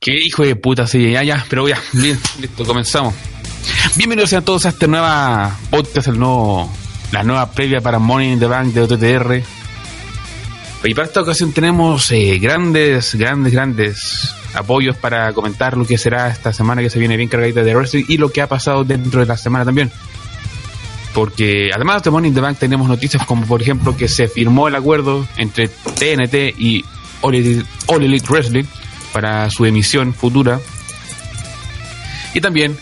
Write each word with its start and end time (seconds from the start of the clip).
Qué 0.00 0.12
hijo 0.12 0.44
de 0.44 0.56
puta, 0.56 0.86
sí, 0.86 1.12
ya, 1.12 1.22
ya, 1.22 1.44
pero 1.48 1.68
ya, 1.68 1.78
bien, 1.92 2.18
listo, 2.40 2.64
comenzamos. 2.64 3.14
Bienvenidos 3.96 4.32
a 4.32 4.40
todos 4.40 4.66
a 4.66 4.70
este 4.70 4.88
nueva 4.88 5.58
podcast, 5.70 6.08
el 6.08 6.18
nuevo, 6.18 6.70
la 7.12 7.22
nueva 7.22 7.50
previa 7.52 7.80
para 7.80 7.98
Money 7.98 8.32
in 8.32 8.38
the 8.38 8.46
Bank 8.46 8.72
de 8.72 8.82
OTTR. 8.82 9.59
Y 10.82 10.94
para 10.94 11.06
esta 11.06 11.20
ocasión 11.20 11.52
tenemos 11.52 12.10
eh, 12.10 12.38
grandes, 12.38 13.14
grandes, 13.14 13.52
grandes 13.52 14.34
apoyos 14.54 14.96
para 14.96 15.32
comentar 15.34 15.76
lo 15.76 15.84
que 15.84 15.98
será 15.98 16.28
esta 16.28 16.52
semana 16.54 16.80
que 16.80 16.88
se 16.88 16.98
viene 16.98 17.16
bien 17.16 17.28
cargadita 17.28 17.62
de 17.62 17.74
wrestling 17.74 18.04
y 18.08 18.16
lo 18.16 18.30
que 18.30 18.40
ha 18.40 18.46
pasado 18.46 18.82
dentro 18.84 19.20
de 19.20 19.26
la 19.26 19.36
semana 19.36 19.64
también. 19.64 19.92
Porque 21.12 21.70
además 21.74 22.02
de 22.02 22.10
Money 22.10 22.28
in 22.28 22.34
the 22.34 22.40
Bank 22.40 22.58
tenemos 22.58 22.88
noticias 22.88 23.26
como 23.26 23.44
por 23.44 23.60
ejemplo 23.60 23.94
que 23.96 24.08
se 24.08 24.28
firmó 24.28 24.68
el 24.68 24.74
acuerdo 24.74 25.26
entre 25.36 25.68
TNT 25.68 26.58
y 26.58 26.84
All 27.20 27.34
Elite, 27.34 27.66
All 27.86 28.02
Elite 28.02 28.26
Wrestling 28.30 28.64
para 29.12 29.50
su 29.50 29.66
emisión 29.66 30.14
futura. 30.14 30.60
Y 32.32 32.40
también 32.40 32.78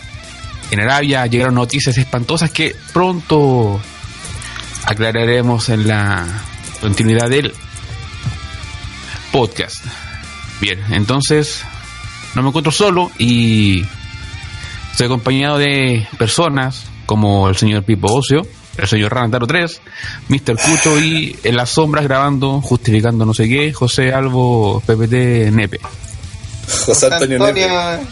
en 0.71 0.79
Arabia 0.79 1.25
llegaron 1.25 1.55
noticias 1.55 1.97
espantosas 1.97 2.51
que 2.51 2.75
pronto 2.93 3.81
aclararemos 4.85 5.67
en 5.67 5.87
la 5.87 6.25
continuidad 6.79 7.29
del 7.29 7.53
podcast. 9.31 9.85
Bien, 10.61 10.79
entonces 10.91 11.63
no 12.35 12.41
me 12.41 12.49
encuentro 12.49 12.71
solo 12.71 13.11
y 13.17 13.85
estoy 14.91 15.05
acompañado 15.05 15.57
de 15.57 16.07
personas 16.17 16.85
como 17.05 17.49
el 17.49 17.55
señor 17.55 17.83
Pipo 17.83 18.13
Ocio, 18.13 18.45
el 18.77 18.87
señor 18.87 19.13
Ranataro 19.13 19.47
3, 19.47 19.81
Mr. 20.29 20.55
Cucho 20.57 20.99
y 20.99 21.35
en 21.43 21.55
las 21.55 21.71
sombras 21.71 22.03
grabando, 22.03 22.61
justificando 22.61 23.25
no 23.25 23.33
sé 23.33 23.47
qué, 23.47 23.73
José 23.73 24.13
Albo 24.13 24.81
PPT 24.81 25.51
Nepe. 25.51 25.79
José 26.85 27.07
Antonio, 27.07 27.39
Nepe. 27.39 27.67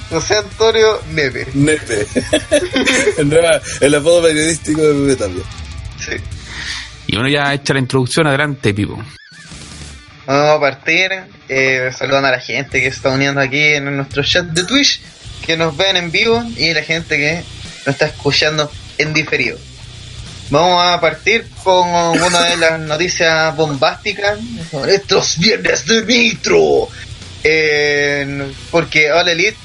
José 0.09 0.37
Antonio 0.37 0.99
Nepe. 1.13 1.47
Nepe. 1.53 2.07
el 3.81 3.95
apodo 3.95 4.23
periodístico 4.23 4.81
de 4.81 4.93
Pepe 4.93 5.15
también. 5.15 5.45
Sí. 5.99 6.13
Y 7.07 7.15
bueno, 7.15 7.29
ya 7.29 7.53
hecha 7.53 7.73
la 7.73 7.79
introducción, 7.79 8.27
adelante, 8.27 8.73
Pipo. 8.73 8.97
Vamos 10.27 10.57
a 10.57 10.59
partir 10.59 11.09
eh, 11.47 11.89
saludando 11.97 12.27
a 12.27 12.31
la 12.31 12.41
gente 12.41 12.81
que 12.81 12.87
está 12.87 13.11
uniendo 13.11 13.39
aquí 13.39 13.63
en 13.63 13.95
nuestro 13.95 14.21
chat 14.25 14.45
de 14.47 14.65
Twitch, 14.65 14.99
que 15.45 15.55
nos 15.55 15.77
ven 15.77 15.95
en 15.95 16.11
vivo 16.11 16.43
y 16.57 16.73
la 16.73 16.83
gente 16.83 17.15
que 17.15 17.43
nos 17.85 17.95
está 17.95 18.07
escuchando 18.07 18.69
en 18.97 19.13
diferido. 19.13 19.57
Vamos 20.49 20.83
a 20.83 20.99
partir 20.99 21.47
con 21.63 21.87
una 21.87 22.43
de 22.43 22.57
las 22.57 22.77
noticias 22.77 23.55
bombásticas 23.55 24.37
sobre 24.69 24.95
estos 24.95 25.37
viernes 25.39 25.85
de 25.85 26.05
Nitro. 26.05 26.89
Eh, 27.41 28.51
porque 28.69 29.09
All 29.09 29.29
Elite 29.29 29.57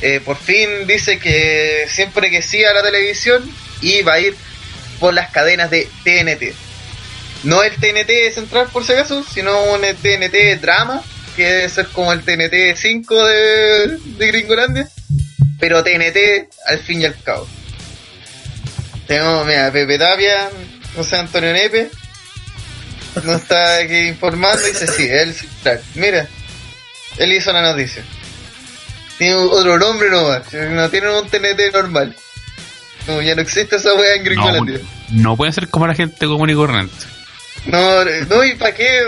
eh, 0.00 0.20
por 0.24 0.36
fin 0.36 0.86
dice 0.86 1.18
que 1.18 1.86
siempre 1.88 2.30
que 2.30 2.40
siga 2.40 2.72
la 2.72 2.84
televisión 2.84 3.42
y 3.80 4.02
va 4.02 4.14
a 4.14 4.20
ir 4.20 4.36
por 5.00 5.12
las 5.12 5.30
cadenas 5.30 5.70
de 5.70 5.88
TNT. 6.04 6.67
No 7.44 7.62
el 7.62 7.72
TNT 7.76 8.34
central 8.34 8.68
por 8.72 8.84
si 8.84 8.92
acaso, 8.92 9.22
sino 9.24 9.56
un 9.72 9.80
TNT 9.80 10.60
drama, 10.60 11.00
que 11.36 11.44
debe 11.44 11.68
ser 11.68 11.86
como 11.88 12.12
el 12.12 12.22
TNT 12.22 12.76
5 12.76 13.26
de, 13.26 13.98
de 14.16 14.26
Gringolandia, 14.26 14.88
pero 15.60 15.84
TNT 15.84 16.48
al 16.66 16.78
fin 16.80 17.00
y 17.02 17.04
al 17.04 17.20
cabo. 17.22 17.46
Tenemos, 19.06 19.46
mira, 19.46 19.70
Pepe 19.72 19.98
Tapia, 19.98 20.50
José 20.94 21.16
Antonio 21.16 21.52
Nepe, 21.52 21.90
nos 23.24 23.40
está 23.42 23.76
aquí 23.78 24.08
informando 24.08 24.60
y 24.66 24.72
dice, 24.72 24.86
sí, 24.86 25.06
él 25.08 25.32
central. 25.32 25.80
Mira, 25.94 26.28
él 27.18 27.32
hizo 27.32 27.52
la 27.52 27.62
noticia. 27.62 28.02
Tiene 29.16 29.34
otro 29.34 29.78
nombre 29.78 30.10
nomás, 30.10 30.52
no 30.52 30.90
tiene 30.90 31.08
un 31.10 31.26
TNT 31.28 31.72
normal. 31.72 32.14
No, 33.06 33.22
ya 33.22 33.34
no 33.34 33.40
existe 33.42 33.76
esa 33.76 33.94
wea 33.94 34.14
en 34.16 34.18
No, 34.18 34.24
Gringolandia. 34.24 34.80
no 35.10 35.36
pueden 35.36 35.52
ser 35.54 35.68
como 35.68 35.86
la 35.86 35.94
gente 35.94 36.26
común 36.26 36.50
y 36.50 36.54
corriente. 36.54 36.92
No, 37.66 38.04
no, 38.04 38.44
¿y 38.44 38.54
para 38.54 38.74
qué? 38.74 39.00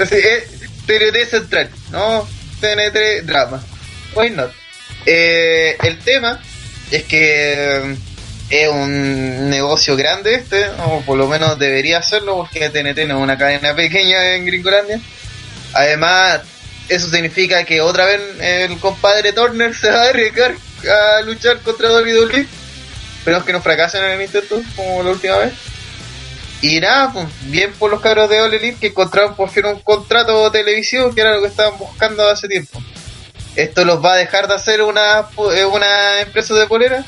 Así, 0.00 0.14
eh, 0.14 0.46
TNT 0.86 1.28
central, 1.28 1.70
no, 1.90 2.28
TNT 2.60 3.24
drama. 3.24 3.62
Why 4.14 4.30
not? 4.30 4.52
Eh, 5.04 5.76
el 5.82 5.98
tema 6.00 6.40
es 6.90 7.04
que 7.04 7.76
eh, 7.78 7.96
es 8.50 8.68
un 8.68 9.50
negocio 9.50 9.96
grande 9.96 10.34
este, 10.34 10.68
o 10.86 11.02
por 11.02 11.18
lo 11.18 11.26
menos 11.26 11.58
debería 11.58 12.02
serlo, 12.02 12.36
porque 12.36 12.70
TNT 12.70 13.06
no 13.06 13.16
es 13.16 13.22
una 13.22 13.38
cadena 13.38 13.74
pequeña 13.74 14.34
en 14.34 14.46
Gringolandia. 14.46 15.00
Además, 15.72 16.40
eso 16.88 17.08
significa 17.10 17.64
que 17.64 17.80
otra 17.80 18.06
vez 18.06 18.20
el 18.40 18.78
compadre 18.78 19.32
Turner 19.32 19.74
se 19.74 19.90
va 19.90 20.02
a 20.02 20.08
arriesgar 20.08 20.54
a 20.84 21.22
luchar 21.22 21.58
contra 21.60 21.92
WWE. 21.92 22.46
Esperemos 23.18 23.44
que 23.44 23.52
no 23.52 23.60
fracasen 23.60 24.04
en 24.04 24.12
el 24.12 24.22
intento, 24.22 24.62
como 24.76 25.02
la 25.02 25.10
última 25.10 25.36
vez. 25.38 25.52
Y 26.62 26.80
nada, 26.80 27.12
pues, 27.12 27.26
bien 27.50 27.72
por 27.78 27.90
los 27.90 28.00
cabros 28.00 28.28
de 28.30 28.40
All 28.40 28.52
Elite 28.54 28.78
que 28.80 28.86
encontraron 28.88 29.34
por 29.36 29.50
fin 29.50 29.66
un 29.66 29.80
contrato 29.80 30.50
televisivo 30.50 31.14
que 31.14 31.20
era 31.20 31.34
lo 31.34 31.42
que 31.42 31.48
estaban 31.48 31.78
buscando 31.78 32.26
hace 32.28 32.48
tiempo. 32.48 32.82
Esto 33.54 33.84
los 33.84 34.04
va 34.04 34.14
a 34.14 34.16
dejar 34.16 34.48
de 34.48 34.54
hacer 34.54 34.82
una, 34.82 35.26
eh, 35.54 35.64
una 35.64 36.20
empresa 36.20 36.54
de 36.54 36.66
polera. 36.66 37.04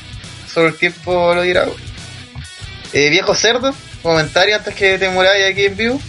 Solo 0.51 0.67
el 0.69 0.75
tiempo 0.75 1.33
lo 1.33 1.41
dirá. 1.41 1.65
güey. 1.65 1.77
Eh, 2.93 3.09
viejo 3.09 3.35
cerdo, 3.35 3.73
comentario 4.01 4.55
antes 4.55 4.73
que 4.73 4.97
te 4.97 5.09
muráis 5.09 5.45
aquí 5.51 5.65
en 5.65 5.77
vivo. 5.77 6.01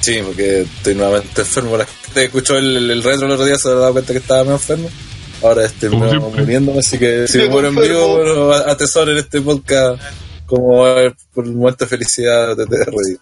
Sí, 0.00 0.20
porque 0.24 0.62
estoy 0.62 0.94
nuevamente 0.94 1.40
enfermo. 1.42 1.76
La 1.76 1.86
gente 1.86 2.14
que 2.14 2.24
escuchó 2.24 2.56
el, 2.56 2.76
el, 2.76 2.90
el 2.90 3.02
retro 3.02 3.26
el 3.26 3.32
otro 3.32 3.44
día 3.44 3.56
se 3.56 3.68
habrá 3.68 3.80
dado 3.80 3.92
cuenta 3.92 4.12
que 4.12 4.18
estaba 4.18 4.44
más 4.44 4.54
enfermo. 4.54 4.90
Ahora 5.42 5.64
estoy 5.66 5.90
muriéndome, 5.90 6.80
así 6.80 6.98
que 6.98 7.28
si 7.28 7.38
me 7.38 7.48
muero 7.48 7.68
en 7.68 7.76
vivo, 7.76 8.16
bueno, 8.16 8.52
atesoren 8.52 9.16
este 9.18 9.40
podcast 9.40 10.00
como 10.48 10.86
eh, 10.88 11.14
por 11.32 11.44
un 11.46 11.56
momento 11.56 11.84
de 11.84 11.88
felicidad 11.88 12.56
de, 12.56 12.64
de 12.64 12.84
reír 12.84 13.20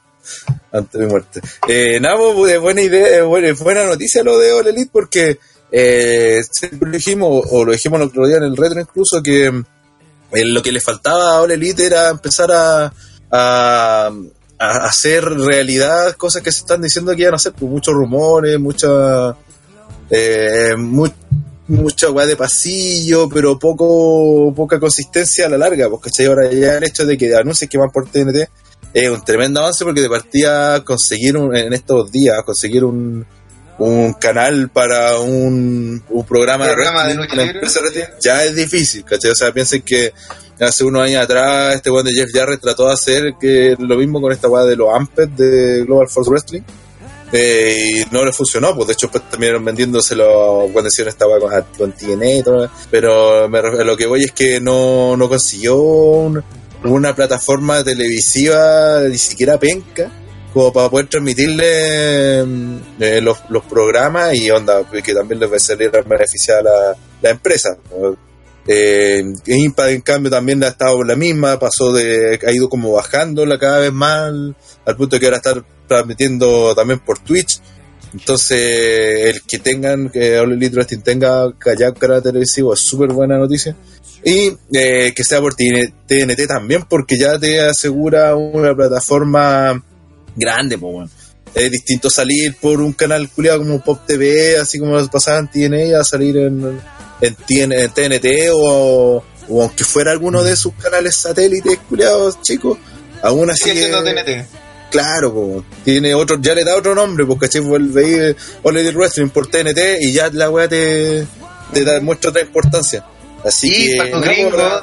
ante 0.72 0.98
mi 0.98 1.06
muerte. 1.06 1.40
Eh, 1.68 1.98
nada, 2.00 2.16
pues, 2.34 2.52
eh, 2.54 2.58
buena 2.58 2.82
idea, 2.82 3.18
eh, 3.18 3.22
buena, 3.22 3.84
noticia 3.84 4.22
lo 4.22 4.38
de 4.38 4.52
All 4.52 4.66
Elite 4.66 4.90
porque 4.92 5.38
eh, 5.70 6.40
siempre 6.50 6.88
lo 6.88 6.96
dijimos, 6.96 7.44
o 7.50 7.64
lo 7.64 7.72
dijimos 7.72 8.00
el 8.00 8.08
otro 8.08 8.26
día 8.26 8.36
en 8.38 8.44
el 8.44 8.56
retro 8.56 8.80
incluso, 8.80 9.22
que 9.22 9.46
eh, 9.46 10.44
lo 10.44 10.62
que 10.62 10.72
le 10.72 10.80
faltaba 10.80 11.32
a 11.32 11.40
All 11.42 11.50
Elite 11.50 11.86
era 11.86 12.08
empezar 12.08 12.50
a, 12.52 12.92
a, 13.30 14.10
hacer 14.58 15.24
realidad 15.24 16.14
cosas 16.16 16.42
que 16.42 16.52
se 16.52 16.60
están 16.60 16.82
diciendo 16.82 17.14
que 17.14 17.22
iban 17.22 17.34
a 17.34 17.36
hacer, 17.36 17.52
pues 17.52 17.70
muchos 17.70 17.94
rumores, 17.94 18.58
mucha 18.58 19.36
mu- 20.76 21.08
mucha 21.68 22.10
weá 22.10 22.26
de 22.26 22.36
pasillo, 22.36 23.28
pero 23.28 23.58
poco 23.58 24.52
poca 24.54 24.78
consistencia 24.78 25.46
a 25.46 25.48
la 25.48 25.58
larga, 25.58 25.88
porque 25.90 26.10
¿cachai? 26.10 26.26
ahora 26.26 26.50
ya 26.52 26.76
el 26.78 26.84
hecho 26.84 27.04
de 27.06 27.16
que 27.18 27.34
anuncios 27.34 27.68
que 27.70 27.78
van 27.78 27.90
por 27.90 28.08
TNT 28.08 28.48
es 28.94 29.10
un 29.10 29.22
tremendo 29.24 29.60
avance 29.60 29.84
porque 29.84 30.00
de 30.00 30.08
partida 30.08 30.82
conseguir 30.84 31.36
un- 31.36 31.54
en 31.56 31.72
estos 31.72 32.10
días, 32.10 32.42
conseguir 32.44 32.84
un, 32.84 33.26
un 33.78 34.12
canal 34.14 34.68
para 34.70 35.18
un, 35.18 36.02
un 36.08 36.24
programa, 36.26 36.66
Programa 36.66 37.06
de 37.08 37.14
lucha 37.14 37.34
libre. 37.36 37.60
de 37.60 37.66
wrestling, 37.68 38.08
ya 38.22 38.44
es 38.44 38.54
difícil, 38.54 39.04
¿cachai? 39.04 39.32
O 39.32 39.34
sea, 39.34 39.52
piensen 39.52 39.82
que 39.82 40.12
hace 40.58 40.84
unos 40.84 41.02
años 41.02 41.22
atrás 41.24 41.74
este 41.74 41.90
weón 41.90 42.06
de 42.06 42.14
Jeff 42.14 42.30
Jarrett 42.32 42.60
trató 42.60 42.86
de 42.86 42.92
hacer 42.94 43.34
que 43.38 43.76
lo 43.78 43.96
mismo 43.96 44.20
con 44.22 44.32
esta 44.32 44.48
weá 44.48 44.64
de 44.64 44.76
los 44.76 44.88
Amped 44.94 45.28
de 45.30 45.84
Global 45.84 46.08
Force 46.08 46.30
Wrestling. 46.30 46.62
Eh, 47.32 48.04
y 48.08 48.14
no 48.14 48.24
le 48.24 48.32
funcionó, 48.32 48.74
pues 48.74 48.88
de 48.88 48.92
hecho 48.94 49.10
pues 49.10 49.28
terminaron 49.30 49.64
vendiéndoselo 49.64 50.68
cuando 50.72 50.88
hicieron 50.88 51.10
esta 51.12 51.26
con, 51.26 51.64
con 51.76 51.94
y 52.00 52.42
todo, 52.42 52.70
pero 52.90 53.48
me 53.48 53.60
lo 53.84 53.96
que 53.96 54.06
voy 54.06 54.24
es 54.24 54.32
que 54.32 54.60
no, 54.60 55.16
no 55.16 55.28
consiguió 55.28 55.76
un- 55.76 56.42
una 56.84 57.14
plataforma 57.16 57.82
televisiva 57.82 59.00
ni 59.08 59.18
siquiera 59.18 59.58
penca 59.58 60.10
como 60.52 60.72
para 60.72 60.88
poder 60.88 61.08
transmitirle 61.08 62.44
mm, 62.44 62.78
eh, 63.00 63.20
los, 63.20 63.38
los 63.50 63.64
programas 63.64 64.34
y 64.34 64.50
onda 64.50 64.84
que 65.02 65.12
también 65.14 65.40
les 65.40 65.50
va 65.52 65.56
a 65.56 65.60
salir 65.60 65.90
beneficiar 65.90 66.60
a 66.60 66.62
la, 66.62 66.96
la 67.22 67.30
empresa. 67.30 67.76
Eh, 68.68 69.22
Impact, 69.46 69.90
en 69.90 70.00
cambio, 70.00 70.30
también 70.30 70.62
ha 70.64 70.68
estado 70.68 71.02
la 71.04 71.14
misma, 71.14 71.58
pasó 71.58 71.92
de, 71.92 72.38
ha 72.44 72.50
ido 72.52 72.68
como 72.68 72.92
bajándola 72.92 73.58
cada 73.58 73.78
vez 73.80 73.92
más, 73.92 74.32
al 74.84 74.96
punto 74.96 75.16
de 75.16 75.20
que 75.20 75.26
ahora 75.26 75.36
está 75.36 75.64
transmitiendo 75.86 76.74
también 76.74 77.00
por 77.00 77.18
Twitch. 77.18 77.60
Entonces, 78.12 79.34
el 79.34 79.42
que 79.42 79.58
tengan, 79.58 80.08
que 80.08 80.38
All 80.38 80.52
Elite 80.52 80.76
Wrestling 80.76 81.00
tenga 81.00 81.52
canal 81.58 82.22
televisivo 82.22 82.72
es 82.72 82.80
súper 82.80 83.12
buena 83.12 83.36
noticia. 83.38 83.76
Y 84.24 84.56
eh, 84.72 85.12
que 85.14 85.22
sea 85.22 85.40
por 85.40 85.54
TNT 85.54 86.46
también, 86.48 86.84
porque 86.88 87.18
ya 87.18 87.38
te 87.38 87.60
asegura 87.60 88.34
una 88.34 88.74
plataforma 88.74 89.82
grande, 90.34 90.78
pues, 90.78 90.92
bueno. 90.92 91.10
Es 91.54 91.70
distinto 91.70 92.10
salir 92.10 92.54
por 92.60 92.80
un 92.80 92.92
canal 92.92 93.30
culiado 93.30 93.60
como 93.60 93.82
Pop 93.82 94.00
TV, 94.06 94.58
así 94.58 94.78
como 94.78 95.06
pasaba 95.08 95.38
en 95.38 95.48
TNA, 95.48 95.98
a 95.98 96.04
salir 96.04 96.36
en, 96.36 96.80
en, 97.20 97.34
TN 97.34 97.72
en 97.72 97.90
TNT 97.90 98.26
o, 98.52 99.24
o 99.48 99.62
aunque 99.62 99.84
fuera 99.84 100.12
alguno 100.12 100.42
de 100.42 100.54
sus 100.54 100.74
canales 100.74 101.16
satélites 101.16 101.78
culiados 101.88 102.42
chicos, 102.42 102.76
aún 103.22 103.48
así. 103.50 103.70
TNT. 103.70 104.65
Claro, 104.90 105.32
po. 105.32 105.64
tiene 105.84 106.14
otro, 106.14 106.38
ya 106.40 106.54
le 106.54 106.64
da 106.64 106.76
otro 106.76 106.94
nombre, 106.94 107.26
porque 107.26 107.46
¿cachai? 107.46 107.60
vuelve 107.62 108.04
ahí 108.04 108.36
All 108.62 108.94
Wrestling 108.94 109.28
por 109.28 109.48
TNT 109.48 109.78
y 110.00 110.12
ya 110.12 110.30
la 110.32 110.48
weá 110.50 110.68
te, 110.68 111.26
te 111.72 111.84
da, 111.84 112.00
muestra 112.00 112.30
otra 112.30 112.42
importancia. 112.42 113.04
Así 113.44 113.68
y 113.68 113.90
que. 113.90 113.96
para 113.96 114.10
los 114.10 114.20
no, 114.20 114.26
gringos, 114.26 114.82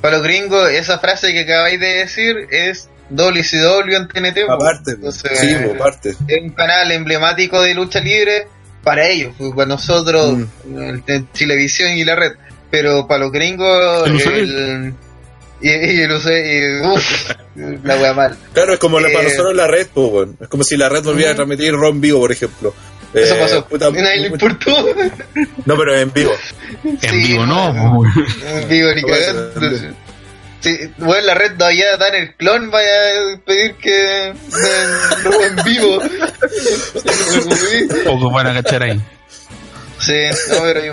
para 0.00 0.16
los 0.18 0.26
gringos, 0.26 0.70
esa 0.70 0.98
frase 0.98 1.32
que 1.32 1.40
acabáis 1.40 1.78
de 1.80 1.86
decir 1.86 2.34
es 2.50 2.88
WCW 3.10 3.94
en 3.94 4.08
TNT. 4.08 4.38
aparte. 4.48 4.92
Entonces, 4.92 5.38
sí, 5.38 5.54
po, 5.64 5.74
aparte. 5.74 6.10
es 6.10 6.42
un 6.42 6.50
canal 6.50 6.90
emblemático 6.92 7.60
de 7.62 7.74
lucha 7.74 8.00
libre 8.00 8.48
para 8.82 9.06
ellos, 9.08 9.34
pues, 9.38 9.50
para 9.54 9.66
nosotros, 9.66 10.38
Mm. 10.64 11.02
el 11.08 11.26
televisión 11.28 11.92
y 11.92 12.04
la 12.04 12.16
red. 12.16 12.32
Pero 12.70 13.06
para 13.06 13.20
los 13.24 13.32
gringos, 13.32 14.06
el. 14.08 14.94
Y, 15.60 15.68
y 15.70 16.00
el 16.02 16.12
UCB, 16.12 16.30
y- 16.30 16.86
uf, 16.86 17.30
la 17.84 17.96
wea 17.96 18.12
mal. 18.12 18.36
Claro, 18.52 18.74
es 18.74 18.78
como 18.78 19.00
la- 19.00 19.08
para 19.08 19.22
Eh, 19.26 19.30
nosotros 19.30 19.54
la 19.54 19.66
red, 19.66 19.88
weón. 19.94 20.36
Es 20.40 20.48
como 20.48 20.64
si 20.64 20.76
la 20.76 20.88
red 20.88 21.02
volviera 21.02 21.32
a 21.32 21.34
transmitir 21.34 21.72
Ron 21.72 22.00
vivo, 22.00 22.20
por 22.20 22.32
ejemplo. 22.32 22.74
Eso 23.14 23.34
Eh, 23.34 23.38
pasó. 23.40 23.66
puta, 23.66 23.86
a 23.86 23.90
nadie 23.90 24.20
le 24.20 24.26
importó. 24.28 24.86
no, 25.64 25.76
pero 25.76 25.98
en 25.98 26.12
vivo. 26.12 26.32
En 27.02 27.22
vivo 27.22 27.46
no. 27.46 27.72
bueno. 27.72 28.12
pues, 28.14 28.62
En 28.62 28.68
vivo 28.68 28.92
ni 28.94 29.02
No, 29.02 29.08
cagando. 29.08 29.52
Sí, 30.60 30.76
bueno, 30.98 31.26
la 31.26 31.34
red 31.34 31.52
todavía 31.56 31.96
dan 31.96 32.14
el 32.16 32.34
clon, 32.34 32.70
vaya 32.70 32.88
a 32.88 33.38
pedir 33.44 33.74
que 33.76 34.34
luego 35.22 35.44
en 35.44 35.56
vivo. 35.64 36.02
Poco 38.04 38.30
van 38.30 38.46
a 38.48 38.54
cachar 38.62 38.82
ahí. 38.82 39.00
sí, 40.00 40.12
no, 40.50 40.56
pero 40.62 40.80
hay, 40.80 40.90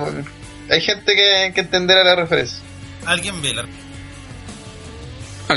hay 0.69 0.81
gente 0.81 1.15
que, 1.15 1.51
que 1.53 1.61
entenderá 1.61 2.03
la 2.03 2.15
referencia. 2.15 2.59
Alguien 3.05 3.41
ve 3.41 3.53
la. 3.53 3.65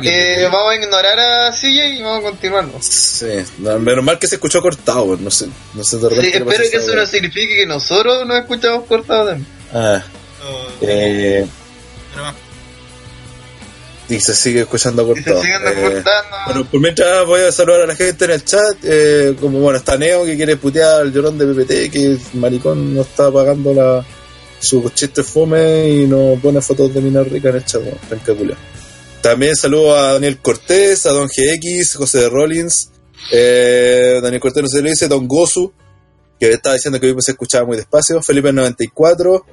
Eh, 0.04 0.48
vamos 0.50 0.72
a 0.72 0.76
ignorar 0.76 1.18
a 1.18 1.52
CJ 1.52 1.96
y 1.96 2.02
vamos 2.02 2.20
a 2.20 2.30
continuar. 2.30 2.66
Sí, 2.80 3.26
no, 3.58 3.78
menos 3.78 4.04
mal 4.04 4.18
que 4.18 4.26
se 4.26 4.36
escuchó 4.36 4.60
cortado. 4.60 5.16
No 5.16 5.30
sé, 5.30 5.48
no 5.74 5.84
sé 5.84 5.98
de 5.98 6.20
Sí, 6.20 6.30
espero 6.34 6.64
que 6.70 6.76
eso 6.76 6.94
no 6.94 7.06
signifique 7.06 7.56
que 7.56 7.66
nosotros 7.66 8.26
nos 8.26 8.38
escuchamos 8.38 8.84
cortados 8.86 9.28
también. 9.30 9.46
Ah, 9.72 10.02
eh, 10.80 11.46
pero 12.12 12.22
va. 12.22 12.34
y 14.08 14.20
se 14.20 14.34
sigue 14.34 14.60
escuchando 14.60 15.02
se 15.02 15.08
cortado. 15.08 15.42
siguen 15.42 15.60
Eh. 15.66 16.02
Bueno, 16.46 16.64
por 16.70 16.80
mientras 16.80 17.26
voy 17.26 17.40
a 17.42 17.52
saludar 17.52 17.82
a 17.82 17.86
la 17.86 17.96
gente 17.96 18.24
en 18.26 18.30
el 18.30 18.44
chat, 18.44 18.76
eh, 18.84 19.36
como 19.40 19.58
bueno, 19.58 19.78
está 19.78 19.96
Neo 19.96 20.24
que 20.24 20.36
quiere 20.36 20.56
putear 20.56 21.02
al 21.02 21.12
llorón 21.12 21.38
de 21.38 21.46
PPT, 21.46 21.90
que 21.90 22.04
el 22.04 22.20
maricón 22.34 22.94
no 22.94 23.02
está 23.02 23.30
pagando 23.30 23.74
la, 23.74 24.04
su 24.60 24.88
chiste 24.90 25.22
fome 25.22 25.88
y 25.88 26.06
no 26.06 26.38
pone 26.40 26.60
fotos 26.60 26.94
de 26.94 27.00
mina 27.00 27.22
rica 27.22 27.48
en 27.50 27.56
el 27.56 27.64
chat, 27.64 27.82
bueno. 27.82 28.56
También 29.22 29.56
saludo 29.56 29.96
a 29.96 30.12
Daniel 30.14 30.38
Cortés, 30.38 31.06
a 31.06 31.10
Don 31.10 31.28
GX, 31.28 31.94
José 31.94 32.20
de 32.20 32.28
Rollins, 32.28 32.90
eh, 33.32 34.20
Daniel 34.22 34.40
Cortés 34.40 34.62
no 34.62 34.68
se 34.68 34.82
lo 34.82 34.88
dice, 34.88 35.08
Don 35.08 35.26
Gozu, 35.26 35.72
que 36.38 36.50
estaba 36.50 36.74
diciendo 36.74 37.00
que 37.00 37.10
hoy 37.10 37.16
se 37.20 37.32
escuchaba 37.32 37.66
muy 37.66 37.76
despacio, 37.76 38.22
Felipe 38.22 38.52
94, 38.52 39.46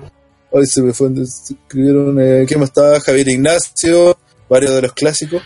hoy 0.51 0.68
se 0.68 0.81
me 0.81 0.94
fue, 0.94 1.10
se 1.25 1.54
escribieron, 1.54 2.19
eh, 2.19 2.45
¿quién 2.48 2.60
más 2.60 2.69
estaba? 2.69 3.00
Javier 3.00 3.30
Ignacio, 3.30 4.18
varios 4.48 4.75
de 4.75 4.81
los 4.83 4.94
clásicos, 4.94 5.42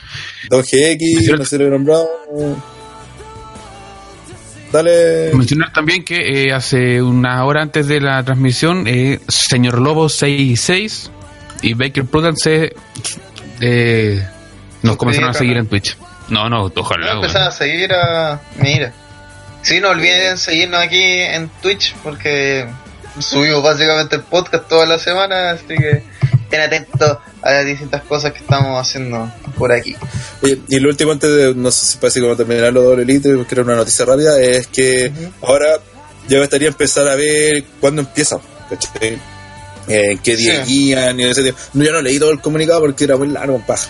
Don 0.49 0.61
GX, 0.61 1.37
no 1.37 1.45
se 1.45 1.57
lo 1.57 1.67
he 1.67 1.69
nombrado. 1.69 2.07
Dale. 4.71 5.31
Mencionar 5.33 5.71
también 5.71 6.03
que 6.03 6.47
eh, 6.47 6.53
hace 6.53 7.01
una 7.01 7.45
hora 7.45 7.61
antes 7.61 7.87
de 7.87 8.01
la 8.01 8.23
transmisión, 8.23 8.85
eh, 8.87 9.19
Señor 9.27 9.79
Lobo 9.79 10.09
66 10.09 11.11
y 11.61 11.73
Baker 11.73 12.05
Prudence 12.05 12.73
eh, 13.59 14.27
nos 14.81 14.97
comenzaron 14.97 15.29
a 15.29 15.33
seguir 15.33 15.57
en 15.57 15.67
Twitch. 15.67 15.97
No, 16.29 16.49
no, 16.49 16.71
ojalá. 16.75 17.11
A 17.11 17.15
empezar 17.15 17.43
a 17.43 17.51
seguir 17.51 17.93
a. 17.93 18.41
Mira. 18.57 18.93
Sí, 19.61 19.81
no 19.81 19.89
olviden 19.89 20.37
seguirnos 20.37 20.81
aquí 20.81 21.01
en 21.01 21.49
Twitch 21.61 21.93
porque 22.03 22.67
subimos 23.19 23.63
básicamente 23.63 24.15
el 24.15 24.21
podcast 24.21 24.67
toda 24.67 24.85
la 24.85 24.99
semana, 24.99 25.51
así 25.51 25.65
que 25.67 26.03
estén 26.43 26.61
atentos 26.61 27.17
a 27.41 27.51
las 27.51 27.65
distintas 27.65 28.03
cosas 28.03 28.31
que 28.31 28.39
estamos 28.39 28.79
haciendo 28.79 29.31
por 29.57 29.71
aquí. 29.71 29.95
Y, 30.41 30.75
y 30.75 30.79
lo 30.79 30.89
último, 30.89 31.11
antes 31.11 31.29
de, 31.29 31.55
no 31.55 31.71
sé 31.71 31.85
si 31.85 31.97
parece 31.97 32.21
como 32.21 32.35
terminar 32.35 32.71
lo 32.71 32.83
doble 32.83 33.03
elite, 33.03 33.35
porque 33.35 33.55
era 33.55 33.63
una 33.63 33.75
noticia 33.75 34.05
rápida, 34.05 34.39
es 34.39 34.67
que 34.67 35.11
ahora 35.41 35.67
ya 36.27 36.35
me 36.35 36.41
gustaría 36.41 36.67
empezar 36.69 37.07
a 37.07 37.15
ver 37.15 37.63
cuándo 37.79 38.01
empieza, 38.01 38.37
¿cachai? 38.69 39.19
Eh, 39.87 40.11
en 40.11 40.17
qué 40.19 40.35
día 40.35 40.65
Sí. 40.65 40.71
guían 40.73 41.19
y 41.19 41.23
ese 41.25 41.43
tipo. 41.43 41.57
No, 41.73 41.83
yo 41.83 41.91
no 41.91 42.01
leí 42.01 42.19
todo 42.19 42.31
el 42.31 42.41
comunicado 42.41 42.81
porque 42.81 43.05
era 43.05 43.15
muy 43.17 43.27
largo, 43.29 43.61
paja. 43.65 43.89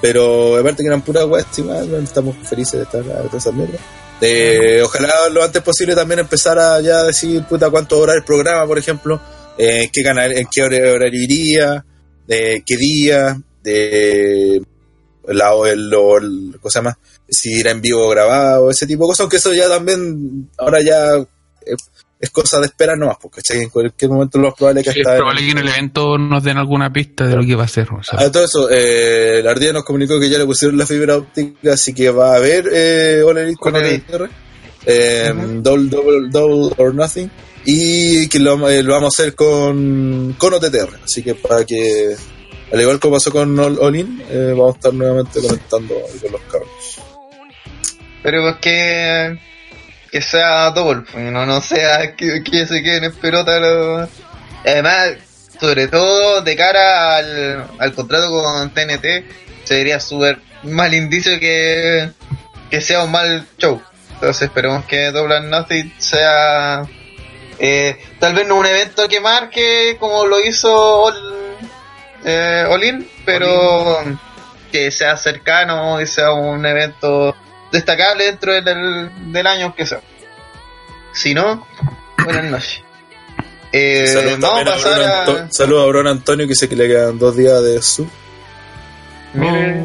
Pero 0.00 0.56
aparte 0.58 0.82
que 0.82 0.88
eran 0.88 1.02
puras 1.02 1.24
weas, 1.26 1.46
más, 1.60 1.86
estamos 1.86 2.36
felices 2.48 2.72
de 2.74 2.82
estar 2.82 3.02
de 3.04 3.38
esas 3.38 3.54
mierdas. 3.54 3.80
Eh, 4.20 4.80
ojalá 4.84 5.12
lo 5.32 5.42
antes 5.42 5.62
posible 5.62 5.94
también 5.94 6.20
empezar 6.20 6.58
a 6.58 6.80
ya 6.80 7.02
decir 7.04 7.42
puta 7.44 7.70
cuánto 7.70 7.98
hora 7.98 8.12
el 8.14 8.22
programa, 8.24 8.66
por 8.66 8.78
ejemplo, 8.78 9.20
eh, 9.58 9.84
en 9.84 9.90
qué 9.90 10.02
canal, 10.02 10.32
en 10.32 10.46
qué 10.52 10.62
hora- 10.62 10.92
horario 10.92 11.22
iría, 11.22 11.84
de 12.26 12.62
qué 12.66 12.76
día, 12.76 13.40
de 13.62 14.60
la, 15.28 15.54
o 15.54 15.66
el, 15.66 15.92
o 15.94 16.18
el- 16.18 16.56
¿cómo 16.60 16.70
se 16.70 16.78
llama? 16.78 16.98
Si 17.28 17.60
era 17.60 17.70
en 17.70 17.80
vivo 17.80 18.06
o 18.06 18.10
grabado, 18.10 18.70
ese 18.70 18.86
tipo 18.86 19.04
de 19.04 19.08
cosas, 19.08 19.20
aunque 19.20 19.36
eso 19.38 19.52
ya 19.54 19.68
también, 19.68 20.50
ahora 20.58 20.80
ya 20.82 21.24
es 22.22 22.30
cosa 22.30 22.60
de 22.60 22.66
esperar 22.66 22.96
nomás, 22.96 23.16
porque 23.20 23.42
¿cachai? 23.42 23.64
en 23.64 23.68
cualquier 23.68 24.08
momento 24.12 24.38
lo 24.38 24.46
más 24.46 24.54
probable 24.54 24.80
es 24.82 24.86
que 24.86 24.92
Sí, 24.92 25.00
es 25.00 25.06
hasta 25.06 25.16
probable 25.16 25.40
que 25.44 25.50
en 25.50 25.58
el 25.58 25.68
evento 25.68 26.16
nos 26.18 26.44
den 26.44 26.56
alguna 26.56 26.92
pista 26.92 27.26
de 27.26 27.34
lo 27.34 27.44
que 27.44 27.56
va 27.56 27.64
a 27.64 27.68
ser. 27.68 27.88
o 27.92 28.00
sea. 28.00 28.20
a 28.20 28.30
todo 28.30 28.44
eso, 28.44 28.68
eh, 28.70 29.40
la 29.42 29.50
Ardilla 29.50 29.72
nos 29.72 29.82
comunicó 29.82 30.20
que 30.20 30.30
ya 30.30 30.38
le 30.38 30.46
pusieron 30.46 30.78
la 30.78 30.86
fibra 30.86 31.16
óptica, 31.16 31.72
así 31.72 31.92
que 31.92 32.10
va 32.10 32.34
a 32.34 32.36
haber 32.36 32.70
eh, 32.72 33.22
All 33.26 33.38
Elite 33.38 33.58
con. 33.58 33.74
OTR, 33.74 34.30
eh, 34.86 35.32
double, 35.34 35.88
double, 35.88 36.28
double 36.30 36.72
or 36.76 36.94
Nothing, 36.94 37.28
y 37.64 38.28
que 38.28 38.38
lo, 38.38 38.68
eh, 38.68 38.84
lo 38.84 38.92
vamos 38.92 39.18
a 39.18 39.22
hacer 39.22 39.34
con, 39.34 40.36
con 40.38 40.54
OTTR, 40.54 41.00
así 41.04 41.24
que 41.24 41.34
para 41.34 41.66
que, 41.66 42.14
al 42.72 42.80
igual 42.80 43.00
como 43.00 43.16
pasó 43.16 43.32
con 43.32 43.58
All, 43.58 43.78
All 43.80 43.96
In, 43.96 44.22
eh, 44.30 44.54
vamos 44.56 44.74
a 44.74 44.78
estar 44.78 44.94
nuevamente 44.94 45.40
comentando 45.40 45.94
con 46.22 46.32
los 46.32 46.40
cabros. 46.42 47.00
Pero 48.22 48.42
pues 48.42 48.56
que, 48.60 49.38
que 50.12 50.20
sea 50.20 50.70
double, 50.70 51.02
pues, 51.10 51.24
no, 51.32 51.44
no 51.46 51.60
sea 51.62 52.14
que, 52.14 52.42
que 52.44 52.66
se 52.66 52.82
queden 52.82 53.04
en 53.04 53.12
pelota. 53.14 53.58
los- 53.58 54.08
Además, 54.64 55.12
sobre 55.58 55.88
todo 55.88 56.42
de 56.42 56.54
cara 56.54 57.16
al, 57.16 57.66
al 57.78 57.92
contrato 57.94 58.30
con 58.30 58.70
TNT, 58.74 59.24
sería 59.64 59.98
súper 59.98 60.38
mal 60.64 60.92
indicio 60.94 61.40
que, 61.40 62.10
que 62.70 62.80
sea 62.80 63.02
un 63.04 63.10
mal 63.10 63.46
show. 63.58 63.82
Entonces 64.14 64.42
esperemos 64.42 64.84
que 64.84 65.10
Double 65.10 65.34
or 65.36 65.42
Nothing 65.44 65.92
sea 65.98 66.82
eh, 67.58 67.98
tal 68.20 68.34
vez 68.34 68.46
no 68.46 68.56
un 68.56 68.66
evento 68.66 69.08
que 69.08 69.18
marque 69.20 69.96
como 69.98 70.26
lo 70.26 70.38
hizo 70.40 71.02
All, 71.04 71.16
eh, 72.24 72.64
All 72.68 72.84
In, 72.84 73.08
pero 73.24 73.98
que 74.70 74.90
sea 74.92 75.16
cercano 75.16 76.00
y 76.00 76.06
sea 76.06 76.32
un 76.32 76.64
evento 76.64 77.34
destacable 77.72 78.24
dentro 78.26 78.52
del, 78.52 79.10
del 79.32 79.46
año 79.46 79.74
que 79.74 79.86
sea. 79.86 80.00
Si 81.12 81.34
no, 81.34 81.66
buenas 82.24 82.44
noches. 82.44 82.82
Eh, 83.74 84.06
Saludos 84.06 84.38
vamos 84.40 84.68
a 84.68 84.76
Bruno 84.76 85.02
a... 85.06 85.20
Anto- 85.24 85.46
saludos 85.50 85.82
a 85.84 85.86
Bruno 85.86 86.10
Antonio, 86.10 86.44
que 86.44 86.50
dice 86.50 86.68
que 86.68 86.76
le 86.76 86.88
quedan 86.88 87.18
dos 87.18 87.34
días 87.34 87.62
de 87.62 87.80
sub. 87.80 88.06
Mire. 89.32 89.84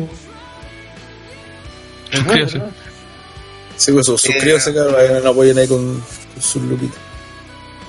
Suscríbase. 2.12 2.62
Sí, 3.78 3.92
pues 3.94 4.06
suscríbanse, 4.08 4.74
cabrón, 4.74 4.96
ahí 5.00 5.24
no 5.24 5.30
apoyen 5.30 5.58
ahí 5.58 5.68
con, 5.70 6.02
con 6.02 6.42
sus 6.42 6.62
luquitas. 6.64 6.98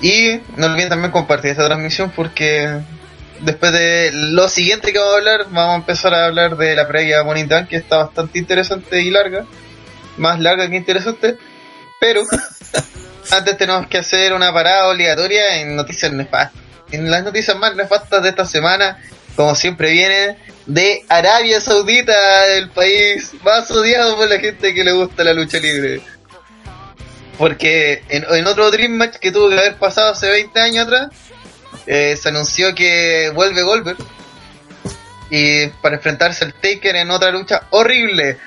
Y 0.01 0.39
no 0.55 0.67
olviden 0.67 0.87
también 0.89 1.11
compartir 1.11 1.51
esta 1.51 1.65
transmisión 1.65 2.11
porque 2.15 2.79
después 3.41 3.71
de 3.73 4.11
lo 4.13 4.47
siguiente 4.47 4.93
que 4.93 4.99
vamos 4.99 5.15
a 5.15 5.17
hablar, 5.17 5.39
vamos 5.49 5.73
a 5.73 5.75
empezar 5.75 6.13
a 6.13 6.27
hablar 6.27 6.55
de 6.55 6.75
la 6.77 6.87
previa 6.87 7.23
Bank, 7.23 7.67
que 7.67 7.75
está 7.75 7.97
bastante 7.97 8.39
interesante 8.39 9.01
y 9.01 9.09
larga. 9.09 9.45
Más 10.19 10.39
larga 10.39 10.69
que 10.69 10.75
interesante. 10.75 11.37
Pero 11.99 12.21
antes 13.31 13.57
tenemos 13.57 13.87
que 13.87 13.97
hacer 13.97 14.33
una 14.33 14.53
parada 14.53 14.89
obligatoria 14.89 15.59
en 15.59 15.75
noticias 15.75 16.11
nefastas. 16.13 16.61
En 16.91 17.09
las 17.09 17.23
noticias 17.23 17.57
más 17.57 17.75
nefastas 17.75 18.23
de 18.23 18.29
esta 18.29 18.45
semana, 18.45 18.97
como 19.35 19.55
siempre 19.55 19.91
viene 19.91 20.37
de 20.65 21.03
Arabia 21.09 21.59
Saudita, 21.61 22.47
el 22.55 22.69
país 22.69 23.31
más 23.43 23.69
odiado 23.71 24.15
por 24.17 24.29
la 24.29 24.39
gente 24.39 24.73
que 24.73 24.83
le 24.83 24.91
gusta 24.91 25.23
la 25.23 25.33
lucha 25.33 25.59
libre. 25.59 26.01
Porque 27.37 28.03
en, 28.09 28.25
en 28.29 28.47
otro 28.47 28.69
Dream 28.69 28.91
Match 28.93 29.15
que 29.15 29.31
tuvo 29.31 29.49
que 29.49 29.57
haber 29.57 29.75
pasado 29.75 30.11
hace 30.11 30.29
20 30.29 30.59
años 30.59 30.85
atrás, 30.85 31.09
eh, 31.85 32.17
se 32.21 32.29
anunció 32.29 32.75
que 32.75 33.31
vuelve 33.33 33.63
Goldberg. 33.63 33.97
Y 35.31 35.67
para 35.81 35.95
enfrentarse 35.95 36.45
al 36.45 36.53
Taker 36.53 36.95
en 36.95 37.11
otra 37.11 37.31
lucha 37.31 37.63
horrible 37.69 38.37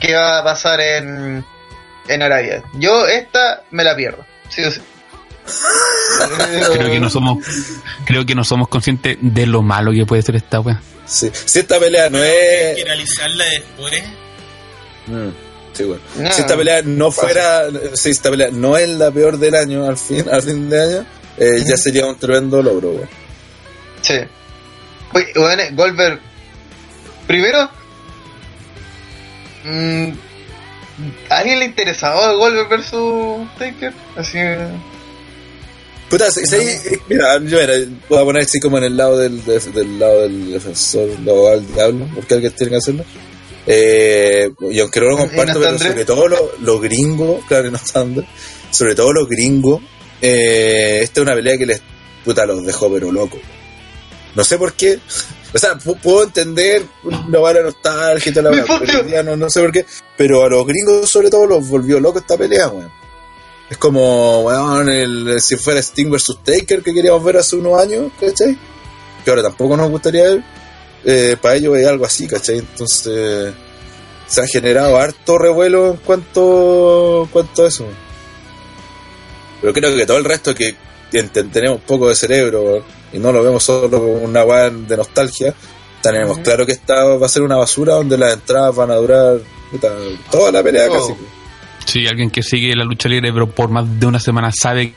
que 0.00 0.14
va 0.14 0.38
a 0.38 0.44
pasar 0.44 0.80
en, 0.80 1.44
en 2.08 2.22
Arabia. 2.22 2.62
Yo 2.74 3.06
esta 3.06 3.62
me 3.70 3.84
la 3.84 3.94
pierdo, 3.94 4.24
sí 4.48 4.62
o 4.64 4.70
sí. 4.70 4.80
Creo 6.72 6.90
que 6.90 7.00
no 7.00 7.10
somos, 7.10 7.38
creo 8.04 8.24
que 8.24 8.34
no 8.34 8.44
somos 8.44 8.68
conscientes 8.68 9.16
de 9.20 9.46
lo 9.46 9.62
malo 9.62 9.90
que 9.90 10.06
puede 10.06 10.22
ser 10.22 10.36
esta 10.36 10.60
wea. 10.60 10.80
Sí. 11.06 11.30
Si 11.32 11.58
esta 11.58 11.80
pelea 11.80 12.08
no 12.08 12.22
es. 12.22 12.76
que 12.76 12.82
analizarla 12.82 13.44
después. 13.46 14.02
Mm, 15.06 15.28
sí, 15.72 15.84
bueno. 15.84 16.02
No, 16.16 16.32
si 16.32 16.40
esta 16.42 16.56
pelea 16.56 16.82
no 16.82 17.10
fuera. 17.10 17.64
Si 17.94 18.10
esta 18.10 18.30
pelea 18.30 18.50
no 18.52 18.76
es 18.76 18.88
la 18.90 19.10
peor 19.10 19.38
del 19.38 19.54
año 19.56 19.88
al 19.88 19.96
fin, 19.96 20.28
al 20.30 20.42
fin 20.42 20.70
de 20.70 20.82
año, 20.82 21.06
eh, 21.36 21.64
ya 21.66 21.76
sería 21.76 22.06
un 22.06 22.16
tremendo 22.16 22.62
logro, 22.62 22.90
weón. 22.90 23.08
Sí. 24.02 24.18
Bueno, 25.12 25.62
Goldberg. 25.72 26.20
Primero. 27.26 27.70
Mm, 29.64 30.12
¿A 31.30 31.38
alguien 31.38 31.58
le 31.60 31.64
interesaba 31.66 32.32
Goldberg 32.34 32.68
versus 32.68 33.48
Taker? 33.58 33.92
Así. 34.16 34.38
Puta, 36.10 36.30
si- 36.30 36.44
si- 36.44 36.56
eh, 36.56 37.00
mira, 37.08 37.34
yo 37.38 37.58
mira, 37.58 37.72
voy 38.08 38.18
a 38.18 38.24
poner 38.24 38.42
así 38.42 38.58
como 38.58 38.78
en 38.78 38.84
el 38.84 38.96
lado 38.96 39.16
del, 39.18 39.44
de- 39.44 39.60
del 39.60 39.98
lado 39.98 40.22
del 40.22 40.52
defensor, 40.52 41.08
abogado 41.22 41.60
del 41.60 41.72
diablo, 41.72 42.08
porque 42.14 42.34
alguien 42.34 42.52
tiene 42.52 42.70
que 42.72 42.76
hacerlo. 42.78 43.04
Eh, 43.66 44.50
y 44.70 44.80
aunque 44.80 45.00
no 45.00 45.06
lo 45.06 45.12
¿Y 45.12 45.16
no 45.16 45.26
comparto, 45.28 45.60
pero 45.60 45.78
sobre 45.78 46.04
todo 46.04 46.28
los 46.28 46.40
los 46.60 46.80
gringos, 46.82 47.44
claro 47.46 47.64
que 47.64 47.70
no 47.70 47.76
está 47.76 48.00
Andrés, 48.00 48.26
sobre 48.72 48.94
todo 48.96 49.12
los 49.12 49.28
gringos, 49.28 49.80
eh, 50.20 51.00
esta 51.02 51.20
es 51.20 51.22
una 51.26 51.34
pelea 51.34 51.56
que 51.56 51.66
les 51.66 51.82
puta 52.24 52.44
los 52.46 52.64
dejó 52.66 52.92
pero 52.92 53.12
loco. 53.12 53.38
No 54.34 54.44
sé 54.44 54.56
por 54.58 54.72
qué. 54.74 54.98
O 55.52 55.58
sea, 55.58 55.74
pu- 55.74 55.98
puedo 56.00 56.22
entender 56.24 56.84
una 57.02 57.38
vara 57.40 57.62
nostalgia 57.62 58.30
y 58.30 58.34
toda 58.34 58.50
la 58.52 59.02
día 59.02 59.22
no, 59.22 59.36
no 59.36 59.50
sé 59.50 59.60
por 59.60 59.72
qué. 59.72 59.84
Pero 60.16 60.44
a 60.44 60.48
los 60.48 60.64
gringos 60.66 61.08
sobre 61.10 61.30
todo 61.30 61.46
los 61.46 61.68
volvió 61.68 61.98
loco 61.98 62.18
esta 62.20 62.36
pelea, 62.36 62.68
weón. 62.68 62.90
Es 63.68 63.76
como, 63.78 64.42
weón, 64.42 64.88
el, 64.88 65.40
si 65.40 65.56
fuera 65.56 65.80
Sting 65.80 66.10
vs 66.10 66.38
Taker 66.44 66.82
que 66.82 66.92
queríamos 66.94 67.22
ver 67.24 67.36
hace 67.38 67.56
unos 67.56 67.80
años, 67.80 68.12
¿cachai? 68.20 68.56
Que 69.24 69.30
ahora 69.30 69.42
tampoco 69.42 69.76
nos 69.76 69.90
gustaría 69.90 70.22
ver. 70.24 70.42
Eh, 71.04 71.36
para 71.40 71.54
ellos 71.56 71.76
es 71.78 71.86
algo 71.86 72.04
así, 72.04 72.26
¿cachai? 72.28 72.58
Entonces 72.58 73.52
se 74.26 74.40
ha 74.40 74.46
generado 74.46 74.96
harto 74.96 75.38
revuelo 75.38 75.90
en 75.92 75.96
cuanto, 75.98 77.22
en 77.24 77.28
cuanto 77.30 77.64
a 77.64 77.68
eso. 77.68 77.86
Pero 79.60 79.72
creo 79.72 79.94
que 79.96 80.06
todo 80.06 80.18
el 80.18 80.24
resto 80.24 80.54
que 80.54 80.74
tenemos 81.52 81.80
poco 81.82 82.08
de 82.08 82.14
cerebro 82.14 82.62
weón, 82.62 82.84
y 83.12 83.18
no 83.18 83.32
lo 83.32 83.42
vemos 83.42 83.62
solo 83.62 83.90
como 83.90 84.12
una 84.14 84.44
weá 84.44 84.70
de 84.70 84.96
nostalgia, 84.96 85.54
tenemos 86.02 86.38
claro 86.38 86.64
que 86.64 86.72
esta 86.72 87.04
va 87.04 87.26
a 87.26 87.28
ser 87.28 87.42
una 87.42 87.56
basura 87.56 87.94
donde 87.94 88.16
las 88.16 88.34
entradas 88.34 88.74
van 88.74 88.90
a 88.90 88.96
durar 88.96 89.38
puta, 89.70 89.88
toda 90.30 90.52
la 90.52 90.62
pelea 90.62 90.86
Oh. 90.90 90.92
casi. 90.92 91.14
Si 91.86 92.06
alguien 92.06 92.30
que 92.30 92.42
sigue 92.42 92.74
la 92.76 92.84
lucha 92.84 93.08
libre, 93.08 93.32
pero 93.32 93.50
por 93.50 93.68
más 93.70 93.84
de 93.98 94.06
una 94.06 94.20
semana 94.20 94.50
sabe 94.52 94.94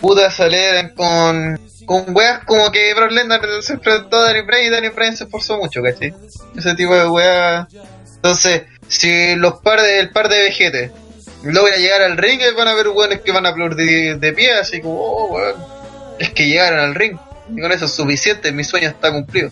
Puta 0.00 0.30
salir 0.30 0.94
con. 0.94 1.65
Con 1.86 2.04
weas 2.14 2.44
como 2.44 2.70
que 2.72 2.92
Brock 2.94 3.12
Lesnar 3.12 3.40
se 3.62 3.74
enfrentó 3.74 4.16
a 4.18 4.24
Danny 4.24 4.42
Bryan 4.42 4.64
y 4.66 4.70
Danny 4.70 4.88
Bryan 4.88 5.16
se 5.16 5.24
esforzó 5.24 5.56
mucho, 5.56 5.82
¿cachai? 5.82 6.12
Ese 6.56 6.74
tipo 6.74 6.94
de 6.94 7.08
weas. 7.08 7.68
Entonces, 8.16 8.62
si 8.88 9.36
los 9.36 9.60
par 9.60 9.80
de, 9.80 10.00
el 10.00 10.10
par 10.10 10.28
de 10.28 10.42
vejetes 10.42 10.90
logra 11.44 11.76
llegar 11.76 12.02
al 12.02 12.16
ring, 12.16 12.40
eh, 12.40 12.52
van 12.56 12.66
a 12.66 12.74
ver 12.74 12.88
weones 12.88 13.20
que 13.20 13.30
van 13.30 13.46
a 13.46 13.50
aplaudir 13.50 14.18
de 14.18 14.32
pie, 14.32 14.52
así 14.54 14.80
como, 14.80 15.00
oh, 15.00 15.32
weón. 15.32 15.54
Es 16.18 16.30
que 16.30 16.48
llegaron 16.48 16.80
al 16.80 16.94
ring. 16.94 17.16
Y 17.54 17.60
con 17.60 17.70
eso 17.70 17.84
es 17.84 17.92
suficiente, 17.92 18.50
mi 18.50 18.64
sueño 18.64 18.88
está 18.88 19.12
cumplido. 19.12 19.50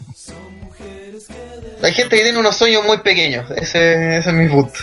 Hay 1.82 1.92
gente 1.92 2.16
que 2.16 2.22
tiene 2.22 2.38
unos 2.38 2.56
sueños 2.56 2.84
muy 2.84 2.98
pequeños, 2.98 3.48
ese, 3.52 4.16
ese 4.16 4.30
es 4.30 4.34
mi 4.34 4.48
punto. 4.48 4.80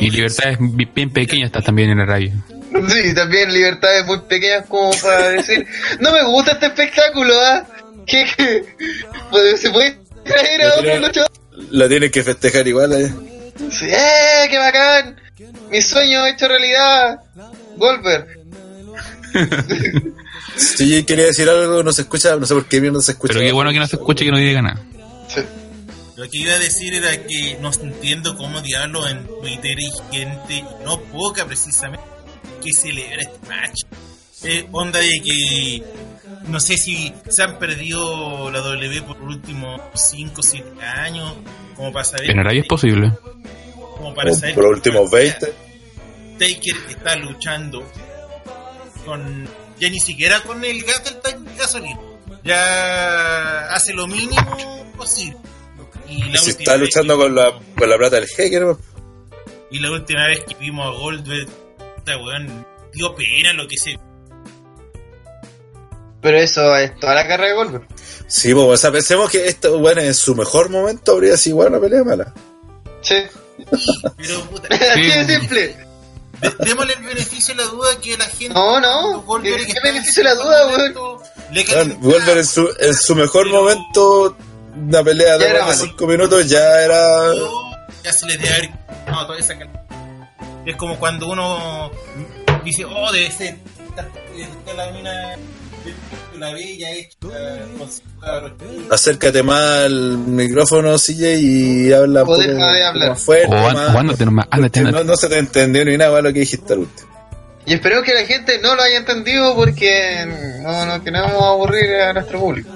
Y 0.00 0.10
libertades 0.10 0.56
bi- 0.60 0.86
bien 0.86 1.12
pequeñas 1.12 1.46
está 1.46 1.60
también 1.60 1.90
en 1.90 1.98
la 1.98 2.06
radio. 2.06 2.32
Sí, 2.88 3.14
también 3.14 3.52
libertades 3.52 4.04
muy 4.06 4.20
pequeñas 4.20 4.66
como 4.68 4.90
para 5.02 5.30
decir, 5.30 5.66
no 6.00 6.12
me 6.12 6.22
gusta 6.24 6.52
este 6.52 6.66
espectáculo, 6.66 7.34
¿ah? 7.40 7.66
¿Qué, 8.06 8.26
qué? 8.36 8.64
Pues, 9.30 9.60
¿Se 9.60 9.70
puede 9.70 9.98
traer 10.24 10.62
a 10.62 10.74
otro 10.74 10.98
luchador? 10.98 11.30
La 11.70 11.88
tienen 11.88 12.10
que 12.10 12.22
festejar 12.22 12.66
igual. 12.68 12.92
eh. 12.92 13.12
Sí, 13.70 13.86
¡Eh, 13.88 14.46
qué 14.50 14.58
bacán! 14.58 15.20
Mi 15.70 15.82
sueño 15.82 16.26
hecho 16.26 16.48
realidad. 16.48 17.20
Goldberg. 17.76 18.26
Si 20.56 21.04
quería 21.04 21.26
decir 21.26 21.48
algo, 21.48 21.84
no 21.84 21.92
se 21.92 22.02
escucha, 22.02 22.34
no 22.34 22.44
sé 22.44 22.54
por 22.54 22.66
qué 22.66 22.80
bien 22.80 22.92
no 22.92 23.00
se 23.00 23.12
escucha. 23.12 23.34
Pero 23.34 23.46
qué 23.46 23.52
bueno 23.52 23.70
que 23.70 23.78
no 23.78 23.86
se 23.86 23.94
escuche 23.96 24.24
y 24.24 24.26
que 24.26 24.32
no 24.32 24.38
diga 24.38 24.60
nada. 24.60 24.80
Sí. 25.28 25.40
Lo 26.16 26.28
que 26.28 26.38
iba 26.38 26.52
a 26.54 26.58
decir 26.58 26.94
era 26.94 27.10
que 27.16 27.56
no 27.60 27.70
entiendo 27.80 28.36
cómo 28.36 28.60
diablo 28.60 29.06
en 29.06 29.24
Twitter 29.40 29.76
hay 29.78 29.92
gente, 30.18 30.64
no 30.84 31.00
poca 31.00 31.46
precisamente, 31.46 32.04
que 32.60 32.72
celebra 32.72 33.22
este 33.22 33.48
match. 33.48 33.80
Eh, 34.44 34.68
onda 34.70 35.00
de 35.00 35.20
que 35.24 35.82
no 36.46 36.60
sé 36.60 36.76
si 36.76 37.12
se 37.28 37.42
han 37.42 37.58
perdido 37.58 38.50
la 38.50 38.60
W 38.60 39.02
por 39.02 39.18
los 39.20 39.36
últimos 39.36 39.80
5 39.94 40.40
o 40.40 40.42
7 40.42 40.80
años, 40.82 41.34
como 41.74 41.92
para 41.92 42.04
saber, 42.04 42.30
En 42.30 42.46
es 42.46 42.66
posible. 42.66 43.12
como 43.96 44.14
para 44.14 44.32
saber 44.32 44.54
por 44.54 44.64
los 44.64 44.72
últimos 44.74 45.10
20. 45.10 45.52
Taker 46.38 46.76
está 46.90 47.16
luchando 47.16 47.84
con 49.04 49.48
ya 49.80 49.90
ni 49.90 49.98
siquiera 50.00 50.40
con 50.42 50.64
el 50.64 50.82
gas 50.82 51.02
del 51.04 51.44
gasolina. 51.56 51.98
Ya 52.44 53.66
hace 53.74 53.92
lo 53.92 54.06
mínimo 54.06 54.92
posible. 54.96 55.38
Y 56.08 56.22
la, 56.30 56.38
Si 56.38 56.50
está 56.50 56.76
luchando 56.76 57.16
que- 57.16 57.22
con 57.24 57.34
la, 57.34 57.52
con 57.76 57.90
la 57.90 57.96
plata 57.98 58.16
del 58.20 58.60
¿no? 58.60 58.78
y 59.70 59.78
la 59.80 59.90
última 59.90 60.26
vez 60.28 60.44
que 60.44 60.54
vimos 60.54 60.86
a 60.86 60.98
Goldberg, 60.98 61.48
esta 62.12 62.22
weón 62.24 62.66
dio 62.92 63.14
pena 63.14 63.52
lo 63.52 63.66
que 63.68 63.76
se 63.76 63.98
Pero 66.20 66.38
eso 66.38 66.76
es 66.76 66.98
toda 66.98 67.14
la 67.14 67.26
carrera 67.26 67.48
de 67.50 67.54
Goldberg. 67.54 67.86
Sí, 68.26 68.52
pues, 68.52 68.66
o 68.66 68.76
sea, 68.76 68.90
pensemos 68.90 69.30
que 69.30 69.46
esto, 69.46 69.78
bueno, 69.78 70.00
en 70.00 70.14
su 70.14 70.34
mejor 70.34 70.68
momento 70.68 71.12
habría 71.12 71.36
sido 71.36 71.54
igual 71.54 71.68
una 71.68 71.80
pelea 71.80 72.04
mala. 72.04 72.34
Sí. 73.02 73.16
Pero 74.16 74.40
puta, 74.50 74.68
Así 74.74 75.02
de 75.02 75.26
simple. 75.40 75.76
de- 76.40 76.54
démosle 76.64 76.94
el 76.94 77.04
beneficio 77.04 77.54
de 77.54 77.62
la 77.64 77.68
duda 77.70 77.88
que 78.02 78.16
la 78.16 78.24
gente. 78.26 78.54
No, 78.54 78.80
no. 78.80 79.24
¿Qué, 79.42 79.56
que 79.56 79.66
qué 79.66 79.80
beneficio 79.82 80.22
de 80.22 80.28
la 80.30 80.36
su 80.36 80.42
duda, 80.42 80.66
mejor 80.66 80.80
weón? 80.80 81.22
Bueno. 81.74 81.96
Wolver 82.00 82.38
en 82.38 82.46
su, 82.46 82.68
en 82.80 82.94
su 82.94 83.14
mejor 83.14 83.44
Pero- 83.44 83.62
momento, 83.62 84.36
una 84.76 85.02
pelea 85.02 85.38
de 85.38 85.44
Ya 85.44 85.50
era 85.50 85.64
más 85.64 85.78
de 85.78 85.84
malo. 85.86 85.96
5 85.98 86.06
minutos 86.06 86.48
ya 86.48 86.80
era. 86.82 87.32
ya 88.04 88.12
se 88.12 88.26
les 88.26 88.38
debe 88.40 88.54
haber 88.54 88.70
no, 89.08 89.26
toda 89.26 89.38
esa 89.38 89.56
cal- 89.58 89.86
es 90.70 90.76
como 90.76 90.98
cuando 90.98 91.28
uno 91.28 91.90
dice 92.64 92.84
oh 92.84 93.10
debe 93.12 93.30
ser 93.30 93.56
la 94.76 94.90
mina 94.92 95.36
la 96.38 96.52
bella 96.52 96.90
hecha 96.92 97.16
con 97.78 97.90
su 97.90 98.00
cabro 98.20 98.50
chico". 98.50 98.94
Acércate 98.94 99.42
más 99.42 99.86
al 99.86 100.18
micrófono, 100.18 100.96
CJ, 100.98 101.34
y 101.40 101.92
habla 101.92 102.22
O 102.22 102.36
deja 102.36 102.72
de 102.72 102.84
hablar. 102.84 103.08
más 103.10 103.22
fuerte. 103.22 103.54
O, 103.56 103.72
más- 103.72 103.94
o 103.94 103.98
ándate 103.98 104.24
nomás, 104.24 104.46
ándate, 104.50 104.80
porque 104.80 104.88
ándate. 104.88 105.04
no, 105.04 105.10
no 105.12 105.16
se 105.16 105.28
te 105.28 105.38
entendió 105.38 105.84
ni 105.84 105.96
nada 105.96 106.20
lo 106.20 106.32
que 106.32 106.40
dijiste 106.40 106.72
al 106.74 106.80
último. 106.80 107.08
Y 107.66 107.74
esperemos 107.74 108.04
que 108.04 108.14
la 108.14 108.24
gente 108.24 108.58
no 108.60 108.74
lo 108.76 108.82
haya 108.82 108.98
entendido 108.98 109.54
porque 109.56 110.26
no, 110.62 110.86
no 110.86 111.02
queremos 111.04 111.32
aburrir 111.42 111.92
a 111.96 112.12
nuestro 112.14 112.40
público. 112.40 112.70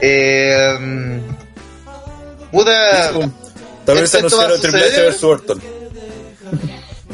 Eh, 0.00 1.20
puta, 2.50 3.10
También 3.84 4.06
se 4.06 4.18
Esto 4.18 4.36
va 4.36 4.42
a 4.42 4.46
anunciaron 4.46 4.60
Triple 4.60 4.84
H 4.84 5.10
vs 5.10 5.24
Orton. 5.24 5.62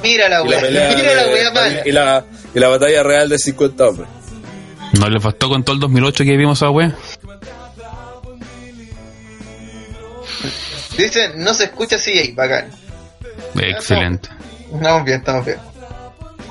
Mira 0.03 0.29
la 0.29 0.43
pelea 0.45 0.95
mira 0.97 1.15
la 1.15 1.27
wea 1.33 1.51
mala. 1.53 1.83
y 1.87 1.93
la, 1.93 2.25
y 2.55 2.59
la 2.59 2.69
batalla 2.69 3.03
real 3.03 3.29
de 3.29 3.39
50 3.39 3.87
hombres. 3.89 4.09
No 4.99 5.09
le 5.09 5.19
bastó 5.19 5.49
con 5.49 5.63
todo 5.65 5.75
el 5.75 5.81
2008 5.81 6.25
que 6.25 6.37
vimos 6.37 6.63
a 6.63 6.71
wea. 6.71 6.95
Dicen, 10.97 11.33
no 11.37 11.55
se 11.55 11.65
escucha 11.65 11.97
CJ, 11.97 12.35
bacán. 12.35 12.71
Excelente. 13.61 14.29
Estamos 14.73 15.05
bien, 15.05 15.19
estamos 15.19 15.47
bien. 15.47 15.59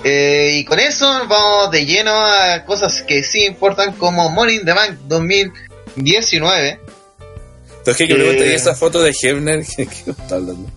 Eh, 0.04 0.52
y 0.60 0.66
con 0.66 0.80
eso 0.80 1.06
vamos 1.28 1.72
de 1.72 1.86
lleno 1.86 2.12
a 2.16 2.64
cosas 2.66 3.02
que 3.02 3.24
sí 3.24 3.46
importan 3.46 3.94
como 3.94 4.30
Morning 4.30 4.60
the 4.64 4.74
Bank 4.74 4.92
2019. 5.08 6.80
Entonces, 7.80 8.08
¿qué 8.08 8.14
Eh. 8.14 8.16
pregunta? 8.16 8.46
¿Y 8.46 8.50
esa 8.54 8.74
foto 8.76 9.02
de 9.02 9.14
Hebner? 9.22 9.66
¿Qué, 9.76 9.86
qué 9.88 10.12
está 10.12 10.36
hablando? 10.36 10.70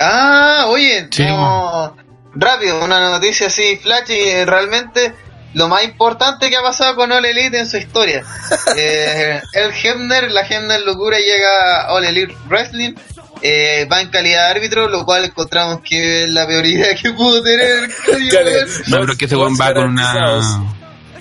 Ah, 0.00 0.64
oye, 0.68 1.08
Sí, 1.10 1.24
no, 1.24 1.96
rápido, 2.34 2.84
una 2.84 3.10
noticia 3.10 3.48
así, 3.48 3.76
flash, 3.76 4.10
y 4.10 4.44
realmente 4.44 5.14
lo 5.54 5.68
más 5.68 5.84
importante 5.84 6.48
que 6.48 6.56
ha 6.56 6.62
pasado 6.62 6.96
con 6.96 7.12
All 7.12 7.24
Elite 7.24 7.58
en 7.58 7.68
su 7.68 7.76
historia. 7.76 8.24
Eh, 8.76 9.40
el 9.54 9.72
Hebner, 9.72 10.30
la 10.30 10.42
Hebner 10.42 10.82
Locura 10.82 11.18
llega 11.18 11.82
a 11.82 11.92
All 11.92 12.04
Elite 12.04 12.34
Wrestling 12.48 12.94
eh, 13.42 13.86
va 13.90 14.00
en 14.00 14.08
calidad 14.08 14.46
de 14.46 14.58
árbitro, 14.58 14.88
lo 14.88 15.04
cual 15.04 15.24
encontramos 15.24 15.80
que 15.80 16.24
es 16.24 16.30
la 16.30 16.46
peor 16.46 16.66
idea 16.66 16.94
que 16.94 17.12
pudo 17.12 17.42
tener. 17.42 17.88
No, 18.88 19.00
pero 19.00 19.16
que 19.16 19.24
ese 19.24 19.36
weón 19.36 19.56
va 19.58 19.72
con 19.72 19.90
una. 19.90 20.42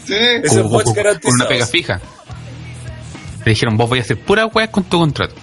Sí. 0.05 0.15
Con, 0.47 1.33
una 1.33 1.47
pega 1.47 1.65
fija. 1.65 1.99
Le 3.45 3.51
dijeron, 3.51 3.77
vos 3.77 3.89
vais 3.89 4.01
a 4.01 4.05
hacer 4.05 4.19
pura 4.19 4.45
weas 4.47 4.69
con 4.69 4.83
tu 4.83 4.99
contrato. 4.99 5.35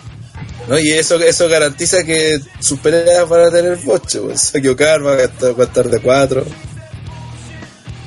¿No? 0.69 0.79
Y 0.79 0.93
eso, 0.93 1.17
eso 1.17 1.49
garantiza 1.49 2.05
que 2.05 2.39
sus 2.61 2.79
peleas 2.81 3.29
van 3.29 3.47
a 3.47 3.51
tener 3.51 3.77
boche, 3.77 4.21
pues. 4.21 4.55
A 4.55 4.59
equivocar, 4.59 5.05
va 5.05 5.13
a 5.15 5.23
estar, 5.23 5.59
va 5.59 5.65
a 5.65 5.67
estar 5.67 5.89
de 5.89 6.01
cuatro. 6.01 6.45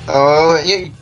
Oh, 0.06 0.56
y- 0.64 0.92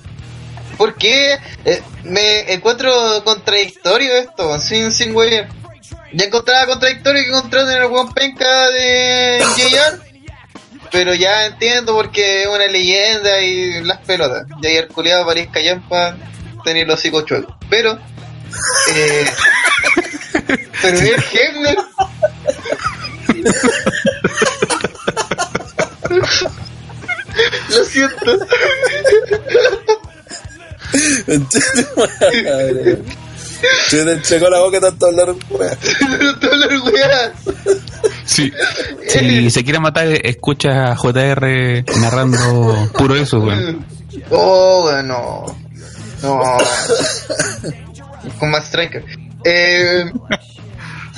¿Por 0.77 0.95
qué? 0.95 1.37
Eh, 1.65 1.83
me 2.05 2.53
encuentro 2.53 2.93
contradictorio 3.25 4.13
esto, 4.15 4.59
sin, 4.61 4.93
sin. 4.93 5.13
Ya 6.13 6.25
encontraba 6.25 6.67
contradictorio 6.67 7.25
que 7.25 7.31
contraten 7.31 7.83
al 7.83 7.89
buen 7.89 8.09
penca 8.13 8.69
de 8.71 9.41
JR, 9.57 9.99
pero 10.93 11.15
ya 11.15 11.47
entiendo 11.47 11.95
porque 11.95 12.43
es 12.43 12.49
una 12.49 12.67
leyenda 12.69 13.41
y 13.41 13.83
las 13.83 13.99
pelotas. 14.07 14.47
JR 14.63 14.87
culiado 14.89 15.27
París 15.27 15.49
Callampa 15.53 16.17
tener 16.65 16.87
los 16.87 16.99
hocico 17.01 17.23
chuecos. 17.23 17.55
Pero, 17.69 17.99
eh, 18.95 19.27
pero 20.33 20.99
el 20.99 21.25
Hebner. 21.33 21.79
Lo 27.71 27.85
siento. 27.85 28.39
Se 33.89 34.05
te 34.05 34.23
checó 34.23 34.49
la 34.49 34.61
boca 34.61 34.81
tanto 34.81 35.07
hablar, 35.07 35.35
weá. 35.51 35.77
Las 36.41 36.81
weas. 36.83 37.33
Sí. 38.25 38.53
Si 39.09 39.51
se 39.51 39.65
quiere 39.65 39.81
matar, 39.81 40.07
escucha 40.25 40.93
a 40.93 40.97
JR 40.97 41.85
narrando 42.01 42.91
puro 42.97 43.17
eso, 43.17 43.41
weón. 43.41 43.85
Oh, 44.31 44.83
bueno. 44.83 45.45
No. 46.23 46.41
Con 48.39 48.51
más 48.51 48.65
striker. 48.67 49.05
Eh. 49.45 50.05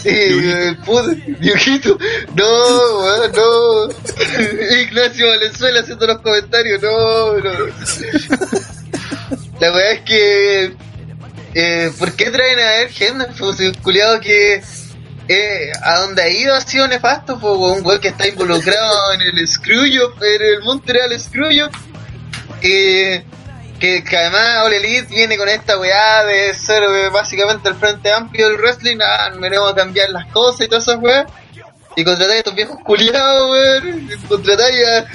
Eh, 0.04 0.76
Diojito. 1.40 1.98
No, 2.34 2.98
weón, 3.00 3.32
no. 3.32 3.88
Ignacio 4.80 5.28
Valenzuela 5.28 5.80
haciendo 5.80 6.06
los 6.06 6.20
comentarios. 6.20 6.80
No, 6.82 7.38
no. 7.38 7.50
La 9.60 9.70
verdad 9.70 9.92
es 9.92 10.00
que. 10.00 10.74
Eh, 11.52 11.92
¿Por 11.98 12.12
qué 12.14 12.30
traen 12.30 12.58
a 12.60 12.76
Ed 12.78 12.90
Henry? 12.98 13.26
Pues 13.38 13.60
un 13.60 13.74
culiado 13.74 14.20
que. 14.20 14.62
Eh, 15.28 15.70
a 15.82 16.00
donde 16.00 16.22
ha 16.22 16.28
ido 16.28 16.54
ha 16.54 16.60
sido 16.60 16.88
nefasto, 16.88 17.38
pues, 17.38 17.54
un 17.54 17.86
weón 17.86 18.00
que 18.00 18.08
está 18.08 18.26
involucrado 18.26 19.12
en 19.12 19.20
el 19.20 19.46
Screwjob, 19.46 20.14
en 20.24 20.42
el 20.42 20.62
Montreal 20.62 21.20
Screwjob. 21.20 21.70
Eh, 22.62 23.24
que, 23.80 24.04
además 24.16 24.58
All 24.64 24.74
Elite 24.74 25.06
viene 25.08 25.36
con 25.36 25.48
esta 25.48 25.78
weá 25.78 26.24
de 26.24 26.54
ser 26.54 26.82
eh, 26.82 27.08
básicamente 27.08 27.68
el 27.70 27.74
frente 27.74 28.12
amplio 28.12 28.48
del 28.48 28.58
wrestling, 28.58 28.98
ah, 29.02 29.30
venimos 29.40 29.72
a 29.72 29.74
cambiar 29.74 30.10
las 30.10 30.26
cosas 30.26 30.60
y 30.60 30.68
todas 30.68 30.86
esas 30.86 30.98
weas. 31.00 31.26
Y 31.96 32.04
contratar 32.04 32.36
a 32.36 32.38
estos 32.38 32.54
viejos 32.54 32.78
culiados, 32.84 33.50
weón. 33.50 34.10
Contratar 34.28 34.70
a. 34.70 35.06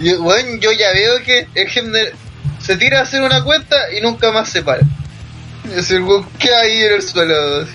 Y, 0.00 0.14
weón, 0.14 0.60
yo 0.60 0.72
ya 0.72 0.92
veo 0.92 1.22
que 1.22 1.46
el 1.54 1.68
Hemner 1.72 2.14
se 2.60 2.76
tira 2.76 3.00
a 3.00 3.02
hacer 3.02 3.22
una 3.22 3.44
cuenta 3.44 3.76
y 3.92 4.00
nunca 4.00 4.32
más 4.32 4.48
se 4.48 4.62
para. 4.62 4.82
Es 5.74 5.90
el 5.90 6.02
weón 6.02 6.26
que 6.38 6.52
ahí 6.54 6.82
en 6.82 6.94
el 6.94 7.02
suelo. 7.02 7.66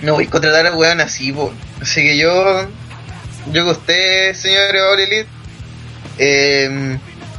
No 0.00 0.14
voy 0.14 0.24
a 0.26 0.30
contratar 0.30 0.66
a 0.66 0.74
weón 0.74 1.00
así, 1.00 1.32
po. 1.32 1.52
Así 1.82 2.02
que 2.02 2.16
yo. 2.16 2.66
Yo 3.52 3.64
que 3.64 3.70
usted, 3.70 4.34
señor 4.34 4.76
All 4.76 5.00
Elite. 5.00 5.28
Eh, 6.18 6.98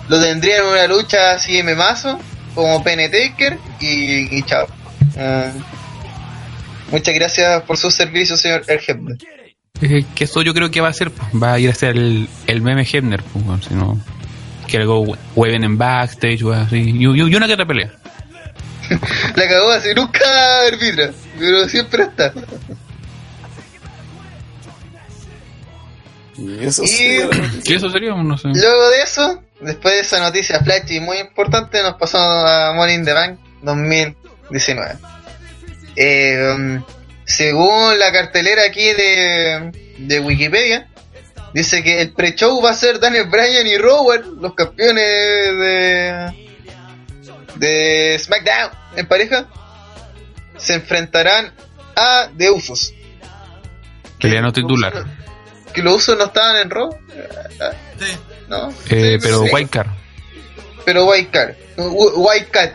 lo 0.10 0.20
tendría 0.22 0.58
en 0.58 0.66
una 0.66 0.88
lucha 0.88 1.32
así 1.32 1.62
de 1.62 1.76
mazo 1.76 2.20
como 2.56 2.84
Penny 2.84 3.10
Taker 3.10 3.58
y, 3.80 4.38
y 4.38 4.44
chao. 4.44 4.68
Ah, 5.18 5.52
muchas 6.92 7.16
gracias 7.16 7.62
por 7.64 7.78
sus 7.78 7.94
servicios, 7.94 8.40
señor 8.42 8.64
Ergebner. 8.68 9.18
Eh, 9.82 10.04
que 10.14 10.26
eso 10.26 10.42
yo 10.42 10.54
creo 10.54 10.70
que 10.72 10.82
va 10.82 10.90
a 10.90 10.94
ser, 10.94 11.12
pues, 11.12 11.30
va 11.42 11.54
a 11.54 11.60
ir 11.60 11.70
a 11.70 11.74
ser 11.74 11.96
el, 11.96 12.28
el 12.48 12.62
meme 12.62 12.86
Hebner, 12.92 13.24
pues, 13.24 13.66
si 13.66 13.74
no, 13.76 13.98
que 14.68 14.78
algo 14.78 15.16
hueven 15.36 15.64
en 15.64 15.78
backstage, 15.78 16.44
weón, 16.44 16.60
así, 16.64 16.76
y, 16.78 16.90
y- 17.06 17.22
y 17.32 17.36
una 17.36 17.48
que 17.48 17.54
otra 17.54 17.66
pelea. 17.66 17.92
La 19.36 19.48
cagó 19.48 19.72
así, 19.72 19.90
nunca 19.96 20.20
arbitra, 20.68 21.12
pero 21.38 21.70
siempre 21.70 22.04
está. 22.04 22.34
Y 26.38 26.66
eso 26.66 26.84
Y- 26.84 26.88
sí, 26.88 27.20
¿Qué 27.66 27.76
eso 27.76 27.90
sería? 27.90 28.14
No 28.16 28.38
sé. 28.38 28.48
Luego 28.50 28.90
de 28.90 29.02
eso, 29.02 29.44
después 29.62 29.94
de 29.96 30.00
esa 30.02 30.20
noticia 30.20 30.60
flash 30.62 30.92
y 30.92 31.00
muy 31.00 31.18
importante, 31.18 31.82
nos 31.82 31.96
pasamos 31.96 32.50
a 32.50 32.74
Money 32.76 32.96
in 32.96 33.06
the 33.06 33.14
Bank 33.14 33.40
2019. 33.62 34.98
Eh, 35.96 36.54
um, 36.56 36.84
según 37.26 38.00
la 38.00 38.12
cartelera 38.12 38.64
aquí 38.66 38.94
de, 38.94 39.72
de 39.98 40.20
Wikipedia, 40.20 40.88
dice 41.54 41.84
que 41.84 42.02
el 42.02 42.14
pre-show 42.14 42.62
va 42.62 42.72
a 42.72 42.74
ser 42.74 43.00
Daniel 43.00 43.30
Bryan 43.30 43.68
y 43.68 43.78
Rowan, 43.78 44.24
los 44.42 44.54
campeones 44.56 45.06
de, 45.06 46.50
de 47.56 48.18
SmackDown 48.20 48.72
en 48.96 49.08
pareja, 49.08 49.48
se 50.58 50.76
enfrentarán 50.76 51.54
a 51.96 52.30
The 52.38 52.50
Usos. 52.50 52.94
Peleano 54.20 54.52
titular. 54.52 55.06
Que 55.74 55.82
los 55.82 55.96
Usos 55.96 56.18
no 56.18 56.26
estaban 56.26 56.58
en 56.58 56.70
Raw, 56.70 56.90
Sí. 58.00 58.18
¿No? 58.50 58.70
Eh, 58.90 59.18
Sí, 59.18 59.18
pero 59.22 59.44
sí. 59.44 59.50
White 59.54 59.70
Card. 59.70 59.88
Pero 60.86 61.06
White. 61.06 61.56
Wh- 61.78 62.14
White 62.18 62.48
Cat. 62.52 62.72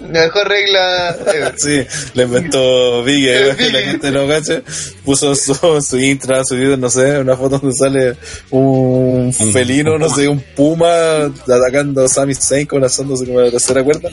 La 0.00 0.22
mejor 0.22 0.48
regla 0.48 1.14
ever. 1.26 1.54
Sí, 1.58 1.82
le 2.14 2.22
inventó 2.22 3.04
Biggie, 3.04 3.50
eh, 3.50 3.54
que 3.54 3.70
la 3.70 3.80
gente 3.80 4.10
no 4.10 4.26
cacha. 4.26 4.62
Puso 5.04 5.34
su, 5.34 5.54
su 5.86 5.98
intra, 5.98 6.42
su 6.42 6.56
video, 6.56 6.78
no 6.78 6.88
sé, 6.88 7.18
una 7.18 7.36
foto 7.36 7.58
donde 7.58 7.76
sale 7.76 8.16
un 8.48 9.30
felino, 9.52 9.98
no 9.98 10.08
sé, 10.08 10.26
un 10.26 10.40
puma 10.56 11.24
atacando 11.26 12.02
a 12.02 12.08
Sami 12.08 12.34
Zayn 12.34 12.66
con 12.66 12.80
lanzándose 12.80 13.26
como 13.26 13.42
la 13.42 13.50
tercera 13.50 13.84
cuerda. 13.84 14.08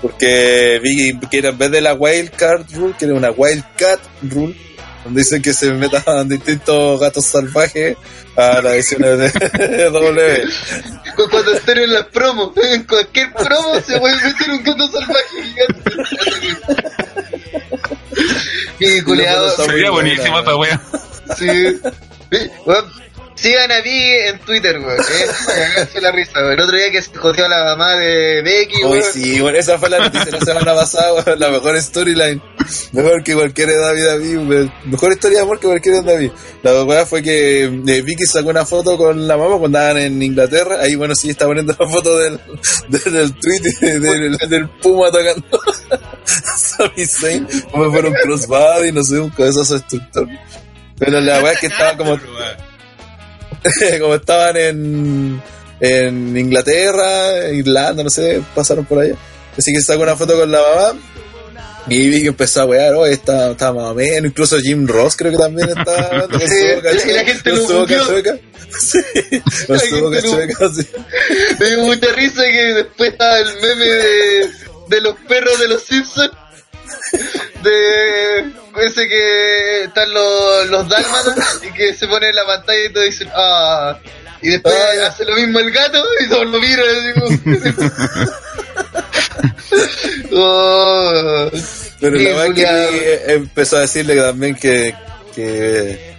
Porque 0.00 0.78
Biggie 0.80 1.18
quiere, 1.28 1.48
en 1.48 1.58
vez 1.58 1.72
de 1.72 1.80
la 1.80 1.94
Wild 1.94 2.30
Card 2.30 2.64
Rule, 2.74 2.94
quiere 2.96 3.12
una 3.14 3.32
Wild 3.32 3.64
Cat 3.76 3.98
Rule. 4.30 4.54
Donde 5.04 5.20
dicen 5.22 5.42
que 5.42 5.52
se 5.52 5.72
metan 5.72 6.28
distintos 6.28 7.00
gatos 7.00 7.24
salvajes 7.26 7.96
a 8.36 8.60
las 8.62 8.72
ediciones 8.74 9.32
de 9.34 9.84
W. 9.90 10.44
Cu- 11.16 11.28
Cuando 11.30 11.52
estén 11.54 11.78
en 11.78 11.92
las 11.92 12.04
promos, 12.06 12.52
en 12.56 12.84
cualquier 12.84 13.32
promo 13.32 13.74
se 13.86 13.98
puede 13.98 14.14
meter 14.16 14.50
un 14.50 14.62
gato 14.62 14.88
salvaje 14.88 15.42
gigante. 15.42 15.90
Y 18.78 19.00
Sería 19.00 19.90
buena. 19.90 19.90
buenísima 19.90 20.38
esta 20.40 20.56
wea. 20.56 20.80
Sí. 21.36 21.80
Sí, 22.32 22.50
weón, 22.66 22.84
Sigan 23.42 23.72
a 23.72 23.80
Biggie 23.80 24.28
en 24.28 24.38
Twitter, 24.40 24.78
weón. 24.78 25.00
Es 25.00 25.46
cagarse 25.46 26.00
la 26.00 26.12
risa, 26.12 26.32
weón. 26.36 26.52
El 26.52 26.60
otro 26.60 26.76
día 26.76 26.90
que 26.92 27.02
se 27.02 27.16
joteó 27.16 27.46
a 27.46 27.48
la 27.48 27.64
mamá 27.64 27.96
de 27.96 28.40
Becky, 28.42 28.84
Uy, 28.84 28.90
weón. 28.98 29.02
sí, 29.12 29.40
bueno, 29.40 29.58
esa 29.58 29.78
fue 29.78 29.90
la 29.90 29.98
noticia 29.98 30.30
la 30.30 30.40
semana 30.40 30.74
pasada, 30.74 31.12
weón, 31.14 31.40
la 31.40 31.50
mejor 31.50 31.80
storyline. 31.82 32.40
Mejor 32.92 33.24
que 33.24 33.34
cualquier 33.34 33.68
de 33.68 33.78
David 33.78 34.04
David, 34.06 34.36
weón. 34.48 34.72
Mejor 34.84 35.12
historia 35.12 35.38
de 35.38 35.42
amor 35.42 35.58
que 35.58 35.66
cualquier 35.66 35.96
de 35.96 36.12
David. 36.12 36.30
La 36.62 36.84
weá 36.84 37.04
fue 37.04 37.22
que 37.22 37.64
eh, 37.64 38.02
Vicky 38.02 38.26
sacó 38.26 38.50
una 38.50 38.64
foto 38.64 38.96
con 38.96 39.26
la 39.26 39.36
mamá 39.36 39.58
cuando 39.58 39.78
andaban 39.78 39.98
en 39.98 40.22
Inglaterra. 40.22 40.76
Ahí, 40.80 40.94
bueno, 40.94 41.14
sí, 41.16 41.30
está 41.30 41.46
poniendo 41.46 41.74
la 41.76 41.88
foto 41.88 42.16
del, 42.18 42.38
del, 42.88 43.12
del 43.12 43.34
tweet 43.34 43.60
y 43.80 43.86
del, 43.98 44.36
del 44.36 44.68
Puma 44.80 45.10
tocando 45.10 45.60
a 45.90 46.56
Sami 46.56 47.04
Zayn. 47.06 47.48
Fuera 47.48 48.08
un 48.08 48.14
crossbody, 48.14 48.92
no 48.92 49.02
sé, 49.02 49.18
un 49.18 49.30
cabezazo 49.30 49.74
destructor. 49.74 50.28
Pero 50.96 51.20
la 51.20 51.40
weá 51.42 51.52
es 51.52 51.58
que 51.58 51.66
estaban 51.66 51.96
como 51.96 52.16
como 54.00 54.14
estaban 54.14 54.56
en, 54.56 55.42
en 55.80 56.36
Inglaterra, 56.36 57.48
Irlanda, 57.50 58.02
no 58.02 58.10
sé, 58.10 58.42
pasaron 58.54 58.84
por 58.84 59.00
allá. 59.02 59.14
Así 59.56 59.72
que 59.72 59.80
sacó 59.82 60.02
una 60.02 60.16
foto 60.16 60.38
con 60.38 60.50
la 60.50 60.60
mamá. 60.60 61.00
Y 61.88 62.08
vi 62.10 62.22
que 62.22 62.28
empezó 62.28 62.62
a 62.62 62.66
wear, 62.66 62.94
oh, 62.94 63.04
está, 63.06 63.50
está 63.50 63.72
más 63.72 63.90
o 63.90 63.94
menos. 63.94 64.30
Incluso 64.30 64.56
Jim 64.60 64.86
Ross 64.86 65.16
creo 65.16 65.32
que 65.32 65.38
también 65.38 65.68
está 65.68 66.28
con 66.28 66.40
su 66.40 66.46
boca 66.46 66.54
y 66.54 66.82
la 66.82 66.92
chueca- 66.92 67.24
gente 67.24 67.50
con 67.50 67.66
su 67.66 67.74
boca 67.74 68.06
chueca. 68.06 68.38
Sí, 68.78 68.98
con 69.66 69.80
su 69.80 70.00
boca 70.00 70.22
chueca, 70.22 70.56
sí. 70.76 70.86
Me 71.58 71.66
dio 71.66 71.78
mucha 71.80 72.06
risa 72.12 72.42
que 72.44 72.74
después 72.74 73.10
estaba 73.10 73.38
el 73.40 73.54
meme 73.60 73.84
de, 73.84 74.50
de 74.90 75.00
los 75.00 75.14
perros 75.28 75.58
de 75.58 75.68
los 75.68 75.82
Simpsons. 75.82 76.30
De 77.62 78.52
ese 78.84 79.08
que 79.08 79.84
están 79.84 80.12
los, 80.12 80.70
los 80.70 80.88
dálmatas 80.88 81.60
y 81.62 81.72
que 81.72 81.94
se 81.94 82.08
pone 82.08 82.28
en 82.28 82.36
la 82.36 82.46
pantalla 82.46 82.84
y 82.84 82.92
todos 82.92 83.06
dicen, 83.06 83.28
ah. 83.34 83.98
Y 84.40 84.48
después 84.48 84.74
Ah, 84.74 85.06
hace 85.06 85.24
lo 85.24 85.36
mismo 85.36 85.60
el 85.60 85.70
gato 85.70 86.02
y 86.20 86.28
todos 86.28 86.46
lo 86.46 86.58
miran 86.58 86.86
Oh. 90.34 91.50
Pero 92.00 92.16
la 92.16 92.36
verdad 92.36 92.54
que 92.54 93.32
empezó 93.34 93.76
a 93.76 93.82
decirle 93.82 94.16
también 94.16 94.56
que, 94.56 94.94
que, 95.34 96.11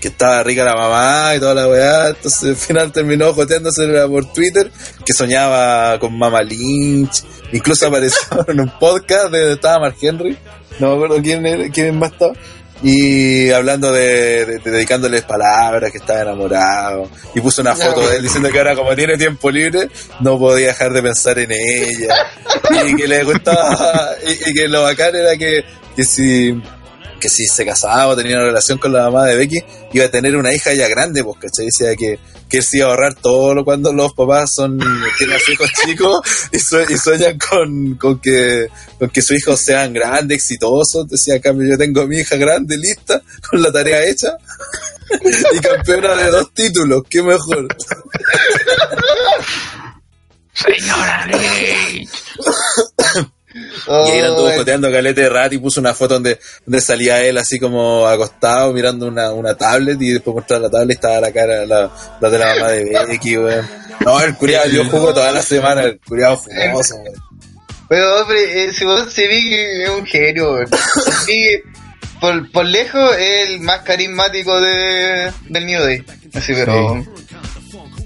que 0.00 0.08
estaba 0.08 0.42
rica 0.42 0.64
la 0.64 0.74
mamá 0.74 1.34
y 1.36 1.40
toda 1.40 1.54
la 1.54 1.68
weá. 1.68 2.08
Entonces 2.08 2.42
al 2.50 2.56
final 2.56 2.92
terminó 2.92 3.32
joteándose 3.34 3.86
por 4.08 4.32
Twitter 4.32 4.70
que 5.04 5.12
soñaba 5.12 5.98
con 5.98 6.18
Mama 6.18 6.42
Lynch. 6.42 7.22
Incluso 7.52 7.86
apareció 7.86 8.20
en 8.48 8.60
un 8.60 8.70
podcast 8.78 9.30
de 9.32 9.52
estaba 9.52 9.80
Mark 9.80 9.96
Henry. 10.00 10.36
No 10.78 10.88
me 10.90 10.94
acuerdo 10.94 11.22
quién, 11.22 11.44
era- 11.46 11.68
quién 11.70 11.98
más 11.98 12.12
estaba. 12.12 12.32
Y 12.82 13.50
hablando 13.50 13.92
de, 13.92 14.46
de- 14.46 14.58
de 14.58 14.70
dedicándoles 14.70 15.20
palabras, 15.24 15.92
que 15.92 15.98
estaba 15.98 16.22
enamorado. 16.22 17.10
Y 17.34 17.40
puso 17.42 17.60
una 17.60 17.76
foto 17.76 18.08
de 18.08 18.16
él 18.16 18.22
diciendo 18.22 18.48
que 18.50 18.56
ahora 18.56 18.74
como 18.74 18.94
tiene 18.96 19.18
tiempo 19.18 19.50
libre, 19.50 19.90
no 20.20 20.38
podía 20.38 20.68
dejar 20.68 20.90
de 20.94 21.02
pensar 21.02 21.38
en 21.38 21.50
ella. 21.52 22.14
Y 22.86 22.94
que 22.96 23.06
le 23.08 23.22
gustaba, 23.24 24.12
y, 24.26 24.50
y 24.50 24.54
que 24.54 24.68
lo 24.68 24.82
bacán 24.84 25.14
era 25.14 25.36
que, 25.36 25.62
que 25.96 26.04
si 26.04 26.58
que 27.20 27.28
si 27.28 27.46
se 27.46 27.64
casaba 27.64 28.08
o 28.08 28.16
tenía 28.16 28.36
una 28.36 28.46
relación 28.46 28.78
con 28.78 28.92
la 28.92 29.04
mamá 29.04 29.26
de 29.26 29.36
Becky, 29.36 29.58
iba 29.92 30.06
a 30.06 30.10
tener 30.10 30.34
una 30.36 30.52
hija 30.52 30.72
ya 30.74 30.88
grande, 30.88 31.22
pues, 31.22 31.36
¿cachai? 31.38 31.66
Decía 31.66 31.94
que, 31.94 32.18
que 32.48 32.56
él 32.58 32.64
se 32.64 32.78
iba 32.78 32.86
a 32.86 32.90
ahorrar 32.90 33.14
todo 33.14 33.54
lo 33.54 33.64
cuando 33.64 33.92
los 33.92 34.12
papás 34.14 34.52
son, 34.54 34.78
tienen 35.18 35.38
hijos 35.52 35.70
chicos 35.84 36.20
y, 36.50 36.58
sue- 36.58 36.86
y 36.88 36.96
sueñan 36.96 37.38
con, 37.38 37.94
con 37.96 38.18
que, 38.18 38.66
con 38.98 39.10
que 39.10 39.22
sus 39.22 39.36
hijos 39.38 39.60
sean 39.60 39.92
grandes, 39.92 40.38
exitosos. 40.38 41.06
Decía, 41.08 41.40
cambio, 41.40 41.68
yo 41.68 41.78
tengo 41.78 42.00
a 42.00 42.06
mi 42.06 42.18
hija 42.18 42.36
grande, 42.36 42.76
lista, 42.76 43.22
con 43.48 43.62
la 43.62 43.70
tarea 43.70 44.04
hecha. 44.04 44.36
y 45.54 45.58
campeona 45.60 46.14
de 46.14 46.30
dos 46.30 46.52
títulos, 46.54 47.02
qué 47.08 47.22
mejor. 47.22 47.68
Señora 50.52 51.26
Lynch. 51.26 52.10
Y 53.52 54.10
ahí 54.10 54.20
anduvo 54.20 54.48
Oh, 54.48 54.52
joteando 54.56 54.90
calete 54.90 55.22
de 55.22 55.28
rat 55.28 55.52
y 55.52 55.58
puso 55.58 55.80
una 55.80 55.94
foto 55.94 56.14
donde, 56.14 56.38
donde 56.64 56.80
salía 56.80 57.22
él 57.22 57.36
así 57.38 57.58
como 57.58 58.06
acostado 58.06 58.72
mirando 58.72 59.06
una, 59.08 59.32
una 59.32 59.56
tablet 59.56 60.00
y 60.00 60.12
después 60.12 60.36
mostrar 60.36 60.60
la 60.60 60.70
tablet 60.70 60.90
y 60.90 60.92
estaba 60.92 61.20
la 61.20 61.32
cara, 61.32 61.66
la, 61.66 61.90
la 62.20 62.30
de 62.30 62.38
la 62.38 62.54
mamá 62.54 62.68
de 62.68 63.06
Becky, 63.08 63.38
weón. 63.38 63.68
No, 64.04 64.20
el 64.20 64.34
curiado, 64.36 64.68
yo 64.70 64.84
jugo 64.84 65.12
toda 65.12 65.32
la 65.32 65.42
semana, 65.42 65.82
el 65.82 66.00
curiado 66.00 66.36
fumoso, 66.36 66.94
weón. 66.96 67.14
Pero, 67.88 68.22
hombre, 68.22 68.64
eh, 68.64 68.72
si 68.72 68.84
vos 68.84 69.12
se 69.12 69.26
vi 69.26 69.48
que 69.48 69.82
es 69.82 69.90
un 69.90 70.06
genio, 70.06 70.52
weón. 70.54 70.68
Por, 72.20 72.52
por 72.52 72.66
lejos, 72.66 73.16
es 73.16 73.48
el 73.48 73.60
más 73.60 73.80
carismático 73.80 74.60
de, 74.60 75.32
del 75.48 75.66
New 75.66 75.82
Day. 75.82 76.04
Así, 76.34 76.52
pero. 76.52 77.02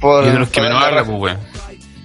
Por, 0.00 0.24
Y 0.24 0.30
de 0.30 0.38
los 0.38 0.48
que 0.48 0.60
por 0.60 0.68
menos 0.68 0.80
la 0.80 0.88
habla, 0.88 1.04
pues, 1.04 1.18
weón. 1.18 1.53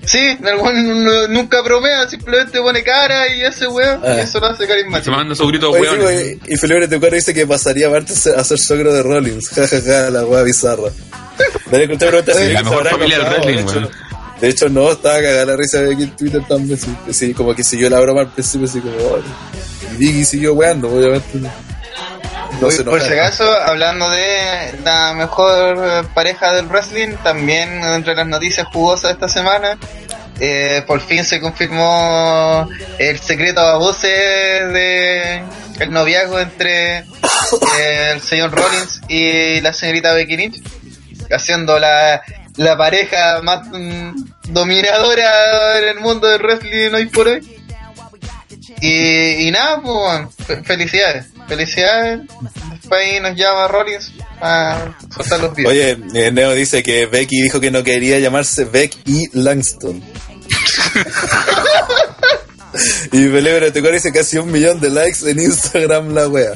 Sí, 0.06 0.18
el 0.18 0.56
weón 0.58 1.04
nu- 1.04 1.28
nunca 1.30 1.62
bromea, 1.62 2.08
simplemente 2.10 2.60
pone 2.62 2.82
cara 2.84 3.28
y 3.36 3.44
hace 3.44 3.68
weón. 3.68 4.02
Ah. 4.04 4.16
Y 4.18 4.20
eso 4.22 4.40
lo 4.40 4.48
hace 4.48 4.64
Se 4.64 4.68
carismático. 4.70 5.12
manda 5.16 5.36
su 5.36 5.46
grito, 5.48 5.72
sí, 5.74 5.80
weón. 5.82 6.00
güey, 6.02 6.40
y 6.48 6.56
Felipe 6.58 6.88
Tecuaro 6.88 7.16
dice 7.16 7.34
que 7.34 7.46
pasaría 7.46 7.88
aparte 7.88 8.14
a 8.36 8.44
ser 8.44 8.58
suegro 8.58 8.94
de 8.94 9.04
Rollins. 9.04 9.50
Ja, 9.50 9.68
ja, 9.68 9.82
ja, 9.86 10.10
la 10.10 10.26
wea 10.26 10.42
bizarra. 10.44 10.90
Dale, 11.72 11.84
escuché 11.84 12.08
pregunta 12.08 12.34
si 12.34 12.52
La 12.54 12.60
se 12.60 12.64
mejor 12.66 12.88
familia 12.90 13.18
del 13.20 13.28
wrestling, 13.28 13.56
de 13.56 13.62
hecho, 13.62 13.72
weón. 13.80 13.90
De 14.42 14.48
hecho, 14.50 14.70
no, 14.70 14.92
estaba 14.92 15.16
cagada 15.16 15.46
la 15.46 15.56
risa 15.58 15.80
de 15.82 15.88
Becky 15.90 16.04
en 16.04 16.16
Twitter 16.16 16.42
también. 16.48 16.80
Sí, 16.80 16.96
sí, 17.12 17.34
como 17.34 17.54
que 17.54 17.64
siguió 17.64 17.90
la 17.90 18.00
broma 18.00 18.22
al 18.22 18.32
principio, 18.32 18.68
así 18.68 18.80
como. 18.80 18.96
"Oh", 18.96 19.20
y 19.20 19.98
Vicky 19.98 20.24
siguió 20.24 20.54
weando, 20.54 20.90
obviamente. 20.90 21.40
No 22.60 22.68
Oye, 22.68 22.78
se 22.78 22.84
por 22.84 23.02
si 23.02 23.14
acaso, 23.14 23.50
hablando 23.66 24.10
de 24.10 24.74
la 24.84 25.14
mejor 25.14 26.06
pareja 26.14 26.52
del 26.54 26.66
wrestling, 26.68 27.16
también 27.24 27.82
entre 27.84 28.16
las 28.16 28.28
noticias 28.28 28.68
jugosas 28.68 29.04
de 29.04 29.12
esta 29.14 29.30
semana, 29.30 29.78
eh, 30.42 30.84
por 30.86 31.02
fin 31.02 31.24
se 31.26 31.40
confirmó 31.40 32.68
el 32.98 33.20
secreto 33.20 33.60
a 33.62 33.78
voces 33.78 34.12
de 34.74 35.44
el 35.80 35.92
noviazgo 35.92 36.40
entre 36.40 37.00
eh, 37.00 38.12
el 38.14 38.22
señor 38.22 38.52
Rollins 38.52 39.02
y 39.08 39.62
la 39.62 39.74
señorita 39.74 40.14
Becky 40.14 40.38
Lynch, 40.38 40.62
haciendo 41.32 41.80
la, 41.80 42.22
la 42.58 42.78
pareja 42.78 43.42
más 43.42 43.68
mm, 43.68 44.12
dominadora 44.50 45.80
en 45.80 45.90
el 45.90 46.00
mundo 46.00 46.28
del 46.28 46.42
wrestling 46.42 46.94
hoy 46.94 47.06
por 47.08 47.28
hoy. 47.28 47.56
Y, 48.82 49.48
y 49.48 49.52
nada, 49.52 49.82
pues, 49.82 50.66
felicidades, 50.66 51.28
felicidades. 51.50 52.22
Después 52.72 53.02
ahí 53.02 53.20
nos 53.20 53.36
llama 53.36 53.68
Rollins 53.68 54.14
a 54.40 54.96
soltar 55.14 55.42
los 55.42 55.54
videos. 55.56 55.74
Oye, 55.74 55.98
eh, 56.14 56.32
Neo 56.32 56.54
dice 56.54 56.82
que 56.84 57.08
Becky 57.08 57.42
dijo 57.42 57.60
que 57.60 57.72
no 57.72 57.84
quería 57.84 58.20
llamarse 58.20 58.64
Beck 58.66 58.96
y 59.06 59.28
Langston. 59.34 60.02
y 63.12 63.28
Felipe 63.28 63.72
Tecuaro 63.72 63.96
dice 63.96 64.14
casi 64.14 64.38
un 64.38 64.52
millón 64.52 64.80
de 64.80 64.90
likes 64.90 65.30
en 65.30 65.42
Instagram 65.42 66.14
la 66.14 66.28
wea. 66.28 66.54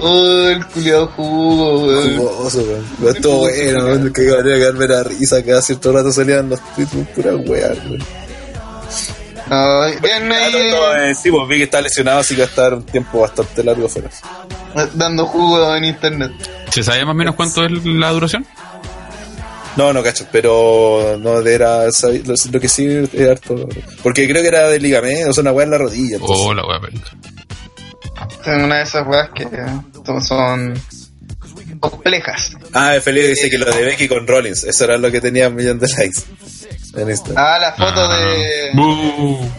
Oh, 0.00 0.48
el 0.48 0.66
culiado 0.66 1.06
jugo, 1.08 1.86
weón. 1.86 2.16
Jugoso, 2.16 2.62
weón. 2.62 2.86
Pero 2.98 3.10
Estuvo 3.10 3.38
bueno, 3.40 3.84
weón, 3.84 4.12
que 4.12 4.30
habría 4.30 4.54
que 4.54 4.64
darme 4.64 4.88
la 4.88 5.02
risa 5.02 5.44
cada 5.44 5.62
cierto 5.62 5.92
rato 5.92 6.10
salían 6.10 6.48
los 6.48 6.60
tweets 6.74 6.92
pura 7.14 7.36
wea, 7.36 7.68
weón. 7.68 7.98
No, 9.50 9.80
bien 10.00 10.30
ahí 10.32 10.54
Eh, 11.10 11.14
sí, 11.20 11.30
pues 11.30 11.48
vi 11.48 11.58
que 11.58 11.64
está 11.64 11.80
lesionado, 11.82 12.20
así 12.20 12.34
que 12.36 12.42
va 12.42 12.46
a 12.46 12.50
estar 12.50 12.74
un 12.74 12.84
tiempo 12.86 13.20
bastante 13.20 13.64
largo 13.64 13.88
fuera. 13.88 14.08
dando 14.94 15.26
jugo 15.26 15.74
en 15.76 15.84
internet. 15.84 16.30
¿Se 16.70 16.84
sabe 16.84 17.04
más 17.04 17.12
o 17.12 17.16
menos 17.16 17.34
cuánto 17.34 17.64
es 17.64 17.72
la 17.84 18.10
duración? 18.10 18.46
No, 19.76 19.92
no 19.92 20.02
cacho, 20.02 20.26
pero 20.30 21.16
no 21.20 21.40
era 21.40 21.86
lo, 21.86 22.34
lo 22.52 22.60
que 22.60 22.68
sí 22.68 22.86
es 23.12 23.28
harto. 23.28 23.68
Porque 24.02 24.28
creo 24.28 24.42
que 24.42 24.48
era 24.48 24.68
de 24.68 24.78
ligamento, 24.78 25.30
o 25.30 25.32
sea, 25.32 25.42
una 25.42 25.52
weá 25.52 25.64
en 25.64 25.70
la 25.72 25.78
rodilla. 25.78 26.16
entonces- 26.16 26.46
Oh, 26.46 26.54
la 26.54 26.66
wea, 26.66 26.80
pero. 26.80 26.98
Son 28.44 28.64
una 28.64 28.76
de 28.78 28.82
esas 28.84 29.06
weas 29.06 29.30
que 29.30 29.48
son, 30.04 30.22
son 30.22 30.82
complejas. 31.80 32.52
Ah, 32.72 32.94
Felipe 33.02 33.28
dice 33.28 33.50
que 33.50 33.58
lo 33.58 33.66
de 33.72 33.84
Becky 33.84 34.06
con 34.08 34.26
Rollins, 34.26 34.64
eso 34.64 34.84
era 34.84 34.96
lo 34.98 35.10
que 35.10 35.20
tenía 35.20 35.48
un 35.48 35.54
millón 35.56 35.78
de 35.78 35.88
likes 35.88 36.20
en 36.96 37.10
Instagram. 37.10 37.44
Ah, 37.46 37.58
la 37.58 37.72
foto 37.72 38.00
Ah. 38.00 38.16
de. 38.18 38.70
Buh. 38.74 39.50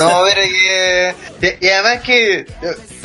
No, 0.00 0.22
ver 0.22 0.34
que. 0.36 1.14
Y, 1.60 1.66
y 1.66 1.70
además 1.70 2.02
que. 2.04 2.38
eh, 2.40 2.46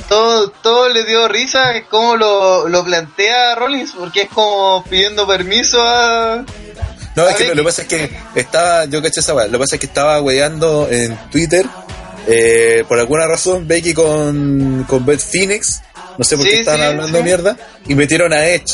Todo, 0.10 0.50
todo 0.62 0.90
le 0.90 1.06
dio 1.06 1.28
risa 1.30 1.76
es 1.78 1.86
cómo 1.90 2.18
lo, 2.18 2.68
lo 2.68 2.84
plantea 2.84 3.56
Rollins, 3.56 3.94
porque 3.98 4.24
es 4.24 4.30
como 4.30 4.84
pidiendo 4.90 5.26
permiso 5.26 5.82
a. 5.82 6.44
No, 7.16 7.28
es 7.30 7.36
que 7.36 7.46
lo, 7.48 7.56
lo 7.56 7.62
que 7.62 7.66
pasa 7.68 7.82
es 7.84 7.88
que 7.88 8.12
estaba, 8.36 8.86
yo 8.86 9.02
caché 9.02 9.22
esa 9.22 9.34
weá, 9.34 9.46
lo 9.46 9.54
que 9.54 9.60
pasa 9.60 9.76
es 9.76 9.80
que 9.80 9.86
estaba 9.86 10.20
weando 10.22 10.88
en 10.92 11.16
Twitter, 11.32 11.66
eh, 12.28 12.84
por 12.88 13.00
alguna 13.00 13.28
razón, 13.28 13.66
Becky 13.68 13.94
con, 13.94 14.84
con 14.90 15.06
Beth 15.06 15.22
Phoenix, 15.22 15.82
no 16.18 16.26
sé 16.26 16.36
por 16.38 16.46
qué 16.46 16.60
estaban 16.60 16.82
sí, 16.82 16.86
hablando 16.88 17.18
sí. 17.20 17.24
mierda, 17.24 17.58
y 17.88 17.96
metieron 17.96 18.34
a 18.34 18.46
Edge, 18.48 18.74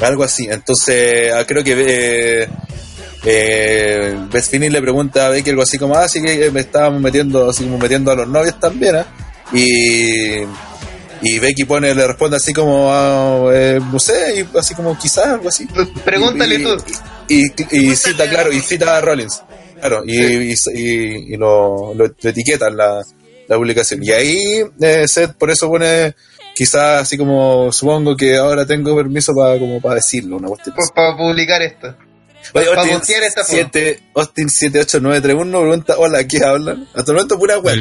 algo 0.00 0.22
así. 0.24 0.46
Entonces, 0.48 1.32
ah, 1.32 1.44
creo 1.46 1.64
que 1.64 1.74
eh, 2.44 2.48
eh, 3.24 4.14
Beth 4.30 4.44
Phoenix 4.44 4.72
le 4.72 4.80
pregunta 4.82 5.26
a 5.26 5.30
Becky 5.30 5.50
algo 5.50 5.62
así 5.62 5.78
como, 5.78 5.94
ah, 5.96 6.08
sí 6.08 6.22
que 6.22 6.50
me 6.50 6.60
estábamos 6.60 7.00
metiendo, 7.00 7.48
así 7.50 7.64
como 7.64 7.78
metiendo 7.78 8.10
a 8.10 8.16
los 8.16 8.28
novios 8.28 8.58
también, 8.60 8.96
¿ah? 8.96 9.06
Y, 9.52 10.40
y 11.22 11.38
Becky 11.38 11.64
pone, 11.64 11.94
le 11.94 12.06
responde 12.06 12.36
así 12.36 12.52
como, 12.52 12.88
ah, 12.92 13.50
eh, 13.52 13.80
no 13.92 13.98
sé, 13.98 14.40
y 14.52 14.58
así 14.58 14.74
como 14.74 14.96
quizás, 14.98 15.26
algo 15.26 15.48
así. 15.48 15.66
Pregúntale 16.04 16.56
Y- 16.56 16.62
tú. 16.62 16.76
Y, 17.26 17.44
y, 17.90 17.96
cita, 17.96 18.28
claro, 18.28 18.52
y 18.52 18.60
cita 18.60 18.98
a 18.98 19.00
Rollins. 19.00 19.42
Claro, 19.80 20.02
y, 20.06 20.54
y, 20.74 21.36
lo, 21.36 21.94
lo, 21.94 22.06
lo 22.06 22.30
etiqueta 22.30 22.68
en 22.68 22.76
la, 22.76 23.02
la 23.48 23.56
publicación. 23.56 24.02
Y 24.04 24.10
ahí 24.12 24.62
eh, 24.80 25.04
Seth 25.08 25.32
por 25.32 25.50
eso 25.50 25.68
pone 25.68 26.14
quizás 26.54 27.02
así 27.02 27.16
como 27.18 27.72
supongo 27.72 28.14
que 28.16 28.36
ahora 28.36 28.64
tengo 28.66 28.94
permiso 28.96 29.34
para 29.34 29.58
como 29.58 29.80
para 29.80 29.96
decirlo, 29.96 30.36
una 30.36 30.48
cuestión. 30.48 30.74
así. 30.78 30.90
Para 30.94 31.16
publicar 31.16 31.62
esto. 31.62 31.94
Oye, 32.52 32.66
Austin, 32.66 32.98
postear 32.98 33.22
esta 33.24 33.42
foto. 33.42 33.52
7, 33.54 34.00
Austin 34.14 34.50
78931 34.50 35.60
pregunta, 35.60 35.94
hola, 35.98 36.26
¿qué 36.26 36.44
hablan? 36.44 36.88
Hasta 36.94 37.10
el 37.12 37.16
momento 37.16 37.38
pura 37.38 37.58
weá, 37.58 37.74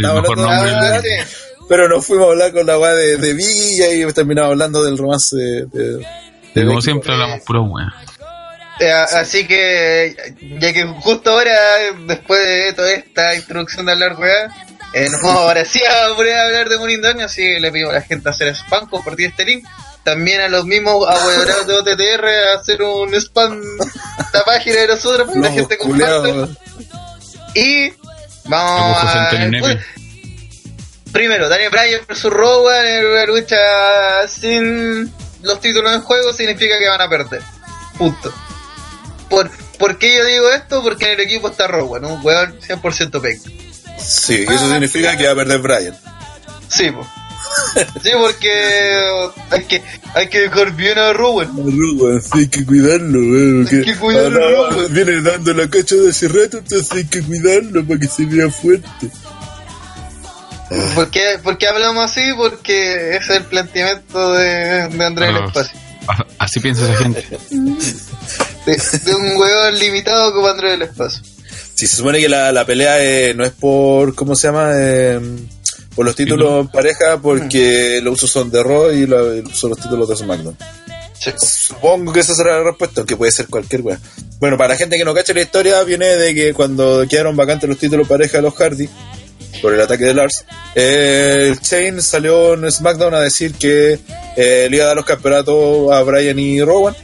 sí. 1.02 1.10
pero 1.68 1.88
nos 1.88 2.06
fuimos 2.06 2.28
a 2.28 2.32
hablar 2.32 2.52
con 2.54 2.66
la 2.66 2.78
weá 2.80 2.94
de, 2.94 3.18
de 3.18 3.34
Biggie 3.34 3.76
y 3.76 3.82
ahí 3.82 4.14
terminamos 4.14 4.52
hablando 4.52 4.84
del 4.84 4.98
romance 4.98 5.36
de, 5.36 5.66
de, 5.66 6.08
de 6.56 6.66
como 6.66 6.82
siempre 6.82 7.14
hablamos 7.14 7.42
puro 7.42 7.64
wea. 7.64 7.94
Eh, 8.80 8.92
Así 8.92 9.46
que, 9.46 10.16
ya 10.60 10.74
que 10.74 10.84
justo 10.86 11.32
ahora, 11.32 11.56
después 12.08 12.40
de 12.40 12.74
toda 12.74 12.92
esta 12.92 13.36
introducción 13.36 13.86
de 13.86 13.92
hablar 13.92 14.18
weá, 14.18 14.46
eh, 14.94 15.10
nos 15.10 15.22
vamos 15.22 15.42
ahora 15.42 15.66
sí 15.66 15.82
a 15.84 16.16
poner 16.16 16.34
a 16.34 16.46
hablar 16.46 16.70
de 16.70 16.78
Monindaño, 16.78 17.26
así 17.26 17.42
que 17.42 17.60
le 17.60 17.72
pido 17.72 17.90
a 17.90 17.94
la 17.94 18.02
gente 18.02 18.30
a 18.30 18.32
hacer 18.32 18.48
spam, 18.56 18.88
compartir 18.90 19.28
este 19.28 19.46
link. 19.46 19.66
También 20.04 20.42
a 20.42 20.50
los 20.50 20.66
mismos 20.66 21.08
abuelos 21.08 21.66
de 21.66 21.74
OTTR 21.74 22.26
a 22.26 22.60
hacer 22.60 22.82
un 22.82 23.14
spam 23.16 23.62
la 24.34 24.44
página 24.44 24.82
de 24.82 24.88
nosotros 24.88 25.28
para 25.28 25.34
que 25.34 25.48
la 25.48 25.52
gente 25.52 25.78
comparta. 25.78 26.48
Y 27.56 27.94
vamos 28.46 28.98
a... 29.02 29.30
Primero, 31.14 31.48
Daniel 31.48 31.70
Bryan 31.70 32.02
versus 32.08 32.34
Rowan 32.34 32.86
en 32.86 33.06
una 33.06 33.26
lucha 33.26 34.28
sin 34.28 35.14
los 35.44 35.60
títulos 35.60 35.94
en 35.94 36.02
juego 36.02 36.34
significa 36.34 36.80
que 36.80 36.90
van 36.90 37.02
a 37.02 37.10
perder. 37.10 37.42
Punto. 37.98 38.34
¿Por, 39.30 39.52
¿por 39.78 39.98
qué 40.00 40.18
yo 40.18 40.26
digo 40.26 40.50
esto? 40.50 40.82
Porque 40.82 41.06
en 41.06 41.20
el 41.20 41.20
equipo 41.22 41.50
está 41.50 41.68
Rowan, 41.68 42.06
un 42.06 42.20
weón 42.26 42.60
100% 42.60 43.22
pec. 43.22 43.40
Sí, 44.00 44.46
y 44.48 44.54
eso 44.54 44.70
significa 44.70 45.16
que 45.16 45.28
va 45.28 45.34
a 45.34 45.36
perder 45.36 45.60
Brian. 45.60 45.98
Sí, 46.68 46.90
po. 46.92 47.08
Sí, 48.04 48.10
porque 48.20 48.52
hay 49.52 49.64
que, 49.66 49.82
hay 50.14 50.30
que 50.30 50.42
dejar 50.42 50.72
bien 50.76 50.98
a 50.98 51.14
Rowan. 51.14 51.50
Rowan, 51.56 52.22
sí, 52.22 52.40
hay 52.40 52.48
que 52.48 52.66
cuidarlo, 52.66 53.20
weón. 53.20 53.68
Hay 53.72 53.82
que 53.84 53.96
cuidarlo, 53.98 54.44
ahora 54.46 54.70
Rowan. 54.76 54.94
viene 54.94 55.22
dando 55.22 55.54
la 55.54 55.68
cacha 55.70 55.96
de 55.96 56.10
hace 56.10 56.28
rato, 56.28 56.58
entonces 56.60 56.92
hay 56.92 57.06
que 57.06 57.22
cuidarlo 57.22 57.86
para 57.86 58.00
que 58.00 58.08
se 58.08 58.26
vea 58.26 58.50
fuerte. 58.50 58.88
¿Por 60.96 61.10
qué, 61.12 61.40
por 61.44 61.58
qué 61.58 61.68
hablamos 61.68 62.10
así? 62.12 62.22
Porque 62.36 63.16
ese 63.18 63.34
es 63.34 63.40
el 63.42 63.44
planteamiento 63.46 64.34
de, 64.34 64.88
de 64.90 65.06
Andrés 65.06 65.28
del 65.34 65.38
Ah. 65.44 65.46
Espacio. 65.48 65.80
Ah, 66.08 66.26
Así 66.40 66.60
piensa 66.60 66.84
esa 66.84 66.96
gente. 67.04 67.24
De, 68.66 68.78
de 69.04 69.14
un 69.14 69.36
huevón 69.36 69.78
limitado 69.78 70.34
como 70.34 70.48
Andrés 70.48 70.72
del 70.72 70.84
Espacio. 70.84 71.22
Si 71.74 71.86
se 71.86 71.98
supone 71.98 72.20
que 72.22 72.30
la, 72.30 72.50
la 72.54 72.66
pelea 72.66 72.98
eh, 73.04 73.34
no 73.34 73.44
es 73.44 73.52
por, 73.52 74.16
¿cómo 74.16 74.36
se 74.38 74.48
llama? 74.48 74.70
Eh, 74.74 75.20
por 75.96 76.06
los 76.06 76.16
títulos 76.16 76.62
en 76.62 76.68
pareja, 76.70 77.20
porque 77.22 78.00
los 78.02 78.14
usos 78.16 78.32
son 78.32 78.52
de 78.52 78.64
Raw 78.64 78.92
y 78.92 79.08
son 79.54 79.72
los 79.72 79.80
títulos 79.80 80.10
de 80.10 80.16
SmackDown. 80.16 80.58
Sí. 81.20 81.32
Supongo 81.38 82.12
que 82.12 82.20
esa 82.20 82.36
será 82.36 82.58
la 82.58 82.64
respuesta, 82.64 83.02
aunque 83.02 83.16
puede 83.16 83.32
ser 83.32 83.48
cualquier 83.48 83.82
wea. 83.82 84.00
Bueno, 84.40 84.58
para 84.58 84.74
la 84.74 84.78
gente 84.78 84.98
que 84.98 85.06
no 85.06 85.14
cacha 85.14 85.34
la 85.34 85.42
historia, 85.42 85.84
viene 85.84 86.08
de 86.08 86.36
que 86.36 86.54
cuando 86.54 87.06
quedaron 87.10 87.36
vacantes 87.36 87.70
los 87.70 87.78
títulos 87.78 88.08
pareja 88.08 88.38
de 88.38 88.42
los 88.42 88.56
Hardy, 88.56 88.90
por 89.62 89.74
el 89.74 89.80
ataque 89.80 90.06
de 90.06 90.14
Lars, 90.14 90.46
eh, 90.76 91.48
el 91.50 91.60
Chain 91.62 92.02
salió 92.02 92.56
en 92.56 92.70
SmackDown 92.70 93.14
a 93.14 93.22
decir 93.22 93.54
que 93.54 94.00
eh, 94.36 94.68
le 94.70 94.76
iba 94.76 94.86
a 94.86 94.88
dar 94.88 94.98
los 94.98 95.06
campeonatos 95.06 95.92
a 95.92 96.02
Bryan 96.02 96.40
y 96.40 96.62
Rowan. 96.62 96.96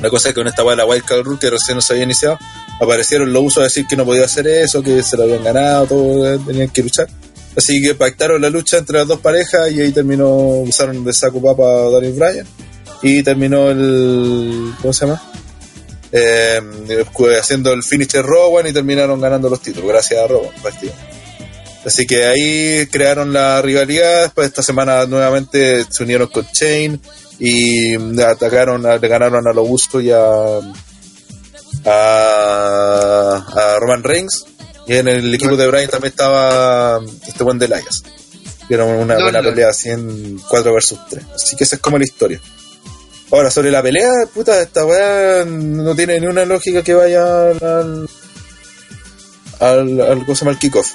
La 0.00 0.10
cosa 0.10 0.28
es 0.28 0.34
que 0.34 0.40
con 0.40 0.48
esta 0.48 0.64
wea 0.64 0.72
de 0.72 0.78
la 0.78 0.86
Wild 0.86 1.04
Card 1.04 1.22
Rule, 1.22 1.38
que 1.38 1.50
recién 1.50 1.76
no 1.76 1.80
se 1.82 1.92
había 1.92 2.04
iniciado, 2.04 2.38
aparecieron 2.80 3.32
los 3.32 3.44
usos 3.44 3.60
a 3.60 3.64
decir 3.64 3.86
que 3.86 3.94
no 3.94 4.04
podía 4.04 4.24
hacer 4.24 4.48
eso, 4.48 4.82
que 4.82 5.02
se 5.04 5.16
lo 5.16 5.22
habían 5.22 5.44
ganado, 5.44 5.86
todo, 5.86 6.34
eh, 6.34 6.40
tenían 6.44 6.68
que 6.70 6.82
luchar. 6.82 7.06
Así 7.56 7.82
que 7.82 7.94
pactaron 7.94 8.40
la 8.40 8.48
lucha 8.48 8.78
entre 8.78 8.98
las 8.98 9.08
dos 9.08 9.20
parejas 9.20 9.70
y 9.72 9.80
ahí 9.80 9.92
terminó, 9.92 10.28
usaron 10.28 11.04
de 11.04 11.12
saco 11.12 11.42
papa 11.42 11.64
a 11.64 11.90
Daniel 11.90 12.14
Bryan 12.14 12.46
y 13.02 13.22
terminó 13.22 13.70
el. 13.70 14.72
¿Cómo 14.80 14.92
se 14.92 15.06
llama? 15.06 15.22
Eh, 16.14 16.60
haciendo 17.38 17.72
el 17.72 17.82
finish 17.82 18.12
de 18.12 18.22
Rowan 18.22 18.66
y 18.66 18.72
terminaron 18.72 19.20
ganando 19.20 19.48
los 19.48 19.60
títulos, 19.60 19.90
gracias 19.90 20.22
a 20.22 20.26
Rowan. 20.26 20.50
Así 21.84 22.06
que 22.06 22.24
ahí 22.24 22.86
crearon 22.86 23.32
la 23.32 23.60
rivalidad. 23.60 24.24
Después 24.24 24.46
esta 24.46 24.62
semana 24.62 25.04
nuevamente 25.06 25.84
se 25.88 26.02
unieron 26.04 26.28
con 26.28 26.46
Chain 26.52 27.00
y 27.38 27.94
atacaron, 28.22 28.82
le 28.82 29.08
ganaron 29.08 29.48
a 29.48 29.52
los 29.52 29.66
Usos 29.68 30.02
y 30.02 30.10
a, 30.10 30.60
a, 31.86 33.46
a 33.56 33.78
Roman 33.80 34.04
Reigns. 34.04 34.46
Y 34.86 34.96
en 34.96 35.08
el 35.08 35.34
equipo 35.34 35.56
de 35.56 35.66
Bryan 35.66 35.90
también 35.90 36.10
estaba 36.10 37.00
este 37.26 37.44
buen 37.44 37.58
de 37.58 37.66
Elias. 37.66 38.02
Era 38.68 38.84
una 38.84 39.16
buena 39.16 39.42
pelea 39.42 39.68
así 39.68 39.90
en 39.90 40.38
4 40.48 40.72
versus 40.72 40.98
3. 41.10 41.24
Así 41.34 41.56
que 41.56 41.64
esa 41.64 41.76
es 41.76 41.82
como 41.82 41.98
la 41.98 42.04
historia. 42.04 42.40
Ahora, 43.30 43.50
sobre 43.50 43.70
la 43.70 43.82
pelea, 43.82 44.10
puta, 44.32 44.60
esta 44.60 44.84
weá 44.84 45.44
no 45.46 45.94
tiene 45.94 46.20
ni 46.20 46.26
una 46.26 46.44
lógica 46.44 46.82
que 46.82 46.94
vaya 46.94 47.50
al. 47.50 48.08
al. 49.60 50.00
al 50.00 50.26
cosa 50.26 50.44
mal 50.44 50.58
kickoff. 50.58 50.90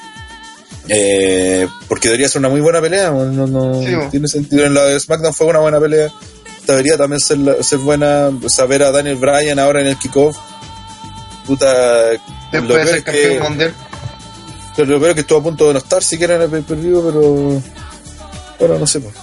Eh, 0.90 1.68
porque 1.90 2.08
debería 2.08 2.30
ser 2.30 2.40
una 2.40 2.50
muy 2.50 2.62
buena 2.62 2.80
pelea, 2.80 3.10
no, 3.10 3.48
no, 3.48 3.82
Sí, 3.82 3.94
tiene 4.12 4.28
sentido. 4.28 4.66
En 4.66 4.74
la 4.74 4.86
de 4.86 5.00
SmackDown 5.00 5.34
fue 5.34 5.48
una 5.48 5.60
buena 5.60 5.80
pelea. 5.80 6.10
Debería 6.66 6.98
también 6.98 7.20
ser, 7.20 7.40
ser 7.64 7.80
buena, 7.80 8.32
saber 8.48 8.84
a 8.84 8.92
Daniel 8.92 9.16
Bryan 9.18 9.60
ahora 9.60 9.82
en 9.82 9.88
el 9.88 9.98
kickoff. 9.98 10.38
Puta, 11.48 12.12
lo 12.14 12.20
Después 12.52 12.78
de 12.78 12.86
ser 12.86 12.98
es 12.98 13.04
que- 13.04 13.12
campeón 13.30 13.44
mundial. 13.50 13.74
pero 14.76 14.92
lo 14.92 14.98
peor 15.00 15.10
es 15.10 15.16
que 15.16 15.22
estuvo 15.22 15.40
a 15.40 15.44
punto 15.44 15.68
de 15.68 15.74
no 15.74 15.80
estar 15.80 16.04
siquiera 16.04 16.36
en 16.36 16.42
el 16.44 16.50
pay-per-view, 16.50 17.04
pero. 17.06 17.62
Bueno, 18.60 18.80
no 18.80 18.86
sé. 18.88 19.00
pues. 19.00 19.16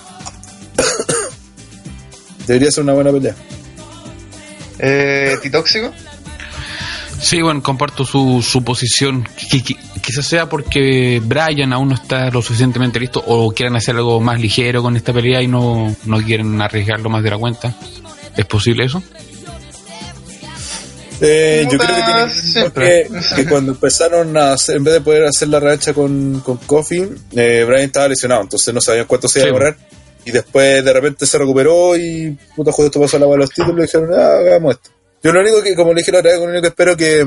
Debería 2.47 2.71
ser 2.71 2.85
una 2.85 2.93
buena 2.95 3.11
pelea. 3.13 3.35
Eh, 4.79 5.37
¿Titóxico? 5.43 5.93
Sí, 7.21 7.41
bueno, 7.41 7.63
comparto 7.63 8.05
su, 8.05 8.43
su 8.47 8.63
posición. 8.65 9.25
Qui- 9.25 9.63
qui- 9.65 9.79
Quizás 10.03 10.27
sea 10.27 10.49
porque 10.51 11.23
Brian 11.25 11.73
aún 11.73 11.89
no 11.89 11.95
está 11.95 12.31
lo 12.31 12.43
suficientemente 12.43 13.01
listo 13.01 13.25
o 13.27 13.51
quieren 13.53 13.75
hacer 13.77 13.97
algo 13.97 14.21
más 14.21 14.39
ligero 14.39 14.83
con 14.83 14.97
esta 14.97 15.15
pelea 15.15 15.41
y 15.41 15.47
no, 15.49 15.97
no 16.05 16.19
quieren 16.23 16.61
arriesgarlo 16.61 17.09
más 17.09 17.23
de 17.23 17.31
la 17.31 17.39
cuenta. 17.39 17.75
¿Es 18.37 18.45
posible 18.45 18.85
eso? 18.85 19.03
Eh, 21.21 21.67
yo 21.71 21.79
creo 21.79 21.81
que 21.81 21.95
tiene 21.95 22.07
que 22.07 22.19
ver 22.19 22.31
siempre. 22.31 23.09
que, 23.09 23.37
que 23.45 23.49
cuando 23.49 23.73
empezaron 23.73 24.37
a 24.37 24.53
hacer, 24.55 24.77
en 24.77 24.85
vez 24.85 24.95
de 24.95 25.01
poder 25.01 25.25
hacer 25.25 25.49
la 25.49 25.61
revancha 25.61 25.93
con, 25.95 26.41
con 26.41 26.57
Kofi, 26.59 27.09
eh, 27.33 27.65
Brian 27.67 27.85
estaba 27.85 28.09
lesionado, 28.09 28.43
entonces 28.43 28.75
no 28.75 28.81
sabían 28.81 29.07
cuánto 29.07 29.29
se 29.29 29.39
iba 29.41 29.45
a 29.45 29.49
Sí. 29.49 29.53
demorar. 29.55 29.77
Y 30.27 30.31
después 30.33 30.83
de 30.85 30.93
repente 30.93 31.27
se 31.27 31.37
recuperó 31.39 31.97
y 31.97 32.37
puta 32.57 32.73
justo 32.73 32.87
esto 32.87 33.01
pasó 33.01 33.19
la 33.19 33.27
bola 33.27 33.37
de 33.37 33.47
los 33.47 33.51
títulos 33.51 33.79
y 33.79 33.83
dijeron, 33.83 34.11
ah, 34.19 34.39
hagamos 34.39 34.75
esto. 34.77 34.91
Yo 35.23 35.33
lo 35.33 35.41
único 35.41 35.63
que, 35.63 35.75
como 35.75 35.93
le 35.93 36.01
dije 36.01 36.13
la 36.13 36.19
otra 36.19 36.31
vez, 36.33 36.41
lo 36.41 36.47
único 36.47 36.63
que 36.63 36.69
espero 36.69 36.97
que, 36.97 37.25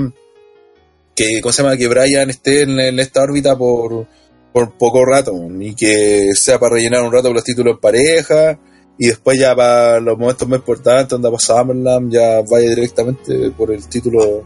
que, 1.16 1.42
¿cómo 1.42 1.52
se 1.54 1.64
llama? 1.64 1.78
Que 1.78 1.88
Brian 1.88 2.30
esté 2.30 2.64
en, 2.64 2.80
en 2.80 3.00
esta 3.00 3.22
órbita 3.24 3.58
por, 3.58 4.08
por 4.52 4.78
poco 4.78 5.06
rato 5.06 5.32
y 5.60 5.76
que 5.76 6.32
sea 6.34 6.60
para 6.60 6.76
rellenar 6.76 7.04
un 7.04 7.12
rato 7.14 7.32
los 7.34 7.44
títulos 7.44 7.76
en 7.76 7.80
pareja 7.80 8.60
y 9.00 9.08
después 9.08 9.40
ya 9.40 9.56
para 9.56 10.00
los 10.00 10.18
momentos 10.18 10.48
más 10.48 10.60
importantes, 10.60 11.10
donde 11.10 11.30
para 11.30 11.40
SummerSlam, 11.40 12.10
ya 12.10 12.42
vaya 12.50 12.70
directamente 12.70 13.52
por 13.52 13.72
el 13.72 13.88
título. 13.88 14.44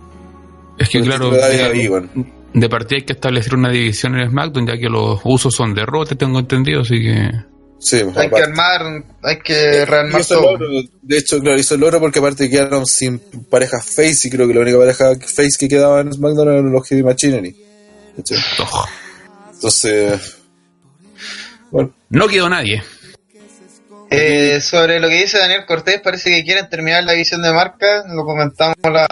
Es 0.78 0.90
que 0.90 1.02
claro, 1.02 1.30
de 1.30 1.88
bueno. 1.90 2.10
de 2.54 2.70
partida 2.70 2.98
hay 2.98 3.06
que 3.06 3.14
establecer 3.14 3.56
una 3.56 3.70
división 3.70 4.18
en 4.20 4.30
SmackDown 4.30 4.68
ya 4.68 4.78
que 4.78 4.90
los 4.90 5.20
usos 5.24 5.54
son 5.54 5.74
derrotes, 5.74 6.18
tengo 6.18 6.40
entendido, 6.40 6.82
así 6.82 7.02
que... 7.02 7.30
Sí, 7.84 7.98
Hay 7.98 8.04
que 8.14 8.20
aparte. 8.20 8.44
armar, 8.44 8.82
hay 9.24 9.40
que 9.40 9.86
rearmar 9.86 10.22
Hizo 10.22 10.36
el 10.36 10.40
todo. 10.42 10.52
logro, 10.52 10.68
de 11.02 11.18
hecho, 11.18 11.40
claro, 11.40 11.60
hizo 11.60 11.74
el 11.76 11.82
logro 11.82 12.00
porque 12.00 12.20
aparte 12.20 12.48
quedaron 12.48 12.86
sin 12.86 13.20
parejas 13.50 13.84
face 13.86 14.28
y 14.28 14.30
creo 14.30 14.48
que 14.48 14.54
la 14.54 14.60
única 14.62 14.78
pareja 14.78 15.16
face 15.20 15.58
que 15.60 15.68
quedaba 15.68 16.02
en 16.02 16.14
SmackDown 16.14 16.48
eran 16.50 16.72
los 16.72 16.88
Heavy 16.88 17.02
Machinery. 17.02 17.56
Entonces, 18.18 18.44
bueno, 21.72 21.94
no 22.10 22.28
quedó 22.28 22.50
nadie. 22.50 22.84
Eh, 24.13 24.60
sobre 24.60 25.00
lo 25.00 25.08
que 25.08 25.21
dice 25.21 25.39
Daniel 25.39 25.65
Cortés, 25.65 26.02
parece 26.02 26.32
que 26.32 26.43
quieren 26.43 26.67
terminar 26.67 27.06
la 27.06 27.13
visión 27.13 27.41
de 27.41 27.54
marca. 27.54 28.04
Lo 28.10 28.26
comentamos, 28.26 28.76
la, 28.84 29.08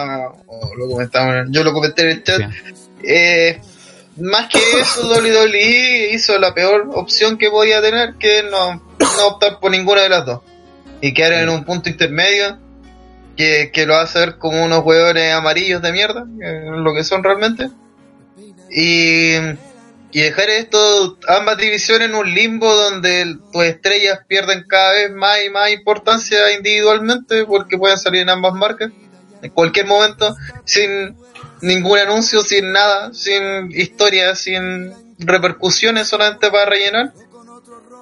o 0.46 0.74
lo 0.76 0.88
comentamos, 0.88 1.46
yo 1.48 1.64
lo 1.64 1.72
comenté 1.72 2.02
en 2.02 2.08
el 2.08 2.22
chat. 2.22 2.42
Eh, 3.02 3.58
más 4.18 4.48
que 4.48 4.58
eso, 4.78 5.08
WWE 5.08 6.10
hizo 6.12 6.38
la 6.38 6.52
peor 6.52 6.90
opción 6.92 7.38
que 7.38 7.48
podía 7.48 7.80
tener, 7.80 8.16
que 8.16 8.42
no, 8.42 8.74
no 8.98 9.26
optar 9.26 9.58
por 9.58 9.70
ninguna 9.70 10.02
de 10.02 10.10
las 10.10 10.26
dos. 10.26 10.42
Y 11.00 11.14
quedar 11.14 11.32
en 11.32 11.48
un 11.48 11.64
punto 11.64 11.88
intermedio 11.88 12.58
que, 13.38 13.70
que 13.72 13.86
lo 13.86 13.96
hace 13.96 14.18
ver 14.18 14.36
como 14.36 14.62
unos 14.62 14.84
huevones 14.84 15.32
amarillos 15.32 15.80
de 15.80 15.92
mierda, 15.92 16.26
que 16.38 16.46
es 16.46 16.64
lo 16.66 16.92
que 16.92 17.04
son 17.04 17.24
realmente. 17.24 17.70
Y, 18.70 19.32
y 20.12 20.20
dejar 20.22 20.50
esto, 20.50 21.18
ambas 21.28 21.56
divisiones 21.58 22.08
en 22.08 22.14
un 22.16 22.32
limbo 22.34 22.72
donde 22.74 23.22
el- 23.22 23.38
tus 23.52 23.64
estrellas 23.64 24.20
pierden 24.28 24.64
cada 24.68 24.92
vez 24.94 25.10
más 25.12 25.38
y 25.44 25.50
más 25.50 25.70
importancia 25.70 26.52
individualmente 26.52 27.44
porque 27.44 27.78
pueden 27.78 27.98
salir 27.98 28.22
en 28.22 28.30
ambas 28.30 28.54
marcas 28.54 28.90
en 29.42 29.50
cualquier 29.50 29.86
momento 29.86 30.34
sin 30.64 31.16
ningún 31.62 31.98
anuncio, 31.98 32.42
sin 32.42 32.72
nada, 32.72 33.12
sin 33.14 33.70
historia, 33.72 34.34
sin 34.34 34.92
repercusiones, 35.18 36.08
solamente 36.08 36.50
para 36.50 36.66
rellenar. 36.66 37.12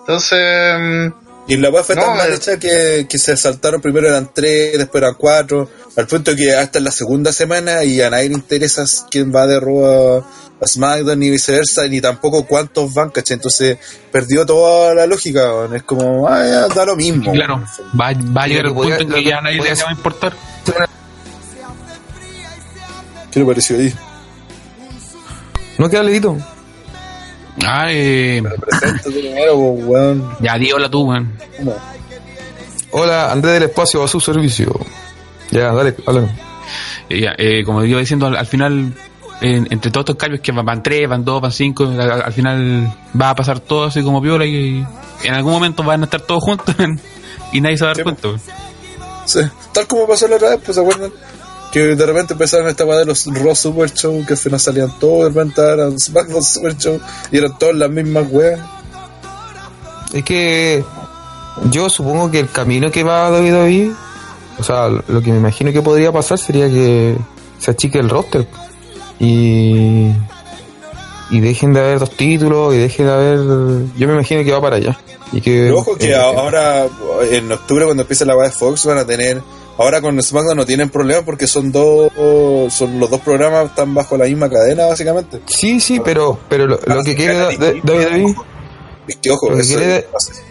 Entonces, 0.01 0.75
mm, 0.79 1.07
y 1.49 1.57
la 1.57 1.71
weá 1.71 1.83
fue 1.83 1.95
No, 1.97 2.03
tan 2.03 2.17
mal 2.17 2.33
hecha 2.33 2.59
que, 2.59 3.07
que 3.09 3.19
se 3.19 3.37
saltaron 3.37 3.81
primero 3.81 4.09
eran 4.09 4.31
tres, 4.35 4.77
después 4.79 5.03
eran 5.03 5.15
cuatro, 5.15 5.69
al 5.97 6.07
punto 6.07 6.35
que 6.37 6.55
hasta 6.55 6.79
en 6.79 6.85
la 6.85 6.91
segunda 6.93 7.33
semana 7.33 7.85
y 7.85 8.01
a 8.01 8.11
nadie 8.11 8.29
le 8.29 8.35
interesa 8.35 8.85
quién 9.11 9.35
va 9.35 9.47
de 9.47 9.59
Raw 9.61 9.85
a, 9.85 10.19
a 10.61 10.67
SmackDown 10.67 11.19
ni 11.19 11.31
viceversa, 11.31 11.87
ni 11.89 12.01
tampoco 12.01 12.45
cuántos 12.47 12.93
van, 12.95 13.11
¿cachai? 13.11 13.35
Entonces 13.37 13.79
perdió 14.13 14.47
toda 14.47 14.95
la 14.95 15.07
lógica, 15.07 15.51
es 15.75 15.83
como, 15.85 16.29
ah, 16.29 16.45
ya, 16.45 16.69
da 16.69 16.85
lo 16.85 16.97
mismo. 16.97 17.33
Claro, 17.33 17.63
va, 18.01 18.13
va 18.15 18.43
a 18.43 18.47
llegar 18.49 18.67
el 18.67 18.75
punto 18.75 18.95
en 18.97 19.09
que 19.11 19.25
ya 19.25 19.39
a 19.39 19.43
nadie 19.43 19.63
le 19.63 19.75
va 19.75 19.89
a 19.89 19.93
importar. 19.93 20.33
¿Qué 23.31 23.41
le 23.41 23.47
pareció 23.47 23.77
ahí? 23.77 23.93
¿No 25.79 25.89
queda 25.89 26.03
leído? 26.03 26.37
Ah, 27.67 27.87
eh, 27.91 28.43
Preséntate 28.61 29.11
primero, 29.11 29.57
weón. 29.57 30.37
ya 30.41 30.57
di 30.59 30.73
hola 30.73 30.89
tú, 30.89 31.09
weón. 31.09 31.33
Hola, 32.91 33.31
Andrés 33.31 33.55
del 33.55 33.65
Espacio 33.65 34.03
a 34.03 34.09
su 34.09 34.21
servicio. 34.21 34.75
Ya, 35.51 35.73
dale, 35.73 35.95
háblame. 36.07 36.29
Eh, 37.09 37.21
ya, 37.21 37.35
eh, 37.39 37.63
como 37.65 37.83
iba 37.85 37.99
diciendo, 38.01 38.27
al, 38.27 38.37
al 38.37 38.47
final, 38.47 38.93
en- 39.41 39.67
entre 39.71 39.91
todos 39.91 40.03
estos 40.05 40.17
cambios 40.17 40.41
que 40.43 40.53
van, 40.53 40.65
van 40.67 40.83
tres, 40.83 41.09
van 41.09 41.25
dos, 41.25 41.41
van 41.41 41.53
cinco, 41.53 41.85
al, 41.85 42.23
al 42.23 42.33
final 42.33 42.93
va 43.21 43.31
a 43.31 43.35
pasar 43.35 43.61
todo 43.61 43.85
así 43.85 44.03
como 44.03 44.21
viola 44.21 44.45
y, 44.45 44.85
en 45.25 45.35
algún 45.35 45.53
momento 45.53 45.83
van 45.83 46.03
a 46.03 46.05
estar 46.05 46.21
todos 46.21 46.43
juntos 46.45 46.75
y 47.53 47.61
nadie 47.61 47.79
se 47.79 47.85
va 47.85 47.91
a 47.93 47.95
dar 47.95 47.97
Sí, 47.97 48.03
cuenta. 48.03 48.29
Sí, 49.25 49.41
tal 49.73 49.87
como 49.87 50.07
pasó 50.07 50.29
la 50.29 50.37
otra 50.37 50.51
vez, 50.51 50.61
pues 50.65 50.75
se 50.75 50.81
acuerdan 50.81 51.11
que 51.73 51.81
de 51.81 52.07
repente 52.07 52.33
empezaron 52.33 52.67
esta 52.69 52.85
weá 52.87 52.99
de 52.99 53.05
los 53.07 53.27
Raw 53.27 53.55
Super 53.55 53.93
Show, 53.93 54.25
que 54.27 54.33
al 54.35 54.39
final 54.39 54.59
salían 54.61 54.91
todos, 54.99 55.25
de 55.25 55.29
repente 55.41 55.61
eran 55.61 55.99
SmackDown 55.99 56.43
Super 56.43 56.77
Show 56.79 57.01
y 57.31 57.37
eran 57.39 57.59
todas 57.59 57.75
las 57.75 57.91
mismas 57.91 58.27
weas. 58.31 58.61
Es 60.15 60.25
que 60.25 60.83
yo 61.71 61.91
supongo 61.91 62.31
que 62.31 62.41
el 62.41 62.49
camino 62.51 62.91
que 62.91 63.03
va 63.05 63.31
WWE, 63.31 63.93
o 64.59 64.63
sea, 64.63 64.89
lo 64.89 65.21
que 65.23 65.31
me 65.31 65.39
imagino 65.39 65.73
que 65.73 65.83
podría 65.83 66.11
pasar 66.13 66.39
sería 66.39 66.69
que 66.69 67.17
se 67.59 67.71
achique 67.71 67.99
el 67.99 68.09
roster 68.11 68.47
y 69.21 70.11
y 71.31 71.41
dejen 71.41 71.75
de 71.75 71.81
haber 71.81 71.99
dos 71.99 72.11
títulos 72.17 72.75
y 72.75 72.79
dejen 72.79 73.07
de 73.07 73.13
haber 73.13 73.39
yo 73.99 74.07
me 74.09 74.15
imagino 74.15 74.43
que 74.45 74.53
va 74.53 74.61
para 74.61 74.77
allá 74.77 74.99
y 75.33 75.41
que 75.43 75.65
Pero 75.65 75.79
ojo 75.79 75.97
que 75.97 76.11
eh, 76.11 76.15
ahora, 76.17 76.87
en 77.31 77.53
octubre, 77.53 77.85
cuando 77.85 78.03
empiece 78.03 78.25
la 78.25 78.35
web 78.35 78.47
de 78.47 78.53
Fox, 78.57 78.87
van 78.87 78.97
a 78.97 79.05
tener. 79.05 79.43
Ahora 79.77 80.01
con 80.01 80.21
SmackDown 80.23 80.57
no 80.57 80.65
tienen 80.65 80.89
problema 80.89 81.21
porque 81.23 81.47
son 81.47 81.71
dos. 81.71 82.11
son 82.73 82.99
Los 82.99 83.11
dos 83.11 83.21
programas 83.21 83.67
están 83.67 83.95
bajo 83.95 84.17
la 84.17 84.25
misma 84.25 84.49
cadena, 84.49 84.87
básicamente. 84.87 85.41
sí 85.47 85.81
sí 85.81 86.01
pero 86.03 86.39
pero 86.49 86.67
lo, 86.67 86.81
lo 86.87 87.05
que 87.05 87.15
quiere 87.15 87.35
de- 87.59 87.81
WWE 87.85 88.35
Es 89.07 89.17
que, 89.17 89.31
ojo, 89.31 89.53
eso 89.53 89.79
es 89.79 90.05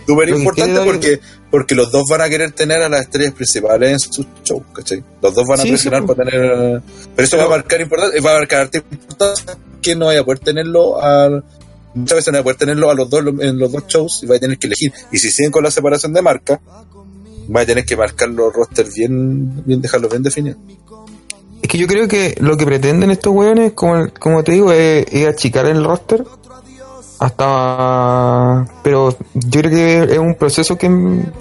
súper 0.06 0.30
importante 0.30 0.80
porque, 0.86 1.20
porque 1.49 1.75
los 1.75 1.91
dos 1.91 2.03
van 2.10 2.21
a 2.21 2.29
querer 2.29 2.51
tener 2.51 2.81
a 2.81 2.89
las 2.89 3.01
estrellas 3.01 3.33
principales 3.33 3.91
en 3.91 3.99
sus 3.99 4.25
shows, 4.43 4.63
¿cachai? 4.73 5.03
Los 5.21 5.33
dos 5.33 5.45
van 5.47 5.60
a 5.60 5.63
Sí, 5.63 5.69
presionar 5.69 6.01
sí, 6.01 6.07
para 6.07 6.29
tener. 6.29 6.81
Pero 7.15 7.25
eso 7.25 7.38
va 7.38 7.45
a 7.45 7.49
marcar 7.49 7.81
importante, 7.81 8.19
va 8.21 8.31
a 8.31 8.38
marcar 8.39 8.69
importancia 8.73 9.57
que 9.81 9.95
no 9.95 10.07
vaya 10.07 10.21
a 10.21 10.23
poder 10.25 10.39
tenerlo 10.39 11.01
al. 11.01 11.43
Muchas 11.93 12.17
veces 12.17 12.31
no 12.31 12.38
va 12.38 12.41
a 12.41 12.43
poder 12.43 12.57
tenerlo 12.57 12.91
a 12.91 12.93
los 12.95 13.10
dos 13.10 13.23
en 13.39 13.57
los 13.57 13.71
dos 13.71 13.88
shows 13.88 14.19
y 14.23 14.27
va 14.27 14.36
a 14.36 14.39
tener 14.39 14.57
que 14.57 14.67
elegir. 14.67 14.91
Y 15.12 15.17
si 15.17 15.31
siguen 15.31 15.51
con 15.51 15.63
la 15.63 15.71
separación 15.71 16.13
de 16.13 16.21
marca, 16.21 16.60
va 17.55 17.62
a 17.62 17.65
tener 17.65 17.86
que 17.86 17.95
marcar 17.95 18.29
los 18.29 18.53
rosters 18.53 18.93
bien, 18.93 19.63
bien 19.65 19.81
dejarlos 19.81 20.12
bien 20.12 20.23
definidos. 20.23 20.60
Es 21.62 21.69
que 21.69 21.77
yo 21.77 21.88
creo 21.88 22.07
que 22.07 22.36
lo 22.39 22.55
que 22.55 22.65
pretenden 22.65 23.10
estos 23.10 23.33
weones, 23.33 23.73
como, 23.73 24.10
como 24.19 24.43
te 24.43 24.51
digo, 24.51 24.71
es, 24.71 25.05
es 25.12 25.27
achicar 25.27 25.65
el 25.65 25.83
roster. 25.83 26.23
Hasta. 27.19 28.65
Pero 28.84 29.15
yo 29.34 29.62
creo 29.62 29.71
que 29.71 30.13
es 30.13 30.19
un 30.19 30.36
proceso 30.36 30.77
que, 30.77 30.88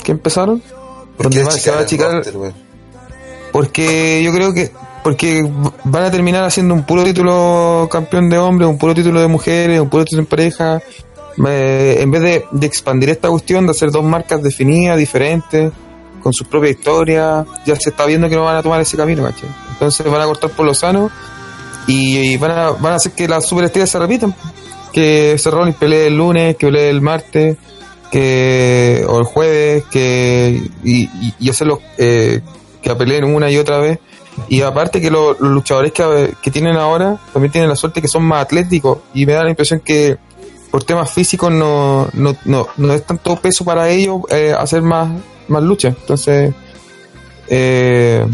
que 0.03 0.13
empezaron. 0.13 0.63
Donde 1.19 1.43
va- 1.45 1.51
se 1.51 1.71
va 1.71 1.79
a 1.79 1.81
achicar. 1.83 2.13
roster. 2.13 2.35
Porque 3.53 4.23
yo 4.25 4.33
creo 4.33 4.53
que. 4.53 4.71
Porque 5.03 5.49
van 5.85 6.03
a 6.05 6.11
terminar 6.11 6.45
haciendo 6.45 6.75
un 6.75 6.83
puro 6.85 7.05
título 7.05 7.89
campeón 7.91 8.29
de 8.29 8.39
hombres, 8.39 8.69
un 8.69 8.77
puro 8.77 8.93
título 8.93 9.21
de 9.21 9.29
mujeres, 9.29 9.81
un 9.81 9.89
puro 9.89 10.05
título 10.05 10.23
en 10.23 10.27
pareja. 10.27 10.81
Eh, 11.47 11.99
en 12.01 12.11
vez 12.11 12.23
de, 12.23 12.45
de 12.51 12.67
expandir 12.67 13.11
esta 13.11 13.29
cuestión, 13.29 13.67
de 13.67 13.71
hacer 13.71 13.91
dos 13.91 14.03
marcas 14.03 14.43
definidas, 14.43 14.97
diferentes, 14.99 15.71
con 16.23 16.33
sus 16.33 16.49
propias 16.49 16.73
historias, 16.77 17.47
ya 17.65 17.77
se 17.77 17.91
está 17.91 18.05
viendo 18.07 18.29
que 18.29 18.35
no 18.35 18.45
van 18.45 18.57
a 18.57 18.63
tomar 18.63 18.81
ese 18.81 18.97
camino, 18.97 19.23
¿cachai? 19.23 19.49
Entonces 19.73 20.11
van 20.11 20.23
a 20.23 20.25
cortar 20.25 20.51
por 20.51 20.67
lo 20.67 20.75
sano 20.75 21.09
y, 21.87 22.17
y 22.33 22.37
van, 22.39 22.51
a, 22.53 22.71
van 22.71 22.95
a 22.95 22.97
hacer 22.97 23.13
que 23.13 23.29
las 23.29 23.47
superestrellas 23.47 23.91
se 23.91 23.99
repitan. 23.99 24.35
Que 24.97 25.37
Rollins 25.45 25.77
pelee 25.77 26.07
el 26.07 26.17
lunes, 26.17 26.57
que 26.57 26.67
pelee 26.69 26.89
el 26.89 27.03
martes, 27.03 27.59
que 28.11 29.05
o 29.07 29.19
el 29.19 29.25
jueves, 29.25 29.85
que 29.91 30.63
y, 30.83 31.03
y, 31.05 31.35
y 31.39 31.51
hacerlos 31.51 31.81
eh, 31.99 32.41
que 32.81 32.95
peleen 32.95 33.25
una 33.25 33.51
y 33.51 33.59
otra 33.59 33.79
vez. 33.79 33.99
Y 34.49 34.63
aparte 34.63 35.01
que 35.03 35.11
lo- 35.11 35.33
los 35.35 35.51
luchadores 35.51 35.93
que, 35.93 36.33
que 36.43 36.51
tienen 36.51 36.77
ahora 36.77 37.19
también 37.33 37.53
tienen 37.53 37.69
la 37.69 37.77
suerte 37.77 38.01
que 38.01 38.09
son 38.09 38.23
más 38.23 38.43
atléticos 38.45 38.99
y 39.13 39.27
me 39.27 39.33
da 39.35 39.45
la 39.45 39.51
impresión 39.51 39.81
que 39.81 40.17
por 40.71 40.83
temas 40.85 41.11
físicos 41.11 41.51
no, 41.53 42.09
no, 42.15 42.35
no, 42.47 42.67
no 42.79 42.93
es 42.95 43.05
tanto 43.05 43.37
peso 43.37 43.65
para 43.67 43.91
ellos 43.91 44.21
eh, 44.31 44.55
hacer 44.59 44.81
más, 44.83 45.11
más 45.49 45.63
lucha. 45.63 45.89
Entonces, 45.89 46.55
eh, 47.49 48.27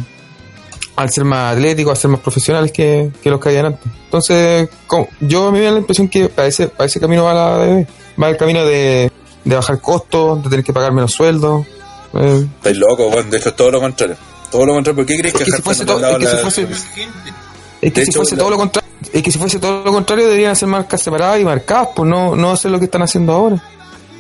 al 0.97 1.11
ser 1.11 1.25
más 1.25 1.55
atléticos, 1.55 1.91
al 1.93 1.97
ser 1.97 2.11
más 2.11 2.21
profesionales 2.21 2.71
que, 2.73 3.11
que 3.23 3.31
los 3.31 3.41
que 3.41 3.49
habían 3.49 3.67
antes. 3.67 3.83
Entonces, 4.05 4.69
como- 4.87 5.09
yo 5.21 5.51
me 5.53 5.61
da 5.61 5.71
la 5.71 5.79
impresión 5.79 6.09
que 6.09 6.29
para 6.29 6.49
ese, 6.49 6.69
para 6.69 6.87
ese 6.87 7.01
camino 7.01 7.25
va 7.25 7.35
la 7.35 7.59
DB. 7.59 7.87
Va 8.23 8.29
el 8.29 8.37
camino 8.37 8.65
de, 8.65 9.11
de 9.45 9.55
bajar 9.57 9.81
costos, 9.81 10.43
de 10.45 10.51
tener 10.51 10.65
que 10.65 10.73
pagar 10.73 10.93
menos 10.93 11.13
sueldos. 11.13 11.67
Eh, 12.15 12.47
Estáis 12.57 12.77
locos, 12.77 13.13
weón. 13.15 13.31
De 13.31 13.39
hecho, 13.39 13.49
es 13.49 13.57
todo 13.57 13.71
lo 13.71 13.81
contrario. 13.81 14.17
Todo 14.51 14.67
lo 14.67 14.75
contrario. 14.75 14.97
¿Por 14.97 15.07
qué 15.07 15.17
crees 15.19 15.35
Es 15.35 15.39
que 15.41 15.45
que 15.47 15.51
si 15.57 15.63
fuese 15.63 15.85
todo- 15.87 16.07
es 16.07 16.19
que 16.19 16.27
si 16.27 16.37
fuese- 16.37 16.67
Gente, 16.67 17.33
Es 17.81 17.93
que 17.93 18.01
De 18.01 18.05
si 18.05 18.11
hecho, 18.11 18.19
fuese 18.21 18.37
la- 18.37 18.39
todo 18.41 18.51
lo 18.51 18.57
contrario, 18.59 18.91
es 19.13 19.23
que 19.23 19.31
si 19.33 19.39
fuese 19.39 19.59
todo 19.59 19.83
lo 19.83 19.93
contrario 19.93 20.27
deberían 20.27 20.55
ser 20.55 20.69
marcas 20.69 21.03
separadas 21.03 21.41
y 21.41 21.45
marcadas, 21.45 21.89
pues 21.97 22.09
no, 22.09 22.37
no 22.37 22.53
hacer 22.53 22.71
lo 22.71 22.79
que 22.79 22.85
están 22.85 23.03
haciendo 23.03 23.33
ahora. 23.33 23.63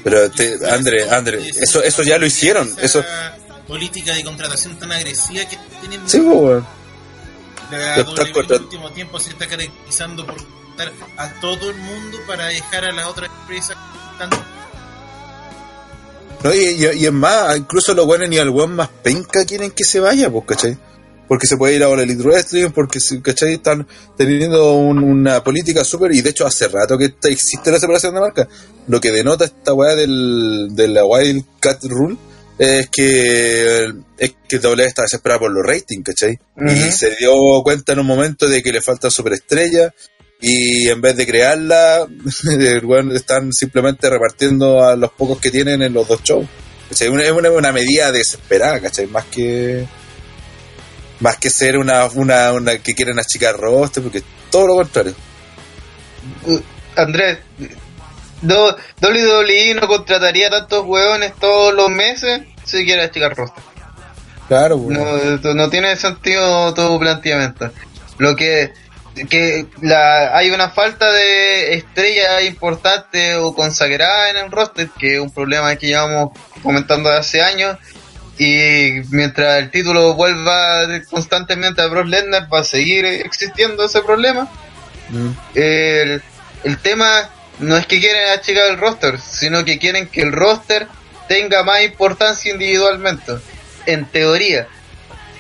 Pero, 0.02 0.28
te, 0.32 0.56
André, 0.68 1.08
André, 1.08 1.48
eso, 1.60 1.80
eso 1.80 2.02
ya 2.02 2.18
lo 2.18 2.26
hicieron. 2.26 2.68
Eso, 2.80 3.04
política 3.66 4.14
de 4.14 4.24
contratación 4.24 4.76
tan 4.78 4.92
agresiva 4.92 5.44
que 5.48 5.56
tienen 5.80 6.00
sí, 6.08 6.18
pues, 6.20 6.36
weón. 6.36 6.66
la 7.70 7.94
el 7.96 8.60
último 8.60 8.90
tiempo 8.92 9.18
se 9.18 9.30
está 9.30 9.46
caracterizando 9.46 10.26
por 10.26 10.36
dar 10.76 10.92
a 11.16 11.28
todo 11.40 11.70
el 11.70 11.76
mundo 11.76 12.18
para 12.26 12.46
dejar 12.46 12.84
a 12.86 12.92
la 12.92 13.08
otra 13.08 13.26
empresa 13.26 13.74
tanto 14.18 14.36
No, 16.44 16.52
y, 16.54 16.58
y- 16.58 17.02
y 17.02 17.06
es 17.06 17.12
más, 17.12 17.56
incluso 17.56 17.94
los 17.94 18.04
buenos 18.06 18.28
ni 18.28 18.38
al 18.38 18.50
weón 18.50 18.74
más 18.74 18.88
penca 18.88 19.44
quieren 19.44 19.70
que 19.70 19.84
se 19.84 20.00
vaya, 20.00 20.28
pues, 20.30 20.44
¿cachai? 20.46 20.76
Porque 21.28 21.46
se 21.46 21.56
puede 21.56 21.76
ir 21.76 21.84
ahora 21.84 22.02
al 22.02 22.10
Elite 22.10 22.24
Wrestling, 22.28 22.70
porque, 22.72 22.98
¿cachai? 23.22 23.54
Están 23.54 23.86
teniendo 24.16 24.72
un- 24.74 25.02
una 25.04 25.42
política 25.44 25.84
súper, 25.84 26.12
y 26.12 26.20
de 26.20 26.30
hecho 26.30 26.44
hace 26.46 26.66
rato 26.68 26.98
que 26.98 27.14
existe 27.24 27.70
la 27.70 27.78
separación 27.78 28.14
de 28.14 28.20
marca. 28.20 28.48
Lo 28.88 29.00
que 29.00 29.12
denota 29.12 29.44
esta 29.44 29.72
weá 29.72 29.94
del, 29.94 30.68
de 30.72 30.88
la 30.88 31.04
Wild 31.06 31.44
Cat 31.60 31.84
Rule 31.84 32.16
es 32.58 32.88
que 32.90 33.92
es 34.18 34.34
que 34.48 34.58
W 34.58 34.86
está 34.86 35.02
desesperada 35.02 35.40
por 35.40 35.50
los 35.50 35.64
ratings, 35.66 36.04
¿cachai? 36.04 36.38
Y 36.56 36.90
se 36.92 37.16
dio 37.16 37.32
cuenta 37.64 37.92
en 37.92 38.00
un 38.00 38.06
momento 38.06 38.46
de 38.48 38.62
que 38.62 38.72
le 38.72 38.80
faltan 38.80 39.10
superestrellas 39.10 39.92
y 40.40 40.88
en 40.88 41.00
vez 41.00 41.16
de 41.16 41.26
crearla, 41.26 42.06
están 43.14 43.52
simplemente 43.52 44.10
repartiendo 44.10 44.84
a 44.84 44.96
los 44.96 45.12
pocos 45.12 45.38
que 45.40 45.50
tienen 45.50 45.82
en 45.82 45.92
los 45.92 46.06
dos 46.08 46.22
shows. 46.22 46.46
¿Cachai? 46.88 47.08
Una- 47.08 47.24
Es 47.24 47.30
una, 47.32 47.50
una 47.50 47.72
medida 47.72 48.10
desesperada, 48.12 48.80
¿cachai? 48.80 49.06
Más 49.06 49.24
que 49.26 49.86
más 51.20 51.36
que 51.38 51.50
ser 51.50 51.78
una, 51.78 52.04
una, 52.06 52.52
una 52.52 52.78
que 52.78 52.94
quieren 52.94 53.18
achicar 53.20 53.56
roster, 53.56 54.02
porque 54.02 54.22
todo 54.50 54.66
lo 54.66 54.74
contrario. 54.74 55.14
Andrés, 56.96 57.38
do- 58.42 58.76
WWE 59.00 59.74
no 59.80 59.88
contrataría 59.88 60.50
tantos 60.50 60.84
hueones 60.84 61.32
todos 61.40 61.72
los 61.74 61.88
meses 61.90 62.42
si 62.64 62.84
quiere 62.84 63.02
achicar 63.02 63.34
roster. 63.34 63.62
Claro, 64.48 64.78
pues. 64.78 64.98
No, 64.98 65.54
no 65.54 65.70
tiene 65.70 65.96
sentido 65.96 66.74
tu 66.74 66.98
planteamiento. 66.98 67.70
Lo 68.18 68.36
que 68.36 68.72
que 69.28 69.66
la, 69.82 70.36
hay 70.36 70.50
una 70.50 70.70
falta 70.70 71.10
de 71.12 71.74
estrella 71.74 72.40
importante 72.42 73.36
o 73.36 73.54
consagrada 73.54 74.30
en 74.30 74.38
el 74.38 74.50
roster, 74.50 74.88
que 74.98 75.14
es 75.14 75.20
un 75.20 75.30
problema 75.30 75.76
que 75.76 75.88
llevamos 75.88 76.30
comentando 76.62 77.10
hace 77.10 77.42
años. 77.42 77.76
Y 78.38 79.02
mientras 79.10 79.58
el 79.58 79.70
título 79.70 80.14
vuelva 80.14 80.86
constantemente 81.10 81.82
a 81.82 81.86
Brock 81.86 82.06
Lesnar, 82.06 82.48
va 82.52 82.60
a 82.60 82.64
seguir 82.64 83.04
existiendo 83.04 83.84
ese 83.84 84.00
problema. 84.02 84.48
Mm. 85.10 85.28
El, 85.54 86.22
el 86.64 86.78
tema 86.78 87.28
no 87.58 87.76
es 87.76 87.86
que 87.86 88.00
quieren 88.00 88.30
achicar 88.30 88.70
el 88.70 88.78
roster, 88.78 89.18
sino 89.18 89.64
que 89.64 89.78
quieren 89.78 90.08
que 90.08 90.22
el 90.22 90.32
roster 90.32 90.86
tenga 91.28 91.62
más 91.62 91.82
importancia 91.82 92.52
individualmente, 92.52 93.32
en 93.86 94.04
teoría. 94.06 94.66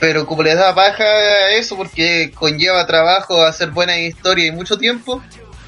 Pero 0.00 0.26
como 0.26 0.42
les 0.42 0.56
da 0.56 0.74
paja 0.74 1.50
eso, 1.50 1.76
porque 1.76 2.32
conlleva 2.34 2.86
trabajo, 2.86 3.44
hacer 3.44 3.70
buena 3.70 3.98
historia 3.98 4.46
y 4.46 4.50
mucho 4.50 4.76
tiempo, 4.76 5.22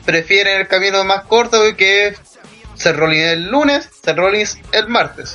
prefieren 0.05 0.61
el 0.61 0.69
camino 0.69 1.05
más 1.05 1.25
corto 1.25 1.61
que 1.77 2.09
es 2.09 2.21
ser 2.75 2.97
Rollins 2.97 3.33
el 3.33 3.49
lunes, 3.49 3.89
ser 4.03 4.17
Rollins 4.17 4.59
el 4.73 4.89
martes. 4.89 5.35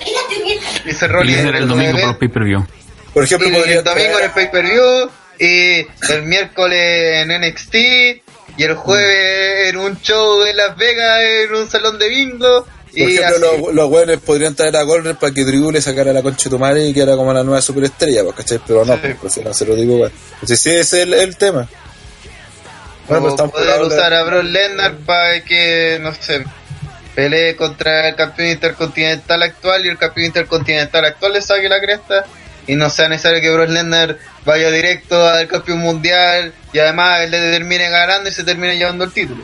Y 0.85 0.91
ser 0.91 1.09
Y 1.09 1.13
Rollins 1.13 1.39
ese 1.39 1.49
era 1.49 1.57
el 1.59 1.67
domingo 1.67 1.97
por 1.97 2.07
los 2.07 2.17
pay-per-view. 2.17 2.67
Por 3.13 3.23
ejemplo, 3.23 3.47
y 3.47 3.51
podría 3.51 3.77
el 3.79 3.83
domingo 3.83 4.19
en 4.19 4.25
el 4.25 4.31
pay-per-view, 4.31 5.09
y 5.39 5.87
el 6.11 6.23
miércoles 6.23 7.25
en 7.25 7.41
NXT, 7.41 7.75
y 8.59 8.63
el 8.65 8.75
jueves 8.75 9.69
en 9.69 9.77
un 9.77 9.99
show 10.01 10.43
en 10.43 10.57
Las 10.57 10.75
Vegas, 10.77 11.19
en 11.47 11.55
un 11.55 11.69
salón 11.69 11.97
de 11.97 12.09
bingo. 12.09 12.65
Por 12.91 12.99
Y 12.99 13.17
ejemplo, 13.17 13.47
así. 13.51 13.61
los, 13.65 13.73
los 13.75 13.89
weones 13.89 14.19
podrían 14.19 14.55
traer 14.55 14.75
a 14.75 14.81
Goldberg 14.83 15.17
para 15.17 15.33
que 15.33 15.45
Drew 15.45 15.71
le 15.71 15.81
sacara 15.81 16.11
la 16.11 16.21
concha 16.23 16.45
de 16.45 16.49
tu 16.49 16.59
madre 16.59 16.85
y 16.87 16.93
que 16.93 17.01
era 17.01 17.15
como 17.15 17.31
la 17.33 17.43
nueva 17.43 17.61
superestrella, 17.61 18.23
pues, 18.23 18.35
¿cachai? 18.35 18.59
Pero 18.67 18.83
no, 18.83 18.95
Sí. 18.95 18.99
pues, 19.03 19.17
prefiero 19.21 19.51
hacerlo 19.51 19.75
digo, 19.75 19.95
weón. 19.97 20.11
Entonces, 20.33 20.59
sí, 20.59 20.69
ese 20.71 20.79
es 20.81 20.93
el, 21.07 21.13
el 21.13 21.37
tema. 21.37 21.69
Bueno, 23.07 23.27
pues 23.29 23.39
o 23.41 23.49
poder 23.49 23.81
usar 23.81 24.13
a 24.13 24.23
Brock 24.23 24.43
Lesnar 24.43 24.95
para 24.97 25.43
que, 25.43 25.97
no 26.01 26.13
sé, 26.13 26.43
pelee 27.15 27.55
contra 27.55 28.07
el 28.09 28.15
campeón 28.15 28.49
intercontinental 28.49 29.41
actual 29.41 29.85
y 29.85 29.89
el 29.89 29.97
campeón 29.97 30.27
intercontinental 30.27 31.05
actual 31.05 31.33
le 31.33 31.41
saque 31.41 31.69
la 31.69 31.79
cresta 31.79 32.25
y 32.69 32.75
no 32.75 32.87
sea 32.91 33.09
necesario 33.09 33.41
que 33.41 33.49
Brock 33.49 33.69
Lesnar 33.69 34.17
vaya 34.45 34.69
directo 34.69 35.27
al 35.27 35.47
campeón 35.47 35.79
mundial 35.79 36.53
y 36.71 36.77
además 36.77 37.27
le 37.27 37.39
termine 37.51 37.89
ganando 37.89 38.29
y 38.29 38.31
se 38.31 38.43
termine 38.43 38.77
llevando 38.77 39.05
el 39.05 39.11
título. 39.11 39.43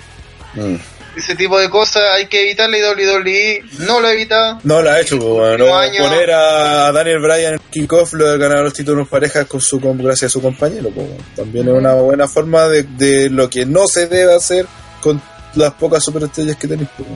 Mm. 0.54 0.76
Ese 1.18 1.36
tipo 1.36 1.58
de 1.58 1.68
cosas 1.68 2.04
hay 2.14 2.28
que 2.28 2.44
evitarle 2.44 2.78
y 2.78 2.84
WWE 2.84 3.64
no 3.88 4.00
lo 4.00 4.10
ha 4.10 4.14
evitado. 4.14 4.60
No 4.64 4.80
lo 4.80 4.92
ha 4.92 5.02
hecho, 5.02 5.18
pues, 5.18 5.58
No, 5.58 5.66
Poner 5.66 6.32
a 6.32 6.92
Daniel 6.92 7.20
Bryan 7.20 7.54
en 7.54 7.60
kickoff, 7.72 8.14
lo 8.14 8.30
de 8.30 8.38
ganar 8.38 8.60
los 8.60 8.74
títulos 8.74 9.08
parejas 9.08 9.48
con 9.48 9.60
su, 9.60 9.82
con, 9.82 9.98
gracias 9.98 10.30
a 10.30 10.34
su 10.34 10.42
compañero, 10.42 10.92
pues. 10.92 11.08
También 11.36 11.68
es 11.68 11.74
una 11.74 11.96
buena 11.96 12.28
forma 12.28 12.68
de, 12.68 12.84
de 12.84 13.32
lo 13.32 13.50
que 13.50 13.66
no 13.66 13.88
se 13.88 14.06
debe 14.06 14.36
hacer 14.36 14.68
con 15.02 15.20
las 15.56 15.74
pocas 15.74 16.04
superestrellas 16.04 16.58
que 16.58 16.68
tenéis, 16.68 16.90
pues, 16.96 17.10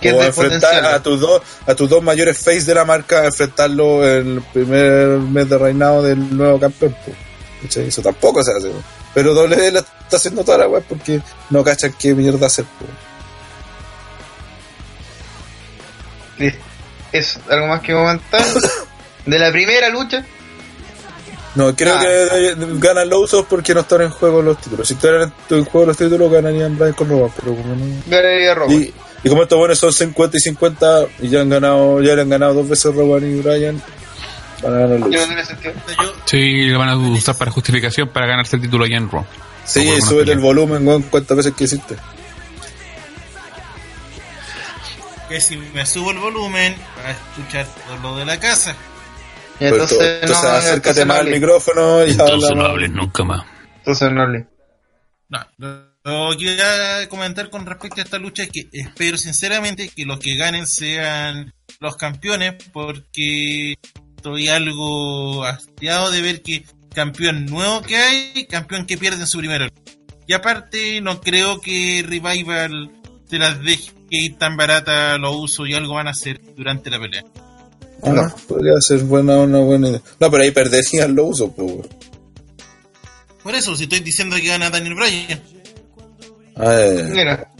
es 0.00 0.14
o 0.14 0.22
enfrentar 0.22 0.84
a 0.84 1.02
tus 1.02 1.20
dos 1.20 1.42
a 1.66 1.74
tus 1.74 1.88
dos 1.90 2.02
mayores 2.02 2.38
face 2.38 2.62
de 2.62 2.74
la 2.74 2.84
marca 2.84 3.24
enfrentarlo 3.24 4.06
en 4.08 4.36
el 4.36 4.42
primer 4.42 5.18
mes 5.18 5.48
de 5.48 5.58
reinado 5.58 6.02
del 6.02 6.36
nuevo 6.36 6.58
campeón. 6.60 6.94
¿Cachai? 7.62 7.88
eso 7.88 8.00
tampoco 8.02 8.42
se 8.42 8.52
hace 8.52 8.68
po. 8.70 8.80
pero 9.14 9.32
WWE 9.34 9.72
la 9.72 9.80
está 9.80 10.16
haciendo 10.16 10.44
toda 10.44 10.58
la 10.58 10.68
web 10.68 10.84
porque 10.88 11.20
no 11.50 11.64
cachan 11.64 11.92
qué 11.98 12.14
mierda 12.14 12.46
hacer. 12.46 12.64
Listo. 16.38 16.60
Eso, 17.12 17.40
algo 17.50 17.66
más 17.68 17.80
que 17.80 17.92
comentar. 17.92 18.44
De 19.26 19.38
la 19.38 19.50
primera 19.50 19.88
lucha, 19.88 20.24
no 21.54 21.74
creo 21.74 21.94
Ah. 21.96 22.00
que 22.00 22.54
ganan 22.78 23.08
los 23.08 23.24
usos 23.24 23.46
porque 23.48 23.74
no 23.74 23.80
están 23.80 24.02
en 24.02 24.10
juego 24.10 24.40
los 24.42 24.58
títulos 24.60 24.86
si 24.86 24.94
estuvieran 24.94 25.32
en 25.50 25.64
juego 25.64 25.86
los 25.88 25.96
títulos 25.96 26.30
ganarían 26.30 26.78
Brian 26.78 26.92
con 26.92 27.08
Roman 27.08 27.30
pero 27.36 27.54
como 27.56 27.74
no 27.74 27.84
ganaría 28.06 28.54
Roman. 28.54 28.76
y, 28.82 28.94
y 29.24 29.28
como 29.28 29.42
estos 29.42 29.58
buenos 29.58 29.78
son 29.78 29.92
50 29.92 30.36
y 30.36 30.40
50 30.40 31.06
y 31.20 31.28
ya 31.28 31.40
han 31.40 31.48
ganado 31.48 32.00
ya 32.02 32.14
le 32.14 32.22
han 32.22 32.28
ganado 32.28 32.54
dos 32.54 32.68
veces 32.68 32.94
Roman 32.94 33.24
y 33.24 33.40
Brian 33.40 33.82
van 34.62 34.74
a 34.74 34.78
ganar 34.78 35.00
no 35.00 35.08
Sí, 36.26 36.66
lo 36.66 36.78
van 36.78 36.88
a 36.90 36.96
usar 36.96 37.36
para 37.36 37.50
justificación 37.50 38.08
para 38.08 38.26
ganarse 38.26 38.56
el 38.56 38.62
título 38.62 38.84
allá 38.84 38.96
en 38.96 39.10
Raw. 39.10 39.24
Sí, 39.64 40.00
sube 40.00 40.22
el 40.30 40.38
volumen, 40.38 40.86
weón, 40.86 41.02
cuántas 41.02 41.36
veces 41.36 41.52
que 41.54 41.64
hiciste. 41.64 41.96
que 45.28 45.40
si 45.42 45.56
me 45.58 45.84
subo 45.84 46.10
el 46.10 46.18
volumen, 46.18 46.74
para 46.96 47.10
escuchar 47.10 47.66
todo 47.86 47.98
lo 47.98 48.16
de 48.16 48.24
la 48.24 48.40
casa. 48.40 48.74
Y 49.60 49.64
entonces, 49.66 49.98
tú- 49.98 50.02
entonces 50.04 50.42
no, 50.42 50.48
acércate 50.50 50.76
entonces 50.76 51.06
no 51.06 51.12
más 51.14 51.20
al 51.22 51.28
micrófono 51.28 52.06
y 52.06 52.10
Entonces 52.12 52.34
habla 52.34 52.48
no 52.54 52.62
más. 52.62 52.70
hables 52.70 52.90
nunca 52.92 53.24
más. 53.24 53.42
Entonces 53.78 54.10
no 54.12 54.22
hable. 54.22 54.46
No, 55.28 55.38
lo 56.08 56.36
que 56.36 56.46
quería 56.46 57.08
comentar 57.08 57.50
con 57.50 57.66
respecto 57.66 58.00
a 58.00 58.04
esta 58.04 58.18
lucha 58.18 58.44
es 58.44 58.50
que 58.50 58.68
espero 58.72 59.18
sinceramente 59.18 59.88
que 59.88 60.04
los 60.04 60.18
que 60.18 60.36
ganen 60.36 60.66
sean 60.66 61.52
los 61.80 61.96
campeones 61.96 62.54
porque 62.72 63.74
estoy 64.16 64.48
algo 64.48 65.44
hastiado 65.44 66.10
de 66.10 66.22
ver 66.22 66.42
que 66.42 66.64
campeón 66.94 67.46
nuevo 67.46 67.82
que 67.82 67.96
hay, 67.96 68.46
campeón 68.46 68.86
que 68.86 68.96
pierde 68.96 69.20
en 69.20 69.26
su 69.26 69.38
primera. 69.38 69.68
Y 70.26 70.32
aparte 70.32 71.00
no 71.00 71.20
creo 71.20 71.60
que 71.60 72.04
Revival 72.06 72.90
se 73.28 73.38
las 73.38 73.62
deje 73.62 73.92
ir 74.10 74.38
tan 74.38 74.56
barata 74.56 75.18
lo 75.18 75.36
uso 75.36 75.66
y 75.66 75.74
algo 75.74 75.94
van 75.94 76.08
a 76.08 76.12
hacer 76.12 76.40
durante 76.56 76.90
la 76.90 76.98
pelea. 76.98 77.24
Ah, 78.02 78.34
podría 78.46 78.80
ser 78.80 79.00
buena, 79.00 79.38
una 79.38 79.58
buena 79.58 79.88
idea. 79.88 80.02
No, 80.20 80.30
pero 80.30 80.42
ahí 80.42 80.50
perderían 80.50 81.14
los 81.14 81.30
usos, 81.30 81.50
pues. 81.54 81.88
Por 83.42 83.54
eso, 83.54 83.74
si 83.76 83.84
estoy 83.84 84.00
diciendo 84.00 84.36
que 84.36 84.48
gana 84.48 84.70
Daniel 84.70 84.94
Bryan. 84.94 85.57
Eh. 86.60 87.04
Mira, 87.12 87.50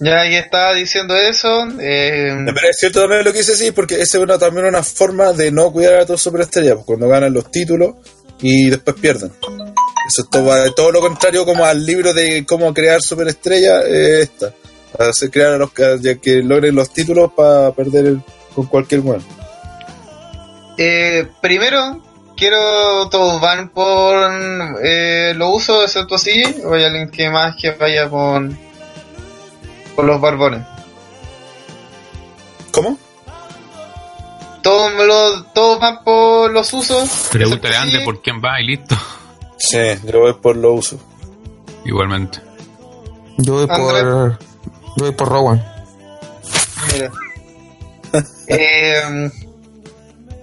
ya 0.00 0.22
que 0.28 0.38
estaba 0.38 0.74
diciendo 0.74 1.16
eso, 1.16 1.66
eh, 1.80 2.34
Pero 2.44 2.68
es 2.70 2.76
cierto 2.78 3.00
también 3.02 3.24
lo 3.24 3.32
que 3.32 3.38
dice, 3.38 3.54
sí, 3.54 3.70
porque 3.70 3.94
esa 4.00 4.18
es 4.18 4.22
una, 4.24 4.38
también 4.38 4.66
una 4.66 4.82
forma 4.82 5.32
de 5.32 5.50
no 5.52 5.70
cuidar 5.72 5.94
a 6.00 6.06
tus 6.06 6.20
superestrellas, 6.20 6.74
pues, 6.74 6.86
cuando 6.86 7.08
ganan 7.08 7.32
los 7.32 7.50
títulos 7.50 7.94
y 8.40 8.68
después 8.70 8.96
pierden. 9.00 9.30
Eso 10.08 10.22
es 10.22 10.30
todo, 10.30 10.74
todo 10.74 10.90
lo 10.90 11.00
contrario 11.00 11.44
como 11.44 11.64
al 11.64 11.86
libro 11.86 12.12
de 12.12 12.44
cómo 12.44 12.74
crear 12.74 13.00
superestrellas, 13.00 13.84
eh, 13.86 14.22
esta. 14.22 14.52
Hacer 14.98 15.30
crear 15.30 15.52
a 15.54 15.58
los 15.58 15.72
que, 15.72 15.98
ya 16.00 16.16
que 16.16 16.42
logren 16.42 16.74
los 16.74 16.92
títulos 16.92 17.30
para 17.36 17.70
perder 17.72 18.06
el- 18.06 18.22
con 18.54 18.66
cualquier 18.66 19.00
bueno. 19.02 19.24
eh, 20.78 21.26
primero, 21.40 22.02
quiero 22.42 23.08
todos 23.08 23.40
van 23.40 23.68
por 23.68 24.16
eh, 24.82 25.32
lo 25.36 25.50
uso, 25.50 25.84
excepto 25.84 26.16
así, 26.16 26.42
o 26.64 26.74
hay 26.74 26.82
alguien 26.84 27.08
que 27.10 27.30
más 27.30 27.54
que 27.54 27.70
vaya 27.70 28.08
con, 28.10 28.58
con 29.94 30.06
los 30.08 30.20
barbones. 30.20 30.62
¿Cómo? 32.72 32.98
Todos, 34.62 34.92
me 34.94 35.04
lo- 35.04 35.44
todos 35.54 35.78
van 35.78 36.02
por 36.02 36.50
los 36.50 36.72
usos. 36.72 37.28
Pregúntale 37.30 37.76
a 37.76 37.82
Ande 37.82 37.98
sí. 37.98 38.04
por 38.04 38.20
quién 38.22 38.40
va 38.42 38.60
y 38.60 38.66
listo. 38.66 38.96
Sí, 39.58 39.78
yo 40.04 40.20
voy 40.20 40.34
por 40.34 40.56
los 40.56 40.78
usos. 40.78 41.00
Igualmente. 41.84 42.40
Yo 43.38 43.54
voy 43.54 43.66
André. 43.68 43.76
por. 44.02 44.38
Yo 44.96 45.04
voy 45.04 45.12
por 45.12 45.28
Rowan. 45.28 45.64
Mira. 46.92 47.10
Eh, 48.48 49.30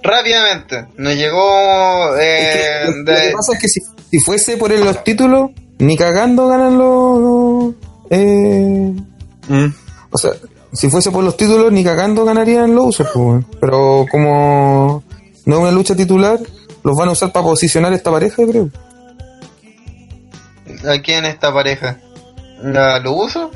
rápidamente, 0.04 0.88
nos 0.98 1.14
llegó 1.16 2.16
eh, 2.18 2.84
lo, 2.86 2.92
lo 2.98 3.06
que 3.06 3.12
de- 3.12 3.32
pasa 3.32 3.54
es 3.54 3.60
que 3.60 3.68
si, 3.68 3.82
si 4.12 4.20
fuese 4.20 4.58
por 4.58 4.72
el- 4.72 4.84
los 4.84 5.04
títulos, 5.04 5.52
ni 5.80 5.96
cagando 5.98 6.48
ganan 6.48 6.78
los. 6.78 7.20
los, 7.20 7.74
eh, 8.10 8.94
Mm. 9.48 9.74
o 10.12 10.18
sea, 10.18 10.32
si 10.74 10.90
fuese 10.90 11.10
por 11.12 11.24
los 11.24 11.36
títulos, 11.38 11.72
ni 11.72 11.84
cagando 11.84 12.24
ganarían 12.26 12.76
los 12.76 12.88
usos, 12.88 13.08
pues, 13.14 13.26
weón. 13.26 13.46
Pero 13.60 14.06
como 14.12 15.04
no 15.46 15.56
es 15.56 15.62
una 15.62 15.72
lucha 15.72 15.96
titular, 15.96 16.40
los 16.84 16.96
van 16.98 17.10
a 17.10 17.14
usar 17.14 17.32
para 17.32 17.46
posicionar 17.46 17.92
esta 17.94 18.12
pareja, 18.12 18.44
creo. 18.48 18.70
aquí 20.90 21.14
en 21.14 21.26
esta 21.26 21.54
pareja. 21.54 21.98
¿La- 22.62 23.00
¿Lo 23.00 23.14
uso? 23.14 23.52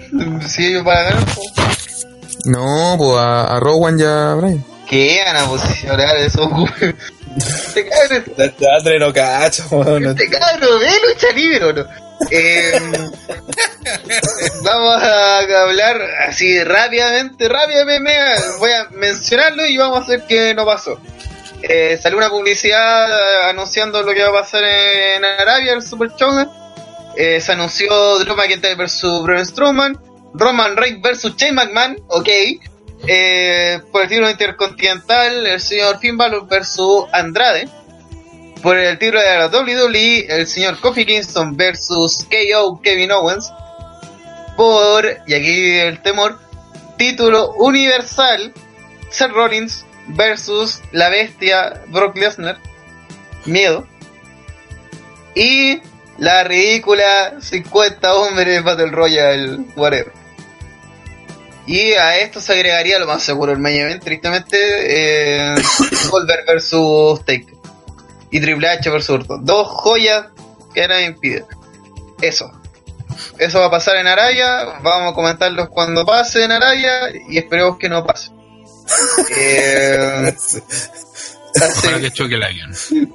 Si 0.48 0.66
ellos 0.66 0.84
van 0.84 0.98
a 0.98 1.04
ganar, 1.04 1.26
pues, 1.36 2.06
No, 2.46 2.96
pues 2.98 3.18
a, 3.20 3.56
a 3.56 3.60
Rowan 3.60 4.00
y 4.00 4.04
a 4.04 4.34
Brian. 4.36 4.66
Que 4.90 5.22
van 5.26 5.38
a 5.38 5.46
posicionar 5.48 6.18
eso. 6.18 6.50
Este 7.36 7.90
cabro, 7.90 8.24
Este 8.38 8.66
Andre 8.72 9.00
no 9.00 9.12
cacha, 9.12 9.64
weón. 9.72 10.06
este 10.06 10.30
cabro 10.30 10.80
ve 10.80 10.92
lucha 11.08 11.32
libre 11.34 11.74
no. 11.74 11.86
Eh, 12.30 12.80
vamos 14.64 15.02
a 15.04 15.40
hablar 15.40 16.00
así 16.28 16.64
rápidamente, 16.64 17.50
rápidamente. 17.50 18.14
Voy 18.60 18.72
a 18.72 18.88
mencionarlo 18.92 19.66
y 19.66 19.78
vamos 19.78 20.00
a 20.00 20.02
hacer 20.04 20.24
que 20.28 20.54
no 20.54 20.66
pasó. 20.66 21.00
Eh, 21.64 21.98
salió 22.02 22.18
una 22.18 22.30
publicidad 22.30 23.50
anunciando 23.50 24.04
lo 24.04 24.14
que 24.14 24.24
va 24.24 24.30
a 24.30 24.42
pasar 24.42 24.64
en 24.64 25.24
Arabia, 25.26 25.74
el 25.74 25.82
Super 25.82 26.10
Showdown. 26.10 26.50
Eh, 27.18 27.40
se 27.42 27.52
anunció 27.52 28.20
Drew 28.20 28.36
McIntyre 28.36 28.76
versus 28.76 29.24
Braun 29.24 29.46
Strowman, 29.46 29.98
Roman 30.34 30.76
Reigns 30.76 31.02
versus 31.02 31.36
Shane 31.38 31.54
McMahon, 31.54 31.98
ok. 32.08 32.30
Eh, 33.06 33.82
por 33.92 34.04
el 34.04 34.08
título 34.08 34.30
intercontinental, 34.30 35.46
el 35.46 35.60
señor 35.60 36.00
Finn 36.00 36.18
Balor 36.18 36.48
versus 36.48 37.06
Andrade. 37.12 37.68
Por 38.62 38.78
el 38.78 38.98
título 38.98 39.20
de 39.20 39.38
la 39.38 39.48
WWE, 39.48 40.26
el 40.30 40.48
señor 40.48 40.80
Kofi 40.80 41.06
Kingston 41.06 41.58
versus 41.58 42.26
KO 42.30 42.80
Kevin 42.82 43.12
Owens. 43.12 43.52
Por, 44.56 45.06
y 45.28 45.34
aquí 45.34 45.80
el 45.80 46.02
temor, 46.02 46.40
título 46.98 47.52
universal, 47.54 48.54
Seth 49.10 49.32
Rollins 49.32 49.86
versus 50.08 50.82
la 50.92 51.10
bestia 51.10 51.82
Brock 51.88 52.16
Lesnar. 52.16 52.58
Miedo. 53.46 53.86
Y 55.36 55.82
la 56.18 56.46
ridícula 56.46 57.34
50 57.42 58.14
hombres 58.14 58.64
Battle 58.64 58.92
Royale, 58.92 59.66
whatever. 59.76 60.23
Y 61.66 61.94
a 61.94 62.18
esto 62.18 62.42
se 62.42 62.54
agregaría 62.54 63.00
lo 63.00 63.08
más 63.08 63.24
seguro 63.24 63.52
el 63.54 63.60
main 63.60 63.80
event, 63.82 64.04
tristemente, 64.04 64.58
eh, 64.60 65.56
Goldberg 66.10 66.46
versus 66.46 67.20
Taker. 67.26 67.56
Y 68.32 68.42
Triple 68.42 68.68
H 68.68 68.90
versus 68.90 69.10
Orton. 69.12 69.46
Dos 69.46 69.68
joyas 69.68 70.26
que 70.74 70.88
nadie 70.88 71.06
impide. 71.06 71.46
Eso. 72.22 72.52
Eso 73.38 73.60
va 73.60 73.68
a 73.68 73.72
pasar 73.72 73.96
en 73.98 74.08
Arabia. 74.08 74.80
Vamos 74.82 75.12
a 75.12 75.16
comentarlos 75.16 75.70
cuando 75.70 76.06
pase 76.06 76.44
en 76.44 76.52
Arabia. 76.52 76.92
Y 77.30 77.38
esperemos 77.38 77.78
que 77.78 77.90
no 77.90 78.06
pase. 78.06 78.30
Eh, 79.38 80.34
así- 80.36 80.62
Para 81.84 82.00
que 82.00 82.12
choque 82.12 82.36
el 82.36 82.44
avión. 82.44 82.72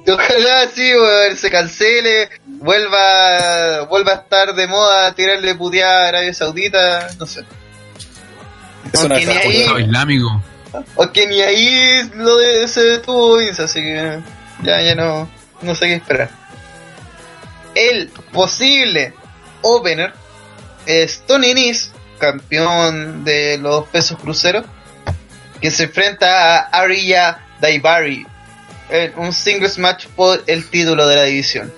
Ojalá 0.07 0.67
sí, 0.73 0.93
weón, 0.93 1.35
se 1.37 1.51
cancele, 1.51 2.29
vuelva, 2.45 3.81
vuelva 3.81 4.13
a 4.13 4.15
estar 4.15 4.55
de 4.55 4.65
moda 4.67 5.13
tirarle 5.13 5.53
puteada 5.55 6.05
a 6.05 6.07
Arabia 6.07 6.33
Saudita, 6.33 7.09
no 7.19 7.25
sé. 7.25 7.43
Es 8.91 9.03
una 9.03 9.15
Aunque 9.15 9.25
ni 9.27 9.33
ahí, 9.33 9.81
islámico. 9.83 10.43
o 10.95 11.11
que 11.11 11.27
ni 11.27 11.41
ahí 11.41 12.09
lo 12.15 12.37
de, 12.37 12.67
se 12.67 12.81
detuvo 12.81 13.37
Vince, 13.37 13.63
así 13.63 13.81
que 13.81 14.19
ya, 14.63 14.81
ya 14.81 14.95
no, 14.95 15.29
no 15.61 15.75
sé 15.75 15.87
qué 15.87 15.93
esperar. 15.95 16.29
El 17.75 18.09
posible 18.31 19.13
opener 19.61 20.13
es 20.85 21.21
Tony 21.25 21.53
Nese, 21.53 21.91
campeón 22.19 23.23
de 23.23 23.57
los 23.57 23.85
pesos 23.87 24.17
cruceros, 24.19 24.65
que 25.61 25.71
se 25.71 25.83
enfrenta 25.83 26.57
a 26.57 26.59
Arya 26.81 27.39
Daivari 27.61 28.25
en 28.89 29.13
un 29.17 29.31
singles 29.33 29.77
match 29.77 30.07
por 30.15 30.41
el 30.47 30.67
título 30.69 31.07
de 31.07 31.15
la 31.15 31.23
división. 31.23 31.71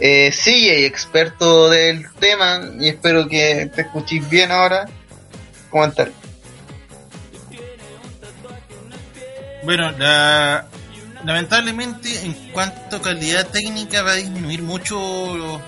Eh, 0.00 0.30
CJ, 0.32 0.86
experto 0.86 1.68
del 1.68 2.10
tema, 2.18 2.60
y 2.78 2.88
espero 2.88 3.28
que 3.28 3.70
te 3.74 3.82
escuchéis 3.82 4.28
bien 4.28 4.50
ahora, 4.50 4.86
comentar. 5.68 6.10
Bueno, 9.64 9.90
la- 9.92 10.66
lamentablemente 11.24 12.24
en 12.24 12.32
cuanto 12.52 12.96
a 12.96 13.02
calidad 13.02 13.46
técnica 13.48 14.02
va 14.02 14.12
a 14.12 14.16
disminuir 14.16 14.62
mucho 14.62 15.60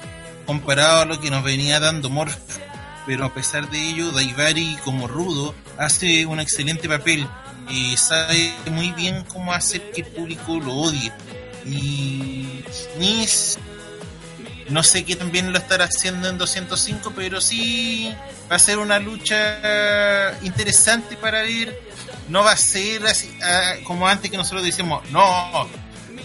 comparado 0.46 1.00
a 1.02 1.04
lo 1.04 1.20
que 1.20 1.30
nos 1.30 1.42
venía 1.44 1.78
dando 1.80 2.10
Morph. 2.10 2.36
pero 3.04 3.24
a 3.24 3.34
pesar 3.34 3.68
de 3.68 3.80
ello, 3.80 4.12
Daivari 4.12 4.76
como 4.84 5.08
rudo 5.08 5.54
hace 5.76 6.24
un 6.26 6.38
excelente 6.40 6.88
papel. 6.88 7.26
y 7.68 7.96
sabe 7.96 8.52
muy 8.70 8.90
bien 8.92 9.24
cómo 9.24 9.52
hacer 9.52 9.92
que 9.92 10.00
el 10.02 10.06
público 10.08 10.58
lo 10.58 10.72
odie. 10.74 11.12
Y 11.64 12.64
Nis, 12.98 13.56
no 14.68 14.82
sé 14.82 15.04
qué 15.04 15.14
también 15.16 15.52
lo 15.52 15.58
estará 15.58 15.84
haciendo 15.84 16.28
en 16.28 16.38
205, 16.38 17.12
pero 17.14 17.40
sí 17.40 18.12
va 18.50 18.56
a 18.56 18.58
ser 18.58 18.78
una 18.78 18.98
lucha 18.98 20.34
interesante 20.42 21.16
para 21.16 21.42
ver. 21.42 21.78
No 22.32 22.42
va 22.42 22.52
a 22.52 22.56
ser 22.56 23.06
así, 23.06 23.30
ah, 23.42 23.74
como 23.84 24.08
antes 24.08 24.30
que 24.30 24.38
nosotros 24.38 24.64
decimos, 24.64 25.02
no, 25.10 25.68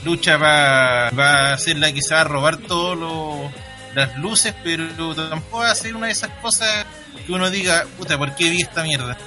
lucha 0.06 0.38
va, 0.38 1.10
va 1.10 1.52
a 1.52 1.58
ser 1.58 1.76
la 1.80 1.92
que 1.92 2.02
se 2.02 2.14
va 2.14 2.22
a 2.22 2.24
robar 2.24 2.56
todas 2.56 3.52
las 3.94 4.16
luces, 4.16 4.54
pero 4.64 4.88
tampoco 5.14 5.58
va 5.58 5.72
a 5.72 5.76
ser 5.76 5.98
una 5.98 6.06
de 6.06 6.14
esas 6.14 6.30
cosas 6.42 6.86
que 7.26 7.34
uno 7.34 7.50
diga, 7.50 7.86
puta, 7.98 8.18
¿por 8.18 8.34
qué 8.36 8.50
vi 8.50 8.62
esta 8.62 8.84
mierda? 8.84 9.18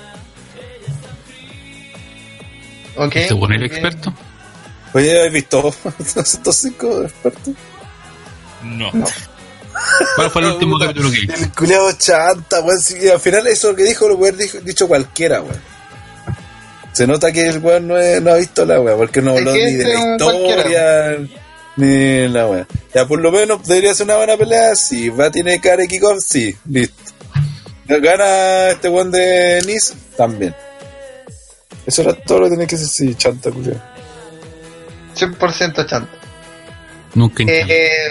Ok. 2.97 3.13
¿Se 3.29 3.37
pone 3.37 3.57
el 3.57 3.65
ok. 3.65 3.73
experto? 3.73 4.15
Oye, 4.95 5.27
¿has 5.27 5.33
visto 5.35 5.61
205 5.99 7.03
expertos? 7.03 7.55
No. 8.63 8.91
¿Cuál 10.17 10.31
fue 10.31 10.41
el 10.41 10.49
último 10.53 10.79
capítulo 10.81 11.11
que? 11.11 11.31
El 11.31 11.53
culiado 11.53 11.93
chanta, 11.93 12.63
weón. 12.63 12.81
si 12.81 13.07
al 13.07 13.21
final 13.21 13.47
eso 13.49 13.77
que 13.77 13.83
dijo 13.83 14.09
lo 14.09 14.17
dicho, 14.33 14.63
dicho 14.63 14.89
cualquiera, 14.89 15.43
weón. 15.43 15.70
Se 16.93 17.07
nota 17.07 17.33
que 17.33 17.49
el 17.49 17.59
weón 17.59 17.89
no, 17.89 17.95
ha 17.97 18.37
visto 18.37 18.65
la 18.65 18.81
weá, 18.81 18.97
porque 18.97 19.23
no 19.23 19.33
habló 19.33 19.53
ni 19.53 19.59
de 19.59 19.71
este 19.71 19.95
la 19.95 20.11
historia, 20.13 21.19
ni 21.77 22.29
la 22.29 22.47
weá. 22.49 22.67
Ya 22.95 23.07
por 23.07 23.21
lo 23.21 23.31
menos 23.31 23.67
debería 23.67 23.95
ser 23.95 24.05
una 24.05 24.17
buena 24.17 24.37
pelea, 24.37 24.75
sí. 24.75 25.09
Va 25.09 25.27
a 25.27 25.31
tener 25.31 25.61
cara 25.61 25.77
de 25.77 25.89
kickoff, 25.89 26.19
sí, 26.25 26.55
listo. 26.69 27.13
Gana 27.87 28.71
este 28.71 28.89
weón 28.89 29.11
de 29.11 29.63
Nice, 29.67 29.95
también. 30.17 30.55
Eso 31.87 32.03
era 32.03 32.15
todo 32.15 32.41
lo 32.41 32.45
que 32.47 32.51
tenía 32.51 32.67
que 32.67 32.77
decir, 32.77 33.09
sí, 33.09 33.15
chanta, 33.15 33.51
culiado. 33.51 33.81
100% 35.17 35.87
chanta. 35.87 36.09
Nunca 37.15 37.43
Eh, 37.43 37.67
eh, 37.69 38.09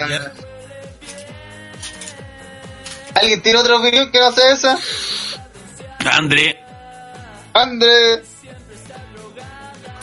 ¿Alguien 3.14 3.42
tiene 3.42 3.58
otra 3.58 3.76
opinión 3.76 4.10
que 4.10 4.20
no 4.20 4.32
sea 4.32 4.52
esa? 4.52 4.78
André, 6.12 6.58
André, 7.52 8.22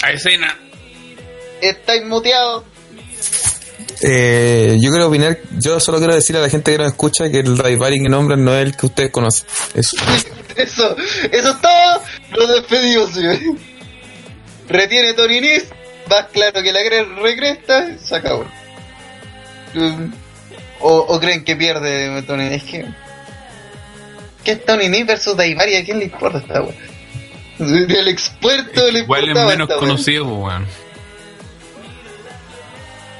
a 0.03 0.11
escena. 0.11 0.57
estáis 1.61 2.05
muteado. 2.05 2.65
Eh, 4.01 4.77
yo 4.79 4.91
quiero 4.91 5.07
opinar, 5.07 5.39
yo 5.57 5.79
solo 5.79 5.97
quiero 5.97 6.13
decir 6.13 6.35
a 6.37 6.39
la 6.41 6.49
gente 6.49 6.71
que 6.71 6.77
nos 6.77 6.87
escucha 6.87 7.31
que 7.31 7.39
el 7.39 7.57
Daivari 7.57 7.99
que 7.99 8.09
nombran 8.09 8.43
no 8.43 8.55
es 8.55 8.63
el 8.65 8.77
que 8.77 8.85
ustedes 8.85 9.11
conocen. 9.11 9.47
Eso. 9.73 9.95
Eso, 10.57 10.95
eso 11.31 11.51
es 11.51 11.61
todo. 11.61 12.01
Nos 12.31 12.49
despedimos, 12.49 13.11
señor. 13.11 13.37
Retiene 14.67 15.13
Tony 15.13 15.39
Nis, 15.39 15.65
más 16.09 16.25
claro 16.33 16.63
que 16.63 16.73
la 16.73 16.79
recresta, 17.21 17.95
se 17.99 18.15
acabó. 18.15 18.43
Mm, 19.75 20.11
O, 20.79 20.95
o 20.97 21.19
creen 21.19 21.43
que 21.43 21.55
pierde 21.55 22.23
Tony 22.23 22.49
Nis. 22.49 22.63
Es 22.63 22.69
que. 22.71 22.85
¿Qué 24.43 24.53
es 24.53 24.65
Tony 24.65 24.89
Nis 24.89 25.05
versus 25.05 25.37
Daivari? 25.37 25.75
¿A 25.75 25.85
quién 25.85 25.99
le 25.99 26.05
importa 26.05 26.39
esta 26.39 26.63
wea? 26.63 26.73
El 27.59 28.07
experto 28.07 28.91
le 28.91 28.99
Igual 28.99 29.29
es 29.29 29.35
menos 29.35 29.69
conocido, 29.69 30.25
pues, 30.25 30.37
weón. 30.37 30.67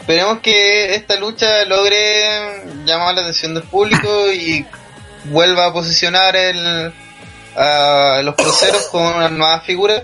Esperemos 0.01 0.39
que 0.39 0.95
esta 0.95 1.19
lucha 1.19 1.65
logre 1.65 2.63
llamar 2.85 3.15
la 3.15 3.21
atención 3.21 3.53
del 3.53 3.63
público 3.63 4.31
y 4.31 4.65
vuelva 5.25 5.65
a 5.65 5.73
posicionar 5.73 6.35
el, 6.35 6.93
a 7.57 8.21
los 8.23 8.35
cruceros 8.35 8.87
con 8.87 9.03
una 9.03 9.29
nueva 9.29 9.59
figura. 9.61 10.03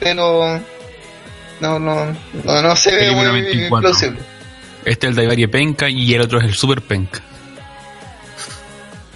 Pero 0.00 0.60
no, 1.60 1.78
no, 1.78 2.16
no, 2.44 2.62
no 2.62 2.76
se 2.76 2.92
ve 2.92 3.10
muy 3.12 3.26
24. 3.26 3.80
plausible. 3.80 4.20
Este 4.84 5.06
es 5.06 5.10
el 5.10 5.16
Daivari 5.16 5.46
Penca 5.46 5.88
y 5.88 6.12
el 6.12 6.20
otro 6.20 6.38
es 6.40 6.44
el 6.46 6.54
Super 6.54 6.82
Penca. 6.82 7.20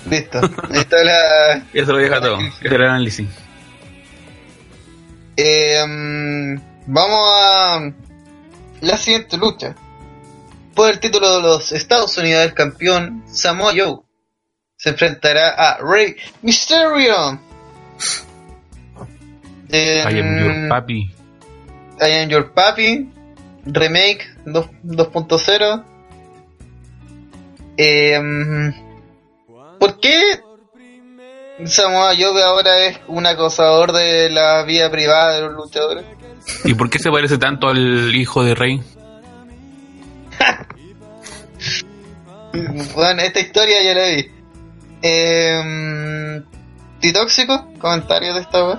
Listo. 0.09 0.41
Es 0.73 0.87
la. 0.91 1.63
Eso 1.75 1.93
lo 1.93 1.99
deja 1.99 2.21
todo. 2.21 2.39
Este 2.39 2.69
es 2.69 2.73
el 2.73 2.83
análisis. 2.85 3.29
Eh, 5.41 5.85
mm, 5.87 6.61
vamos 6.87 7.21
a 7.33 7.93
la 8.81 8.97
siguiente 8.97 9.37
lucha. 9.37 9.77
Por 10.75 10.91
el 10.91 10.99
título 10.99 11.37
de 11.37 11.43
los 11.43 11.71
Estados 11.71 12.19
Unidos, 12.19 12.45
el 12.45 12.55
campeón 12.55 13.23
Samoa 13.27 13.73
Joe 13.77 14.01
se 14.77 14.91
enfrentará 14.91 15.51
a 15.51 15.79
Rey 15.79 16.17
Mysterio. 16.43 17.41
I 19.71 20.19
am 20.19 20.39
your 20.39 20.69
papi. 20.69 21.15
I 22.01 22.23
Am 22.23 22.29
Your 22.29 22.53
Papi 22.53 23.09
Remake 23.65 24.27
2 24.45 24.71
2.0. 24.85 25.85
Eh, 27.77 28.19
mm, 28.21 29.79
¿Por 29.79 30.01
qué 30.01 30.41
Samoa 31.67 32.15
Joe 32.17 32.43
ahora 32.43 32.87
es 32.87 33.01
un 33.09 33.27
acosador 33.27 33.93
de 33.93 34.31
la 34.31 34.63
vida 34.65 34.91
privada 34.91 35.35
de 35.35 35.41
los 35.43 35.55
luchadores? 35.55 36.05
¿Y 36.65 36.75
por 36.75 36.89
qué 36.89 36.99
se 36.99 37.11
parece 37.11 37.37
tanto 37.39 37.69
al 37.69 38.15
hijo 38.15 38.45
de 38.45 38.55
Rey? 38.55 38.81
Bueno, 42.95 43.23
esta 43.23 43.41
historia 43.41 43.83
ya 43.83 43.95
la 43.95 44.09
vi. 44.09 44.27
Eh, 45.03 46.43
¿Titóxico? 46.99 47.69
¿Comentarios 47.79 48.35
de 48.35 48.41
esta 48.41 48.67
web? 48.67 48.79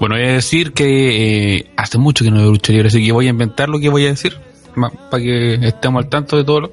Bueno, 0.00 0.16
voy 0.16 0.24
a 0.24 0.32
decir 0.32 0.72
que 0.72 1.56
eh, 1.56 1.72
hace 1.76 1.98
mucho 1.98 2.24
que 2.24 2.30
no 2.30 2.38
veo 2.38 2.50
lucha 2.50 2.72
libre, 2.72 2.88
así 2.88 3.04
que 3.04 3.12
voy 3.12 3.26
a 3.26 3.30
inventar 3.30 3.68
lo 3.68 3.78
que 3.78 3.90
voy 3.90 4.06
a 4.06 4.08
decir 4.08 4.40
para 4.74 5.22
que 5.22 5.54
estemos 5.54 6.04
al 6.04 6.10
tanto 6.10 6.36
de 6.36 6.44
todo. 6.44 6.60
Lo... 6.60 6.72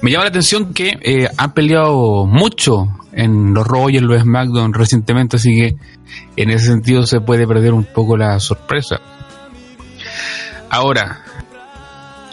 Me 0.00 0.10
llama 0.10 0.24
la 0.24 0.30
atención 0.30 0.72
que 0.72 0.98
eh, 1.02 1.28
han 1.36 1.52
peleado 1.52 2.26
mucho 2.26 2.88
en 3.12 3.54
los 3.54 3.66
Raw 3.66 3.90
y 3.90 3.98
en 3.98 4.06
los 4.06 4.22
SmackDown 4.22 4.72
recientemente, 4.72 5.36
así 5.36 5.54
que 5.54 5.76
en 6.36 6.50
ese 6.50 6.66
sentido 6.66 7.04
se 7.06 7.20
puede 7.20 7.46
perder 7.46 7.72
un 7.72 7.84
poco 7.84 8.16
la 8.16 8.38
sorpresa. 8.40 9.00
Ahora, 10.70 11.22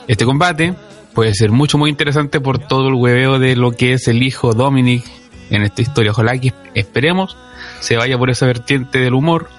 este 0.08 0.26
combate 0.26 0.74
puede 1.14 1.34
ser 1.34 1.52
mucho, 1.52 1.78
muy 1.78 1.90
interesante 1.90 2.40
por 2.40 2.60
todo 2.60 2.88
el 2.88 2.94
hueveo 2.94 3.40
de 3.40 3.56
lo 3.56 3.72
que 3.72 3.94
es 3.94 4.08
el 4.08 4.24
hijo 4.24 4.54
Dominic 4.54 5.04
en 5.50 5.64
esta 5.64 5.82
historia. 5.82 6.12
Ojalá 6.12 6.38
que 6.38 6.54
esperemos 6.74 7.38
se 7.80 7.98
vaya 7.98 8.18
por 8.18 8.30
esa 8.30 8.46
vertiente 8.46 9.00
del 9.00 9.14
humor 9.14 9.50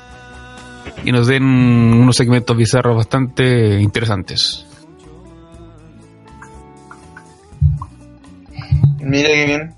y 1.04 1.12
nos 1.12 1.26
den 1.26 1.44
unos 1.44 2.16
segmentos 2.16 2.56
bizarros 2.56 2.96
bastante 2.96 3.80
interesantes. 3.80 4.66
Mira 9.00 9.28
que 9.28 9.44
bien. 9.46 9.74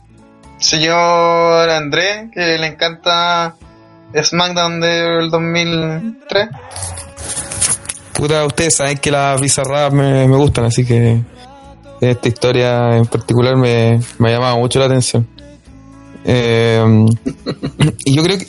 Señor 0.58 1.68
André, 1.70 2.30
que 2.32 2.58
le 2.58 2.66
encanta 2.66 3.54
SmackDown 4.20 4.80
del 4.80 5.30
2003. 5.30 6.48
Puta, 8.14 8.44
ustedes 8.44 8.76
saben 8.76 8.98
que 8.98 9.10
las 9.10 9.40
bizarradas 9.40 9.92
me, 9.92 10.28
me 10.28 10.36
gustan, 10.36 10.66
así 10.66 10.84
que 10.84 11.20
esta 12.00 12.28
historia 12.28 12.96
en 12.96 13.06
particular 13.06 13.56
me, 13.56 14.00
me 14.18 14.28
ha 14.28 14.32
llamado 14.32 14.58
mucho 14.58 14.78
la 14.78 14.84
atención. 14.86 15.26
Eh, 16.24 16.84
y 18.04 18.14
yo 18.14 18.22
creo 18.22 18.38
que 18.38 18.46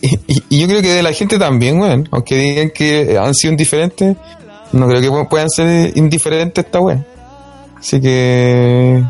y, 0.49 0.59
yo 0.61 0.67
creo 0.67 0.81
que 0.83 0.89
de 0.93 1.01
la 1.01 1.13
gente 1.13 1.39
también, 1.39 1.79
weón, 1.79 2.07
aunque 2.11 2.35
digan 2.35 2.69
que 2.69 3.17
han 3.17 3.33
sido 3.33 3.51
indiferentes, 3.53 4.15
no 4.73 4.87
creo 4.87 5.01
que 5.01 5.09
pu- 5.09 5.27
puedan 5.27 5.49
ser 5.49 5.97
indiferentes 5.97 6.65
esta 6.65 6.79
weón. 6.79 7.03
Así 7.79 7.99
que 7.99 9.03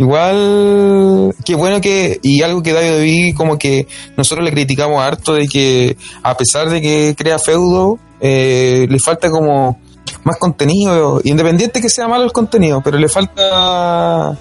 igual 0.00 1.34
qué 1.44 1.54
bueno 1.54 1.78
que 1.82 2.18
y 2.22 2.40
algo 2.40 2.62
que 2.62 2.72
David 2.72 3.02
vi 3.02 3.32
como 3.34 3.58
que 3.58 3.86
nosotros 4.16 4.42
le 4.42 4.50
criticamos 4.50 4.98
harto 5.02 5.34
de 5.34 5.46
que 5.46 5.94
a 6.22 6.34
pesar 6.38 6.70
de 6.70 6.80
que 6.80 7.14
crea 7.16 7.38
feudo 7.38 7.98
eh, 8.18 8.86
le 8.88 8.98
falta 8.98 9.28
como 9.30 9.78
más 10.24 10.38
contenido 10.38 11.20
independiente 11.22 11.82
que 11.82 11.90
sea 11.90 12.08
malo 12.08 12.24
el 12.24 12.32
contenido 12.32 12.80
pero 12.82 12.96
le 12.96 13.10
falta 13.10 14.38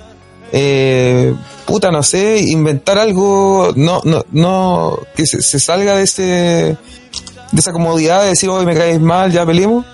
eh, 0.54 1.36
puta 1.66 1.92
no 1.92 2.04
sé 2.04 2.40
inventar 2.40 2.98
algo 2.98 3.74
no 3.76 4.00
no 4.06 4.24
no 4.32 4.98
que 5.14 5.26
se, 5.26 5.42
se 5.42 5.60
salga 5.60 5.98
de 5.98 6.04
ese 6.04 6.24
de 6.24 7.60
esa 7.60 7.74
comodidad 7.74 8.22
de 8.24 8.30
decir 8.30 8.48
hoy 8.48 8.66
me 8.66 8.76
caes 8.76 9.02
mal 9.02 9.30
ya 9.30 9.46
peleemos 9.46 9.86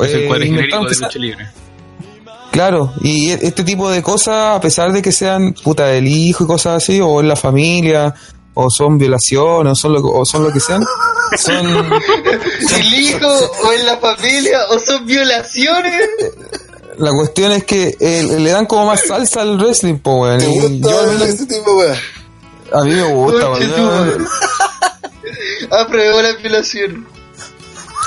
Es 0.00 0.14
el 0.14 0.20
Eh, 0.20 0.26
cuadro 0.28 0.44
genérico 0.44 0.76
aunque 0.76 0.94
de 0.94 1.00
lucha 1.00 1.18
libre. 1.18 1.48
Claro, 2.50 2.92
y 3.02 3.30
e- 3.30 3.38
este 3.42 3.62
tipo 3.64 3.90
de 3.90 4.02
cosas, 4.02 4.56
a 4.56 4.60
pesar 4.60 4.92
de 4.92 5.02
que 5.02 5.12
sean 5.12 5.52
puta 5.52 5.86
del 5.86 6.08
hijo 6.08 6.44
y 6.44 6.46
cosas 6.46 6.82
así, 6.82 7.00
o 7.00 7.20
en 7.20 7.28
la 7.28 7.36
familia, 7.36 8.14
o 8.54 8.68
son 8.70 8.98
violaciones, 8.98 9.72
o 9.72 9.74
son 9.76 9.92
lo, 9.92 10.00
o 10.00 10.24
son 10.24 10.42
lo 10.44 10.52
que 10.52 10.58
sean, 10.60 10.82
son, 11.38 11.66
¿El 11.66 12.94
hijo 12.94 13.26
o 13.28 13.72
en 13.72 13.86
la 13.86 13.96
familia 13.98 14.58
o 14.70 14.78
son 14.78 15.04
violaciones? 15.06 16.00
la 16.96 17.12
cuestión 17.12 17.52
es 17.52 17.62
que 17.64 17.96
eh, 18.00 18.22
le 18.40 18.50
dan 18.50 18.66
como 18.66 18.86
más 18.86 19.02
salsa 19.06 19.42
al 19.42 19.56
wrestling, 19.58 19.98
po, 19.98 20.22
weón. 20.22 20.38
¿Te 20.38 20.46
y 20.50 20.58
gusta 20.58 20.90
yo 20.90 21.00
al 21.00 21.06
menos- 21.08 21.28
ese 21.28 21.46
tipo, 21.46 21.72
weón? 21.76 21.96
a 22.72 22.80
mí 22.82 22.90
me 22.94 23.12
gusta, 23.14 23.50
weón. 23.50 24.26
Apruebo 25.70 26.22
la 26.22 26.30
apelación. 26.38 27.06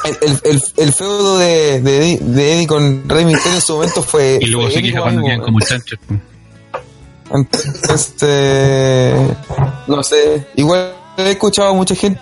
El, 0.04 0.62
el, 0.78 0.94
feudo 0.94 1.38
de, 1.38 1.80
de, 1.82 2.00
Eddie- 2.02 2.20
de 2.20 2.54
Eddie 2.56 2.68
con 2.68 3.08
Rey 3.08 3.24
Mysterio 3.26 3.56
en 3.58 3.62
su 3.62 3.74
momento 3.74 4.02
fue. 4.02 4.40
Y 4.42 4.46
luego 4.48 4.70
se 4.72 4.82
cuando 5.02 5.22
quedan 5.24 5.42
como 5.42 5.60
chanchos. 5.60 6.00
Este, 7.94 9.14
no 9.88 10.04
sé, 10.04 10.48
igual 10.56 10.94
he 11.18 11.32
escuchado 11.32 11.70
a 11.70 11.74
mucha 11.74 11.96
gente, 11.96 12.20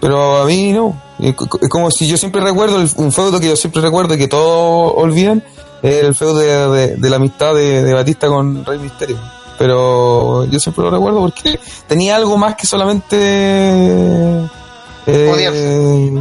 pero 0.00 0.38
a 0.42 0.46
mí 0.46 0.72
no. 0.72 1.00
Es 1.18 1.34
co- 1.34 1.58
es 1.60 1.68
como 1.70 1.90
si 1.90 2.06
yo 2.06 2.16
siempre 2.16 2.42
recuerdo, 2.42 2.80
el- 2.80 2.90
un 2.96 3.12
feudo 3.12 3.40
que 3.40 3.48
yo 3.48 3.56
siempre 3.56 3.80
recuerdo 3.80 4.14
y 4.14 4.18
que 4.18 4.28
todos 4.28 4.92
olvidan, 4.96 5.42
es 5.82 6.02
el 6.04 6.14
feudo 6.14 6.38
de, 6.38 6.68
de- 6.88 6.96
de 6.96 7.10
la 7.10 7.16
amistad 7.16 7.54
de, 7.54 7.82
de 7.82 7.94
Batista 7.94 8.26
con 8.28 8.64
Rey 8.64 8.78
Misterio. 8.78 9.18
Pero 9.58 10.44
yo 10.44 10.58
siempre 10.60 10.84
lo 10.84 10.90
recuerdo 10.90 11.20
porque 11.20 11.58
tenía 11.86 12.16
algo 12.16 12.36
más 12.36 12.56
que 12.56 12.66
solamente... 12.66 13.16
eh. 15.06 16.20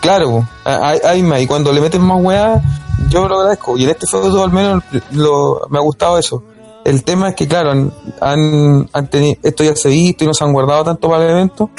Claro, 0.00 0.46
más, 1.22 1.40
y 1.40 1.46
cuando 1.46 1.72
le 1.72 1.80
meten 1.80 2.02
más 2.02 2.18
weá, 2.22 2.60
yo 3.08 3.28
lo 3.28 3.38
agradezco. 3.40 3.76
Y 3.76 3.84
en 3.84 3.90
este 3.90 4.06
feudo 4.06 4.44
al 4.44 4.52
menos 4.52 4.82
lo, 5.12 5.60
me 5.70 5.78
ha 5.78 5.82
gustado 5.82 6.18
eso. 6.18 6.42
El 6.84 7.04
tema 7.04 7.30
es 7.30 7.34
que, 7.36 7.46
claro, 7.46 7.72
han, 7.72 7.92
han, 8.20 8.88
han 8.92 9.10
tenido, 9.10 9.38
esto 9.42 9.64
ya 9.64 9.76
se 9.76 9.88
ha 9.88 9.90
visto 9.90 10.24
y 10.24 10.26
no 10.26 10.34
se 10.34 10.44
han 10.44 10.52
guardado 10.52 10.84
tanto 10.84 11.08
para 11.10 11.24
el 11.24 11.30
evento, 11.30 11.70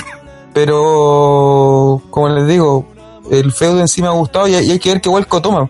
pero 0.53 2.01
como 2.09 2.29
les 2.29 2.47
digo, 2.47 2.85
el 3.31 3.51
feudo 3.51 3.79
en 3.79 3.87
sí 3.87 4.01
me 4.01 4.09
ha 4.09 4.11
gustado 4.11 4.47
y, 4.47 4.55
hay- 4.55 4.67
y 4.67 4.71
hay 4.71 4.79
que 4.79 4.89
ver 4.91 5.01
qué 5.01 5.09
vuelco 5.09 5.41
toma. 5.41 5.69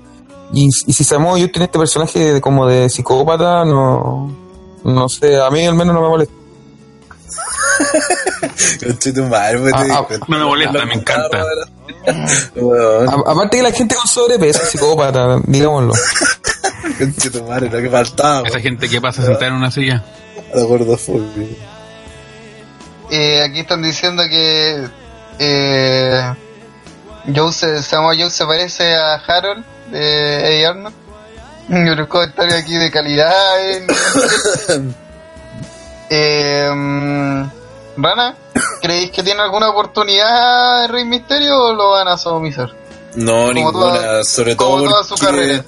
Y, 0.54 0.68
y 0.86 0.94
si 0.94 1.04
Samoa 1.06 1.38
Joe 1.40 1.48
tiene 1.48 1.66
este 1.66 1.80
personaje 1.80 2.34
de- 2.34 2.42
como 2.42 2.68
de 2.68 2.90
psicópata, 2.90 3.64
no, 3.64 4.30
no 4.84 5.08
sé, 5.10 5.40
a 5.42 5.50
mí 5.50 5.66
al 5.66 5.76
menos 5.76 5.96
no 5.96 6.02
me 6.02 6.10
molesta. 6.10 6.34
Conche 8.84 9.14
tu 9.14 9.24
madre, 9.24 9.60
pues, 9.60 9.74
te 9.74 9.92
Ah, 9.92 10.06
ah. 10.10 10.16
No 10.28 10.38
me 10.40 10.46
molesta, 10.46 10.86
me 10.86 10.96
encanta. 10.96 11.40
A- 12.08 13.32
aparte 13.32 13.58
que 13.58 13.64
la 13.64 13.72
gente 13.72 13.96
con 13.96 14.08
sobrepeso 14.08 14.62
es 14.64 14.70
psicópata, 14.70 15.40
digámoslo. 15.46 15.94
madre, 17.48 17.70
lo 17.70 17.82
que 17.82 17.90
faltaba. 17.90 18.48
Esa 18.48 18.60
gente 18.60 18.90
que 18.90 19.00
pasa 19.02 19.22
sentada 19.24 19.48
en 19.48 19.54
una 19.54 19.72
silla. 19.72 20.04
La 20.54 20.64
gordofobia. 20.64 21.48
Eh, 23.10 23.42
aquí 23.44 23.60
están 23.60 23.82
diciendo 23.82 24.24
que 24.30 24.88
eh, 25.40 26.34
Joe 27.36 27.52
se, 27.52 27.84
Samoa 27.84 28.16
Joe 28.18 28.30
se 28.30 28.46
parece 28.46 28.96
a 28.96 29.16
Harold 29.16 29.64
de 29.92 30.48
Eddie 30.56 30.66
Arnold. 30.66 30.96
Un 31.70 32.06
comentario 32.08 32.56
aquí 32.58 32.76
de 32.76 32.90
calidad. 32.92 33.70
en- 33.70 34.96
Eh, 36.14 36.70
mm, 36.74 37.44
Rana, 37.96 38.36
¿creéis 38.82 39.12
que 39.12 39.24
tiene 39.24 39.42
alguna 39.42 39.70
oportunidad 39.70 40.86
en 40.86 40.92
Rey 40.92 41.06
Misterio 41.06 41.58
o 41.58 41.74
lo 41.74 41.92
van 41.92 42.08
a 42.08 42.18
sodomizar? 42.18 42.70
No, 43.16 43.32
Como 43.34 43.54
ninguna. 43.54 43.94
toda- 43.96 44.24
sobre 44.24 44.56
como 44.56 44.78
todo 44.78 44.90
toda 44.90 45.04
su 45.04 45.16
carrera. 45.16 45.64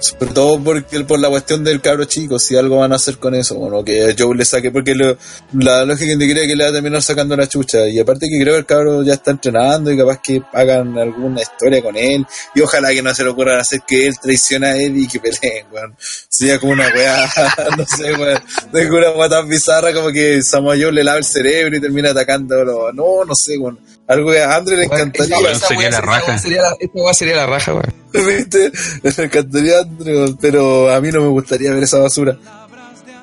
Sobre 0.00 0.32
todo 0.32 0.58
porque, 0.62 1.00
por 1.04 1.20
la 1.20 1.28
cuestión 1.28 1.62
del 1.62 1.80
cabro 1.80 2.04
chico, 2.06 2.38
si 2.38 2.56
algo 2.56 2.78
van 2.78 2.92
a 2.92 2.96
hacer 2.96 3.18
con 3.18 3.34
eso, 3.34 3.54
bueno, 3.56 3.84
que 3.84 4.14
Joe 4.18 4.34
le 4.34 4.44
saque, 4.44 4.70
porque 4.70 4.94
lo- 4.94 5.16
la 5.52 5.84
lógica 5.84 6.12
indicaría 6.12 6.46
que 6.46 6.56
le 6.56 6.64
va 6.64 6.70
a 6.70 6.72
terminar 6.72 7.02
sacando 7.02 7.36
la 7.36 7.46
chucha. 7.46 7.86
Y 7.86 7.98
aparte 7.98 8.26
que 8.28 8.40
creo 8.40 8.54
que 8.54 8.58
el 8.60 8.66
cabro 8.66 9.02
ya 9.02 9.12
está 9.14 9.30
entrenando 9.32 9.90
y 9.92 9.98
capaz 9.98 10.20
que 10.22 10.42
hagan 10.52 10.96
alguna 10.98 11.42
historia 11.42 11.82
con 11.82 11.96
él. 11.96 12.24
Y 12.54 12.60
ojalá 12.62 12.90
que 12.90 13.02
no 13.02 13.14
se 13.14 13.24
le 13.24 13.30
ocurra 13.30 13.60
hacer 13.60 13.80
que 13.86 14.06
él 14.06 14.14
traicione 14.20 14.66
a 14.68 14.76
él 14.76 14.96
y 14.96 15.06
que 15.06 15.20
peleen, 15.20 15.66
weón. 15.70 15.94
Sería 16.28 16.58
como 16.58 16.72
una 16.72 16.88
weá, 16.94 17.28
no 17.76 17.84
sé, 17.86 18.12
weón. 18.14 18.40
De 18.72 18.90
una 18.90 19.10
weá 19.10 19.28
tan 19.28 19.48
bizarra 19.48 19.92
como 19.92 20.10
que 20.10 20.42
Samoa 20.42 20.76
Joe 20.80 20.92
le 20.92 21.04
lava 21.04 21.18
el 21.18 21.24
cerebro 21.24 21.76
y 21.76 21.80
termina 21.80 22.10
atacándolo. 22.10 22.92
No, 22.92 23.24
no 23.26 23.34
sé, 23.34 23.58
weón. 23.58 23.78
Algo 24.10 24.30
que 24.32 24.40
a 24.40 24.56
Andre 24.56 24.76
le 24.76 24.84
encantaría. 24.84 25.38
weón 25.38 25.60
sería 25.60 25.90
la 25.90 26.00
raja. 26.00 26.38
Sería 26.38 26.62
la, 26.62 26.76
esta 26.80 27.14
sería 27.14 27.36
la 27.36 27.46
raja, 27.46 27.72
weón. 27.74 27.94
¿Viste? 28.12 28.72
Me 29.02 29.24
encantaría, 29.24 29.78
Andrew, 29.78 30.36
pero 30.40 30.90
a 30.90 31.00
mí 31.00 31.10
no 31.12 31.20
me 31.22 31.28
gustaría 31.28 31.72
ver 31.72 31.84
esa 31.84 31.98
basura. 32.00 32.36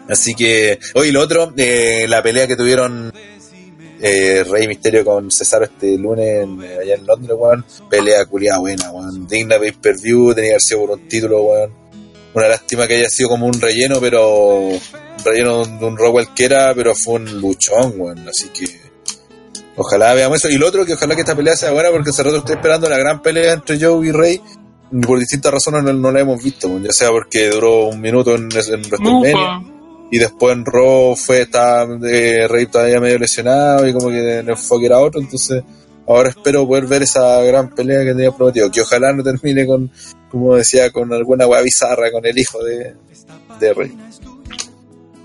Así 0.09 0.33
que, 0.33 0.79
oye, 0.95 1.11
lo 1.11 1.19
otro, 1.21 1.53
eh, 1.57 2.05
la 2.07 2.23
pelea 2.23 2.47
que 2.47 2.55
tuvieron 2.55 3.11
eh, 4.01 4.45
Rey 4.49 4.67
Misterio 4.67 5.03
con 5.03 5.29
Cesaro 5.29 5.65
este 5.65 5.97
lunes 5.97 6.43
en- 6.43 6.61
allá 6.61 6.95
en 6.95 7.05
Londres, 7.05 7.35
weón. 7.37 7.65
Pelea 7.89 8.25
culiada 8.25 8.59
buena, 8.59 8.89
weón. 8.91 9.27
Digna 9.27 9.59
pay 9.59 9.73
per 9.73 9.97
view, 9.99 10.33
tenía 10.33 10.49
que 10.51 10.53
haber 10.53 10.61
sido 10.61 10.79
por 10.81 10.91
un 10.91 11.07
título, 11.09 11.43
weón. 11.43 11.73
Una 12.33 12.47
lástima 12.47 12.87
que 12.87 12.95
haya 12.95 13.09
sido 13.09 13.27
como 13.29 13.47
un 13.47 13.59
relleno, 13.59 13.99
pero. 13.99 14.59
Un 14.69 14.79
relleno 15.25 15.65
de 15.65 15.85
un 15.85 15.97
Raw 15.97 16.11
cualquiera, 16.13 16.73
pero 16.75 16.95
fue 16.95 17.15
un 17.15 17.41
luchón, 17.41 17.93
weón. 17.97 18.29
Así 18.29 18.47
que. 18.49 18.86
Ojalá 19.77 20.13
veamos 20.13 20.37
eso. 20.37 20.49
Y 20.49 20.57
lo 20.57 20.67
otro, 20.67 20.85
que 20.85 20.93
ojalá 20.93 21.15
que 21.15 21.21
esta 21.21 21.35
pelea 21.35 21.55
sea 21.55 21.71
buena, 21.71 21.89
porque 21.91 22.09
hace 22.09 22.23
rato 22.23 22.37
estoy 22.37 22.55
esperando 22.55 22.89
la 22.89 22.97
gran 22.97 23.21
pelea 23.21 23.53
entre 23.53 23.79
Joe 23.79 24.05
y 24.07 24.11
Rey. 24.11 24.41
Por 25.05 25.19
distintas 25.19 25.53
razones 25.53 25.83
no, 25.83 25.93
no 25.93 26.11
la 26.11 26.21
hemos 26.21 26.41
visto, 26.41 26.79
ya 26.79 26.91
sea 26.91 27.09
porque 27.09 27.49
duró 27.49 27.87
un 27.87 27.99
minuto 27.99 28.35
en, 28.35 28.43
en 28.43 28.49
WrestleMania 28.49 29.61
y 30.09 30.19
después 30.19 30.55
en 30.55 30.65
Raw 30.65 31.15
fue 31.15 31.41
estaba, 31.41 31.85
eh, 32.09 32.47
Rey 32.47 32.67
todavía 32.67 32.99
medio 32.99 33.19
lesionado 33.19 33.87
y 33.87 33.93
como 33.93 34.09
que 34.09 34.39
el 34.39 34.49
enfoque 34.49 34.85
era 34.85 34.99
otro, 34.99 35.19
entonces 35.19 35.63
ahora 36.07 36.29
espero 36.29 36.65
poder 36.65 36.87
ver 36.87 37.03
esa 37.03 37.41
gran 37.41 37.69
pelea 37.69 38.03
que 38.03 38.13
tenía 38.13 38.31
prometido, 38.31 38.71
que 38.71 38.81
ojalá 38.81 39.11
no 39.11 39.23
termine 39.23 39.65
con, 39.65 39.91
como 40.29 40.55
decía, 40.55 40.91
con 40.91 41.11
alguna 41.13 41.45
weá 41.45 41.61
bizarra 41.61 42.11
con 42.11 42.25
el 42.25 42.37
hijo 42.37 42.63
de, 42.63 42.95
de 43.59 43.73
Rey. 43.73 43.97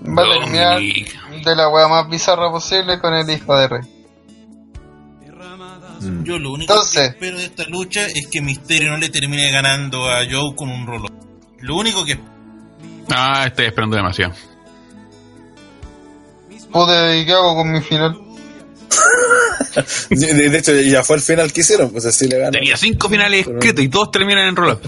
Va 0.05 0.23
a 0.23 0.39
terminar 0.39 0.81
de 0.81 1.55
la 1.55 1.69
wea 1.69 1.87
más 1.87 2.09
bizarra 2.09 2.51
posible 2.51 2.99
con 2.99 3.13
el 3.13 3.29
hijo 3.29 3.55
de 3.57 3.67
Rey. 3.69 4.02
Yo 6.23 6.39
lo 6.39 6.53
único 6.53 6.73
Entonces- 6.73 6.99
que 7.01 7.05
espero 7.07 7.37
de 7.37 7.45
esta 7.45 7.63
lucha 7.65 8.05
es 8.07 8.27
que 8.31 8.41
Misterio 8.41 8.91
no 8.91 8.97
le 8.97 9.09
termine 9.09 9.51
ganando 9.51 10.09
a 10.09 10.19
Joe 10.29 10.55
con 10.55 10.69
un 10.69 10.85
rollo. 10.85 11.07
Lo 11.59 11.75
único 11.77 12.03
que 12.05 12.17
Ah, 13.09 13.45
estoy 13.47 13.65
esperando 13.65 13.95
demasiado. 13.95 14.33
Pude, 16.71 17.19
¿y 17.19 17.25
con 17.27 17.71
mi 17.71 17.81
final? 17.81 18.19
De, 20.09 20.49
de 20.49 20.57
hecho, 20.57 20.73
ya 20.81 21.03
fue 21.03 21.15
el 21.17 21.21
final 21.21 21.51
que 21.51 21.61
hicieron, 21.61 21.89
pues 21.91 22.05
así 22.05 22.27
le 22.27 22.37
ganó. 22.39 22.51
Tenía 22.51 22.77
cinco 22.77 23.09
finales 23.09 23.47
escritos 23.47 23.83
y 23.83 23.89
todos 23.89 24.11
terminan 24.11 24.47
en 24.49 24.55
roll 24.55 24.79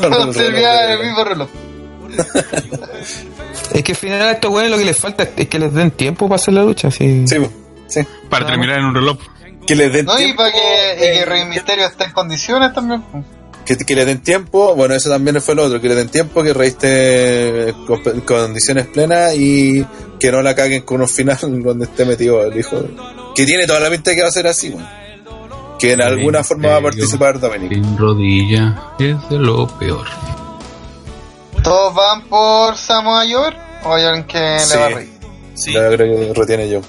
No 0.00 0.30
terminar 0.30 0.84
en 0.84 0.90
el 1.00 1.06
mismo 1.06 1.24
reloj. 1.24 1.48
Es 3.72 3.82
que 3.82 3.92
al 3.92 3.98
final 3.98 4.22
a 4.22 4.32
estos 4.32 4.50
weones 4.50 4.70
lo 4.70 4.78
que 4.78 4.84
les 4.84 4.96
falta 4.96 5.28
es 5.36 5.48
que 5.48 5.58
les 5.58 5.72
den 5.72 5.90
tiempo 5.90 6.26
para 6.26 6.36
hacer 6.36 6.54
la 6.54 6.62
lucha, 6.62 6.90
sí. 6.90 7.24
Sí, 7.26 7.36
sí. 7.86 8.00
para 8.30 8.46
terminar 8.46 8.78
en 8.78 8.86
un 8.86 8.94
reloj. 8.94 9.18
Que 9.68 9.76
les 9.76 9.92
den 9.92 10.06
No, 10.06 10.14
y 10.14 10.24
tiempo. 10.24 10.36
para 10.42 10.52
que, 10.52 10.94
y 10.96 10.98
que 11.00 11.18
eh, 11.20 11.24
Rey 11.26 11.44
Misterio 11.44 11.86
esté 11.86 12.04
en 12.04 12.12
condiciones 12.12 12.72
también. 12.72 13.04
que, 13.66 13.76
que 13.76 13.94
le 13.94 14.04
den 14.06 14.22
tiempo, 14.22 14.74
bueno, 14.74 14.94
eso 14.94 15.10
también 15.10 15.40
fue 15.42 15.54
lo 15.54 15.64
otro, 15.64 15.78
que 15.80 15.88
le 15.88 15.94
den 15.94 16.08
tiempo, 16.08 16.42
que 16.42 16.54
Rey 16.54 16.68
esté 16.70 17.74
con 17.86 18.00
con 18.02 18.20
condiciones 18.22 18.86
plenas 18.86 19.34
y 19.36 19.84
que 20.18 20.32
no 20.32 20.40
la 20.42 20.54
caguen 20.54 20.82
con 20.82 21.02
un 21.02 21.08
final 21.08 21.36
donde 21.42 21.84
esté 21.84 22.04
metido 22.06 22.42
el 22.42 22.58
hijo. 22.58 22.76
de- 22.80 22.90
Que 23.34 23.44
tiene 23.44 23.66
toda 23.66 23.78
la 23.80 23.90
pinta 23.90 24.10
de 24.10 24.16
que 24.16 24.22
va 24.22 24.28
a 24.28 24.32
ser 24.32 24.46
así, 24.46 24.70
weón. 24.70 24.88
Que 25.78 25.92
en 25.92 26.00
alguna 26.02 26.42
forma 26.42 26.70
va 26.70 26.76
a 26.78 26.82
participar 26.82 27.38
Dominic. 27.38 27.72
Sin 27.72 27.96
rodilla 27.98 28.94
es 28.98 29.28
de 29.28 29.38
lo 29.38 29.68
peor. 29.78 30.06
¿Todos 31.62 31.94
van 31.94 32.22
por 32.28 32.76
Samoa 32.76 33.24
Joe 33.30 33.52
o 33.84 33.94
hay 33.94 34.04
alguien 34.04 34.24
que 34.26 34.58
Sí. 34.60 34.74
le 34.74 34.80
va 34.80 34.86
a 34.86 34.88
Rey? 34.88 35.10
sí. 35.54 35.72
Yo 35.72 35.80
creo 35.90 36.16
que 36.16 36.32
retiene 36.34 36.68
yo. 36.68 36.80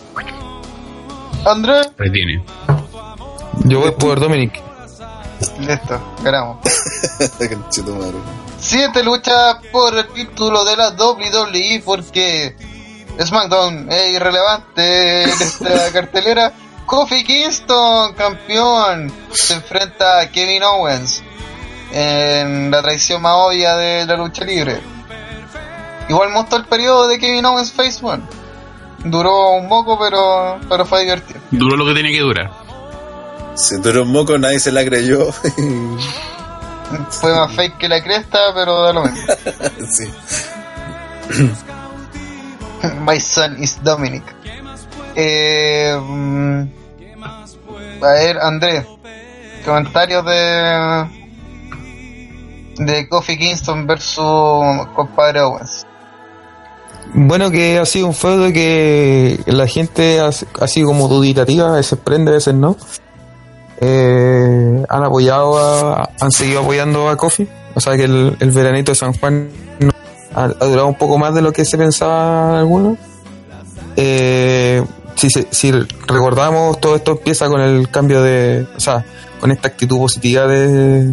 Andrés, 1.45 1.89
Retiene. 1.97 2.43
Yo 3.65 3.79
voy 3.79 3.91
por 3.91 4.19
Dominic. 4.19 4.61
listo, 5.59 6.15
ganamos. 6.23 6.59
Siguiente 8.59 9.03
lucha 9.03 9.59
por 9.71 9.97
el 9.97 10.07
título 10.09 10.65
de 10.65 10.75
la 10.75 10.89
WWE 10.89 11.81
porque 11.85 12.55
SmackDown 13.23 13.91
es 13.91 14.15
irrelevante 14.15 15.23
en 15.23 15.29
esta 15.29 15.91
cartelera. 15.93 16.53
Kofi 16.85 17.23
Kingston, 17.23 18.13
campeón, 18.13 19.11
se 19.31 19.53
enfrenta 19.53 20.21
a 20.21 20.31
Kevin 20.31 20.63
Owens 20.63 21.21
en 21.91 22.71
la 22.71 22.81
traición 22.81 23.21
más 23.21 23.33
obvia 23.35 23.75
de 23.75 24.05
la 24.05 24.17
lucha 24.17 24.43
libre. 24.43 24.81
Igual 26.09 26.31
mostró 26.31 26.57
el 26.57 26.65
periodo 26.65 27.07
de 27.07 27.19
Kevin 27.19 27.45
Owens 27.45 27.71
Face 27.71 27.99
One. 28.01 28.23
Duró 29.05 29.51
un 29.51 29.69
poco, 29.69 29.97
pero, 29.97 30.59
pero 30.67 30.85
fue 30.85 31.01
divertido. 31.01 31.39
Duró 31.51 31.77
lo 31.77 31.85
que 31.85 31.93
tenía 31.93 32.11
que 32.11 32.21
durar. 32.21 32.51
Si 33.55 33.77
duró 33.77 34.03
un 34.03 34.11
moco, 34.11 34.37
nadie 34.37 34.59
se 34.59 34.71
la 34.71 34.83
creyó. 34.85 35.31
Fue 37.09 37.35
más 37.35 37.55
fake 37.55 37.77
que 37.77 37.87
la 37.87 38.03
cresta, 38.03 38.39
pero 38.53 38.81
da 38.83 38.93
lo 38.93 39.03
mismo. 39.03 39.19
sí. 39.91 40.11
My 43.05 43.19
son 43.19 43.61
is 43.61 43.81
Dominic. 43.83 44.23
Eh, 45.15 45.99
mm, 46.01 46.61
a 48.01 48.07
ver, 48.07 48.37
Andrés, 48.39 48.85
comentarios 49.65 50.25
de 50.25 51.19
de 52.79 53.09
Kofi 53.09 53.37
Kingston 53.37 53.85
versus 53.85 54.87
compadre 54.95 55.41
Owens. 55.41 55.85
Bueno, 57.13 57.49
que 57.49 57.79
ha 57.79 57.85
sido 57.85 58.07
un 58.07 58.13
feudo 58.13 58.51
que 58.53 59.39
la 59.47 59.67
gente 59.67 60.19
ha, 60.19 60.31
sido 60.31 60.87
como 60.87 61.07
duditativa, 61.07 61.69
a 61.69 61.77
veces 61.77 61.97
prende, 62.03 62.31
a 62.31 62.35
veces 62.35 62.53
no. 62.53 62.77
eh, 63.81 64.83
han 64.87 65.03
apoyado, 65.03 65.57
a- 65.57 66.09
han 66.19 66.31
seguido 66.31 66.61
apoyando 66.61 67.09
a 67.09 67.15
Kofi. 67.17 67.47
O 67.75 67.79
sea 67.81 67.95
que 67.95 68.03
el, 68.03 68.35
el 68.39 68.51
veranito 68.51 68.91
de 68.91 68.95
San 68.95 69.13
Juan 69.13 69.49
ha, 70.35 70.47
durado 70.65 70.87
un 70.87 70.95
poco 70.95 71.17
más 71.17 71.33
de 71.33 71.41
lo 71.41 71.51
que 71.51 71.65
se 71.65 71.77
pensaba 71.77 72.59
algunos. 72.59 72.97
Eh, 73.95 74.83
si, 75.15 75.29
si 75.29 75.71
recordamos, 76.07 76.79
todo 76.79 76.95
esto 76.95 77.11
empieza 77.11 77.47
con 77.47 77.61
el 77.61 77.89
cambio 77.89 78.21
de, 78.21 78.67
o 78.75 78.79
sea, 78.79 79.03
con 79.39 79.51
esta 79.51 79.67
actitud 79.69 79.97
positiva 79.97 80.47
de, 80.47 81.11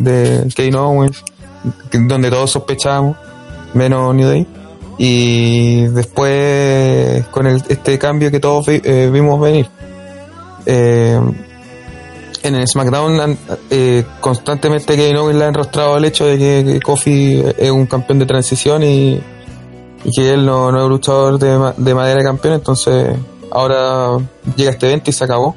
de 0.00 0.48
Kevin 0.54 0.76
Owens, 0.76 1.24
donde 1.92 2.30
todos 2.30 2.50
sospechábamos, 2.50 3.16
menos 3.74 4.14
New 4.14 4.28
Day. 4.28 4.46
Y 4.98 5.82
después 5.86 7.24
con 7.28 7.46
el, 7.46 7.62
este 7.68 7.98
cambio 7.98 8.30
que 8.30 8.40
todos 8.40 8.66
vi- 8.66 8.80
eh, 8.84 9.08
vimos 9.12 9.40
venir. 9.40 9.68
Eh, 10.66 11.18
en 12.42 12.54
el 12.54 12.66
SmackDown 12.68 13.36
eh, 13.70 14.04
constantemente 14.20 14.96
Kevin 14.96 15.16
Owens 15.16 15.38
le 15.38 15.44
ha 15.44 15.48
enrostrado 15.48 15.96
el 15.96 16.04
hecho 16.04 16.24
de 16.26 16.38
que, 16.38 16.80
Kofi 16.80 17.42
es 17.58 17.70
un 17.70 17.86
campeón 17.86 18.18
de 18.20 18.26
transición 18.26 18.82
y, 18.82 19.20
que 20.14 20.32
él 20.34 20.44
no, 20.46 20.70
no 20.72 20.84
es 20.84 20.88
luchador 20.88 21.38
de, 21.38 21.72
de 21.76 21.94
madera 21.94 22.20
de 22.20 22.24
campeón, 22.24 22.54
entonces 22.54 23.16
ahora 23.50 24.18
llega 24.56 24.70
este 24.70 24.86
evento 24.86 25.10
y 25.10 25.12
se 25.12 25.24
acabó. 25.24 25.56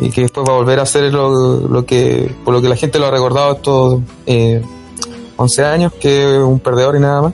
Y 0.00 0.08
que 0.10 0.22
después 0.22 0.48
va 0.48 0.54
a 0.54 0.56
volver 0.56 0.78
a 0.78 0.82
hacer 0.82 1.12
lo, 1.12 1.68
lo 1.68 1.84
que, 1.84 2.34
por 2.44 2.54
lo 2.54 2.62
que 2.62 2.68
la 2.70 2.76
gente 2.76 2.98
lo 2.98 3.06
ha 3.06 3.10
recordado 3.10 3.52
estos 3.56 4.00
eh, 4.26 4.62
11 5.36 5.64
años, 5.64 5.92
que 6.00 6.36
es 6.36 6.42
un 6.42 6.58
perdedor 6.60 6.96
y 6.96 7.00
nada 7.00 7.22
más. 7.22 7.32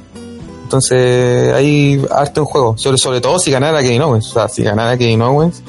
Entonces 0.66 1.54
hay 1.54 2.04
arte 2.10 2.40
en 2.40 2.44
juego, 2.44 2.76
sobre, 2.76 2.98
sobre 2.98 3.20
todo 3.20 3.38
si 3.38 3.52
ganara 3.52 3.82
Kevin 3.82 4.02
Owens. 4.02 4.30
O 4.30 4.32
sea, 4.32 4.48
si 4.48 4.64
ganara 4.64 4.98
Kevin 4.98 5.22
Owens, 5.22 5.62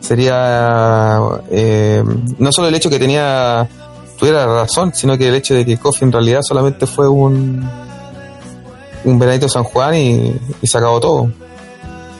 sería 0.00 1.18
eh, 1.50 2.04
no 2.38 2.52
solo 2.52 2.68
el 2.68 2.74
hecho 2.74 2.90
que 2.90 2.98
tenía 2.98 3.66
tuviera 4.18 4.44
razón, 4.44 4.92
sino 4.94 5.16
que 5.16 5.28
el 5.28 5.36
hecho 5.36 5.54
de 5.54 5.64
que 5.64 5.78
Kofi 5.78 6.04
en 6.04 6.12
realidad 6.12 6.40
solamente 6.42 6.86
fue 6.86 7.08
un 7.08 7.66
un 9.04 9.18
veranito 9.18 9.48
San 9.48 9.64
Juan 9.64 9.94
y, 9.94 10.34
y 10.60 10.66
se 10.66 10.76
acabó 10.76 11.00
todo. 11.00 11.30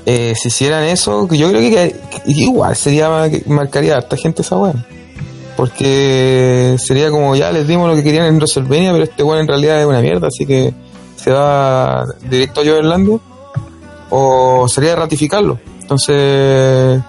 Eh, 0.07 0.33
si 0.35 0.49
hicieran 0.49 0.85
eso, 0.85 1.29
yo 1.29 1.51
creo 1.51 1.61
que, 1.61 1.95
igual 2.25 2.75
sería 2.77 3.11
marcaría 3.45 3.93
a 3.93 3.97
harta 3.99 4.17
gente 4.17 4.41
esa 4.41 4.57
weá. 4.57 4.73
Porque 5.55 6.77
sería 6.79 7.11
como 7.11 7.37
ya 7.37 7.53
les 7.53 7.69
dimos 7.69 7.91
lo 7.91 7.95
que 7.95 8.03
querían 8.03 8.25
en 8.25 8.37
WrestleMania, 8.37 8.93
pero 8.93 9.05
este 9.05 9.23
weón 9.23 9.41
en 9.41 9.49
realidad 9.49 9.83
es 9.83 9.87
una 9.87 10.01
mierda, 10.01 10.29
así 10.29 10.47
que 10.47 10.73
se 11.23 11.31
va 11.31 12.05
directo 12.29 12.61
a 12.61 12.65
Joverlandia. 12.65 13.19
O 14.11 14.67
sería 14.69 14.97
ratificarlo. 14.97 15.59
Entonces, 15.81 17.01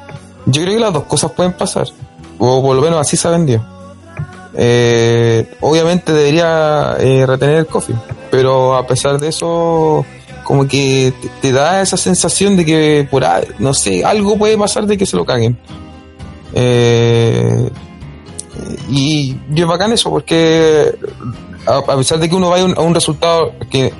yo 0.45 0.61
creo 0.61 0.75
que 0.75 0.79
las 0.79 0.93
dos 0.93 1.03
cosas 1.03 1.31
pueden 1.31 1.53
pasar. 1.53 1.87
O 2.37 2.61
por 2.61 2.75
lo 2.75 2.81
menos 2.81 2.99
así 2.99 3.17
se 3.17 3.27
ha. 3.27 3.61
Eh, 4.55 5.55
obviamente 5.61 6.13
debería 6.13 6.95
eh, 6.99 7.25
retener 7.25 7.57
el 7.57 7.65
coffee. 7.65 7.95
Pero 8.31 8.75
a 8.75 8.87
pesar 8.87 9.19
de 9.19 9.29
eso, 9.29 10.05
como 10.43 10.67
que 10.67 11.13
te, 11.41 11.51
da 11.51 11.81
esa 11.81 11.97
sensación 11.97 12.55
de 12.55 12.65
que 12.65 13.07
por 13.09 13.25
no 13.59 13.73
sé, 13.73 14.05
algo 14.05 14.37
puede 14.37 14.57
pasar 14.57 14.85
de 14.85 14.97
que 14.97 15.05
se 15.05 15.17
lo 15.17 15.25
caguen. 15.25 15.57
Eh, 16.53 17.69
y, 18.89 19.35
y 19.53 19.61
es 19.61 19.67
bacán 19.67 19.91
eso, 19.91 20.09
porque 20.09 20.95
a, 21.65 21.95
pesar 21.97 22.19
de 22.19 22.29
que 22.29 22.35
uno 22.35 22.49
vaya 22.49 22.65
a 22.75 22.81
un 22.81 22.93
resultado 22.93 23.53
que 23.69 23.93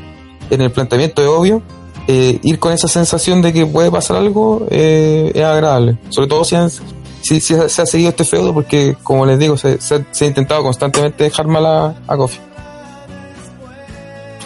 en 0.54 0.62
el 0.62 0.72
planteamiento 0.72 1.22
es 1.22 1.28
obvio, 1.28 1.62
eh, 2.08 2.40
ir 2.44 2.60
con 2.60 2.74
esa 2.74 2.88
sensación 2.88 3.42
de 3.42 3.54
que 3.54 3.66
puede 3.66 3.90
pasar 3.90 4.18
algo 4.18 4.66
eh, 4.70 5.32
es 5.34 5.44
agradable. 5.44 5.98
Sobre 6.10 6.28
todo 6.28 6.44
si, 6.44 7.40
se 7.40 7.56
ha 7.56 7.86
seguido 7.86 8.10
este 8.10 8.26
feudo, 8.26 8.54
porque 8.54 8.98
como 9.04 9.26
les 9.26 9.40
digo, 9.40 9.58
se, 9.58 9.80
ha, 9.92 10.26
intentado 10.26 10.64
constantemente 10.64 11.24
dejar 11.24 11.48
mal 11.48 11.66
a, 11.66 11.86
a. 12.08 12.18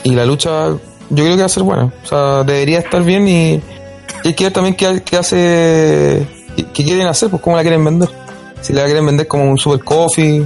Y 0.04 0.12
la 0.12 0.26
lucha 0.26 0.70
yo 1.10 1.24
creo 1.24 1.36
que 1.36 1.42
va 1.42 1.46
a 1.46 1.50
ser 1.50 1.64
buena. 1.64 1.94
O 2.04 2.08
sea, 2.08 2.44
debería 2.44 2.80
estar 2.80 3.04
bien 3.04 3.28
y, 3.28 3.54
y 4.24 4.28
hay 4.28 4.34
que 4.34 4.44
ver 4.46 4.54
también 4.54 4.76
qué, 4.76 5.02
qué 5.04 5.18
hace, 5.18 6.28
qué, 6.56 6.84
quieren 6.84 7.08
hacer, 7.08 7.30
pues 7.30 7.42
cómo 7.42 7.56
la 7.56 7.64
quieren 7.64 7.84
vender. 7.84 8.10
Si 8.62 8.74
la 8.74 8.86
quieren 8.86 9.06
vender 9.06 9.28
como 9.28 9.50
un 9.50 9.58
super 9.58 9.84
coffee, 9.84 10.46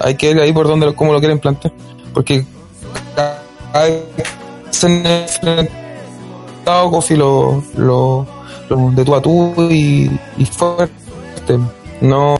hay 0.00 0.14
que 0.14 0.34
ver 0.34 0.42
ahí 0.42 0.52
por 0.52 0.68
dónde, 0.68 0.94
cómo 0.94 1.12
lo 1.12 1.18
quieren 1.18 1.38
plantear. 1.38 1.74
Porque 2.14 2.44
cada 3.14 3.42
vez 3.84 4.02
se 4.70 4.86
han 4.86 5.06
enfrentado 5.06 6.90
coffee 6.90 7.16
lo, 7.16 7.62
lo, 7.76 8.26
lo 8.68 8.90
de 8.92 9.04
tú 9.04 9.14
a 9.14 9.22
tú 9.22 9.54
y, 9.70 10.10
y 10.36 10.44
fuerte. 10.46 11.58
No, 12.00 12.36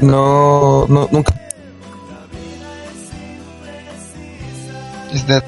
no, 0.00 0.86
no, 0.88 1.08
nunca. 1.10 1.34
Is 5.12 5.24
that- 5.26 5.44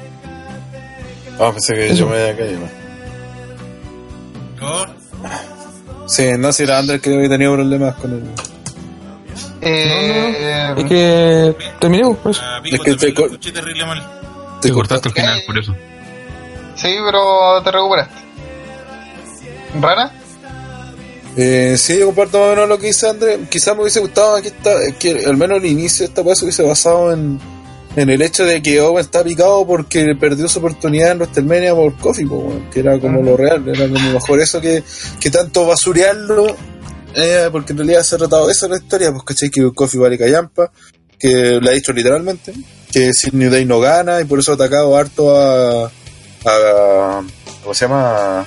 Ah, 1.39 1.51
pensé 1.51 1.73
que 1.73 1.85
Eso. 1.87 1.95
yo 1.95 2.07
me 2.07 2.17
había 2.21 2.37
caído. 2.37 2.59
Yo, 4.59 4.85
Sí, 6.07 6.25
no, 6.37 6.51
si 6.51 6.63
era 6.63 6.77
Andrés 6.79 6.99
creo 7.01 7.21
que 7.21 7.29
tenía 7.29 7.49
problemas 7.51 7.95
con 7.95 8.11
el... 8.11 8.23
Eh, 9.61 10.73
Es 10.77 10.85
que 10.85 11.55
terminemos, 11.79 12.17
pues. 12.21 12.39
a 12.39 12.61
Pico 12.61 12.75
Es 12.77 12.97
que 12.97 13.11
te. 13.11 13.11
Te 13.13 13.57
Te 14.61 14.71
cortaste 14.73 15.09
al 15.09 15.15
final, 15.15 15.41
por 15.45 15.57
eso. 15.57 15.75
Sí, 16.81 16.95
pero 17.05 17.61
te 17.63 17.71
recuperaste. 17.71 18.15
¿Rana? 19.79 20.11
Eh, 21.37 21.75
sí, 21.77 21.97
yo 21.97 22.07
comparto 22.07 22.39
más 22.39 22.47
o 22.47 22.49
menos 22.51 22.69
lo 22.69 22.77
que 22.79 22.87
dice 22.87 23.07
Andrés. 23.07 23.39
Quizás 23.49 23.75
me 23.75 23.83
hubiese 23.83 23.99
gustado 23.99 24.35
aquí 24.35 24.47
está, 24.47 24.73
que 24.99 25.25
al 25.25 25.37
menos 25.37 25.59
el 25.59 25.65
inicio 25.65 25.99
de 25.99 26.09
esta 26.09 26.23
cosa 26.23 26.43
hubiese 26.43 26.63
basado 26.63 27.13
en, 27.13 27.39
en 27.95 28.09
el 28.09 28.21
hecho 28.21 28.45
de 28.45 28.61
que 28.61 28.81
Owen 28.81 29.05
está 29.05 29.23
picado 29.23 29.65
porque 29.65 30.15
perdió 30.19 30.47
su 30.47 30.59
oportunidad 30.59 31.11
en 31.11 31.19
WrestleMania 31.19 31.75
por 31.75 31.93
weón, 32.03 32.69
que 32.71 32.79
era 32.79 32.99
como 32.99 33.21
lo 33.21 33.37
real, 33.37 33.63
era 33.67 33.87
como 33.87 34.11
mejor 34.11 34.41
eso 34.41 34.59
que, 34.59 34.83
que 35.19 35.29
tanto 35.29 35.67
basurearlo, 35.67 36.55
eh, 37.15 37.49
porque 37.51 37.73
en 37.73 37.77
realidad 37.77 38.03
se 38.03 38.15
ha 38.15 38.17
tratado 38.17 38.49
en 38.49 38.71
la 38.71 38.77
historia, 38.77 39.11
pues 39.11 39.23
cachai 39.23 39.49
que 39.49 39.71
Kofi 39.73 39.97
vale 39.97 40.17
callampa, 40.17 40.71
que 41.17 41.59
le 41.61 41.69
ha 41.69 41.73
dicho 41.73 41.93
literalmente, 41.93 42.53
que 42.91 43.13
si 43.13 43.29
New 43.31 43.51
Day 43.51 43.65
no 43.65 43.79
gana 43.79 44.19
y 44.19 44.25
por 44.25 44.39
eso 44.39 44.51
ha 44.51 44.55
atacado 44.55 44.97
harto 44.97 45.35
a, 45.37 45.91
a 46.45 47.21
¿cómo 47.61 47.73
se 47.73 47.85
llama? 47.85 48.39
a 48.41 48.45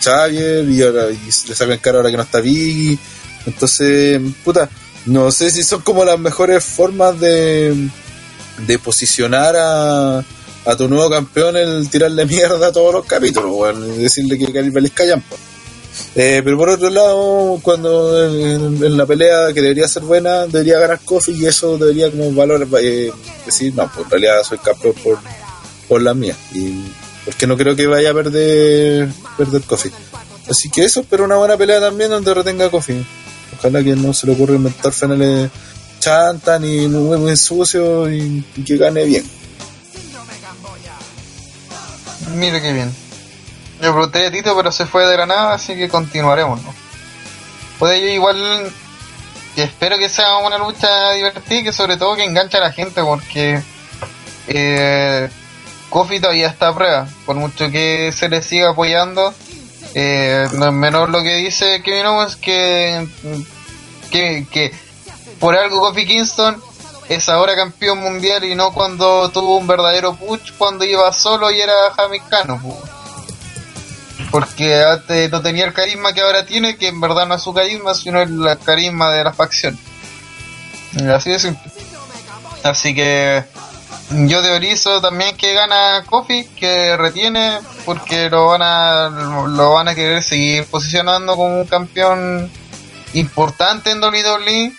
Xavier 0.00 0.68
y, 0.68 0.82
ahora, 0.82 1.10
y 1.10 1.18
le 1.26 1.54
sacan 1.54 1.78
cara 1.78 1.98
ahora 1.98 2.10
que 2.10 2.16
no 2.16 2.22
está 2.22 2.40
Biggie. 2.40 2.98
Entonces, 3.46 4.20
puta, 4.44 4.68
no 5.06 5.30
sé 5.30 5.50
si 5.50 5.62
son 5.62 5.82
como 5.82 6.04
las 6.04 6.18
mejores 6.18 6.64
formas 6.64 7.18
de, 7.20 7.74
de 8.66 8.78
posicionar 8.78 9.54
a, 9.56 10.18
a 10.18 10.76
tu 10.76 10.88
nuevo 10.88 11.08
campeón 11.08 11.56
el 11.56 11.88
tirarle 11.88 12.26
mierda 12.26 12.68
a 12.68 12.72
todos 12.72 12.92
los 12.92 13.06
capítulos, 13.06 13.52
y 13.96 14.02
decirle 14.02 14.38
que 14.38 14.52
Calibalis 14.52 14.92
callampa. 14.92 15.36
Eh, 16.14 16.42
pero 16.44 16.58
por 16.58 16.68
otro 16.68 16.90
lado, 16.90 17.58
cuando 17.62 18.26
en, 18.26 18.96
la 18.96 19.06
pelea 19.06 19.52
que 19.54 19.62
debería 19.62 19.88
ser 19.88 20.02
buena, 20.02 20.46
debería 20.46 20.78
ganar 20.78 21.00
Kofi 21.04 21.32
y 21.32 21.46
eso 21.46 21.78
debería 21.78 22.10
como 22.10 22.32
valor 22.32 22.66
eh, 22.80 23.10
decir, 23.44 23.74
no, 23.74 23.90
pues 23.92 24.04
en 24.04 24.10
realidad 24.10 24.42
soy 24.42 24.58
campeón 24.58 24.94
por, 25.02 25.18
por 25.88 26.02
la 26.02 26.14
mía. 26.14 26.36
Y 26.52 26.84
porque 27.24 27.46
no 27.46 27.56
creo 27.56 27.74
que 27.74 27.86
vaya 27.86 28.10
a 28.10 28.14
perder, 28.14 29.08
perder 29.36 29.62
Kofi. 29.62 29.90
Así 30.48 30.70
que 30.70 30.84
eso, 30.84 31.04
pero 31.08 31.24
una 31.24 31.36
buena 31.36 31.56
pelea 31.56 31.80
también 31.80 32.10
donde 32.10 32.32
retenga 32.32 32.70
Kofi. 32.70 33.04
Ojalá 33.58 33.82
que 33.82 33.96
no 33.96 34.12
se 34.12 34.26
le 34.26 34.34
ocurra 34.34 34.54
inventar 34.54 34.92
finales 34.92 35.50
chantan 35.98 36.64
y 36.64 36.86
muy, 36.86 37.18
muy 37.18 37.36
sucio 37.36 38.08
y, 38.12 38.44
que 38.64 38.76
gane 38.76 39.04
bien. 39.04 39.24
Mira 42.34 42.60
qué 42.60 42.72
bien. 42.72 42.94
Yo 43.82 43.92
pregunté 43.92 44.26
a 44.26 44.30
Tito, 44.30 44.56
pero 44.56 44.70
se 44.70 44.86
fue 44.86 45.04
de 45.04 45.12
Granada, 45.12 45.54
así 45.54 45.74
que 45.74 45.88
continuaremos, 45.88 46.62
¿no? 46.62 46.74
Puede 47.78 48.00
yo 48.00 48.08
igual 48.08 48.72
que 49.54 49.64
espero 49.64 49.98
que 49.98 50.08
sea 50.08 50.36
una 50.38 50.58
lucha 50.58 51.12
divertida 51.12 51.58
y 51.58 51.64
que 51.64 51.72
sobre 51.72 51.96
todo 51.96 52.14
que 52.14 52.24
enganche 52.24 52.56
a 52.56 52.60
la 52.60 52.72
gente 52.72 53.02
porque 53.02 53.60
eh, 54.48 55.28
Kofi 55.96 56.20
todavía 56.20 56.48
está 56.48 56.68
a 56.68 56.74
prueba. 56.74 57.08
Por 57.24 57.36
mucho 57.36 57.70
que 57.70 58.12
se 58.12 58.28
le 58.28 58.42
siga 58.42 58.68
apoyando, 58.68 59.32
eh, 59.94 60.46
no 60.52 60.66
es 60.66 60.72
menor 60.74 61.08
lo 61.08 61.22
que 61.22 61.36
dice 61.36 61.80
Kevin 61.82 62.04
Owens 62.04 62.36
que, 62.36 63.08
que, 64.10 64.46
que 64.52 64.74
por 65.40 65.56
algo 65.56 65.80
Kofi 65.80 66.04
Kingston 66.04 66.62
es 67.08 67.30
ahora 67.30 67.56
campeón 67.56 68.00
mundial 68.00 68.44
y 68.44 68.54
no 68.54 68.74
cuando 68.74 69.30
tuvo 69.30 69.56
un 69.56 69.66
verdadero 69.66 70.14
push 70.16 70.52
cuando 70.58 70.84
iba 70.84 71.10
solo 71.14 71.50
y 71.50 71.62
era 71.62 71.72
Jamicano. 71.96 72.60
Porque 74.30 74.84
antes 74.84 75.30
no 75.30 75.40
tenía 75.40 75.64
el 75.64 75.72
carisma 75.72 76.12
que 76.12 76.20
ahora 76.20 76.44
tiene, 76.44 76.76
que 76.76 76.88
en 76.88 77.00
verdad 77.00 77.26
no 77.26 77.36
es 77.36 77.42
su 77.42 77.54
carisma, 77.54 77.94
sino 77.94 78.20
el 78.20 78.58
carisma 78.62 79.10
de 79.14 79.24
la 79.24 79.32
facción. 79.32 79.78
Así 81.10 81.30
de 81.30 81.38
simple. 81.38 81.72
Así 82.62 82.94
que 82.94 83.55
yo 84.10 84.40
teorizo 84.42 85.00
también 85.00 85.36
que 85.36 85.52
gana 85.52 86.04
Kofi, 86.06 86.44
que 86.56 86.96
retiene, 86.96 87.58
porque 87.84 88.30
lo 88.30 88.46
van 88.46 88.62
a 88.62 89.08
lo 89.48 89.72
van 89.72 89.88
a 89.88 89.94
querer 89.94 90.22
seguir 90.22 90.64
posicionando 90.66 91.34
como 91.36 91.60
un 91.60 91.66
campeón 91.66 92.50
importante 93.14 93.90
en 93.90 94.02
WWE. 94.02 94.72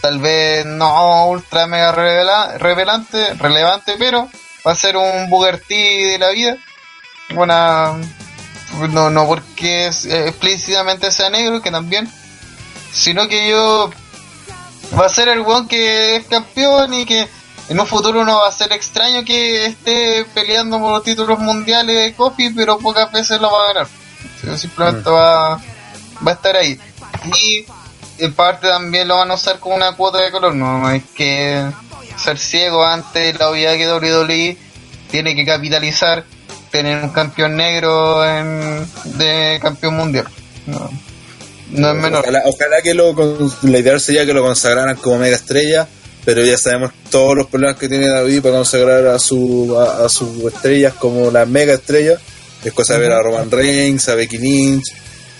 tal 0.00 0.18
vez 0.18 0.66
no 0.66 1.26
ultra 1.28 1.66
mega 1.66 1.92
revela- 1.92 2.58
revelante, 2.58 3.34
relevante, 3.34 3.94
pero 3.98 4.28
va 4.66 4.72
a 4.72 4.76
ser 4.76 4.96
un 4.96 5.28
Booker 5.30 5.62
de 5.66 6.16
la 6.18 6.28
vida. 6.30 6.56
Una, 7.34 7.94
no, 8.90 9.08
no 9.10 9.26
porque 9.26 9.86
es, 9.86 10.04
eh, 10.04 10.28
explícitamente 10.28 11.10
sea 11.10 11.30
negro, 11.30 11.62
que 11.62 11.70
también, 11.70 12.10
sino 12.92 13.28
que 13.28 13.48
yo 13.48 13.90
va 14.98 15.06
a 15.06 15.08
ser 15.08 15.28
el 15.28 15.40
weón 15.40 15.68
que 15.68 16.16
es 16.16 16.26
campeón 16.26 16.92
y 16.92 17.06
que 17.06 17.26
en 17.68 17.80
un 17.80 17.86
futuro 17.86 18.24
no 18.24 18.40
va 18.40 18.48
a 18.48 18.52
ser 18.52 18.72
extraño 18.72 19.24
que 19.24 19.66
esté 19.66 20.26
peleando 20.34 20.78
por 20.78 20.92
los 20.92 21.02
títulos 21.02 21.38
mundiales 21.38 21.96
de 21.96 22.14
Kofi, 22.14 22.50
pero 22.50 22.78
pocas 22.78 23.10
veces 23.10 23.40
lo 23.40 23.50
va 23.50 23.64
a 23.64 23.72
ganar. 23.72 23.88
Simplemente 24.58 25.08
va, 25.10 25.56
va 25.56 26.30
a 26.30 26.34
estar 26.34 26.56
ahí. 26.56 26.78
Y 27.36 27.64
en 28.18 28.32
parte 28.34 28.68
también 28.68 29.08
lo 29.08 29.16
van 29.16 29.30
a 29.30 29.34
usar 29.34 29.58
como 29.58 29.74
una 29.74 29.92
cuota 29.92 30.18
de 30.18 30.30
color, 30.30 30.54
no 30.54 30.86
hay 30.86 31.00
que 31.00 31.64
ser 32.22 32.38
ciego 32.38 32.84
ante 32.84 33.32
la 33.34 33.50
obviedad 33.50 33.74
que 33.74 33.90
WWE 33.92 34.56
tiene 35.10 35.34
que 35.34 35.44
capitalizar 35.44 36.24
tener 36.70 37.02
un 37.02 37.10
campeón 37.10 37.56
negro 37.56 38.24
en, 38.24 38.86
de 39.16 39.58
campeón 39.62 39.96
mundial. 39.96 40.26
No, 40.66 40.90
no 41.70 41.90
es 41.90 41.96
menor. 41.96 42.20
Ojalá, 42.20 42.42
ojalá 42.46 42.82
que 42.82 42.94
lo, 42.94 43.14
la 43.62 43.78
idea 43.78 43.98
sería 43.98 44.26
que 44.26 44.34
lo 44.34 44.42
consagraran 44.42 44.96
como 44.96 45.18
mega 45.18 45.36
estrella, 45.36 45.88
pero 46.24 46.44
ya 46.44 46.56
sabemos 46.58 46.92
todos 47.10 47.36
los 47.36 47.46
problemas 47.46 47.76
que 47.78 47.88
tiene 47.88 48.08
David 48.08 48.42
para 48.42 48.56
consagrar 48.56 49.06
a 49.06 49.18
su 49.18 49.76
a, 49.78 50.04
a 50.04 50.08
sus 50.08 50.44
estrellas 50.52 50.94
como 50.94 51.30
la 51.30 51.44
mega 51.46 51.74
estrella. 51.74 52.18
Es 52.64 52.72
cosa 52.72 52.94
de 52.94 53.00
ver 53.00 53.12
a 53.12 53.22
Roman 53.22 53.50
Reigns, 53.50 54.08
a 54.08 54.14
Becky 54.14 54.38
Lynch. 54.38 54.84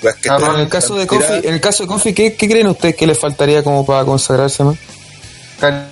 las 0.03 0.17
que 0.17 0.29
Ah, 0.29 0.37
están- 0.39 0.55
En 0.57 0.61
el 0.61 0.69
caso 0.69 0.95
de 0.97 1.07
Kofi, 1.07 1.33
en 1.49 1.55
el 1.55 1.61
caso 1.61 1.83
de 1.85 1.87
Kofi, 1.89 2.13
¿qué, 2.13 2.35
qué 2.35 2.49
creen 2.49 2.67
ustedes 2.67 2.95
que 2.97 3.07
le 3.07 3.15
faltaría 3.15 3.63
como 3.63 3.87
para 3.87 4.05
consagrarse 4.05 4.63
más? 4.63 4.77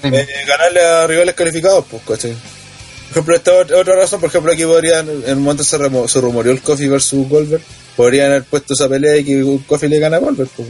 Eh, 0.03 0.27
ganarle 0.47 0.81
a 0.85 1.07
rivales 1.07 1.35
calificados, 1.35 1.85
pues, 1.91 2.03
¿cachai? 2.07 2.33
Por 2.33 3.11
ejemplo, 3.13 3.37
esta 3.37 3.53
otra, 3.55 3.79
otra 3.79 3.95
razón, 3.97 4.21
por 4.21 4.29
ejemplo, 4.29 4.53
aquí 4.53 4.65
podrían, 4.65 5.09
en 5.27 5.39
un 5.39 5.43
momento 5.45 5.65
se, 5.65 5.79
remo- 5.79 6.07
se 6.09 6.21
rumoreó 6.21 6.53
el 6.53 6.61
Kofi 6.61 6.89
versus 6.89 7.27
Goldberg, 7.29 7.63
podrían 7.97 8.27
haber 8.31 8.45
puesto 8.45 8.75
esa 8.75 8.89
pelea 8.89 9.17
y 9.17 9.25
que 9.25 9.59
Kofi 9.67 9.89
le 9.89 9.99
gana 9.99 10.17
a 10.19 10.21
Goldberg, 10.21 10.51
pues, 10.57 10.69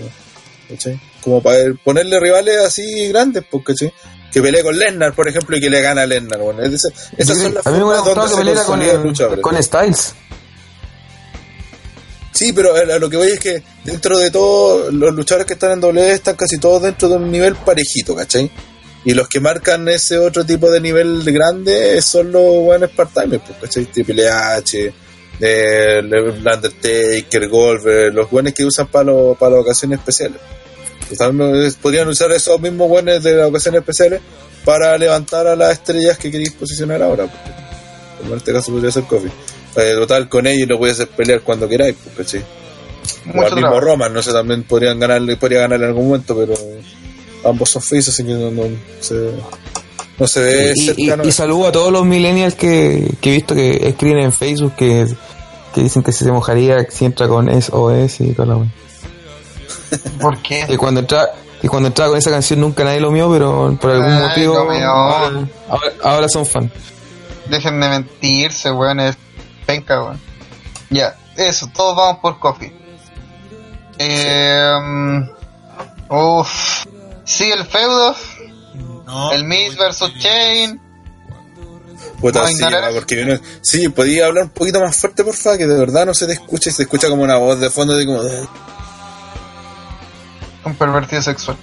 ¿cachai? 0.69 1.01
Como 1.21 1.43
para 1.43 1.59
ponerle 1.85 2.19
rivales 2.21 2.59
así 2.67 3.09
grandes, 3.09 3.45
pues, 3.51 3.65
¿cachai? 3.65 3.93
Que 4.33 4.41
pelee 4.41 4.63
con 4.63 4.77
Lesnar, 4.79 5.15
por 5.15 5.29
ejemplo, 5.29 5.57
y 5.57 5.61
que 5.61 5.69
le 5.71 5.81
gana 5.83 6.03
a 6.03 6.07
Lesnar, 6.07 6.41
bueno, 6.41 6.63
es- 6.63 6.87
esas 7.17 7.39
son 7.39 7.55
las 7.55 7.67
a 7.67 7.71
mí 7.71 7.79
me 7.79 7.85
gustado 7.85 8.29
que 8.31 8.37
peleara 8.37 8.65
con, 8.65 8.81
el 8.83 9.41
con 9.41 9.63
Styles. 9.63 10.15
Sí, 12.33 12.53
pero 12.53 12.75
a 12.75 12.81
a 12.81 12.99
lo 12.99 13.11
que 13.11 13.17
voy 13.19 13.29
es 13.29 13.39
que 13.39 13.63
dentro 13.85 14.19
de 14.19 14.31
todo, 14.31 14.91
los 14.91 15.15
luchadores 15.15 15.47
que 15.47 15.53
están 15.53 15.73
en 15.73 15.81
W 15.81 16.13
están 16.13 16.35
casi 16.35 16.59
todos 16.59 16.83
dentro 16.83 17.09
de 17.09 17.17
un 17.17 17.31
nivel 17.31 17.55
parejito, 17.57 18.17
¿cachai? 18.17 18.51
Y 19.05 19.13
los 19.15 19.29
que 19.29 19.39
marcan 19.41 19.87
ese 19.89 20.17
otro 20.19 20.45
tipo 20.45 20.71
de 20.71 20.81
nivel 20.81 21.23
grande 21.31 22.01
son 22.01 22.33
los 22.33 22.43
buenos 22.65 22.91
part-timers, 22.93 23.43
pues, 23.47 23.59
¿cachai? 23.61 23.85
Triple 23.87 24.29
H, 24.29 24.95
eh, 25.43 25.99
el 25.99 26.15
Undertaker, 26.15 27.49
Goldberg, 27.49 28.15
los 28.15 28.31
buenos 28.31 28.53
que 28.55 28.65
usan 28.65 28.87
para 28.87 29.05
lo- 29.07 29.35
para 29.39 29.57
las 29.57 29.63
ocasiones 29.63 29.99
especiales. 29.99 30.39
Pues 31.09 31.19
también 31.19 31.75
podrían 31.83 32.09
usar 32.09 32.31
esos 32.33 32.59
mismos 32.61 32.89
buenos 32.89 33.23
de 33.23 33.35
las 33.35 33.49
ocasiones 33.49 33.81
especiales 33.81 34.21
para 34.65 34.97
levantar 34.97 35.47
a 35.49 35.57
las 35.57 35.73
estrellas 35.73 36.17
que 36.17 36.31
queréis 36.31 36.53
posicionar 36.53 37.03
ahora. 37.03 37.25
pues. 37.27 37.55
Como 38.21 38.33
en 38.33 38.39
este 38.39 38.53
caso 38.53 38.71
podría 38.73 38.91
ser 38.93 39.03
Kofi. 39.05 39.29
Eh, 39.77 39.95
total, 39.97 40.29
con 40.29 40.47
ellos 40.47 40.69
lo 40.69 40.79
podéis 40.79 41.01
hacer 41.01 41.09
pelear 41.09 41.41
cuando 41.41 41.69
queráis, 41.69 41.97
pues, 42.03 42.17
¿cachai? 42.17 42.45
O 43.35 43.43
al 43.43 43.55
mismo. 43.57 43.81
Roman, 43.81 44.13
no 44.15 44.23
sé, 44.23 44.33
también 44.33 44.63
podrían 44.63 45.01
ganarle, 45.01 45.37
podría 45.37 45.61
ganar 45.61 45.81
en 45.81 45.89
algún 45.89 46.07
momento, 46.07 46.37
pero 46.37 46.55
ambos 47.45 47.69
son 47.71 47.83
faces, 47.83 48.11
así 48.11 48.23
que 48.25 48.33
no, 48.35 48.51
no 48.51 48.63
se, 49.01 49.31
no 50.23 50.29
se 50.29 50.41
ve 50.41 50.73
Y, 50.77 51.11
y, 51.29 51.33
saludo 51.33 51.67
a 51.67 51.73
todos 51.73 51.93
los 51.93 52.05
millennials 52.05 52.55
que, 52.55 53.13
que 53.21 53.31
he 53.31 53.33
visto 53.33 53.55
que 53.57 53.89
escriben 53.89 54.19
en 54.25 54.33
Facebook 54.33 54.75
que, 54.77 55.07
que 55.75 55.83
dicen 55.83 56.03
que 56.05 56.13
se 56.13 56.31
mojaría 56.31 56.87
si 56.91 57.05
entra 57.05 57.27
con 57.27 57.49
SOS 57.51 58.21
y 58.21 58.33
toda 58.33 58.55
la. 58.55 58.67
¿Por 60.21 60.41
qué? 60.43 60.65
Que 60.67 60.79
cuando 60.79 61.01
entra 61.01 61.29
que 61.61 61.69
cuando 61.69 61.89
entraba 61.89 62.11
con 62.11 62.19
esa 62.19 62.31
canción 62.31 62.61
nunca 62.61 62.85
nadie 62.85 63.01
lo 63.01 63.11
mío, 63.11 63.29
pero 63.33 63.77
por 63.81 63.91
algún 63.91 64.13
Ay, 64.13 64.29
motivo 64.29 64.59
ahora, 64.59 65.49
ahora- 65.69 65.93
ahora 66.03 66.29
son 66.29 66.47
fan. 66.47 66.71
Dejen 67.49 67.81
de 67.81 67.89
mentirse, 67.89 68.71
weón. 68.71 69.01
Es 69.01 69.17
penca, 69.67 70.03
weón. 70.03 70.21
Ya, 70.91 71.17
eso, 71.37 71.69
todos 71.75 71.97
vamos 71.97 72.19
por 72.21 72.39
coffee. 72.39 72.73
Eh, 73.99 75.21
uff. 76.09 76.85
Sí, 77.25 77.51
el 77.51 77.65
feudo. 77.65 78.15
No, 79.07 79.33
El 79.33 79.45
Miz 79.45 79.77
versus 79.77 80.13
Chain. 80.19 80.81
Puta, 82.21 82.41
no 82.43 82.49
sí, 82.49 82.63
porque 82.95 83.41
sí, 83.61 83.89
podía 83.89 84.27
hablar 84.27 84.45
un 84.45 84.51
poquito 84.51 84.81
más 84.81 84.97
fuerte, 84.97 85.25
porfa, 85.25 85.59
que 85.59 85.67
de 85.67 85.77
verdad 85.77 86.07
no 86.07 86.15
se 86.15 86.27
te 86.27 86.35
escucha 86.35 86.71
y 86.71 86.73
se 86.73 86.83
escucha 86.83 87.09
como 87.09 87.23
una 87.23 87.37
voz 87.37 87.59
de 87.59 87.69
fondo 87.71 87.97
de 87.97 88.07
como. 88.07 88.21
Un 90.65 90.75
pervertido 90.77 91.21
sexual. 91.21 91.57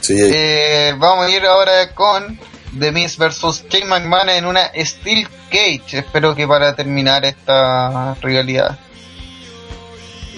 Sí. 0.00 0.16
Eh, 0.16 0.94
vamos 0.96 1.26
a 1.26 1.30
ir 1.30 1.44
ahora 1.44 1.92
con 1.94 2.38
The 2.78 2.92
Miz 2.92 3.18
versus 3.18 3.64
Shane 3.68 3.86
McMahon 3.86 4.28
en 4.30 4.46
una 4.46 4.70
Steel 4.76 5.28
Cage. 5.50 5.98
Espero 5.98 6.34
que 6.34 6.46
para 6.46 6.76
terminar 6.76 7.24
esta 7.24 8.14
rivalidad. 8.22 8.78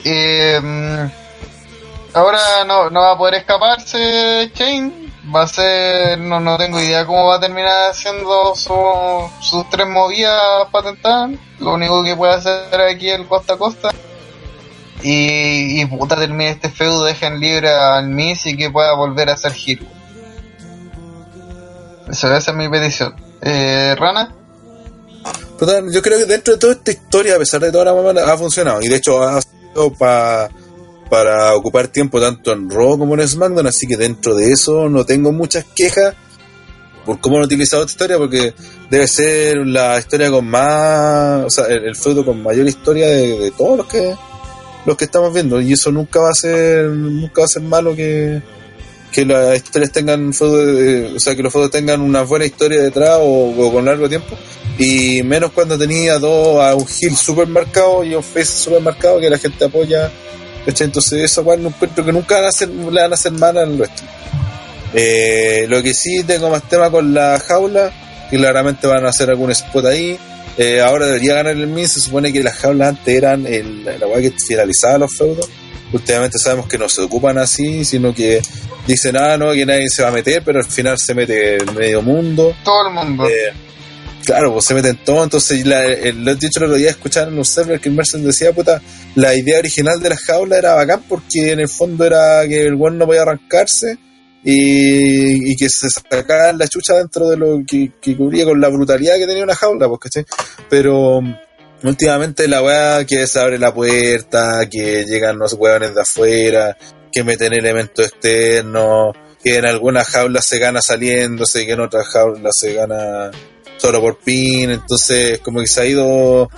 Eh, 0.04 1.10
ahora 2.14 2.64
no, 2.66 2.90
no 2.90 3.00
va 3.00 3.12
a 3.12 3.18
poder 3.18 3.34
escaparse 3.34 4.50
Shane. 4.54 5.10
Va 5.34 5.42
a 5.42 5.46
ser, 5.46 6.18
no, 6.18 6.40
no 6.40 6.56
tengo 6.56 6.80
idea 6.80 7.04
cómo 7.06 7.26
va 7.26 7.36
a 7.36 7.40
terminar 7.40 7.90
haciendo 7.90 8.54
su- 8.56 9.30
sus 9.40 9.68
tres 9.70 9.86
movidas 9.86 10.66
patentadas. 10.72 11.30
Lo 11.60 11.74
único 11.74 12.02
que 12.02 12.16
puede 12.16 12.32
hacer 12.34 12.80
aquí 12.80 13.10
es 13.10 13.18
el 13.20 13.28
costa 13.28 13.54
a 13.54 13.58
costa. 13.58 13.90
Y, 15.02 15.80
y 15.80 15.86
puta 15.86 16.16
termine 16.16 16.50
este 16.50 16.68
feudo, 16.68 17.04
dejen 17.04 17.38
libre 17.38 17.70
al 17.70 18.08
Miz 18.08 18.44
y 18.46 18.56
que 18.56 18.70
pueda 18.70 18.92
volver 18.94 19.30
a 19.30 19.36
ser 19.36 19.52
Hero. 19.66 19.84
Esa 22.10 22.36
es 22.36 22.54
mi 22.54 22.68
petición. 22.68 23.14
Eh, 23.40 23.94
Rana, 23.96 24.34
yo 25.92 26.02
creo 26.02 26.18
que 26.18 26.24
dentro 26.24 26.54
de 26.54 26.58
toda 26.58 26.72
esta 26.72 26.90
historia, 26.90 27.36
a 27.36 27.38
pesar 27.38 27.60
de 27.60 27.70
toda 27.70 27.84
la 27.86 27.94
mamá, 27.94 28.20
ha 28.20 28.36
funcionado. 28.36 28.80
Y 28.82 28.88
de 28.88 28.96
hecho 28.96 29.22
ha 29.22 29.40
sido 29.40 29.92
pa- 29.98 30.48
para 31.10 31.54
ocupar 31.54 31.88
tiempo 31.88 32.20
tanto 32.20 32.52
en 32.52 32.70
Raw 32.70 32.98
como 32.98 33.14
en 33.14 33.26
SmackDown. 33.28 33.66
Así 33.66 33.86
que 33.86 33.96
dentro 33.96 34.34
de 34.34 34.52
eso 34.52 34.88
no 34.88 35.04
tengo 35.04 35.32
muchas 35.32 35.64
quejas 35.76 36.14
por 37.04 37.20
cómo 37.20 37.36
han 37.38 37.44
utilizado 37.44 37.82
esta 37.82 37.92
historia, 37.92 38.18
porque 38.18 38.54
debe 38.90 39.06
ser 39.08 39.58
la 39.66 39.98
historia 39.98 40.30
con 40.30 40.46
más. 40.46 41.44
O 41.44 41.50
sea, 41.50 41.66
el, 41.66 41.84
el 41.84 41.96
feudo 41.96 42.24
con 42.24 42.42
mayor 42.42 42.66
historia 42.66 43.08
de, 43.08 43.50
todos 43.56 43.76
los 43.78 43.86
que 43.86 44.14
los 44.86 44.96
que 44.96 45.04
estamos 45.04 45.34
viendo. 45.34 45.60
Y 45.60 45.72
eso 45.72 45.90
nunca 45.92 46.20
va 46.20 46.30
a 46.30 46.34
ser 46.34 46.86
nunca 46.86 47.42
va 47.42 47.44
a 47.44 47.48
ser 47.48 47.62
malo 47.62 47.94
que 47.94 48.40
que 49.12 49.24
las 49.24 49.56
historias 49.56 49.90
tengan 49.90 50.30
de- 50.30 51.12
o 51.16 51.18
sea 51.18 51.34
que 51.34 51.42
los 51.42 51.52
feudos 51.52 51.72
tengan 51.72 52.00
una 52.00 52.22
buena 52.22 52.44
historia 52.46 52.80
detrás 52.80 53.18
o, 53.20 53.50
o 53.58 53.72
con 53.72 53.84
largo 53.84 54.08
tiempo 54.08 54.36
y 54.78 55.20
menos 55.24 55.50
cuando 55.50 55.76
tenía 55.76 56.18
dos 56.20 56.62
a 56.62 56.76
un 56.76 56.86
heel 56.86 57.16
super 57.16 57.48
marcado 57.48 58.04
y 58.04 58.14
un 58.14 58.22
face 58.22 58.44
super 58.46 58.80
marcado 58.80 59.18
que 59.18 59.28
la 59.28 59.36
gente 59.36 59.64
apoya 59.64 60.12
¿cachai? 60.66 60.86
entonces 60.86 61.22
eso 61.22 61.40
igual 61.42 61.62
no 61.62 61.68
encuentro 61.68 62.04
que 62.04 62.12
nunca 62.12 62.36
van 62.36 62.44
a 62.44 62.48
hacer, 62.48 62.68
le 62.68 63.00
van 63.00 63.10
a 63.10 63.14
hacer 63.14 63.32
mal 63.32 63.56
al 63.58 63.88
eh, 64.92 65.66
lo 65.68 65.82
que 65.82 65.94
sí 65.94 66.24
tengo 66.24 66.50
más 66.50 66.68
tema 66.68 66.90
con 66.90 67.14
la 67.14 67.38
jaula 67.46 67.92
que 68.28 68.36
claramente 68.36 68.86
van 68.86 69.06
a 69.06 69.10
hacer 69.10 69.30
algún 69.30 69.50
spot 69.50 69.86
ahí 69.86 70.18
Eh, 70.58 70.80
ahora 70.80 71.06
debería 71.06 71.36
ganar 71.36 71.56
el 71.56 71.68
Miz 71.68 71.92
se 71.92 72.00
supone 72.00 72.32
que 72.32 72.42
las 72.42 72.56
jaulas 72.56 72.88
antes 72.88 73.14
eran 73.14 73.46
el, 73.46 73.84
la 73.84 74.06
weá 74.06 74.20
que 74.20 74.32
finalizaba 74.32 74.98
los 74.98 75.16
feudos 75.16 75.48
últimamente 75.92 76.38
sabemos 76.38 76.66
que 76.66 76.76
no 76.76 76.88
se 76.88 77.02
ocupan 77.02 77.38
así 77.38 77.84
sino 77.84 78.12
que 78.12 78.42
dicen 78.86 79.16
ah 79.16 79.36
no 79.38 79.52
que 79.52 79.64
nadie 79.64 79.88
se 79.88 80.02
va 80.02 80.08
a 80.08 80.12
meter 80.12 80.42
pero 80.44 80.58
al 80.58 80.66
final 80.66 80.98
se 80.98 81.14
mete 81.14 81.56
el 81.56 81.72
medio 81.72 82.02
mundo 82.02 82.54
todo 82.64 82.88
el 82.88 82.92
mundo. 82.94 83.26
eh, 83.28 83.52
claro, 84.24 84.52
pues 84.52 84.64
se 84.64 84.74
meten 84.74 84.98
todo. 85.04 85.24
Entonces, 85.24 85.66
la, 85.66 85.84
el, 85.84 86.24
lo 86.24 86.32
he 86.32 86.34
dicho 86.36 86.58
el 86.58 86.64
otro 86.64 86.76
día, 86.76 86.90
escuchar 86.90 87.28
en 87.28 87.38
un 87.38 87.44
server 87.44 87.80
que 87.80 87.90
Merson 87.90 88.24
decía, 88.24 88.52
puta, 88.52 88.80
la 89.14 89.34
idea 89.34 89.58
original 89.58 90.00
de 90.00 90.10
la 90.10 90.16
jaula 90.16 90.58
era 90.58 90.74
bacán 90.74 91.02
porque 91.08 91.52
en 91.52 91.60
el 91.60 91.68
fondo 91.68 92.04
era 92.04 92.46
que 92.46 92.66
el 92.66 92.74
weón 92.74 92.98
no 92.98 93.06
podía 93.06 93.22
arrancarse 93.22 93.98
y, 94.42 95.56
que 95.56 95.68
se 95.68 95.88
sacara 95.90 96.52
la 96.52 96.66
chucha 96.66 96.94
dentro 96.94 97.28
de 97.28 97.36
lo 97.36 97.60
que, 97.66 97.92
cubría 98.16 98.44
con 98.44 98.60
la 98.60 98.68
brutalidad 98.68 99.16
que 99.16 99.26
tenía 99.26 99.44
una 99.44 99.54
jaula, 99.54 99.88
pues, 99.88 100.00
¿cachai? 100.00 100.24
Pero 100.68 101.20
mm, 101.20 101.34
últimamente 101.84 102.48
la 102.48 102.62
weá 102.62 103.04
que 103.04 103.26
se 103.26 103.40
abre 103.40 103.58
la 103.58 103.74
puerta, 103.74 104.68
que 104.70 105.04
llegan 105.04 105.38
los 105.38 105.54
weones 105.54 105.94
de 105.94 106.00
afuera, 106.00 106.76
que 107.12 107.24
meten 107.24 107.52
elementos 107.52 108.06
externos, 108.06 109.14
que 109.42 109.56
en 109.56 109.66
algunas 109.66 110.06
jaulas 110.08 110.46
se 110.46 110.58
gana 110.58 110.80
saliéndose, 110.80 111.66
que 111.66 111.72
en 111.72 111.80
otras 111.80 112.06
jaulas 112.08 112.56
se 112.56 112.74
gana 112.74 113.30
solo 113.80 114.00
por 114.00 114.18
pin, 114.18 114.70
entonces 114.70 115.38
como 115.40 115.60
que 115.60 115.66
se 115.66 115.80
ha 115.80 115.86
ido 115.86 116.50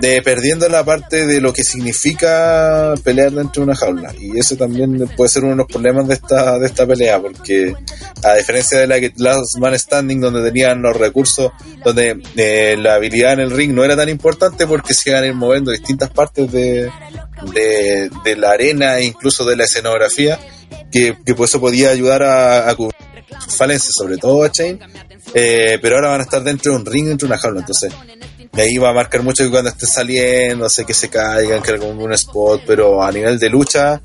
de 0.00 0.22
perdiendo 0.22 0.68
la 0.68 0.84
parte 0.84 1.26
de 1.26 1.40
lo 1.40 1.52
que 1.52 1.62
significa 1.62 2.94
pelear 3.04 3.30
dentro 3.30 3.60
de 3.60 3.70
una 3.70 3.76
jaula. 3.76 4.12
Y 4.18 4.38
eso 4.38 4.56
también 4.56 5.08
puede 5.16 5.30
ser 5.30 5.44
uno 5.44 5.52
de 5.52 5.58
los 5.58 5.66
problemas 5.66 6.08
de 6.08 6.14
esta, 6.14 6.58
de 6.58 6.66
esta 6.66 6.86
pelea, 6.86 7.20
porque 7.20 7.74
a 8.24 8.34
diferencia 8.34 8.80
de 8.80 8.86
la 8.86 8.98
que 8.98 9.12
Last 9.16 9.58
Man 9.58 9.78
Standing, 9.78 10.20
donde 10.20 10.42
tenían 10.42 10.82
los 10.82 10.96
recursos, 10.96 11.52
donde 11.84 12.20
eh, 12.36 12.76
la 12.78 12.94
habilidad 12.94 13.34
en 13.34 13.40
el 13.40 13.50
ring 13.50 13.72
no 13.72 13.84
era 13.84 13.96
tan 13.96 14.08
importante 14.08 14.66
porque 14.66 14.94
se 14.94 15.10
iban 15.10 15.22
a 15.22 15.26
ir 15.26 15.34
moviendo 15.34 15.70
distintas 15.70 16.10
partes 16.10 16.50
de, 16.50 16.90
de, 17.54 18.36
la 18.36 18.52
arena 18.52 18.98
e 18.98 19.04
incluso 19.04 19.44
de 19.44 19.56
la 19.56 19.64
escenografía, 19.64 20.38
que, 20.90 21.16
que 21.24 21.34
pues 21.34 21.50
eso 21.50 21.60
podía 21.60 21.90
ayudar 21.90 22.22
a, 22.22 22.68
a 22.68 22.74
cubrir 22.74 23.11
sus 23.42 23.56
falencias, 23.56 23.92
sobre 23.96 24.16
todo 24.16 24.44
a 24.44 24.50
Chain, 24.50 24.78
eh, 25.34 25.78
pero 25.80 25.96
ahora 25.96 26.10
van 26.10 26.20
a 26.20 26.24
estar 26.24 26.42
dentro 26.42 26.72
de 26.72 26.78
un 26.78 26.86
ring, 26.86 27.06
dentro 27.06 27.26
de 27.26 27.34
una 27.34 27.40
jaula, 27.40 27.60
entonces 27.60 27.92
de 28.52 28.62
ahí 28.62 28.76
va 28.76 28.90
a 28.90 28.92
marcar 28.92 29.22
mucho 29.22 29.44
que 29.44 29.50
cuando 29.50 29.70
esté 29.70 29.86
saliendo, 29.86 30.68
sé 30.68 30.84
que 30.84 30.92
se 30.92 31.08
caigan, 31.08 31.62
que 31.62 31.70
algún 31.70 32.12
spot, 32.12 32.62
pero 32.66 33.02
a 33.02 33.10
nivel 33.10 33.38
de 33.38 33.48
lucha, 33.48 34.00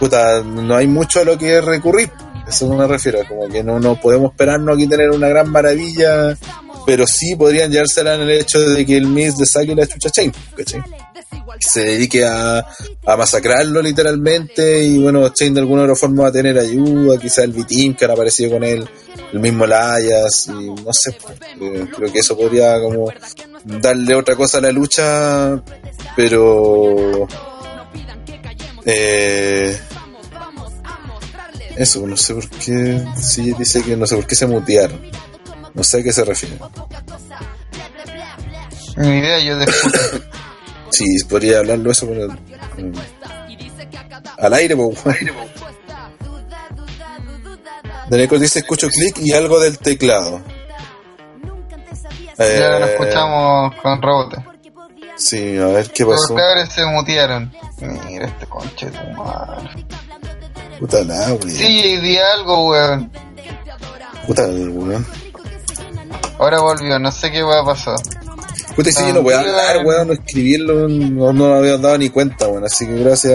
puta, 0.00 0.42
no 0.42 0.74
hay 0.74 0.88
mucho 0.88 1.20
a 1.20 1.24
lo 1.24 1.38
que 1.38 1.60
recurrir. 1.60 2.10
Eso 2.48 2.68
me 2.74 2.86
refiero, 2.88 3.20
como 3.28 3.48
que 3.48 3.62
no, 3.62 3.78
no 3.78 4.00
podemos 4.00 4.32
esperarnos 4.32 4.74
aquí 4.74 4.88
tener 4.88 5.10
una 5.10 5.28
gran 5.28 5.48
maravilla, 5.48 6.36
pero 6.84 7.06
sí 7.06 7.36
podrían 7.36 7.70
llevársela 7.70 8.16
en 8.16 8.22
el 8.22 8.30
hecho 8.32 8.58
de 8.58 8.84
que 8.84 8.96
el 8.96 9.06
Miz 9.06 9.38
le 9.38 9.46
saque 9.46 9.74
la 9.74 9.86
chucha 9.86 10.10
Chain, 10.10 10.32
¿cachai? 10.56 10.82
Se 11.58 11.84
dedique 11.84 12.24
a, 12.24 12.58
a 12.58 13.16
masacrarlo 13.16 13.80
literalmente 13.82 14.82
y 14.84 14.98
bueno, 14.98 15.28
Chain 15.30 15.54
de 15.54 15.60
alguna 15.60 15.82
otra 15.82 15.96
forma 15.96 16.24
va 16.24 16.28
a 16.28 16.32
tener 16.32 16.58
ayuda, 16.58 17.18
quizá 17.18 17.44
el 17.44 17.50
V-Team 17.50 17.94
que 17.94 18.04
han 18.04 18.10
aparecido 18.10 18.52
con 18.52 18.64
él, 18.64 18.88
el 19.32 19.38
mismo 19.38 19.66
Layas 19.66 20.48
y 20.48 20.70
no 20.70 20.92
sé, 20.92 21.16
eh, 21.60 21.86
creo 21.94 22.12
que 22.12 22.18
eso 22.18 22.36
podría 22.36 22.80
como 22.80 23.12
darle 23.64 24.14
otra 24.14 24.34
cosa 24.36 24.58
a 24.58 24.62
la 24.62 24.72
lucha, 24.72 25.62
pero 26.16 27.28
eh, 28.84 29.78
eso, 31.76 32.06
no 32.06 32.16
sé 32.16 32.34
por 32.34 32.48
qué, 32.48 33.04
sí 33.20 33.52
dice 33.58 33.82
que 33.82 33.96
no 33.96 34.06
sé 34.06 34.16
por 34.16 34.26
qué 34.26 34.34
se 34.34 34.46
mutearon, 34.46 35.00
no 35.74 35.84
sé 35.84 36.00
a 36.00 36.02
qué 36.02 36.12
se 36.12 36.24
refiere. 36.24 36.58
Ni 38.96 39.18
idea, 39.18 39.38
yo 39.40 39.56
después. 39.56 40.22
Sí, 40.92 41.04
podría 41.28 41.58
hablarlo 41.58 41.90
eso 41.90 42.06
el- 42.12 42.28
con- 42.28 42.92
al 44.38 44.54
aire, 44.54 44.76
po. 44.76 44.92
Daniel 48.08 48.40
dice 48.40 48.58
escucho 48.60 48.88
clic 48.88 49.18
y 49.18 49.32
algo 49.32 49.58
del 49.60 49.78
teclado. 49.78 50.40
Eh, 52.38 52.56
Ya 52.60 52.78
lo 52.78 52.86
escuchamos 52.86 53.74
con 53.82 54.02
rebote. 54.02 54.36
Sí, 55.16 55.56
a 55.58 55.66
ver 55.66 55.90
qué 55.92 56.04
Los 56.04 56.20
pasó. 56.22 56.34
peores 56.34 56.68
se 56.70 56.84
mutearon. 56.86 57.52
Mira 58.06 58.26
este 58.26 58.46
conche 58.46 58.90
de 58.90 59.12
madre. 59.14 59.86
Puta 60.78 61.04
la, 61.04 61.26
weón. 61.28 61.50
Sí, 61.50 61.96
di 62.00 62.18
algo, 62.18 62.70
weón. 62.70 63.10
Puta 64.26 64.46
la, 64.46 64.70
weón. 64.70 65.06
Ahora 66.38 66.60
volvió, 66.60 66.98
no 66.98 67.12
sé 67.12 67.30
qué 67.30 67.42
va 67.42 67.60
a 67.60 67.64
pasar. 67.64 67.96
Puta, 68.74 68.90
y 68.90 68.92
si 68.92 69.02
yo 69.06 69.12
no 69.14 69.22
voy 69.22 69.34
a 69.34 69.40
hablar, 69.40 69.84
weón. 69.84 70.08
no 70.08 70.12
escribirlo, 70.14 70.88
no, 70.88 71.32
no 71.32 71.48
me 71.50 71.54
había 71.56 71.76
dado 71.78 71.98
ni 71.98 72.08
cuenta, 72.08 72.48
weón. 72.48 72.64
Así 72.64 72.86
que 72.86 72.94
gracias. 72.94 73.32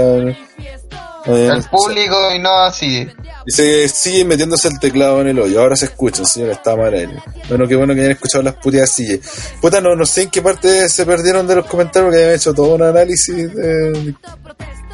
eh, 1.26 1.50
El 1.54 1.64
público 1.70 2.16
y 2.36 2.40
no 2.40 2.58
así. 2.64 3.08
Y 3.46 3.52
se 3.52 3.88
sigue 3.88 4.26
metiéndose 4.26 4.68
el 4.68 4.80
teclado 4.80 5.22
en 5.22 5.28
el 5.28 5.40
hoyo. 5.40 5.62
Ahora 5.62 5.76
se 5.76 5.86
escucha, 5.86 6.26
señor, 6.26 6.50
está 6.50 6.76
mal 6.76 6.94
aire. 6.94 7.22
Bueno, 7.50 7.68
qué 7.68 7.76
bueno 7.76 7.94
que 7.94 8.02
hayan 8.02 8.12
escuchado 8.14 8.44
las 8.44 8.56
puteadas 8.56 8.92
sillas. 8.92 9.20
Puta, 9.62 9.80
no, 9.80 9.96
no 9.96 10.06
sé 10.06 10.24
en 10.24 10.30
qué 10.30 10.42
parte 10.42 10.90
se 10.90 11.06
perdieron 11.06 11.48
de 11.48 11.56
los 11.56 11.66
comentarios 11.66 12.12
que 12.14 12.20
hayan 12.22 12.36
hecho 12.36 12.54
todo 12.54 12.76
un 12.76 12.84
análisis 12.84 13.54
de... 13.54 14.14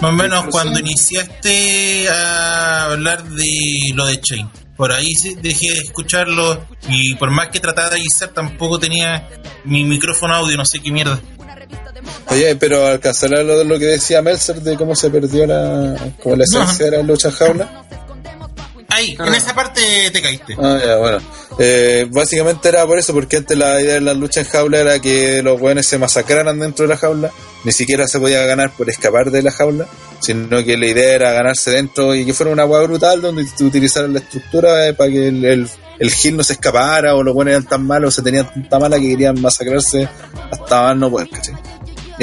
Más 0.01 0.11
o 0.11 0.15
menos 0.15 0.45
cuando 0.51 0.79
iniciaste 0.79 2.09
a 2.09 2.85
hablar 2.91 3.23
de 3.23 3.91
lo 3.95 4.05
de 4.07 4.19
Chain. 4.21 4.49
Por 4.75 4.91
ahí 4.91 5.13
dejé 5.41 5.71
de 5.71 5.79
escucharlo 5.79 6.65
y 6.89 7.15
por 7.15 7.29
más 7.29 7.49
que 7.49 7.59
trataba 7.59 7.89
de 7.89 7.97
avisar 7.97 8.29
tampoco 8.29 8.79
tenía 8.79 9.27
mi 9.65 9.83
micrófono 9.83 10.33
audio, 10.35 10.57
no 10.57 10.65
sé 10.65 10.79
qué 10.79 10.91
mierda. 10.91 11.19
Oye, 12.29 12.55
pero 12.55 12.87
alcanzará 12.87 13.43
lo 13.43 13.63
lo 13.63 13.77
que 13.77 13.85
decía 13.85 14.21
Meltzer 14.21 14.61
de 14.61 14.75
cómo 14.75 14.95
se 14.95 15.09
perdió 15.09 15.45
la... 15.45 15.95
como 16.21 16.35
la 16.35 16.43
esencia 16.43 16.85
de 16.85 16.97
la 16.97 17.03
lucha 17.03 17.31
jaula. 17.31 17.83
Ahí, 18.93 19.17
en 19.19 19.33
esa 19.33 19.55
parte 19.55 20.11
te 20.11 20.21
caíste. 20.21 20.55
Ah, 20.57 20.79
ya, 20.83 20.97
bueno. 20.97 21.19
Eh, 21.57 22.07
básicamente 22.11 22.69
era 22.69 22.85
por 22.85 22.97
eso, 22.97 23.13
porque 23.13 23.37
antes 23.37 23.57
la 23.57 23.81
idea 23.81 23.95
de 23.95 24.01
la 24.01 24.13
lucha 24.13 24.41
en 24.41 24.47
jaula 24.47 24.79
era 24.79 24.99
que 24.99 25.41
los 25.41 25.59
buenos 25.59 25.85
se 25.85 25.97
masacraran 25.97 26.59
dentro 26.59 26.83
de 26.83 26.89
la 26.89 26.97
jaula. 26.97 27.31
Ni 27.63 27.71
siquiera 27.71 28.07
se 28.07 28.19
podía 28.19 28.45
ganar 28.45 28.71
por 28.71 28.89
escapar 28.89 29.31
de 29.31 29.41
la 29.41 29.51
jaula, 29.51 29.87
sino 30.19 30.63
que 30.63 30.77
la 30.77 30.87
idea 30.87 31.15
era 31.15 31.31
ganarse 31.31 31.71
dentro 31.71 32.13
y 32.13 32.25
que 32.25 32.33
fuera 32.33 32.51
una 32.51 32.65
hueá 32.65 32.83
brutal 32.83 33.21
donde 33.21 33.45
tú 33.57 33.65
utilizaras 33.65 34.09
la 34.09 34.19
estructura 34.19 34.87
eh, 34.87 34.93
para 34.93 35.09
que 35.09 35.27
el, 35.27 35.45
el, 35.45 35.69
el 35.99 36.11
gil 36.11 36.37
no 36.37 36.43
se 36.43 36.53
escapara 36.53 37.15
o 37.15 37.23
los 37.23 37.33
buenos 37.33 37.53
eran 37.53 37.65
tan 37.65 37.85
malos, 37.87 38.15
se 38.15 38.21
tenían 38.21 38.51
tanta 38.51 38.79
mala 38.79 38.99
que 38.99 39.09
querían 39.09 39.41
masacrarse 39.41 40.07
hasta 40.51 40.83
más 40.83 40.97
no 40.97 41.09
poder, 41.09 41.29
¿cachai? 41.29 41.55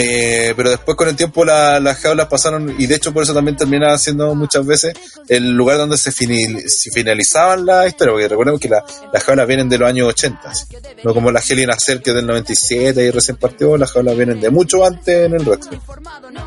Eh, 0.03 0.55
pero 0.57 0.71
después 0.71 0.97
con 0.97 1.09
el 1.09 1.17
tiempo 1.17 1.45
la- 1.45 1.79
las 1.79 1.99
jaulas 1.99 2.27
pasaron 2.29 2.75
y 2.79 2.87
de 2.87 2.95
hecho 2.95 3.13
por 3.13 3.23
eso 3.23 3.35
también 3.35 3.57
terminaba 3.57 3.99
siendo 3.99 4.35
muchas 4.35 4.65
veces 4.65 4.95
el 5.29 5.51
lugar 5.51 5.77
donde 5.77 5.99
se, 5.99 6.11
finil- 6.11 6.63
se 6.69 6.91
finalizaban 6.91 7.67
porque 8.13 8.29
recordemos 8.29 8.59
que 8.61 8.69
la- 8.71 8.83
las 9.13 9.23
jaulas 9.25 9.47
vienen 9.47 9.69
de 9.69 9.77
los 9.79 9.89
años 9.89 10.09
80, 10.09 10.49
así. 10.51 10.65
no 11.05 11.13
como 11.13 11.31
la 11.31 11.41
Hell 11.47 11.59
in 11.59 11.71
a 11.71 11.77
Cell 11.79 12.01
que 12.01 12.11
es 12.11 12.17
del 12.17 12.27
97 12.27 13.05
y 13.05 13.11
recién 13.11 13.37
partió, 13.37 13.77
las 13.77 13.93
jaulas 13.93 14.17
vienen 14.17 14.41
de 14.41 14.49
mucho 14.51 14.85
antes 14.85 15.27
en 15.27 15.35
el 15.35 15.43
wrestling. 15.45 15.79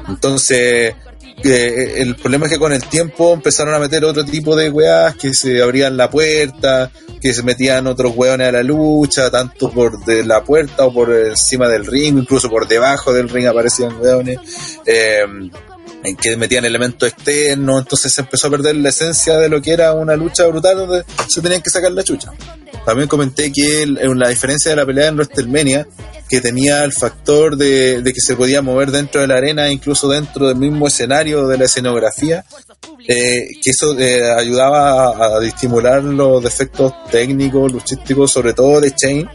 Entonces, 0.10 0.95
eh, 1.43 2.01
el 2.01 2.15
problema 2.15 2.45
es 2.45 2.53
que 2.53 2.59
con 2.59 2.73
el 2.73 2.84
tiempo 2.84 3.34
empezaron 3.34 3.73
a 3.73 3.79
meter 3.79 4.05
otro 4.05 4.23
tipo 4.23 4.55
de 4.55 4.69
weas 4.69 5.15
que 5.15 5.34
se 5.34 5.61
abrían 5.61 5.97
la 5.97 6.09
puerta, 6.09 6.91
que 7.21 7.34
se 7.34 7.43
metían 7.43 7.88
otros 7.88 8.13
weones 8.15 8.47
a 8.47 8.51
la 8.51 8.63
lucha, 8.63 9.29
tanto 9.31 9.71
por 9.71 10.03
de 10.05 10.25
la 10.25 10.43
puerta 10.43 10.86
o 10.86 10.93
por 10.93 11.11
encima 11.11 11.67
del 11.67 11.86
ring, 11.86 12.17
incluso 12.17 12.49
por 12.49 12.67
debajo 12.67 13.13
del 13.13 13.29
ring 13.29 13.47
aparecían 13.47 13.99
weones. 13.99 14.39
Eh, 14.86 15.23
en 16.04 16.16
que 16.16 16.36
metían 16.38 16.66
elementos 16.66 17.10
externos, 17.10 17.82
entonces 17.82 18.14
se 18.14 18.22
empezó 18.22 18.47
a 18.47 18.51
perder 18.51 18.76
la 18.76 18.89
esencia 18.89 19.38
de 19.38 19.49
lo 19.49 19.62
que 19.62 19.72
era 19.72 19.93
una 19.93 20.16
lucha 20.16 20.45
brutal 20.47 20.78
donde 20.78 21.04
se 21.28 21.41
tenían 21.41 21.62
que 21.62 21.70
sacar 21.70 21.91
la 21.91 22.04
chucha. 22.04 22.32
También 22.86 23.08
comenté 23.08 23.51
que 23.51 23.84
el- 23.84 23.99
la 24.20 24.30
diferencia 24.30 24.72
de 24.72 24.76
la 24.76 24.86
pelea 24.86 25.08
en 25.08 25.16
WrestleMania, 25.16 25.88
que 26.30 26.41
tenía 26.41 26.84
el 26.84 26.91
factor 26.91 27.56
de, 27.56 28.01
de 28.01 28.14
que 28.14 28.20
se 28.20 28.36
podía 28.36 28.62
mover 28.62 28.91
dentro 28.91 29.22
de 29.22 29.28
la 29.28 29.36
arena, 29.36 29.70
incluso 29.72 30.10
dentro 30.10 30.47
del 30.47 30.58
mismo 30.58 30.88
escenario 30.88 31.47
de 31.47 31.58
la 31.58 31.66
escenografía, 31.66 32.43
eh, 33.08 33.47
que 33.62 33.70
eso 33.72 33.97
eh, 33.99 34.30
ayudaba 34.32 35.06
a, 35.06 35.38
a 35.39 35.45
estimular 35.45 36.04
los 36.04 36.43
defectos 36.43 36.93
técnicos, 37.12 37.72
luchísticos, 37.72 38.32
sobre 38.32 38.54
todo 38.54 38.82
de 38.82 38.93
Chain. 38.95 39.30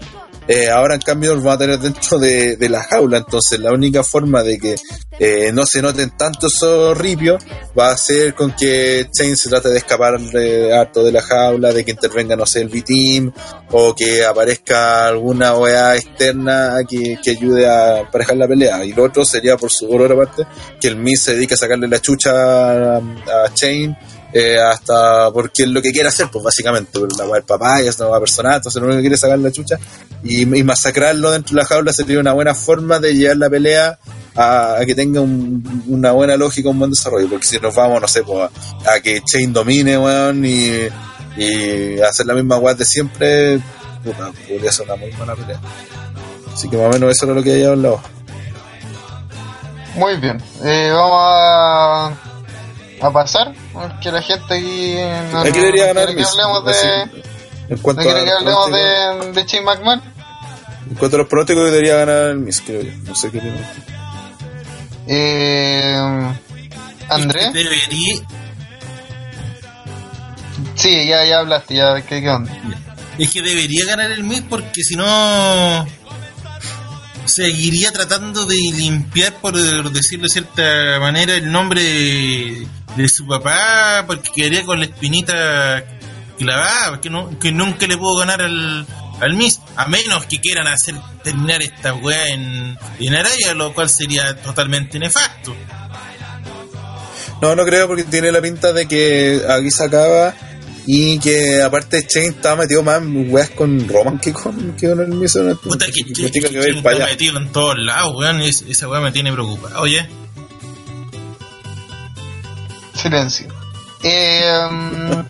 Eh, 0.48 0.70
ahora 0.70 0.94
en 0.94 1.02
cambio 1.02 1.34
los 1.34 1.46
va 1.46 1.52
a 1.52 1.58
tener 1.58 1.78
dentro 1.78 2.18
de, 2.18 2.56
de 2.56 2.68
la 2.70 2.82
jaula, 2.82 3.18
entonces 3.18 3.60
la 3.60 3.70
única 3.70 4.02
forma 4.02 4.42
de 4.42 4.58
que 4.58 4.76
eh, 5.18 5.50
no 5.52 5.66
se 5.66 5.82
noten 5.82 6.16
tanto 6.16 6.46
esos 6.46 6.96
ripios 6.96 7.44
va 7.78 7.90
a 7.90 7.96
ser 7.98 8.34
con 8.34 8.52
que 8.52 9.08
Chain 9.12 9.36
se 9.36 9.50
trate 9.50 9.68
de 9.68 9.78
escapar 9.78 10.18
de 10.18 10.72
harto 10.72 11.04
de 11.04 11.12
la 11.12 11.20
jaula, 11.20 11.72
de 11.72 11.84
que 11.84 11.90
intervenga, 11.90 12.34
no 12.34 12.46
sé, 12.46 12.62
el 12.62 12.68
V-Team, 12.68 13.32
o 13.72 13.94
que 13.94 14.24
aparezca 14.24 15.06
alguna 15.08 15.54
OEA 15.54 15.96
externa 15.96 16.78
que, 16.88 17.18
que 17.22 17.32
ayude 17.32 17.68
a 17.68 18.00
emparejar 18.00 18.36
la 18.36 18.48
pelea. 18.48 18.84
Y 18.84 18.92
lo 18.92 19.04
otro 19.04 19.24
sería, 19.24 19.56
por 19.56 19.70
su 19.70 19.88
por 19.88 20.00
otra 20.00 20.16
parte, 20.16 20.46
que 20.80 20.88
el 20.88 20.96
Miz 20.96 21.22
se 21.22 21.34
dedique 21.34 21.54
a 21.54 21.58
sacarle 21.58 21.88
la 21.88 22.00
chucha 22.00 22.30
a, 22.30 22.96
a 22.96 23.54
Chain, 23.54 23.96
eh, 24.32 24.56
hasta 24.60 25.30
porque 25.32 25.62
es 25.62 25.68
lo 25.68 25.80
que 25.80 25.90
quiere 25.92 26.08
hacer, 26.08 26.28
pues 26.30 26.44
básicamente, 26.44 26.90
pero 26.92 27.08
la 27.18 27.24
va 27.24 27.40
papá 27.40 27.80
es 27.80 27.98
una 27.98 28.18
personal, 28.20 28.56
entonces 28.56 28.80
lo 28.80 28.86
único 28.86 28.98
que 28.98 29.02
quiere 29.02 29.14
es 29.14 29.20
sacar 29.20 29.38
la 29.38 29.50
chucha 29.50 29.76
y, 30.22 30.42
y 30.42 30.64
masacrarlo 30.64 31.30
dentro 31.30 31.54
de 31.54 31.62
la 31.62 31.66
jaula 31.66 31.92
sería 31.92 32.20
una 32.20 32.32
buena 32.34 32.54
forma 32.54 32.98
de 32.98 33.14
llevar 33.14 33.36
la 33.38 33.48
pelea 33.50 33.98
a, 34.36 34.76
que 34.86 34.94
tenga 34.94 35.20
un- 35.20 35.84
una 35.88 36.12
buena 36.12 36.36
lógica, 36.36 36.68
un 36.68 36.78
buen 36.78 36.90
desarrollo, 36.90 37.28
porque 37.28 37.46
si 37.46 37.58
nos 37.58 37.74
vamos, 37.74 38.00
no 38.00 38.06
sé, 38.08 38.22
pues, 38.22 38.50
a, 38.86 39.00
que 39.00 39.22
Chain 39.22 39.52
domine, 39.52 39.96
weón, 39.98 40.44
y, 40.44 40.88
y 41.36 42.00
hacer 42.00 42.26
la 42.26 42.34
misma 42.34 42.58
weá 42.58 42.74
de 42.74 42.84
siempre, 42.84 43.58
puta, 44.04 44.30
podría 44.48 44.70
ser 44.70 44.86
una 44.86 44.96
muy 44.96 45.10
buena 45.12 45.34
pelea. 45.34 45.60
Así 46.52 46.68
que 46.68 46.76
más 46.76 46.86
o 46.86 46.90
menos 46.90 47.10
eso 47.16 47.24
era 47.24 47.34
lo 47.34 47.42
que 47.42 47.52
había 47.52 47.68
hablado. 47.70 48.00
Muy 49.96 50.16
bien. 50.18 50.40
Eh, 50.64 50.90
vamos 50.92 51.18
a, 51.20 52.12
a 53.00 53.10
pasar, 53.12 53.52
porque 53.72 54.10
la 54.10 54.22
gente 54.22 54.54
aquí 54.54 54.96
no, 55.32 55.40
Aquí 55.40 55.58
debería 55.58 55.86
no 55.88 55.94
ganar 55.94 56.06
quiere 56.06 56.22
que 56.22 56.28
hablemos 56.28 56.64
de, 56.64 56.70
así, 56.70 56.88
En 57.68 57.76
no 57.76 57.82
cuanto, 57.82 58.02
quiere 58.02 58.20
a 58.20 58.24
que 58.24 58.30
hablemos 58.32 58.70
de, 58.72 59.32
de 59.32 59.44
Shane 59.46 59.64
McMahon. 59.64 60.02
en 60.90 60.94
cuanto 60.96 61.16
a 61.16 61.18
los 61.20 61.28
pronósticos, 61.28 61.64
debería 61.64 61.96
ganar 61.96 62.22
el 62.30 62.38
Miz, 62.38 62.62
creo 62.64 62.82
yo. 62.82 62.90
No 63.04 63.14
sé 63.14 63.30
qué 63.30 63.40
tiene. 63.40 63.60
Eh, 65.06 66.32
André, 67.08 67.50
Debería, 67.52 68.20
sí, 70.74 71.06
ya, 71.06 71.24
ya 71.24 71.38
hablaste, 71.38 71.74
ya, 71.76 72.00
¿qué, 72.02 72.20
qué 72.20 72.28
onda? 72.30 72.52
es 73.18 73.30
que 73.32 73.42
debería 73.42 73.84
ganar 73.86 74.10
el 74.12 74.22
Miz 74.24 74.42
porque 74.48 74.82
si 74.82 74.94
no. 74.94 75.86
Seguiría 77.28 77.92
tratando 77.92 78.46
de 78.46 78.56
limpiar, 78.56 79.34
por 79.34 79.54
decirlo 79.54 80.24
de 80.24 80.28
cierta 80.28 80.98
manera, 81.00 81.34
el 81.34 81.50
nombre 81.50 81.82
de, 81.82 83.08
su 83.08 83.26
papá, 83.26 84.04
porque 84.06 84.30
quedaría 84.34 84.64
con 84.64 84.78
la 84.78 84.86
espinita 84.86 85.84
clavada, 86.38 86.90
porque 86.90 87.10
no, 87.10 87.38
que 87.38 87.52
nunca 87.52 87.86
le 87.86 87.96
puedo 87.96 88.16
ganar 88.16 88.42
al, 88.42 88.86
al 89.20 89.34
Miss, 89.34 89.60
a 89.76 89.86
menos 89.86 90.26
que 90.26 90.40
quieran 90.40 90.66
hacer 90.66 90.94
terminar 91.22 91.62
esta 91.62 91.94
weá 91.94 92.28
en, 92.28 92.78
en 92.98 93.58
lo 93.58 93.72
cual 93.74 93.88
sería 93.88 94.36
totalmente 94.36 94.98
nefasto. 94.98 95.54
No, 97.40 97.54
no 97.54 97.64
creo 97.64 97.86
porque 97.86 98.04
tiene 98.04 98.32
la 98.32 98.40
pinta 98.40 98.72
de 98.72 98.88
que 98.88 99.42
aquí 99.48 99.70
se 99.70 99.84
acaba 99.84 100.34
y 100.90 101.18
que 101.18 101.62
aparte 101.62 102.06
Chain 102.06 102.30
estaba 102.30 102.62
metido 102.62 102.82
más 102.82 103.02
en 103.02 103.30
weas 103.30 103.50
con 103.50 103.86
Roman 103.86 104.18
que 104.18 104.32
con, 104.32 104.74
que 104.74 104.88
con 104.88 105.00
el 105.00 105.08
Miss. 105.08 105.38
Puta 105.62 105.84
que, 105.84 106.02
Me 106.02 106.30
que, 106.30 106.40
que 106.40 106.48
que 106.48 106.70
está 106.70 106.88
allá. 106.88 107.04
metido 107.04 107.36
en 107.36 107.52
todos 107.52 107.78
lados, 107.78 108.14
weón, 108.16 108.40
esa 108.40 108.88
weá 108.88 108.98
me 109.02 109.12
tiene 109.12 109.30
preocupado, 109.30 109.82
oye. 109.82 110.08
Silencio. 112.94 113.48
Eh, 114.02 114.50
um, 114.70 115.24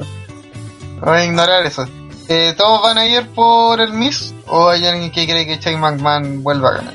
voy 1.01 1.19
a 1.19 1.25
ignorar 1.25 1.67
eso. 1.67 1.89
Eh, 2.29 2.55
¿Todos 2.57 2.81
van 2.81 2.99
a 2.99 3.07
ir 3.07 3.27
por 3.31 3.81
el 3.81 3.93
Miss? 3.95 4.33
¿O 4.47 4.69
hay 4.69 4.87
alguien 4.87 5.11
que 5.11 5.27
cree 5.27 5.45
que 5.45 5.59
Shane 5.59 5.79
McMahon 5.79 6.45
vuelva 6.45 6.69
a 6.69 6.75
ganar? 6.77 6.95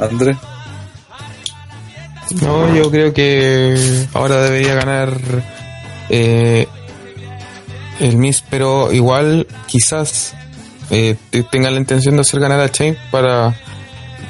André. 0.00 0.38
No, 2.40 2.74
yo 2.74 2.90
creo 2.90 3.12
que 3.12 4.06
ahora 4.14 4.40
debería 4.40 4.76
ganar 4.76 5.14
eh, 6.08 6.66
el 8.00 8.16
Miss, 8.16 8.42
pero 8.48 8.92
igual 8.92 9.46
quizás 9.66 10.34
eh, 10.90 11.16
te- 11.30 11.42
tenga 11.44 11.70
la 11.70 11.78
intención 11.78 12.14
de 12.16 12.22
hacer 12.22 12.40
ganar 12.40 12.60
a 12.60 12.70
Chain 12.70 12.96
para 13.10 13.54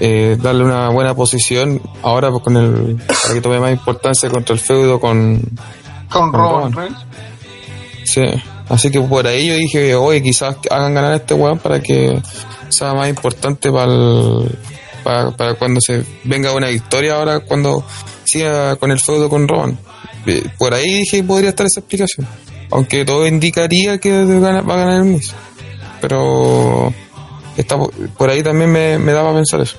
eh, 0.01 0.37
darle 0.41 0.65
una 0.65 0.89
buena 0.91 1.15
posición 1.15 1.81
ahora 2.03 2.31
pues, 2.31 2.43
con 2.43 2.57
el 2.57 2.97
para 3.23 3.35
que 3.35 3.41
tome 3.41 3.61
más 3.61 3.73
importancia 3.73 4.29
contra 4.31 4.55
el 4.55 4.61
feudo 4.61 4.99
con 5.01 5.41
Con 6.11 6.31
Con 6.31 6.33
Roman 6.33 6.73
Roman. 6.73 6.73
Reigns. 6.73 7.07
sí. 8.05 8.23
Así 8.69 8.91
que 8.91 9.01
por 9.01 9.27
ahí 9.27 9.49
yo 9.49 9.55
dije, 9.57 9.95
oye, 9.95 10.23
quizás 10.23 10.57
hagan 10.71 10.95
ganar 10.95 11.13
a 11.13 11.17
este 11.17 11.35
weón 11.35 11.59
para 11.59 11.81
que 11.81 12.23
sea 12.71 12.95
más 12.95 13.09
importante 13.09 13.71
para 13.71 13.93
para, 15.05 15.31
para 15.33 15.55
cuando 15.55 15.81
se 15.81 16.05
venga 16.25 16.53
una 16.55 16.69
victoria 16.69 17.17
ahora 17.17 17.41
cuando 17.41 17.85
siga 18.25 18.77
con 18.77 18.91
el 18.93 18.99
feudo 19.01 19.29
con 19.29 19.47
Roman. 19.47 19.77
Eh, 20.27 20.43
Por 20.57 20.73
ahí 20.73 21.01
dije 21.01 21.23
podría 21.25 21.51
estar 21.51 21.67
esa 21.67 21.81
explicación. 21.81 22.27
Aunque 22.73 23.05
todo 23.05 23.27
indicaría 23.27 23.99
que 23.99 24.25
va 24.25 24.59
a 24.59 24.63
ganar 24.63 24.97
el 24.97 25.05
Miz. 25.05 25.33
Pero 26.01 26.93
está, 27.57 27.77
po- 27.77 27.93
por 28.17 28.31
ahí 28.31 28.43
también 28.43 28.73
me, 28.73 28.99
me 28.99 29.13
daba 29.13 29.31
a 29.31 29.35
pensar 29.35 29.61
eso. 29.61 29.77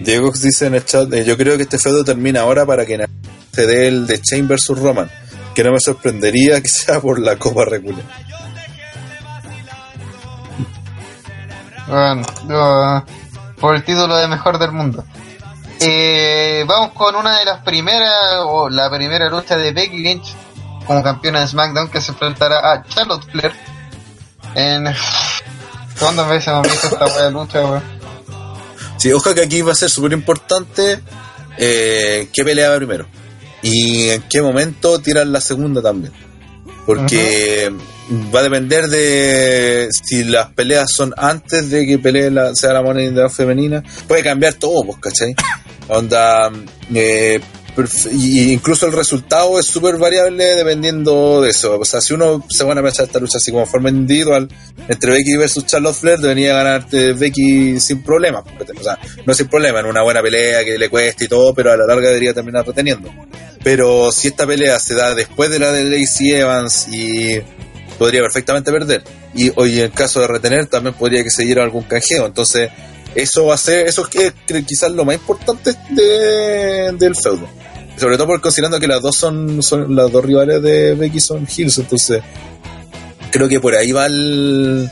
Diego 0.00 0.32
dice 0.32 0.66
en 0.66 0.74
el 0.74 0.84
chat, 0.84 1.12
eh, 1.12 1.24
yo 1.24 1.36
creo 1.36 1.56
que 1.56 1.62
este 1.62 1.78
feudo 1.78 2.02
termina 2.04 2.40
ahora 2.40 2.66
para 2.66 2.84
que 2.84 3.06
se 3.52 3.66
dé 3.66 3.88
el 3.88 4.06
de 4.06 4.20
Chain 4.20 4.48
versus 4.48 4.78
Roman. 4.78 5.10
Que 5.54 5.62
no 5.62 5.70
me 5.72 5.78
sorprendería 5.78 6.60
que 6.60 6.68
sea 6.68 7.00
por 7.00 7.20
la 7.20 7.36
Copa 7.36 7.64
Regular. 7.64 8.02
Bueno, 11.86 12.22
yo, 12.48 13.04
por 13.60 13.74
el 13.76 13.84
título 13.84 14.16
de 14.16 14.26
mejor 14.26 14.58
del 14.58 14.72
mundo. 14.72 15.04
Eh, 15.80 16.64
vamos 16.66 16.92
con 16.92 17.14
una 17.14 17.38
de 17.38 17.44
las 17.44 17.62
primeras, 17.62 18.38
o 18.46 18.68
la 18.70 18.90
primera 18.90 19.28
lucha 19.28 19.56
de 19.56 19.72
Becky 19.72 19.98
Lynch 19.98 20.34
como 20.86 21.02
campeona 21.02 21.40
de 21.40 21.48
SmackDown 21.48 21.88
que 21.88 22.00
se 22.00 22.12
enfrentará 22.12 22.72
a 22.72 22.82
Charlotte 22.84 23.24
Flair 23.30 23.52
en... 24.54 24.84
¿Cuántas 25.98 26.28
veces 26.28 26.48
hemos 26.48 26.62
visto 26.62 26.88
esta 26.88 27.06
wea 27.06 27.24
de 27.26 27.30
lucha, 27.30 27.60
weón? 27.60 27.82
Sí, 28.96 29.12
ojo 29.12 29.32
que 29.32 29.42
aquí 29.42 29.62
va 29.62 29.72
a 29.72 29.76
ser 29.76 29.88
súper 29.88 30.12
importante 30.12 31.00
eh, 31.56 32.28
qué 32.32 32.44
pelea 32.44 32.70
va 32.70 32.76
primero. 32.76 33.06
Y 33.62 34.08
en 34.10 34.22
qué 34.22 34.42
momento 34.42 34.98
tiran 35.00 35.32
la 35.32 35.40
segunda 35.40 35.80
también. 35.80 36.12
Porque 36.86 37.72
va 38.34 38.40
a 38.40 38.42
depender 38.42 38.88
de 38.88 39.88
si 39.90 40.24
las 40.24 40.50
peleas 40.50 40.90
son 40.94 41.14
antes 41.16 41.70
de 41.70 41.86
que 41.86 41.98
pelee 41.98 42.30
la, 42.30 42.54
sea 42.54 42.74
la 42.74 42.82
moneda 42.82 43.30
femenina. 43.30 43.82
Puede 44.06 44.22
cambiar 44.22 44.54
todo, 44.54 44.84
pues, 44.84 44.98
¿cachai? 44.98 45.34
Onda, 45.88 46.50
eh, 46.94 47.40
y 48.12 48.52
incluso 48.52 48.86
el 48.86 48.92
resultado 48.92 49.58
es 49.58 49.66
súper 49.66 49.96
variable 49.96 50.44
dependiendo 50.54 51.42
de 51.42 51.50
eso. 51.50 51.78
O 51.78 51.84
sea, 51.84 52.00
si 52.00 52.14
uno 52.14 52.44
se 52.48 52.62
van 52.62 52.78
a 52.78 52.82
pensar 52.82 53.06
esta 53.06 53.18
lucha 53.18 53.38
así 53.38 53.50
como 53.50 53.66
forma 53.66 53.88
individual, 53.88 54.48
entre 54.88 55.12
Becky 55.12 55.36
versus 55.36 55.66
Charlotte 55.66 55.96
Flair, 55.96 56.20
debería 56.20 56.54
ganarte 56.54 57.14
Becky 57.14 57.80
sin 57.80 58.02
problemas. 58.02 58.44
O 58.78 58.82
sea, 58.82 58.98
no 59.26 59.34
sin 59.34 59.48
problema, 59.48 59.80
en 59.80 59.86
una 59.86 60.02
buena 60.02 60.22
pelea 60.22 60.64
que 60.64 60.78
le 60.78 60.88
cueste 60.88 61.24
y 61.24 61.28
todo, 61.28 61.52
pero 61.52 61.72
a 61.72 61.76
la 61.76 61.86
larga 61.86 62.08
debería 62.08 62.32
terminar 62.32 62.64
reteniendo. 62.66 63.10
Pero 63.64 64.12
si 64.12 64.28
esta 64.28 64.46
pelea 64.46 64.78
se 64.78 64.94
da 64.94 65.14
después 65.14 65.50
de 65.50 65.58
la 65.58 65.72
de 65.72 65.84
Lacey 65.84 66.32
Evans 66.32 66.86
y 66.92 67.40
podría 67.98 68.22
perfectamente 68.22 68.70
perder. 68.70 69.02
Y 69.34 69.50
hoy 69.56 69.80
en 69.80 69.90
caso 69.90 70.20
de 70.20 70.28
retener 70.28 70.66
también 70.66 70.94
podría 70.94 71.24
que 71.24 71.30
se 71.30 71.44
diera 71.44 71.64
algún 71.64 71.82
canjeo. 71.84 72.26
Entonces, 72.26 72.70
eso 73.14 73.46
va 73.46 73.54
a 73.54 73.58
ser, 73.58 73.86
eso 73.86 74.06
es 74.12 74.64
quizás 74.64 74.90
lo 74.90 75.04
más 75.04 75.16
importante 75.16 75.74
de, 75.90 76.92
del 76.98 77.14
feudo. 77.16 77.48
Sobre 77.96 78.16
todo 78.16 78.26
por 78.26 78.40
considerando 78.40 78.80
que 78.80 78.88
las 78.88 79.00
dos 79.00 79.16
son, 79.16 79.62
son 79.62 79.94
las 79.94 80.10
dos 80.10 80.24
rivales 80.24 80.60
de 80.62 80.94
Becky 80.94 81.20
son 81.20 81.46
Hills, 81.46 81.78
entonces 81.78 82.22
creo 83.30 83.48
que 83.48 83.60
por 83.60 83.74
ahí 83.74 83.92
va 83.92 84.06
el 84.06 84.90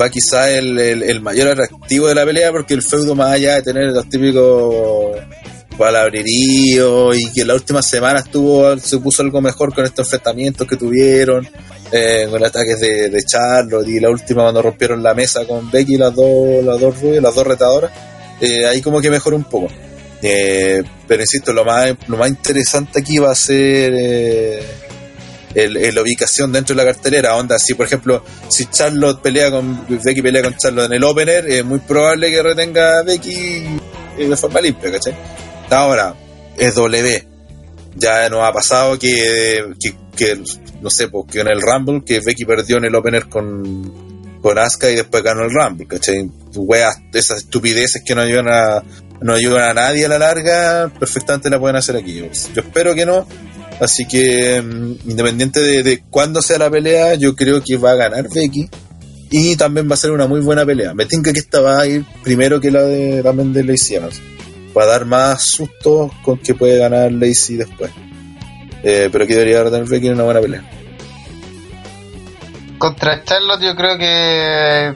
va 0.00 0.08
quizá 0.08 0.50
el, 0.50 0.78
el, 0.78 1.02
el 1.02 1.20
mayor 1.20 1.48
atractivo 1.48 2.08
de 2.08 2.14
la 2.14 2.24
pelea 2.24 2.50
porque 2.50 2.74
el 2.74 2.82
feudo 2.82 3.14
más 3.14 3.32
allá 3.32 3.56
de 3.56 3.62
tener 3.62 3.92
los 3.92 4.08
típicos 4.08 5.16
palabreríos 5.82 7.18
y 7.18 7.32
que 7.32 7.44
la 7.44 7.54
última 7.54 7.82
semana 7.82 8.20
estuvo 8.20 8.78
se 8.78 8.98
puso 8.98 9.22
algo 9.22 9.40
mejor 9.40 9.74
con 9.74 9.84
estos 9.84 10.06
enfrentamientos 10.06 10.64
que 10.68 10.76
tuvieron 10.76 11.48
eh, 11.90 12.28
con 12.30 12.44
ataques 12.44 12.78
de, 12.78 13.08
de 13.08 13.22
Charlotte 13.24 13.88
y 13.88 13.98
la 13.98 14.08
última 14.08 14.42
cuando 14.42 14.62
rompieron 14.62 15.02
la 15.02 15.12
mesa 15.12 15.44
con 15.44 15.72
Becky 15.72 15.96
las 15.96 16.14
dos 16.14 16.62
las 16.64 16.78
dos 16.78 17.00
rubias, 17.00 17.20
las 17.20 17.34
dos 17.34 17.44
retadoras 17.44 17.90
eh, 18.40 18.64
ahí 18.64 18.80
como 18.80 19.00
que 19.00 19.10
mejoró 19.10 19.34
un 19.34 19.42
poco 19.42 19.66
eh, 20.22 20.84
pero 21.08 21.20
insisto 21.20 21.52
lo 21.52 21.64
más 21.64 21.96
lo 22.06 22.16
más 22.16 22.28
interesante 22.28 23.00
aquí 23.00 23.18
va 23.18 23.32
a 23.32 23.34
ser 23.34 23.92
la 25.54 26.00
ubicación 26.00 26.50
dentro 26.50 26.74
de 26.74 26.82
la 26.82 26.92
cartelera. 26.94 27.36
Onda, 27.36 27.58
si 27.58 27.74
por 27.74 27.84
ejemplo, 27.84 28.24
si 28.48 28.66
Charlotte 28.66 29.20
pelea 29.20 29.50
con 29.50 29.84
Becky 29.86 30.22
pelea 30.22 30.42
con 30.42 30.56
Charlotte 30.56 30.86
en 30.86 30.92
el 30.94 31.04
opener, 31.04 31.46
es 31.46 31.62
muy 31.62 31.80
probable 31.80 32.30
que 32.30 32.42
retenga 32.42 33.00
a 33.00 33.02
Becky 33.02 33.66
de 34.16 34.36
forma 34.36 34.60
limpia, 34.62 34.90
¿cachai? 34.92 35.14
Ahora, 35.72 36.14
es 36.56 36.74
W. 36.74 37.26
Ya 37.96 38.28
nos 38.28 38.42
ha 38.42 38.52
pasado 38.52 38.98
que, 38.98 39.64
que, 39.78 39.94
que, 40.16 40.42
no 40.80 40.90
sé, 40.90 41.08
porque 41.08 41.40
en 41.40 41.48
el 41.48 41.60
Rumble, 41.60 42.02
que 42.04 42.20
Becky 42.20 42.44
perdió 42.44 42.78
en 42.78 42.86
el 42.86 42.94
opener 42.94 43.28
con, 43.28 44.40
con 44.40 44.58
Asuka 44.58 44.90
y 44.90 44.96
después 44.96 45.22
ganó 45.22 45.42
el 45.42 45.50
Rumble, 45.52 45.86
¿cachai? 45.86 46.30
Weas, 46.54 46.96
esas 47.12 47.38
estupideces 47.38 48.02
que 48.04 48.14
no 48.14 48.22
ayudan 48.22 48.48
a, 48.48 48.82
no 49.20 49.34
ayudan 49.34 49.70
a 49.70 49.74
nadie 49.74 50.06
a 50.06 50.08
la 50.08 50.18
larga, 50.18 50.90
perfectamente 50.98 51.50
la 51.50 51.60
pueden 51.60 51.76
hacer 51.76 51.96
aquí. 51.96 52.14
Yo 52.14 52.26
espero 52.62 52.94
que 52.94 53.04
no, 53.04 53.26
Así 53.82 54.06
que, 54.06 54.62
mm, 54.62 55.10
independiente 55.10 55.60
de, 55.60 55.82
de 55.82 56.04
cuándo 56.08 56.40
sea 56.40 56.58
la 56.58 56.70
pelea, 56.70 57.14
yo 57.16 57.34
creo 57.34 57.62
que 57.62 57.76
va 57.76 57.92
a 57.92 57.96
ganar 57.96 58.28
Becky. 58.32 58.68
Y 59.30 59.56
también 59.56 59.90
va 59.90 59.94
a 59.94 59.96
ser 59.96 60.12
una 60.12 60.26
muy 60.26 60.40
buena 60.40 60.64
pelea. 60.64 60.94
Me 60.94 61.06
tinca 61.06 61.32
que 61.32 61.40
esta 61.40 61.60
va 61.60 61.80
a 61.80 61.86
ir 61.86 62.04
primero 62.22 62.60
que 62.60 62.70
la 62.70 62.82
de 62.82 63.22
también 63.22 63.52
de 63.52 63.64
Lacey. 63.64 63.98
Va 64.76 64.84
a 64.84 64.86
dar 64.86 65.04
más 65.04 65.42
susto 65.42 66.10
con 66.22 66.38
que 66.38 66.54
puede 66.54 66.78
ganar 66.78 67.12
Lacey 67.12 67.56
después. 67.56 67.90
Eh, 68.82 69.08
pero 69.12 69.26
que 69.26 69.34
debería 69.34 69.62
ganar 69.62 69.84
Becky 69.86 70.08
en 70.08 70.14
una 70.14 70.24
buena 70.24 70.40
pelea. 70.40 70.62
Contra 72.78 73.22
Charlotte 73.22 73.62
yo 73.62 73.76
creo 73.76 73.96
que 73.98 74.94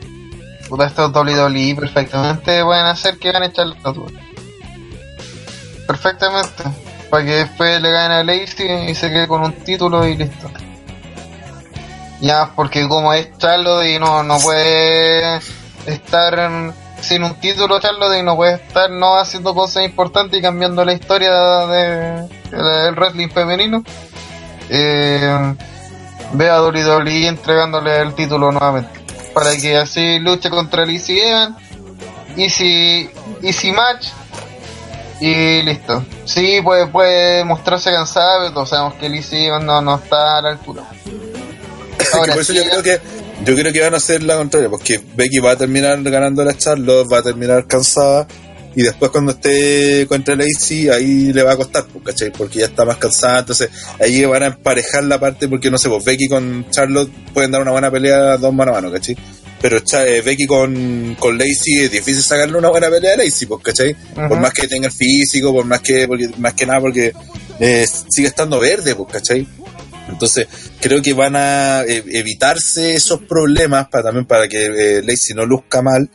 puta, 0.69 0.87
estos 0.87 1.13
WWE 1.15 1.77
perfectamente 1.79 2.65
pueden 2.65 2.87
hacer 2.87 3.17
que 3.19 3.31
gane 3.31 3.53
Charlotte. 3.53 3.79
Perfectamente. 5.87 6.65
Para 7.11 7.25
que 7.25 7.31
después 7.33 7.81
le 7.81 7.93
gane 7.93 8.15
a 8.15 8.25
Lacey 8.25 8.91
y 8.91 8.95
se 8.95 9.09
quede 9.11 9.29
con 9.29 9.43
un 9.43 9.53
título 9.53 10.05
y 10.07 10.17
listo. 10.17 10.51
Ya, 12.21 12.51
porque 12.57 12.89
como 12.89 13.13
es 13.13 13.29
Charlotte 13.39 13.87
y 13.87 13.99
no, 14.01 14.23
no 14.25 14.39
puede 14.41 15.37
estar 15.87 16.37
en- 16.39 16.75
sin 17.07 17.23
un 17.23 17.35
título 17.37 17.79
Charlotte 17.81 18.19
y 18.19 18.23
no 18.23 18.37
puede 18.37 18.55
estar 18.55 18.91
no 18.91 19.17
haciendo 19.17 19.55
cosas 19.55 19.85
importantes 19.85 20.39
y 20.39 20.43
cambiando 20.43 20.85
la 20.85 20.93
historia 20.93 21.31
de, 21.67 22.29
del 22.51 22.95
wrestling 22.97 23.29
femenino. 23.29 23.85
Eh, 24.69 25.55
ve 26.33 26.51
a 26.51 26.63
WWE 26.63 27.29
entregándole 27.29 28.01
el 28.01 28.15
título 28.15 28.51
nuevamente 28.51 28.91
para 29.33 29.57
que 29.57 29.77
así 29.77 30.19
luche 30.19 30.51
contra 30.51 30.85
Lizzie 30.85 31.31
Evans 31.31 31.57
easy, 32.37 33.09
easy 33.43 33.71
match 33.71 34.09
y 35.21 35.63
listo 35.63 36.05
sí 36.25 36.61
puede, 36.63 36.87
puede 36.89 37.45
mostrarse 37.45 37.93
cansada 37.93 38.41
pero 38.41 38.55
todos 38.55 38.71
sabemos 38.71 38.95
que 38.95 39.09
Lizzie 39.09 39.51
no, 39.61 39.81
no 39.81 39.97
está 39.97 40.39
a 40.39 40.43
la 40.43 40.49
altura 40.51 40.83
por 42.13 42.29
eso 42.31 42.53
yo 42.53 42.65
creo 42.65 42.83
que 42.83 43.01
yo 43.47 43.55
creo 43.55 43.73
que 43.73 43.81
van 43.81 43.95
a 43.95 43.99
hacer 43.99 44.25
la 44.25 44.37
contraria, 44.37 44.69
porque 44.69 45.01
Becky 45.17 45.39
va 45.39 45.53
a 45.53 45.57
terminar 45.57 46.03
ganando 46.03 46.45
la 46.45 46.57
Charlotte, 46.57 47.07
va 47.11 47.19
a 47.19 47.23
terminar 47.23 47.67
cansada 47.67 48.27
y 48.75 48.83
después 48.83 49.11
cuando 49.13 49.33
esté 49.33 50.05
contra 50.09 50.35
Lacey 50.35 50.89
ahí 50.89 51.33
le 51.33 51.43
va 51.45 51.53
a 51.53 51.57
costar, 51.57 51.87
pues, 51.87 52.05
¿cachai? 52.05 52.33
Porque 52.33 52.59
ya 52.59 52.67
está 52.67 52.85
más 52.85 52.97
cansada, 52.97 53.39
entonces 53.39 53.71
ahí 54.01 54.25
van 54.25 54.43
a 54.43 54.47
emparejar 54.47 55.05
la 55.05 55.21
parte 55.21 55.49
porque 55.49 55.71
no 55.71 55.79
sé, 55.79 55.89
pues 55.89 56.05
Becky 56.05 56.29
con 56.29 56.69
Charlotte 56.71 57.11
pueden 57.33 57.53
dar 57.53 57.63
una 57.63 57.71
buena 57.71 57.91
pelea 57.91 58.37
dos 58.37 58.53
mano 58.53 58.73
a 58.73 58.75
mano, 58.75 58.91
¿cachai? 58.91 59.17
Pero 59.63 59.79
eh, 59.79 60.23
Becky 60.23 60.47
con, 60.47 61.17
con 61.19 61.39
Lacey 61.39 61.85
es 61.85 61.91
difícil 61.91 62.23
sacarle 62.23 62.59
una 62.59 62.69
buena 62.69 62.91
pelea 62.91 63.15
a 63.15 63.17
Lacey, 63.17 63.47
pues, 63.47 63.63
¿cachai? 63.63 63.95
Por 64.15 64.41
más 64.41 64.53
que 64.53 64.67
tenga 64.67 64.89
el 64.89 64.93
físico, 64.93 65.53
por 65.53 65.65
más 65.65 65.81
que, 65.81 66.09
porque, 66.09 66.29
más 66.37 66.53
que 66.55 66.67
nada 66.67 66.81
porque 66.81 67.13
eh, 67.61 67.87
sigue 68.11 68.27
estando 68.27 68.59
verde, 68.59 68.95
pues, 68.97 69.09
¿cachai? 69.11 69.47
Entonces, 70.09 70.47
creo 70.81 71.03
que 71.03 71.13
van 71.15 71.35
a 71.37 71.83
eh, 71.83 72.05
evitarse 72.13 72.95
esos 72.95 73.23
problemas 73.23 73.89
para 73.89 74.05
también 74.05 74.25
para 74.27 74.47
que 74.49 74.67
eh, 74.67 75.03
Lacey 75.03 75.35
no 75.35 75.45
luzca 75.47 75.83
mal. 75.83 76.09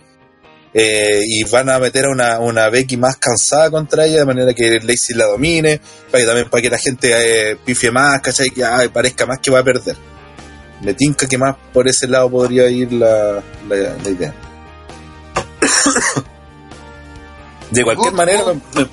eh, 0.74 1.24
y 1.28 1.44
van 1.44 1.70
a 1.70 1.80
meter 1.80 2.06
a 2.06 2.10
una, 2.12 2.40
una 2.40 2.70
Becky 2.70 2.96
más 2.96 3.18
cansada 3.18 3.70
contra 3.70 4.06
ella, 4.06 4.20
de 4.20 4.26
manera 4.26 4.54
que 4.54 4.80
Lacey 4.80 5.16
la 5.18 5.26
domine, 5.26 5.82
para 6.10 6.22
que 6.22 6.28
también 6.28 6.50
para 6.50 6.62
que 6.62 6.70
la 6.70 6.78
gente 6.78 7.52
eh, 7.52 7.58
pifie 7.66 7.92
más, 7.92 8.22
¿cachai? 8.22 8.50
Que 8.52 8.64
ay, 8.64 8.88
parezca 8.88 9.26
más 9.26 9.40
que 9.40 9.52
va 9.52 9.60
a 9.60 9.64
perder. 9.66 9.98
Me 10.82 10.94
tinca 10.94 11.28
que 11.28 11.38
más 11.38 11.58
por 11.74 11.88
ese 11.90 12.08
lado 12.08 12.30
podría 12.32 12.70
ir 12.70 12.94
la, 12.94 13.44
la, 13.68 13.76
la 14.02 14.10
idea. 14.10 14.34
de 17.72 17.84
cualquier 17.84 18.12
Good, 18.12 18.18
manera, 18.18 18.42
me- 18.46 18.82
eh, 18.82 18.88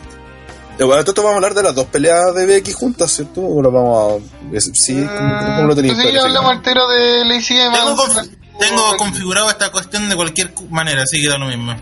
bueno, 0.87 1.01
entonces 1.01 1.17
vamos 1.25 1.33
a 1.33 1.37
hablar 1.37 1.55
de 1.55 1.63
las 1.63 1.75
dos 1.75 1.87
peleas 1.87 2.35
de 2.35 2.47
Becky 2.47 2.73
juntas, 2.73 3.13
¿cierto? 3.13 3.41
¿O 3.43 3.61
lo 3.63 3.71
vamos 3.71 4.23
a.? 4.23 4.61
Sí, 4.75 4.95
¿cómo, 4.95 5.39
cómo 5.57 5.69
lo 5.69 5.75
tenéis? 5.75 5.97
Mm, 5.97 6.01
sí, 6.01 6.17
hablamos 6.17 6.51
al 6.53 6.63
tiro 6.63 6.89
de 6.89 7.25
Lacey 7.25 7.57
Tengo, 7.57 7.97
confi- 7.97 8.31
tengo 8.59 8.97
configurado 8.97 9.51
esta 9.51 9.71
cuestión 9.73 10.09
de 10.09 10.17
cualquier 10.17 10.53
cu- 10.55 10.67
manera, 10.71 11.03
así 11.03 11.21
que 11.21 11.29
da 11.29 11.39
lo 11.39 11.47
mismo. 11.47 11.73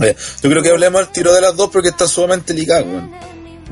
Eh, 0.00 0.16
Yo 0.42 0.50
creo 0.50 0.62
que 0.62 0.70
hablemos 0.70 1.00
al 1.00 1.12
tiro 1.12 1.32
de 1.32 1.40
las 1.40 1.56
dos 1.56 1.70
porque 1.70 1.88
están 1.90 2.08
sumamente 2.08 2.52
ligadas, 2.54 2.84
weón. 2.84 3.10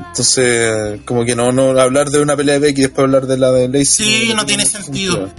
Entonces, 0.07 1.01
como 1.05 1.25
que 1.25 1.35
no, 1.35 1.51
no 1.51 1.79
hablar 1.79 2.09
de 2.09 2.21
una 2.21 2.35
pelea 2.35 2.55
de 2.55 2.59
Becky 2.59 2.81
y 2.81 2.83
después 2.83 3.05
hablar 3.05 3.25
de 3.27 3.37
la 3.37 3.51
de 3.51 3.67
Lacey. 3.67 3.85
Sí, 4.27 4.33
no 4.35 4.45
tiene 4.45 4.65
sentido. 4.65 5.29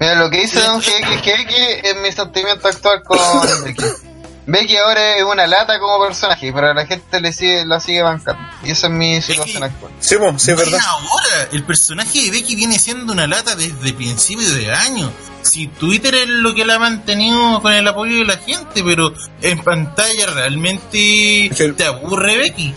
Mira, 0.00 0.14
lo 0.16 0.28
que 0.30 0.40
dice 0.40 0.60
Don 0.60 0.80
GX 0.80 1.22
que 1.22 1.32
Becky 1.32 1.54
es 1.84 1.96
mi 2.02 2.10
sentimiento 2.12 2.66
actual 2.68 3.02
con 3.04 3.18
Becky. 3.64 3.84
Becky 4.44 4.76
ahora 4.76 5.16
es 5.16 5.22
una 5.22 5.46
lata 5.46 5.78
como 5.78 6.04
personaje, 6.04 6.52
pero 6.52 6.74
la 6.74 6.84
gente 6.84 7.20
le 7.20 7.32
sigue, 7.32 7.64
la 7.64 7.78
sigue 7.78 8.02
bancando. 8.02 8.42
Y 8.64 8.72
esa 8.72 8.88
es 8.88 8.92
mi 8.92 9.22
situación 9.22 9.62
actual. 9.62 9.92
Sí, 10.00 10.16
sí, 10.36 10.50
es 10.50 10.56
verdad. 10.56 10.80
ahora, 10.88 11.48
el 11.52 11.64
personaje 11.64 12.22
de 12.22 12.30
Becky 12.30 12.56
viene 12.56 12.78
siendo 12.78 13.12
una 13.12 13.26
lata 13.26 13.54
desde 13.54 13.92
principio 13.92 14.50
de 14.50 14.72
año. 14.72 15.12
Si 15.42 15.68
Twitter 15.68 16.14
es 16.14 16.28
lo 16.28 16.54
que 16.54 16.64
la 16.64 16.74
ha 16.74 16.78
mantenido 16.78 17.62
con 17.62 17.72
el 17.72 17.86
apoyo 17.86 18.18
de 18.18 18.24
la 18.24 18.36
gente, 18.36 18.82
pero 18.84 19.12
en 19.40 19.58
pantalla 19.62 20.26
realmente 20.26 21.50
te 21.76 21.84
aburre 21.84 22.36
Becky. 22.38 22.74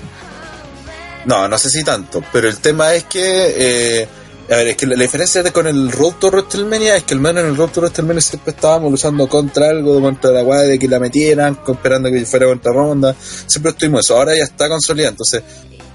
No, 1.25 1.47
no 1.47 1.57
sé 1.57 1.71
si 1.71 1.83
tanto, 1.83 2.23
pero 2.31 2.47
el 2.47 2.59
tema 2.59 2.93
es 2.93 3.05
que. 3.05 3.21
Eh, 3.21 4.07
a 4.47 4.57
ver, 4.57 4.67
es 4.67 4.77
que 4.77 4.85
la, 4.85 4.95
diferencia 4.95 5.41
de 5.41 5.51
con 5.51 5.65
el 5.65 5.91
Road 5.91 6.13
to 6.19 6.27
WrestleMania 6.27 6.97
es 6.97 7.03
que 7.03 7.15
al 7.15 7.19
menos 7.19 7.43
en 7.43 7.49
el 7.49 7.57
Road 7.57 7.69
to 7.69 7.81
WrestleMania 7.81 8.21
siempre 8.21 8.51
estábamos 8.51 8.91
luchando 8.91 9.27
contra 9.27 9.69
algo, 9.69 9.99
contra 9.99 10.29
la 10.31 10.43
guay 10.43 10.67
de 10.67 10.77
que 10.77 10.87
la 10.87 10.99
metieran, 10.99 11.57
esperando 11.67 12.11
que 12.11 12.25
fuera 12.25 12.45
contra 12.45 12.71
ronda. 12.71 13.15
Siempre 13.47 13.71
estuvimos 13.71 14.05
eso. 14.05 14.17
Ahora 14.17 14.35
ya 14.35 14.43
está 14.43 14.69
consolidado, 14.69 15.11
entonces. 15.11 15.43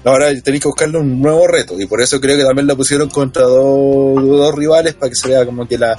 Ahora 0.03 0.27
tenéis 0.41 0.63
que 0.63 0.67
buscarle 0.67 0.97
un 0.97 1.21
nuevo 1.21 1.47
reto 1.47 1.79
y 1.79 1.85
por 1.85 2.01
eso 2.01 2.19
creo 2.19 2.35
que 2.35 2.43
también 2.43 2.65
la 2.65 2.75
pusieron 2.75 3.07
contra 3.09 3.43
dos, 3.43 4.15
dos 4.15 4.55
rivales 4.55 4.95
para 4.95 5.11
que 5.11 5.15
se 5.15 5.29
vea 5.29 5.45
como 5.45 5.67
que 5.67 5.77
la. 5.77 5.97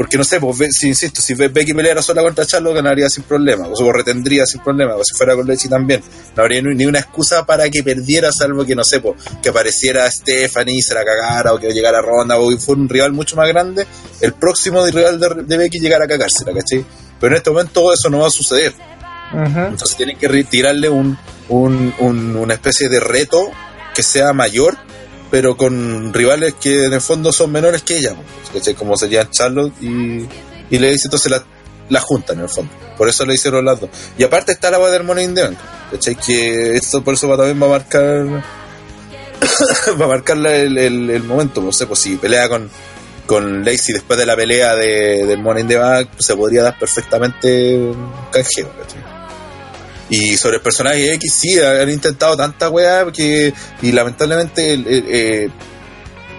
Porque 0.00 0.16
no 0.16 0.24
sé, 0.24 0.40
pues, 0.40 0.56
ve- 0.56 0.70
si 0.72 0.88
insisto, 0.88 1.20
si 1.20 1.34
Be- 1.34 1.48
Becky 1.48 1.74
peleara 1.74 2.00
sola 2.00 2.22
contra 2.22 2.46
Charlo 2.46 2.72
ganaría 2.72 3.10
sin 3.10 3.22
problema, 3.24 3.68
o 3.68 3.76
se 3.76 3.92
retendría 3.92 4.46
sin 4.46 4.62
problema, 4.62 4.94
o 4.94 5.04
si 5.04 5.14
fuera 5.14 5.34
con 5.36 5.46
Lacey 5.46 5.68
también. 5.68 6.02
No 6.34 6.42
habría 6.42 6.62
ni 6.62 6.86
una 6.86 7.00
excusa 7.00 7.44
para 7.44 7.68
que 7.68 7.82
perdiera, 7.82 8.32
salvo 8.32 8.64
que 8.64 8.74
no 8.74 8.82
sé, 8.82 9.00
pues, 9.00 9.16
que 9.42 9.50
apareciera 9.50 10.10
Stephanie 10.10 10.78
y 10.78 10.80
se 10.80 10.94
la 10.94 11.04
cagara, 11.04 11.52
o 11.52 11.58
que 11.58 11.70
llegara 11.74 11.98
a 11.98 12.00
Ronda, 12.00 12.38
o 12.38 12.48
que 12.48 12.56
fuera 12.56 12.80
un 12.80 12.88
rival 12.88 13.12
mucho 13.12 13.36
más 13.36 13.46
grande, 13.48 13.86
el 14.22 14.32
próximo 14.32 14.86
rival 14.86 15.20
de, 15.20 15.42
de 15.44 15.56
Becky 15.58 15.80
llegara 15.80 16.06
a 16.06 16.08
cagársela, 16.08 16.54
¿cachai? 16.54 16.82
Pero 17.20 17.34
en 17.34 17.36
este 17.36 17.50
momento 17.50 17.92
eso 17.92 18.08
no 18.08 18.20
va 18.20 18.28
a 18.28 18.30
suceder. 18.30 18.72
Entonces 19.68 19.98
tienen 19.98 20.16
que 20.16 20.28
re- 20.28 20.44
tirarle 20.44 20.88
un, 20.88 21.18
un- 21.50 21.92
un- 21.98 22.36
una 22.36 22.54
especie 22.54 22.88
de 22.88 23.00
reto 23.00 23.50
que 23.94 24.02
sea 24.02 24.32
mayor, 24.32 24.78
pero 25.30 25.56
con 25.56 26.12
rivales 26.12 26.54
que 26.60 26.86
en 26.86 26.92
el 26.92 27.00
fondo 27.00 27.32
son 27.32 27.52
menores 27.52 27.82
que 27.82 27.98
ella, 27.98 28.14
pues, 28.14 28.50
¿cachai? 28.54 28.74
como 28.74 28.96
serían 28.96 29.30
Charlotte 29.30 29.72
y, 29.80 30.26
y 30.70 30.78
le 30.78 30.90
dice 30.90 31.06
entonces 31.08 31.30
la, 31.30 31.42
la 31.88 32.00
juntan 32.00 32.38
en 32.38 32.44
el 32.44 32.48
fondo. 32.48 32.72
Por 32.96 33.08
eso 33.08 33.24
le 33.24 33.34
hicieron 33.34 33.64
las 33.64 33.80
dos. 33.80 33.90
Y 34.18 34.24
aparte 34.24 34.52
está 34.52 34.70
la 34.70 34.78
voz 34.78 34.90
del 34.92 35.04
Money 35.04 35.24
in 35.24 35.34
the 35.34 35.50
¿cachai? 35.92 36.14
Que 36.16 36.76
esto 36.76 37.02
por 37.02 37.14
eso 37.14 37.28
va, 37.28 37.36
también 37.36 37.60
va 37.62 37.66
a 37.66 37.70
marcar 37.78 38.26
va 40.00 40.04
a 40.04 40.08
marcar 40.08 40.36
el, 40.36 40.76
el- 40.78 41.10
el 41.10 41.22
momento, 41.24 41.60
no 41.62 41.72
sé, 41.72 41.86
pues 41.86 42.00
si 42.00 42.16
pelea 42.16 42.48
con 42.48 42.68
con 43.26 43.64
Lacey 43.64 43.92
después 43.94 44.18
de 44.18 44.26
la 44.26 44.34
pelea 44.34 44.74
de, 44.74 45.24
del 45.24 45.38
Money 45.38 45.62
in 45.62 45.68
the 45.68 45.76
pues, 45.78 46.26
se 46.26 46.34
podría 46.34 46.64
dar 46.64 46.76
perfectamente 46.76 47.76
un 47.76 48.12
canjeo, 48.32 48.68
¿cachai? 48.76 49.00
Y 50.10 50.36
sobre 50.36 50.56
el 50.56 50.62
personaje 50.62 51.14
X, 51.14 51.32
sí, 51.32 51.58
han 51.60 51.88
intentado 51.88 52.36
tanta 52.36 52.68
weá 52.68 53.10
que, 53.12 53.54
y 53.80 53.92
lamentablemente 53.92 54.74
eh, 54.74 55.48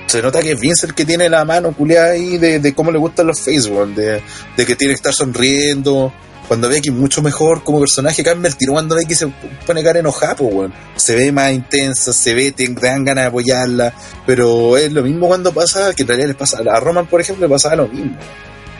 se 0.07 0.21
nota 0.21 0.41
que 0.41 0.51
es 0.51 0.59
Vince 0.59 0.87
el 0.87 0.93
que 0.93 1.05
tiene 1.05 1.29
la 1.29 1.45
mano 1.45 1.71
culiada 1.71 2.11
ahí 2.11 2.37
de, 2.37 2.59
de 2.59 2.75
cómo 2.75 2.91
le 2.91 2.99
gustan 2.99 3.27
los 3.27 3.39
Facebook, 3.39 3.95
de, 3.95 4.21
de 4.57 4.65
que 4.65 4.75
tiene 4.75 4.93
que 4.93 4.97
estar 4.97 5.13
sonriendo. 5.13 6.13
Cuando 6.49 6.67
Becky 6.67 6.89
es 6.89 6.95
mucho 6.95 7.21
mejor 7.21 7.63
como 7.63 7.79
personaje, 7.79 8.25
cambia 8.25 8.49
el 8.49 8.57
tiro 8.57 8.73
cuando 8.73 8.93
Becky 8.93 9.15
se 9.15 9.27
pone 9.65 9.81
cara 9.81 9.99
enojada, 9.99 10.35
pues, 10.35 10.53
weón. 10.53 10.73
Se 10.97 11.15
ve 11.15 11.31
más 11.31 11.53
intensa, 11.53 12.11
se 12.11 12.33
ve, 12.33 12.51
te 12.51 12.67
dan 12.67 13.05
ganas 13.05 13.23
de 13.23 13.27
apoyarla, 13.29 13.93
pero 14.25 14.75
es 14.75 14.91
lo 14.91 15.01
mismo 15.01 15.29
cuando 15.29 15.53
pasa, 15.53 15.93
que 15.93 16.01
en 16.01 16.09
realidad 16.09 16.27
les 16.27 16.35
pasa, 16.35 16.57
a 16.59 16.79
Roman, 16.81 17.07
por 17.07 17.21
ejemplo, 17.21 17.47
le 17.47 17.53
pasaba 17.53 17.77
lo 17.77 17.87
mismo. 17.87 18.17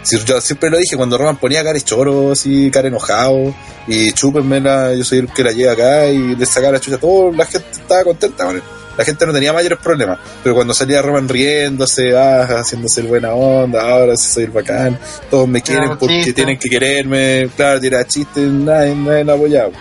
Si, 0.04 0.18
yo 0.24 0.42
siempre 0.42 0.70
lo 0.70 0.78
dije, 0.78 0.98
cuando 0.98 1.18
Roman 1.18 1.38
ponía 1.38 1.64
cara 1.64 1.74
de 1.74 1.82
choro, 1.82 2.32
así, 2.32 2.72
cara 2.72 2.88
enojado, 2.88 3.54
y 3.88 4.12
chúpenmela, 4.12 4.94
yo 4.96 5.04
soy 5.04 5.20
el 5.20 5.28
que 5.28 5.44
la 5.44 5.52
lleva 5.52 5.74
acá, 5.74 6.08
y 6.08 6.36
le 6.36 6.46
sacaba 6.46 6.74
la 6.74 6.80
chucha 6.80 6.98
a 6.98 7.00
todo, 7.00 7.32
la 7.32 7.46
gente 7.46 7.68
estaba 7.72 8.04
contenta 8.04 8.46
con 8.46 8.56
él. 8.56 8.64
La 8.98 9.06
gente 9.06 9.26
no 9.26 9.32
tenía 9.32 9.54
mayores 9.54 9.80
problemas, 9.80 10.20
pero 10.44 10.54
cuando 10.54 10.74
salía 10.74 11.02
Roman 11.02 11.30
riéndose, 11.30 12.16
ah, 12.16 12.44
haciéndose 12.60 13.02
el 13.02 13.08
buena 13.08 13.34
onda, 13.34 13.82
ahora 13.82 14.18
sí 14.18 14.30
soy 14.30 14.44
el 14.44 14.52
bacán, 14.52 15.00
todos 15.30 15.48
me 15.48 15.62
quieren 15.62 15.98
porque 15.98 16.34
tienen 16.34 16.60
que 16.60 16.70
quererme, 16.70 17.50
claro, 17.56 17.80
tirar 17.80 18.06
chistes, 18.06 18.50
nadie, 18.50 18.94
nadie 18.96 19.24
lo 19.24 19.34
apoyaba. 19.34 19.72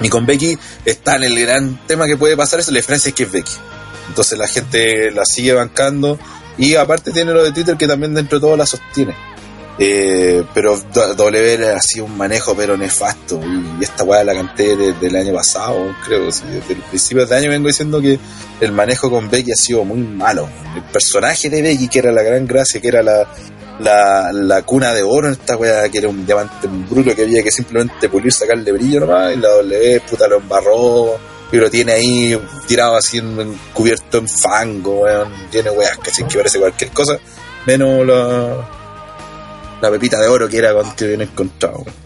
Y 0.00 0.08
con 0.08 0.26
Becky 0.26 0.56
está 0.84 1.16
en 1.16 1.24
el 1.24 1.40
gran 1.40 1.86
tema 1.86 2.06
que 2.06 2.16
puede 2.16 2.36
pasar 2.36 2.60
eso, 2.60 2.70
la 2.70 2.78
diferencia 2.78 3.08
es 3.08 3.14
que 3.14 3.24
es 3.24 3.32
Becky. 3.32 3.52
Entonces 4.08 4.38
la 4.38 4.46
gente 4.46 5.10
la 5.10 5.24
sigue 5.24 5.52
bancando 5.52 6.18
y 6.58 6.74
aparte 6.74 7.10
tiene 7.10 7.32
lo 7.32 7.42
de 7.42 7.52
Twitter 7.52 7.76
que 7.76 7.86
también 7.86 8.14
dentro 8.14 8.38
de 8.38 8.46
todo 8.46 8.56
la 8.56 8.66
sostiene. 8.66 9.14
Eh, 9.76 10.44
pero 10.54 10.78
W 10.94 11.68
ha 11.68 11.80
sido 11.80 12.04
un 12.04 12.16
manejo 12.16 12.54
pero 12.54 12.76
nefasto 12.76 13.40
y 13.44 13.82
esta 13.82 14.04
weá 14.04 14.22
la 14.22 14.32
canté 14.32 14.76
desde 14.76 15.08
el 15.08 15.16
año 15.16 15.34
pasado, 15.34 15.92
creo. 16.06 16.30
sí, 16.30 16.44
desde 16.46 16.74
el 16.74 16.80
principio 16.82 17.26
de 17.26 17.36
año 17.36 17.50
vengo 17.50 17.66
diciendo 17.66 18.00
que 18.00 18.16
el 18.60 18.70
manejo 18.70 19.10
con 19.10 19.28
Becky 19.28 19.50
ha 19.50 19.56
sido 19.56 19.84
muy 19.84 19.98
malo. 19.98 20.48
El 20.76 20.82
personaje 20.82 21.50
de 21.50 21.60
Becky, 21.60 21.88
que 21.88 21.98
era 21.98 22.12
la 22.12 22.22
gran 22.22 22.46
gracia, 22.46 22.80
que 22.80 22.86
era 22.86 23.02
la, 23.02 23.26
la, 23.80 24.30
la 24.32 24.62
cuna 24.62 24.94
de 24.94 25.02
oro 25.02 25.26
en 25.26 25.32
esta 25.32 25.56
weá, 25.56 25.88
que 25.88 25.98
era 25.98 26.08
un 26.08 26.24
diamante 26.24 26.68
bruto 26.68 27.14
que 27.14 27.22
había 27.22 27.42
que 27.42 27.50
simplemente 27.50 28.08
pulir, 28.08 28.32
sacarle 28.32 28.70
brillo 28.70 29.00
nomás, 29.00 29.34
y 29.34 29.40
la 29.40 29.48
W 29.48 30.00
puta 30.08 30.28
lo 30.28 30.36
embarró, 30.36 31.18
y 31.52 31.56
lo 31.56 31.70
tiene 31.70 31.92
ahí 31.92 32.38
tirado 32.66 32.96
así 32.96 33.18
en- 33.18 33.38
en- 33.40 33.58
cubierto 33.72 34.18
en 34.18 34.28
fango, 34.28 35.00
weón, 35.02 35.28
tiene 35.50 35.70
weas 35.70 35.98
que, 35.98 36.10
que 36.10 36.36
parece 36.38 36.58
cualquier 36.58 36.90
cosa, 36.90 37.18
menos 37.66 38.06
la, 38.06 38.68
la 39.80 39.90
pepita 39.90 40.20
de 40.20 40.28
oro 40.28 40.48
que 40.48 40.58
era 40.58 40.72
con 40.74 40.92
que 40.96 41.06
viene 41.06 41.24
encontrado, 41.24 41.78
weón. 41.78 42.04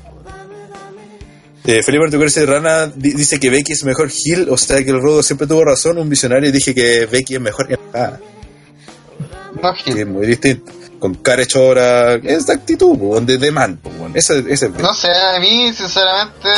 Eh, 1.64 1.82
Felipe 1.82 2.04
Artucurse 2.04 2.46
Rana 2.46 2.86
di- 2.86 3.12
dice 3.12 3.38
que 3.38 3.50
Becky 3.50 3.72
es 3.72 3.84
mejor 3.84 4.10
Hill, 4.10 4.48
o 4.48 4.56
sea 4.56 4.82
que 4.82 4.90
el 4.90 5.02
Rodo 5.02 5.22
siempre 5.22 5.46
tuvo 5.46 5.64
razón, 5.66 5.98
un 5.98 6.08
visionario 6.08 6.48
y 6.48 6.52
dije 6.52 6.74
que 6.74 7.04
Becky 7.04 7.34
es 7.34 7.40
mejor 7.42 7.68
No, 9.62 9.72
que 9.84 9.92
Gil. 9.92 9.98
es 9.98 10.06
muy 10.06 10.26
distinto. 10.26 10.72
Con 10.98 11.14
cara 11.14 11.42
hechora, 11.42 12.14
es 12.14 12.46
de 12.46 12.52
actitud, 12.54 13.20
de, 13.22 13.38
de 13.38 13.50
man. 13.52 13.78
weón. 13.98 14.12
Ese, 14.16 14.38
ese 14.48 14.66
es 14.66 14.72
No 14.78 14.92
sé, 14.94 15.10
a 15.12 15.38
mí 15.38 15.72
sinceramente 15.72 16.48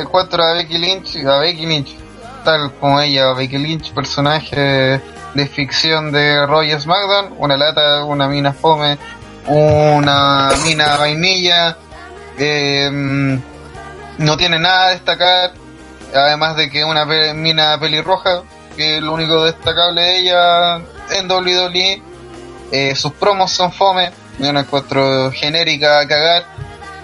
encuentro 0.00 0.42
a 0.42 0.54
Becky 0.54 0.78
Lynch, 0.78 1.16
a 1.24 1.38
Becky 1.38 1.66
Lynch, 1.66 1.94
tal 2.44 2.72
como 2.80 3.00
ella, 3.00 3.32
Becky 3.34 3.58
Lynch, 3.58 3.92
personaje 3.92 5.00
de 5.34 5.46
ficción 5.46 6.10
de 6.10 6.44
Roy 6.46 6.72
SmackDown, 6.78 7.34
una 7.38 7.56
lata, 7.56 8.04
una 8.04 8.26
mina 8.28 8.52
fome, 8.52 8.98
una 9.46 10.50
mina 10.64 10.96
vainilla, 10.96 11.76
eh, 12.38 13.38
no 14.18 14.36
tiene 14.36 14.58
nada 14.58 14.86
a 14.86 14.90
destacar, 14.90 15.52
además 16.14 16.56
de 16.56 16.70
que 16.70 16.84
una 16.84 17.06
pe- 17.06 17.34
mina 17.34 17.78
pelirroja, 17.78 18.42
que 18.76 18.96
es 18.96 19.02
lo 19.02 19.12
único 19.12 19.44
destacable 19.44 20.00
de 20.00 20.18
ella 20.18 20.76
en 21.10 21.30
WWE, 21.30 22.02
eh, 22.70 22.94
sus 22.94 23.12
promos 23.12 23.52
son 23.52 23.72
fome, 23.72 24.12
yo 24.38 24.52
la 24.52 24.60
encuentro 24.60 25.30
genérica 25.32 26.00
a 26.00 26.06
cagar, 26.06 26.44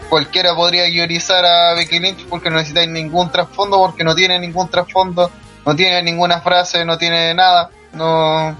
cualquiera 0.09 0.55
podría 0.55 0.87
guionizar 0.87 1.45
a 1.45 1.75
Becky 1.75 1.99
Lynch 1.99 2.27
porque 2.27 2.51
no 2.51 2.57
necesitáis 2.57 2.89
ningún 2.89 3.31
trasfondo, 3.31 3.79
porque 3.79 4.05
no 4.05 4.15
tiene 4.15 4.39
ningún 4.39 4.69
trasfondo, 4.69 5.31
no 5.65 5.77
tiene 5.77 6.03
ninguna 6.03 6.41
frase, 6.41 6.85
no 6.85 6.97
tiene 6.97 7.35
nada, 7.35 7.71
no, 7.93 8.57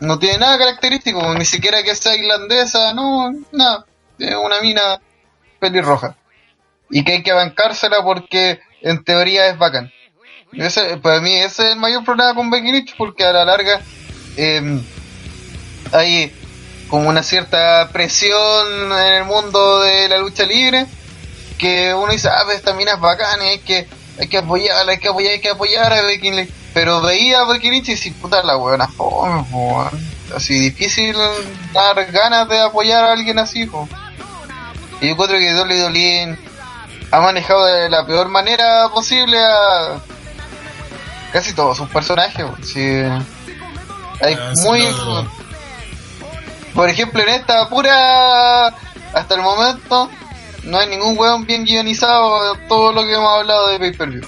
no 0.00 0.18
tiene 0.18 0.38
nada 0.38 0.58
característico, 0.58 1.34
ni 1.34 1.44
siquiera 1.44 1.82
que 1.82 1.94
sea 1.94 2.16
irlandesa, 2.16 2.92
no, 2.94 3.32
nada, 3.52 3.86
es 4.18 4.34
una 4.34 4.60
mina 4.60 5.00
pelirroja. 5.58 6.16
Y 6.90 7.04
que 7.04 7.12
hay 7.12 7.22
que 7.22 7.32
bancársela 7.32 8.02
porque 8.02 8.60
en 8.80 9.04
teoría 9.04 9.48
es 9.48 9.58
bacán. 9.58 9.92
Ese, 10.52 10.96
para 10.96 11.20
mí 11.20 11.34
ese 11.34 11.66
es 11.66 11.72
el 11.72 11.78
mayor 11.78 12.04
problema 12.04 12.34
con 12.34 12.50
Becky 12.50 12.72
Lynch 12.72 12.96
porque 12.96 13.24
a 13.24 13.32
la 13.32 13.44
larga 13.44 13.80
eh, 14.36 14.80
hay 15.92 16.32
como 16.88 17.08
una 17.08 17.22
cierta 17.22 17.88
presión 17.92 18.92
en 18.92 19.14
el 19.14 19.24
mundo 19.24 19.80
de 19.80 20.08
la 20.08 20.18
lucha 20.18 20.44
libre 20.44 20.86
que 21.58 21.92
uno 21.92 22.12
dice, 22.12 22.28
ah, 22.28 22.42
pues 22.44 22.56
esta 22.58 22.72
mina 22.72 22.92
es 22.94 23.00
bacana, 23.00 23.42
hay 23.44 23.58
que, 23.58 23.88
hay 24.18 24.28
que 24.28 24.38
apoyarla, 24.38 24.92
hay 24.92 24.98
que 24.98 25.08
apoyar, 25.08 25.32
hay 25.32 25.40
que 25.40 25.50
apoyar 25.50 25.92
a 25.92 26.02
Becky 26.02 26.30
Lynch. 26.30 26.50
Pero 26.72 27.00
veía 27.00 27.40
a 27.40 27.44
Becky 27.46 27.70
Lynch 27.70 27.88
y 27.88 27.92
decía, 27.92 28.12
puta 28.20 28.42
la 28.42 28.56
fome, 28.88 29.44
po, 29.50 29.90
así 30.36 30.58
difícil 30.70 31.16
dar 31.72 32.10
ganas 32.12 32.48
de 32.48 32.60
apoyar 32.60 33.04
a 33.04 33.12
alguien 33.12 33.38
así, 33.38 33.66
po. 33.66 33.88
Y 35.00 35.08
yo 35.08 35.16
creo 35.16 35.38
que 35.38 35.54
WWE 35.54 36.38
ha 37.10 37.20
manejado 37.20 37.64
de 37.66 37.88
la 37.88 38.06
peor 38.06 38.28
manera 38.28 38.88
posible 38.90 39.38
a 39.38 39.98
casi 41.32 41.52
todos 41.54 41.76
sus 41.76 41.88
personajes. 41.90 42.44
po. 42.44 42.56
Sí. 42.64 42.80
Hay 44.20 44.34
Ah, 44.34 44.52
muy. 44.64 44.80
sí, 44.82 44.88
no. 44.96 45.37
Por 46.78 46.88
ejemplo, 46.88 47.20
en 47.22 47.28
esta 47.30 47.68
pura. 47.68 48.68
Hasta 49.12 49.34
el 49.34 49.42
momento, 49.42 50.08
no 50.62 50.78
hay 50.78 50.88
ningún 50.88 51.18
weón 51.18 51.44
bien 51.44 51.64
guionizado 51.64 52.54
de 52.54 52.60
todo 52.68 52.92
lo 52.92 53.02
que 53.02 53.14
hemos 53.14 53.28
hablado 53.40 53.68
de 53.70 53.78
pay 53.80 53.92
per 53.94 54.10
view. 54.10 54.22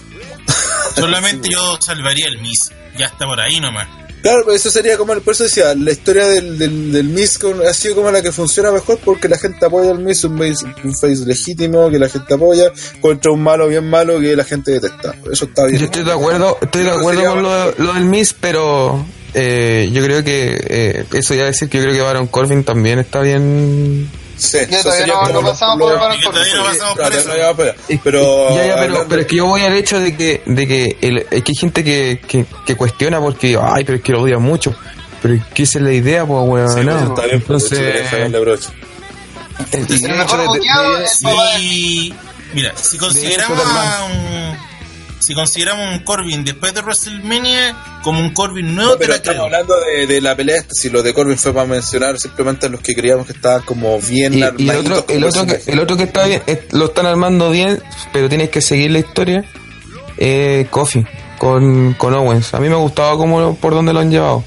Solamente 0.97 1.49
yo 1.49 1.79
salvaría 1.81 2.27
el 2.27 2.39
Miss. 2.41 2.73
Ya 2.99 3.07
está 3.07 3.25
por 3.25 3.39
ahí 3.39 3.61
nomás. 3.61 3.87
Claro, 4.21 4.43
pues 4.45 4.57
eso 4.63 4.71
sería 4.71 4.99
como, 4.99 5.15
por 5.21 5.33
eso 5.35 5.45
decía, 5.45 5.75
la 5.77 5.93
historia 5.93 6.27
del, 6.27 6.59
del, 6.59 6.91
del 6.93 7.05
Miz 7.05 7.39
con- 7.39 7.65
ha 7.65 7.73
sido 7.73 7.95
como 7.95 8.11
la 8.11 8.21
que 8.21 8.33
funciona 8.33 8.73
mejor 8.73 8.99
porque 9.05 9.29
la 9.29 9.39
gente 9.39 9.65
apoya 9.65 9.93
al 9.93 10.01
Miz, 10.01 10.25
un 10.25 10.37
face, 10.37 10.67
un 10.83 10.93
face 10.95 11.25
legítimo 11.25 11.89
que 11.89 12.01
la 12.01 12.09
gente 12.09 12.35
apoya, 12.35 12.73
contra 13.01 13.31
un 13.31 13.43
malo 13.45 13.69
bien 13.69 13.89
malo 13.89 14.19
que 14.19 14.35
la 14.35 14.45
gente 14.45 14.73
detesta. 14.73 15.15
Eso 15.33 15.45
está 15.45 15.67
bien. 15.67 15.79
Yo 15.79 15.85
estoy 15.87 16.03
de 16.03 16.13
acuerdo, 16.13 16.59
estoy 16.61 16.83
de 16.83 16.91
acuerdo 16.91 17.25
con 17.31 17.43
lo, 17.45 17.73
lo 17.79 17.93
del 17.95 18.05
Miss, 18.07 18.35
pero 18.39 19.07
eh, 19.35 19.89
yo 19.93 20.03
creo 20.05 20.23
que 20.25 20.57
eh, 20.69 21.05
eso 21.13 21.35
ya 21.35 21.45
decir 21.45 21.69
que 21.69 21.79
yo 21.79 21.85
creo 21.85 21.95
que 21.95 22.01
Baron 22.03 22.27
Corbin 22.27 22.65
también 22.65 22.99
está 22.99 23.21
bien. 23.21 24.11
Sí, 24.37 24.57
Ya 24.71 24.83
todavía 24.83 25.07
no- 25.33 25.43
pasamos 25.43 25.79
por 25.79 25.99
Baron 25.99 26.19
no 26.21 26.31
pasamos 26.31 26.99
eso. 27.19 28.01
Pero, 28.03 28.57
ya, 28.57 28.67
ya, 28.67 28.77
pero, 29.09 29.21
es 29.21 29.27
que 29.27 29.37
yo 29.37 29.47
voy 29.47 29.61
al 29.63 29.75
hecho 29.75 30.01
de 30.01 30.17
que, 30.17 30.43
de 30.47 30.67
que, 30.67 30.97
el, 31.03 31.19
es 31.31 31.43
que 31.45 31.53
hay 31.53 31.55
gente 31.55 31.85
que, 31.85 32.21
que, 32.27 32.47
que 32.65 32.75
cuestiona 32.75 33.21
porque, 33.21 33.59
ay, 33.61 33.85
pero 33.85 33.99
es 33.99 34.03
que 34.05 34.13
lo 34.13 34.23
odia 34.23 34.39
mucho. 34.39 34.75
Pero 35.21 35.35
es 35.35 35.45
que 35.53 35.65
esa 35.65 35.79
es 35.79 35.85
la 35.85 35.93
idea, 35.93 36.25
pues, 36.25 36.41
weón, 36.49 36.71
Sí, 36.73 36.81
no. 36.85 36.93
pues, 36.93 37.09
está 37.11 37.27
bien, 37.27 37.43
pues, 37.43 37.63
Entonces, 37.65 37.79
de 37.79 38.17
el, 38.17 38.35
el 38.35 38.35
El 39.73 40.17
mejor 40.17 40.41
de- 40.53 41.01
de- 41.01 41.07
Si, 41.09 42.15
mira, 42.55 42.73
si 42.81 42.97
consideramos 42.97 43.59
si 45.21 45.35
consideramos 45.35 45.93
un 45.93 46.01
Corbin 46.05 46.45
después 46.45 46.75
de 46.75 46.81
WrestleMania 46.81 48.01
como 48.03 48.19
un 48.21 48.35
Corbin 48.35 48.75
nuevo, 48.75 48.91
No, 48.93 48.97
te 48.97 49.01
pero 49.01 49.11
la 49.11 49.17
estamos 49.17 49.35
creo. 49.37 49.45
hablando 49.45 49.75
de, 49.81 50.07
de 50.07 50.21
la 50.21 50.35
pelea 50.35 50.57
esta, 50.57 50.75
si 50.75 50.91
lo 50.91 51.03
de 51.03 51.15
Corbin 51.15 51.39
fue 51.39 51.53
para 51.55 51.67
mencionar 51.67 52.19
simplemente 52.19 52.67
a 52.67 52.69
los 52.71 52.81
que 52.81 52.95
creíamos 52.95 53.27
que 53.27 53.33
estaban 53.35 53.63
como 53.63 53.99
bien 54.01 54.35
Y, 54.35 54.39
y 54.39 54.69
el 54.71 54.77
otro, 54.77 55.05
el 55.09 55.25
otro 55.25 55.47
que, 55.47 55.61
el 55.67 55.79
otro 55.79 55.97
que 55.97 56.03
está 56.05 56.27
bien, 56.27 56.43
es- 56.47 56.73
lo 56.73 56.87
están 56.87 57.07
armando 57.07 57.51
bien, 57.51 57.81
pero 58.13 58.29
tienes 58.29 58.49
que 58.51 58.61
seguir 58.61 58.91
la 58.91 58.99
historia, 58.99 59.45
eh, 60.19 60.67
Coffee, 60.71 61.07
con, 61.39 61.95
con 61.95 62.15
Owens. 62.15 62.53
A 62.55 62.59
mí 62.61 62.69
me 62.69 62.75
gustaba 62.77 63.17
como 63.17 63.55
por 63.57 63.75
donde 63.75 63.93
lo 63.93 64.01
han 64.01 64.11
llevado. 64.11 64.45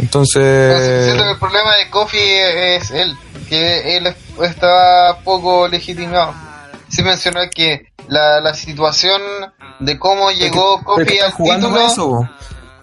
Entonces, 0.00 1.04
Siento 1.04 1.22
que 1.24 1.30
el 1.30 1.38
problema 1.38 1.76
de 1.76 1.90
Kofi 1.90 2.18
es 2.18 2.90
él, 2.90 3.14
que 3.48 3.96
él 3.98 4.12
está 4.42 5.18
poco 5.24 5.68
legitimado. 5.68 6.34
Sí 6.94 7.02
mencionó 7.02 7.40
que 7.54 7.86
la, 8.08 8.40
la 8.40 8.52
situación 8.54 9.20
de 9.80 9.98
cómo 9.98 10.30
llegó 10.30 10.76
pero 10.78 10.84
Kofi 10.84 11.04
que 11.06 11.12
están 11.14 11.26
al 11.30 11.32
jugando 11.32 11.66
título 11.68 11.86
eso, 11.86 12.28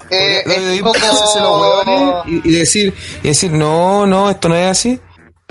eh, 0.09 0.43
es 0.45 0.81
poco... 0.81 0.97
los 1.39 1.61
hueones 1.61 2.43
y, 2.43 2.49
y 2.49 2.51
decir, 2.59 2.93
y 3.23 3.27
decir, 3.27 3.51
no, 3.51 4.07
no, 4.07 4.29
esto 4.31 4.49
no 4.49 4.55
es 4.55 4.65
así, 4.71 4.99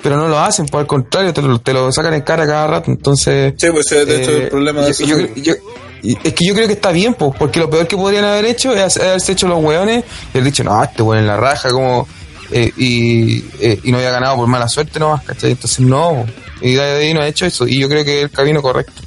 pero 0.02 0.16
no 0.16 0.26
lo 0.26 0.38
hacen, 0.40 0.66
por 0.66 0.80
el 0.80 0.86
contrario, 0.88 1.32
te 1.32 1.40
lo, 1.42 1.60
te 1.60 1.72
lo 1.72 1.92
sacan 1.92 2.14
en 2.14 2.22
cara 2.22 2.44
cada 2.46 2.66
rato, 2.66 2.90
entonces... 2.90 3.54
Sí, 3.56 3.68
pues 3.70 3.86
de 3.88 4.02
hecho 4.22 4.30
eh, 4.32 4.42
el 4.44 4.48
problema 4.48 4.80
de 4.82 4.92
yo- 4.92 5.16
eso. 5.18 5.34
yo 5.36 5.54
es 6.02 6.32
que 6.34 6.46
yo 6.46 6.54
creo 6.54 6.66
que 6.66 6.72
está 6.74 6.90
bien, 6.90 7.14
pues, 7.14 7.32
porque 7.38 7.58
lo 7.60 7.68
peor 7.70 7.86
que 7.86 7.96
podrían 7.96 8.24
haber 8.24 8.44
hecho 8.46 8.72
es 8.74 8.96
haberse 8.96 9.32
hecho 9.32 9.46
los 9.48 9.62
hueones 9.62 10.04
y 10.34 10.38
haber 10.38 10.44
dicho, 10.44 10.64
no, 10.64 10.82
este 10.82 11.02
hueón 11.02 11.20
en 11.22 11.26
la 11.28 11.36
raja, 11.36 11.70
como, 11.70 12.06
eh, 12.50 12.72
y, 12.76 13.38
eh, 13.60 13.78
y 13.84 13.92
no 13.92 13.98
había 13.98 14.10
ganado 14.10 14.36
por 14.36 14.46
mala 14.48 14.68
suerte 14.68 14.98
nomás, 14.98 15.22
¿cachai? 15.24 15.52
Entonces 15.52 15.80
no, 15.80 16.24
y 16.60 16.74
de 16.74 16.80
ahí 16.82 17.14
no 17.14 17.20
ha 17.20 17.28
hecho 17.28 17.46
eso, 17.46 17.66
y 17.66 17.78
yo 17.80 17.88
creo 17.88 18.04
que 18.04 18.18
es 18.18 18.24
el 18.24 18.30
camino 18.30 18.60
correcto. 18.62 19.02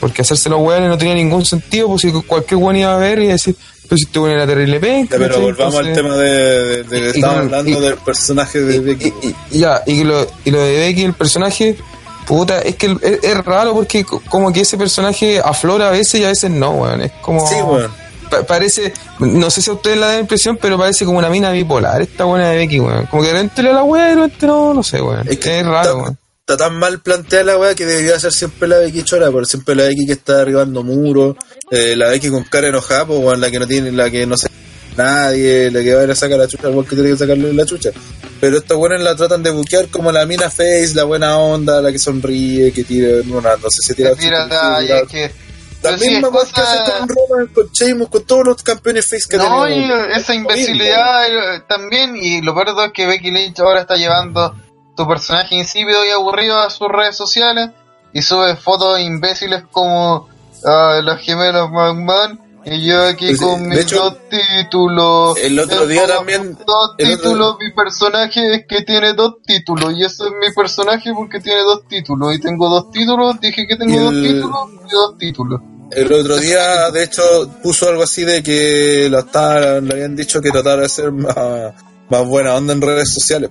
Porque 0.00 0.22
hacerse 0.22 0.48
los 0.48 0.60
hueones 0.60 0.88
no 0.88 0.96
tenía 0.96 1.14
ningún 1.14 1.44
sentido, 1.44 1.88
pues 1.88 2.02
si 2.02 2.12
cualquier 2.12 2.58
hueón 2.60 2.76
iba 2.76 2.94
a 2.94 2.98
ver 2.98 3.18
y 3.20 3.26
decir, 3.26 3.56
pues 3.88 4.00
si 4.00 4.06
este 4.06 4.18
hueón 4.20 4.34
era 4.36 4.46
terrible 4.46 4.78
penca, 4.78 5.16
Ya, 5.18 5.22
pero 5.26 5.40
volvamos 5.40 5.74
al 5.74 5.92
tema 5.92 6.16
de, 6.16 6.28
de, 6.28 6.82
de 6.84 6.98
y 7.00 7.10
estamos 7.16 7.36
hablando 7.38 7.70
y- 7.70 7.82
del 7.82 7.94
personaje 7.96 8.60
de 8.60 8.78
Becky. 8.80 9.12
ya, 9.50 9.82
y 9.86 10.04
lo, 10.04 10.24
y 10.44 10.50
lo 10.52 10.60
de 10.62 10.78
Becky, 10.78 11.02
el 11.04 11.14
personaje, 11.14 11.76
puta, 12.28 12.60
es 12.60 12.76
que 12.76 12.96
es, 13.02 13.24
es 13.24 13.44
raro 13.44 13.74
porque 13.74 14.04
co- 14.04 14.22
como 14.28 14.52
que 14.52 14.60
ese 14.60 14.76
personaje 14.76 15.40
aflora 15.44 15.88
a 15.88 15.90
veces 15.90 16.20
y 16.20 16.24
a 16.24 16.28
veces 16.28 16.50
no, 16.50 16.70
weón. 16.72 17.00
Es 17.02 17.12
como. 17.20 17.44
Sí, 17.48 17.56
weón. 17.56 17.90
pa- 18.30 18.44
parece, 18.44 18.92
no 19.18 19.50
sé 19.50 19.62
si 19.62 19.70
a 19.70 19.72
ustedes 19.72 19.96
la 19.98 20.08
dan 20.08 20.20
impresión, 20.20 20.58
pero 20.62 20.78
parece 20.78 21.04
como 21.06 21.18
una 21.18 21.28
mina 21.30 21.50
bipolar, 21.50 22.02
esta 22.02 22.22
buena 22.24 22.50
de 22.50 22.56
Becky, 22.58 22.78
weón. 22.78 23.06
Como 23.06 23.22
que 23.22 23.28
de 23.30 23.34
repente 23.34 23.62
le 23.64 23.70
da 23.70 23.74
la 23.76 23.82
weá 23.82 24.06
y 24.06 24.14
de 24.14 24.14
repente 24.22 24.46
no, 24.46 24.74
no 24.74 24.82
sé, 24.84 25.00
weón. 25.02 25.26
Es, 25.28 25.38
que 25.38 25.60
raro, 25.64 25.96
weón. 25.96 26.18
Está 26.48 26.56
tan 26.56 26.78
mal 26.78 27.00
planteada 27.00 27.44
la 27.44 27.58
weá 27.58 27.74
que 27.74 27.84
debería 27.84 28.18
ser 28.18 28.32
siempre 28.32 28.66
la 28.68 28.78
Becky 28.78 29.02
Chora, 29.02 29.30
por 29.30 29.46
siempre 29.46 29.74
la 29.74 29.82
Becky 29.84 30.06
que 30.06 30.12
está 30.14 30.38
derribando 30.38 30.82
muros, 30.82 31.36
eh, 31.70 31.94
la 31.94 32.08
Becky 32.08 32.30
con 32.30 32.44
cara 32.44 32.68
enojada, 32.68 33.04
pues 33.04 33.38
la 33.38 33.50
que 33.50 33.58
no 33.58 33.66
tiene, 33.66 33.92
la 33.92 34.10
que 34.10 34.24
no 34.26 34.34
se 34.34 34.48
nadie, 34.96 35.70
la 35.70 35.82
que 35.82 35.94
va 35.94 36.00
a 36.00 36.04
ir 36.04 36.10
a 36.10 36.14
sacar 36.14 36.38
la 36.38 36.48
chucha, 36.48 36.70
igual 36.70 36.86
que 36.86 36.94
tiene 36.96 37.10
que 37.10 37.16
sacarle 37.18 37.52
la 37.52 37.66
chucha. 37.66 37.90
Pero 38.40 38.56
estos 38.58 38.78
buenos 38.78 39.02
la 39.02 39.14
tratan 39.14 39.42
de 39.42 39.50
buquear 39.50 39.88
como 39.88 40.10
la 40.10 40.24
mina 40.24 40.48
face, 40.48 40.92
la 40.94 41.04
buena 41.04 41.36
onda, 41.38 41.82
la 41.82 41.92
que 41.92 41.98
sonríe, 41.98 42.72
que 42.72 42.82
tira, 42.82 43.18
una, 43.30 43.56
no 43.56 43.68
sé 43.70 43.82
si 43.82 43.94
tira, 43.94 44.14
tira 44.14 44.44
chucha, 44.44 44.48
talla, 44.48 44.86
tira- 45.02 45.06
que... 45.06 45.48
La 45.82 45.90
pero 45.90 45.98
misma 45.98 46.28
es 46.28 46.34
weá 46.34 46.44
que 46.46 46.50
cosa- 46.52 46.82
hace 46.82 46.92
con 46.98 47.08
Roman, 47.08 47.46
con 47.54 47.68
Sheamus, 47.72 48.08
con 48.08 48.22
todos 48.24 48.46
los 48.46 48.62
campeones 48.62 49.06
face 49.06 49.28
que 49.28 49.36
No, 49.36 49.64
tenemos. 49.66 50.16
esa 50.16 50.34
imbecilidad 50.34 51.26
eh, 51.56 51.62
también, 51.68 52.16
y 52.16 52.40
lo 52.40 52.54
peor 52.54 52.68
es 52.86 52.92
que 52.92 53.06
Becky 53.06 53.30
Lynch 53.30 53.60
ahora 53.60 53.82
está 53.82 53.94
llevando 53.96 54.54
tu 54.98 55.06
personaje 55.06 55.54
insípido 55.54 56.04
y 56.04 56.10
aburrido 56.10 56.58
a 56.58 56.68
sus 56.70 56.88
redes 56.88 57.16
sociales 57.16 57.70
y 58.12 58.20
sube 58.20 58.56
fotos 58.56 58.98
imbéciles 59.00 59.62
como 59.70 60.28
ah, 60.66 61.00
los 61.02 61.18
gemelos 61.20 61.70
McMahon 61.70 62.40
y 62.64 62.84
yo 62.84 63.04
aquí 63.06 63.28
Pues, 63.28 63.40
con 63.40 63.68
mis 63.68 63.78
hecho, 63.78 63.96
dos 64.02 64.16
títulos. 64.28 65.38
el 65.38 65.58
otro 65.58 65.86
día 65.86 66.06
también- 66.06 66.54
Dos 66.66 66.90
otro- 66.92 66.96
títulos, 67.06 67.56
mi 67.60 67.70
personaje 67.72 68.54
es 68.56 68.66
que 68.66 68.82
tiene 68.82 69.12
dos 69.14 69.36
títulos 69.46 69.94
y 69.96 70.02
ese 70.04 70.24
es 70.24 70.30
mi 70.32 70.52
personaje 70.54 71.12
porque 71.14 71.38
tiene 71.40 71.62
dos 71.62 71.86
títulos 71.88 72.34
y 72.34 72.40
tengo 72.40 72.68
dos 72.68 72.90
títulos, 72.90 73.40
dije 73.40 73.66
que 73.66 73.76
tengo 73.76 74.00
dos 74.10 74.12
títulos 74.22 74.58
y 74.86 74.90
dos 74.92 75.18
títulos. 75.18 75.60
El 75.92 76.12
otro 76.12 76.36
día, 76.36 76.90
de 76.90 77.04
hecho, 77.04 77.22
puso 77.62 77.88
algo 77.88 78.02
así 78.02 78.22
de 78.24 78.42
que 78.42 79.08
lo 79.08 79.20
le 79.80 79.92
habían 79.94 80.14
dicho 80.16 80.42
que 80.42 80.50
tratara 80.50 80.82
de 80.82 80.88
ser 80.90 81.12
más, 81.12 81.36
más 82.10 82.26
buena 82.26 82.54
onda 82.56 82.74
en 82.74 82.82
redes 82.82 83.14
sociales. 83.14 83.50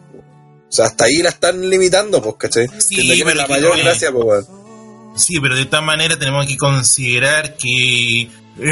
O 0.70 0.72
sea, 0.72 0.86
hasta 0.86 1.06
ahí 1.06 1.18
la 1.18 1.30
están 1.30 1.70
limitando, 1.70 2.22
pues, 2.22 2.36
¿cachai? 2.38 2.68
Sí, 2.80 3.02
le 3.04 3.24
pero 3.24 3.36
la 3.36 3.48
mayor 3.48 3.78
gracia, 3.78 4.12
pues. 4.12 4.46
Sí, 5.16 5.40
pero 5.40 5.56
de 5.56 5.66
todas 5.66 5.84
maneras 5.86 6.20
tenemos 6.20 6.46
que 6.46 6.58
considerar 6.58 7.56
que 7.58 8.22
eh, 8.24 8.30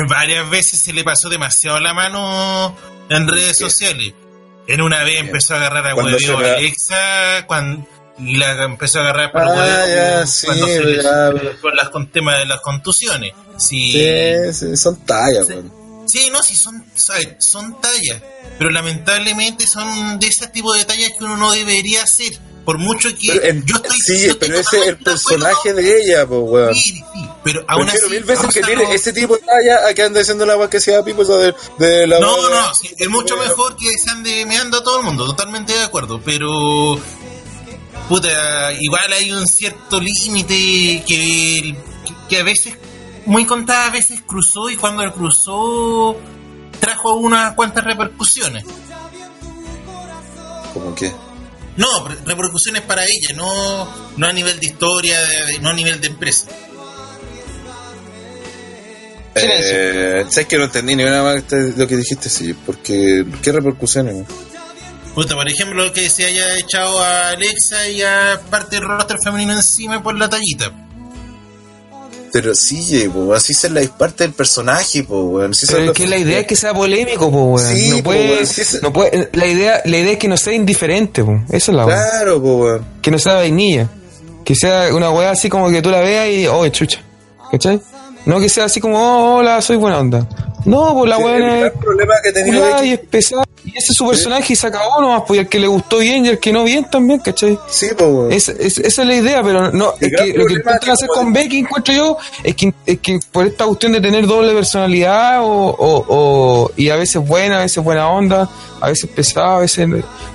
varias 0.07 0.49
veces 0.49 0.79
se 0.79 0.93
le 0.93 1.03
pasó 1.03 1.29
demasiado 1.29 1.79
la 1.79 1.93
mano 1.93 2.75
en 3.09 3.27
redes 3.27 3.57
sociales. 3.57 4.13
En 4.67 4.81
una 4.81 5.03
vez 5.03 5.19
empezó 5.19 5.53
a 5.53 5.57
agarrar 5.57 5.87
a 5.87 5.95
me- 5.95 6.01
Alexa, 6.11 7.45
cuando, 7.47 7.87
y 8.19 8.37
la 8.37 8.63
empezó 8.63 8.99
a 8.99 9.01
agarrar 9.03 9.31
por 9.31 9.41
Ah, 9.43 9.49
hueveo 9.49 9.95
ya, 9.95 10.27
sí, 10.27 10.47
cuando 10.47 10.67
se 10.67 10.83
le- 10.83 11.03
ya. 11.03 11.31
por 11.61 11.75
las 11.75 11.89
con 11.89 12.07
temas 12.11 12.39
de 12.39 12.45
las 12.45 12.59
contusiones. 12.61 13.33
Sí, 13.57 13.91
Sí, 13.91 14.53
sí, 14.53 14.77
son 14.77 14.97
tallas, 15.05 15.47
weón. 15.49 15.71
Sí, 16.07 16.29
no, 16.31 16.41
sí, 16.43 16.55
son, 16.55 16.85
¿sabes? 16.95 17.29
son 17.39 17.79
tallas, 17.81 18.21
pero 18.57 18.69
lamentablemente 18.69 19.65
son 19.67 20.19
de 20.19 20.27
ese 20.27 20.47
tipo 20.47 20.73
de 20.73 20.85
tallas 20.85 21.11
que 21.17 21.23
uno 21.23 21.37
no 21.37 21.51
debería 21.51 22.03
hacer. 22.03 22.37
Por 22.65 22.79
mucho 22.79 23.09
que 23.15 23.27
yo 23.27 23.75
estoy 23.75 23.97
sí, 24.17 24.27
yo 24.27 24.39
pero 24.39 24.55
ese 24.59 24.61
es 24.61 24.73
el 24.73 24.79
acuerdo. 24.95 25.03
personaje 25.03 25.73
de 25.75 26.01
ella, 26.01 26.25
pues, 26.27 26.41
weón. 26.43 26.73
Sí, 26.73 26.81
sí, 26.93 27.03
pero 27.43 27.63
aún 27.67 27.83
Prefiero 27.83 28.07
así. 28.07 28.15
mil 28.15 28.23
veces 28.23 28.47
que 28.53 28.61
tiene 28.61 28.83
no- 28.85 28.91
ese 28.91 29.13
tipo 29.13 29.35
de 29.37 29.43
talla 29.43 29.87
a 29.87 29.93
que 29.93 30.01
ande 30.01 30.19
diciendo 30.19 30.45
la 30.47 30.67
que 30.67 30.79
sea 30.79 31.03
pipo, 31.03 31.21
eso 31.21 31.37
de, 31.37 31.53
de 31.77 32.07
la 32.07 32.19
No, 32.19 32.49
no, 32.49 32.73
sí, 32.73 32.89
es 32.97 33.07
mucho 33.07 33.37
mejor 33.37 33.75
que 33.75 33.85
se 34.03 34.09
ande 34.09 34.45
meando 34.47 34.79
a 34.79 34.83
todo 34.83 34.97
el 34.99 35.05
mundo, 35.05 35.25
totalmente 35.27 35.73
de 35.73 35.83
acuerdo, 35.83 36.19
pero 36.25 36.99
puta, 38.09 38.73
igual 38.79 39.13
hay 39.13 39.31
un 39.31 39.47
cierto 39.47 39.99
límite 39.99 41.03
que, 41.07 41.75
que 42.29 42.39
a 42.39 42.43
veces, 42.43 42.73
muy 43.25 43.45
contadas 43.45 43.91
veces 43.91 44.21
cruzó 44.25 44.69
y 44.69 44.77
cuando 44.77 45.03
lo 45.05 45.13
cruzó 45.13 46.15
trajo 46.79 47.15
unas 47.15 47.53
cuantas 47.53 47.83
repercusiones. 47.83 48.63
¿Cómo 50.73 50.93
qué? 50.93 51.11
No, 51.77 52.07
re- 52.07 52.17
repercusiones 52.25 52.81
para 52.83 53.03
ella, 53.03 53.33
no, 53.35 53.87
no 54.17 54.27
a 54.27 54.33
nivel 54.33 54.59
de 54.59 54.65
historia, 54.67 55.19
de- 55.21 55.59
no 55.59 55.69
a 55.69 55.73
nivel 55.73 55.99
de 56.01 56.07
empresa. 56.07 56.47
Eh, 59.37 60.25
¿Sabes 60.29 60.47
que 60.47 60.57
no 60.57 60.63
entendí 60.65 60.95
ni 60.95 61.03
una 61.03 61.21
más 61.21 61.43
lo 61.51 61.87
que 61.87 61.97
dijiste? 61.97 62.29
Sí, 62.29 62.53
porque 62.53 63.25
¿qué 63.41 63.51
repercusiones? 63.51 64.25
Puta, 65.13 65.35
por 65.35 65.49
ejemplo, 65.49 65.91
que 65.91 66.09
se 66.09 66.25
haya 66.25 66.57
echado 66.57 67.01
a 67.01 67.29
Alexa 67.29 67.87
y 67.89 68.01
a 68.01 68.39
parte 68.49 68.77
del 68.77 68.85
roster 68.85 69.17
femenino 69.23 69.53
encima 69.53 70.01
por 70.01 70.15
la 70.17 70.29
tallita. 70.29 70.71
Pero 72.35 72.53
sí, 72.53 73.07
po, 73.13 73.33
así 73.33 73.53
es 73.53 73.71
la 73.71 73.81
parte 73.97 74.25
del 74.25 74.33
personaje, 74.33 75.05
po, 75.05 75.21
weón. 75.23 75.53
Sí 75.53 75.67
Pero 75.69 75.83
es 75.85 75.91
que 75.93 76.05
la 76.05 76.17
idea 76.17 76.39
es 76.39 76.47
que 76.47 76.57
sea 76.57 76.73
polémico, 76.73 77.31
po, 77.31 77.45
weón. 77.53 77.73
Sí, 77.73 77.91
no 77.91 78.03
puede, 78.03 78.29
weón, 78.29 78.45
sí 78.45 78.65
se- 78.65 78.81
no 78.81 78.91
puede, 78.91 79.29
la 79.31 79.47
idea, 79.47 79.81
la 79.85 79.97
idea 79.99 80.11
es 80.11 80.17
que 80.19 80.27
no 80.27 80.35
sea 80.35 80.51
indiferente, 80.51 81.23
po. 81.23 81.41
Esa 81.47 81.71
es 81.71 81.77
la. 81.77 81.85
Claro, 81.85 82.41
po, 82.41 82.57
weón. 82.57 82.85
Que 83.01 83.09
no 83.09 83.17
sea 83.19 83.35
vainilla. 83.35 83.87
Que 84.43 84.53
sea 84.53 84.93
una 84.93 85.11
weá 85.11 85.31
así 85.31 85.47
como 85.47 85.69
que 85.69 85.81
tú 85.81 85.89
la 85.89 86.01
veas 86.01 86.27
y, 86.27 86.45
oh, 86.45 86.67
chucha. 86.67 86.99
¿Cachai? 87.51 87.79
No 88.25 88.39
que 88.39 88.49
sea 88.49 88.65
así 88.65 88.79
como, 88.79 88.97
oh, 88.99 89.35
hola, 89.37 89.61
soy 89.61 89.75
buena 89.77 89.99
onda. 89.99 90.27
No, 90.65 90.93
pues 90.95 91.09
la 91.09 91.17
Sí, 91.17 91.23
el 91.23 91.43
es 91.67 91.71
problema 91.73 92.13
que 92.23 92.31
tenía 92.31 92.83
y 92.85 92.91
es 92.93 92.99
pesada. 92.99 93.43
Y 93.63 93.69
ese 93.69 93.87
es 93.91 93.95
su 93.97 94.07
personaje 94.07 94.53
y 94.53 94.55
se 94.55 94.67
acabó 94.67 95.01
nomás, 95.01 95.23
pues 95.27 95.37
y 95.37 95.41
el 95.41 95.47
que 95.49 95.59
le 95.59 95.67
gustó 95.67 95.97
bien 95.99 96.25
y 96.25 96.29
el 96.29 96.39
que 96.39 96.51
no 96.53 96.63
bien 96.63 96.85
también, 96.89 97.19
¿cachai? 97.19 97.57
Sí, 97.67 97.87
weón. 97.99 98.31
Es, 98.31 98.49
es- 98.49 98.77
esa 98.79 99.01
es 99.03 99.07
la 99.07 99.15
idea, 99.15 99.41
pero 99.43 99.71
no, 99.71 99.93
El 99.99 100.13
es 100.13 100.21
que 100.21 100.33
lo 100.37 100.45
que 100.45 100.53
intentan 100.53 100.89
hacer 100.91 101.07
con 101.07 101.33
Becky, 101.33 101.59
encuentro 101.59 101.93
yo, 101.93 102.17
es 102.43 102.55
que, 102.55 102.73
es 102.85 102.99
que 102.99 103.19
por 103.31 103.45
esta 103.45 103.65
cuestión 103.65 103.91
de 103.93 104.01
tener 104.01 104.25
doble 104.27 104.53
personalidad 104.53 105.41
o, 105.43 105.47
o, 105.47 106.05
o- 106.07 106.71
y 106.75 106.89
a 106.89 106.95
veces 106.95 107.25
buena, 107.27 107.57
a 107.59 107.61
veces 107.61 107.83
buena 107.83 108.07
onda, 108.09 108.49
a 108.81 108.87
veces 108.87 109.09
pesada, 109.09 109.57
a 109.57 109.59
veces 109.59 109.87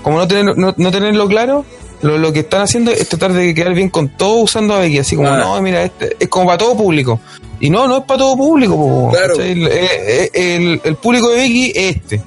como 0.03 0.19
no 0.19 0.27
tener, 0.29 0.57
no, 0.57 0.75
no 0.77 0.91
tenerlo 0.91 1.27
claro, 1.29 1.65
lo, 2.03 2.19
lo 2.19 2.33
que 2.33 2.41
están 2.41 2.63
haciendo 2.63 2.91
es 2.91 3.09
tratar 3.09 3.33
de 3.33 3.55
quedar 3.55 3.75
bien 3.75 3.91
con 3.91 4.09
todo 4.17 4.37
usando 4.37 4.75
a 4.75 4.79
Becky, 4.81 4.99
así 4.99 5.15
como 5.17 5.29
Ah. 5.29 5.37
no, 5.39 5.61
mira, 5.61 5.83
este 5.85 6.17
es 6.19 6.29
como 6.29 6.47
para 6.47 6.59
todo 6.59 6.77
público. 6.77 7.21
Y 7.61 7.71
no, 7.71 7.87
no 7.87 7.99
es 7.99 8.05
para 8.05 8.19
todo 8.19 8.37
público, 8.37 8.75
po, 8.77 9.11
el, 9.43 9.67
eh, 9.71 10.31
el- 10.33 10.81
el 10.83 10.97
público 10.97 11.29
de 11.31 11.37
Becky 11.37 11.73
es 11.75 11.97
este. 11.97 12.23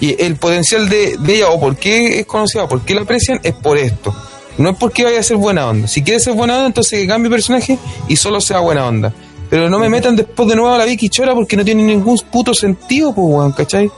Y 0.00 0.22
el 0.22 0.36
potencial 0.36 0.88
de, 0.88 1.16
de 1.18 1.34
ella, 1.36 1.48
o 1.50 1.60
por 1.60 1.76
qué 1.76 2.20
es 2.20 2.26
conocida, 2.26 2.64
o 2.64 2.68
por 2.68 2.82
qué 2.82 2.94
la 2.94 3.02
aprecian, 3.02 3.40
es 3.42 3.54
por 3.54 3.76
esto. 3.78 4.14
No 4.56 4.70
es 4.70 4.76
porque 4.76 5.04
vaya 5.04 5.20
a 5.20 5.22
ser 5.22 5.36
buena 5.36 5.68
onda. 5.68 5.86
Si 5.88 6.02
quiere 6.02 6.18
ser 6.20 6.32
buena 6.34 6.54
onda, 6.54 6.66
entonces 6.66 7.00
que 7.00 7.06
cambie 7.06 7.30
personaje 7.30 7.78
y 8.08 8.16
solo 8.16 8.40
sea 8.40 8.60
buena 8.60 8.86
onda. 8.86 9.12
Pero 9.50 9.70
no 9.70 9.78
me 9.78 9.88
metan 9.88 10.14
después 10.14 10.46
de 10.48 10.56
nuevo 10.56 10.74
a 10.74 10.78
la 10.78 10.84
Vicky 10.84 11.08
Chora 11.08 11.34
porque 11.34 11.56
no 11.56 11.64
tiene 11.64 11.82
ningún 11.82 12.18
puto 12.30 12.52
sentido, 12.52 13.14
pues, 13.14 13.26
weón, 13.28 13.52
¿cachai? 13.52 13.90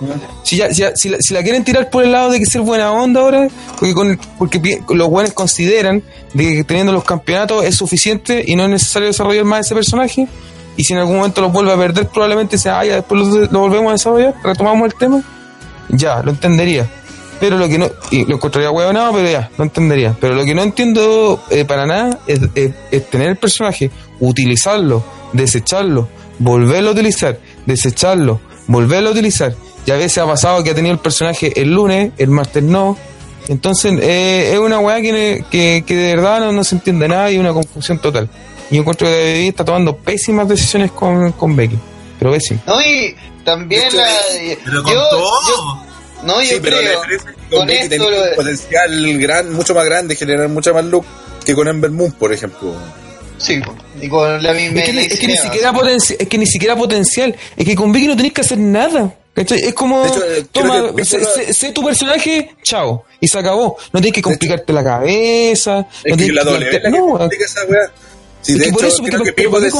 Si, 0.44 0.56
ya, 0.56 0.72
si, 0.72 0.80
ya- 0.82 0.94
si 0.94 1.08
la, 1.08 1.16
si 1.20 1.34
la 1.34 1.42
quieren 1.42 1.64
tirar 1.64 1.90
por 1.90 2.04
el 2.04 2.12
lado 2.12 2.30
de 2.30 2.38
que 2.38 2.46
ser 2.46 2.60
buena 2.60 2.92
onda 2.92 3.20
ahora, 3.20 3.48
porque, 3.78 3.92
con, 3.94 4.18
porque 4.38 4.80
los 4.90 5.08
buenos 5.10 5.32
consideran 5.32 6.02
de 6.34 6.56
que 6.56 6.64
teniendo 6.64 6.92
los 6.92 7.02
campeonatos 7.04 7.64
es 7.64 7.74
suficiente 7.74 8.44
y 8.46 8.54
no 8.54 8.64
es 8.64 8.70
necesario 8.70 9.08
desarrollar 9.08 9.44
más 9.44 9.66
ese 9.66 9.74
personaje, 9.74 10.28
y 10.76 10.84
si 10.84 10.92
en 10.92 11.00
algún 11.00 11.16
momento 11.16 11.40
los 11.40 11.52
vuelve 11.52 11.72
a 11.72 11.76
perder, 11.76 12.08
probablemente 12.08 12.56
sea, 12.58 12.80
ah, 12.80 12.84
ya 12.84 12.94
después 12.96 13.50
lo, 13.50 13.60
volvemos 13.60 13.90
a 13.90 13.92
desarrollar, 13.92 14.34
retomamos 14.42 14.86
el 14.86 14.94
tema, 14.94 15.22
ya, 15.88 16.22
lo 16.22 16.30
entendería. 16.30 16.88
Pero 17.40 17.56
lo 17.56 17.68
que 17.68 17.78
no, 17.78 17.88
y 18.10 18.26
lo 18.26 18.36
encontraría 18.36 18.70
huevonado, 18.70 19.14
pero 19.14 19.30
ya, 19.30 19.50
lo 19.56 19.64
entendería. 19.64 20.14
Pero 20.20 20.34
lo 20.34 20.44
que 20.44 20.54
no 20.54 20.62
entiendo 20.62 21.42
eh, 21.50 21.64
para 21.64 21.86
nada 21.86 22.18
es, 22.26 22.40
tener 23.10 23.28
el 23.30 23.36
personaje, 23.36 23.90
utilizarlo, 24.20 25.02
desecharlo, 25.32 26.08
volverlo 26.38 26.90
a 26.90 26.92
utilizar, 26.92 27.38
desecharlo, 27.64 28.40
volverlo 28.66 29.08
a 29.08 29.12
utilizar. 29.12 29.54
Y 29.86 29.90
a 29.90 29.96
veces 29.96 30.18
ha 30.18 30.26
pasado 30.26 30.62
que 30.62 30.70
ha 30.70 30.74
tenido 30.74 30.92
el 30.92 31.00
personaje 31.00 31.58
el 31.60 31.72
lunes, 31.72 32.12
el 32.18 32.28
martes 32.28 32.62
no. 32.62 32.98
Entonces 33.48 33.98
eh, 34.02 34.50
es 34.52 34.58
una 34.58 34.78
weá 34.78 35.00
que, 35.00 35.42
que, 35.50 35.82
que 35.86 35.96
de 35.96 36.16
verdad 36.16 36.40
no, 36.40 36.52
no 36.52 36.62
se 36.62 36.74
entiende 36.74 37.08
nada 37.08 37.30
y 37.30 37.38
una 37.38 37.54
confusión 37.54 37.98
total. 37.98 38.28
Y 38.70 38.76
yo 38.76 38.80
encuentro 38.82 39.06
que 39.08 39.12
David 39.14 39.48
está 39.48 39.64
tomando 39.64 39.96
pésimas 39.96 40.48
decisiones 40.48 40.92
con, 40.92 41.32
con 41.32 41.56
Becky. 41.56 41.78
Pero 42.18 42.32
pésimo. 42.32 42.60
No, 42.66 42.80
y 42.82 43.14
también 43.44 43.86
hecho, 43.88 43.96
la. 43.96 44.08
Pero 44.64 44.82
con 44.82 44.92
yo, 44.92 45.08
todo. 45.08 45.20
yo- 45.48 45.84
no, 46.22 46.42
yo 46.42 46.48
Sí, 46.50 46.58
pero 46.62 46.76
la 46.76 46.82
creo. 46.82 47.00
diferencia 47.00 47.30
es 47.30 47.36
que 47.36 47.42
con 47.48 47.58
Con 47.58 47.66
Becky 47.66 47.78
esto, 47.82 47.90
tenía 47.90 48.10
lo 48.10 48.22
un 48.30 48.36
potencial 48.36 49.18
gran, 49.18 49.52
mucho 49.52 49.74
más 49.74 49.84
grande, 49.86 50.16
generar 50.16 50.48
mucha 50.48 50.72
más 50.72 50.84
look 50.84 51.04
que 51.44 51.54
con 51.54 51.66
Ember 51.66 51.90
Moon, 51.90 52.12
por 52.12 52.32
ejemplo. 52.32 52.74
Sí, 53.38 53.58
y 54.02 54.08
con 54.08 54.42
la 54.42 54.52
misma. 54.52 54.80
Es 54.80 54.84
que, 54.86 54.92
ni- 54.92 55.00
es 55.06 55.18
que 55.18 55.26
ni 55.26 55.36
siquiera 55.38 55.72
potenci- 55.72 56.16
es 56.18 56.28
que 56.28 56.36
ni 56.38 56.46
siquiera 56.46 56.76
potencial, 56.76 57.34
es 57.56 57.64
que 57.64 57.74
con 57.74 57.90
Vicky 57.90 58.06
no 58.08 58.16
tenés 58.16 58.32
que 58.34 58.42
hacer 58.42 58.58
nada. 58.58 59.14
¿cachai? 59.32 59.60
Es 59.60 59.72
como, 59.72 60.04
hecho, 60.04 60.22
eh, 60.26 60.44
toma, 60.52 60.94
que 60.94 61.04
sé, 61.04 61.24
sé- 61.24 61.54
sé 61.54 61.72
tu 61.72 61.82
personaje, 61.82 62.54
chao, 62.62 63.04
y 63.20 63.26
se 63.28 63.38
acabó. 63.38 63.78
No 63.92 64.00
tienes 64.00 64.12
que 64.14 64.20
complicarte 64.22 64.72
la 64.74 64.84
cabeza. 64.84 65.86
Es 66.04 66.10
no 66.10 66.16
que 66.16 66.24
tienes 66.24 66.34
la 66.34 66.42
que 66.44 66.50
doble 66.50 66.80
la 66.82 66.90
no, 66.90 67.06
complica 67.16 67.44
esa 67.46 67.64
weá. 67.64 67.90
Sí, 68.42 68.54
de 68.54 68.66
que 68.66 68.72
por 68.72 68.84
hecho, 68.84 68.88
eso, 68.88 69.02
creo 69.02 69.22
que 69.22 69.32
Pipo 69.32 69.50
¿para 69.50 69.70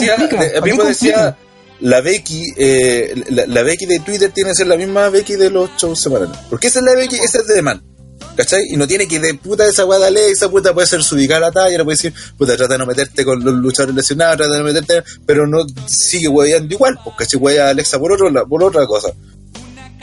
qué 0.63 0.85
decía, 0.85 1.37
la 1.81 2.01
Becky, 2.01 2.53
eh, 2.57 3.25
la, 3.31 3.47
la 3.47 3.63
Becky 3.63 3.87
de 3.87 4.01
Twitter 4.01 4.31
tiene 4.33 4.51
que 4.51 4.57
ser 4.57 4.67
la 4.67 4.77
misma 4.77 5.09
Becky 5.09 5.37
de 5.37 5.51
los 5.51 5.71
shows 5.77 6.01
semanales. 6.01 6.37
Porque 6.49 6.69
esa 6.69 6.81
es 6.81 6.85
la 6.85 6.95
Becky, 6.95 7.17
esa 7.17 7.39
es 7.39 7.47
de 7.47 7.63
Man. 7.63 7.83
¿Cachai? 8.37 8.63
Y 8.71 8.77
no 8.77 8.87
tiene 8.87 9.09
que 9.09 9.19
de 9.19 9.35
puta 9.35 9.67
esa 9.67 9.85
weá 9.85 10.07
Alexa, 10.07 10.49
puta 10.49 10.73
puede 10.73 10.87
ser 10.87 11.03
su 11.03 11.15
ubicar 11.15 11.41
la 11.41 11.51
talla, 11.51 11.83
puede 11.85 11.97
decir, 11.97 12.15
puta 12.39 12.57
trata 12.57 12.75
de 12.75 12.79
no 12.79 12.87
meterte 12.87 13.25
con 13.25 13.43
los 13.43 13.55
luchadores 13.55 13.95
lesionados, 13.95 14.37
trata 14.37 14.53
de 14.53 14.59
no 14.59 14.65
meterte, 14.65 15.03
pero 15.27 15.47
no 15.47 15.67
sigue 15.87 16.29
hueveando 16.29 16.73
igual, 16.73 16.99
pues 17.03 17.17
cachai, 17.17 17.41
huevea 17.41 17.67
a 17.67 17.71
Alexa 17.71 17.99
por 17.99 18.13
otro, 18.13 18.31
por 18.47 18.63
otra 18.63 18.87
cosa. 18.87 19.13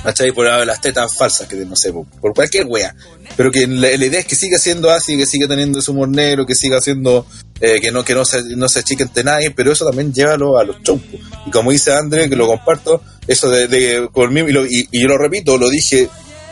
¿Cachai? 0.08 0.32
Por 0.32 0.46
las 0.66 0.80
tetas 0.80 1.14
falsas, 1.18 1.50
que 1.50 1.58
no 1.66 1.76
sé, 1.76 1.92
por, 1.92 2.34
cualquier 2.34 2.66
wea. 2.66 2.96
Pero 3.36 3.52
que 3.52 3.68
la, 3.68 3.92
idea 3.92 4.22
es 4.22 4.26
que 4.26 4.38
siga 4.38 4.58
siendo 4.58 4.90
así, 4.90 5.18
que 5.18 5.26
siga 5.26 5.50
teniendo 5.50 5.80
ese 5.80 5.92
humor 5.92 6.08
negro, 6.08 6.46
que 6.46 6.56
siga 6.56 6.80
siendo, 6.80 7.26
eh, 7.60 7.82
que 7.82 7.92
no, 7.92 8.06
que 8.06 8.16
no 8.16 8.24
se, 8.24 8.42
no 8.56 8.70
se 8.70 8.80
achique 8.80 9.06
nadie, 9.26 9.52
pero 9.52 9.70
eso 9.70 9.86
también 9.86 10.14
llévalo 10.14 10.58
a 10.58 10.64
los 10.64 10.82
shows. 10.82 11.02
Y 11.46 11.52
como 11.52 11.72
dice 11.72 11.92
André, 11.92 12.30
que 12.30 12.38
lo 12.38 12.48
comparto, 12.48 13.02
eso 13.28 13.50
de, 13.50 13.68
de 13.68 14.08
conmigo, 14.14 14.48
y, 14.48 14.54
lo- 14.54 14.66
y, 14.66 14.88
yo 14.94 15.10
lo 15.10 15.18
repito, 15.18 15.58
lo 15.58 15.70
dije, 15.70 16.08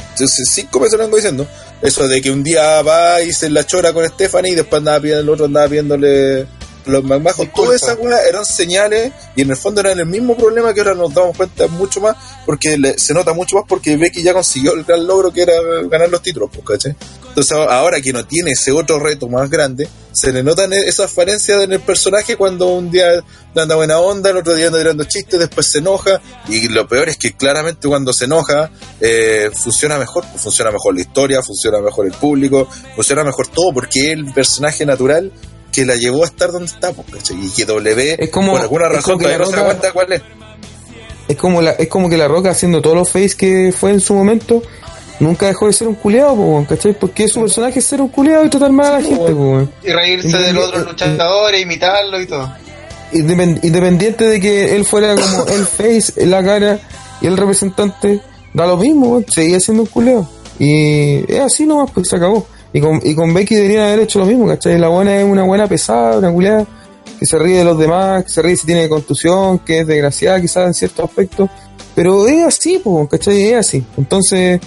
entonces, 0.10 0.50
cinco 0.54 0.82
veces 0.82 0.98
lo 1.00 1.06
vengo 1.06 1.16
diciendo, 1.16 1.48
eso 1.82 2.10
de 2.10 2.22
que 2.22 2.32
un 2.32 2.44
día 2.44 2.82
va 2.82 3.22
y 3.22 3.32
se 3.32 3.50
la 3.50 3.66
chora 3.66 3.94
con 3.94 4.06
Stephanie 4.06 4.52
y 4.52 4.56
después 4.56 4.80
andaba 4.80 5.00
pidiendo, 5.00 5.22
el 5.22 5.30
otro 5.30 5.46
andaba 5.46 5.70
pidiéndole 5.70 6.46
los 6.86 7.04
más 7.04 7.22
bajos, 7.22 7.48
todas 7.54 7.82
esas 7.82 7.98
weas 8.00 8.26
eran 8.28 8.46
señales 8.46 9.12
y 9.36 9.42
en 9.42 9.50
el 9.50 9.58
fondo 9.58 9.82
eran 9.82 10.00
el 10.00 10.06
mismo 10.06 10.36
problema 10.38 10.74
que 10.74 10.82
ahora 10.82 10.94
nos 10.96 11.14
damos 11.14 11.36
cuenta 11.36 11.68
mucho 11.68 12.00
más 12.02 12.16
porque 12.46 12.78
le- 12.78 12.98
se 12.98 13.14
nota 13.14 13.34
mucho 13.34 13.56
más 13.58 13.66
porque 13.68 13.98
Becky 13.98 14.22
ya 14.24 14.34
consiguió 14.34 14.74
el 14.74 14.84
gran 14.84 15.06
logro 15.06 15.32
que 15.32 15.42
era 15.44 15.54
ganar 15.90 16.10
los 16.10 16.22
títulos, 16.22 16.50
pues, 16.54 16.66
¿cachai? 16.66 16.96
Entonces 17.30 17.52
ahora- 17.52 18.00
que 18.02 18.14
no 18.14 18.26
tiene 18.26 18.52
ese 18.52 18.72
otro 18.72 19.00
reto 19.00 19.28
más 19.28 19.50
grande, 19.50 19.88
se 20.12 20.32
le 20.32 20.44
notan 20.44 20.72
e- 20.74 20.88
esas 20.88 21.12
falencias 21.12 21.62
en 21.64 21.74
el 21.74 21.80
personaje 21.82 22.38
cuando 22.38 22.68
un 22.68 22.90
día 22.92 23.22
anda 23.56 23.76
buena 23.76 24.00
onda, 24.00 24.30
el 24.30 24.38
otro 24.38 24.54
día 24.54 24.68
anda 24.68 24.80
tirando 24.80 25.04
chistes, 25.06 25.40
después 25.40 25.70
se 25.72 25.80
enoja 25.80 26.22
y 26.48 26.68
lo 26.70 26.88
peor 26.88 27.10
es 27.10 27.18
que 27.18 27.34
claramente 27.36 27.88
cuando 27.88 28.14
se 28.14 28.26
enoja 28.26 28.70
eh, 29.02 29.50
funciona 29.54 29.98
mejor, 29.98 30.24
pues, 30.30 30.42
funciona 30.42 30.72
mejor 30.72 30.94
la 30.96 31.02
historia, 31.02 31.42
funciona 31.42 31.80
mejor 31.80 32.06
el 32.06 32.14
público, 32.14 32.68
funciona 32.96 33.24
mejor 33.24 33.48
todo 33.48 33.74
porque 33.74 34.12
el 34.12 34.32
personaje 34.34 34.86
natural 34.86 35.32
que 35.76 35.86
la 35.86 35.96
llevó 35.96 36.24
a 36.24 36.28
estar 36.28 36.52
donde 36.52 36.68
está, 36.72 36.92
pues, 36.94 37.08
¿cachai? 37.12 37.38
Y 37.46 37.50
que 37.50 37.66
W, 37.66 38.16
Es 38.20 38.30
como- 38.30 38.54
por 38.54 38.62
alguna 38.62 38.90
razón, 38.90 39.18
todavía 39.18 39.38
la 39.40 39.46
no 39.46 39.52
se 39.52 39.58
aguanta 39.58 39.92
cuál 39.92 40.14
es. 40.14 40.22
Es 41.28 41.36
como, 41.38 41.62
la, 41.62 41.72
es 41.72 41.88
como 41.88 42.08
que 42.10 42.18
la 42.18 42.28
Roca 42.28 42.52
haciendo 42.52 42.82
todos 42.82 42.96
los 42.96 43.10
face 43.12 43.32
que 43.38 43.74
fue 43.78 43.90
en 43.92 44.00
su 44.00 44.14
momento, 44.14 44.62
nunca 45.20 45.48
dejó 45.48 45.66
de 45.68 45.74
ser 45.74 45.88
un 45.88 45.96
culeado, 45.96 46.36
po, 46.36 46.66
¿cachai? 46.70 46.94
Porque 46.98 47.28
su 47.28 47.40
personaje 47.42 47.80
es 47.80 47.86
ser 47.86 48.00
un 48.02 48.10
culeado 48.10 48.46
y 48.46 48.50
tratar 48.50 48.72
mal 48.72 48.86
a 48.88 49.00
la 49.00 49.02
gente, 49.02 49.34
po. 49.34 49.68
Y 49.84 49.90
reírse 49.92 50.38
de 50.38 50.54
los 50.54 50.68
otros 50.68 50.86
luchadores, 50.86 51.62
imitarlo 51.62 52.22
y 52.22 52.28
todo. 52.28 52.52
Independ- 53.14 53.60
independiente 53.64 54.26
de 54.26 54.40
que 54.40 54.76
él 54.76 54.86
fuera 54.86 55.16
como 55.16 55.46
el 55.48 55.66
face, 55.66 56.26
la 56.26 56.44
cara 56.44 56.80
y 57.22 57.28
el 57.28 57.38
representante, 57.38 58.22
da 58.54 58.68
lo 58.68 58.78
mismo, 58.78 59.24
seguía 59.28 59.60
siendo 59.60 59.84
un 59.84 59.90
culeo. 59.90 60.30
Y 60.60 61.32
es 61.32 61.40
así 61.40 61.66
nomás, 61.66 61.90
pues 61.92 62.08
se 62.08 62.16
acabó. 62.18 62.46
Y 62.76 62.82
con, 62.82 63.00
y 63.02 63.16
con 63.16 63.34
Becky 63.34 63.56
deberían 63.56 63.86
haber 63.86 64.02
hecho 64.02 64.20
lo 64.20 64.26
mismo, 64.26 64.46
¿cachai? 64.46 64.78
La 64.78 64.90
buena 64.90 65.16
es 65.18 65.24
una 65.24 65.44
buena 65.44 65.66
pesada, 65.66 66.18
una 66.18 66.30
culeada, 66.30 66.68
que 67.18 67.26
se 67.26 67.40
ríe 67.40 67.60
de 67.60 67.64
los 67.64 67.80
demás, 67.80 68.26
que 68.26 68.30
se 68.30 68.42
ríe 68.42 68.58
si 68.58 68.66
tiene 68.66 68.90
contusión, 68.90 69.60
que 69.60 69.80
es 69.80 69.88
desgraciada 69.88 70.42
quizás 70.42 70.68
en 70.68 70.74
ciertos 70.74 71.06
aspectos. 71.06 71.50
Pero 71.96 72.28
es 72.28 72.44
así, 72.44 72.82
pues, 72.84 73.08
¿cachai? 73.08 73.44
Es 73.44 73.56
así. 73.56 73.86
Entonces, 73.96 74.60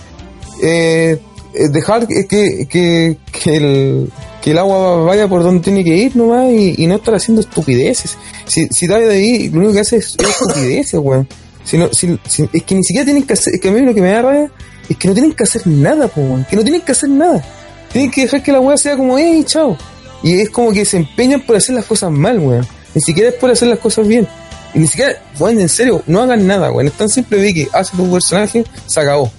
eh, 0.62 1.20
eh, 1.52 1.68
dejar 1.68 2.06
que, 2.06 2.26
que, 2.26 3.18
que, 3.30 3.56
el, 3.56 4.10
que 4.40 4.52
el 4.52 4.58
agua 4.58 5.04
vaya 5.04 5.28
por 5.28 5.42
donde 5.42 5.60
tiene 5.60 5.84
que 5.84 5.94
ir 5.94 6.16
nomás 6.16 6.50
y, 6.50 6.82
y 6.82 6.86
no 6.86 6.94
estar 6.94 7.14
haciendo 7.14 7.42
estupideces. 7.42 8.16
Si, 8.46 8.68
si 8.68 8.86
David 8.86 9.08
ahí 9.08 9.50
lo 9.50 9.58
único 9.58 9.74
que 9.74 9.80
hace 9.80 9.96
es, 9.96 10.16
es 10.18 10.28
estupideces, 10.30 10.98
weón. 10.98 11.28
Si 11.62 11.76
es 11.76 12.62
que 12.62 12.74
ni 12.74 12.82
siquiera 12.82 13.04
tienen 13.04 13.24
que 13.24 13.34
hacer, 13.34 13.56
es 13.56 13.60
que 13.60 13.68
a 13.68 13.72
mí 13.72 13.82
lo 13.82 13.92
que 13.92 14.00
me 14.00 14.12
da 14.12 14.22
rabia 14.22 14.50
es 14.88 14.96
que 14.96 15.08
no 15.08 15.12
tienen 15.12 15.34
que 15.34 15.42
hacer 15.42 15.66
nada, 15.66 16.08
po. 16.08 16.22
Que 16.48 16.56
no 16.56 16.62
tienen 16.62 16.80
que 16.80 16.92
hacer 16.92 17.10
nada. 17.10 17.44
Tienen 17.92 18.10
que 18.10 18.22
dejar 18.22 18.42
que 18.42 18.52
la 18.52 18.60
weá 18.60 18.76
sea 18.76 18.96
como, 18.96 19.18
¡eh, 19.18 19.42
chao! 19.44 19.76
Y 20.22 20.40
es 20.40 20.50
como 20.50 20.72
que 20.72 20.84
se 20.84 20.96
empeñan 20.96 21.40
por 21.40 21.56
hacer 21.56 21.74
las 21.74 21.84
cosas 21.84 22.10
mal, 22.10 22.38
weón. 22.38 22.66
Ni 22.94 23.00
siquiera 23.00 23.30
es 23.30 23.36
por 23.36 23.50
hacer 23.50 23.68
las 23.68 23.78
cosas 23.78 24.06
bien. 24.06 24.26
Y 24.74 24.80
ni 24.80 24.86
siquiera, 24.86 25.22
weón, 25.38 25.60
en 25.60 25.68
serio, 25.68 26.02
no 26.06 26.20
hagan 26.20 26.46
nada, 26.46 26.70
weón. 26.70 26.86
Es 26.86 26.94
tan 26.94 27.08
simple 27.08 27.38
de 27.38 27.54
que 27.54 27.68
hace 27.72 27.96
tu 27.96 28.10
personaje, 28.10 28.64
se 28.86 29.00
acabó. 29.00 29.30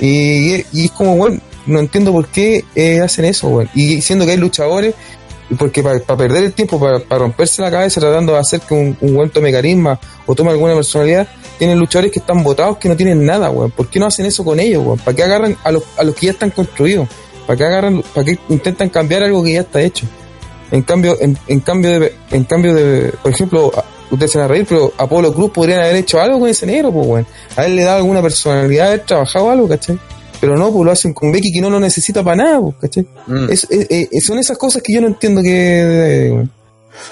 Y, 0.00 0.64
y 0.72 0.84
es 0.86 0.90
como, 0.90 1.14
weón, 1.14 1.40
no 1.66 1.78
entiendo 1.78 2.12
por 2.12 2.26
qué 2.28 2.64
eh, 2.74 3.00
hacen 3.00 3.24
eso, 3.24 3.48
weón. 3.48 3.70
Y 3.74 4.02
siendo 4.02 4.24
que 4.24 4.32
hay 4.32 4.36
luchadores, 4.36 4.94
porque 5.58 5.82
para 5.82 6.00
perder 6.00 6.44
el 6.44 6.52
tiempo, 6.52 6.78
para 6.78 7.18
romperse 7.18 7.62
la 7.62 7.70
cabeza 7.70 8.00
tratando 8.00 8.32
de 8.32 8.38
hacer 8.38 8.60
que 8.60 8.74
un, 8.74 8.96
un 9.00 9.16
weón 9.16 9.30
tome 9.30 9.52
carisma 9.52 9.98
o 10.26 10.34
tome 10.34 10.50
alguna 10.50 10.74
personalidad, 10.74 11.28
tienen 11.58 11.78
luchadores 11.78 12.12
que 12.12 12.20
están 12.20 12.42
votados 12.42 12.78
que 12.78 12.88
no 12.88 12.96
tienen 12.96 13.24
nada, 13.24 13.50
weón. 13.50 13.70
¿Por 13.70 13.88
qué 13.88 14.00
no 14.00 14.06
hacen 14.06 14.26
eso 14.26 14.44
con 14.44 14.58
ellos, 14.58 14.84
weón? 14.84 14.98
¿Para 14.98 15.16
qué 15.16 15.22
agarran 15.22 15.56
a 15.62 15.72
los, 15.72 15.84
a 15.96 16.02
los 16.02 16.14
que 16.14 16.26
ya 16.26 16.32
están 16.32 16.50
construidos? 16.50 17.08
¿Para 17.50 17.58
qué 17.58 17.64
agarran, 17.64 18.00
para 18.14 18.24
qué 18.24 18.38
intentan 18.48 18.90
cambiar 18.90 19.24
algo 19.24 19.42
que 19.42 19.54
ya 19.54 19.62
está 19.62 19.80
hecho? 19.82 20.06
En 20.70 20.82
cambio, 20.82 21.16
en, 21.20 21.36
en 21.48 21.58
cambio 21.58 21.98
de, 21.98 22.14
en 22.30 22.44
cambio 22.44 22.72
de, 22.72 23.12
por 23.20 23.32
ejemplo, 23.32 23.72
a- 23.76 23.84
ustedes 24.08 24.30
se 24.30 24.38
van 24.38 24.44
a 24.44 24.48
reír, 24.48 24.66
pero 24.68 24.92
Apolo 24.96 25.34
Cruz 25.34 25.50
podrían 25.50 25.80
haber 25.80 25.96
hecho 25.96 26.20
algo 26.20 26.38
con 26.38 26.48
ese 26.48 26.64
negro, 26.64 26.92
pues, 26.92 27.06
weón. 27.08 27.26
A 27.56 27.66
él 27.66 27.74
le 27.74 27.82
da 27.82 27.96
alguna 27.96 28.22
personalidad, 28.22 28.86
haber 28.86 29.00
trabajado 29.00 29.50
algo, 29.50 29.66
¿cachai? 29.68 29.98
Pero 30.40 30.56
no, 30.56 30.70
pues 30.72 30.84
lo 30.84 30.92
hacen 30.92 31.12
con 31.12 31.32
Becky 31.32 31.50
que 31.52 31.60
no 31.60 31.70
lo 31.70 31.80
necesita 31.80 32.22
para 32.22 32.36
nada, 32.36 32.60
pues, 32.60 32.76
¿cachai? 32.82 33.08
Mm. 33.26 33.50
Es- 33.50 33.66
es- 33.68 34.08
es- 34.12 34.24
son 34.24 34.38
esas 34.38 34.56
cosas 34.56 34.80
que 34.80 34.92
yo 34.94 35.00
no 35.00 35.08
entiendo 35.08 35.42
que... 35.42 36.28
eh. 36.28 36.48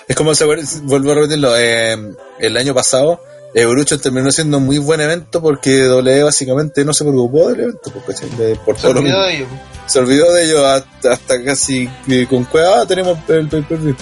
Es 0.06 0.14
como 0.14 0.32
se 0.36 0.44
vuelvo 0.44 1.10
a 1.10 1.14
repetirlo, 1.16 1.50
eh, 1.58 1.96
el 2.38 2.56
año 2.56 2.74
pasado, 2.74 3.20
Evolution 3.54 4.00
terminó 4.00 4.30
siendo 4.30 4.58
un 4.58 4.66
muy 4.66 4.78
buen 4.78 5.00
evento 5.00 5.40
porque 5.40 5.84
W 5.84 6.22
básicamente 6.24 6.84
no 6.84 6.92
se 6.92 7.04
preocupó 7.04 7.48
del 7.48 7.60
evento, 7.60 7.90
porque 7.92 8.12
de- 8.36 8.56
por 8.56 8.76
Se 8.76 8.82
todo 8.88 8.98
olvidó 9.00 9.22
de 9.22 9.36
ello. 9.36 9.46
se 9.86 9.98
olvidó 9.98 10.32
de 10.32 10.44
ello 10.44 10.66
hasta, 10.66 11.12
hasta 11.12 11.42
casi 11.42 11.88
que 12.06 12.26
con 12.26 12.44
cueva 12.44 12.82
ah, 12.82 12.86
tenemos 12.86 13.18
el 13.28 13.48
pay 13.48 13.62
per 13.62 13.78
view. 13.78 13.96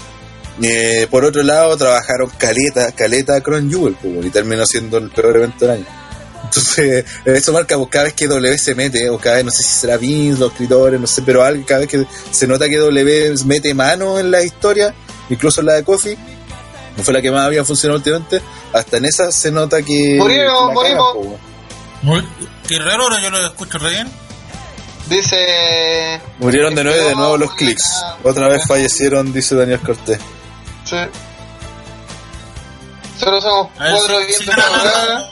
Eh, 0.63 1.07
por 1.11 1.25
otro 1.25 1.43
lado, 1.43 1.77
trabajaron 1.77 2.31
caleta, 2.39 2.91
caleta 2.93 3.41
Crown 3.43 3.71
Jewel, 3.71 3.97
pues, 4.01 4.25
y 4.27 4.31
terminó 4.31 4.65
siendo 4.67 4.97
el 4.99 5.11
peor 5.11 5.37
evento 5.37 5.67
del 5.67 5.71
año. 5.77 5.87
Entonces, 6.45 7.05
eso 7.25 7.53
marca 7.53 7.77
pues, 7.77 7.89
cada 7.91 8.05
vez 8.05 8.15
que 8.15 8.27
W 8.27 8.57
se 8.59 8.75
mete, 8.75 9.09
o 9.11 9.19
cada 9.19 9.37
vez, 9.37 9.45
no 9.45 9.51
sé 9.51 9.63
si 9.63 9.69
será 9.81 9.97
Vince, 9.99 10.41
los 10.41 10.53
escritores, 10.53 10.99
no 11.01 11.07
sé, 11.07 11.23
pero 11.27 11.41
cada 11.67 11.81
vez 11.81 11.89
que 11.89 12.07
se 12.31 12.47
nota 12.47 12.69
que 12.69 12.79
W 12.79 13.35
mete 13.45 13.75
mano 13.75 14.19
en 14.19 14.31
la 14.31 14.43
historia, 14.43 14.95
incluso 15.29 15.61
en 15.61 15.67
la 15.67 15.75
de 15.75 15.83
Kofi, 15.85 16.17
no 16.97 17.03
fue 17.05 17.15
la 17.15 17.23
que 17.23 17.31
más 17.31 17.47
había 17.47 17.65
funcionado 17.65 17.99
últimamente, 17.99 18.41
hasta 18.73 18.97
en 18.97 19.05
esa 19.05 19.31
se 19.33 19.51
nota 19.51 19.83
que. 19.83 20.17
Morimos. 20.19 21.39
Muy- 22.03 22.27
Qué 22.69 22.79
raro, 22.79 23.05
ahora 23.05 23.21
yo 23.21 23.31
lo 23.31 23.45
escucho 23.47 23.79
re 23.79 23.91
bien. 23.91 24.11
Dice. 25.09 26.21
Murieron 26.39 26.75
de 26.75 26.85
nuevo 26.85 27.09
de 27.09 27.15
nuevo 27.15 27.37
los 27.37 27.55
clics. 27.55 28.03
Otra 28.25 28.49
vez 28.49 28.67
fallecieron, 28.67 29.33
dice 29.33 29.55
Daniel 29.55 29.81
Cortés. 29.81 30.19
Sí. 30.85 30.97
Solo 33.19 33.41
somos 33.41 33.69
ver, 33.79 33.93
cuatro 33.93 34.19
sí, 34.21 34.25
viendo 34.27 34.53
sí, 34.53 34.59
no. 34.59 35.27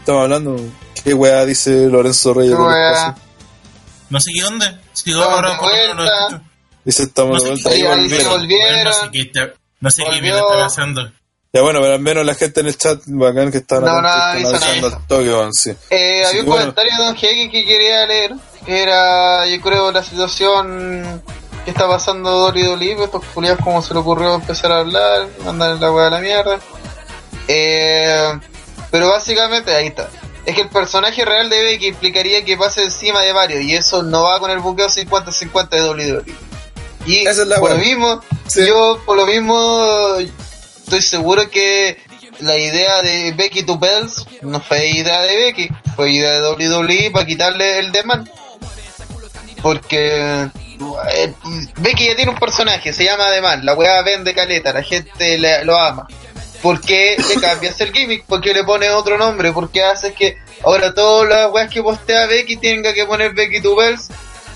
Estamos 0.00 0.22
hablando. 0.24 0.56
¿Qué 1.02 1.14
weá 1.14 1.44
dice 1.46 1.86
Lorenzo 1.88 2.34
Reyes? 2.34 2.54
No 4.10 4.20
sé 4.20 4.30
qué 4.34 4.44
onda. 4.44 4.80
Sigo 4.92 5.20
Estamos 5.22 5.38
ahora 5.38 5.94
no 5.94 6.02
lo 6.04 6.04
escucho. 6.04 6.40
Dice 6.84 7.02
estamos 7.04 7.38
No 7.38 7.44
de 7.44 7.50
vuelta. 7.50 7.70
Ahí 7.70 7.82
volvieron. 7.82 8.30
volvieron. 8.32 8.84
No 8.84 8.92
sé 8.92 9.10
qué 9.12 9.20
está- 9.22 9.52
no 9.82 9.90
sé 9.90 10.02
qué 10.10 10.20
mierda 10.22 10.40
está 10.40 10.54
pasando. 10.54 11.12
Ya 11.52 11.60
bueno, 11.60 11.80
pero 11.82 11.92
al 11.92 12.00
menos 12.00 12.24
la 12.24 12.34
gente 12.34 12.60
en 12.62 12.68
el 12.68 12.78
chat 12.78 13.00
bacán 13.04 13.52
que 13.52 13.58
están, 13.58 13.84
No, 13.84 14.00
no, 14.00 14.08
están 14.08 14.30
avisan 14.30 14.54
avisando 14.54 14.86
al 14.86 15.06
toque, 15.06 15.48
sí. 15.52 15.70
Eh, 15.90 16.22
Sí, 16.24 16.28
había 16.28 16.40
un 16.40 16.46
bueno. 16.46 16.60
comentario 16.62 16.92
de 16.96 17.04
Don 17.04 17.14
Hegel 17.16 17.50
que 17.50 17.64
quería 17.66 18.06
leer. 18.06 18.32
que 18.64 18.82
Era, 18.82 19.46
yo 19.46 19.60
creo, 19.60 19.92
la 19.92 20.02
situación 20.02 21.22
que 21.66 21.70
está 21.72 21.86
pasando 21.86 22.46
WWE. 22.48 23.04
Estos 23.04 23.22
culiados, 23.34 23.60
como 23.62 23.82
se 23.82 23.92
le 23.92 24.00
ocurrió 24.00 24.34
empezar 24.34 24.72
a 24.72 24.78
hablar, 24.78 25.28
mandar 25.44 25.76
la 25.78 25.92
weá 25.92 26.06
a 26.06 26.10
la 26.10 26.20
mierda. 26.20 26.58
Eh, 27.48 28.32
pero 28.90 29.08
básicamente, 29.10 29.74
ahí 29.74 29.88
está. 29.88 30.08
Es 30.46 30.54
que 30.54 30.62
el 30.62 30.68
personaje 30.70 31.24
real 31.24 31.48
de 31.50 31.62
Becky 31.62 31.88
implicaría 31.88 32.44
que 32.44 32.56
pase 32.56 32.82
encima 32.82 33.20
de 33.20 33.32
varios. 33.32 33.62
Y 33.62 33.74
eso 33.74 34.02
no 34.02 34.22
va 34.24 34.40
con 34.40 34.50
el 34.50 34.58
buqueo 34.60 34.88
50-50 34.88 35.68
de 35.68 35.82
WWE. 35.90 36.24
Y 37.06 37.26
Esa 37.26 37.42
es 37.42 37.48
la 37.48 37.58
por 37.60 37.70
lo 37.70 37.76
mismo, 37.76 38.22
Yo 38.56 39.00
por 39.06 39.16
lo 39.16 39.26
mismo 39.26 40.16
estoy 40.18 41.02
seguro 41.02 41.48
que 41.50 41.96
la 42.40 42.56
idea 42.58 43.02
de 43.02 43.32
Becky 43.32 43.62
to 43.62 43.78
Bells 43.78 44.26
no 44.42 44.60
fue 44.60 44.88
idea 44.88 45.22
de 45.22 45.36
Becky, 45.36 45.68
fue 45.96 46.10
idea 46.10 46.40
de 46.40 46.48
WWE 46.50 47.10
para 47.12 47.26
quitarle 47.26 47.78
el 47.78 47.92
demand. 47.92 48.28
Porque 49.62 50.48
eh, 51.14 51.34
Becky 51.78 52.06
ya 52.08 52.16
tiene 52.16 52.32
un 52.32 52.38
personaje, 52.38 52.92
se 52.92 53.04
llama 53.04 53.30
Demand, 53.30 53.62
la 53.62 53.74
weá 53.74 54.02
vende 54.02 54.34
caleta, 54.34 54.72
la 54.72 54.82
gente 54.82 55.38
le- 55.38 55.64
lo 55.64 55.78
ama. 55.78 56.06
¿Por 56.60 56.80
qué 56.80 57.16
le 57.28 57.40
cambias 57.40 57.80
el 57.80 57.92
gimmick? 57.92 58.24
¿Por 58.24 58.40
qué 58.40 58.52
le 58.54 58.64
pones 58.64 58.90
otro 58.90 59.16
nombre? 59.18 59.52
¿Por 59.52 59.70
qué 59.70 59.84
haces 59.84 60.12
que 60.14 60.36
ahora 60.64 60.92
todas 60.94 61.28
las 61.28 61.52
weas 61.52 61.70
que 61.70 61.82
postea 61.82 62.26
Becky 62.26 62.56
tenga 62.56 62.92
que 62.92 63.04
poner 63.06 63.34
Becky 63.34 63.60
to 63.60 63.74
Bells? 63.76 64.08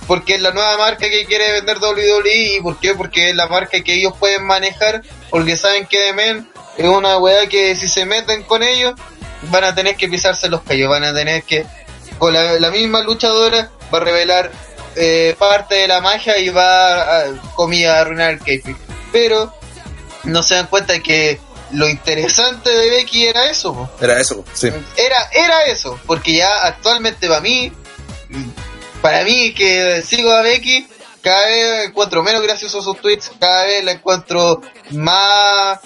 Porque 0.07 0.35
es 0.37 0.43
la 0.43 0.53
nueva 0.53 0.77
marca 0.77 1.09
que 1.09 1.25
quiere 1.25 1.53
vender 1.53 1.79
WWE. 1.79 2.57
¿Y 2.57 2.61
por 2.61 2.79
qué? 2.79 2.95
Porque 2.95 3.31
es 3.31 3.37
la 3.37 3.49
marca 3.49 3.81
que 3.81 3.95
ellos 3.95 4.15
pueden 4.19 4.45
manejar. 4.45 5.03
Porque 5.31 5.57
saben 5.57 5.87
que 5.87 5.99
The 5.99 6.13
Men 6.13 6.49
es 6.77 6.87
una 6.87 7.19
weá 7.19 7.49
que 7.49 7.75
si 7.75 7.89
se 7.89 8.05
meten 8.07 8.43
con 8.43 8.63
ellos 8.63 8.95
van 9.51 9.65
a 9.65 9.75
tener 9.75 9.97
que 9.97 10.09
pisarse 10.09 10.49
los 10.49 10.63
callos. 10.63 10.89
Van 10.89 11.05
a 11.05 11.13
tener 11.13 11.43
que, 11.43 11.67
con 12.19 12.33
la, 12.33 12.59
la 12.61 12.71
misma 12.71 13.03
luchadora, 13.03 13.71
va 13.93 13.99
a 13.99 14.01
revelar 14.01 14.53
eh, 14.97 15.37
parte 15.39 15.75
de 15.75 15.89
la 15.89 16.01
magia 16.01 16.39
y 16.39 16.49
va 16.49 17.21
a, 17.21 17.25
comillas, 17.55 17.95
a 17.95 18.01
arruinar 18.01 18.33
el 18.33 18.39
kayfabe. 18.41 18.77
Pero 19.13 19.53
no 20.25 20.43
se 20.43 20.55
dan 20.55 20.67
cuenta 20.69 20.99
que 21.01 21.39
lo 21.73 21.89
interesante 21.89 22.71
de 22.71 22.91
Becky 22.91 23.27
era 23.27 23.51
eso. 23.51 23.75
po. 23.75 23.91
Era 24.01 24.21
eso, 24.21 24.45
sí. 24.55 24.69
Era, 24.97 25.31
era 25.33 25.65
eso, 25.67 25.99
porque 26.07 26.37
ya 26.37 26.65
actualmente 26.65 27.29
para 27.29 27.41
mí, 27.41 27.73
para 29.07 29.23
mí 29.23 29.55
que 29.55 30.03
sigo 30.03 30.33
a 30.33 30.43
Becky, 30.43 30.85
cada 31.23 31.47
vez 31.47 31.89
encuentro 31.91 32.25
menos 32.25 32.43
graciosos 32.43 32.83
sus 32.83 33.01
tweets, 33.01 33.31
cada 33.39 33.65
vez 33.65 33.85
la 33.85 33.93
encuentro 33.93 34.61
más 34.91 35.79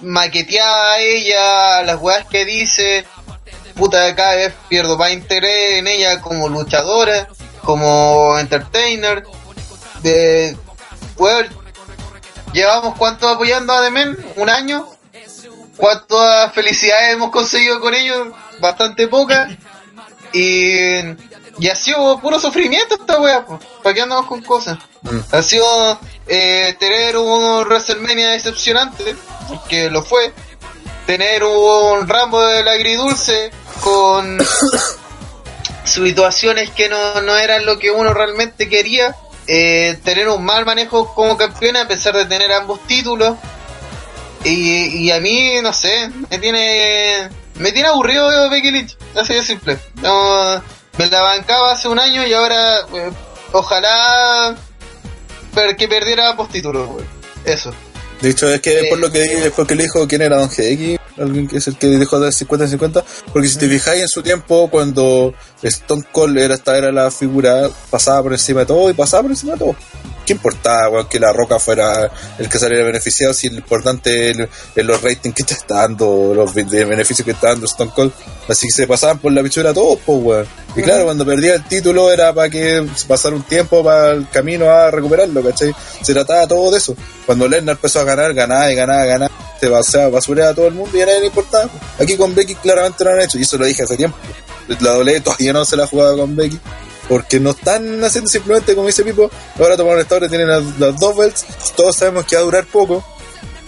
maqueteada 0.00 0.94
a 0.94 0.98
ella, 0.98 1.82
las 1.82 2.00
weas 2.00 2.24
que 2.24 2.46
dice, 2.46 3.04
puta, 3.74 4.16
cada 4.16 4.36
vez 4.36 4.54
pierdo 4.70 4.96
más 4.96 5.12
interés 5.12 5.74
en 5.74 5.88
ella 5.88 6.22
como 6.22 6.48
luchadora, 6.48 7.28
como 7.60 8.38
entertainer, 8.38 9.24
de, 10.00 10.56
weón, 11.18 11.46
llevamos 12.54 12.96
cuánto 12.96 13.28
apoyando 13.28 13.74
a 13.74 13.82
Demen, 13.82 14.16
un 14.36 14.48
año, 14.48 14.88
cuántas 15.76 16.50
felicidades 16.54 17.12
hemos 17.12 17.30
conseguido 17.30 17.78
con 17.80 17.92
ellos, 17.92 18.28
bastante 18.58 19.06
pocas. 19.06 19.52
Y, 20.32 21.02
y 21.58 21.68
ha 21.68 21.74
sido 21.74 22.18
puro 22.20 22.38
sufrimiento 22.38 22.94
esta 22.94 23.20
wea, 23.20 23.44
pues. 23.44 23.60
¿Para 23.82 23.94
qué 23.94 24.02
andamos 24.02 24.26
con 24.26 24.42
cosas? 24.42 24.78
Mm. 25.02 25.18
Ha 25.32 25.42
sido 25.42 25.98
eh, 26.26 26.74
tener 26.78 27.16
un 27.16 27.64
WrestleMania 27.64 28.30
decepcionante, 28.30 29.14
que 29.68 29.90
lo 29.90 30.02
fue. 30.02 30.32
Tener 31.06 31.44
un 31.44 32.08
Rambo 32.08 32.44
del 32.44 32.66
agridulce 32.66 33.50
con 33.80 34.38
situaciones 35.84 36.70
que 36.70 36.88
no, 36.88 37.20
no 37.22 37.36
eran 37.36 37.66
lo 37.66 37.78
que 37.78 37.90
uno 37.90 38.12
realmente 38.12 38.68
quería. 38.68 39.14
Eh, 39.46 39.98
tener 40.02 40.28
un 40.28 40.42
mal 40.42 40.64
manejo 40.64 41.14
como 41.14 41.36
campeona 41.36 41.82
a 41.82 41.88
pesar 41.88 42.16
de 42.16 42.24
tener 42.24 42.52
ambos 42.52 42.80
títulos. 42.86 43.36
Y, 44.44 45.04
y 45.04 45.10
a 45.10 45.20
mí, 45.20 45.60
no 45.62 45.72
sé, 45.72 46.10
me 46.30 46.38
tiene 46.38 47.30
me 47.56 47.70
tiene 47.70 47.88
aburrido 47.88 48.50
Becky 48.50 48.70
Lynch, 48.70 48.96
así 49.14 49.34
de 49.34 49.42
simple. 49.42 49.78
No, 50.02 50.62
me 50.98 51.06
la 51.08 51.20
bancaba 51.22 51.72
hace 51.72 51.88
un 51.88 51.98
año 51.98 52.26
y 52.26 52.32
ahora 52.32 52.80
eh, 52.94 53.10
ojalá 53.52 54.54
per- 55.54 55.76
que 55.76 55.88
perdiera 55.88 56.34
títulos, 56.50 56.88
güey. 56.88 57.04
Eso. 57.44 57.72
De 58.20 58.30
hecho, 58.30 58.48
es 58.48 58.60
que 58.60 58.80
Eh. 58.80 58.86
por 58.88 58.98
lo 58.98 59.10
que 59.10 59.20
después 59.20 59.66
que 59.68 59.74
le 59.74 59.82
dijo 59.84 60.06
quién 60.08 60.22
era 60.22 60.38
Don 60.38 60.48
GX, 60.48 60.98
alguien 61.18 61.46
que 61.48 61.58
es 61.58 61.66
el 61.68 61.76
que 61.76 61.86
dejó 61.88 62.18
de 62.20 62.30
50-50, 62.32 63.04
porque 63.32 63.48
si 63.48 63.58
te 63.58 63.68
fijáis 63.68 64.02
en 64.02 64.08
su 64.08 64.22
tiempo, 64.22 64.68
cuando 64.70 65.34
Stone 65.68 66.04
Cold 66.12 66.38
era, 66.38 66.54
esta 66.54 66.76
era 66.76 66.92
la 66.92 67.10
figura, 67.10 67.68
pasaba 67.90 68.22
por 68.22 68.32
encima 68.32 68.60
de 68.60 68.66
todo 68.66 68.90
y 68.90 68.94
pasaba 68.94 69.22
por 69.22 69.32
encima 69.32 69.54
de 69.54 69.58
todo. 69.58 69.76
¿Qué 70.26 70.32
importaba, 70.32 70.88
weón, 70.88 71.08
que 71.08 71.20
la 71.20 71.34
roca 71.34 71.58
fuera 71.58 72.10
el 72.38 72.48
que 72.48 72.58
saliera 72.58 72.82
beneficiado 72.84 73.34
si 73.34 73.50
lo 73.50 73.56
importante 73.56 74.30
es 74.30 74.36
los 74.76 75.02
ratings 75.02 75.34
que 75.34 75.44
te 75.44 75.52
está 75.52 75.82
dando, 75.82 76.32
los 76.34 76.54
beneficios 76.54 77.24
que 77.24 77.32
está 77.32 77.48
dando 77.48 77.66
Stone 77.66 77.90
Cold? 77.94 78.12
Así 78.48 78.66
que 78.66 78.72
se 78.72 78.86
pasaban 78.86 79.18
por 79.18 79.32
la 79.32 79.42
pichura 79.42 79.74
todos, 79.74 79.98
pues, 80.04 80.18
weón. 80.22 80.46
Y 80.76 80.82
claro, 80.82 81.04
cuando 81.04 81.26
perdía 81.26 81.54
el 81.54 81.64
título 81.64 82.10
era 82.10 82.32
para 82.32 82.48
que 82.48 82.86
pasara 83.06 83.36
un 83.36 83.42
tiempo 83.42 83.84
para 83.84 84.12
el 84.12 84.28
camino 84.30 84.70
a 84.70 84.90
recuperarlo, 84.90 85.42
¿cachai? 85.42 85.74
Se 86.02 86.12
trataba 86.12 86.48
todo 86.48 86.70
de 86.70 86.78
eso. 86.78 86.96
Cuando 87.26 87.46
Lesnar 87.46 87.76
empezó 87.76 88.00
a 88.00 88.04
ganar, 88.04 88.32
ganaba 88.34 88.72
y 88.72 88.74
ganaba, 88.74 89.04
ganaba, 89.04 89.34
se 89.60 89.68
basaba, 89.68 90.08
basuraba 90.08 90.50
a 90.50 90.54
todo 90.54 90.66
el 90.66 90.74
mundo 90.74 90.96
y 90.96 91.02
a 91.02 91.06
nadie 91.06 91.20
le 91.20 91.26
importaba. 91.26 91.70
Aquí 92.00 92.16
con 92.16 92.34
Becky 92.34 92.54
claramente 92.56 93.04
lo 93.04 93.10
han 93.10 93.20
hecho, 93.20 93.38
y 93.38 93.42
eso 93.42 93.56
lo 93.56 93.66
dije 93.66 93.82
hace 93.82 93.96
tiempo. 93.96 94.16
La 94.80 94.92
doble 94.92 95.20
todavía 95.20 95.52
no 95.58 95.64
se 95.64 95.76
la 95.76 95.84
ha 95.84 95.86
jugado 95.86 96.16
con 96.18 96.36
Becky. 96.36 96.58
Porque 97.08 97.38
no 97.38 97.50
están 97.50 98.02
haciendo 98.02 98.30
simplemente 98.30 98.74
como 98.74 98.86
dice 98.86 99.04
Pipo, 99.04 99.30
ahora 99.58 99.76
tomaron 99.76 100.00
esta 100.00 100.16
hora, 100.16 100.28
tienen 100.28 100.48
las, 100.48 100.62
las 100.78 100.98
dos 100.98 101.14
belts, 101.16 101.44
todos 101.76 101.94
sabemos 101.96 102.24
que 102.24 102.34
va 102.36 102.40
a 102.40 102.44
durar 102.46 102.64
poco, 102.64 103.04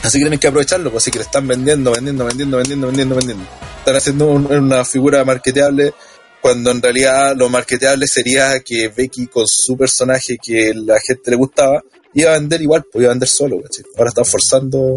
así 0.03 0.19
que 0.19 0.25
tienen 0.25 0.39
que 0.39 0.47
aprovecharlo, 0.49 0.91
pues 0.91 1.03
así 1.05 1.11
que 1.11 1.19
le 1.19 1.25
están 1.25 1.47
vendiendo, 1.47 1.91
vendiendo, 1.93 2.25
vendiendo, 2.25 2.57
vendiendo, 2.57 2.87
vendiendo, 2.87 3.15
vendiendo. 3.15 3.45
Están 3.81 3.97
haciendo 3.97 4.27
un- 4.29 4.51
una 4.51 4.87
figura 4.87 5.23
marketeable 5.25 5.93
cuando 6.41 6.71
en 6.71 6.81
realidad 6.81 7.35
lo 7.37 7.51
marketeable 7.51 8.07
sería 8.07 8.61
que 8.61 8.89
Becky 8.89 9.27
con 9.27 9.45
su 9.47 9.77
personaje 9.77 10.39
que 10.43 10.73
la 10.75 10.97
gente 11.07 11.31
le 11.31 11.37
gustaba, 11.37 11.83
iba 12.15 12.31
a 12.31 12.39
vender 12.39 12.63
igual, 12.63 12.85
pues 12.91 13.03
iba 13.03 13.11
a 13.11 13.15
vender 13.15 13.29
solo, 13.29 13.61
¿cachai? 13.61 13.85
Ahora 13.99 14.09
están 14.09 14.25
forzando 14.25 14.97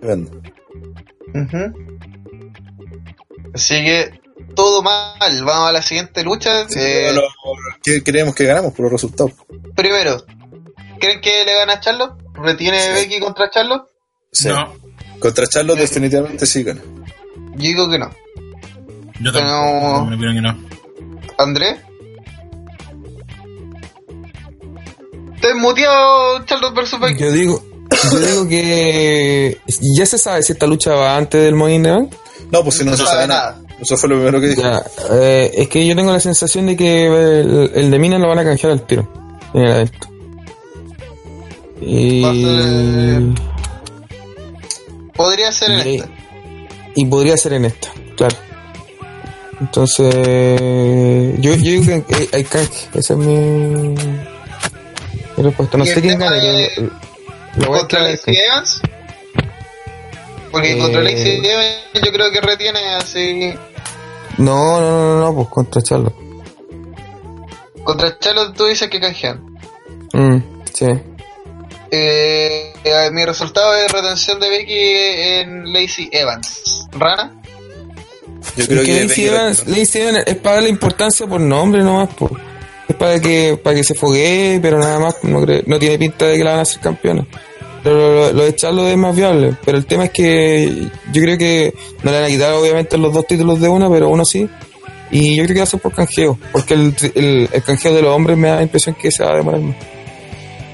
que. 0.00 0.28
Así 3.54 3.74
que 3.84 4.20
todo 4.58 4.82
mal. 4.82 5.44
Vamos 5.44 5.68
a 5.68 5.72
la 5.72 5.80
siguiente 5.82 6.24
lucha. 6.24 6.68
Sí, 6.68 6.80
Eh, 6.80 7.12
lo- 7.14 7.22
¿Qué 7.82 8.02
creemos 8.02 8.34
que 8.34 8.44
ganamos 8.44 8.72
por 8.72 8.82
los 8.84 8.92
resultados? 8.92 9.32
Primero, 9.76 10.24
¿creen 10.98 11.20
que 11.20 11.44
le 11.44 11.54
gana 11.54 11.74
a 11.74 11.80
Charlo? 11.80 12.18
¿Retiene 12.34 12.80
Sí. 12.80 12.88
Becky 12.92 13.20
contra 13.20 13.48
Charlo? 13.50 13.88
Sí. 14.32 14.48
No, 14.48 14.74
Contra 15.20 15.46
Charlotte 15.46 15.78
definitivamente 15.78 16.44
sí 16.44 16.62
gana. 16.64 16.80
Yo 17.54 17.56
digo 17.56 17.88
que 17.88 17.98
no. 17.98 18.10
yo 19.20 19.32
Pero- 19.32 19.46
tampoco. 19.46 20.04
Me 20.06 20.16
opino 20.16 20.34
que 20.34 20.40
no. 20.40 20.68
¿André? 21.38 21.80
¿Te 25.40 25.54
muteado 25.54 26.44
Charlo 26.46 26.72
versus 26.72 26.98
Becky? 27.00 27.20
Yo 27.22 27.30
digo, 27.32 27.62
yo 28.12 28.18
digo 28.18 28.48
que 28.48 29.60
ya 29.96 30.04
se 30.06 30.18
sabe 30.18 30.42
si 30.42 30.52
esta 30.52 30.66
lucha 30.66 30.92
va 30.94 31.16
antes 31.16 31.40
del 31.42 31.54
Money 31.54 31.76
in 31.76 31.82
the 31.84 31.90
Bank. 31.90 32.12
No, 32.50 32.62
pues 32.64 32.76
si 32.76 32.84
no, 32.84 32.90
No 32.92 32.96
se 32.96 33.04
sabe 33.04 33.14
sabe 33.14 33.28
nada. 33.28 33.60
Eso 33.80 33.96
fue 33.96 34.08
lo 34.08 34.16
primero 34.16 34.40
que 34.40 34.48
dije. 34.48 34.62
Ya, 34.62 34.82
eh, 35.12 35.50
es 35.54 35.68
que 35.68 35.86
yo 35.86 35.94
tengo 35.94 36.12
la 36.12 36.20
sensación 36.20 36.66
de 36.66 36.76
que 36.76 37.06
el, 37.06 37.70
el 37.74 37.90
de 37.90 37.98
Mina 37.98 38.18
lo 38.18 38.28
van 38.28 38.38
a 38.40 38.44
canjear 38.44 38.72
al 38.72 38.86
tiro 38.86 39.08
en 39.54 39.62
el 39.62 39.70
evento. 39.70 40.08
Y, 41.80 42.24
a 42.24 42.32
ser- 42.32 43.22
Podría 45.14 45.52
ser 45.52 45.70
en 45.70 45.88
y, 45.88 45.94
esta. 45.96 46.08
y 46.96 47.06
podría 47.06 47.36
ser 47.36 47.52
en 47.54 47.64
esta, 47.66 47.88
claro. 48.16 48.36
Entonces, 49.60 50.12
yo, 51.40 51.54
yo 51.54 51.70
digo 51.72 52.04
que 52.06 52.14
hay, 52.14 52.28
hay 52.32 52.44
canje, 52.44 52.88
esa 52.94 53.14
es 53.14 53.18
mi, 53.18 53.34
mi 53.36 53.96
respuesta. 55.42 55.76
No 55.78 55.84
¿Y 55.84 55.88
sé 55.88 56.00
quién 56.00 56.18
gane, 56.18 56.36
de- 56.36 56.70
pero 56.76 56.90
lo 57.56 57.66
voy 57.68 57.76
a 57.76 57.80
¿Contra 57.80 57.98
creer 58.00 58.12
Lacey 58.18 58.36
Evans? 58.36 58.80
Porque 60.52 60.72
Eh, 60.72 60.78
contra 60.78 61.00
Lacey 61.02 61.40
Evans 61.44 61.76
yo 62.04 62.12
creo 62.12 62.30
que 62.30 62.40
retiene 62.40 62.78
así. 62.94 63.52
No, 64.38 64.80
no, 64.80 64.90
no, 64.90 65.20
no, 65.20 65.34
pues 65.34 65.48
contra 65.48 65.82
Charlo. 65.82 66.12
Contra 67.84 68.18
Charlo 68.18 68.52
tú 68.52 68.66
dices 68.66 68.88
que 68.88 69.00
canjean. 69.00 69.40
Mm, 70.12 70.36
sí. 70.72 70.86
Eh, 71.90 72.72
eh, 72.84 73.10
mi 73.12 73.24
resultado 73.24 73.74
es 73.76 73.90
retención 73.90 74.38
de 74.40 74.50
Becky 74.50 74.78
en 74.78 75.72
Lacey 75.72 76.08
Evans. 76.12 76.86
¿Rana? 76.92 77.32
Yo 78.56 78.62
Es 78.62 78.68
creo 78.68 78.80
que 78.84 78.86
que 78.94 79.04
Lacey 79.04 79.26
Evans, 79.26 79.66
Lacey 79.66 80.02
Evans 80.02 80.24
es 80.26 80.36
para 80.36 80.56
darle 80.56 80.68
importancia 80.70 81.26
por 81.26 81.40
nombre 81.40 81.82
nomás, 81.82 82.08
po. 82.14 82.30
es 82.88 82.94
para 82.96 83.18
que 83.20 83.58
para 83.62 83.74
que 83.76 83.84
se 83.84 83.94
foguee, 83.94 84.58
pero 84.60 84.78
nada 84.78 84.98
más 84.98 85.16
no, 85.22 85.40
cree- 85.42 85.64
no 85.66 85.78
tiene 85.78 85.98
pinta 85.98 86.26
de 86.26 86.36
que 86.36 86.44
la 86.44 86.50
van 86.50 86.58
a 86.60 86.62
hacer 86.62 86.80
campeona. 86.80 87.26
Pero 87.88 88.32
lo, 88.34 88.44
de 88.44 88.54
Charlo 88.54 88.86
es 88.86 88.98
más 88.98 89.16
viable. 89.16 89.56
Pero 89.64 89.78
el 89.78 89.86
tema 89.86 90.04
es 90.04 90.10
que 90.10 90.90
yo 91.10 91.22
creo 91.22 91.38
que 91.38 91.72
no 92.02 92.10
le 92.10 92.18
van 92.18 92.26
a 92.26 92.28
quitar 92.28 92.52
obviamente 92.52 92.98
los 92.98 93.14
dos 93.14 93.26
títulos 93.26 93.58
de 93.62 93.68
una, 93.68 93.88
pero 93.88 94.10
uno 94.10 94.26
sí. 94.26 94.46
Y 95.10 95.36
yo 95.36 95.44
creo 95.44 95.54
que 95.54 95.60
va 95.60 95.64
a 95.64 95.66
ser 95.66 95.80
por 95.80 95.94
canjeo, 95.94 96.38
porque 96.52 96.74
el, 96.74 96.94
el, 97.14 97.48
el 97.50 97.62
canjeo 97.62 97.94
de 97.94 98.02
los 98.02 98.14
hombres 98.14 98.36
me 98.36 98.48
da 98.48 98.56
la 98.56 98.62
impresión 98.62 98.94
que 98.94 99.10
se 99.10 99.24
va 99.24 99.32
a 99.32 99.36
demorar 99.36 99.62
más. 99.62 99.76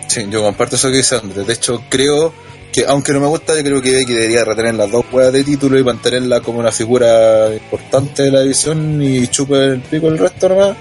Sí, 0.09 0.27
yo 0.29 0.43
comparto 0.43 0.75
eso 0.75 0.91
que 0.91 0.97
dice 0.97 1.15
Andrés. 1.15 1.47
De 1.47 1.53
hecho, 1.53 1.83
creo 1.89 2.33
que, 2.73 2.85
aunque 2.85 3.13
no 3.13 3.21
me 3.21 3.29
gusta, 3.29 3.55
yo 3.55 3.63
creo 3.63 3.81
que 3.81 4.05
debería 4.05 4.45
retener 4.45 4.75
las 4.75 4.91
dos 4.91 5.05
juegas 5.09 5.33
de 5.33 5.45
título 5.45 5.79
y 5.79 5.85
mantenerla 5.85 6.41
como 6.41 6.59
una 6.59 6.73
figura 6.73 7.55
importante 7.55 8.25
de 8.25 8.33
la 8.33 8.41
división 8.41 9.01
y 9.01 9.29
chupe 9.29 9.55
el 9.55 9.83
pico 9.83 10.09
el 10.09 10.19
resto 10.19 10.49
nomás. 10.49 10.77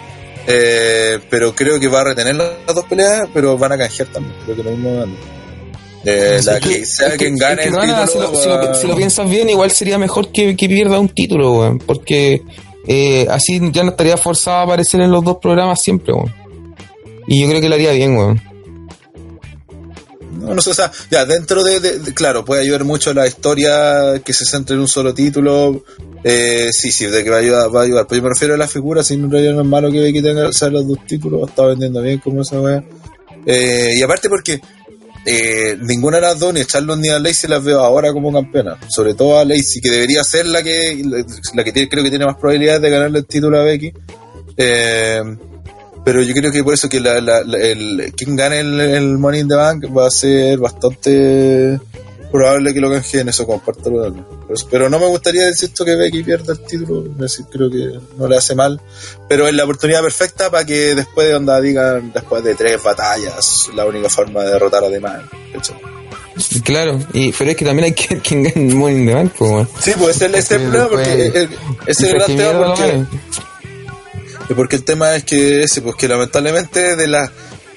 Eh, 0.47 1.19
pero 1.29 1.53
creo 1.53 1.79
que 1.79 1.87
va 1.87 2.01
a 2.01 2.05
retener 2.05 2.35
las 2.35 2.73
dos 2.73 2.85
peleas, 2.85 3.29
pero 3.31 3.55
van 3.55 3.73
a 3.73 3.77
canjear 3.77 4.07
también. 4.07 4.35
Creo 4.45 4.55
que 4.55 4.63
lo 4.63 4.71
mismo 4.71 4.95
gana. 4.95 5.13
Eh, 6.05 6.41
la 6.43 6.59
que, 6.59 6.85
sea 6.85 7.15
quien 7.17 7.37
gane 7.37 7.63
que 7.63 7.69
el 7.69 7.75
título. 7.75 8.07
si, 8.07 8.17
lo, 8.19 8.35
si 8.35 8.47
lo- 8.49 8.55
va- 8.57 8.73
si 8.75 8.87
lo 8.87 8.95
piensas 8.95 9.29
bien, 9.29 9.49
igual 9.49 9.71
sería 9.71 9.97
mejor 9.97 10.31
que, 10.31 10.55
que 10.55 10.67
pierda 10.67 10.99
un 10.99 11.09
título, 11.09 11.53
weón. 11.59 11.79
Porque 11.79 12.41
eh, 12.87 13.25
así 13.29 13.61
ya 13.71 13.83
no 13.83 13.91
estaría 13.91 14.17
forzado 14.17 14.57
a 14.57 14.61
aparecer 14.63 14.99
en 15.01 15.11
los 15.11 15.23
dos 15.23 15.37
programas 15.41 15.81
siempre, 15.81 16.13
weón. 16.13 16.33
Y 17.27 17.41
yo 17.41 17.47
creo 17.49 17.61
que 17.61 17.69
le 17.69 17.75
haría 17.75 17.91
bien, 17.93 18.17
weón. 18.17 18.41
No, 20.39 20.53
no 20.55 20.61
sé, 20.61 20.71
o 20.71 20.73
sea, 20.73 20.91
ya, 21.09 21.25
dentro 21.25 21.63
de, 21.63 21.79
de- 21.79 21.99
de- 21.99 22.13
claro, 22.13 22.43
puede 22.43 22.61
ayudar 22.63 22.83
mucho 22.83 23.13
la 23.13 23.25
historia 23.27 24.21
que 24.25 24.33
se 24.33 24.45
centre 24.45 24.75
en 24.75 24.81
un 24.81 24.87
solo 24.87 25.13
título. 25.13 25.83
Eh, 26.25 26.67
sí, 26.71 26.91
sí, 26.91 27.05
de 27.05 27.23
que 27.23 27.29
va 27.29 27.37
a 27.37 27.39
ayudar, 27.39 27.73
va 27.73 27.81
a 27.81 27.83
ayudar. 27.83 28.07
Pero 28.09 28.17
yo 28.19 28.23
me 28.23 28.29
refiero 28.33 28.53
a 28.55 28.57
la 28.57 28.67
figura, 28.67 29.03
si 29.03 29.13
en 29.13 29.29
realidad 29.31 29.53
no 29.53 29.61
es 29.61 29.67
malo 29.67 29.91
que 29.91 29.99
Becky 30.01 30.21
tenga 30.21 30.47
o 30.47 30.53
sea, 30.53 30.69
los 30.69 30.85
dos 30.87 30.97
títulos, 31.07 31.47
está 31.49 31.65
vendiendo 31.67 32.01
bien 32.01 32.19
como 32.19 32.41
esa 32.41 32.59
wea. 32.59 32.83
Eh, 33.45 33.93
y 33.97 34.01
aparte 34.01 34.27
porque 34.29 34.59
eh, 35.25 35.77
ninguna 35.81 36.17
de 36.17 36.21
las 36.23 36.39
dos, 36.39 36.53
ni 36.53 36.61
a 36.61 36.65
Charlotte 36.65 36.99
ni 36.99 37.09
a 37.09 37.19
Lacey 37.19 37.49
las 37.49 37.63
veo 37.63 37.79
ahora 37.81 38.11
como 38.13 38.31
campeona. 38.33 38.77
Sobre 38.89 39.13
todo 39.13 39.39
a 39.39 39.45
Lacey, 39.45 39.81
que 39.81 39.89
debería 39.89 40.23
ser 40.23 40.45
la 40.47 40.61
que, 40.63 41.03
la 41.53 41.63
que 41.63 41.71
tiene, 41.71 41.89
creo 41.89 42.03
que 42.03 42.09
tiene 42.09 42.25
más 42.25 42.35
probabilidades 42.37 42.81
de 42.81 42.89
ganarle 42.89 43.19
el 43.19 43.25
título 43.25 43.59
a 43.59 43.63
Becky. 43.63 43.91
Eh, 44.57 45.21
pero 46.05 46.21
yo 46.21 46.33
creo 46.33 46.51
que 46.51 46.63
por 46.63 46.73
eso 46.73 46.89
que 46.89 46.99
la, 46.99 47.21
la- 47.21 47.43
la- 47.43 47.57
el, 47.59 48.13
quien 48.17 48.35
gane 48.35 48.59
el, 48.59 48.79
el 48.79 49.17
Money 49.17 49.41
in 49.41 49.47
the 49.47 49.55
Bank 49.55 49.85
va 49.97 50.07
a 50.07 50.11
ser 50.11 50.57
bastante 50.59 51.79
probable 52.33 52.73
que 52.73 52.81
lo 52.81 52.91
canjeen, 52.91 53.29
eso 53.29 53.45
comparto 53.47 53.89
lo 53.91 54.01
demás. 54.01 54.25
Pues, 54.47 54.63
pero 54.63 54.89
no 54.89 54.99
me 54.99 55.05
gustaría 55.05 55.45
decir 55.45 55.69
esto 55.69 55.85
que 55.85 55.95
Becky 55.95 56.23
pierda 56.23 56.53
el 56.53 56.59
título, 56.65 57.05
es 57.11 57.17
decir, 57.17 57.45
creo 57.51 57.69
que 57.69 57.99
no 58.17 58.27
le 58.27 58.35
hace 58.35 58.55
mal, 58.55 58.81
pero 59.29 59.47
es 59.47 59.53
la 59.53 59.63
oportunidad 59.63 60.01
perfecta 60.01 60.49
para 60.49 60.65
que 60.65 60.95
después 60.95 61.27
de 61.27 61.35
onda 61.35 61.61
digan, 61.61 62.11
después 62.11 62.43
de 62.43 62.55
tres 62.55 62.81
batallas, 62.83 63.69
la 63.75 63.85
única 63.85 64.09
forma 64.09 64.43
de 64.43 64.51
derrotar 64.51 64.83
a 64.83 64.89
demás. 64.89 65.21
Claro, 66.63 66.99
y, 67.13 67.31
pero 67.31 67.51
es 67.51 67.55
que 67.57 67.65
también 67.65 67.85
hay 67.85 67.93
que 67.93 68.15
ver 68.15 68.23
quién 68.23 68.43
gane 68.43 68.67
el 69.07 69.13
Bank, 69.13 69.33
pues. 69.37 69.67
Sí, 69.79 69.91
pues 69.97 70.19
ese 70.19 70.37
es 70.37 70.51
el 70.51 70.61
problema, 70.63 70.89
porque 70.89 71.09
después- 71.09 71.43
eh, 71.43 71.57
ese 71.85 72.05
es 72.07 72.11
el 72.11 72.13
gran 72.15 72.35
tema 72.35 72.75
porque... 72.75 73.05
porque 74.55 74.75
el 74.77 74.83
tema 74.83 75.15
es 75.15 75.23
que 75.23 75.61
ese, 75.61 75.81
pues 75.83 75.95
que 75.95 76.07
lamentablemente 76.07 76.95
de 76.95 77.07
las 77.07 77.29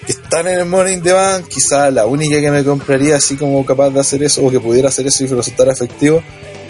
que 0.07 0.13
están 0.13 0.47
en 0.47 0.61
el 0.61 0.67
Morning 0.67 1.01
the 1.03 1.13
Bank, 1.13 1.49
quizá 1.49 1.91
la 1.91 2.07
única 2.07 2.41
que 2.41 2.51
me 2.51 2.63
compraría 2.65 3.17
así 3.17 3.37
como 3.37 3.65
capaz 3.67 3.91
de 3.91 4.01
hacer 4.01 4.23
eso, 4.23 4.45
o 4.45 4.51
que 4.51 4.61
pudiera 4.61 4.89
hacer 4.89 5.07
eso 5.07 5.25
y 5.25 5.27
resultar 5.27 5.69
efectivo, 5.69 6.23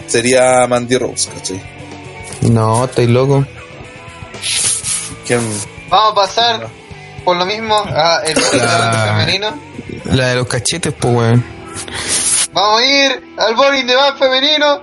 sería 0.07 0.65
Mandy 0.67 0.97
Rose, 0.97 1.29
¿cachai? 1.29 1.61
No, 2.49 2.85
estáis 2.85 3.09
loco. 3.09 3.45
¿Quién? 5.25 5.41
Vamos 5.89 6.11
a 6.11 6.15
pasar 6.15 6.67
por 7.23 7.35
lo 7.37 7.45
mismo 7.45 7.75
a 7.75 8.21
el 8.25 8.37
Ah. 8.63 9.15
femenino. 9.19 9.59
La 10.05 10.27
de 10.29 10.35
los 10.35 10.47
cachetes, 10.47 10.93
pues, 10.99 11.13
weón. 11.13 11.45
Vamos 12.53 12.81
a 12.81 12.85
ir 12.85 13.23
al 13.37 13.55
Bowling 13.55 13.85
de 13.85 13.95
Bank 13.95 14.17
femenino. 14.17 14.81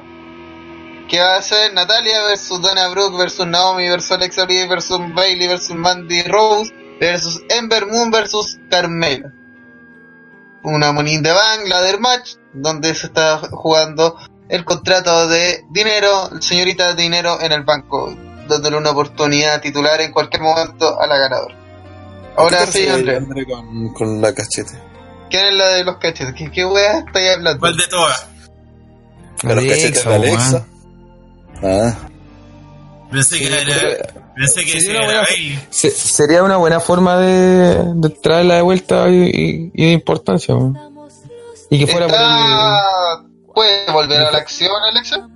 Que 1.08 1.20
va 1.20 1.36
a 1.36 1.42
ser 1.42 1.72
Natalia 1.74 2.22
versus 2.24 2.60
Dana 2.62 2.88
Brooke 2.88 3.16
versus 3.18 3.46
Naomi 3.46 3.88
versus 3.88 4.12
Alexa 4.12 4.44
Bliss 4.46 4.66
versus 4.68 4.98
Bailey 5.14 5.46
versus 5.48 5.76
Mandy 5.76 6.22
Rose 6.22 6.72
versus 7.00 7.42
Ember 7.48 7.86
Moon 7.86 8.10
versus 8.10 8.58
Carmela. 8.70 9.32
Una 10.62 10.92
Money 10.92 11.14
in 11.14 11.22
the 11.22 11.30
Bank, 11.30 11.68
ladder 11.68 12.00
match, 12.00 12.36
donde 12.52 12.94
se 12.94 13.06
está 13.06 13.38
jugando 13.38 14.16
el 14.48 14.64
contrato 14.64 15.28
de 15.28 15.64
dinero, 15.70 16.30
señorita 16.40 16.94
dinero 16.94 17.38
en 17.40 17.52
el 17.52 17.64
banco, 17.64 18.14
dándole 18.48 18.76
una 18.76 18.90
oportunidad 18.90 19.60
titular 19.60 20.00
en 20.00 20.12
cualquier 20.12 20.42
momento 20.42 20.98
a 20.98 21.06
la 21.06 21.18
ganadora. 21.18 21.56
Ahora 22.36 22.60
¿Qué 22.60 22.66
te 22.66 22.72
sí, 22.72 22.88
Andrés. 22.88 23.18
André, 23.18 23.44
con, 23.46 23.92
con 23.92 24.20
la 24.20 24.34
cachete? 24.34 24.78
¿Quién 25.30 25.46
es 25.46 25.54
la 25.54 25.68
de 25.70 25.84
los 25.84 25.96
cachetes? 25.98 26.34
¿Qué, 26.34 26.50
qué 26.50 26.64
wea 26.64 26.98
estáis 26.98 27.36
hablando? 27.36 27.60
¿Cuál 27.60 27.76
de 27.76 27.86
todas? 27.88 28.28
¿De 29.42 29.54
los 29.54 29.64
cachetes 29.64 30.04
de 30.04 30.14
Alexa? 30.14 30.66
Ah, 31.62 31.96
Pensé 33.14 33.38
que 33.38 33.46
era. 33.46 33.56
Pensé 34.36 34.60
que 34.64 34.70
Sí, 34.72 34.78
ese 34.78 34.90
una 34.90 35.04
era 35.04 35.24
buena-. 35.28 35.62
Se- 35.70 35.90
sería 35.90 36.42
una 36.42 36.56
buena 36.56 36.80
forma 36.80 37.18
de, 37.18 37.92
de 37.94 38.08
traerla 38.10 38.56
de 38.56 38.62
vuelta 38.62 39.08
y, 39.08 39.14
y- 39.24 39.70
y 39.74 39.86
de 39.86 39.92
importancia. 39.92 40.54
Y 41.70 41.78
que 41.78 41.86
fuera 41.86 42.06
por 42.08 42.16
el... 42.16 43.54
¿Puede 43.54 43.92
volver 43.92 44.20
a 44.20 44.30
la 44.32 44.38
acción, 44.38 44.70
Alexa? 44.90 45.28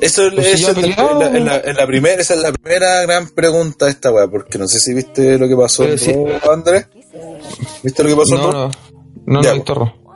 Eso, 0.00 0.22
Pues 0.34 0.46
es 0.54 0.62
la, 0.62 0.72
peleado. 0.74 1.10
en 1.12 1.18
la- 1.18 1.38
en 1.38 1.44
la- 1.44 1.60
en 1.70 1.76
la 1.76 1.86
primera, 1.86 2.20
esa 2.22 2.34
es 2.34 2.40
la 2.40 2.52
primera 2.52 3.02
gran 3.02 3.28
pregunta 3.30 3.84
de 3.84 3.90
esta 3.90 4.10
weá, 4.10 4.26
porque 4.28 4.58
no 4.58 4.66
sé 4.66 4.80
si 4.80 4.94
viste 4.94 5.38
lo 5.38 5.46
que 5.48 5.56
pasó 5.56 5.84
en 5.84 5.98
si- 5.98 6.14
Andrés. 6.50 6.88
¿Viste 7.82 8.02
lo 8.02 8.08
que 8.08 8.16
pasó 8.16 8.34
en 8.36 8.40
No, 8.40 8.52
no, 8.52 8.70
no, 9.26 9.42
Ya, 9.42 9.54
no. 9.54 9.64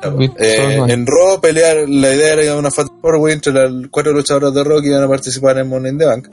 Ya, 0.03 0.33
eh, 0.39 0.77
Ro. 0.79 0.89
en 0.89 1.07
Raw 1.07 1.41
pelear, 1.43 1.77
la 1.87 2.15
idea 2.15 2.33
era 2.33 2.43
que 2.43 2.53
una 2.53 2.71
Fat 2.71 2.87
Four 3.03 3.17
Way 3.17 3.35
entre 3.35 3.53
las 3.53 3.71
cuatro 3.91 4.13
luchadoras 4.15 4.55
de 4.55 4.65
Raw 4.65 4.81
que 4.81 4.87
iban 4.89 5.03
a 5.03 5.09
participar 5.09 5.59
en 5.59 5.69
Money 5.69 5.91
in 5.93 5.99
the 5.99 6.07
Bank. 6.07 6.29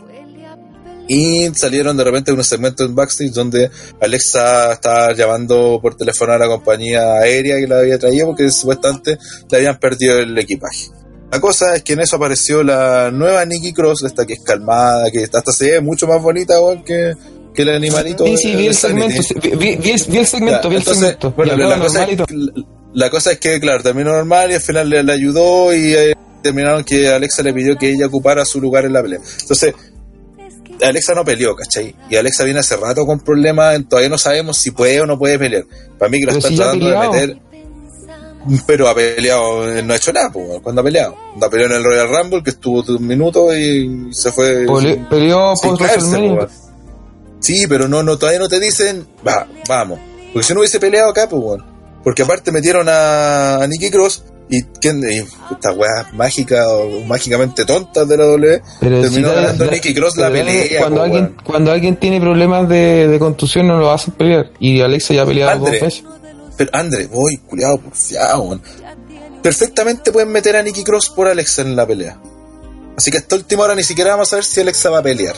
Y 1.07 1.47
salieron 1.55 1.95
de 1.95 2.03
repente 2.03 2.31
unos 2.31 2.47
segmentos 2.47 2.85
en 2.87 2.93
backstage 2.95 3.31
donde 3.31 3.69
Alexa 4.01 4.73
estaba 4.73 5.13
llamando 5.13 5.79
por 5.81 5.95
teléfono 5.95 6.33
a 6.33 6.37
la 6.37 6.47
compañía 6.47 7.13
aérea 7.21 7.55
que 7.57 7.67
la 7.67 7.79
había 7.79 7.97
traído 7.97 8.27
porque 8.27 8.49
supuestamente 8.51 9.17
le 9.49 9.57
habían 9.57 9.77
perdido 9.79 10.19
el 10.19 10.37
equipaje. 10.37 10.87
La 11.31 11.39
cosa 11.41 11.75
es 11.75 11.83
que 11.83 11.93
en 11.93 11.99
eso 12.01 12.15
apareció 12.15 12.63
la 12.63 13.11
nueva 13.11 13.43
Nikki 13.45 13.73
Cross, 13.73 14.03
esta 14.03 14.25
que 14.25 14.33
es 14.33 14.41
calmada, 14.43 15.11
que 15.11 15.23
hasta 15.23 15.51
se 15.51 15.71
ve 15.71 15.81
mucho 15.81 16.07
más 16.07 16.21
bonita 16.21 16.59
weón, 16.61 16.83
que, 16.85 17.13
que 17.53 17.61
el 17.63 17.69
animalito. 17.69 18.25
Sí, 18.25 18.37
sí, 18.37 18.55
vi 18.55 18.67
el 18.67 18.75
segmento, 18.75 19.21
vi, 19.41 19.49
vi- 19.49 19.75
vi 19.75 19.89
el, 19.91 20.01
vi 20.07 20.17
el 20.19 20.25
segmento, 20.27 20.61
Ya, 20.63 20.69
vi 20.69 20.75
el 20.75 20.81
entonces, 20.81 21.03
segmento. 21.03 21.31
bueno, 21.31 21.55
la, 21.57 21.79
cosa 21.79 22.03
es, 22.05 22.19
la 22.93 23.09
cosa 23.09 23.31
es 23.33 23.39
que, 23.39 23.59
claro, 23.59 23.83
terminó 23.83 24.11
normal 24.13 24.51
y 24.51 24.53
al 24.55 24.61
final 24.61 24.89
le, 24.89 25.03
le 25.03 25.11
ayudó 25.13 25.75
y 25.75 25.93
eh, 25.93 26.13
terminaron 26.41 26.85
que 26.85 27.09
Alexa 27.09 27.43
le 27.43 27.53
pidió 27.53 27.77
que 27.77 27.89
ella 27.91 28.07
ocupara 28.07 28.45
su 28.45 28.61
lugar 28.61 28.85
en 28.85 28.93
la 28.93 29.01
pelea. 29.01 29.19
Entonces, 29.41 29.73
Alexa 30.81 31.13
no 31.15 31.25
peleó, 31.25 31.55
¿cachai? 31.55 31.95
Y 32.09 32.15
Alexa 32.15 32.43
viene 32.43 32.59
hace 32.59 32.75
rato 32.77 33.05
con 33.05 33.19
problemas, 33.19 33.79
todavía 33.89 34.09
no 34.09 34.17
sabemos 34.17 34.57
si 34.57 34.71
puede 34.71 35.01
o 35.01 35.05
no 35.05 35.17
puede 35.17 35.37
pelear. 35.39 35.63
Para 35.97 36.09
mí 36.09 36.19
que 36.19 36.25
lo 36.27 36.31
Pero 36.33 36.37
están 36.39 36.51
si 36.51 36.55
ha 36.55 36.63
tratando 36.63 36.85
de 36.85 36.91
peleado. 36.93 37.13
meter, 37.13 37.37
pero 38.65 38.87
ha 38.87 38.95
peleado, 38.95 39.81
no 39.83 39.93
ha 39.93 39.97
hecho 39.97 40.13
nada, 40.13 40.29
pues, 40.31 40.45
cuando 40.61 40.81
ha 40.81 40.83
peleado. 40.83 41.15
Cuando 41.31 41.49
peleó 41.49 41.65
en 41.67 41.73
el 41.73 41.83
Royal 41.83 42.07
Rumble, 42.09 42.43
que 42.43 42.51
estuvo 42.51 42.83
un 42.95 43.07
minuto 43.07 43.55
y 43.55 44.09
se 44.13 44.31
fue... 44.31 44.65
Sin- 44.79 45.05
Peleó 45.07 45.55
sin 45.55 45.71
weón. 45.75 46.47
Sí, 47.39 47.65
pero 47.67 47.87
no, 47.87 48.01
no, 48.03 48.17
todavía 48.17 48.39
no 48.39 48.47
te 48.49 48.59
dicen, 48.59 49.05
va, 49.27 49.47
vamos. 49.67 49.99
Porque 50.33 50.47
si 50.47 50.53
no 50.53 50.59
hubiese 50.59 50.79
peleado 50.79 51.09
acá, 51.11 51.27
pues, 51.29 51.41
weón. 51.43 51.65
Porque 52.03 52.21
aparte 52.23 52.51
metieron 52.51 52.87
a, 52.89 53.55
a 53.55 53.67
Nikki 53.67 53.89
Cross 53.91 54.23
y, 54.49 54.63
¿quién, 54.81 55.01
y 55.09 55.17
estas 55.53 55.75
weas 55.75 56.13
mágicas 56.13 56.65
o 56.69 57.03
mágicamente 57.05 57.65
tontas 57.65 58.07
de 58.07 58.17
la 58.17 58.25
W. 58.25 58.61
Pero 58.79 59.01
terminó 59.01 59.29
si 59.29 59.35
ganando 59.35 59.65
da- 59.65 59.71
Nikki 59.71 59.93
Cross 59.93 60.17
la 60.17 60.31
pelea. 60.31 60.79
Cuando 60.79 60.97
po, 60.97 61.03
alguien, 61.03 61.35
cuando 61.43 61.71
alguien 61.71 61.95
tiene 61.97 62.19
problemas 62.21 62.69
de, 62.69 63.07
de 63.07 63.19
contusión 63.19 63.67
no 63.67 63.77
lo 63.79 63.91
hacen 63.91 64.13
pelear. 64.13 64.51
Y 64.59 64.79
Alexa 64.81 65.13
ya 65.13 65.23
ha 65.23 65.25
peleado 65.25 65.57
dos 65.59 65.67
Andre. 65.67 65.81
veces. 65.81 66.03
Pero 66.57 66.69
André, 66.73 67.07
voy, 67.07 67.37
culiado, 67.37 67.77
porfiado. 67.77 68.59
Perfectamente 69.43 70.11
pueden 70.11 70.29
meter 70.31 70.55
a 70.55 70.63
Nikki 70.63 70.83
Cross 70.83 71.09
por 71.09 71.27
Alexa 71.27 71.61
en 71.61 71.75
la 71.75 71.85
pelea. 71.85 72.17
Así 72.97 73.11
que 73.11 73.17
hasta 73.19 73.35
última 73.35 73.63
hora 73.63 73.75
ni 73.75 73.83
siquiera 73.83 74.11
vamos 74.11 74.31
a 74.33 74.37
ver 74.37 74.45
si 74.45 74.59
Alexa 74.61 74.89
va 74.89 74.99
a 74.99 75.03
pelear. 75.03 75.35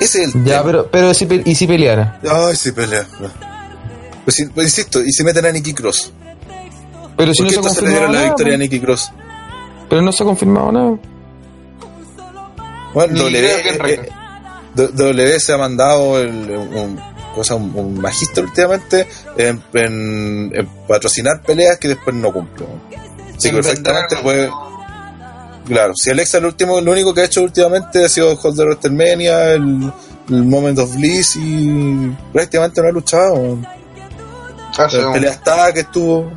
Ese 0.00 0.24
es 0.24 0.34
el 0.34 0.44
Ya, 0.44 0.58
tema. 0.58 0.64
pero, 0.64 0.90
pero 0.90 1.14
si, 1.14 1.28
¿y 1.44 1.54
si 1.54 1.66
peleara? 1.66 2.20
Ay, 2.28 2.56
sí 2.56 2.72
pelea. 2.72 3.06
Pues, 4.24 4.36
pues 4.54 4.66
insisto, 4.66 5.00
y 5.02 5.12
si 5.12 5.22
meten 5.22 5.46
a 5.46 5.52
Nikki 5.52 5.72
Cross. 5.72 6.12
Pero 7.16 7.34
si 7.34 7.42
¿Por 7.42 7.44
no 7.44 7.48
qué 7.48 7.54
se 7.54 7.60
entonces 7.60 7.82
le 7.82 7.88
confirmado 7.88 7.90
dieron 7.90 8.12
la 8.12 8.18
nada. 8.18 8.28
victoria 8.28 8.54
a 8.54 8.56
pues. 8.58 8.70
Nikki 8.70 8.80
Cross? 8.84 9.12
Pero 9.88 10.02
no 10.02 10.12
se 10.12 10.22
ha 10.22 10.26
confirmado 10.26 10.72
nada. 10.72 10.98
Bueno, 12.94 13.14
W, 13.22 13.38
eh, 13.38 13.78
eh, 13.86 14.08
D- 14.74 14.88
W 14.88 15.40
se 15.40 15.52
ha 15.52 15.58
mandado 15.58 16.18
el, 16.20 16.50
un, 16.50 17.00
cosa, 17.34 17.54
un, 17.54 17.72
un 17.74 18.00
magistro 18.00 18.44
últimamente 18.44 19.06
en, 19.36 19.62
en- 19.74 20.50
en 20.54 20.66
patrocinar 20.86 21.40
peleas 21.42 21.78
que 21.78 21.88
después 21.88 22.14
no 22.16 22.32
cumple. 22.32 22.66
weón. 22.66 22.80
Así 23.36 23.48
que 23.50 23.54
perfectamente 23.56 24.16
puede. 24.22 24.50
Claro, 25.66 25.92
si 25.96 26.10
Alexa 26.10 26.38
el 26.38 26.46
último, 26.46 26.80
lo 26.80 26.92
único 26.92 27.14
que 27.14 27.20
ha 27.22 27.24
hecho 27.24 27.42
últimamente 27.42 28.04
ha 28.04 28.08
sido 28.08 28.32
Hold 28.40 28.56
the 28.56 28.64
WrestleMania, 28.64 29.52
el, 29.52 29.92
el 30.28 30.44
Moment 30.44 30.78
of 30.80 30.94
Bliss 30.96 31.36
y 31.36 32.10
prácticamente 32.32 32.82
no 32.82 32.88
ha 32.88 32.92
luchado. 32.92 33.58
Hace 34.76 35.00
La 35.02 35.12
pelea 35.12 35.30
está 35.32 35.72
que 35.72 35.80
estuvo 35.80 36.30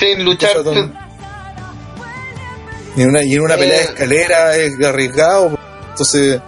Sin 0.00 0.24
luchar. 0.24 0.56
Y 2.96 3.02
en 3.02 3.08
una, 3.10 3.22
y 3.22 3.34
en 3.34 3.40
una 3.42 3.54
Eh. 3.54 3.58
pelea 3.58 3.78
de 3.78 3.84
escalera 3.84 4.56
es 4.56 4.84
arriesgado. 4.84 5.58
Entonces, 5.90 6.40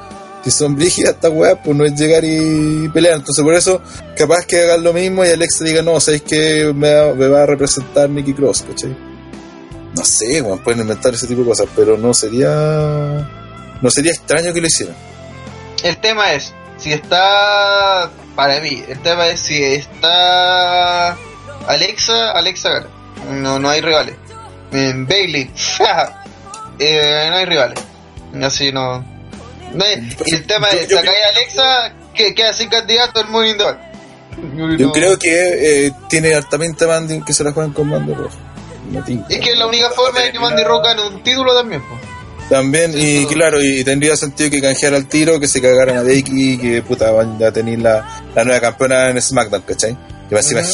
si 0.45 0.51
son 0.51 0.75
brígidas 0.75 1.15
estas 1.15 1.31
weas, 1.31 1.57
pues 1.65 1.77
no 1.77 1.85
es 1.85 1.93
llegar 1.95 2.25
y 2.25 2.89
pelear. 2.89 3.15
Entonces, 3.17 3.45
por 3.45 3.55
eso, 3.55 3.81
capaz 4.17 4.45
que 4.47 4.61
hagan 4.61 4.83
lo 4.83 4.93
mismo 4.93 5.25
y 5.25 5.29
Alexa 5.29 5.65
diga, 5.65 5.83
no, 5.83 6.01
¿sabéis 6.01 6.23
que 6.23 6.73
me, 6.75 6.93
va- 6.93 7.15
me 7.15 7.29
va 7.29 7.43
a 7.43 7.47
representar 7.47 8.09
Nikki 8.11 8.35
Cross? 8.35 8.65
¿cachai? 8.69 8.97
No 9.95 10.05
sé, 10.05 10.41
weón, 10.43 10.59
pueden 10.61 10.81
inventar 10.81 11.15
ese 11.15 11.27
tipo 11.27 11.43
de 11.43 11.49
cosas, 11.49 11.67
pero 11.77 11.97
no 11.97 12.13
sería. 12.15 13.29
No 13.81 13.91
sería 13.91 14.11
extraño 14.13 14.53
que 14.53 14.61
lo 14.61 14.67
hicieran. 14.67 14.97
El 15.85 15.97
tema 15.99 16.33
es, 16.33 16.53
si 16.79 16.93
está, 16.93 18.11
para 18.35 18.61
mí, 18.61 18.83
el 18.89 18.99
tema 19.01 19.29
es 19.29 19.41
si 19.41 19.63
está 19.63 21.17
Alexa, 21.67 22.31
Alexa 22.33 22.71
gana. 22.71 22.87
No, 23.31 23.59
no 23.59 23.69
hay 23.71 23.81
rivales. 23.81 24.15
En 24.73 25.07
Bailey, 25.07 25.51
eh, 26.79 27.27
no 27.31 27.37
hay 27.37 27.45
rivales. 27.45 27.79
Así 28.43 28.73
no. 28.73 29.01
no 29.75 29.85
hay- 29.85 30.17
el 30.33 30.47
tema 30.47 30.69
Yo- 30.73 30.79
es, 30.79 30.89
yo- 30.89 30.97
sacáis 30.97 31.19
a 31.25 31.29
Alexa, 31.29 31.93
que 32.15 32.35
queda 32.35 32.53
sin 32.53 32.69
candidato 32.69 33.21
el 33.21 33.27
Dog. 33.59 33.77
Yo 34.79 34.87
No. 34.87 34.93
creo 34.93 35.19
que 35.19 35.87
eh, 35.87 35.93
tiene 36.09 36.35
hartamente 36.35 36.87
Mandy 36.87 37.21
que 37.23 37.35
se 37.35 37.45
la 37.45 37.53
juegan 37.53 37.73
con 37.73 37.89
Mandy 37.89 38.15
tinca. 39.03 39.27
Es 39.29 39.41
que 39.41 39.53
es 39.53 39.59
la 39.59 39.67
única 39.67 39.91
forma 39.91 40.21
de 40.21 40.33
que 40.33 40.39
Mandy 40.41 40.65
Rock 40.65 40.85
gane 40.85 41.03
un 41.07 41.23
título 41.23 41.55
también. 41.55 41.83
po. 41.83 41.99
También, 42.49 42.93
y 42.95 43.25
claro, 43.27 43.63
y 43.63 43.85
tendría 43.85 44.17
sentido 44.17 44.51
que 44.51 44.61
canjeara 44.61 44.97
al 44.97 45.07
tiro, 45.07 45.39
que 45.39 45.47
se 45.49 45.61
cagaran 45.63 45.97
a 45.99 46.03
Becky, 46.03 46.59
que 46.59 46.83
puta, 46.83 47.11
van 47.11 47.43
a 47.43 47.51
tener 47.53 47.79
la, 47.79 48.23
la 48.35 48.45
nueva 48.45 48.61
campeona 48.61 49.09
en 49.11 49.23
SmackDown, 49.23 49.63
¿cachai? 49.63 49.97
Que 50.29 50.35
va 50.35 50.41
a 50.41 50.43
ser 50.43 50.59
Ujú. 50.59 50.67
a 50.67 50.69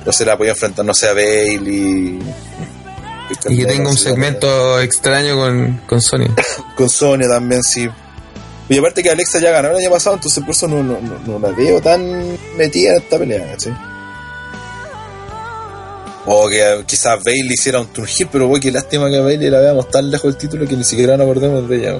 Hill. 0.00 0.08
Entonces 0.08 0.26
la 0.26 0.36
podía 0.36 0.52
enfrentar, 0.52 0.84
no 0.84 0.94
sé, 0.94 1.08
a 1.08 1.14
Bailey. 1.14 2.18
Y 3.48 3.58
que 3.58 3.64
tenga 3.64 3.88
un 3.88 3.96
segmento 3.96 4.80
extraño 4.80 5.36
con, 5.36 5.80
con 5.86 6.00
Sony. 6.00 6.34
Con 6.76 6.88
Sonia 6.88 7.28
también, 7.28 7.62
sí. 7.62 7.88
Y 8.68 8.78
aparte 8.78 9.02
que 9.02 9.10
Alexa 9.10 9.38
ya 9.40 9.50
ganó 9.50 9.70
el 9.70 9.76
año 9.76 9.90
pasado, 9.90 10.16
entonces 10.16 10.42
por 10.42 10.54
eso 10.54 10.68
no, 10.68 10.82
no, 10.82 11.00
no, 11.00 11.18
no 11.26 11.38
la 11.38 11.50
veo 11.54 11.80
tan 11.80 12.38
metida 12.56 12.90
en 12.90 12.96
esta 13.02 13.18
pelea, 13.18 13.46
¿cachai? 13.50 13.76
O 16.26 16.48
que 16.48 16.84
quizás 16.86 17.22
Bailey 17.24 17.54
hiciera 17.54 17.80
un 17.80 17.88
turn 17.88 18.08
heel, 18.08 18.28
pero 18.30 18.46
voy, 18.46 18.60
qué 18.60 18.70
lástima 18.70 19.10
que 19.10 19.16
a 19.16 19.22
Bailey 19.22 19.50
la 19.50 19.58
veamos 19.58 19.90
tan 19.90 20.10
lejos 20.10 20.32
del 20.32 20.36
título 20.36 20.66
que 20.68 20.76
ni 20.76 20.84
siquiera 20.84 21.16
nos 21.16 21.24
acordemos 21.24 21.68
de 21.68 21.76
ella. 21.76 21.98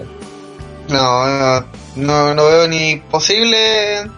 No, 0.88 1.26
no, 1.26 1.66
no, 1.96 2.34
no 2.34 2.46
veo 2.46 2.68
ni 2.68 2.96
posible 2.96 4.08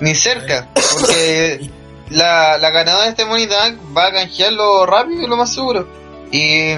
ni 0.00 0.14
cerca. 0.14 0.68
Porque 0.74 1.70
la, 2.10 2.58
la 2.58 2.70
ganadora 2.70 3.04
de 3.04 3.10
este 3.10 3.24
Money 3.24 3.46
Tank 3.46 3.78
va 3.96 4.06
a 4.06 4.12
canjearlo 4.12 4.86
rápido 4.86 5.22
y 5.22 5.26
lo 5.26 5.36
más 5.36 5.52
seguro. 5.54 5.88
Y, 6.32 6.72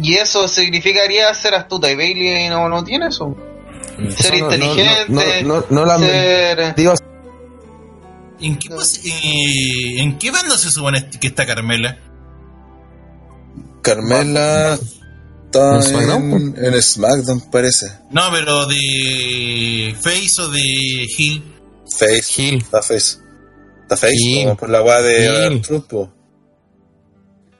y 0.00 0.14
eso 0.14 0.48
significaría 0.48 1.32
ser 1.34 1.54
astuta. 1.54 1.90
Y 1.90 1.96
Bailey 1.96 2.48
no, 2.48 2.68
no 2.68 2.82
tiene 2.84 3.08
eso. 3.08 3.36
Ser 4.18 4.38
No, 4.38 4.48
no, 4.48 4.48
no, 4.48 4.54
inteligente. 4.54 5.42
no, 5.44 5.54
no, 5.60 5.64
no 5.70 5.84
la 5.84 5.98
ser. 5.98 6.74
digo, 6.74 6.94
¿En 8.40 8.58
qué, 8.58 8.68
eh, 9.04 10.00
¿En 10.00 10.18
qué 10.18 10.30
bando 10.32 10.56
se 10.58 10.70
supone 10.70 11.08
que 11.20 11.28
está 11.28 11.46
Carmela? 11.46 11.96
Carmela 13.82 14.78
está 15.46 15.76
¿En 15.76 15.82
SmackDown? 15.82 16.54
en, 16.56 16.64
en 16.74 16.82
SmackDown, 16.82 17.50
parece. 17.50 17.86
No, 18.10 18.22
pero 18.32 18.66
de 18.66 19.94
Face 20.00 20.40
o 20.40 20.48
de 20.48 20.60
Hill. 21.18 21.42
Face. 21.98 22.42
Heel. 22.42 22.58
Está 22.58 22.82
Face. 22.82 23.18
Face, 23.96 24.42
como 24.44 24.56
por 24.56 24.70
la 24.70 24.82
weá 24.82 25.00
de. 25.02 25.46
Artruth. 25.46 26.08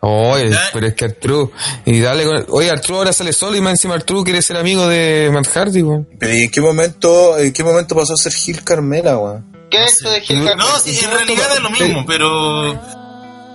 Oye, 0.05 0.51
Ya. 0.51 0.61
pero 0.73 0.87
es 0.89 0.95
que 0.95 1.05
Artru. 1.05 1.53
Y 1.85 2.01
dale 2.01 2.25
con. 2.25 2.45
Oye, 2.49 2.71
Artru 2.71 2.97
ahora 2.97 3.13
sale 3.13 3.33
solo 3.33 3.57
y 3.57 3.61
más 3.61 3.73
encima 3.75 3.95
Artru 3.95 4.25
quiere 4.25 4.43
ser 4.43 4.57
amigo 4.57 4.89
de 4.89 5.31
Matt 5.33 5.47
Hardy, 5.47 5.83
weón. 5.83 6.09
Pero 6.19 6.35
¿y 6.35 6.43
en 6.43 6.51
qué 6.51 6.61
momento, 6.61 7.39
en 7.39 7.53
qué 7.53 7.63
momento 7.63 7.95
pasó 7.95 8.15
a 8.15 8.17
ser 8.17 8.33
Gil 8.33 8.65
Carmela, 8.65 9.17
weón? 9.17 9.53
¿Qué 9.71 9.79
ha 9.79 9.85
hecho 9.87 10.11
de 10.11 10.21
Gil 10.21 10.45
No, 10.45 10.79
sí, 10.81 10.99
en 11.05 11.11
realidad 11.11 11.47
es 11.55 11.63
lo 11.63 11.71
mismo, 11.71 12.05
pero 12.05 12.73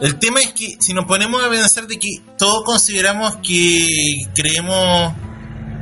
el 0.02 0.20
tema 0.20 0.40
es 0.40 0.54
que 0.54 0.78
si 0.80 0.94
nos 0.94 1.06
ponemos 1.06 1.44
a 1.44 1.50
pensar 1.50 1.86
de 1.86 2.00
que 2.00 2.22
todos 2.38 2.64
consideramos 2.64 3.38
que 3.46 3.90
creemos 4.34 5.14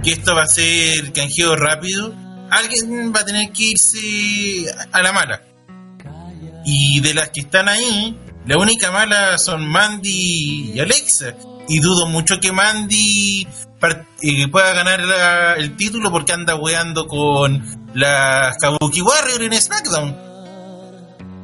que 0.04 0.14
esto 0.14 0.34
va 0.36 0.44
a 0.44 0.48
ser 0.48 1.14
canjeo 1.14 1.56
rápido, 1.56 2.12
alguien 2.50 3.14
va 3.16 3.20
a 3.20 3.26
tener 3.26 3.52
que 3.52 3.64
irse 3.72 4.66
a 4.92 5.02
la 5.04 5.12
mala. 5.12 5.42
Y 6.66 7.00
de 7.02 7.14
las 7.14 7.30
que 7.30 7.42
están 7.42 7.70
ahí, 7.70 8.18
la 8.48 8.58
única 8.58 8.92
mala 8.92 9.38
son 9.38 9.68
Mandy 9.68 10.72
y 10.74 10.80
Alexa. 10.80 11.36
Y 11.68 11.80
dudo 11.80 12.08
mucho 12.08 12.40
que 12.40 12.52
Mandy 12.52 13.48
eh, 14.22 14.48
pueda 14.52 14.74
ganar 14.74 15.58
el 15.58 15.76
título 15.76 16.12
porque 16.12 16.34
anda 16.34 16.56
weando 16.56 17.08
con 17.08 17.92
las 17.94 18.58
Kabuki 18.58 19.02
Warrior 19.02 19.44
en 19.44 19.62
SmackDown. 19.62 20.26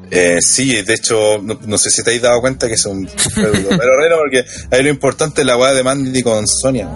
Eh, 0.10 0.40
sí, 0.42 0.82
de 0.82 0.94
hecho, 0.94 1.40
no, 1.42 1.78
sé 1.78 1.90
si 1.90 2.04
te 2.04 2.10
habéis 2.10 2.24
dado 2.24 2.42
cuenta 2.42 2.68
que 2.68 2.74
es 2.74 2.86
un 2.86 3.08
pero 3.36 3.98
raro 3.98 4.18
porque 4.20 4.46
ahí 4.70 4.84
lo 4.84 4.90
importante 4.90 5.42
es 5.42 5.48
la 5.48 5.56
weá 5.56 5.74
de 5.74 5.84
Mandy 5.84 6.22
con 6.22 6.46
Sonia. 6.48 6.90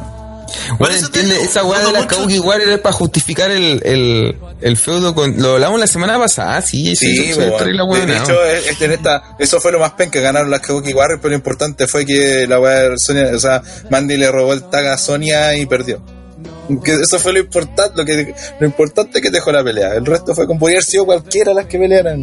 Bueno, 0.80 0.95
eso 0.95 1.06
entiende, 1.07 1.34
digo, 1.34 1.45
esa 1.45 1.64
weá 1.64 1.86
de 1.86 1.91
la 1.91 2.07
Kabuki 2.07 2.40
Warrior 2.40 2.69
es 2.69 2.80
para 2.80 2.94
justificar 2.94 3.52
el, 3.52 3.82
el, 3.84 4.38
el 4.61 4.77
feudo 4.77 5.14
con. 5.14 5.41
Lo 5.41 5.53
hablamos 5.53 5.80
la 5.80 5.88
semana 5.88 6.18
pasada, 6.18 6.61
sí, 6.61 6.95
sí, 6.95 7.15
Sí, 7.15 7.34
sí, 7.34 7.40
weón. 7.40 7.53
sí, 7.60 7.72
la 7.73 7.84
de, 7.84 7.90
weá, 7.90 8.18
hecho, 8.23 8.45
es 8.45 8.82
en 8.82 8.91
esta, 8.91 9.36
eso 9.40 9.60
fue 9.60 9.72
lo 9.72 9.80
más 9.80 9.91
pen 9.91 10.10
que 10.11 10.22
ganaron 10.22 10.49
las 10.49 10.61
Kabuki 10.61 10.94
Warriors, 10.94 11.19
pero 11.22 11.30
lo 11.32 11.36
importante 11.36 11.88
fue 11.88 12.06
que 12.06 12.45
la 12.48 12.60
weá 12.60 12.90
de 12.90 12.98
Sonia, 12.98 13.32
o 13.34 13.40
sea, 13.40 13.61
Mandy 13.90 14.18
le 14.18 14.32
robó 14.32 14.53
el 14.53 14.64
tag 14.69 14.88
a 14.88 14.98
Sonia 14.98 15.56
y 15.56 15.65
perdió. 15.65 16.02
Que 16.84 16.94
eso 16.94 17.19
fue 17.19 17.32
lo 17.34 17.40
importante, 17.40 17.94
lo 17.95 18.03
que 18.06 18.34
lo 18.60 18.65
importante 18.65 19.22
que 19.22 19.30
dejó 19.30 19.52
la 19.52 19.64
pelea. 19.64 19.94
El 19.95 20.06
resto 20.06 20.34
fue 20.34 20.48
como 20.48 20.60
podría 20.60 20.77
haber 20.77 20.86
sido 20.86 21.06
cualquiera 21.06 21.53
las 21.53 21.68
que 21.68 21.77
pelearan. 21.77 22.19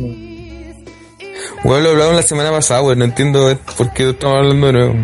Weón, 1.64 1.82
lo 1.84 1.90
hablamos 1.90 2.16
la 2.16 2.22
semana 2.22 2.50
pasada, 2.50 2.82
weón. 2.82 2.98
No 2.98 3.04
entiendo 3.04 3.56
por 3.76 3.92
qué 3.92 4.10
estamos 4.10 4.36
hablando 4.38 4.66
de 4.66 4.72
nuevo. 4.72 4.94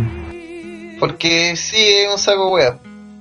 Porque 0.98 1.54
sí, 1.56 1.76
es 1.76 2.12
un 2.12 2.18
saco 2.18 2.50
wea. 2.50 2.78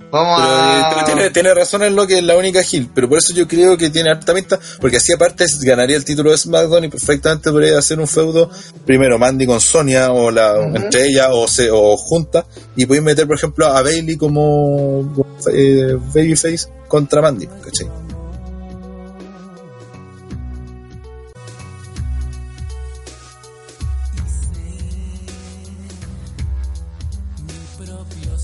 Vamos 0.09 0.41
Pero, 0.41 0.53
eh, 0.53 1.01
a. 1.01 1.05
tiene, 1.05 1.29
tiene 1.31 1.53
razón 1.53 1.83
en 1.83 1.95
lo 1.95 2.07
que 2.07 2.19
es 2.19 2.23
la 2.23 2.37
única 2.37 2.61
Hill, 2.69 2.89
pero 2.93 3.09
por 3.09 3.17
eso 3.17 3.33
yo 3.33 3.47
creo 3.47 3.77
que 3.77 3.89
tiene 3.89 4.09
harta 4.09 4.33
pinta, 4.33 4.59
porque 4.79 4.97
así 4.97 5.11
aparte 5.11 5.45
ganaría 5.61 5.97
el 5.97 6.05
título 6.05 6.31
de 6.31 6.37
SmackDown 6.37 6.85
y 6.85 6.87
perfectamente 6.89 7.51
podría 7.51 7.77
hacer 7.77 7.99
un 7.99 8.07
feudo, 8.07 8.49
primero 8.85 9.17
Mandy 9.17 9.45
con 9.45 9.59
Sonia, 9.59 10.11
o 10.11 10.31
la 10.31 10.55
entre 10.73 11.07
ella, 11.07 11.33
o, 11.33 11.47
se, 11.47 11.69
o 11.71 11.97
junta, 11.97 12.45
y 12.75 12.85
podéis 12.85 13.03
meter, 13.03 13.27
por 13.27 13.35
ejemplo, 13.35 13.67
a 13.67 13.81
Bailey 13.81 14.15
como 14.15 15.25
eh, 15.51 15.97
Babyface 16.13 16.69
contra 16.87 17.21
Mandy, 17.21 17.47
¿cachai? 17.47 17.87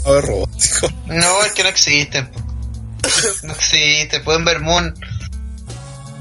Robótico. 0.05 0.89
No, 1.07 1.43
es 1.43 1.53
que 1.53 1.63
no 1.63 1.69
existen. 1.69 2.29
No 3.43 3.53
existe. 3.53 4.21
Pueden 4.21 4.45
ver 4.45 4.59
Moon. 4.59 4.93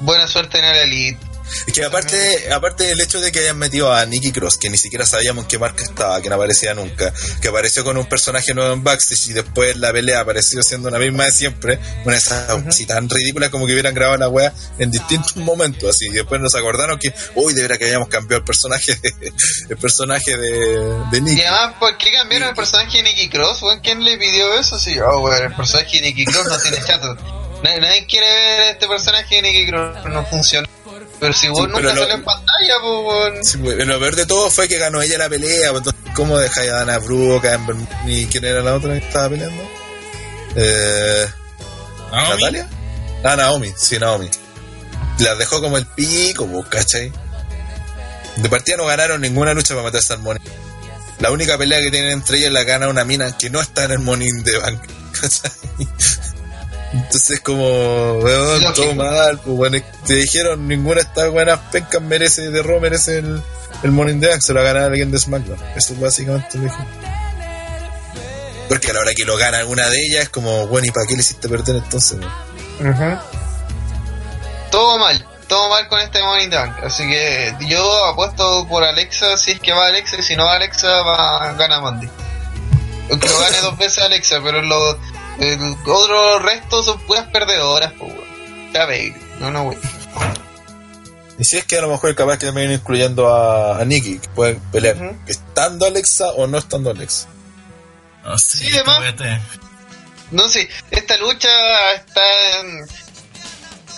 Buena 0.00 0.26
suerte 0.26 0.58
en 0.58 0.64
el 0.64 0.76
Elite. 0.78 1.21
Es 1.66 1.72
que 1.72 1.84
aparte, 1.84 2.52
aparte 2.52 2.84
del 2.84 3.00
hecho 3.00 3.20
de 3.20 3.32
que 3.32 3.40
hayan 3.40 3.58
metido 3.58 3.92
a 3.92 4.04
Nikki 4.06 4.32
Cross, 4.32 4.58
que 4.58 4.70
ni 4.70 4.78
siquiera 4.78 5.06
sabíamos 5.06 5.44
en 5.44 5.48
qué 5.48 5.58
marca 5.58 5.84
estaba, 5.84 6.20
que 6.20 6.28
no 6.28 6.36
aparecía 6.36 6.74
nunca, 6.74 7.12
que 7.40 7.48
apareció 7.48 7.84
con 7.84 7.96
un 7.96 8.06
personaje 8.06 8.54
nuevo 8.54 8.72
en 8.72 8.82
Backstage 8.82 9.28
y 9.28 9.32
después 9.32 9.76
la 9.76 9.92
pelea 9.92 10.20
apareció 10.20 10.62
siendo 10.62 10.90
la 10.90 10.98
misma 10.98 11.24
de 11.24 11.32
siempre, 11.32 11.78
una 12.04 12.12
de 12.12 12.18
esas 12.18 12.48
así 12.66 12.86
tan 12.86 13.08
ridículas 13.08 13.50
como 13.50 13.66
que 13.66 13.72
hubieran 13.72 13.94
grabado 13.94 14.18
la 14.18 14.28
wea 14.28 14.52
en 14.78 14.90
distintos 14.90 15.36
momentos, 15.36 15.90
así, 15.90 16.06
y 16.06 16.12
después 16.12 16.40
nos 16.40 16.54
acordaron 16.54 16.98
que, 16.98 17.14
uy, 17.34 17.54
de 17.54 17.62
veras 17.62 17.78
que 17.78 17.84
habíamos 17.84 18.08
cambiado 18.08 18.38
el 18.38 18.44
personaje 18.44 18.94
de, 18.96 19.32
el 19.70 19.76
personaje 19.76 20.36
de, 20.36 20.78
de 21.10 21.20
Nikki. 21.20 21.40
Y 21.40 21.44
además, 21.44 21.76
¿por 21.78 21.96
qué 21.98 22.12
cambiaron 22.12 22.48
el 22.48 22.54
personaje 22.54 22.98
de 22.98 23.02
Nicky 23.04 23.28
Cross? 23.28 23.62
¿Quién 23.82 24.04
le 24.04 24.16
pidió 24.18 24.58
eso? 24.58 24.78
Sí, 24.78 24.98
oh, 24.98 25.20
weón, 25.20 25.44
el 25.44 25.54
personaje 25.54 26.00
de 26.00 26.02
Nicky 26.02 26.24
Cross 26.24 26.46
no 26.46 26.58
tiene 26.58 26.78
chato. 26.86 27.16
Nadie, 27.62 27.80
nadie 27.80 28.06
quiere 28.06 28.26
ver 28.26 28.72
este 28.72 28.88
personaje 28.88 29.36
de 29.36 29.42
Nicky 29.42 29.66
Cross, 29.68 30.04
no 30.06 30.26
funciona. 30.26 30.68
Pero 31.22 31.32
si 31.34 31.48
vos 31.48 31.60
Sí, 31.60 31.66
nunca 31.68 31.80
lo- 31.82 31.88
salió 31.90 32.14
en 32.14 32.24
pantalla, 32.24 32.74
pues, 32.80 32.92
weón. 33.06 33.44
Sí, 33.44 33.58
pues, 33.58 33.86
lo 33.86 34.00
peor 34.00 34.16
de 34.16 34.26
todo 34.26 34.50
fue 34.50 34.66
que 34.68 34.76
ganó 34.78 35.00
ella 35.02 35.18
la 35.18 35.28
pelea, 35.28 35.70
pues, 35.70 35.84
entonces, 35.86 36.02
¿cómo 36.16 36.36
dejáis 36.36 36.70
a 36.72 36.78
Dana 36.78 36.98
Brooke, 36.98 37.44
a 37.46 37.54
Ember 37.54 37.76
Moon, 37.76 37.88
y 38.08 38.26
quién 38.26 38.44
era 38.44 38.60
la 38.60 38.74
otra 38.74 38.98
que 38.98 39.06
estaba 39.06 39.28
peleando? 39.28 39.62
Eh... 40.56 41.26
Naomi. 42.10 42.30
¿Natalia? 42.42 42.68
Ah, 43.22 43.36
Naomi, 43.36 43.72
sí, 43.76 43.98
Naomi. 44.00 44.28
Las 45.20 45.38
dejó 45.38 45.60
como 45.60 45.78
el 45.78 45.86
pico, 45.86 46.46
pues, 46.48 46.66
¿cachai? 46.66 47.12
De 48.36 48.48
partida 48.48 48.76
no 48.76 48.86
ganaron 48.86 49.20
ninguna 49.20 49.54
lucha 49.54 49.74
para 49.74 49.86
meterse 49.86 50.12
al 50.14 50.18
Money. 50.18 50.42
La 51.20 51.30
única 51.30 51.56
pelea 51.56 51.78
que 51.80 51.92
tienen 51.92 52.10
entre 52.10 52.38
ellas 52.38 52.50
la 52.50 52.64
gana 52.64 52.88
una 52.88 53.04
mina 53.04 53.38
que 53.38 53.48
no 53.48 53.60
está 53.60 53.84
en 53.84 53.92
el 53.92 53.98
Money 54.00 54.26
in 54.28 54.42
the 54.42 54.58
Bank, 54.58 54.80
¿cachai? 55.20 55.52
Entonces 56.92 57.40
como, 57.40 58.18
weón, 58.18 58.74
todo 58.74 58.94
mal, 58.94 59.38
pues 59.38 59.56
bueno, 59.56 59.78
te 60.06 60.14
dijeron 60.14 60.68
ninguna 60.68 60.96
de 60.96 61.00
estas 61.02 61.30
buenas 61.30 61.58
pencas 61.70 62.02
merece, 62.02 62.50
de 62.50 62.62
Raw 62.62 62.80
merece 62.80 63.18
el, 63.18 63.42
el 63.82 64.20
the 64.20 64.28
Bank, 64.28 64.40
se 64.40 64.52
lo 64.52 64.62
va 64.62 64.68
a 64.68 64.72
ganar 64.72 64.90
alguien 64.90 65.10
de 65.10 65.18
SmackDown. 65.18 65.58
Eso 65.74 65.94
es 65.94 66.00
básicamente 66.00 66.58
lo 66.58 66.64
dijeron. 66.64 66.86
Porque 68.68 68.90
a 68.90 68.94
la 68.94 69.00
hora 69.00 69.14
que 69.14 69.24
lo 69.24 69.36
gana 69.36 69.58
alguna 69.58 69.88
de 69.88 70.02
ellas 70.02 70.24
es 70.24 70.28
como, 70.28 70.66
bueno, 70.66 70.86
¿y 70.86 70.90
para 70.90 71.06
qué 71.06 71.14
le 71.14 71.20
hiciste 71.20 71.48
perder 71.48 71.76
entonces? 71.76 72.18
weón? 72.80 73.20
Todo 74.70 74.98
mal, 74.98 75.26
todo 75.48 75.68
mal 75.70 75.88
con 75.88 76.00
este 76.00 76.18
the 76.18 76.56
Bank. 76.56 76.76
Así 76.84 77.08
que 77.08 77.54
yo 77.68 78.06
apuesto 78.06 78.66
por 78.68 78.84
Alexa 78.84 79.36
si 79.38 79.52
es 79.52 79.60
que 79.60 79.72
va 79.72 79.86
Alexa 79.86 80.16
y 80.18 80.22
si 80.22 80.36
no 80.36 80.44
va 80.44 80.54
Alexa 80.54 81.02
va 81.02 81.52
gana 81.54 81.80
Mandy. 81.80 82.08
Aunque 83.10 83.28
lo 83.28 83.38
gane 83.38 83.60
dos 83.60 83.76
veces 83.78 84.02
Alexa, 84.02 84.40
pero 84.42 84.62
los 84.62 84.96
el 85.38 85.76
otro 85.86 86.38
resto 86.40 86.82
son 86.82 87.00
puras 87.00 87.28
perdedoras, 87.28 87.92
pues 87.98 88.12
weón. 88.12 88.72
Ya 88.72 88.86
ve, 88.86 89.14
no, 89.38 89.50
no, 89.50 89.64
wey. 89.64 89.78
Y 91.38 91.44
si 91.44 91.56
es 91.58 91.64
que 91.64 91.78
a 91.78 91.80
lo 91.80 91.88
mejor 91.88 92.10
es 92.10 92.16
capaz 92.16 92.38
que 92.38 92.46
también 92.46 92.70
incluyendo 92.72 93.28
a, 93.28 93.78
a 93.80 93.84
Nikki, 93.84 94.18
que 94.18 94.28
pueden 94.28 94.60
pelear 94.70 94.96
estando 95.26 95.86
Alexa 95.86 96.30
o 96.32 96.46
no 96.46 96.58
estando 96.58 96.90
Alexa. 96.90 97.28
No 98.24 98.38
sé, 98.38 98.58
Sí, 98.58 98.72
además-. 98.72 99.40
No 100.30 100.48
sé, 100.48 100.68
esta 100.90 101.16
lucha 101.18 101.48
está 101.94 102.22
en... 102.60 102.86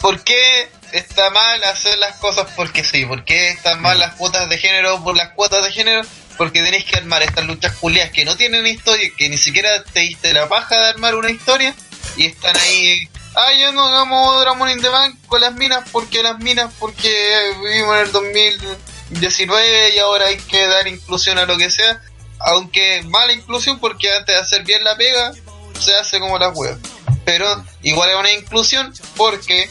¿Por 0.01 0.21
qué 0.23 0.69
está 0.93 1.31
mal 1.31 1.63
hacer 1.65 1.99
las 1.99 2.17
cosas 2.17 2.47
porque 2.57 2.85
sí? 2.85 3.05
¿Por 3.07 3.25
qué 3.25 3.51
están 3.51 3.81
mal 3.81 3.99
las 3.99 4.15
cuotas 4.15 4.49
de 4.49 4.59
género 4.59 5.03
por 5.03 5.17
las 5.17 5.31
cuotas 5.31 5.65
de 5.65 5.73
género? 5.73 6.03
Porque 6.37 6.63
tenéis 6.63 6.85
que 6.85 6.97
armar 6.97 7.23
estas 7.23 7.45
luchas 7.45 7.75
culias 7.77 8.11
que 8.11 8.25
no 8.25 8.37
tienen 8.37 8.67
historia, 8.67 9.11
que 9.17 9.29
ni 9.29 9.39
siquiera 9.39 9.83
te 9.85 10.01
diste 10.01 10.33
la 10.33 10.49
paja 10.49 10.77
de 10.77 10.89
armar 10.91 11.15
una 11.15 11.31
historia 11.31 11.75
y 12.17 12.27
están 12.27 12.57
ahí... 12.57 13.09
Ah, 13.37 13.53
ya 13.59 13.73
no 13.73 13.87
hagamos 13.87 14.41
Dramon 14.43 14.71
in 14.71 14.81
the 14.81 14.89
Bank 14.89 15.17
con 15.27 15.41
las 15.41 15.55
minas 15.55 15.89
porque 15.91 16.23
las 16.23 16.39
minas 16.39 16.73
porque 16.79 17.53
vivimos 17.65 17.97
en 17.97 18.03
el 18.03 18.13
2019 18.13 19.95
y 19.95 19.99
ahora 19.99 20.27
hay 20.27 20.37
que 20.37 20.67
dar 20.69 20.87
inclusión 20.87 21.39
a 21.39 21.45
lo 21.45 21.57
que 21.57 21.69
sea. 21.69 22.01
Aunque 22.39 23.03
mala 23.09 23.33
inclusión 23.33 23.81
porque 23.81 24.13
antes 24.13 24.35
de 24.35 24.41
hacer 24.41 24.63
bien 24.65 24.85
la 24.85 24.97
pega 24.97 25.33
se 25.81 25.95
hace 25.97 26.21
como 26.21 26.39
la 26.39 26.51
web. 26.51 26.79
Pero 27.25 27.65
igual 27.83 28.11
es 28.11 28.17
una 28.17 28.33
inclusión 28.33 28.95
porque 29.17 29.69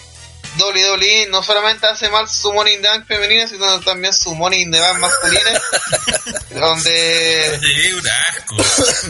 WWE 0.60 1.28
no 1.30 1.42
solamente 1.44 1.88
hace 1.88 2.10
mal 2.10 2.30
su 2.30 2.54
Money 2.54 2.76
in 2.76 2.82
the 2.82 2.88
Bank 2.88 3.08
femenina, 3.08 3.48
sino 3.48 3.80
también 3.82 4.14
su 4.14 4.34
Money 4.36 4.62
in 4.62 4.72
the 4.72 4.80
Bank 4.80 5.00
masculina, 5.00 5.62
donde 6.52 7.60
Sí, 7.62 7.92
un 7.92 8.08
asco. 8.08 8.56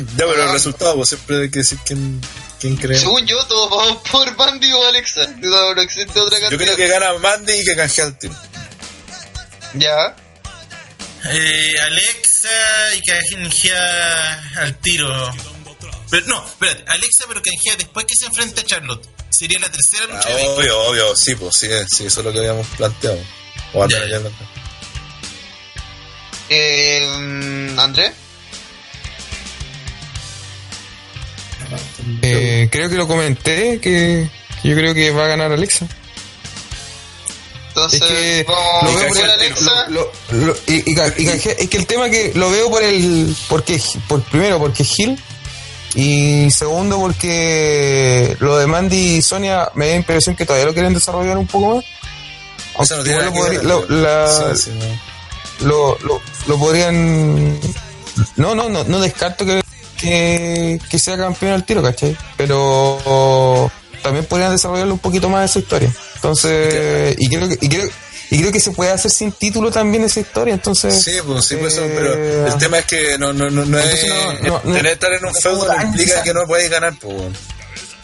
Ya, 0.17 0.25
pero 0.25 0.43
el 0.45 0.51
resultado, 0.51 0.95
pues 0.95 1.09
siempre 1.09 1.41
hay 1.43 1.51
que 1.51 1.59
decir 1.59 1.77
quién, 1.85 2.21
quién 2.59 2.75
cree. 2.77 2.97
según 2.97 3.25
yo 3.27 3.43
todos 3.45 3.69
vamos 3.69 4.09
por 4.09 4.35
Bandy 4.35 4.71
o 4.73 4.87
Alexa, 4.87 5.27
no, 5.37 5.75
no 5.75 5.81
existe 5.81 6.19
otra 6.19 6.37
Yo 6.39 6.49
cantidad. 6.49 6.73
creo 6.75 6.77
que 6.77 6.87
gana 6.87 7.13
Mandy 7.19 7.53
y 7.53 7.65
que 7.65 7.75
canjea 7.75 8.05
el 8.05 8.17
team. 8.17 8.33
Ya, 9.75 10.15
Eh, 11.25 11.75
Alexa 11.81 12.49
y 12.95 13.01
canjea 13.01 14.43
al 14.57 14.77
tiro. 14.81 15.31
Pero 16.09 16.27
no, 16.27 16.45
espérate, 16.45 16.83
Alexa 16.91 17.25
pero 17.27 17.41
canjea 17.41 17.75
después 17.77 18.05
que 18.05 18.13
se 18.15 18.25
enfrenta 18.27 18.61
a 18.61 18.65
Charlotte. 18.65 19.09
Sería 19.35 19.57
la 19.59 19.69
tercera 19.71 20.05
Ah, 20.11 20.15
lucha 20.15 20.29
de 20.29 20.35
Bailey. 20.35 20.49
obvio, 20.55 20.79
obvio, 20.83 21.15
sí, 21.15 21.35
pues 21.35 21.55
sí, 21.57 21.67
sí, 21.95 22.05
eso 22.05 22.19
es 22.19 22.25
lo 22.25 22.31
que 22.31 22.39
habíamos 22.39 22.67
planteado. 22.77 23.17
O 23.73 23.87
Ya, 23.87 23.97
planteado. 23.97 24.31
eh, 26.49 27.73
André, 27.77 28.13
Eh, 32.21 32.67
creo 32.71 32.89
que 32.89 32.95
lo 32.95 33.07
comenté, 33.07 33.79
que, 33.79 34.29
que 34.61 34.69
yo 34.69 34.75
creo 34.75 34.93
que 34.93 35.09
va 35.11 35.25
a 35.25 35.27
ganar 35.29 35.51
Alexa. 35.51 35.87
entonces 37.69 38.01
Es 38.01 38.07
que 38.07 38.45
vamos 38.47 38.83
lo 38.83 38.93
veo 38.99 39.07
por 39.07 39.17
por 39.17 39.25
el- 39.25 39.31
Alexa. 39.31 39.85
lo- 39.89 40.11
lo- 40.31 40.57
y, 40.67 40.91
y 40.91 40.95
ca- 40.95 41.13
y 41.17 41.25
canje- 41.25 41.55
es 41.57 41.69
que 41.69 41.77
el 41.77 41.87
tema 41.87 42.09
que 42.09 42.31
lo 42.35 42.51
veo 42.51 42.69
por 42.69 42.83
el 42.83 43.35
porque 43.49 43.81
por 44.07 44.21
primero 44.23 44.59
porque 44.59 44.83
Gil 44.83 45.17
y 45.95 46.49
segundo 46.51 46.97
porque 46.99 48.35
lo 48.39 48.57
de 48.57 48.67
Mandy 48.67 49.17
y 49.17 49.21
Sonia 49.21 49.69
me 49.75 49.85
da 49.85 49.91
la 49.91 49.97
impresión 49.97 50.35
que 50.35 50.45
todavía 50.45 50.65
lo 50.65 50.73
quieren 50.73 50.93
desarrollar 50.93 51.37
un 51.37 51.47
poco 51.47 51.75
más 51.75 51.85
O 52.75 52.85
sea, 52.85 52.97
no 52.97 53.03
tiene 53.03 53.19
Igual 53.25 53.33
nada 53.33 53.63
lo, 53.63 53.81
que 53.81 53.87
podría- 53.87 53.87
ver, 53.87 53.89
lo- 53.91 54.01
la- 54.01 54.55
sí, 54.55 54.71
sí, 54.71 54.79
no. 55.59 55.67
lo, 55.67 55.97
lo, 55.99 56.21
lo 56.47 56.57
podrían 56.59 57.59
no 58.37 58.55
no 58.55 58.69
no 58.69 58.83
no 58.83 58.99
descarto 58.99 59.45
que, 59.45 59.61
que, 59.97 60.79
que 60.89 60.99
sea 60.99 61.17
campeón 61.17 61.53
al 61.53 61.63
tiro 61.63 61.81
¿cachai? 61.81 62.15
pero 62.37 63.69
también 64.01 64.25
podrían 64.25 64.51
desarrollarlo 64.51 64.93
un 64.93 64.99
poquito 64.99 65.29
más 65.29 65.49
esa 65.49 65.59
historia 65.59 65.91
entonces 66.15 67.15
y 67.19 67.27
creo 67.29 67.47
que 67.49 67.57
y 67.61 67.69
creo, 67.69 67.89
y 68.33 68.39
creo 68.39 68.51
que 68.51 68.59
se 68.59 68.71
puede 68.71 68.91
hacer 68.91 69.11
sin 69.11 69.31
título 69.31 69.71
también 69.71 70.03
esa 70.03 70.19
historia 70.19 70.53
entonces 70.53 71.01
Sí, 71.03 71.11
pues 71.25 71.45
sí, 71.45 71.55
pues 71.55 71.73
eso, 71.73 71.85
eh, 71.85 71.91
pero 71.95 72.47
el 72.47 72.57
tema 72.57 72.79
es 72.79 72.85
que 72.85 73.17
no, 73.17 73.31
no, 73.31 73.49
no, 73.49 73.63
no 73.65 73.79
es. 73.79 74.07
No- 74.07 74.33
no- 74.33 74.61
no- 74.63 74.73
tener 74.73 74.93
estar 74.93 75.11
en 75.13 75.25
un 75.25 75.31
no 75.33 75.39
feudo 75.39 75.67
implica 75.81 76.23
que 76.23 76.33
no 76.33 76.45
puedes 76.47 76.69
ganar, 76.69 76.93
pues. 76.99 77.15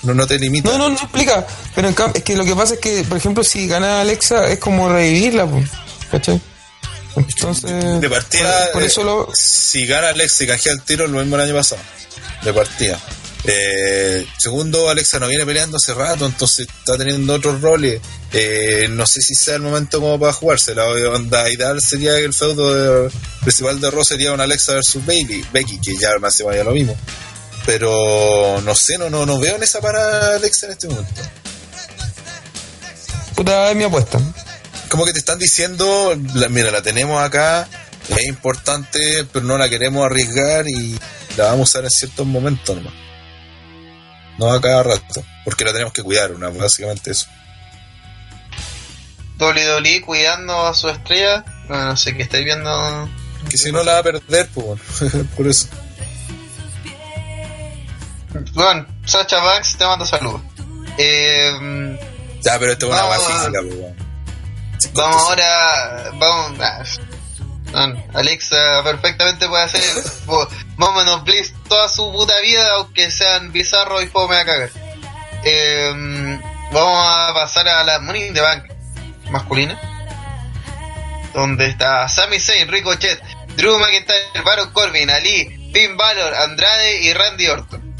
No, 0.04 0.14
no 0.14 0.26
te 0.26 0.40
limita. 0.40 0.70
no 0.72 0.78
no 0.78 0.90
no 0.90 0.96
explica 0.96 1.46
pero 1.76 1.90
en 1.90 1.94
cambio 1.94 2.20
es 2.20 2.24
que 2.24 2.36
lo 2.38 2.46
que 2.46 2.56
pasa 2.56 2.76
es 2.76 2.80
que 2.80 3.04
por 3.04 3.18
ejemplo 3.18 3.44
si 3.44 3.68
gana 3.68 4.00
Alexa 4.00 4.46
es 4.48 4.58
como 4.60 4.88
revivirla 4.88 5.46
pues, 5.46 5.70
¿cachai? 6.10 6.40
entonces 7.18 8.00
De 8.00 8.10
partida, 8.10 8.66
por, 8.66 8.74
por 8.74 8.84
eh, 8.84 8.86
eso 8.86 9.04
lo 9.04 9.30
si 9.34 9.86
gana 9.86 10.10
Alexa 10.10 10.44
y 10.44 10.48
canjea 10.48 10.72
el 10.74 10.82
tiro, 10.84 11.06
lo 11.08 11.20
mismo 11.20 11.36
el 11.36 11.42
año 11.42 11.54
pasado. 11.56 11.82
De 12.44 12.54
partida. 12.54 12.98
Eh, 13.46 14.28
segundo, 14.38 14.90
Alexa 14.90 15.18
no 15.20 15.28
viene 15.28 15.46
peleando 15.46 15.78
hace 15.78 15.94
rato, 15.94 16.26
entonces 16.26 16.68
está 16.68 16.98
teniendo 16.98 17.34
otros 17.34 17.62
roles. 17.62 18.02
Eh, 18.34 18.88
no 18.90 19.06
sé 19.06 19.22
si 19.22 19.34
sea 19.34 19.56
el 19.56 19.62
momento 19.62 20.00
como 20.02 20.20
para 20.20 20.34
jugarse. 20.34 20.76
La 20.76 20.86
onda 20.86 21.50
ideal 21.50 21.80
sería 21.82 22.16
que 22.16 22.26
el 22.26 22.34
feudo 22.34 22.74
de- 23.08 23.12
principal 23.42 23.80
de 23.80 23.90
Raw 23.92 24.04
sería 24.04 24.34
una 24.34 24.44
Alexa 24.44 24.74
versus 24.74 25.06
Bailey, 25.06 25.44
Becky, 25.54 25.80
que 25.80 25.96
ya 25.98 26.18
me 26.20 26.28
hace 26.28 26.44
vaya 26.44 26.64
lo 26.64 26.72
mismo. 26.72 26.96
Pero 27.66 28.62
no 28.64 28.76
sé, 28.76 28.98
no, 28.98 29.10
no, 29.10 29.26
no 29.26 29.40
veo 29.40 29.56
en 29.56 29.64
esa 29.64 29.80
para 29.80 30.36
Alexa 30.36 30.66
en 30.68 30.72
este 30.74 30.88
momento. 30.88 31.22
Puta, 33.36 33.70
es 33.72 33.76
mi 33.76 33.84
apuesta. 33.86 34.20
Como 34.90 35.06
que 35.06 35.14
te 35.14 35.20
están 35.20 35.40
diciendo, 35.40 36.18
la- 36.36 36.50
mira, 36.50 36.72
la 36.72 36.82
tenemos 36.82 37.22
acá, 37.24 37.68
es 38.10 38.26
importante, 38.28 39.26
pero 39.32 39.46
no 39.46 39.58
la 39.58 39.70
queremos 39.70 40.06
arriesgar 40.06 40.68
y 40.68 41.00
la 41.38 41.46
vamos 41.46 41.60
a 41.60 41.64
usar 41.80 41.84
en 41.86 41.90
ciertos 41.92 42.26
momentos 42.26 42.76
nomás. 42.76 42.94
No 44.40 44.52
a 44.54 44.62
cada 44.62 44.84
rato, 44.84 45.22
porque 45.44 45.66
la 45.66 45.74
tenemos 45.74 45.92
que 45.92 46.02
cuidar, 46.02 46.32
una, 46.32 46.48
básicamente 46.48 47.12
eso. 47.12 47.28
WWE 49.38 50.02
cuidando 50.02 50.66
a 50.66 50.74
su 50.74 50.88
estrella. 50.88 51.44
Bueno, 51.68 51.86
no 51.86 51.98
sé 51.98 52.16
qué 52.16 52.24
estáis 52.24 52.46
viendo. 52.46 53.10
Que 53.50 53.58
si 53.58 53.72
no 53.72 53.84
la 53.84 53.94
va 53.94 54.00
a 54.00 54.04
perder, 54.04 54.50
pues 54.54 54.66
bueno, 54.66 54.82
por 55.38 55.48
eso. 55.48 55.68
Bueno, 58.54 58.88
Sacha 59.06 59.44
Banks 59.44 59.78
te 59.78 59.86
manda 59.86 60.06
saludos. 60.06 60.42
Eh, 60.98 61.98
Ya, 62.42 62.58
pero 62.60 62.72
esto 62.72 62.86
es 62.86 62.92
una 62.94 63.04
Vamos 63.04 63.24
pues 63.26 63.78
bueno. 63.78 63.96
Vamos 64.94 65.22
ahora. 65.24 66.12
Vamos. 66.18 67.00
Alexa 68.14 68.84
perfectamente 68.84 69.48
puede 69.48 69.64
hacer 69.64 69.82
menos 70.78 71.24
Bliss 71.24 71.54
toda 71.68 71.88
su 71.88 72.12
puta 72.12 72.40
vida, 72.42 72.68
aunque 72.76 73.12
sean 73.12 73.52
bizarros 73.52 74.04
y 74.04 74.08
fome 74.08 74.38
a 74.38 74.46
cagar. 74.46 74.70
Eh, 75.44 76.40
vamos 76.72 77.04
a 77.06 77.34
pasar 77.34 77.68
a 77.68 77.84
la 77.84 78.00
Money 78.00 78.28
in 78.28 78.34
the 78.34 78.42
Bank 78.42 78.64
masculina. 79.30 79.80
Donde 81.34 81.68
está 81.68 82.10
Sami 82.10 82.40
Zayn, 82.40 82.68
Ricochet, 82.70 83.22
Drew 83.56 83.78
McIntyre, 83.78 84.42
Baron 84.44 84.72
Corbin, 84.72 85.10
Ali, 85.10 85.72
Finn 85.72 85.96
Balor, 85.96 86.34
Andrade 86.34 87.04
y 87.04 87.14
Randy 87.14 87.48
Orton. 87.48 87.96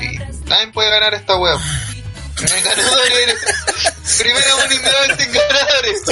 Y 0.00 0.16
nadie 0.48 0.68
puede 0.68 0.90
ganar 0.90 1.12
esta. 1.14 1.34
Ganadores. 1.34 1.60
Primera 4.18 4.56
Money 4.56 4.76
in 4.76 4.82
the 4.82 4.90
Bank 4.90 5.20
en 5.20 5.32
ganadores. 5.32 6.02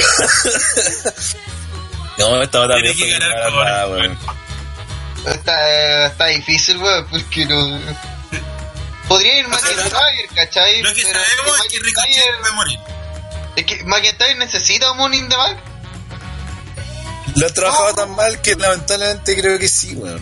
No, 2.19 2.41
esta 2.41 2.59
batalla 2.59 2.81
Tiene 2.81 2.95
que 2.95 3.09
ganar 3.11 3.29
ganada, 3.31 3.87
weón. 3.87 4.17
Está, 5.25 6.05
está 6.07 6.25
difícil, 6.27 6.77
weón, 6.77 7.07
porque 7.09 7.45
no. 7.45 7.79
Podría 9.07 9.39
ir 9.39 9.47
McIntyre, 9.47 10.29
¿cachai? 10.35 10.81
Lo 10.83 10.93
que 10.93 11.01
Pero 11.01 11.19
sabemos 11.19 11.65
es 11.65 11.71
que 11.71 11.79
Ricochet 11.79 12.43
va 12.43 12.49
a 12.49 12.51
morir. 12.51 12.79
Es 13.55 13.65
que 13.65 13.83
McIntyre 13.85 14.35
necesita 14.35 14.91
un 14.91 15.13
in 15.13 15.29
the 15.29 15.35
Bank. 15.35 15.57
Lo 17.35 17.47
han 17.47 17.53
trabajado 17.53 17.93
tan 17.95 18.11
mal 18.15 18.41
que 18.41 18.55
lamentablemente 18.55 19.39
creo 19.39 19.57
que 19.57 19.69
sí, 19.69 19.95
weón. 19.95 20.21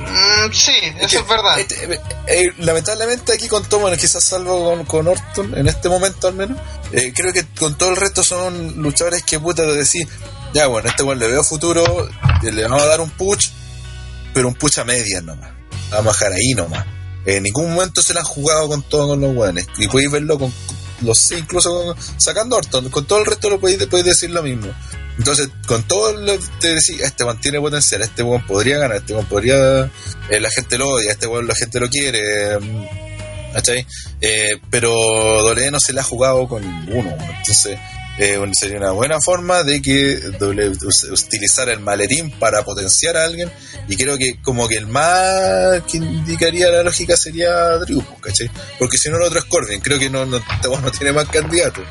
Mm, 0.00 0.52
sí, 0.52 0.72
eso 1.00 1.08
que, 1.08 1.16
es 1.16 1.28
verdad. 1.28 1.58
este, 1.58 1.94
eh, 1.94 2.00
eh, 2.26 2.52
lamentablemente 2.58 3.32
aquí 3.32 3.48
con 3.48 3.64
todo, 3.64 3.80
bueno, 3.80 3.96
quizás 3.96 4.22
salvo 4.22 4.64
con, 4.64 4.84
con 4.84 5.08
Orton, 5.08 5.58
en 5.58 5.66
este 5.66 5.88
momento 5.88 6.28
al 6.28 6.34
menos, 6.34 6.58
eh, 6.92 7.12
creo 7.14 7.32
que 7.32 7.44
con 7.58 7.76
todo 7.76 7.90
el 7.90 7.96
resto 7.96 8.22
son 8.22 8.80
luchadores 8.80 9.24
que 9.24 9.40
puta 9.40 9.62
de 9.62 9.74
decir, 9.74 10.06
ya 10.54 10.66
bueno, 10.66 10.88
este 10.88 11.02
weón 11.02 11.18
le 11.18 11.28
veo 11.28 11.44
futuro, 11.44 12.08
eh, 12.42 12.52
le 12.52 12.62
vamos 12.62 12.82
a 12.82 12.86
dar 12.86 13.00
un 13.00 13.10
push, 13.10 13.48
pero 14.34 14.48
un 14.48 14.54
push 14.54 14.78
a 14.80 14.84
medias 14.84 15.22
nomás. 15.22 15.50
Vamos 15.90 16.14
a 16.14 16.18
dejar 16.24 16.32
ahí 16.32 16.54
nomás. 16.54 16.84
En 17.26 17.42
ningún 17.42 17.74
momento 17.74 18.00
se 18.02 18.14
la 18.14 18.20
han 18.20 18.26
jugado 18.26 18.68
con 18.68 18.82
todos 18.82 19.08
con 19.08 19.20
los 19.20 19.34
weones. 19.36 19.66
Y 19.78 19.88
podéis 19.88 20.10
verlo 20.10 20.38
con 20.38 20.52
los 21.02 21.18
seis, 21.18 21.40
incluso 21.40 21.70
con- 21.70 21.96
sacando 22.20 22.56
Orton, 22.56 22.88
con 22.90 23.04
todo 23.06 23.18
el 23.20 23.26
resto 23.26 23.50
lo 23.50 23.60
podéis, 23.60 23.84
podéis 23.86 24.06
decir 24.06 24.30
lo 24.30 24.42
mismo. 24.42 24.68
Entonces, 25.18 25.48
con 25.66 25.82
todo 25.82 26.12
lo 26.12 26.38
te 26.60 26.68
decís, 26.74 27.00
este 27.00 27.24
weón 27.24 27.40
tiene 27.40 27.60
potencial, 27.60 28.02
este 28.02 28.22
weón 28.22 28.46
podría 28.46 28.78
ganar, 28.78 28.98
este 28.98 29.14
weón 29.14 29.26
podría. 29.26 29.84
eh, 30.30 30.40
la 30.40 30.50
gente 30.50 30.78
lo 30.78 30.88
odia, 30.90 31.12
este 31.12 31.26
weón 31.26 31.46
la 31.46 31.54
gente 31.54 31.80
lo 31.80 31.88
quiere. 31.88 32.56
¿Cachai? 33.52 33.86
Eh, 34.20 34.58
pero 34.70 34.92
Dole 35.42 35.70
no 35.70 35.80
se 35.80 35.92
le 35.92 36.00
ha 36.00 36.04
jugado 36.04 36.46
con 36.48 36.62
ninguno. 36.62 37.10
Entonces, 37.38 37.78
eh, 38.18 38.38
sería 38.52 38.78
una 38.78 38.90
buena 38.90 39.20
forma 39.20 39.62
de 39.62 39.80
que 39.80 40.16
Dole 40.38 40.68
us- 40.70 41.04
utilizara 41.10 41.72
el 41.72 41.80
maletín 41.80 42.30
para 42.32 42.64
potenciar 42.64 43.16
a 43.16 43.24
alguien. 43.24 43.50
Y 43.88 43.96
creo 43.96 44.18
que, 44.18 44.40
como 44.42 44.68
que 44.68 44.76
el 44.76 44.86
más 44.86 45.82
que 45.90 45.96
indicaría 45.98 46.68
la 46.70 46.82
lógica 46.82 47.16
sería 47.16 47.50
Drew, 47.78 48.02
pues, 48.02 48.20
¿cachai? 48.22 48.50
Porque 48.78 48.98
si 48.98 49.08
no, 49.08 49.16
el 49.16 49.22
otro 49.22 49.38
es 49.38 49.44
Corbin. 49.46 49.80
Creo 49.80 49.98
que 49.98 50.10
no, 50.10 50.26
no, 50.26 50.36
este 50.36 50.68
no 50.68 50.90
tiene 50.92 51.12
más 51.12 51.28
candidatos. 51.28 51.84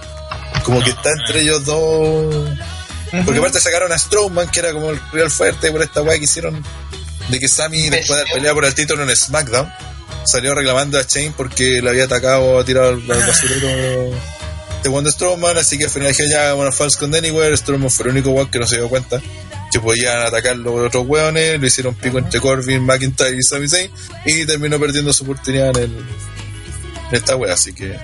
Como 0.64 0.84
que 0.84 0.90
está 0.92 1.10
entre 1.12 1.42
ellos 1.42 1.66
dos. 1.66 2.50
Porque 3.26 3.40
aparte 3.40 3.60
sacaron 3.62 3.92
a 3.92 3.98
Strowman, 3.98 4.50
que 4.50 4.60
era 4.60 4.74
como 4.74 4.90
el 4.92 5.00
real 5.14 5.32
fuerte 5.32 5.72
por 5.72 5.82
esta 5.82 6.02
weá 6.02 6.18
que 6.18 6.26
hicieron 6.26 6.62
de 7.30 7.40
que 7.40 7.48
Sammy, 7.48 7.90
después 7.90 8.20
de 8.20 8.26
pelear 8.34 8.54
por 8.54 8.66
el 8.66 8.76
título 8.76 9.04
en 9.04 9.16
SmackDown, 9.16 9.72
salió 10.28 10.54
reclamando 10.54 11.00
a 11.00 11.04
Shane 11.04 11.34
porque 11.36 11.82
le 11.82 11.90
había 11.90 12.06
atacado, 12.06 12.64
tirado 12.66 12.90
al 12.90 13.12
al 13.12 13.20
basurero 13.20 13.68
de 14.84 14.90
Wonder 14.90 15.12
Strowman. 15.12 15.58
Así 15.58 15.78
que 15.78 15.86
al 15.86 15.90
final 15.90 16.10
dije, 16.10 16.30
ya, 16.30 16.54
bueno, 16.54 16.72
Falls 16.72 16.98
con 16.98 17.14
Anywhere. 17.14 17.56
Strowman 17.56 17.90
fue 17.90 18.06
el 18.06 18.12
único 18.12 18.32
weón 18.32 18.50
que 18.50 18.60
no 18.60 18.68
se 18.68 18.78
dio 18.78 18.90
cuenta 18.90 19.22
que 19.72 19.80
podían 19.80 20.22
atacar 20.22 20.56
los 20.58 20.88
otros 20.88 21.06
weones. 21.08 21.60
Lo 21.60 21.68
hicieron 21.68 21.96
pico 21.96 22.18
entre 22.18 22.40
Corbin, 22.40 22.86
McIntyre 22.86 23.36
y 23.38 23.44
Sami 23.44 23.68
Zayn. 23.68 23.92
Y 24.26 24.46
terminó 24.46 24.80
perdiendo 24.80 25.14
su 25.14 25.24
oportunidad 25.24 25.76
en, 25.78 25.84
el, 25.84 25.98
en 27.10 27.16
esta 27.16 27.36
wea. 27.36 27.54
Así 27.54 27.74
que 27.74 27.98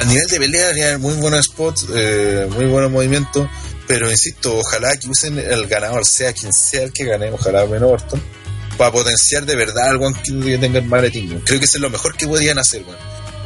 a 0.00 0.04
nivel 0.04 0.26
de 0.28 0.38
pelea 0.38 0.70
tenía 0.70 0.98
muy 0.98 1.14
buenos 1.14 1.44
spots, 1.44 1.86
eh, 1.94 2.48
muy 2.50 2.64
buenos 2.64 2.90
movimientos, 2.90 3.46
pero 3.86 4.10
insisto, 4.10 4.56
ojalá 4.56 4.96
que 4.96 5.08
usen 5.08 5.38
el 5.38 5.66
ganador, 5.66 6.06
sea 6.06 6.32
quien 6.32 6.52
sea 6.54 6.84
el 6.84 6.92
que 6.92 7.04
gane, 7.04 7.30
ojalá 7.30 7.64
Ben 7.66 7.82
Orton, 7.82 8.20
para 8.80 8.92
potenciar 8.92 9.44
de 9.44 9.56
verdad 9.56 9.90
al 9.90 10.02
one 10.02 10.16
que 10.24 10.56
tenga 10.56 10.78
el 10.78 10.86
maletín. 10.86 11.38
Creo 11.44 11.58
que 11.58 11.66
eso 11.66 11.76
es 11.76 11.82
lo 11.82 11.90
mejor 11.90 12.16
que 12.16 12.26
podían 12.26 12.58
hacer, 12.58 12.82
weón. 12.82 12.96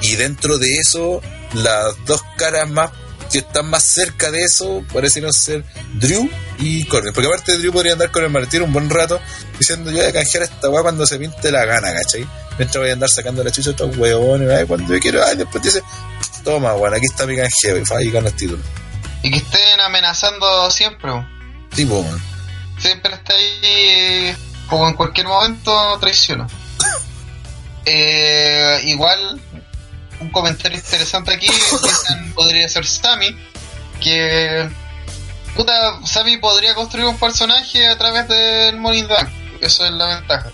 Y 0.00 0.14
dentro 0.14 0.58
de 0.58 0.76
eso, 0.76 1.20
las 1.54 1.92
dos 2.06 2.22
caras 2.36 2.70
más 2.70 2.92
que 3.32 3.38
están 3.38 3.68
más 3.68 3.82
cerca 3.82 4.30
de 4.30 4.44
eso 4.44 4.84
parecieron 4.92 5.32
ser 5.32 5.64
Drew 5.94 6.30
y 6.58 6.84
Corbin. 6.84 7.12
Porque 7.12 7.26
aparte 7.26 7.50
de 7.50 7.58
Drew 7.58 7.72
podría 7.72 7.94
andar 7.94 8.12
con 8.12 8.22
el 8.22 8.30
maletín 8.30 8.62
un 8.62 8.72
buen 8.72 8.88
rato 8.88 9.20
diciendo 9.58 9.90
yo 9.90 9.96
voy 9.96 10.06
a 10.06 10.12
canjear 10.12 10.44
a 10.44 10.46
esta 10.46 10.70
weá 10.70 10.82
cuando 10.82 11.04
se 11.04 11.18
pinte 11.18 11.50
la 11.50 11.64
gana, 11.64 11.92
¿cachai? 11.92 12.24
Mientras 12.56 12.80
voy 12.80 12.90
a 12.90 12.92
andar 12.92 13.10
sacando 13.10 13.42
la 13.42 13.50
chucha 13.50 13.70
a 13.70 13.72
estos 13.72 13.96
huevones, 13.96 14.48
ay, 14.48 14.66
cuando 14.66 14.94
yo 14.94 15.00
quiero, 15.00 15.24
ay, 15.24 15.36
después 15.36 15.64
dice, 15.64 15.82
toma, 16.44 16.74
weón, 16.74 16.94
aquí 16.94 17.06
está 17.06 17.26
mi 17.26 17.34
canjeo 17.34 17.78
y, 17.78 17.84
fa, 17.84 18.00
y 18.00 18.12
gana 18.12 18.28
el 18.28 18.36
título. 18.36 18.62
Y 19.24 19.32
que 19.32 19.38
estén 19.38 19.80
amenazando 19.80 20.70
siempre. 20.70 21.10
Tipo, 21.74 22.02
weón. 22.02 22.22
Siempre 22.78 23.14
está 23.14 23.34
ahí, 23.34 24.36
como 24.68 24.88
en 24.88 24.94
cualquier 24.94 25.26
momento 25.26 25.98
traiciona. 26.00 26.46
Eh, 27.86 28.80
igual, 28.84 29.38
un 30.18 30.30
comentario 30.30 30.78
interesante 30.78 31.34
aquí, 31.34 31.46
dicen, 31.82 32.32
podría 32.32 32.66
ser 32.66 32.86
Sammy, 32.86 33.36
que 34.00 34.70
puta, 35.54 36.00
Sammy 36.06 36.38
podría 36.38 36.74
construir 36.74 37.06
un 37.06 37.18
personaje 37.18 37.86
a 37.86 37.98
través 37.98 38.26
del 38.26 38.82
the 38.82 39.06
Bank, 39.06 39.28
eso 39.60 39.84
es 39.84 39.90
la 39.92 40.16
ventaja. 40.16 40.50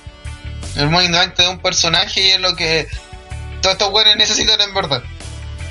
El 0.75 0.91
the 0.91 1.09
Bank 1.13 1.35
te 1.35 1.45
da 1.45 1.51
un 1.51 1.61
personaje 1.61 2.21
y 2.21 2.31
es 2.31 2.41
lo 2.41 2.57
que 2.57 2.89
todos 3.63 3.75
estos 3.75 3.91
güeyes 3.91 4.17
necesitan 4.17 4.61
en 4.61 4.75
verdad. 4.75 5.03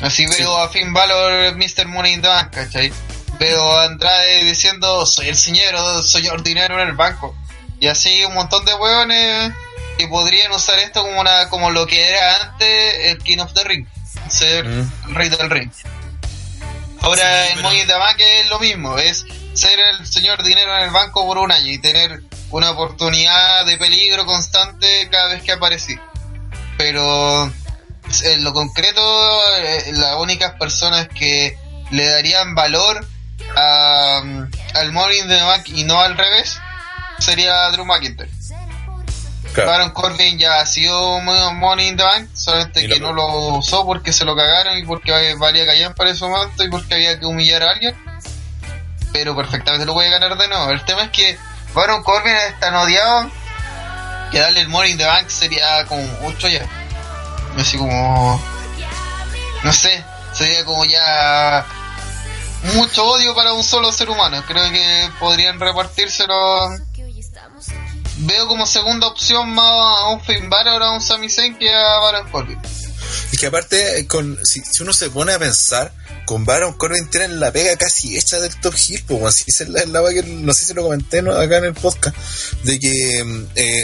Así 0.01 0.25
veo 0.27 0.57
a 0.57 0.69
Finn 0.69 0.93
Balor, 0.93 1.55
Mr. 1.57 1.87
Money 1.87 2.13
in 2.13 2.21
the 2.21 2.27
Bank, 2.27 2.51
¿cachai? 2.51 2.91
Veo 3.37 3.77
a 3.77 3.85
Andrade 3.85 4.43
diciendo, 4.43 5.05
soy 5.05 5.29
el 5.29 5.35
señor, 5.35 6.03
señor 6.03 6.43
dinero 6.43 6.81
en 6.81 6.87
el 6.89 6.95
banco. 6.95 7.35
Y 7.79 7.87
así 7.87 8.23
un 8.25 8.33
montón 8.33 8.65
de 8.65 8.73
hueones 8.73 9.53
que 9.97 10.07
podrían 10.07 10.51
usar 10.51 10.79
esto 10.79 11.01
como 11.03 11.19
una 11.19 11.49
como 11.49 11.71
lo 11.71 11.85
que 11.87 12.09
era 12.09 12.35
antes 12.51 12.95
el 13.05 13.17
King 13.19 13.39
of 13.39 13.53
the 13.53 13.63
Ring, 13.63 13.87
ser 14.29 14.65
Mm. 14.65 14.91
el 15.09 15.15
rey 15.15 15.29
del 15.29 15.49
ring. 15.49 15.71
Ahora 17.01 17.45
Sí, 17.45 17.49
en 17.53 17.55
pero- 17.61 17.69
the 17.87 17.93
Bank 17.93 18.19
es 18.19 18.47
lo 18.49 18.59
mismo, 18.59 18.97
es 18.97 19.25
ser 19.53 19.79
el 19.79 20.05
señor 20.07 20.43
dinero 20.43 20.75
en 20.77 20.83
el 20.85 20.89
banco 20.91 21.25
por 21.25 21.37
un 21.37 21.51
año 21.51 21.71
y 21.71 21.77
tener 21.79 22.21
una 22.51 22.71
oportunidad 22.71 23.65
de 23.65 23.77
peligro 23.77 24.25
constante 24.25 25.07
cada 25.09 25.29
vez 25.29 25.43
que 25.43 25.53
aparecí. 25.53 25.97
Pero 26.77 27.45
en 28.23 28.43
lo 28.43 28.53
concreto, 28.53 29.01
eh, 29.57 29.91
las 29.93 30.15
únicas 30.15 30.53
personas 30.53 31.07
que 31.09 31.57
le 31.91 32.05
darían 32.05 32.55
valor 32.55 33.05
a, 33.55 34.21
al 34.75 34.91
Money 34.91 35.19
in 35.19 35.27
the 35.27 35.41
Bank 35.41 35.67
y 35.69 35.83
no 35.85 35.99
al 36.01 36.17
revés 36.17 36.59
sería 37.19 37.69
Drew 37.71 37.85
McIntyre. 37.85 38.29
Claro. 39.53 39.71
Baron 39.71 39.91
Corbin 39.91 40.37
ya 40.37 40.61
ha 40.61 40.65
sido 40.65 41.19
muy 41.21 41.35
Money 41.55 41.87
in 41.87 41.97
the 41.97 42.03
Bank, 42.03 42.29
solamente 42.33 42.87
que 42.87 42.99
no 42.99 43.13
lo 43.13 43.57
usó 43.57 43.85
porque 43.85 44.13
se 44.13 44.23
lo 44.23 44.35
cagaron 44.35 44.77
y 44.77 44.83
porque 44.83 45.33
valía 45.35 45.65
callar 45.65 45.95
para 45.95 46.11
ese 46.11 46.25
momento 46.25 46.63
y 46.63 46.69
porque 46.69 46.93
había 46.93 47.19
que 47.19 47.25
humillar 47.25 47.63
a 47.63 47.71
alguien. 47.71 47.95
Pero 49.11 49.35
perfectamente 49.35 49.85
lo 49.85 49.93
puede 49.93 50.09
ganar 50.11 50.37
de 50.37 50.47
nuevo. 50.47 50.69
El 50.69 50.85
tema 50.85 51.03
es 51.03 51.09
que 51.09 51.37
Baron 51.73 52.03
Corbin 52.03 52.35
es 52.35 52.59
tan 52.59 52.75
odiado 52.75 53.31
que 54.31 54.39
darle 54.39 54.61
el 54.61 54.69
Money 54.69 54.91
in 54.91 54.97
the 54.97 55.05
Bank 55.05 55.29
sería 55.29 55.85
como 55.85 56.03
mucho 56.21 56.47
ya. 56.47 56.65
Así 57.57 57.77
como. 57.77 58.41
No 59.63 59.73
sé, 59.73 60.03
sería 60.33 60.63
como 60.63 60.85
ya. 60.85 61.65
Mucho 62.75 63.05
odio 63.05 63.33
para 63.33 63.53
un 63.53 63.63
solo 63.63 63.91
ser 63.91 64.09
humano. 64.09 64.43
Creo 64.45 64.69
que 64.69 65.09
podrían 65.19 65.59
repartírselo 65.59 66.35
veo 68.19 68.47
como 68.47 68.65
segunda 68.65 69.07
opción 69.07 69.49
más 69.49 69.65
a 69.65 70.09
un 70.09 70.21
Finn 70.21 70.49
Balor 70.49 70.83
a 70.83 70.91
un 70.91 71.01
Sami 71.01 71.29
Zayn 71.29 71.57
que 71.57 71.69
a 71.73 71.99
Baron 71.99 72.29
Corbin. 72.31 72.59
Y 73.31 73.37
que 73.37 73.47
aparte, 73.47 74.05
con, 74.07 74.37
si, 74.45 74.61
si 74.61 74.83
uno 74.83 74.93
se 74.93 75.09
pone 75.09 75.33
a 75.33 75.39
pensar, 75.39 75.91
con 76.25 76.45
Baron 76.45 76.73
Corbin 76.73 77.09
tienen 77.09 77.39
la 77.39 77.51
pega 77.51 77.75
casi 77.75 78.17
hecha 78.17 78.39
del 78.39 78.55
top 78.59 78.75
hill, 78.75 79.03
pues, 79.07 79.19
weón. 79.19 79.33
si 79.33 79.45
es 79.47 79.67
la, 79.67 79.83
la 79.85 80.01
no 80.27 80.53
sé 80.53 80.65
si 80.65 80.73
lo 80.73 80.83
comenté 80.83 81.21
¿no? 81.21 81.33
acá 81.33 81.57
en 81.57 81.65
el 81.65 81.73
podcast, 81.73 82.15
de 82.63 82.79
que 82.79 83.23
mm, 83.23 83.45
eh, 83.55 83.83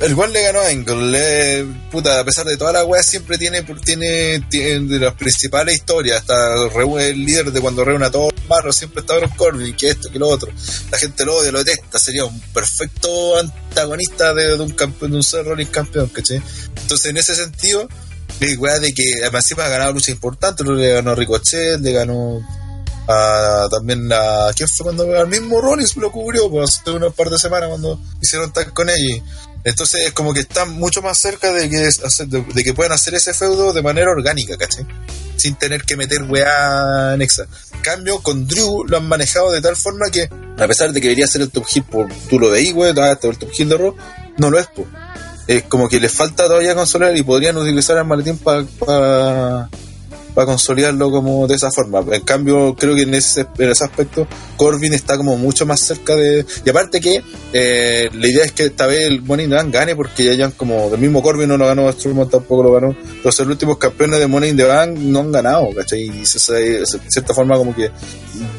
el 0.00 0.12
One 0.18 0.32
le 0.32 0.42
ganó 0.42 0.60
a 0.60 0.68
Angle, 0.68 1.10
le- 1.10 1.64
puta, 1.90 2.20
a 2.20 2.24
pesar 2.24 2.46
de 2.46 2.56
toda 2.56 2.72
la 2.72 2.84
weá, 2.84 3.02
siempre 3.02 3.36
tiene, 3.36 3.62
tiene, 3.84 4.40
tiene 4.48 4.86
de 4.86 4.98
las 5.00 5.14
principales 5.14 5.74
historias, 5.74 6.20
hasta 6.20 6.54
el 7.00 7.24
líder 7.24 7.50
de 7.50 7.60
cuando 7.60 7.84
reúne 7.84 8.06
a 8.06 8.10
todos 8.10 8.32
los 8.32 8.48
barros, 8.48 8.76
siempre 8.76 9.00
está 9.00 9.14
Baron 9.14 9.30
Corbin, 9.30 9.74
que 9.74 9.90
esto, 9.90 10.10
que 10.10 10.18
lo 10.18 10.28
otro, 10.28 10.52
la 10.90 10.98
gente 10.98 11.24
lo 11.24 11.36
odia, 11.36 11.50
lo 11.50 11.64
detesta, 11.64 11.98
sería 11.98 12.24
un 12.24 12.40
perfecto 12.52 13.38
antagonista 13.38 14.32
de, 14.34 14.54
un 14.54 14.70
campeón, 14.70 15.10
de 15.10 15.16
un 15.16 15.22
Seth 15.22 15.44
Rollins 15.44 15.70
campeón, 15.70 16.08
¿cachai? 16.10 16.40
Entonces, 16.82 17.06
en 17.10 17.16
ese 17.16 17.34
sentido, 17.34 17.88
la 18.40 18.58
weá 18.58 18.78
de 18.78 18.92
que 18.92 19.10
encima 19.32 19.64
ha 19.64 19.68
ganado 19.68 19.92
luchas 19.92 20.10
importantes, 20.10 20.64
le 20.64 20.92
ganó 20.92 21.10
a 21.10 21.14
Ricochet, 21.16 21.80
le 21.80 21.92
ganó 21.92 22.40
a, 23.08 23.66
también 23.70 24.08
a 24.12 24.50
quién 24.54 24.68
fue 24.68 24.84
cuando 24.84 25.18
al 25.18 25.28
mismo 25.28 25.60
Rollins 25.60 25.96
lo 25.96 26.12
cubrió 26.12 26.50
pues 26.50 26.78
hace 26.78 26.90
unas 26.90 27.14
par 27.14 27.30
de 27.30 27.38
semanas 27.38 27.70
cuando 27.70 27.98
hicieron 28.20 28.52
tag 28.52 28.72
con 28.74 28.90
ella 28.90 29.22
entonces 29.64 30.06
es 30.06 30.12
como 30.12 30.32
que 30.32 30.40
están 30.40 30.72
mucho 30.72 31.02
más 31.02 31.18
cerca 31.18 31.52
de 31.52 31.68
que 31.68 31.76
de, 31.76 32.64
que 32.64 32.74
puedan 32.74 32.92
hacer 32.92 33.14
ese 33.14 33.34
feudo 33.34 33.72
de 33.72 33.82
manera 33.82 34.10
orgánica 34.10 34.56
¿cachai? 34.56 34.86
sin 35.36 35.54
tener 35.56 35.82
que 35.82 35.96
meter 35.96 36.22
weá 36.22 37.12
anexa 37.12 37.46
cambio 37.82 38.22
con 38.22 38.46
Drew 38.46 38.84
lo 38.84 38.96
han 38.96 39.08
manejado 39.08 39.52
de 39.52 39.60
tal 39.60 39.76
forma 39.76 40.10
que 40.10 40.28
a 40.58 40.66
pesar 40.66 40.92
de 40.92 41.00
que 41.00 41.08
debería 41.08 41.26
ser 41.26 41.42
el 41.42 41.50
top 41.50 41.66
hit 41.66 41.84
por 41.84 42.08
tú 42.28 42.38
lo 42.38 42.50
weá 42.50 42.92
ah, 42.96 43.12
este 43.12 43.28
es 43.28 43.34
el 43.34 43.38
top 43.38 43.52
hit 43.52 43.68
de 43.68 43.76
Raw 43.76 43.96
no 44.36 44.50
lo 44.50 44.58
es 44.58 44.68
es 45.46 45.62
como 45.64 45.88
que 45.88 45.98
les 45.98 46.12
falta 46.12 46.44
todavía 46.44 46.74
consolar 46.74 47.16
y 47.16 47.22
podrían 47.22 47.56
utilizar 47.56 47.96
el 47.96 48.04
maletín 48.04 48.38
para 48.38 49.68
para 50.38 50.46
consolidarlo 50.46 51.10
como 51.10 51.48
de 51.48 51.56
esa 51.56 51.68
forma. 51.72 52.04
En 52.12 52.20
cambio, 52.20 52.76
creo 52.78 52.94
que 52.94 53.02
en 53.02 53.12
ese, 53.12 53.44
en 53.58 53.70
ese 53.70 53.82
aspecto 53.82 54.24
Corbin 54.56 54.94
está 54.94 55.16
como 55.16 55.36
mucho 55.36 55.66
más 55.66 55.80
cerca 55.80 56.14
de... 56.14 56.46
Y 56.64 56.70
aparte 56.70 57.00
que 57.00 57.24
eh, 57.52 58.08
la 58.12 58.28
idea 58.28 58.44
es 58.44 58.52
que 58.52 58.66
esta 58.66 58.86
vez 58.86 59.06
el 59.06 59.20
Money 59.22 59.46
in 59.46 59.50
the 59.50 59.56
Bank 59.56 59.74
gane 59.74 59.96
porque 59.96 60.22
ya 60.22 60.30
hayan 60.30 60.52
como... 60.52 60.94
El 60.94 61.00
mismo 61.00 61.24
Corbin 61.24 61.48
no 61.48 61.56
lo 61.56 61.66
ganó, 61.66 61.90
Strowman 61.90 62.30
tampoco 62.30 62.62
lo 62.62 62.72
ganó. 62.72 62.94
Los 63.24 63.40
últimos 63.40 63.78
campeones 63.78 64.20
de 64.20 64.28
Money 64.28 64.50
in 64.50 64.56
the 64.56 64.62
Bank 64.62 64.96
no 64.96 65.18
han 65.18 65.32
ganado, 65.32 65.70
¿cachai? 65.74 66.02
Y 66.02 66.24
se- 66.24 66.52
de 66.52 66.86
cierta 66.86 67.34
forma 67.34 67.56
como 67.56 67.74
que 67.74 67.90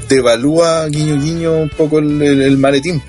devalúa 0.09 0.85
guiño 0.87 1.15
guiño 1.15 1.61
un 1.61 1.69
poco 1.69 1.99
el, 1.99 2.21
el, 2.21 2.41
el 2.41 2.57
maletín. 2.57 3.01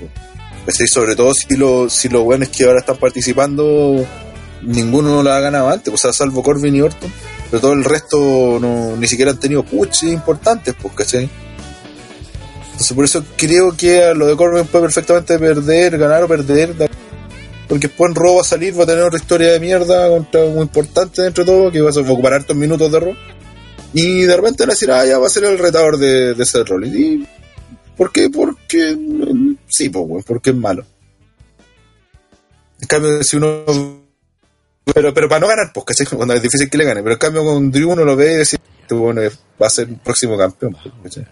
¿Cachai? 0.64 0.86
Sobre 0.86 1.16
todo 1.16 1.34
si, 1.34 1.56
lo, 1.56 1.90
si 1.90 2.08
los 2.08 2.22
buenos 2.22 2.50
que 2.50 2.66
ahora 2.66 2.78
están 2.78 2.98
participando 2.98 4.06
ninguno 4.62 5.24
lo 5.24 5.32
ha 5.32 5.40
ganado 5.40 5.70
antes, 5.70 5.92
o 5.92 5.96
sea, 5.96 6.12
salvo 6.12 6.44
Corbin 6.44 6.76
y 6.76 6.82
Orton, 6.82 7.10
pero 7.50 7.60
todo 7.60 7.72
el 7.72 7.84
resto 7.84 8.58
no, 8.60 8.96
ni 8.96 9.06
siquiera 9.08 9.32
han 9.32 9.40
tenido 9.40 9.64
puches 9.64 10.04
importantes, 10.04 10.74
pues, 10.80 10.94
¿cachai? 10.94 11.28
Entonces 12.64 12.92
por 12.94 13.04
eso 13.04 13.24
creo 13.36 13.76
que 13.76 14.04
a 14.04 14.14
lo 14.14 14.26
de 14.26 14.36
Corbin 14.36 14.66
puede 14.66 14.84
perfectamente 14.84 15.38
perder, 15.38 15.98
ganar 15.98 16.22
o 16.22 16.28
perder, 16.28 16.74
porque 17.68 17.88
después 17.88 18.10
en 18.10 18.14
Raw 18.14 18.36
va 18.36 18.40
a 18.40 18.44
salir, 18.44 18.78
va 18.78 18.84
a 18.84 18.86
tener 18.86 19.02
otra 19.02 19.18
historia 19.18 19.52
de 19.52 19.60
mierda 19.60 20.08
contra 20.08 20.44
muy 20.46 20.62
importante 20.62 21.22
dentro 21.22 21.44
de 21.44 21.52
todo, 21.52 21.70
que 21.70 21.80
va 21.80 21.90
a 21.90 22.12
ocupar 22.12 22.34
hartos 22.34 22.56
minutos 22.56 22.90
de 22.90 23.00
Raw, 23.00 23.14
y 23.92 24.22
de 24.22 24.36
repente 24.36 24.62
van 24.62 24.70
a 24.70 24.72
decir, 24.72 24.90
ah, 24.90 25.04
ya 25.04 25.18
va 25.18 25.26
a 25.26 25.30
ser 25.30 25.44
el 25.44 25.58
retador 25.58 25.98
de, 25.98 26.34
de 26.34 26.46
Seth. 26.46 26.68
¿Y 26.84 27.26
por 27.96 28.12
qué? 28.12 28.30
Porque, 28.30 28.96
mm, 28.96 29.56
sí, 29.68 29.88
pues, 29.88 30.24
porque 30.24 30.50
es 30.50 30.56
malo. 30.56 30.86
En 32.80 32.86
cambio, 32.86 33.22
si 33.22 33.36
uno 33.36 33.99
pero, 34.84 35.12
pero 35.14 35.28
para 35.28 35.40
no 35.40 35.46
ganar, 35.48 35.72
pues, 35.72 35.86
¿cachai? 35.86 36.06
Cuando 36.16 36.34
es 36.34 36.42
difícil 36.42 36.68
que 36.70 36.78
le 36.78 36.84
gane. 36.84 37.02
Pero 37.02 37.12
en 37.14 37.18
cambio 37.18 37.44
con 37.44 37.70
Drew 37.70 37.90
uno 37.92 38.04
lo 38.04 38.16
ve 38.16 38.34
y 38.34 38.36
dice, 38.38 38.58
este 38.82 38.94
bueno 38.94 39.22
va 39.60 39.66
a 39.66 39.70
ser 39.70 39.88
el 39.88 39.96
próximo 39.96 40.36
campeón. 40.38 40.76
pues, 41.02 41.14
¿cachai? 41.16 41.26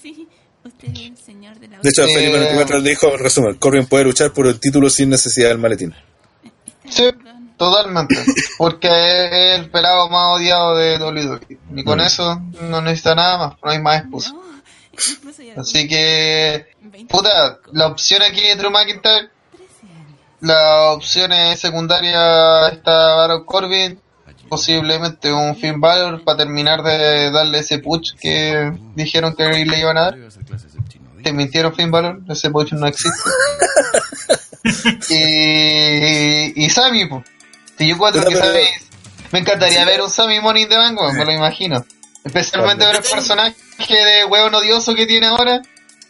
Sí, 0.00 0.28
usted 0.64 0.88
es 0.88 0.98
el 1.00 1.16
señor 1.16 1.58
de 1.58 1.68
la 1.68 1.78
De 1.78 1.88
hecho, 1.88 2.04
Eh, 2.04 2.08
Felipe 2.14 2.38
94 2.38 2.78
le 2.78 2.90
dijo, 2.90 3.12
en 3.12 3.18
resumen, 3.18 3.54
Corbin 3.56 3.86
puede 3.86 4.04
luchar 4.04 4.32
por 4.32 4.46
el 4.46 4.58
título 4.58 4.90
sin 4.90 5.10
necesidad 5.10 5.48
del 5.48 5.58
maletín. 5.58 5.94
Sí, 6.88 7.04
totalmente. 7.56 8.16
Porque 8.58 8.88
es 8.88 9.58
el 9.60 9.70
pelado 9.70 10.08
más 10.08 10.36
odiado 10.36 10.76
de 10.76 10.98
WWE. 10.98 11.58
Y 11.76 11.84
con 11.84 11.98
Mm. 11.98 12.02
eso 12.02 12.42
no 12.62 12.80
necesita 12.82 13.14
nada 13.14 13.38
más, 13.38 13.56
no 13.62 13.70
hay 13.70 13.80
más 13.80 14.00
excusa. 14.02 14.32
No, 14.32 14.42
Así 15.62 15.88
que, 15.88 16.66
puta, 17.08 17.58
la 17.72 17.86
opción 17.86 18.20
aquí 18.22 18.42
de 18.42 18.56
Drew 18.56 18.70
McIntyre, 18.70 19.30
13 20.42 20.52
años. 20.52 20.58
la 20.58 20.90
opción 20.92 21.32
es 21.32 21.60
secundaria 21.60 22.68
está 22.68 23.14
Baron 23.14 23.44
Corbin, 23.44 24.00
posiblemente 24.48 25.32
un 25.32 25.56
Finn 25.56 25.80
Balor 25.80 26.22
para 26.24 26.38
terminar 26.38 26.82
de 26.82 27.30
darle 27.30 27.60
ese 27.60 27.78
push 27.78 28.12
que 28.20 28.72
dijeron 28.94 29.34
que 29.34 29.44
le 29.44 29.78
iban 29.78 29.96
a 29.96 30.02
dar. 30.02 30.18
Te 31.22 31.32
mintieron 31.32 31.74
Finn 31.74 31.90
Balor, 31.90 32.20
ese 32.28 32.50
push 32.50 32.72
no 32.72 32.86
existe. 32.86 33.30
y, 35.10 36.64
y 36.64 36.70
Sammy, 36.70 37.06
pues. 37.06 37.24
Si 37.78 37.88
yo 37.88 37.94
encuentro 37.94 38.24
que 38.24 38.36
Sammy, 38.36 38.66
me 39.30 39.38
encantaría 39.38 39.84
ver 39.84 40.02
un 40.02 40.10
Sammy 40.10 40.40
Morning 40.40 40.66
de 40.68 40.76
Bango, 40.76 41.12
me 41.12 41.24
lo 41.24 41.32
imagino. 41.32 41.84
Especialmente 42.24 42.84
ver 42.84 42.96
el 42.96 43.02
personaje 43.02 43.54
de 43.88 44.24
hueón 44.26 44.54
odioso 44.54 44.94
que 44.94 45.06
tiene 45.06 45.26
ahora, 45.26 45.62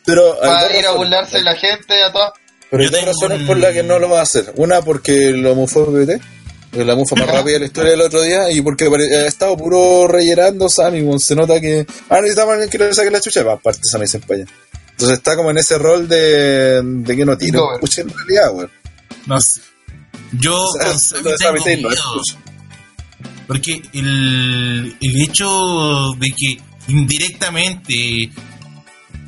Pero 0.04 0.38
para 0.40 0.76
ir 0.76 0.86
a 0.86 0.92
burlarse 0.92 1.38
de 1.38 1.44
la 1.44 1.54
gente, 1.54 2.02
a 2.02 2.12
todas. 2.12 2.32
Pero 2.73 2.85
hay 2.85 2.89
dos 2.89 3.01
tengo 3.01 3.12
razones 3.12 3.47
por 3.47 3.59
las 3.59 3.74
que 3.74 3.82
no 3.82 3.99
lo 3.99 4.09
va 4.09 4.20
a 4.20 4.23
hacer. 4.23 4.51
Una, 4.57 4.81
porque 4.81 5.31
lo 5.32 5.55
mufó 5.55 5.85
BT, 5.85 6.23
que 6.73 6.85
la 6.86 6.94
mufa 6.94 7.15
más 7.16 7.27
rápida 7.27 7.53
de 7.53 7.59
la 7.61 7.66
historia 7.66 7.90
del 7.90 8.01
otro 8.01 8.23
día, 8.23 8.51
y 8.51 8.62
porque 8.62 8.86
ha 8.86 9.27
estado 9.27 9.59
puro 9.59 10.09
rellenando 10.09 10.70
Sammy, 10.70 11.07
se 11.19 11.35
nota 11.35 11.61
que, 11.61 11.86
ah, 12.09 12.16
necesitamos 12.23 12.55
alguien 12.55 12.70
que 12.70 12.78
le 12.78 12.94
saque 12.94 13.11
la 13.11 13.20
chucha, 13.20 13.43
va, 13.43 13.53
aparte 13.53 13.82
Sammy 13.85 14.07
se 14.07 14.16
empalla. 14.16 14.47
Entonces 14.93 15.19
está 15.19 15.36
como 15.36 15.51
en 15.51 15.59
ese 15.59 15.77
rol 15.77 16.09
de, 16.09 16.81
de 16.82 17.15
que 17.15 17.27
no 17.27 17.36
tiene 17.36 17.59
Cover. 17.59 17.78
pucha 17.78 18.01
en 18.01 18.09
realidad, 18.09 18.55
weón. 18.55 18.70
No 19.27 19.39
sé. 19.39 19.61
Yo 20.40 20.57
O 20.59 20.73
sea, 20.73 21.53
con 21.53 21.62
tengo 21.62 21.90
no 21.90 21.97
pucha. 22.15 22.39
Porque 23.47 23.82
el, 23.93 24.97
el 24.99 25.20
hecho 25.20 25.47
de 26.19 26.31
que 26.31 26.59
indirectamente 26.89 28.31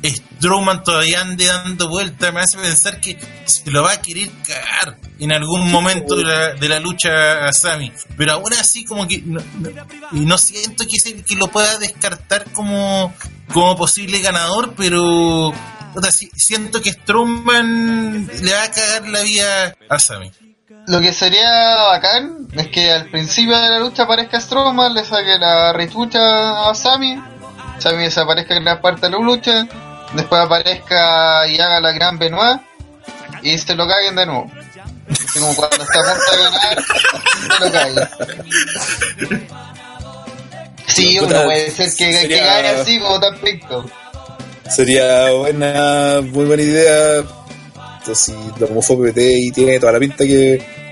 Strowman 0.09 0.83
todavía 0.83 1.21
ande 1.21 1.45
dando 1.45 1.89
vueltas 1.89 2.33
me 2.33 2.41
hace 2.41 2.57
pensar 2.57 2.99
que 2.99 3.17
se 3.45 3.69
lo 3.71 3.83
va 3.83 3.93
a 3.93 4.01
querer 4.01 4.29
cagar 4.45 4.97
en 5.19 5.31
algún 5.31 5.71
momento 5.71 6.15
de 6.15 6.23
la, 6.23 6.53
de 6.53 6.69
la 6.69 6.79
lucha 6.79 7.47
a 7.47 7.53
Sammy. 7.53 7.91
Pero 8.17 8.33
aún 8.33 8.53
así 8.53 8.83
como 8.85 9.07
que 9.07 9.21
no, 9.25 9.41
no- 9.59 9.69
y 10.11 10.19
no 10.25 10.37
siento 10.37 10.83
que, 10.85 10.99
se- 10.99 11.23
que 11.23 11.35
lo 11.35 11.47
pueda 11.47 11.77
descartar 11.77 12.45
como, 12.51 13.13
como 13.53 13.75
posible 13.77 14.19
ganador, 14.19 14.73
pero 14.75 15.53
siento 16.35 16.81
que 16.81 16.91
Strowman 16.91 18.27
le 18.41 18.51
va 18.53 18.63
a 18.63 18.71
cagar 18.71 19.07
la 19.07 19.21
vida 19.21 19.75
a 19.89 19.99
Sammy. 19.99 20.31
Lo 20.87 20.99
que 20.99 21.13
sería 21.13 21.75
bacán 21.91 22.47
es 22.53 22.67
que 22.67 22.91
al 22.91 23.09
principio 23.09 23.57
de 23.57 23.69
la 23.69 23.79
lucha 23.79 24.03
aparezca 24.03 24.39
Strowman, 24.39 24.93
le 24.93 25.03
saque 25.03 25.37
la 25.39 25.73
retucha 25.73 26.69
a 26.69 26.75
Sammy, 26.75 27.17
Sammy 27.79 28.03
desaparezca 28.03 28.55
en 28.55 28.65
la 28.65 28.81
parte 28.81 29.07
de 29.07 29.11
la 29.13 29.19
lucha, 29.19 29.67
después 30.15 30.41
aparezca 30.41 31.47
y 31.47 31.59
haga 31.59 31.79
la 31.79 31.91
gran 31.91 32.17
Benoit 32.17 32.61
y 33.43 33.57
se 33.57 33.75
lo 33.75 33.87
caguen 33.87 34.15
de 34.15 34.25
nuevo. 34.25 34.51
Así 35.09 35.39
como 35.39 35.55
cuando 35.55 35.83
está 35.83 35.99
a 35.99 36.15
punto 36.15 36.31
de 36.31 36.43
ganar, 36.43 36.83
se 37.57 37.65
lo 37.65 37.71
caguen. 37.71 39.55
Sí, 40.87 41.19
uno 41.19 41.43
puede 41.43 41.71
ser 41.71 41.89
que, 41.95 42.05
que 42.11 42.13
sería- 42.21 42.45
gane 42.45 42.67
así 42.69 42.99
como 42.99 43.19
tan 43.19 43.37
picto. 43.39 43.85
Sería 44.69 45.31
buena, 45.31 46.21
muy 46.21 46.45
buena 46.45 46.63
idea. 46.63 47.23
Entonces, 47.99 48.19
si 48.19 48.59
lo 48.59 48.67
mufó 48.69 48.97
PPT 48.97 49.17
y 49.19 49.51
tiene 49.51 49.79
toda 49.79 49.91
la 49.93 49.99
pinta 49.99 50.23
que. 50.25 50.84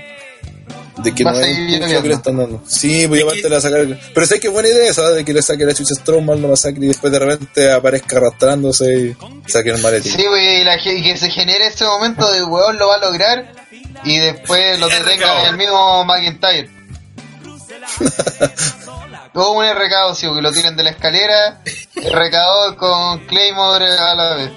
De 0.98 1.12
que 1.14 1.24
no 1.24 1.30
a 1.30 1.32
pucho 1.34 2.02
que 2.02 2.08
le 2.08 2.14
están 2.14 2.36
dando. 2.36 2.62
Sí, 2.68 3.08
pues 3.08 3.20
Es 3.20 3.24
aparte 3.26 3.42
que- 3.42 3.48
le 3.48 3.54
va 3.54 3.58
a 3.58 3.60
sacar. 3.60 4.00
Pero 4.14 4.26
sé 4.26 4.40
que 4.40 4.48
buena 4.48 4.68
idea 4.68 4.88
esa 4.90 5.08
de 5.10 5.24
que 5.24 5.32
le 5.32 5.42
saque 5.42 5.64
la 5.64 5.74
chucha 5.74 5.94
a 5.94 5.96
Strowman, 5.96 6.40
lo 6.40 6.48
masacre 6.48 6.84
y 6.84 6.88
después 6.88 7.12
de 7.12 7.18
repente 7.18 7.72
aparezca 7.72 8.18
arrastrándose 8.18 8.98
y 8.98 9.16
saque 9.50 9.70
el 9.70 9.78
maletín. 9.82 10.12
Sí, 10.12 10.24
güey, 10.26 10.60
y, 10.60 10.64
la 10.64 10.78
que 10.78 11.16
se 11.16 11.30
genere 11.30 11.66
ese 11.66 11.84
momento 11.84 12.30
de 12.30 12.44
weón 12.44 12.78
lo 12.78 12.88
va 12.88 12.94
a 12.96 12.98
lograr 12.98 13.52
y 14.04 14.18
después 14.18 14.78
lo 14.78 14.88
detenga 14.88 15.42
en 15.42 15.46
el 15.48 15.56
mismo 15.56 16.04
McIntyre. 16.04 16.70
O 19.36 19.50
un 19.50 19.66
recado, 19.76 20.14
sí, 20.14 20.28
que 20.32 20.40
lo 20.40 20.52
tienen 20.52 20.76
de 20.76 20.84
la 20.84 20.90
escalera, 20.90 21.60
recado 22.12 22.76
con 22.76 23.18
Claymore 23.26 23.84
a 23.84 24.14
la 24.14 24.34
vez. 24.36 24.50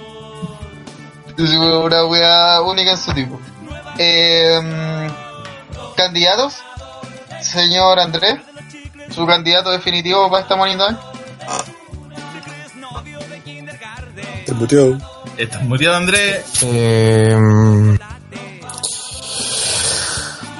Es 1.36 1.50
una 1.54 2.04
wea 2.04 2.60
única 2.62 2.92
en 2.92 2.96
su 2.96 3.12
tipo. 3.12 3.40
Eh, 3.98 4.60
¿Candidatos? 5.98 6.54
Señor 7.42 7.98
Andrés, 7.98 8.36
su 9.10 9.26
candidato 9.26 9.72
definitivo 9.72 10.30
para 10.30 10.42
esta 10.42 10.54
Dog? 10.54 10.96
Te 14.46 14.54
muteó. 14.54 14.96
Estás 15.36 15.64
murió 15.64 15.96
Andrés. 15.96 16.44
Eh, 16.62 17.36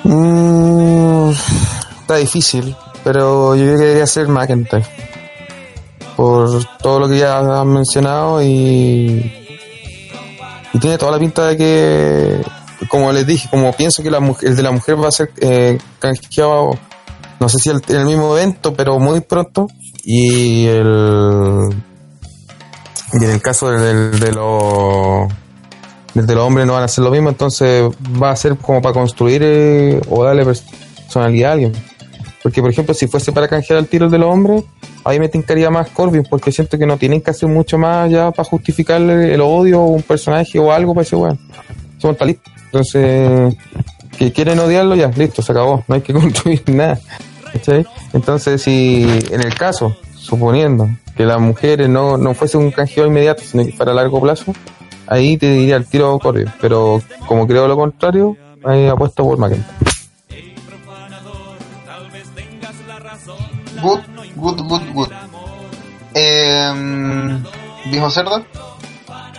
mm, 0.02 1.31
está 2.01 2.16
difícil, 2.16 2.74
pero 3.05 3.55
yo 3.55 3.62
creo 3.62 3.77
que 3.78 3.85
debería 3.85 4.06
ser 4.09 4.27
McIntyre. 4.27 4.85
Por 6.16 6.65
todo 6.78 6.98
lo 6.98 7.09
que 7.09 7.19
ya 7.19 7.39
han 7.39 7.69
mencionado 7.69 8.43
y, 8.43 9.47
y 10.73 10.78
tiene 10.81 10.98
toda 10.98 11.12
la 11.12 11.19
pinta 11.20 11.47
de 11.47 11.56
que, 11.56 12.57
como 12.86 13.12
les 13.12 13.26
dije, 13.26 13.48
como 13.50 13.72
pienso 13.72 14.02
que 14.02 14.10
la, 14.10 14.18
el 14.42 14.56
de 14.56 14.62
la 14.62 14.70
mujer 14.70 15.02
va 15.02 15.09
a 15.09 15.12
ser 15.12 15.30
eh, 15.40 15.78
canjeado, 15.98 16.78
no 17.40 17.48
sé 17.48 17.59
si 17.59 17.70
en 17.70 17.80
el 17.88 18.05
mismo 18.05 18.36
evento, 18.36 18.74
pero 18.74 18.98
muy 18.98 19.20
pronto. 19.20 19.66
Y 20.05 20.66
el, 20.66 21.68
y 23.12 23.24
en 23.24 23.30
el 23.30 23.42
caso 23.42 23.70
del, 23.70 24.18
de 24.20 24.32
los 24.32 25.28
desde 26.14 26.34
los 26.34 26.44
hombres 26.44 26.66
no 26.66 26.72
van 26.72 26.82
a 26.82 26.86
hacer 26.86 27.05
lo 27.05 27.10
mismo, 27.10 27.28
entonces 27.28 27.84
va 28.20 28.30
a 28.30 28.36
ser 28.36 28.56
como 28.56 28.80
para 28.80 28.94
construir 28.94 29.42
eh, 29.44 30.00
o 30.09 30.24
darle 30.24 30.44
personalidad 30.44 31.50
a 31.50 31.52
alguien. 31.52 31.72
Porque, 32.42 32.60
por 32.60 32.70
ejemplo, 32.70 32.94
si 32.94 33.06
fuese 33.06 33.32
para 33.32 33.48
canjear 33.48 33.78
el 33.78 33.88
tiro 33.88 34.09
de 34.09 34.18
los 34.18 34.32
hombres, 34.32 34.64
ahí 35.05 35.20
me 35.20 35.28
tincaría 35.28 35.70
más 35.70 35.90
Corbin, 35.90 36.24
porque 36.28 36.50
siento 36.50 36.78
que 36.78 36.86
no 36.86 36.96
tienen 36.96 37.20
que 37.20 37.30
hacer 37.30 37.48
mucho 37.48 37.78
más 37.78 38.10
ya 38.10 38.30
para 38.30 38.48
justificarle 38.48 39.34
el 39.34 39.40
odio 39.40 39.80
o 39.80 39.86
un 39.88 40.02
personaje 40.02 40.59
o 40.59 40.72
algo 40.72 40.94
para 40.94 41.02
ese 41.02 41.16
weón. 41.16 41.38
Son 41.98 42.16
listo. 42.24 42.50
Entonces, 42.69 43.57
que 44.19 44.32
quieren 44.32 44.59
odiarlo, 44.59 44.95
ya, 44.95 45.09
listo, 45.09 45.40
se 45.43 45.53
acabó. 45.53 45.85
No 45.89 45.95
hay 45.95 46.03
que 46.03 46.12
construir 46.15 46.62
nada. 46.69 46.99
¿Cachai? 47.53 47.86
Entonces, 48.12 48.61
si 48.62 49.05
en 49.31 49.40
el 49.40 49.55
caso, 49.55 49.97
suponiendo 50.15 50.89
que 51.16 51.24
las 51.24 51.40
mujeres 51.40 51.89
no, 51.89 52.19
no 52.19 52.35
fuese 52.35 52.59
un 52.59 52.70
canjeo 52.70 53.07
inmediato, 53.07 53.43
sino 53.43 53.65
que 53.65 53.73
fuera 53.73 53.93
a 53.93 53.95
largo 53.95 54.20
plazo, 54.20 54.53
ahí 55.07 55.39
te 55.39 55.51
diría 55.51 55.77
el 55.77 55.86
tiro 55.86 56.19
Corbin. 56.19 56.53
Pero 56.61 57.03
como 57.27 57.47
creo 57.47 57.66
lo 57.66 57.77
contrario, 57.77 58.36
ahí 58.65 58.86
apuesto 58.86 59.24
por 59.24 59.39
McIntyre. 59.39 59.66
Good, 63.81 64.01
good, 64.36 64.61
good, 64.62 64.82
good. 64.93 65.09
Eh, 66.15 67.40
¿Dijo 67.90 68.11
Cerdo? 68.11 68.45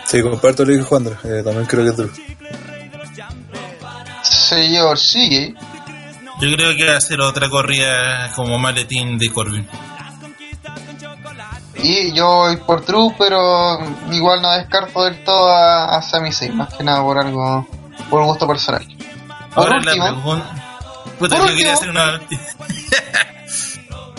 Sí, 0.06 0.20
comparto 0.22 0.64
lo 0.64 0.70
que 0.70 0.76
dijo 0.76 0.88
Juan 0.88 1.06
Andrés, 1.06 1.18
eh, 1.24 1.42
también 1.44 1.66
creo 1.66 1.84
que 1.84 1.90
es 1.90 1.96
duro. 1.96 2.10
Señor 4.50 4.98
sigue. 4.98 5.54
Yo 6.40 6.56
creo 6.56 6.74
que 6.74 6.84
va 6.90 6.96
a 6.96 7.00
ser 7.00 7.20
otra 7.20 7.48
corrida 7.48 8.32
como 8.34 8.58
maletín 8.58 9.16
de 9.16 9.30
Corbin. 9.30 9.68
Y 11.76 12.12
yo 12.12 12.26
voy 12.26 12.56
por 12.56 12.84
True, 12.84 13.14
pero 13.16 13.78
igual 14.10 14.42
no 14.42 14.50
descarto 14.50 15.04
del 15.04 15.22
todo 15.22 15.50
a, 15.50 15.96
a 15.96 16.02
Sami 16.02 16.32
Zayn, 16.32 16.56
más 16.56 16.74
que 16.74 16.82
nada 16.82 17.00
por 17.00 17.16
algo, 17.16 17.66
por 18.10 18.24
gusto 18.24 18.46
personal. 18.46 18.84
Por 19.54 19.64
Ahora 19.64 19.80
la 19.80 19.92
último, 19.92 20.04
pregunta. 20.06 20.80
Puta, 21.18 21.36
yo 21.36 21.56
quería 21.56 21.74
hacer 21.74 21.88
último. 21.90 22.04
una. 22.04 22.20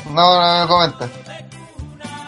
no, 0.12 0.42
no 0.42 0.62
me 0.62 0.68
comenta. 0.68 1.10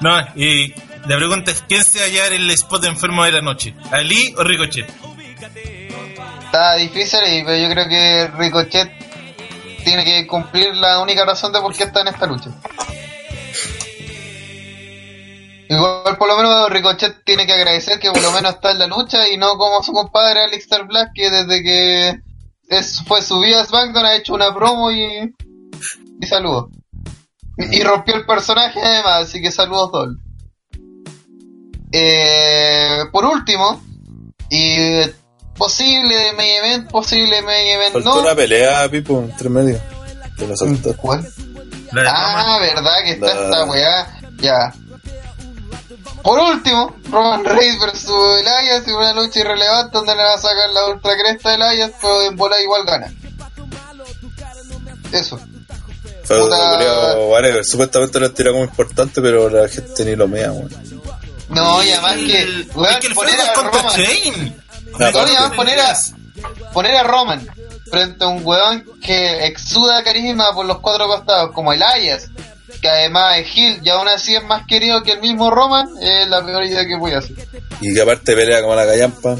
No, 0.02 0.20
y 0.36 0.74
la 1.06 1.16
pregunta 1.16 1.52
es: 1.52 1.64
¿quién 1.70 1.86
se 1.86 2.00
va 2.00 2.06
a 2.06 2.28
el 2.28 2.50
spot 2.52 2.84
enfermo 2.84 3.24
de 3.24 3.32
la 3.32 3.42
noche? 3.42 3.74
¿Ali 3.92 4.36
o 4.38 4.44
Ricochet? 4.44 4.92
Está 6.54 6.76
difícil, 6.76 7.20
y- 7.32 7.44
pero 7.44 7.58
yo 7.58 7.68
creo 7.68 7.90
que 7.90 8.28
Ricochet 8.38 8.92
tiene 9.84 10.06
que 10.06 10.28
cumplir 10.28 10.76
la 10.76 11.00
única 11.02 11.26
razón 11.26 11.52
de 11.52 11.60
por 11.60 11.76
qué 11.76 11.86
está 11.86 12.02
en 12.02 12.10
esta 12.10 12.28
lucha. 12.28 12.52
Igual 15.68 16.16
por 16.16 16.28
lo 16.28 16.38
menos 16.38 16.70
Ricochet 16.70 17.26
tiene 17.26 17.48
que 17.48 17.54
agradecer 17.54 17.98
que 17.98 18.12
por 18.12 18.22
lo 18.22 18.32
menos 18.32 18.54
está 18.54 18.70
en 18.70 18.78
la 18.78 18.86
lucha 18.86 19.28
y 19.30 19.38
no 19.38 19.58
como 19.58 19.82
su 19.82 19.94
compadre 19.94 20.44
Alex 20.44 20.68
Black 20.88 21.10
que 21.16 21.32
desde 21.32 21.64
que 21.64 22.22
es, 22.70 23.02
fue 23.08 23.24
subido 23.24 23.60
a 23.60 23.66
SmackDown 23.66 24.06
ha 24.06 24.16
hecho 24.16 24.36
una 24.36 24.54
promo 24.54 24.92
y, 24.92 25.34
y 26.22 26.28
saludos. 26.28 26.70
Y, 27.58 27.82
rompió 27.82 28.14
el 28.14 28.28
personaje 28.28 28.80
además, 28.80 29.24
así 29.24 29.42
que 29.42 29.50
saludos 29.50 29.92
doble. 29.92 30.20
Eh, 31.92 33.06
por 33.12 33.26
último, 33.26 33.82
y 34.52 35.00
posible 35.58 36.34
main 36.34 36.56
event, 36.64 36.90
posible 36.92 37.42
main 37.42 37.68
event 37.68 37.94
Faltó 37.94 38.16
no. 38.16 38.22
una 38.22 38.36
pelea, 38.36 38.90
Pipo, 38.90 39.20
entre 39.20 39.50
medio. 39.50 39.80
Que 40.38 40.48
no 40.48 40.56
soltó. 40.58 40.96
¿Cuál? 40.98 41.28
La 41.92 42.04
Ah, 42.08 42.58
verdad 42.60 43.04
que 43.04 43.12
está 43.12 43.34
La- 43.34 43.44
esta 43.46 43.66
weá. 43.66 44.20
Ya. 44.38 44.74
Por 46.24 46.40
último, 46.40 46.96
Roman 47.12 47.44
Reigns 47.46 47.80
versus 47.80 48.40
Elias 48.42 48.88
en 48.88 48.96
una 48.96 49.14
lucha 49.14 49.42
irrelevante 49.42 49.92
donde 49.98 50.16
le 50.16 50.24
va 50.24 50.34
a 50.34 50.38
sacar 50.38 50.70
la 50.74 50.88
ultra 50.88 51.12
cresta 51.18 51.50
de 51.50 51.56
Elias, 51.56 51.92
pero 52.02 52.22
en 52.24 52.36
bola 52.36 52.60
igual 52.62 52.86
gana. 52.86 53.14
Eso. 55.12 55.40
Feudo 56.24 56.46
Puta. 56.46 57.64
Supuestamente 57.64 58.20
lo 58.20 58.26
han 58.28 58.34
tirado 58.34 58.54
como 58.56 58.66
importante, 58.66 59.22
pero 59.22 59.50
la 59.50 59.68
gente 59.68 60.06
ni 60.06 60.16
lo 60.16 60.28
mea, 60.28 60.52
weón. 60.52 60.70
No, 61.50 61.84
y 61.84 61.92
además 61.92 62.16
que, 62.16 62.42
El- 62.42 62.70
weón, 62.74 62.94
es 62.94 63.00
que 63.00 63.08
el 63.08 63.14
poner 63.14 63.36
a 63.42 63.54
contra 63.54 63.82
Roman, 63.82 63.96
Aparte. 64.96 65.20
además 65.20 65.52
poner 65.56 65.80
a, 65.80 65.96
poner 66.74 66.96
a 66.96 67.04
Roman 67.04 67.48
frente 67.90 68.24
a 68.24 68.28
un 68.28 68.42
weón 68.46 68.86
que 69.04 69.46
exuda 69.46 70.04
carisma 70.04 70.54
por 70.54 70.66
los 70.66 70.80
cuatro 70.80 71.08
costados, 71.08 71.52
como 71.52 71.74
Elias, 71.74 72.30
que 72.82 72.90
además 72.90 73.38
es 73.38 73.48
Gil 73.50 73.80
y 73.84 73.90
aún 73.90 74.08
así 74.08 74.36
es 74.36 74.44
más 74.46 74.66
querido 74.68 75.04
que 75.04 75.14
el 75.14 75.22
mismo 75.22 75.50
Roman, 75.52 75.88
es 76.02 76.28
la 76.28 76.44
peor 76.46 76.64
idea 76.64 76.86
que 76.86 76.96
voy 76.98 77.12
a 77.14 77.20
hacer. 77.20 77.36
Y 77.82 77.94
que 77.94 78.02
aparte 78.02 78.36
pelea 78.36 78.62
como 78.62 78.76
la 78.76 78.86
callampa. 78.86 79.36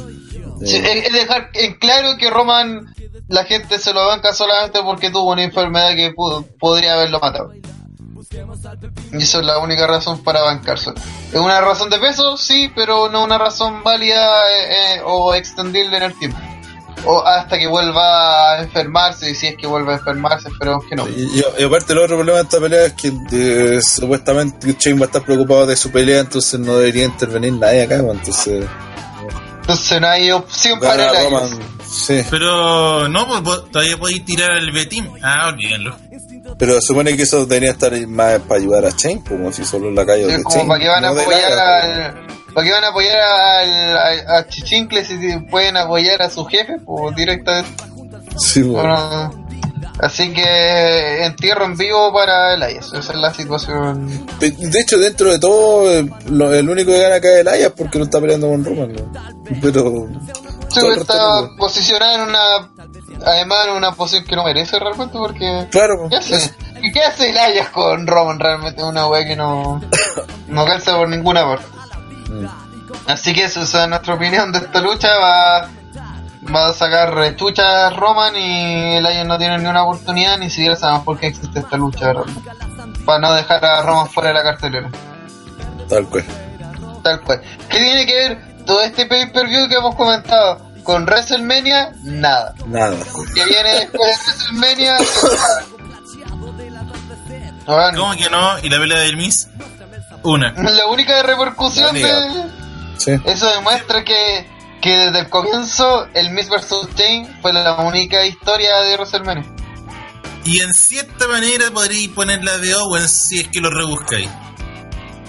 Sí, 0.66 0.76
Eh, 0.78 1.00
es 1.00 1.06
es 1.08 1.14
dejar 1.14 1.50
en 1.54 1.74
claro 1.80 2.16
que 2.18 2.30
Roman 2.30 2.94
la 3.28 3.44
gente 3.46 3.80
se 3.80 3.94
lo 3.94 4.06
banca 4.06 4.34
solamente 4.34 4.80
porque 4.84 5.10
tuvo 5.10 5.32
una 5.32 5.44
enfermedad 5.44 5.96
que 5.96 6.12
pudo- 6.14 6.46
podría 6.60 6.94
haberlo 6.94 7.20
matado. 7.20 7.52
Y 9.12 9.24
eso 9.24 9.40
es 9.40 9.46
la 9.46 9.60
única 9.60 9.86
razón 9.88 10.24
para 10.24 10.42
bancárselo. 10.42 10.96
¿Es 11.32 11.40
una 11.40 11.62
razón 11.62 11.90
de 11.90 12.00
peso? 12.00 12.36
Sí, 12.38 12.72
pero 12.76 13.10
no 13.10 13.24
una 13.24 13.38
razón 13.38 13.84
válida 13.84 14.26
eh, 14.52 14.96
eh, 14.98 15.02
o 15.06 15.34
extendible 15.36 15.98
en 15.98 16.04
el 16.04 16.18
tiempo. 16.18 16.38
O 17.06 17.22
hasta 17.26 17.60
que 17.60 17.68
vuelva 17.68 18.54
a 18.54 18.62
enfermarse, 18.62 19.30
y 19.30 19.36
si 19.36 19.48
es 19.48 19.58
que 19.58 19.68
vuelve 19.68 19.92
a 19.94 19.98
enfermarse, 19.98 20.48
esperemos 20.48 20.86
que 20.90 20.96
no. 20.96 21.08
Y, 21.10 21.12
y- 21.40 21.44
y 21.60 21.64
aparte 21.64 21.92
el 21.94 22.00
otro 22.00 22.16
problema 22.16 22.38
de 22.38 22.44
esta 22.46 22.60
pelea 22.60 22.86
es 22.86 22.94
que 22.94 23.12
eh, 23.32 23.82
supuestamente 23.82 24.76
Shane 24.80 25.00
va 25.00 25.06
a 25.06 25.08
estar 25.08 25.22
preocupado 25.24 25.66
de 25.66 25.76
su 25.76 25.92
pelea, 25.92 26.22
entonces 26.22 26.60
no 26.60 26.78
debería 26.78 27.06
intervenir 27.06 27.54
nadie 27.54 27.84
acá, 27.84 27.96
weón. 28.02 28.18
entonces 28.20 28.66
Entonces 29.62 30.00
no 30.02 30.08
hay 30.08 30.32
opción 30.32 30.80
para 30.80 31.10
el 31.20 31.26
Roman. 31.26 31.60
Sí, 31.86 32.22
Pero 32.32 33.08
no, 33.10 33.44
pues 33.44 33.62
todavía 33.72 33.98
podéis 33.98 34.24
tirar 34.26 34.52
al 34.52 34.72
Betín. 34.72 35.10
Ah, 35.22 35.50
olvídenlo. 35.50 35.96
Pero 36.58 36.80
supone 36.82 37.16
que 37.16 37.24
eso 37.24 37.46
debería 37.46 37.72
estar 37.72 37.96
más 38.08 38.40
para 38.40 38.60
ayudar 38.60 38.86
a 38.86 38.90
Shane, 38.90 39.24
como 39.28 39.52
si 39.52 39.64
solo 39.66 39.88
en 39.90 39.96
la 39.96 40.06
calle 40.06 40.26
de 40.28 40.44
como 40.44 40.56
Shane. 40.56 40.68
para 40.68 40.80
que 40.80 40.88
van 40.90 41.06
a 41.06 41.14
no 41.14 41.20
apoyar 41.22 41.52
al, 41.54 42.14
para 42.54 42.68
que 42.68 42.74
van 42.74 42.84
a 42.84 42.88
apoyar 42.88 43.22
al, 43.22 43.98
a, 43.98 44.38
a 44.38 44.48
Chichincle 44.48 45.04
si 45.06 45.18
pueden 45.50 45.78
apoyar 45.78 46.22
a 46.22 46.30
su 46.30 46.46
jefe 46.46 46.78
pues 46.86 47.16
directamente 47.16 47.84
Sí. 48.38 48.62
Bueno, 48.64 49.32
así 50.00 50.34
que 50.34 51.24
entierro 51.24 51.66
en 51.66 51.78
vivo 51.78 52.12
para 52.12 52.56
Elias 52.56 52.88
esa 52.94 53.14
es 53.14 53.20
la 53.20 53.32
situación 53.34 54.26
De 54.40 54.80
hecho, 54.80 54.98
dentro 54.98 55.32
de 55.32 55.38
todo, 55.40 55.88
el 55.92 56.70
único 56.70 56.92
que 56.92 57.00
gana 57.00 57.16
acá 57.16 57.30
es 57.32 57.42
el 57.42 57.48
Ayas 57.48 57.74
porque 57.78 58.00
no 58.00 58.06
está 58.06 58.20
peleando 58.20 58.48
con 58.48 58.66
Roman. 58.66 58.94
¿no? 58.94 59.12
Pero. 59.62 60.08
Sí, 60.70 60.80
el 60.80 61.00
está 61.02 61.42
no. 61.42 61.56
posicionada 61.58 62.16
en 62.16 62.22
una 62.22 62.83
además 63.26 63.68
una 63.76 63.92
posición 63.94 64.26
que 64.26 64.36
no 64.36 64.44
merece 64.44 64.80
realmente 64.80 65.18
porque 65.18 65.68
Claro, 65.72 66.08
¿qué 66.10 66.18
hace? 66.18 66.54
¿qué 66.94 67.02
hace 67.04 67.30
Elias 67.30 67.70
con 67.70 68.06
Roman 68.08 68.40
realmente? 68.40 68.84
una 68.84 69.08
wea 69.08 69.26
que 69.26 69.36
no 69.36 69.82
no 70.48 70.66
calza 70.66 70.96
por 70.98 71.08
ninguna 71.10 71.44
parte 71.46 71.66
Mm. 72.30 72.46
Así 73.08 73.34
que 73.34 73.44
eso 73.44 73.62
esa 73.62 73.84
es 73.84 73.90
nuestra 73.90 74.14
opinión 74.14 74.52
de 74.52 74.60
esta 74.60 74.80
lucha. 74.80 75.10
Va, 75.20 75.70
va 76.56 76.70
a 76.70 76.74
sacar 76.74 77.14
rechucha 77.14 77.88
a 77.88 77.90
Roman 77.90 78.36
y 78.36 78.96
el 78.96 79.04
Lion 79.04 79.28
no 79.28 79.38
tiene 79.38 79.58
ni 79.58 79.66
una 79.66 79.84
oportunidad, 79.84 80.38
ni 80.38 80.50
siquiera 80.50 80.76
sabemos 80.76 81.04
por 81.04 81.20
qué 81.20 81.28
existe 81.28 81.60
esta 81.60 81.76
lucha. 81.78 82.14
realmente. 82.14 82.50
Para 83.06 83.20
no 83.20 83.34
dejar 83.34 83.64
a 83.66 83.82
Roman 83.82 84.08
fuera 84.10 84.30
de 84.30 84.36
la 84.36 84.44
cartelera. 84.44 84.90
tal 85.90 86.08
cual. 86.08 86.26
Tal 87.04 87.22
cual. 87.22 87.42
¿Qué 87.70 87.78
tiene 87.80 88.06
que 88.06 88.14
ver 88.14 88.56
todo 88.66 88.82
este 88.82 89.06
pay-per-view 89.06 89.68
que 89.68 89.76
hemos 89.76 89.96
comentado 89.96 90.60
con 90.84 91.06
WrestleMania? 91.06 91.94
Nada. 92.04 92.54
Nada. 92.68 92.98
Que 93.34 93.46
viene 93.46 93.70
después 93.80 94.20
de 94.20 94.26
WrestleMania. 94.26 94.98
Ahora, 97.66 97.92
¿Cómo 97.96 98.16
que 98.16 98.30
no? 98.30 98.60
¿Y 98.60 98.70
la 98.70 98.78
pelea 98.78 99.00
del 99.00 99.18
Miss? 99.18 99.50
Una. 100.24 100.54
la 100.54 100.86
única 100.88 101.22
repercusión 101.24 101.94
de. 101.94 102.50
Sí. 102.98 103.12
Eso 103.26 103.50
demuestra 103.50 104.04
que, 104.04 104.48
que 104.82 104.98
desde 104.98 105.20
el 105.20 105.30
comienzo 105.30 106.08
el 106.14 106.32
Miss 106.32 106.50
vs. 106.50 106.90
Chain 106.96 107.28
fue 107.42 107.52
la 107.52 107.76
única 107.78 108.26
historia 108.26 108.80
de 108.82 108.96
WrestleMania. 108.96 109.46
Y 110.46 110.62
en 110.62 110.74
cierta 110.74 111.28
manera 111.28 111.72
podréis 111.72 112.10
poner 112.10 112.44
la 112.44 112.58
de 112.58 112.76
Owens 112.76 113.12
si 113.12 113.40
es 113.40 113.48
que 113.48 113.62
lo 113.62 113.70
rebuscáis. 113.70 114.30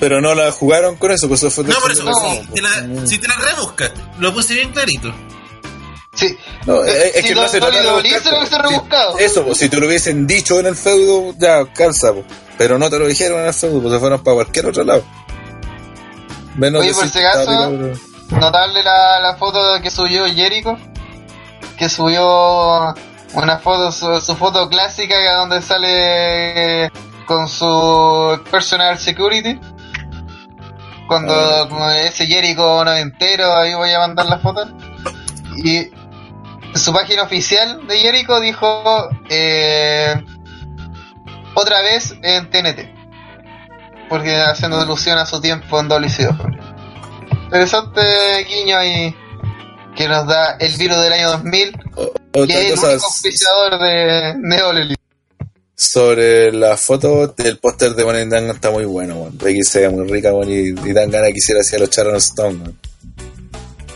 Pero 0.01 0.21
no 0.21 0.35
la 0.35 0.51
jugaron 0.51 0.97
con 0.97 1.13
eso, 1.13 1.29
pues 1.29 1.43
eso 1.43 1.51
fue 1.51 1.65
No, 1.65 1.79
por 1.81 1.93
eso, 1.93 2.03
no, 2.03 2.13
si, 2.15 2.47
te 2.53 2.61
la, 2.61 3.07
si 3.07 3.19
te 3.19 3.29
la 3.29 3.37
rebuscas, 3.37 3.93
lo 4.19 4.35
puse 4.35 4.55
bien 4.55 4.73
clarito. 4.73 5.15
Sí. 6.15 6.37
No, 6.67 6.85
es, 6.85 6.95
es 7.17 7.23
Si 7.23 7.29
que 7.29 7.35
no 7.35 7.49
se 7.49 7.59
no 7.61 7.67
trata 7.67 7.83
de 7.83 7.91
buscar, 7.93 8.33
lo 8.33 8.39
hubiese 8.39 8.57
po. 8.57 8.63
rebuscado. 8.63 9.19
Eso, 9.19 9.45
pues, 9.45 9.59
si 9.59 9.69
te 9.69 9.79
lo 9.79 9.87
hubiesen 9.87 10.27
dicho 10.27 10.61
en 10.61 10.67
el 10.67 10.77
feudo, 10.77 11.35
ya 11.39 11.65
calza, 11.73 12.13
po. 12.13 12.25
pero 12.57 12.79
no 12.79 12.89
te 12.89 12.99
lo 12.99 13.07
dijeron 13.07 13.41
en 13.41 13.47
el 13.47 13.55
feudo, 13.55 13.81
pues 13.83 13.95
se 13.95 14.01
fueron 14.01 14.23
para 14.23 14.35
cualquier 14.37 14.67
otro 14.67 14.85
lado. 14.85 15.03
Menos 16.57 16.83
Oye, 16.83 16.95
por 16.95 17.09
si 17.09 17.19
acaso- 17.19 17.71
Notarle 18.31 18.83
la, 18.83 19.21
la 19.21 19.37
foto 19.37 19.81
que 19.83 19.91
subió 19.91 20.25
Jericho. 20.27 20.77
Que 21.77 21.89
subió 21.89 22.95
una 23.35 23.59
foto, 23.59 23.91
su, 23.91 24.21
su 24.21 24.37
foto 24.37 24.69
clásica 24.69 25.17
que 25.17 25.29
donde 25.29 25.61
sale 25.61 26.91
con 27.27 27.49
su 27.49 28.41
personal 28.51 28.99
security. 28.99 29.59
Cuando 31.09 31.35
Ah. 31.35 31.99
ese 31.99 32.27
Jericho 32.27 32.85
noventero, 32.85 33.55
ahí 33.57 33.75
voy 33.75 33.93
a 33.93 33.99
mandar 33.99 34.27
la 34.27 34.39
foto. 34.39 34.65
Y 35.57 35.91
su 36.75 36.93
página 36.93 37.23
oficial 37.23 37.87
de 37.87 37.99
Jericho 37.99 38.41
dijo 38.41 39.09
eh, 39.29 40.15
otra 41.55 41.83
vez 41.83 42.15
en 42.23 42.51
TNT. 42.51 42.95
Porque 44.09 44.37
haciendo 44.37 44.81
alusión 44.81 45.19
a 45.19 45.27
su 45.27 45.41
tiempo 45.41 45.81
en 45.81 45.89
WCW. 45.89 46.55
Interesante 47.45 48.01
guiño 48.49 48.77
ahí 48.77 49.15
que 49.97 50.09
nos 50.09 50.27
da 50.27 50.57
el 50.59 50.77
virus 50.77 51.01
del 51.03 51.13
año 51.13 51.31
2000, 51.31 51.81
Otra 51.97 52.47
que 52.47 52.73
es 52.73 52.83
el 52.83 52.89
único 52.91 53.05
auspiciador 53.05 53.79
de 53.79 54.35
Neo 54.39 54.73
Lely. 54.73 54.97
sobre 55.77 56.53
la 56.53 56.77
foto 56.77 57.29
del 57.29 57.59
póster 57.59 57.95
de 57.95 58.05
the 58.05 58.25
Bank 58.25 58.55
está 58.55 58.71
muy 58.71 58.85
bueno, 58.85 59.17
weón. 59.17 59.39
Becky 59.39 59.63
se 59.63 59.81
ve 59.81 59.89
muy 59.91 60.09
rica, 60.09 60.33
weón, 60.33 60.51
y, 60.51 60.89
y 60.89 60.93
dan 60.93 61.11
ganas 61.11 61.33
quisiera 61.33 61.61
hacer 61.61 61.81
los 61.81 61.91
Sharon 61.91 62.17
Stone. 62.17 62.75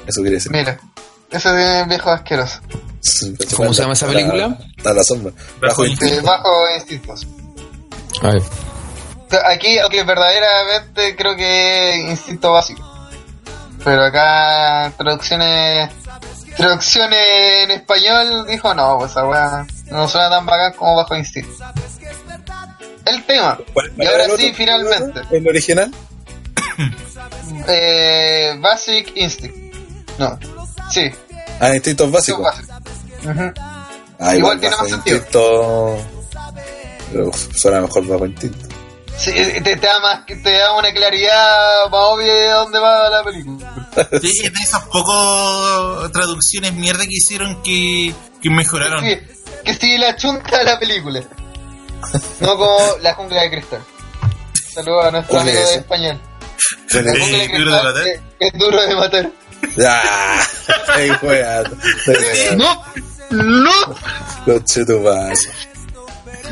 Eso 0.07 0.21
quiere 0.21 0.37
decir. 0.37 0.53
Mira, 0.53 0.79
ese 1.31 1.81
es 1.81 1.89
viejo 1.89 2.11
asqueroso. 2.11 2.61
¿Cómo 3.57 3.73
se 3.73 3.83
llama 3.83 3.95
esa 3.95 4.07
película? 4.07 4.59
A 4.85 4.93
la 4.93 5.03
sombra. 5.05 5.33
Bajo 5.61 5.83
Bajo 5.83 5.87
instinto. 5.87 6.15
Eh, 6.15 6.21
bajo 6.21 6.51
instintos. 6.77 7.27
A 8.23 8.29
ver. 8.33 8.43
Aquí, 9.47 9.79
aunque 9.79 10.03
verdaderamente 10.05 11.15
creo 11.17 11.37
que 11.37 12.01
es 12.05 12.11
instinto 12.11 12.53
básico. 12.53 12.83
Pero 13.85 14.05
acá, 14.05 14.93
traducciones. 14.97 15.91
Traducciones 16.57 17.19
en 17.65 17.71
español 17.71 18.47
dijo 18.49 18.75
no, 18.75 18.99
pues 18.99 19.13
esa 19.13 19.25
weá 19.25 19.65
no 19.93 20.09
suena 20.09 20.29
tan 20.29 20.45
bacán 20.45 20.73
como 20.73 20.97
bajo 20.97 21.15
instinto. 21.17 21.51
El 23.05 23.23
tema. 23.25 23.59
¿Cuál- 23.73 23.93
Y 23.97 24.07
ahora 24.07 24.25
sí, 24.25 24.31
otro? 24.33 24.55
finalmente. 24.55 25.21
¿El 25.31 25.49
original? 25.49 25.95
Eh, 27.67 28.55
Basic 28.61 29.13
Instinct. 29.17 29.57
No. 30.19 30.39
Sí, 30.91 31.11
Ah, 31.61 31.75
instintos 31.75 32.11
básicos. 32.11 32.47
Ah, 34.21 34.37
Igual 34.37 34.61
tiene 34.61 34.77
más 34.77 34.89
sentido. 34.89 35.17
instinto. 35.17 35.97
Pero 37.13 37.29
uf, 37.29 37.57
suena 37.57 37.81
mejor 37.81 38.07
bajo 38.07 38.27
instinto. 38.27 38.69
Sí, 39.17 39.33
te, 39.33 39.61
te 39.61 39.77
da 39.77 39.99
más, 40.01 40.27
te 40.27 40.37
da 40.53 40.73
una 40.79 40.93
claridad 40.93 41.91
más 41.91 42.01
obvia 42.05 42.33
de 42.33 42.49
dónde 42.51 42.79
va 42.79 43.09
la 43.11 43.25
película. 43.25 43.75
Sí, 44.21 44.31
es 44.45 44.53
de 44.53 44.61
esas 44.63 44.85
pocos 44.85 46.13
traducciones 46.13 46.73
mierda 46.75 47.01
que 47.05 47.15
hicieron 47.17 47.61
que, 47.63 48.15
que 48.41 48.51
mejoraron. 48.51 49.03
Que, 49.03 49.27
que 49.65 49.75
sigue 49.75 49.99
la 49.99 50.15
chunta 50.15 50.59
de 50.59 50.65
la 50.65 50.79
película. 50.79 51.21
No 52.41 52.57
como 52.57 52.79
la 53.03 53.15
jungla 53.15 53.43
de 53.43 53.51
cristal. 53.51 53.83
Saludos 54.73 55.07
a 55.07 55.11
nuestro 55.11 55.31
¿Cuál 55.35 55.49
amigo 55.49 55.59
es 55.65 55.69
de 55.71 55.75
español. 55.77 56.21
¿Cuál 56.93 57.05
La 57.07 57.13
es? 57.13 57.19
jungla 57.19 57.39
de 57.39 57.59
¿Duro 57.59 57.73
de 57.73 57.81
cristal 57.83 58.23
es 58.39 58.53
duro 58.53 58.83
de 58.83 58.95
matar. 58.95 59.31
¡Ah! 59.87 60.43
¡Ey, 60.99 61.11
juega! 61.21 61.63
No, 62.57 62.85
no. 63.31 63.97
Los 64.47 64.65
chetumas. 64.65 65.49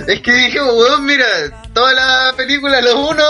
Es 0.06 0.20
que 0.20 0.32
dije, 0.32 0.60
weón, 0.60 1.06
mira, 1.06 1.26
toda 1.72 1.92
la 1.94 2.34
película, 2.36 2.80
los 2.82 2.94
uno, 2.94 3.24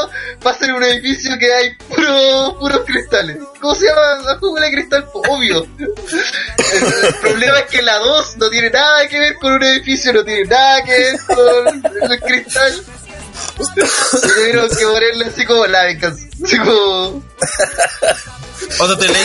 va 0.44 0.50
a 0.50 0.54
ser 0.54 0.72
un 0.72 0.82
edificio 0.82 1.38
que 1.38 1.52
hay 1.52 1.74
puro, 1.76 2.56
puros 2.58 2.80
cristales. 2.84 3.38
¿Cómo 3.60 3.74
se 3.74 3.86
llama 3.86 4.22
la 4.24 4.36
jungla 4.38 4.66
de 4.66 4.72
cristal? 4.72 5.08
Pues, 5.12 5.30
Obvio. 5.30 5.66
El, 5.78 7.04
el 7.04 7.14
problema 7.14 7.58
es 7.60 7.66
que 7.66 7.82
la 7.82 7.98
2 7.98 8.36
no 8.38 8.50
tiene 8.50 8.70
nada 8.70 9.06
que 9.08 9.18
ver 9.18 9.34
con 9.36 9.52
un 9.52 9.62
edificio, 9.62 10.12
no 10.12 10.24
tiene 10.24 10.44
nada 10.44 10.82
que 10.82 10.90
ver 10.90 11.20
con 11.26 12.10
el 12.10 12.20
cristal. 12.20 12.84
Y 13.76 14.20
tuvieron 14.28 14.68
que 14.68 14.84
ponerle 14.84 15.24
así 15.26 15.44
como 15.44 15.66
la. 15.66 15.82
Así 15.82 16.58
como. 16.58 17.22
¿Otro 18.80 18.98
te 18.98 19.08
leí 19.08 19.24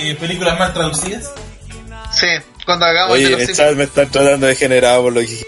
de, 0.00 0.04
de 0.08 0.14
películas 0.16 0.58
más 0.58 0.72
traducidas? 0.74 1.30
Sí, 2.12 2.26
cuando 2.66 2.86
hagamos 2.86 3.14
Oye, 3.14 3.32
el 3.32 3.54
chat 3.54 3.74
me 3.74 3.84
están 3.84 4.10
tratando 4.10 4.46
de 4.46 4.54
generado 4.56 5.02
por 5.04 5.12
lo 5.14 5.20
que 5.20 5.46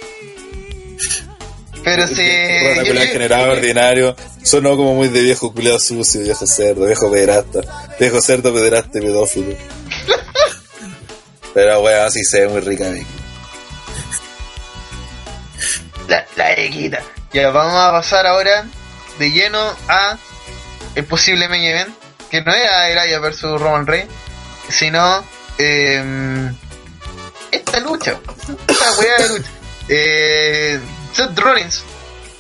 Pero 1.83 2.07
sí. 2.07 2.23
Una 2.23 2.75
película 2.83 3.05
yo- 3.05 3.13
generado 3.13 3.53
ordinario. 3.53 4.17
Sonó 4.43 4.77
como 4.77 4.95
muy 4.95 5.09
de 5.09 5.21
viejo 5.23 5.53
culiado 5.53 5.79
sucio, 5.79 6.21
viejo 6.23 6.47
cerdo, 6.47 6.87
viejo 6.87 7.11
pederasta. 7.11 7.61
Viejo 7.99 8.21
cerdo, 8.21 8.53
pederasta 8.53 8.99
y 8.99 9.03
pedófilo. 9.03 9.57
Pero 11.55 11.81
weón, 11.83 12.11
sí 12.11 12.25
se 12.25 12.41
ve 12.41 12.49
muy 12.49 12.61
rica, 12.61 12.89
Vicky. 12.91 13.07
La, 16.09 16.27
la 16.37 16.53
equita. 16.55 17.01
Ya, 17.35 17.51
vamos 17.51 17.75
a 17.75 17.91
pasar 17.91 18.27
ahora 18.27 18.65
de 19.19 19.31
lleno 19.31 19.59
a 19.89 20.17
el 20.95 21.05
posible 21.05 21.49
main 21.49 21.63
event, 21.65 21.95
que 22.31 22.41
no 22.43 22.55
era 22.55 22.85
Araya 22.85 23.19
versus 23.19 23.61
Roman 23.61 23.87
Reigns, 23.87 24.09
sino 24.69 25.25
eh, 25.59 26.51
esta 27.51 27.81
lucha, 27.81 28.19
esta 28.69 28.93
weá 28.99 29.19
de 29.19 29.29
lucha. 29.31 29.51
Eh, 29.89 30.81
Seth 31.13 31.39
Rollins 31.39 31.83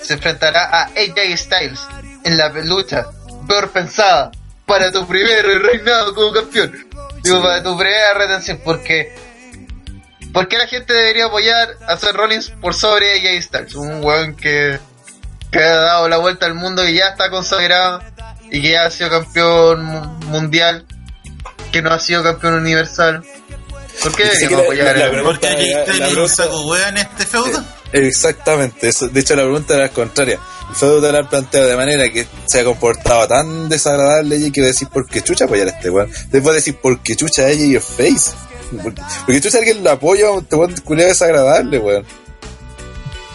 se 0.00 0.14
enfrentará 0.14 0.64
a 0.66 0.82
AJ 0.84 1.36
Styles 1.36 1.80
en 2.24 2.38
la 2.38 2.48
lucha 2.50 3.06
peor 3.48 3.70
pensada 3.70 4.30
para 4.64 4.90
tu 4.92 5.06
primer 5.06 5.44
reinado 5.62 6.14
como 6.14 6.32
campeón. 6.32 6.72
Digo, 7.22 7.36
Sí. 7.38 7.42
para 7.42 7.62
tu 7.62 7.76
primera 7.76 8.14
retención, 8.14 8.60
porque 8.64 9.12
¿Por 10.34 10.48
qué 10.48 10.58
la 10.58 10.66
gente 10.66 10.92
debería 10.92 11.26
apoyar 11.26 11.68
a 11.86 11.96
Seth 11.96 12.12
Rollins 12.12 12.50
por 12.60 12.74
sobre 12.74 13.12
AJ 13.14 13.42
Styles? 13.42 13.74
Un 13.76 14.04
weón 14.04 14.34
que, 14.36 14.78
que 15.50 15.58
ha 15.60 15.76
dado 15.76 16.08
la 16.08 16.18
vuelta 16.18 16.44
al 16.46 16.54
mundo 16.54 16.86
y 16.86 16.94
ya 16.96 17.08
está 17.08 17.30
consagrado 17.30 18.02
y 18.50 18.60
que 18.60 18.70
ya 18.72 18.84
ha 18.84 18.90
sido 18.90 19.08
campeón 19.10 19.84
mu- 19.84 20.04
mundial, 20.26 20.84
que 21.72 21.80
no 21.82 21.90
ha 21.92 21.98
sido 22.00 22.22
campeón 22.22 22.54
universal. 22.54 23.24
¿Por 24.02 24.14
qué 24.16 24.24
deberíamos 24.24 24.60
apoyar 24.64 24.98
la 24.98 25.06
a 25.06 25.10
pregunta- 25.10 25.22
Porque 25.40 25.46
aquí 25.46 25.70
la- 25.72 25.80
está 25.84 26.06
la 26.14 26.22
un 26.22 26.28
saco 26.28 26.66
wea 26.66 26.88
en 26.88 26.96
este 26.98 27.26
feudo. 27.26 27.64
Exactamente, 27.92 28.88
eso. 28.88 29.06
de 29.08 29.20
hecho 29.20 29.36
la 29.36 29.42
pregunta 29.42 29.74
era 29.74 29.84
la 29.84 29.88
contraria. 29.90 30.40
El 30.68 30.74
feudo 30.74 31.00
te 31.00 31.12
la 31.12 31.18
han 31.20 31.28
planteado 31.28 31.68
de 31.68 31.76
manera 31.76 32.10
que 32.10 32.26
se 32.46 32.60
ha 32.60 32.64
comportado 32.64 33.28
tan 33.28 33.68
desagradable 33.68 34.36
y 34.36 34.50
que 34.50 34.60
va 34.62 34.66
a 34.66 34.68
decir 34.70 34.88
por 34.88 35.06
qué 35.08 35.22
chucha 35.22 35.44
apoyar 35.44 35.68
a 35.68 35.70
este 35.70 35.90
weón. 35.90 36.10
Después 36.30 36.56
decir 36.56 36.76
por 36.80 36.98
qué 37.00 37.14
chucha 37.14 37.48
ella 37.48 37.64
y 37.66 37.74
el 37.76 37.80
face. 37.80 38.32
Porque, 38.82 39.02
porque 39.26 39.40
chucha 39.40 39.58
alguien 39.58 39.84
la 39.84 39.92
apoya, 39.92 40.26
este 40.38 40.56
weón 40.56 40.74
culiao 40.84 41.08
desagradable, 41.08 41.78
weón. 41.78 42.04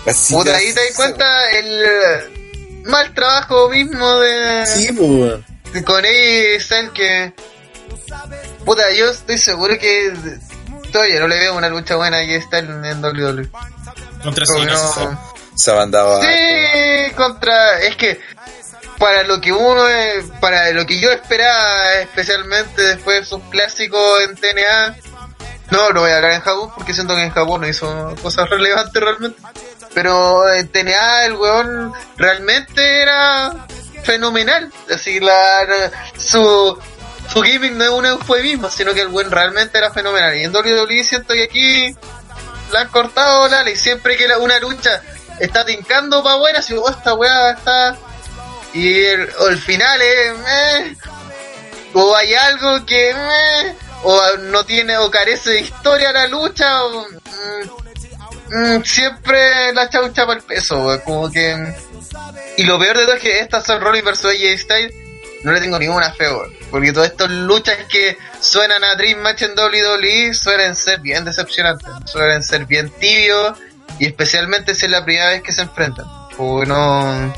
Así 0.06 0.34
Puta, 0.34 0.52
que- 0.52 0.58
ahí 0.58 0.74
te 0.74 0.86
das 0.86 0.96
cuenta 0.96 1.50
el 1.52 1.84
eh, 1.84 2.82
mal 2.86 3.14
trabajo 3.14 3.70
mismo 3.70 4.20
de, 4.20 4.66
Sí, 4.66 4.90
weón. 4.92 5.46
con 5.86 6.04
Styles 6.06 6.92
que... 6.92 7.34
Puta, 8.66 8.92
yo 8.92 9.10
estoy 9.10 9.38
seguro 9.38 9.78
que 9.80 10.14
todavía 10.92 11.20
no 11.20 11.28
le 11.28 11.40
veo 11.40 11.56
una 11.58 11.70
lucha 11.70 11.96
buena 11.96 12.18
a 12.18 12.20
AJ 12.22 12.44
Styles 12.44 12.70
en 12.86 13.04
WWE. 13.04 13.50
Contra 14.24 14.46
que 14.46 14.60
Cena. 14.60 14.74
no- 14.74 15.34
Se 15.56 15.72
ha 15.72 15.76
mandado 15.76 16.18
a. 16.18 16.22
Sí, 16.22 17.12
contra. 17.16 17.80
Es 17.82 17.96
que 17.96 18.20
para 18.98 19.24
lo 19.24 19.40
que 19.42 19.52
uno. 19.52 19.84
Para 20.40 20.72
lo 20.72 20.86
que 20.86 21.00
yo 21.00 21.12
esperaba, 21.12 21.96
especialmente 22.02 22.82
después 22.82 23.20
de 23.22 23.26
sus 23.26 23.42
clásicos 23.50 24.22
en 24.22 24.36
TNA. 24.36 24.96
No, 25.72 25.91
no 25.91 26.02
voy 26.02 26.12
a 26.12 26.18
hablar 26.18 26.32
en 26.32 26.41
Japón 26.41 26.72
porque 26.76 26.94
siento 26.94 27.16
que 27.16 27.24
en 27.24 27.32
Japón 27.32 27.62
no 27.62 27.68
hizo 27.68 28.16
cosas 28.22 28.50
relevantes 28.50 29.02
realmente. 29.02 29.41
Pero 29.94 30.52
en 30.52 30.68
TNA 30.68 31.26
el 31.26 31.34
weón 31.34 31.94
realmente 32.18 33.02
era 33.02 33.68
fenomenal. 34.04 34.72
Así, 34.94 35.20
la, 35.20 35.64
la- 35.66 35.91
su, 36.18 36.78
su 37.32 37.41
gimmick 37.41 37.74
no 37.74 37.84
es 37.84 37.90
un 37.91 38.06
eufemismo, 38.06 38.70
sino 38.70 38.94
que 38.94 39.02
el 39.02 39.10
weón 39.10 39.32
realmente 39.32 39.78
era 39.78 39.91
fenomenal. 39.91 40.36
Y 40.38 40.44
en 40.44 40.56
WWE 40.56 41.04
siento 41.04 41.34
que 41.34 41.44
aquí 41.44 41.96
la 42.72 42.82
han 42.82 42.88
cortado 42.90 43.48
la 43.48 43.70
y 43.70 43.76
siempre 43.76 44.16
que 44.16 44.28
una 44.38 44.60
lucha 44.60 45.02
está 45.40 45.66
tincando 45.66 46.24
pa' 46.24 46.36
buena, 46.36 46.62
si 46.62 46.76
oh, 46.76 46.90
esta 46.90 47.14
weá 47.14 47.52
está. 47.52 47.96
Y 48.74 49.04
el, 49.04 49.58
final 49.60 50.00
es. 50.02 50.98
o 51.94 52.16
hay 52.16 52.36
algo 52.36 52.86
que. 52.86 53.14
meh, 53.16 53.76
o 54.04 54.38
no 54.38 54.66
tiene, 54.66 54.98
o 54.98 55.10
carece 55.12 55.52
de 55.52 55.62
historia 55.62 56.12
la 56.12 56.28
lucha, 56.28 56.84
o. 56.86 57.06
mm, 58.52 58.78
mm, 58.78 58.84
siempre 58.84 59.74
la 59.74 59.90
chaucha 59.90 60.26
para 60.26 60.40
el 60.40 60.46
peso, 60.46 61.02
como 61.06 61.32
que. 61.32 61.56
Y 62.58 62.64
lo 62.64 62.80
peor 62.80 62.98
de 62.98 63.06
todo 63.06 63.16
es 63.16 63.22
que 63.22 63.40
estas 63.40 63.66
son 63.66 63.82
Rollins 63.82 64.06
versus 64.06 64.32
AJ 64.32 64.58
Styles. 64.60 64.94
No 65.44 65.54
le 65.54 65.62
tengo 65.62 65.80
ninguna 65.80 66.12
fe. 66.12 66.26
Porque 66.70 66.92
todas 66.92 67.12
estas 67.12 67.30
luchas 67.30 67.78
que 67.90 68.18
suenan 68.42 68.84
a 68.84 68.96
Dream 68.96 69.20
Match 69.20 69.44
en 69.44 69.58
WWE 69.58 70.34
suelen 70.34 70.76
ser 70.76 71.00
bien 71.00 71.24
decepcionantes. 71.24 71.88
Suelen 72.06 72.44
ser 72.44 72.66
bien 72.66 72.90
tibios. 72.90 73.58
Y 73.98 74.08
especialmente 74.08 74.76
si 74.76 74.86
es 74.86 74.92
la 74.92 75.06
primera 75.06 75.30
vez 75.30 75.42
que 75.42 75.54
se 75.54 75.62
enfrentan. 75.62 76.06
Porque 76.36 76.68
no. 76.68 77.34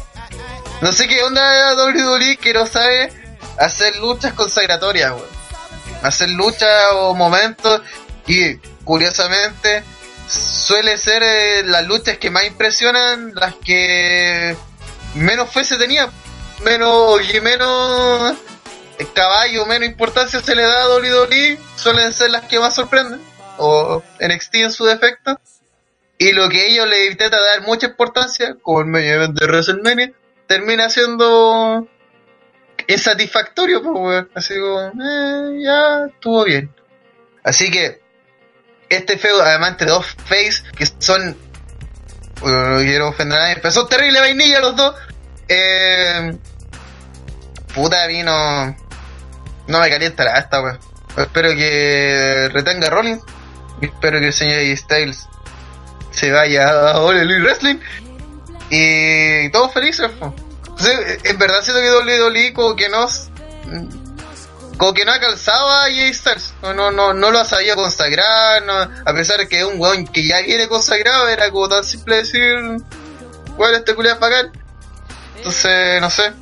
No 0.82 0.92
sé 0.92 1.08
qué 1.08 1.22
onda 1.22 1.76
WWE 1.76 2.38
que 2.38 2.54
no 2.54 2.66
sabe 2.66 3.12
hacer 3.60 3.96
luchas 3.98 4.34
consagratorias. 4.34 5.14
Hacer 6.02 6.30
luchas 6.30 6.92
o 6.94 7.14
momentos. 7.14 7.82
Y 8.28 8.56
curiosamente, 8.84 9.84
suele 10.28 10.98
ser 10.98 11.24
eh, 11.24 11.64
las 11.64 11.86
luchas 11.86 12.18
que 12.18 12.30
más 12.30 12.46
impresionan 12.46 13.34
las 13.36 13.56
que 13.56 14.56
menos 15.16 15.50
fe 15.52 15.64
se 15.64 15.78
tenía, 15.78 16.10
menos 16.64 17.22
y 17.34 17.42
menos 17.42 18.36
caballo, 19.14 19.66
menos 19.66 19.90
importancia 19.90 20.42
se 20.42 20.56
le 20.56 20.64
da 20.64 20.84
a 20.84 20.90
WWE, 20.90 21.58
suelen 21.76 22.14
ser 22.14 22.32
las 22.32 22.46
que 22.46 22.60
más 22.60 22.76
sorprenden, 22.76 23.22
o 23.58 24.04
NXT 24.20 24.56
en 24.56 24.72
su 24.72 24.86
defecto, 24.86 25.40
y 26.18 26.32
lo 26.34 26.50
que 26.50 26.68
ellos 26.68 26.88
le 26.88 27.08
intentan 27.08 27.40
dar 27.40 27.62
mucha 27.62 27.88
importancia, 27.88 28.56
como 28.62 28.82
el 28.82 28.88
medio 28.88 29.28
de 29.28 29.46
WrestleMania, 29.46 30.14
termina 30.48 30.90
siendo 30.90 31.88
insatisfactorio, 32.94 33.82
pues, 33.82 33.96
weón. 33.96 34.30
así 34.36 34.54
como, 34.60 34.80
eh, 34.82 35.62
ya, 35.64 36.06
estuvo 36.06 36.44
bien. 36.44 36.74
Así 37.44 37.72
que, 37.72 38.02
este 38.90 39.18
feudo, 39.18 39.44
además 39.44 39.72
entre 39.72 39.88
dos 39.88 40.06
face 40.26 40.64
que 40.76 40.86
son 41.00 41.38
no 42.44 42.80
quiero 42.80 43.10
ofender 43.10 43.38
a 43.38 43.42
nadie, 43.44 43.56
pero 43.58 43.72
son 43.72 43.88
terrible 43.88 44.20
vainilla 44.20 44.60
los 44.60 44.76
dos. 44.76 44.96
Eh, 45.48 46.38
puta, 47.74 48.08
mí 48.08 48.24
no, 48.24 48.76
me 49.68 49.90
calienta 49.90 50.24
la 50.24 50.40
esta, 50.40 50.62
weón. 50.62 50.80
Espero 51.18 51.50
que 51.50 52.50
retenga 52.52 52.90
Rollins. 52.90 53.22
Espero 53.82 54.20
que 54.20 54.28
el 54.28 54.34
señor 54.34 54.78
Styles 54.78 55.28
se 56.12 56.32
vaya 56.32 56.70
a 56.70 57.00
All 57.00 57.18
Elite 57.18 57.42
Wrestling. 57.42 57.80
Y 58.70 59.50
todos 59.52 59.74
felices, 59.74 60.10
po. 60.12 60.34
En 61.24 61.38
verdad 61.38 61.62
siento 61.62 61.82
que 61.82 62.14
WWE 62.14 62.54
como 62.54 62.76
que 62.76 62.90
no 62.90 63.08
como 64.78 64.94
que 64.94 65.06
no 65.06 65.12
ha 65.12 65.20
calzado 65.20 65.70
a 65.70 65.84
AJ 65.84 66.14
Styles, 66.14 66.54
no, 66.64 66.74
no, 66.74 66.90
no, 66.90 67.14
no 67.14 67.30
lo 67.30 67.40
ha 67.40 67.46
sabido 67.46 67.76
consagrar, 67.76 68.64
a 69.06 69.14
pesar 69.14 69.38
de 69.38 69.48
que 69.48 69.60
es 69.60 69.64
un 69.64 69.80
weón 69.80 70.08
que 70.08 70.26
ya 70.26 70.42
viene 70.42 70.68
consagrado, 70.68 71.28
era 71.28 71.52
como 71.52 71.70
tan 71.70 71.84
simple 71.84 72.16
decir, 72.16 72.58
bueno, 73.58 73.78
este 73.78 73.94
culiado 73.94 74.16
es 74.16 74.22
bacán. 74.22 74.52
Entonces, 75.38 76.02
no 76.02 76.10
sé. 76.10 76.34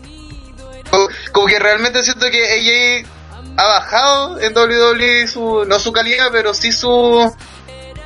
Como, 0.89 1.09
como 1.33 1.47
que 1.47 1.59
realmente 1.59 2.01
siento 2.01 2.29
que 2.31 3.03
AJ 3.03 3.09
ha 3.57 3.67
bajado 3.67 4.39
en 4.39 4.57
WWE 4.57 5.27
su, 5.27 5.65
no 5.65 5.77
su 5.77 5.91
calidad, 5.91 6.29
pero 6.31 6.53
sí 6.53 6.71
su, 6.71 7.35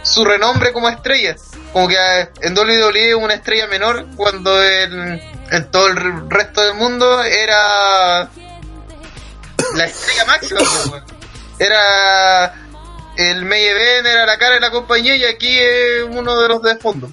su 0.01 0.25
renombre 0.25 0.73
como 0.73 0.89
estrella. 0.89 1.35
Como 1.73 1.87
que 1.87 1.95
eh, 1.95 2.29
en 2.41 2.57
WWE 2.57 3.09
es 3.09 3.15
una 3.15 3.35
estrella 3.35 3.67
menor 3.67 4.07
cuando 4.15 4.63
en, 4.63 5.21
en 5.51 5.71
todo 5.71 5.87
el 5.87 6.29
resto 6.29 6.61
del 6.61 6.75
mundo 6.75 7.23
era 7.23 8.29
la 9.75 9.85
estrella 9.85 10.25
máxima, 10.25 10.61
pues. 10.89 11.03
Era 11.59 12.53
el 13.17 13.43
event, 13.43 14.07
era 14.07 14.25
la 14.25 14.37
cara 14.37 14.55
de 14.55 14.59
la 14.59 14.71
compañía 14.71 15.15
y 15.15 15.23
aquí 15.25 15.59
es 15.59 16.03
uno 16.09 16.39
de 16.41 16.47
los 16.47 16.61
de 16.61 16.75
fondo. 16.77 17.09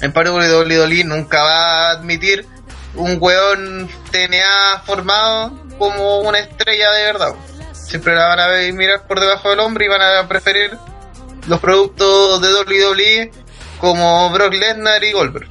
En 0.00 0.12
parte 0.12 0.30
WWE 0.30 1.04
nunca 1.04 1.42
va 1.42 1.88
a 1.88 1.90
admitir 1.92 2.46
un 2.94 3.18
weón 3.20 3.88
TNA 4.10 4.82
formado 4.84 5.52
como 5.78 6.20
una 6.20 6.38
estrella 6.38 6.90
de 6.92 7.04
verdad. 7.04 7.34
Siempre 7.72 8.14
la 8.14 8.26
van 8.28 8.40
a 8.40 8.46
ver 8.48 8.68
y 8.68 8.72
mirar 8.72 9.06
por 9.06 9.20
debajo 9.20 9.50
del 9.50 9.60
hombro 9.60 9.84
y 9.84 9.88
van 9.88 10.02
a 10.02 10.28
preferir 10.28 10.76
los 11.46 11.60
productos 11.60 12.40
de 12.40 12.54
WWE 12.54 13.30
como 13.78 14.30
Brock 14.30 14.54
Lesnar 14.54 15.02
y 15.04 15.12
Goldberg. 15.12 15.48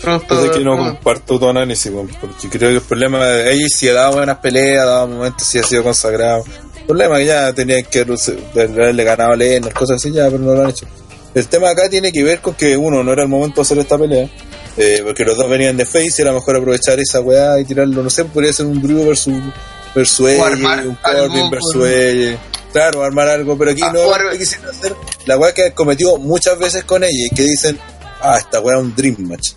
Productos 0.00 0.38
Entonces 0.38 0.58
que 0.58 0.64
no 0.64 0.76
comparto 0.76 1.38
tu 1.38 1.48
análisis, 1.48 1.92
porque 2.20 2.48
creo 2.48 2.70
que 2.70 2.76
el 2.76 2.82
problema 2.82 3.24
de 3.26 3.52
ella 3.52 3.66
sí 3.68 3.88
ha 3.88 3.94
dado 3.94 4.14
buenas 4.14 4.38
peleas, 4.38 4.82
ha 4.82 4.86
dado 4.86 5.08
momentos, 5.08 5.46
sí 5.46 5.58
ha 5.58 5.62
sido 5.62 5.82
consagrado. 5.82 6.44
El 6.78 6.86
problema 6.86 7.16
es 7.16 7.20
que 7.20 7.26
ya 7.26 7.52
tenían 7.52 7.82
que 7.84 8.00
haberle 8.00 9.04
ganado 9.04 9.32
a 9.32 9.36
Lennon, 9.36 9.70
cosas 9.72 9.96
así, 9.96 10.12
ya, 10.12 10.26
pero 10.26 10.38
no 10.38 10.54
lo 10.54 10.62
han 10.62 10.70
hecho. 10.70 10.86
El 11.34 11.48
tema 11.48 11.70
acá 11.70 11.88
tiene 11.90 12.12
que 12.12 12.22
ver 12.22 12.40
con 12.40 12.54
que 12.54 12.76
uno, 12.76 13.02
no 13.02 13.12
era 13.12 13.22
el 13.22 13.28
momento 13.28 13.56
de 13.56 13.62
hacer 13.62 13.78
esta 13.78 13.98
pelea, 13.98 14.28
eh, 14.76 15.02
porque 15.04 15.24
los 15.24 15.36
dos 15.36 15.48
venían 15.50 15.76
de 15.76 15.84
face 15.84 16.14
y 16.18 16.22
era 16.22 16.32
mejor 16.32 16.56
aprovechar 16.56 16.98
esa 17.00 17.20
weá 17.20 17.58
y 17.60 17.64
tirarlo, 17.64 18.02
no 18.02 18.08
sé, 18.10 18.24
podría 18.24 18.52
ser 18.52 18.66
un 18.66 18.80
Drew 18.80 19.06
versus, 19.06 19.34
versus 19.94 20.30
ella, 20.30 20.46
armar 20.46 20.86
un 20.86 20.94
Corbin 20.94 21.50
versus 21.50 21.88
ella. 21.88 22.38
Claro, 22.72 23.02
armar 23.02 23.28
algo, 23.28 23.56
pero 23.56 23.70
aquí 23.70 23.80
Ah, 23.82 23.92
no 23.92 24.38
quisieron 24.38 24.68
hacer 24.68 24.94
la 25.24 25.38
weá 25.38 25.52
que 25.52 25.72
cometió 25.72 26.18
muchas 26.18 26.58
veces 26.58 26.84
con 26.84 27.02
ella 27.04 27.26
y 27.30 27.34
que 27.34 27.42
dicen, 27.42 27.78
ah, 28.20 28.36
esta 28.38 28.60
weá 28.60 28.76
es 28.76 28.82
un 28.82 28.94
dream 28.94 29.16
match. 29.20 29.52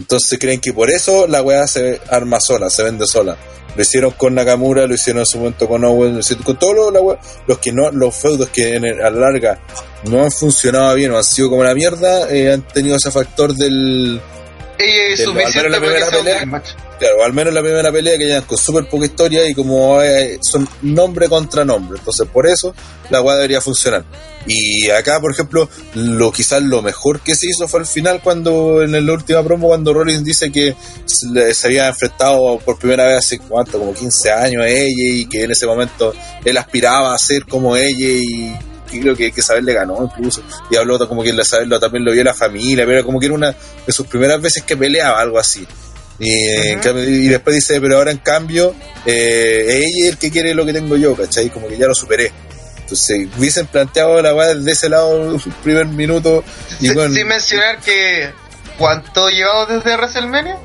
Entonces 0.00 0.38
creen 0.38 0.60
que 0.60 0.72
por 0.72 0.90
eso 0.90 1.26
la 1.26 1.42
weá 1.42 1.66
se 1.66 2.00
arma 2.08 2.38
sola, 2.40 2.70
se 2.70 2.82
vende 2.82 3.06
sola. 3.06 3.36
Lo 3.76 3.82
hicieron 3.82 4.10
con 4.12 4.34
Nakamura, 4.34 4.86
lo 4.86 4.94
hicieron 4.94 5.20
en 5.20 5.26
su 5.26 5.38
momento 5.38 5.68
con 5.68 5.84
Owen, 5.84 6.14
lo 6.14 6.20
hicieron 6.20 6.42
con 6.44 6.58
todos 6.58 6.74
los, 6.92 7.16
los 7.46 7.58
que 7.58 7.70
no, 7.70 7.90
los 7.92 8.14
feudos 8.16 8.48
que 8.48 8.74
en 8.74 8.84
el- 8.84 9.00
a 9.00 9.10
la 9.10 9.20
larga 9.30 9.60
no 10.04 10.22
han 10.24 10.32
funcionado 10.32 10.94
bien 10.96 11.12
o 11.12 11.18
han 11.18 11.22
sido 11.24 11.50
como 11.50 11.62
la 11.62 11.74
mierda, 11.74 12.28
eh, 12.30 12.52
han 12.52 12.62
tenido 12.66 12.96
ese 12.96 13.10
factor 13.12 13.54
del, 13.54 14.20
Ella 14.80 15.14
es 15.14 15.24
suficiente 15.24 15.58
al 15.60 15.80
menos 15.80 16.00
la 16.00 16.10
primera 16.10 16.10
pelea. 16.10 16.62
Claro, 16.98 17.24
al 17.24 17.32
menos 17.32 17.54
la 17.54 17.62
primera 17.62 17.92
pelea 17.92 18.18
que 18.18 18.24
llegan 18.24 18.42
con 18.42 18.58
súper 18.58 18.88
poca 18.88 19.06
historia 19.06 19.48
y 19.48 19.54
como 19.54 20.02
eh, 20.02 20.38
son 20.42 20.68
nombre 20.82 21.28
contra 21.28 21.64
nombre. 21.64 21.98
Entonces, 21.98 22.28
por 22.28 22.46
eso 22.46 22.74
la 23.08 23.20
weá 23.20 23.36
debería 23.36 23.60
funcionar. 23.60 24.04
Y 24.46 24.88
acá, 24.90 25.20
por 25.20 25.32
ejemplo, 25.32 25.68
lo 25.94 26.32
quizás 26.32 26.62
lo 26.62 26.82
mejor 26.82 27.20
que 27.20 27.34
se 27.34 27.46
hizo 27.46 27.68
fue 27.68 27.80
al 27.80 27.86
final, 27.86 28.20
cuando 28.22 28.82
en 28.82 29.06
la 29.06 29.12
última 29.12 29.42
promo, 29.42 29.68
cuando 29.68 29.92
Rollins 29.92 30.24
dice 30.24 30.50
que 30.50 30.74
se 31.06 31.66
había 31.66 31.88
enfrentado 31.88 32.58
por 32.58 32.78
primera 32.78 33.04
vez 33.06 33.18
hace 33.18 33.38
cuánto, 33.38 33.78
como 33.78 33.92
15 33.94 34.30
años 34.30 34.62
a 34.62 34.68
ella 34.68 35.14
y 35.14 35.26
que 35.26 35.44
en 35.44 35.50
ese 35.50 35.66
momento 35.66 36.14
él 36.44 36.56
aspiraba 36.56 37.14
a 37.14 37.18
ser 37.18 37.44
como 37.46 37.76
ella 37.76 38.06
y. 38.06 38.54
y 38.92 39.00
creo 39.00 39.16
que, 39.16 39.30
que 39.32 39.40
Isabel 39.40 39.64
le 39.64 39.72
ganó 39.74 40.02
incluso 40.04 40.42
y 40.70 40.76
habló 40.76 40.98
como 41.08 41.22
que 41.22 41.30
Isabel 41.30 41.68
lo- 41.68 41.78
también 41.80 42.04
lo 42.04 42.12
vio 42.12 42.22
la 42.24 42.34
familia 42.34 42.84
pero 42.86 43.04
como 43.04 43.18
que 43.20 43.26
era 43.26 43.34
una 43.34 43.54
de 43.86 43.92
sus 43.92 44.06
primeras 44.06 44.40
veces 44.40 44.62
que 44.64 44.76
peleaba 44.76 45.20
algo 45.20 45.38
así 45.38 45.66
y, 46.18 46.74
cambio- 46.82 47.30
después 47.30 47.56
dice, 47.56 47.80
pero 47.80 47.96
ahora 47.96 48.10
en 48.10 48.18
cambio, 48.18 48.74
eh, 49.06 49.64
ella 49.82 50.04
es 50.04 50.08
el 50.12 50.18
que 50.18 50.30
quiere 50.30 50.52
lo 50.54 50.66
que 50.66 50.74
tengo 50.74 50.94
yo, 50.98 51.16
¿cachai? 51.16 51.48
Como 51.48 51.66
que 51.66 51.78
ya 51.78 51.86
lo 51.86 51.94
superé. 51.94 52.30
Entonces, 52.80 53.26
hubiesen 53.38 53.66
planteado 53.68 54.20
la 54.20 54.34
weá 54.34 54.54
desde 54.54 54.70
ese 54.72 54.88
lado 54.90 55.34
el 55.36 55.40
primer 55.62 55.86
minuto 55.86 56.44
y 56.78 56.88
Sin- 56.88 56.94
bueno, 56.94 57.14
Sin 57.14 57.26
mencionar 57.26 57.78
que 57.80 58.30
¿cuánto 58.76 59.30
llevamos 59.30 59.68
desde 59.70 59.96
WrestleMania? 59.96 60.58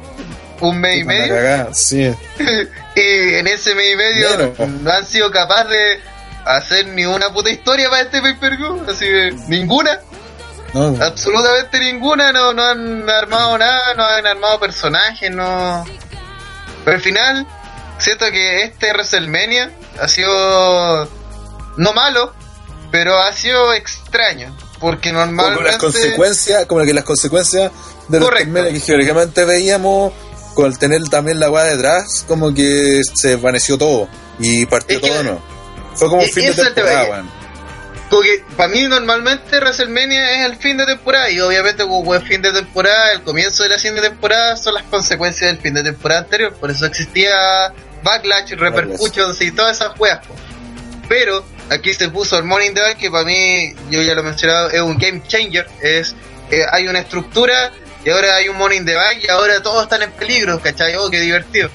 Un 0.59 0.77
mes 0.81 0.99
y 0.99 1.03
medio. 1.05 1.33
cagada, 1.35 1.73
sí. 1.73 2.11
Y 2.97 3.33
en 3.35 3.47
ese 3.47 3.75
mes 3.75 3.93
y 3.93 3.95
medio 3.95 4.53
no 4.81 4.91
han 4.91 5.05
sido 5.05 5.29
capaces 5.31 5.69
de 5.69 5.99
hacer 6.45 6.87
ni 6.87 7.05
una 7.05 7.29
puta 7.33 7.49
historia 7.49 7.89
para 7.89 8.03
este 8.03 8.21
pay-per-view. 8.21 8.85
Así 8.89 9.05
que 9.05 9.35
ninguna, 9.47 9.99
No, 10.73 10.95
absolutamente 11.03 11.79
ninguna. 11.79 12.31
No, 12.31 12.53
no 12.53 12.63
han 12.63 13.09
armado 13.09 13.57
nada, 13.57 13.93
no 13.95 14.03
han 14.05 14.25
armado 14.27 14.59
personajes, 14.59 15.31
no. 15.31 15.85
Pero 16.83 16.97
al 16.97 17.01
final, 17.03 17.47
siento 17.97 18.25
que 18.31 18.63
este 18.63 18.91
WrestleMania 18.91 19.71
ha 19.99 20.07
sido 20.07 21.09
no 21.77 21.93
malo, 21.93 22.33
pero 22.91 23.17
ha 23.17 23.33
sido 23.33 23.73
extraño. 23.73 24.55
Porque 24.79 25.09
como 25.11 25.25
normalmente. 25.25 25.63
las 25.63 25.77
consecuencias, 25.77 26.65
como 26.65 26.83
que 26.83 26.93
las 26.93 27.05
consecuencias 27.05 27.71
de 28.09 28.19
los 28.19 28.29
que 28.29 28.71
históricamente 28.71 29.45
veíamos, 29.45 30.13
con 30.53 30.67
el 30.67 30.77
tener 30.77 31.01
también 31.09 31.39
la 31.39 31.49
weá 31.49 31.63
detrás, 31.63 32.23
como 32.27 32.53
que 32.53 33.01
se 33.13 33.29
desvaneció 33.29 33.77
todo 33.77 34.07
y 34.39 34.65
partió 34.65 34.97
Es 34.97 35.03
que- 35.03 35.09
todo, 35.09 35.23
¿no? 35.23 35.54
Fue 35.95 36.07
como 36.09 36.21
un 36.21 36.27
e- 36.27 36.31
fin 36.31 36.43
de 36.47 36.63
temporada, 36.73 37.23
que- 38.21 38.43
para 38.55 38.69
mí 38.69 38.83
normalmente 38.83 39.57
WrestleMania 39.59 40.39
es 40.39 40.45
el 40.45 40.55
fin 40.57 40.77
de 40.77 40.85
temporada 40.85 41.29
y 41.29 41.39
obviamente 41.41 41.83
como 41.83 42.13
es 42.15 42.23
fin 42.23 42.41
de 42.41 42.51
temporada, 42.53 43.11
el 43.13 43.21
comienzo 43.23 43.63
de 43.63 43.69
la 43.69 43.77
siguiente 43.79 44.07
temporada 44.09 44.55
son 44.57 44.73
las 44.75 44.83
consecuencias 44.83 45.51
del 45.51 45.59
fin 45.61 45.73
de 45.73 45.83
temporada 45.83 46.21
anterior, 46.21 46.53
por 46.53 46.69
eso 46.71 46.85
existía 46.85 47.73
backlash, 48.03 48.51
repercussions 48.51 49.41
y 49.41 49.51
todas 49.51 49.77
esas 49.77 49.99
weas. 49.99 50.19
Pero 51.09 51.45
aquí 51.69 51.93
se 51.93 52.09
puso 52.09 52.37
el 52.37 52.43
Morning 52.45 52.73
Bank 52.73 52.97
que 52.97 53.11
para 53.11 53.25
mí, 53.25 53.73
yo 53.89 54.01
ya 54.01 54.13
lo 54.13 54.21
he 54.21 54.23
mencionado, 54.23 54.69
es 54.69 54.81
un 54.81 54.97
game 54.97 55.21
changer, 55.27 55.67
es 55.81 56.15
eh, 56.51 56.63
hay 56.71 56.87
una 56.87 56.99
estructura 56.99 57.71
y 58.03 58.09
ahora 58.11 58.35
hay 58.35 58.49
un 58.49 58.57
Morning 58.57 58.85
Bank 58.85 59.17
y 59.23 59.29
ahora 59.29 59.61
todos 59.61 59.83
están 59.83 60.03
en 60.03 60.11
peligro, 60.11 60.59
¿cachai? 60.61 60.95
Oh, 60.95 61.09
qué 61.09 61.19
divertido. 61.19 61.69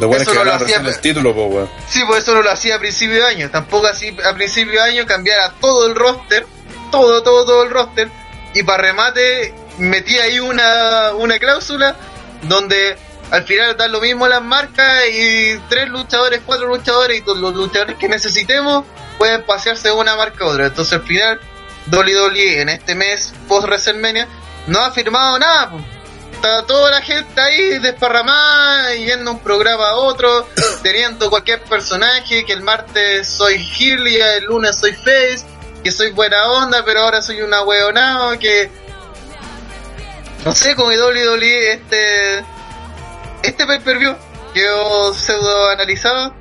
Lo 0.00 0.08
bueno 0.08 0.22
es 0.22 0.28
Eso 0.28 0.32
que 0.32 0.38
no 0.38 0.44
lo 0.44 0.54
hacía, 0.54 0.76
el 0.78 1.00
título, 1.00 1.34
po, 1.34 1.44
weón. 1.46 1.70
Sí, 1.86 2.00
pues 2.06 2.22
eso 2.22 2.34
no 2.34 2.42
lo 2.42 2.50
hacía 2.50 2.76
a 2.76 2.78
principio 2.78 3.16
de 3.16 3.26
año. 3.26 3.50
Tampoco 3.50 3.86
así 3.86 4.16
a 4.24 4.34
principio 4.34 4.82
de 4.82 4.90
año 4.90 5.06
cambiar 5.06 5.40
a 5.40 5.50
todo 5.52 5.86
el 5.86 5.94
roster, 5.94 6.46
todo, 6.90 7.22
todo, 7.22 7.44
todo 7.44 7.62
el 7.64 7.70
roster. 7.70 8.08
Y 8.54 8.62
para 8.62 8.82
remate, 8.84 9.54
metí 9.78 10.18
ahí 10.18 10.40
una, 10.40 11.12
una 11.12 11.38
cláusula 11.38 11.94
donde 12.42 12.96
al 13.30 13.44
final 13.44 13.76
dan 13.76 13.92
lo 13.92 14.00
mismo 14.00 14.26
las 14.26 14.42
marcas 14.42 15.04
y 15.12 15.58
tres 15.68 15.90
luchadores, 15.90 16.40
cuatro 16.46 16.68
luchadores 16.68 17.18
y 17.18 17.20
todos 17.20 17.38
los 17.38 17.54
luchadores 17.54 17.96
que 17.96 18.08
necesitemos 18.08 18.86
pueden 19.18 19.44
pasearse 19.44 19.88
de 19.88 19.94
una 19.94 20.16
marca 20.16 20.44
a 20.44 20.48
otra. 20.48 20.66
Entonces 20.66 20.94
al 20.94 21.02
final 21.02 21.40
WWE 21.92 22.62
en 22.62 22.70
este 22.70 22.94
mes 22.94 23.34
post 23.48 23.66
WrestleMania 23.66 24.26
no 24.66 24.80
ha 24.80 24.90
firmado 24.92 25.38
nada. 25.38 25.72
Está 26.40 26.66
toda 26.66 26.90
la 26.90 27.02
gente 27.02 27.38
ahí 27.38 27.78
desparramada, 27.80 28.94
yendo 28.94 29.32
un 29.32 29.40
programa 29.40 29.90
a 29.90 29.96
otro, 29.96 30.48
teniendo 30.82 31.28
cualquier 31.28 31.60
personaje, 31.64 32.46
que 32.46 32.54
el 32.54 32.62
martes 32.62 33.28
soy 33.28 33.56
y 33.78 34.16
el 34.16 34.44
lunes 34.44 34.76
soy 34.76 34.92
Face, 34.92 35.44
que 35.84 35.90
soy 35.92 36.12
buena 36.12 36.50
onda, 36.50 36.82
pero 36.82 37.00
ahora 37.02 37.20
soy 37.20 37.42
una 37.42 37.62
hueonado, 37.62 38.38
que... 38.38 38.70
No 40.44 40.52
sé, 40.52 40.74
con 40.74 40.86
WWE 40.88 41.72
este... 41.72 42.44
Este 43.42 43.66
pay-per-view 43.66 44.16
que 44.54 44.62
yo 44.62 45.12
pseudo 45.12 45.68
analizado, 45.68 46.34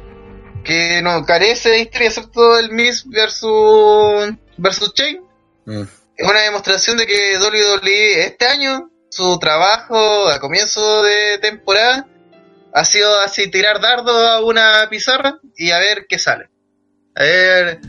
que 0.64 1.02
no 1.02 1.26
carece 1.26 1.70
de 1.72 1.80
historia 1.80 2.08
excepto 2.08 2.58
el 2.58 2.72
Miss 2.72 3.04
versus, 3.06 4.34
versus 4.58 4.94
Chain, 4.94 5.22
Mm. 5.66 5.84
es 6.16 6.28
una 6.28 6.42
demostración 6.42 6.98
de 6.98 7.06
que 7.06 7.38
WWE 7.38 8.24
este 8.24 8.48
año, 8.48 8.90
su 9.10 9.38
trabajo 9.40 10.30
a 10.30 10.40
comienzo 10.40 11.04
de 11.04 11.38
temporada, 11.40 12.08
ha 12.74 12.86
sido 12.86 13.20
así 13.22 13.50
tirar 13.50 13.82
dardo 13.82 14.12
a 14.28 14.44
una 14.46 14.88
pizarra 14.90 15.40
y 15.58 15.72
a 15.72 15.80
ver 15.80 16.06
qué 16.08 16.20
sale. 16.20 16.50
A 17.16 17.24
ver, 17.24 17.80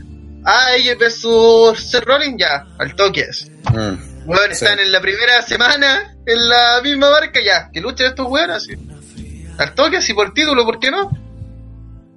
ah, 0.45 0.73
ella 0.75 0.95
versus 0.99 1.79
Seth 1.91 2.03
Rollins, 2.03 2.37
ya, 2.39 2.65
al 2.79 2.95
toque 2.95 3.21
es. 3.21 3.49
Mm. 3.71 4.25
Bueno, 4.25 4.53
Sí. 4.53 4.63
están 4.65 4.79
en 4.79 4.91
la 4.91 5.01
primera 5.01 5.41
semana 5.41 6.15
en 6.25 6.49
la 6.49 6.79
misma 6.83 7.09
marca 7.09 7.39
ya, 7.43 7.69
que 7.71 7.81
luchen 7.81 8.07
estos 8.07 8.27
weones 8.27 8.57
así. 8.57 8.73
Al 9.57 9.73
toque 9.75 9.97
así 9.97 10.13
por 10.13 10.33
título, 10.33 10.65
¿por 10.65 10.79
qué 10.79 10.91
no? 10.91 11.09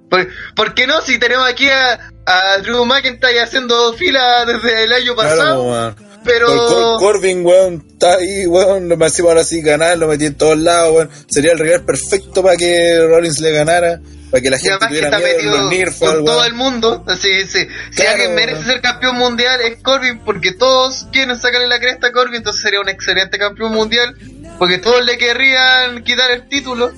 ¿Por, 0.09 0.27
por 0.55 0.73
qué 0.73 0.85
no 0.87 1.01
si 1.01 1.17
tenemos 1.19 1.47
aquí 1.47 1.67
a, 1.69 2.11
a 2.25 2.57
Drew 2.59 2.85
McIntyre 2.85 3.41
haciendo 3.41 3.93
fila 3.93 4.45
desde 4.45 4.83
el 4.83 4.93
año 4.93 5.15
pasado? 5.15 5.95
Pero 6.25 6.47
Cor- 6.47 6.67
Cor- 6.67 6.99
Corbin, 6.99 7.45
weón, 7.45 7.85
está 7.93 8.15
ahí, 8.15 8.45
weón, 8.47 8.89
lo 8.89 8.97
máximo 8.97 9.29
ahora 9.29 9.43
sí 9.43 9.61
ganar, 9.61 9.97
lo 9.97 10.07
metí 10.07 10.25
en 10.25 10.35
todos 10.35 10.57
lados, 10.57 10.93
weón. 10.95 11.09
Sería 11.29 11.51
el 11.53 11.59
rival 11.59 11.83
perfecto 11.85 12.43
para 12.43 12.57
que 12.57 12.97
Rollins 13.07 13.39
le 13.39 13.51
ganara, 13.51 14.01
para 14.31 14.41
que 14.41 14.49
la 14.49 14.57
y 14.57 14.59
gente 14.59 14.77
que 14.79 14.87
tuviera 14.87 15.07
está 15.07 15.19
miedo 15.19 15.57
los 15.87 15.95
con 15.99 16.25
todo 16.25 16.43
el 16.45 16.53
mundo. 16.53 17.03
Así, 17.07 17.45
sí. 17.47 17.59
Si 17.91 17.95
Claro, 17.95 18.11
alguien 18.11 18.35
merece 18.35 18.59
weón. 18.59 18.65
ser 18.71 18.81
campeón 18.81 19.15
mundial 19.17 19.61
es 19.61 19.81
Corbin, 19.81 20.19
porque 20.19 20.51
todos 20.53 21.07
quieren 21.11 21.39
sacarle 21.39 21.67
la 21.67 21.79
cresta 21.79 22.07
a 22.07 22.11
Corbin, 22.11 22.35
entonces 22.35 22.61
sería 22.61 22.81
un 22.81 22.89
excelente 22.89 23.37
campeón 23.37 23.71
mundial, 23.73 24.15
porque 24.59 24.77
todos 24.79 25.05
le 25.05 25.17
querrían 25.17 26.03
quitar 26.03 26.31
el 26.31 26.47
título. 26.49 26.91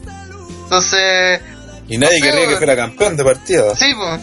Entonces, 0.64 1.40
Y 1.88 1.98
nadie 1.98 2.20
No 2.20 2.26
sé, 2.26 2.32
querría 2.32 2.48
que 2.50 2.56
fuera 2.58 2.76
campeón 2.76 3.16
de 3.18 3.24
partida. 3.24 3.76
sí, 3.76 3.94
pues. 3.96 4.20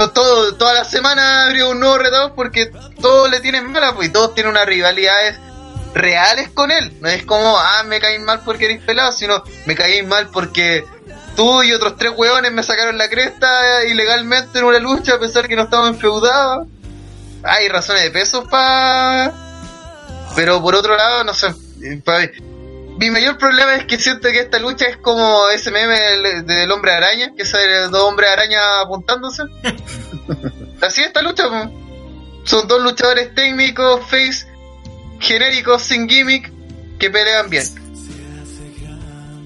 To- 0.00 0.10
Todo, 0.12 0.54
toda 0.54 0.72
la 0.72 0.84
semana 0.84 1.44
habría 1.44 1.66
un 1.66 1.78
nuevo 1.78 1.98
retador 1.98 2.32
porque 2.34 2.70
todos 3.02 3.30
le 3.30 3.40
tienen 3.40 3.70
mala, 3.70 3.94
pues, 3.94 4.08
y 4.08 4.10
todos 4.12 4.34
tienen 4.34 4.52
unas 4.52 4.64
rivalidades 4.64 5.36
reales 5.94 6.48
con 6.48 6.70
él. 6.70 6.96
No 7.02 7.08
es 7.10 7.24
como, 7.26 7.58
ah, 7.58 7.82
me 7.84 8.00
caí 8.00 8.18
mal 8.18 8.40
porque 8.44 8.64
eres 8.64 8.82
pelado, 8.82 9.12
sino 9.12 9.44
me 9.66 9.74
caí 9.74 10.02
mal 10.02 10.28
porque 10.28 10.86
tú 11.36 11.62
y 11.62 11.72
otros 11.74 11.96
tres 11.98 12.12
hueones 12.16 12.50
me 12.50 12.62
sacaron 12.62 12.96
la 12.96 13.10
cresta 13.10 13.84
ilegalmente 13.84 14.58
en 14.60 14.64
una 14.64 14.78
lucha 14.78 15.16
a 15.16 15.18
pesar 15.18 15.46
que 15.48 15.54
no 15.56 15.64
estábamos 15.64 15.90
enfeudados. 15.96 16.66
Hay 17.42 17.68
razones 17.68 18.02
de 18.04 18.10
peso 18.10 18.44
para... 18.48 19.32
Pero 20.34 20.62
por 20.62 20.74
otro 20.76 20.96
lado, 20.96 21.24
no 21.24 21.34
sé. 21.34 21.54
pa- 22.04 22.20
Mi 23.00 23.10
mayor 23.10 23.38
problema 23.38 23.74
es 23.76 23.86
que 23.86 23.98
siento 23.98 24.28
que 24.28 24.40
esta 24.40 24.58
lucha 24.58 24.86
es 24.86 24.98
como 24.98 25.48
ese 25.48 25.70
meme 25.70 25.98
del, 25.98 26.44
del 26.46 26.70
hombre 26.70 26.92
araña, 26.92 27.32
que 27.34 27.46
sale 27.46 27.88
dos 27.88 28.02
hombres 28.02 28.28
araña 28.30 28.80
apuntándose. 28.82 29.42
Así 30.82 31.00
es 31.00 31.06
esta 31.08 31.22
lucha, 31.22 31.44
son 32.44 32.68
dos 32.68 32.82
luchadores 32.82 33.34
técnicos, 33.34 34.02
face, 34.06 34.46
genéricos, 35.18 35.82
sin 35.82 36.08
gimmick, 36.08 36.52
que 36.98 37.08
pelean 37.10 37.48
bien. 37.48 37.64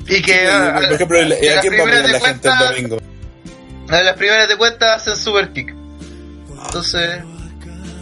Y 0.09 0.21
que 0.21 0.49
a- 0.51 0.75
Por 0.75 0.85
ejemplo, 0.93 1.19
el- 1.19 1.33
a 1.33 1.37
¿a 1.37 1.55
las 1.55 1.67
primeras 1.67 2.01
apoyar 2.01 2.11
la 2.11 2.19
de 2.19 2.21
gente 2.21 2.49
el 2.49 2.59
domingo? 2.59 2.99
a 3.89 4.01
las 4.03 4.17
primeras 4.17 4.49
de 4.49 4.57
cuenta 4.57 4.95
hacen 4.95 5.17
super 5.17 5.53
kick. 5.53 5.73
Entonces, 6.67 7.21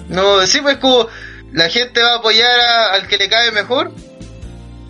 no, 0.09 0.47
sí, 0.47 0.61
pues 0.63 0.79
como 0.79 1.09
la 1.53 1.69
gente 1.69 2.03
va 2.03 2.15
a 2.15 2.17
apoyar 2.19 2.59
a- 2.59 2.93
al 2.95 3.07
que 3.07 3.19
le 3.19 3.29
cae 3.29 3.51
mejor, 3.53 3.93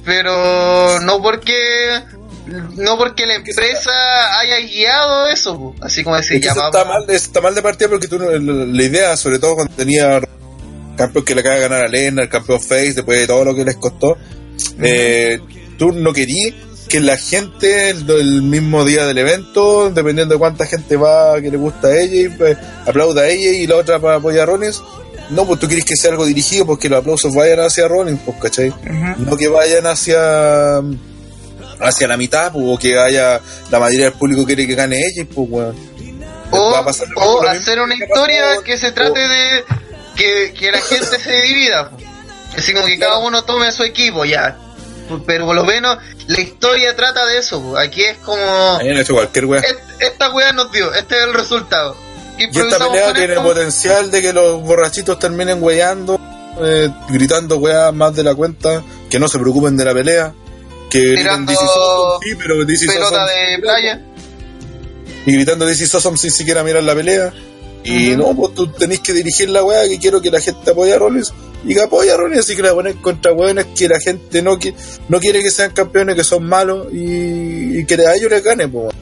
pero 0.04 1.00
no 1.00 1.22
porque 1.22 2.02
no 2.76 2.98
porque 2.98 3.26
la 3.26 3.34
empresa 3.34 4.38
haya 4.38 4.58
guiado 4.58 5.28
eso, 5.28 5.74
así 5.80 6.02
como 6.02 6.16
decir, 6.16 6.40
ya 6.40 6.52
está 6.52 6.84
mal, 6.84 7.04
está 7.08 7.40
mal 7.40 7.54
de 7.54 7.62
partida 7.62 7.88
porque 7.88 8.08
tú 8.08 8.18
la, 8.18 8.38
la 8.38 8.82
idea, 8.82 9.16
sobre 9.16 9.38
todo 9.38 9.54
cuando 9.54 9.74
tenía 9.74 10.20
campeón 10.96 11.24
que 11.24 11.34
le 11.34 11.40
acaba 11.40 11.56
de 11.56 11.62
ganar 11.62 11.82
a 11.82 11.88
Lena, 11.88 12.22
el 12.22 12.28
campeón 12.28 12.60
Face, 12.60 12.94
después 12.94 13.20
de 13.20 13.26
todo 13.26 13.44
lo 13.44 13.54
que 13.54 13.64
les 13.64 13.76
costó, 13.76 14.16
eh, 14.80 15.40
tú 15.78 15.92
no 15.92 16.12
querías 16.12 16.54
que 16.88 17.00
la 17.00 17.16
gente 17.16 17.90
el, 17.90 18.10
el 18.10 18.42
mismo 18.42 18.84
día 18.84 19.06
del 19.06 19.16
evento, 19.18 19.90
dependiendo 19.90 20.34
de 20.34 20.38
cuánta 20.38 20.66
gente 20.66 20.96
va 20.96 21.40
que 21.40 21.50
le 21.50 21.56
gusta 21.56 21.88
a 21.88 21.98
ella, 21.98 22.20
y 22.20 22.28
pues, 22.28 22.58
aplauda 22.86 23.22
a 23.22 23.28
ella 23.28 23.50
y 23.50 23.66
la 23.66 23.76
otra 23.76 23.98
para 23.98 24.16
apoyar 24.16 24.42
a 24.42 24.46
Rollins. 24.52 24.82
No, 25.30 25.46
pues 25.46 25.58
tú 25.60 25.66
quieres 25.66 25.84
que 25.84 25.96
sea 25.96 26.10
algo 26.10 26.26
dirigido 26.26 26.66
porque 26.66 26.88
los 26.88 27.00
aplausos 27.00 27.34
vayan 27.34 27.60
hacia 27.60 27.88
Rollins, 27.88 28.20
pues, 28.24 28.36
¿cachai? 28.40 28.72
No 29.18 29.36
que 29.36 29.48
vayan 29.48 29.86
hacia 29.86 30.78
hacia 31.80 32.06
la 32.06 32.16
mitad 32.16 32.52
pues, 32.52 32.64
o 32.68 32.78
que 32.78 32.98
haya 32.98 33.40
la 33.70 33.80
mayoría 33.80 34.06
del 34.06 34.14
público 34.14 34.44
quiere 34.46 34.66
que 34.66 34.74
gane 34.74 34.98
ella 35.00 35.26
pues 35.34 35.48
weón 35.50 35.74
O, 36.52 36.70
Va 36.72 36.78
a 36.80 36.84
pasar 36.84 37.08
o 37.16 37.42
hacer 37.48 37.80
una 37.80 37.96
que 37.96 38.04
historia 38.04 38.42
pasó- 38.50 38.62
que 38.62 38.76
se 38.78 38.92
trate 38.92 39.20
de 39.26 39.64
que, 40.16 40.52
que 40.52 40.70
la 40.70 40.80
gente 40.80 41.18
se 41.18 41.32
divida. 41.42 41.90
Así 42.56 42.74
como 42.74 42.84
que 42.86 42.98
cada 42.98 43.18
uno 43.18 43.42
tome 43.44 43.66
a 43.66 43.72
su 43.72 43.82
equipo, 43.82 44.24
ya. 44.26 44.58
Pero 45.26 45.46
por 45.46 45.54
lo 45.56 45.64
menos 45.64 45.96
la 46.26 46.40
historia 46.40 46.94
trata 46.94 47.24
de 47.26 47.38
eso. 47.38 47.76
Aquí 47.78 48.02
es 48.04 48.18
como... 48.18 48.78
hecho 48.82 49.14
cualquier 49.14 49.46
weón 49.46 49.64
"Est- 49.64 49.80
esta 50.00 50.30
weá 50.30 50.52
nos 50.52 50.70
dio, 50.70 50.92
este 50.92 51.16
es 51.16 51.22
el 51.24 51.32
resultado. 51.34 51.96
¿Qué 52.50 52.58
y 52.58 52.62
esta 52.62 52.78
pelea 52.78 53.12
tiene 53.14 53.32
esto? 53.34 53.42
potencial 53.44 54.10
de 54.10 54.22
que 54.22 54.32
los 54.32 54.62
borrachitos 54.62 55.18
terminen 55.18 55.62
weyando 55.62 56.20
eh, 56.62 56.90
gritando 57.10 57.58
weas 57.58 57.92
más 57.94 58.14
de 58.14 58.22
la 58.22 58.34
cuenta 58.34 58.82
que 59.10 59.18
no 59.18 59.28
se 59.28 59.38
preocupen 59.38 59.76
de 59.76 59.84
la 59.84 59.94
pelea 59.94 60.34
que 60.90 61.14
Tirando 61.16 61.50
sí 62.22 62.34
pero 62.38 62.64
DC 62.64 62.86
Pelota 62.86 63.26
de 63.26 63.58
playa. 63.60 64.00
y 65.26 65.32
gritando 65.34 65.64
DC 65.66 65.84
Awesome 65.94 66.16
sin 66.18 66.30
siquiera 66.30 66.62
mirar 66.62 66.82
la 66.82 66.94
pelea 66.94 67.32
y 67.84 68.14
no, 68.16 68.32
pues 68.36 68.54
tú 68.54 68.68
tenés 68.68 69.00
que 69.00 69.12
dirigir 69.12 69.50
la 69.50 69.64
weá 69.64 69.88
que 69.88 69.98
quiero 69.98 70.20
que 70.22 70.30
la 70.30 70.40
gente 70.40 70.70
apoye 70.70 70.92
a 70.94 70.98
Rollins 70.98 71.32
y 71.64 71.74
que 71.74 71.80
apoya 71.80 72.14
a 72.14 72.16
Rollins, 72.16 72.40
así 72.40 72.54
que 72.54 72.62
la 72.62 72.72
pones 72.74 72.94
contra 72.96 73.32
weones 73.32 73.66
que 73.76 73.88
la 73.88 73.98
gente 73.98 74.40
no, 74.42 74.56
qui- 74.58 74.74
no 75.08 75.18
quiere 75.18 75.42
que 75.42 75.50
sean 75.50 75.72
campeones, 75.72 76.14
que 76.16 76.22
son 76.24 76.44
malos 76.44 76.86
y, 76.92 77.78
y 77.80 77.84
que 77.86 77.94
a 78.06 78.14
ellos 78.14 78.30
les 78.30 78.42
gane, 78.44 78.68
pues. 78.68 78.94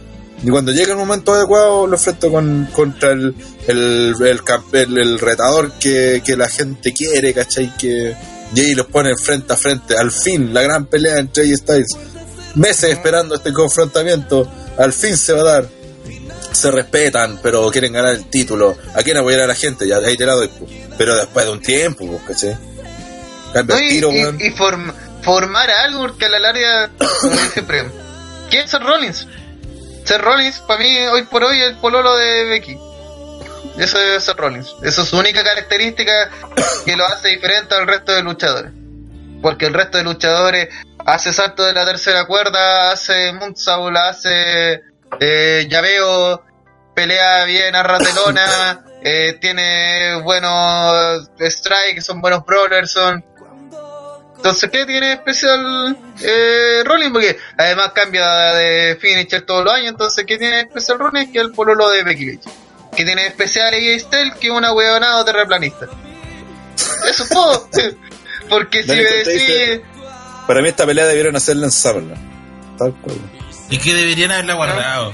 Y 0.42 0.48
cuando 0.48 0.72
llega 0.72 0.92
el 0.92 0.98
momento 0.98 1.32
adecuado, 1.34 1.86
lo 1.86 1.96
enfrento 1.96 2.30
con, 2.30 2.66
contra 2.72 3.10
el, 3.10 3.34
el, 3.68 4.14
el, 4.20 4.40
el- 4.72 4.98
el 4.98 5.18
retador 5.18 5.72
que, 5.72 6.22
que 6.24 6.36
la 6.36 6.48
gente 6.48 6.92
quiere, 6.94 7.34
¿cachai? 7.34 7.76
Que, 7.76 8.14
y 8.54 8.60
ahí 8.60 8.74
los 8.74 8.86
pone 8.86 9.16
frente 9.16 9.52
a 9.52 9.56
frente. 9.56 9.96
Al 9.98 10.10
fin, 10.10 10.52
la 10.54 10.62
gran 10.62 10.86
pelea 10.86 11.18
entre 11.18 11.44
AJ 11.44 11.56
Styles. 11.58 11.88
Meses 12.54 12.90
esperando 12.90 13.34
este 13.34 13.52
confrontamiento. 13.52 14.50
Al 14.78 14.92
fin 14.92 15.16
se 15.16 15.32
va 15.34 15.40
a 15.42 15.44
dar 15.44 15.68
se 16.52 16.70
respetan, 16.70 17.38
pero 17.42 17.70
quieren 17.70 17.92
ganar 17.92 18.14
el 18.14 18.24
título. 18.28 18.76
¿A 18.94 19.02
quién 19.02 19.16
apoyar 19.18 19.42
a 19.42 19.46
la 19.46 19.54
gente? 19.54 19.86
Ya 19.86 19.98
ahí 19.98 20.16
te 20.16 20.26
la 20.26 20.34
doy, 20.34 20.48
pues. 20.48 20.70
Pero 20.98 21.14
después 21.14 21.46
de 21.46 21.52
un 21.52 21.60
tiempo, 21.60 22.06
pues, 22.06 22.22
¿cachai? 22.26 22.56
Cambia 23.52 23.76
el 23.78 23.84
y, 23.84 23.88
tiro, 23.90 24.10
y- 24.10 24.46
y 24.46 24.50
form- 24.50 24.92
formar 25.22 25.70
algo, 25.70 26.00
porque 26.00 26.24
a 26.24 26.28
la 26.28 26.38
larga, 26.40 26.90
como 27.20 27.36
siempre, 27.52 27.84
¿quién 28.50 28.64
es 28.64 28.70
Seth 28.70 28.82
Rollins? 28.82 29.28
Seth 30.10 30.22
Rollins, 30.22 30.58
para 30.66 30.80
mí, 30.80 30.98
hoy 31.12 31.22
por 31.22 31.44
hoy, 31.44 31.60
es 31.60 31.68
el 31.68 31.76
pololo 31.76 32.16
de 32.16 32.44
Becky. 32.46 32.76
Eso 33.78 33.96
es 33.96 34.24
Seth 34.24 34.36
Rollins. 34.36 34.74
Eso 34.82 35.02
es 35.02 35.08
su 35.08 35.16
única 35.16 35.44
característica 35.44 36.28
que 36.84 36.96
lo 36.96 37.06
hace 37.06 37.28
diferente 37.28 37.76
al 37.76 37.86
resto 37.86 38.10
de 38.10 38.24
luchadores. 38.24 38.72
Porque 39.40 39.66
el 39.66 39.74
resto 39.74 39.98
de 39.98 40.02
luchadores 40.02 40.68
hace 41.06 41.32
salto 41.32 41.62
de 41.62 41.74
la 41.74 41.86
tercera 41.86 42.24
cuerda, 42.24 42.90
hace 42.90 43.32
moonsault, 43.34 43.96
hace 43.98 44.80
eh, 45.20 45.68
llaveo, 45.70 46.42
pelea 46.92 47.44
bien 47.44 47.76
a 47.76 47.84
ratelona, 47.84 48.84
eh, 49.04 49.38
tiene 49.40 50.20
buenos 50.22 51.30
strikes, 51.38 52.00
son 52.00 52.20
buenos 52.20 52.44
brawlers, 52.44 52.90
son... 52.90 53.24
Entonces, 54.40 54.70
¿qué 54.70 54.86
tiene 54.86 55.12
especial 55.12 55.98
eh, 56.22 56.82
Rollins? 56.86 57.12
Porque 57.12 57.36
además 57.58 57.92
cambia 57.94 58.26
de 58.54 58.96
finisher 58.98 59.42
todos 59.42 59.66
los 59.66 59.74
años, 59.74 59.88
entonces, 59.88 60.24
¿qué 60.26 60.38
tiene 60.38 60.60
especial 60.60 60.98
Rollins? 60.98 61.30
Que 61.30 61.40
es 61.40 61.44
el 61.44 61.52
pololo 61.52 61.90
de 61.90 62.02
Becky 62.02 62.24
Lynch. 62.24 62.44
Que 62.96 63.04
tiene 63.04 63.26
especial 63.26 63.74
AJ 63.74 64.00
Styles, 64.00 64.34
que 64.36 64.46
es 64.46 64.52
una 64.54 64.72
huevonada 64.72 65.22
terraplanista. 65.26 65.88
Eso 67.06 67.22
es 67.22 67.28
todo. 67.28 67.68
Porque 68.48 68.82
si 68.82 68.88
me 68.88 69.02
decís 69.02 69.82
Para 70.46 70.62
mí 70.62 70.68
esta 70.70 70.86
pelea 70.86 71.04
debieron 71.04 71.36
hacerla 71.36 71.66
en 71.66 71.72
SummerSlam. 71.72 72.76
Tal 72.78 72.94
cual. 73.02 73.18
Y 73.68 73.76
que 73.76 73.92
deberían 73.92 74.32
haberla 74.32 74.54
guardado. 74.54 75.12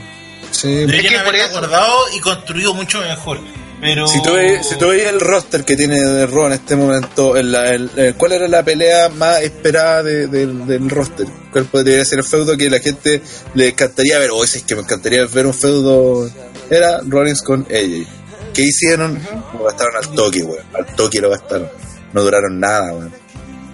Sí, 0.53 0.69
Deberían 0.69 1.05
Es 1.05 1.11
que 1.11 1.19
haberla 1.19 1.49
guardado 1.49 1.99
y 2.15 2.21
construido 2.21 2.75
mucho 2.75 3.01
mejor. 3.01 3.41
Pero. 3.81 4.07
Si 4.09 4.23
tú, 4.23 4.33
ves, 4.33 4.67
si 4.67 4.75
el 4.75 5.21
roster 5.21 5.65
que 5.65 5.77
tiene 5.77 6.01
de 6.01 6.27
Raw 6.27 6.47
en 6.47 6.53
este 6.53 6.77
momento, 6.77 7.37
el- 7.37 7.55
el- 7.55 8.15
¿cuál 8.17 8.33
era 8.33 8.49
la 8.49 8.63
pelea 8.65 9.09
más 9.11 9.43
esperada 9.43 10.03
de- 10.03 10.27
de- 10.29 10.47
del 10.47 10.89
roster? 10.89 11.27
¿Cuál 11.53 11.67
podría 11.67 12.05
ser 12.05 12.19
el 12.21 12.25
feudo 12.25 12.57
que 12.57 12.71
la 12.71 12.79
gente 12.81 13.21
le 13.55 13.69
encantaría 13.69 14.19
ver? 14.19 14.31
O 14.31 14.43
es 14.45 14.63
que 14.63 14.75
me 14.75 14.81
encantaría 14.83 15.27
ver 15.27 15.47
un 15.47 15.55
feudo. 15.55 16.31
Era 16.71 17.01
Rollins 17.07 17.43
con 17.43 17.63
AJ. 17.63 18.07
¿Qué 18.55 18.63
hicieron? 18.63 19.21
Lo 19.59 19.65
gastaron 19.65 19.97
al 19.97 20.15
toque, 20.15 20.43
weón. 20.43 20.65
Al 20.73 20.87
toque 20.97 21.21
lo 21.21 21.29
gastaron. 21.31 21.69
No 22.15 22.23
duraron 22.23 22.59
nada, 22.59 22.93
weón. 22.95 23.13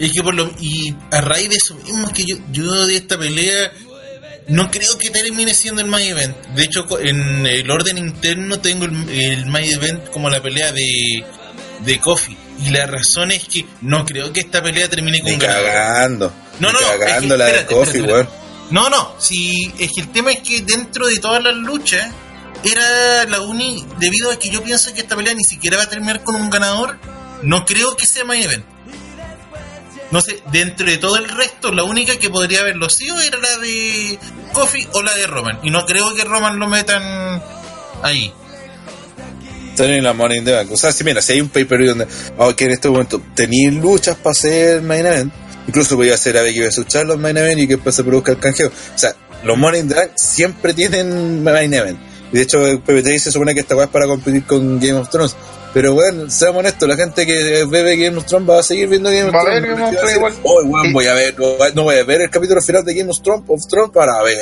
Es 0.00 0.10
que 0.12 0.22
por 0.22 0.34
lo, 0.34 0.50
y 0.58 0.92
a 1.12 1.20
raíz 1.20 1.48
de 1.48 1.56
eso 1.56 1.76
mismo 1.76 2.08
es 2.08 2.12
que 2.12 2.24
yo, 2.26 2.36
yo 2.50 2.86
de 2.88 2.96
esta 2.96 3.16
pelea 3.16 3.70
no 4.48 4.70
creo 4.70 4.98
que 4.98 5.10
termine 5.10 5.54
siendo 5.54 5.80
el 5.80 5.86
main 5.88 6.08
event. 6.08 6.36
De 6.54 6.64
hecho, 6.64 6.86
en 7.00 7.46
el 7.46 7.70
orden 7.70 7.98
interno 7.98 8.60
tengo 8.60 8.84
el, 8.84 9.08
el 9.08 9.46
main 9.46 9.70
event 9.72 10.08
como 10.10 10.28
la 10.30 10.42
pelea 10.42 10.72
de, 10.72 11.24
de 11.80 12.00
Kofi. 12.00 12.36
Y 12.64 12.70
la 12.70 12.86
razón 12.86 13.30
es 13.32 13.44
que 13.44 13.66
no 13.80 14.04
creo 14.04 14.32
que 14.32 14.40
esta 14.40 14.62
pelea 14.62 14.88
termine 14.88 15.20
con 15.20 15.28
Ni 15.28 15.34
un 15.34 15.38
ganador. 15.40 15.66
cagando. 15.66 16.32
No, 16.60 16.70
no, 16.72 16.80
no, 16.80 16.86
cagando 16.98 17.36
la 17.36 17.46
de 17.46 17.56
espérate, 17.60 18.02
weón. 18.02 18.28
No, 18.70 18.88
no, 18.88 19.14
si 19.18 19.72
es 19.78 19.90
que 19.92 20.00
el 20.02 20.12
tema 20.12 20.32
es 20.32 20.40
que 20.40 20.60
dentro 20.62 21.06
de 21.06 21.18
todas 21.18 21.42
las 21.42 21.54
luchas 21.54 22.10
era 22.64 23.24
la 23.26 23.40
uni 23.40 23.84
debido 23.98 24.30
a 24.30 24.38
que 24.38 24.48
yo 24.48 24.62
pienso 24.62 24.94
que 24.94 25.00
esta 25.00 25.16
pelea 25.16 25.34
ni 25.34 25.44
siquiera 25.44 25.76
va 25.76 25.82
a 25.84 25.88
terminar 25.88 26.22
con 26.22 26.36
un 26.36 26.48
ganador, 26.48 26.98
no 27.42 27.64
creo 27.64 27.96
que 27.96 28.06
sea 28.06 28.24
main 28.24 28.42
event. 28.44 28.64
No 30.12 30.20
sé, 30.20 30.42
dentro 30.52 30.86
de 30.86 30.98
todo 30.98 31.16
el 31.16 31.26
resto, 31.26 31.72
la 31.72 31.84
única 31.84 32.18
que 32.18 32.28
podría 32.28 32.60
haberlo 32.60 32.90
sido 32.90 33.18
era 33.18 33.38
la 33.38 33.56
de 33.56 34.18
Kofi 34.52 34.86
o 34.92 35.02
la 35.02 35.14
de 35.14 35.26
Roman. 35.26 35.58
Y 35.62 35.70
no 35.70 35.86
creo 35.86 36.14
que 36.14 36.22
Roman 36.22 36.58
lo 36.58 36.68
metan 36.68 37.42
ahí. 38.02 38.30
Están 39.70 39.88
en 39.88 40.04
la 40.04 40.12
Money 40.12 40.38
in 40.38 40.44
the 40.44 40.52
Bank. 40.52 40.70
O 40.70 40.76
sea, 40.76 40.92
si 40.92 41.02
mira, 41.02 41.22
si 41.22 41.32
hay 41.32 41.40
un 41.40 41.48
pay-per-view 41.48 41.88
donde, 41.88 42.06
oh, 42.36 42.54
que 42.54 42.66
en 42.66 42.72
este 42.72 42.90
momento 42.90 43.22
tenéis 43.34 43.72
luchas 43.72 44.16
para 44.16 44.32
hacer 44.32 44.82
main 44.82 45.06
event, 45.06 45.32
incluso 45.66 45.96
podía 45.96 46.12
hacer 46.12 46.36
a 46.36 46.42
Becky 46.42 46.60
vs. 46.60 46.86
Charlotte 46.86 47.18
main 47.18 47.38
event 47.38 47.60
y 47.60 47.66
que 47.66 47.76
después 47.76 47.96
se 47.96 48.04
produzca 48.04 48.32
el 48.32 48.38
canjeo. 48.38 48.68
O 48.68 48.98
sea, 48.98 49.16
los 49.44 49.58
the 49.58 49.94
Bank 49.94 50.10
siempre 50.14 50.74
tienen 50.74 51.42
main 51.42 51.72
event. 51.72 51.98
Y 52.32 52.36
de 52.36 52.42
hecho, 52.42 52.60
PPT 52.60 53.18
se 53.18 53.32
supone 53.32 53.54
que 53.54 53.60
esta 53.60 53.74
weá 53.74 53.86
es 53.86 53.90
para 53.90 54.06
competir 54.06 54.44
con 54.44 54.78
Game 54.78 54.98
of 54.98 55.08
Thrones. 55.08 55.36
Pero 55.74 55.94
bueno, 55.94 56.28
seamos 56.30 56.60
honestos, 56.60 56.86
la 56.86 56.96
gente 56.96 57.24
que 57.26 57.64
ve 57.64 57.96
Game 57.96 58.18
of 58.18 58.26
Thrones 58.26 58.50
va 58.50 58.60
a 58.60 58.62
seguir 58.62 58.88
viendo 58.88 59.08
Game 59.08 59.24
of 59.30 59.34
Va 59.34 59.40
a 59.40 59.44
Thrones. 59.44 59.62
ver 59.62 59.70
Game 59.70 59.80
No 59.80 59.88
of 59.88 59.94
va 59.94 59.96
a 59.96 60.00
Thrones 60.00 60.02
decir, 60.02 60.16
igual. 60.18 60.34
Oh, 60.42 60.82
Sí. 60.84 60.92
voy 60.92 61.06
a 61.06 61.14
ver, 61.14 61.34
no, 61.74 61.82
voy 61.84 61.96
a 61.96 62.04
ver 62.04 62.20
el 62.20 62.30
capítulo 62.30 62.60
final 62.60 62.84
de 62.84 62.94
Game 62.94 63.10
of 63.10 63.22
Thrones, 63.22 63.44
of 63.48 63.66
Thrones 63.68 63.90
para 63.94 64.22
ver 64.22 64.38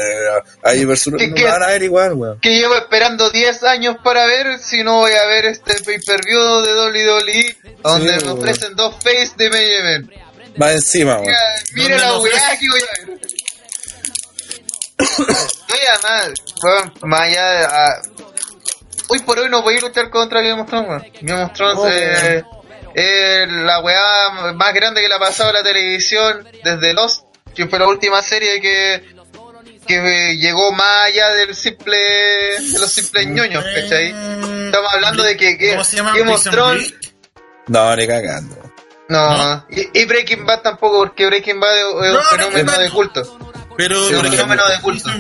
ahí 0.65 0.85
versus. 0.85 1.15
¿Qué- 1.17 1.29
no 1.29 1.45
van 1.45 1.63
a 1.63 1.67
ver 1.69 1.83
igual, 1.85 2.13
weón. 2.15 2.41
Que 2.41 2.51
llevo 2.51 2.75
esperando 2.75 3.31
10 3.31 3.63
años 3.63 3.97
para 4.03 4.27
ver 4.27 4.59
si 4.59 4.83
no 4.83 4.99
voy 4.99 5.13
a 5.13 5.25
ver 5.27 5.45
este 5.47 5.75
pay-per-view 5.85 6.63
de 6.63 6.75
WWE 6.75 7.57
donde 7.83 8.19
Sí, 8.19 8.25
me 8.27 8.33
ofrecen 8.33 8.75
dos 8.75 8.95
face 8.97 9.31
de 9.37 9.51
main 9.51 9.71
event. 9.71 10.11
Más 10.57 10.73
encima, 10.73 11.15
weón. 11.21 11.27
Mira, 11.27 11.39
mira 11.75 12.07
¿Dónde 12.09 12.31
la 12.31 12.39
weá 12.39 12.59
que 12.59 12.69
voy 12.69 12.81
a 12.81 13.07
ver. 13.07 13.21
Oye, 15.73 15.89
además, 15.95 16.33
weón, 16.63 16.93
más 17.05 17.21
allá 17.21 17.51
de... 17.53 17.65
ah, 17.67 18.03
hoy 19.11 19.19
por 19.21 19.39
hoy 19.39 19.49
no 19.51 19.63
voy 19.63 19.77
a 19.77 19.81
luchar 19.81 20.09
contra 20.11 20.41
Game 20.41 20.61
of 20.63 20.69
Thrones, 20.69 20.89
weón. 20.89 21.07
Game 21.21 21.43
of 21.43 21.53
Thrones 21.53 21.79
Oh, 21.79 21.89
eh, 21.89 22.43
es 22.95 23.49
la 23.53 23.81
weá 23.81 24.53
más 24.55 24.75
grande 24.75 25.01
que 25.03 25.09
le 25.09 25.15
ha 25.15 25.19
pasado 25.19 25.51
a 25.51 25.53
la 25.53 25.63
televisión 25.63 26.49
desde 26.65 26.93
Lost, 26.95 27.25
que 27.55 27.67
fue 27.67 27.79
la 27.79 27.87
última 27.87 28.23
serie 28.23 28.61
que 28.61 29.21
que 29.87 29.97
eh, 30.31 30.37
llegó 30.37 30.71
más 30.73 31.07
allá 31.07 31.31
del 31.31 31.55
simple 31.55 31.97
de 31.97 32.79
los 32.79 32.93
simples 32.93 33.27
ñoños, 33.27 33.65
¿cachai? 33.65 34.09
Estamos 34.67 34.93
hablando 34.95 35.23
de 35.25 35.37
que, 35.37 35.59
que. 35.59 35.71
Game 36.17 36.33
of 36.33 36.45
Thrones. 36.45 36.95
No, 37.67 37.97
ni 37.97 38.07
cagando. 38.07 38.57
no, 39.09 39.67
Y, 39.71 40.01
y 40.01 40.05
Breaking 40.05 40.47
Bad 40.47 40.61
tampoco, 40.63 40.99
porque 40.99 41.27
Breaking 41.27 41.59
Bad 41.59 41.77
es, 41.77 41.85
es 42.07 42.13
No, 42.13 42.19
un 42.19 42.25
fenómeno 42.25 42.51
Breaking 42.53 42.67
Bad. 42.67 42.79
de 42.83 42.91
culto. 42.91 43.39
Pero 43.77 44.07
Sí, 44.07 44.15
por 44.15 44.25
un 44.27 44.31
fenómeno 44.33 44.69
de 44.69 44.81
culto. 44.81 45.11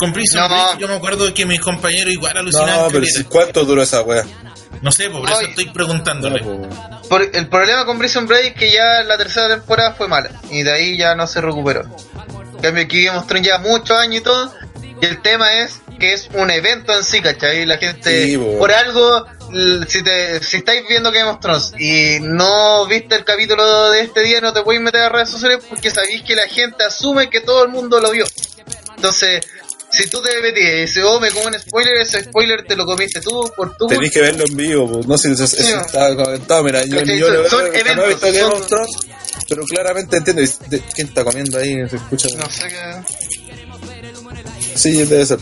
Con 0.00 0.12
Prison 0.12 0.40
No, 0.40 0.48
Break, 0.48 0.72
no. 0.74 0.78
yo 0.80 0.88
me 0.88 0.94
acuerdo 0.94 1.32
que 1.34 1.46
mis 1.46 1.60
compañeros 1.60 2.12
igual 2.12 2.36
alucinaban. 2.36 2.84
No, 2.84 2.88
pero 2.90 3.04
si, 3.04 3.22
¿cuánto 3.24 3.64
duró 3.64 3.82
esa 3.82 4.00
weá? 4.02 4.24
No 4.82 4.90
sé, 4.90 5.10
por 5.10 5.28
eso 5.28 5.40
estoy 5.42 5.66
preguntándole. 5.66 6.42
Por, 7.08 7.22
el 7.32 7.48
problema 7.48 7.84
con 7.84 7.98
Prison 7.98 8.26
Break 8.26 8.46
es 8.46 8.54
que 8.54 8.72
ya 8.72 9.02
la 9.02 9.18
tercera 9.18 9.48
temporada 9.48 9.92
fue 9.92 10.08
mala 10.08 10.30
y 10.50 10.62
de 10.62 10.72
ahí 10.72 10.96
ya 10.96 11.14
no 11.14 11.26
se 11.26 11.40
recuperó. 11.42 11.82
En 12.54 12.62
cambio 12.62 12.84
aquí 12.84 13.04
Game 13.04 13.18
of 13.18 13.26
Thrones 13.26 13.46
ya 13.46 13.58
muchos 13.58 13.90
años 13.96 14.20
y 14.22 14.24
todo 14.24 14.52
y 15.02 15.04
el 15.06 15.20
tema 15.22 15.52
es 15.60 15.80
que 15.98 16.14
es 16.14 16.28
un 16.32 16.50
evento 16.50 16.96
en 16.96 17.04
sí, 17.04 17.20
¿cachai? 17.20 17.66
La 17.66 17.76
gente, 17.76 18.24
Sí, 18.24 18.36
bo. 18.36 18.58
por 18.58 18.72
algo, 18.72 19.26
si, 19.86 20.02
te, 20.02 20.42
si 20.42 20.58
estáis 20.58 20.82
viendo 20.88 21.12
Game 21.12 21.28
of 21.28 21.40
Thrones 21.40 21.72
y 21.78 22.16
no 22.22 22.86
viste 22.86 23.16
el 23.16 23.24
capítulo 23.24 23.90
de 23.90 24.00
este 24.02 24.22
día, 24.22 24.40
no 24.40 24.54
te 24.54 24.62
podéis 24.62 24.80
meter 24.82 25.02
a 25.02 25.08
redes 25.10 25.28
sociales 25.28 25.58
porque 25.68 25.90
sabéis 25.90 26.22
que 26.22 26.34
la 26.34 26.46
gente 26.48 26.84
asume 26.84 27.28
que 27.28 27.40
todo 27.42 27.64
el 27.64 27.70
mundo 27.70 28.00
lo 28.00 28.10
vio. 28.12 28.24
Entonces, 28.96 29.40
si 29.92 30.08
tú 30.08 30.20
te 30.22 30.40
metes 30.40 30.62
y 30.62 30.80
dices, 30.82 31.02
oh, 31.04 31.20
me 31.20 31.30
como 31.30 31.46
un 31.46 31.54
spoiler, 31.58 31.94
ese 32.00 32.24
spoiler 32.24 32.64
te 32.64 32.76
lo 32.76 32.86
comiste 32.86 33.20
tú 33.20 33.50
por 33.56 33.76
tu 33.76 33.86
Tenéis 33.86 34.12
que 34.12 34.20
verlo 34.20 34.44
en 34.46 34.56
vivo, 34.56 34.90
pues. 34.92 35.06
no 35.06 35.18
sé 35.18 35.34
si 35.36 35.42
eso, 35.42 35.56
eso 35.56 35.80
está 35.80 36.14
comentado. 36.16 36.62
Mira, 36.64 36.84
yo, 36.84 37.00
yo 37.02 37.26
Son- 37.26 37.34
lo 37.34 37.40
veo, 37.42 37.50
son 37.50 37.60
jamás 37.60 37.74
he 37.74 37.80
eventos, 37.80 38.08
visto 38.08 38.26
Game 38.26 38.38
son- 38.40 38.52
of 38.52 38.66
Thrones, 38.68 38.96
pero 39.48 39.62
claramente 39.64 40.16
entiendo. 40.16 40.42
¿Quién 40.94 41.08
está 41.08 41.24
comiendo 41.24 41.58
ahí? 41.58 41.88
Se 41.88 41.96
escucha. 41.96 42.28
No 42.36 42.48
sé 42.50 42.68
qué... 42.68 44.76
Sí, 44.76 45.04
debe 45.04 45.26
ser. 45.26 45.38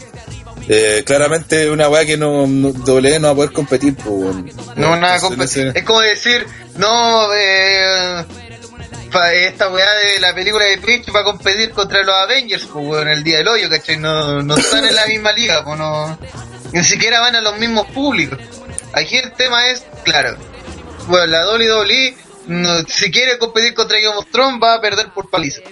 Eh, 0.70 1.02
claramente 1.06 1.70
una 1.70 1.88
weá 1.88 2.04
que 2.04 2.16
no, 2.16 2.46
no, 2.46 2.72
doble 2.72 3.18
no 3.18 3.28
va 3.28 3.32
a 3.32 3.36
poder 3.36 3.52
competir. 3.52 3.94
Pues, 3.94 4.06
weón. 4.08 4.50
No, 4.76 4.96
nada 4.96 5.18
competir. 5.20 5.72
Es 5.74 5.84
como 5.84 6.00
decir, 6.00 6.46
no, 6.76 7.32
eh, 7.34 8.24
esta 9.32 9.68
weá 9.68 9.92
de 9.94 10.20
la 10.20 10.34
película 10.34 10.64
de 10.64 10.78
Twitch 10.78 11.14
va 11.14 11.20
a 11.20 11.24
competir 11.24 11.70
contra 11.70 12.02
los 12.02 12.14
Avengers, 12.14 12.64
pues 12.66 12.86
weón, 12.86 13.08
el 13.08 13.24
día 13.24 13.38
del 13.38 13.48
hoyo, 13.48 13.68
¿cachai? 13.68 13.96
No, 13.96 14.42
no 14.42 14.56
están 14.56 14.84
en 14.84 14.94
la 14.94 15.06
misma 15.06 15.32
liga, 15.32 15.64
pues 15.64 15.78
no. 15.78 16.18
Ni 16.72 16.84
siquiera 16.84 17.20
van 17.20 17.34
a 17.36 17.40
los 17.40 17.58
mismos 17.58 17.86
públicos. 17.88 18.38
Aquí 18.92 19.16
el 19.16 19.32
tema 19.32 19.68
es, 19.68 19.84
claro, 20.04 20.36
bueno, 21.06 21.26
la 21.26 21.46
WWE, 21.50 22.16
no, 22.48 22.80
si 22.86 23.10
quiere 23.10 23.38
competir 23.38 23.74
contra 23.74 23.98
Game 23.98 24.16
of 24.16 24.26
Thrones, 24.30 24.60
va 24.62 24.74
a 24.74 24.80
perder 24.80 25.08
por 25.10 25.30
paliza. 25.30 25.62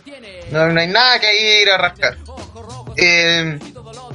No, 0.50 0.68
no 0.68 0.80
hay 0.80 0.86
nada 0.86 1.18
que 1.18 1.62
ir 1.62 1.70
a 1.70 1.78
rascar. 1.78 2.16
Eh, 2.96 3.58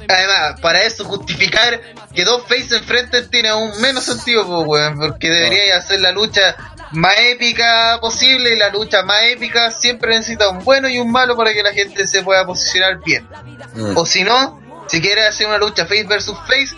además, 0.08 0.60
para 0.60 0.82
eso 0.82 1.04
justificar 1.04 1.80
que 2.14 2.24
dos 2.24 2.42
faces 2.46 2.72
enfrente 2.72 3.22
tiene 3.22 3.48
aún 3.48 3.80
menos 3.80 4.04
sentido, 4.04 4.46
pues, 4.46 4.66
weón, 4.66 4.98
porque 4.98 5.30
debería 5.30 5.76
hacer 5.76 6.00
la 6.00 6.12
lucha 6.12 6.56
más 6.92 7.14
épica 7.18 7.98
posible 8.00 8.54
y 8.54 8.58
la 8.58 8.68
lucha 8.70 9.02
más 9.02 9.22
épica 9.24 9.70
siempre 9.70 10.14
necesita 10.14 10.48
un 10.48 10.64
bueno 10.64 10.88
y 10.88 10.98
un 10.98 11.10
malo 11.10 11.36
para 11.36 11.52
que 11.52 11.62
la 11.62 11.72
gente 11.72 12.06
se 12.06 12.22
pueda 12.22 12.46
posicionar 12.46 13.00
bien. 13.04 13.26
Mm. 13.74 13.96
O 13.96 14.06
si 14.06 14.24
no, 14.24 14.60
si 14.88 15.00
quieres 15.00 15.28
hacer 15.28 15.46
una 15.46 15.58
lucha 15.58 15.86
face 15.86 16.04
versus 16.04 16.36
face, 16.46 16.76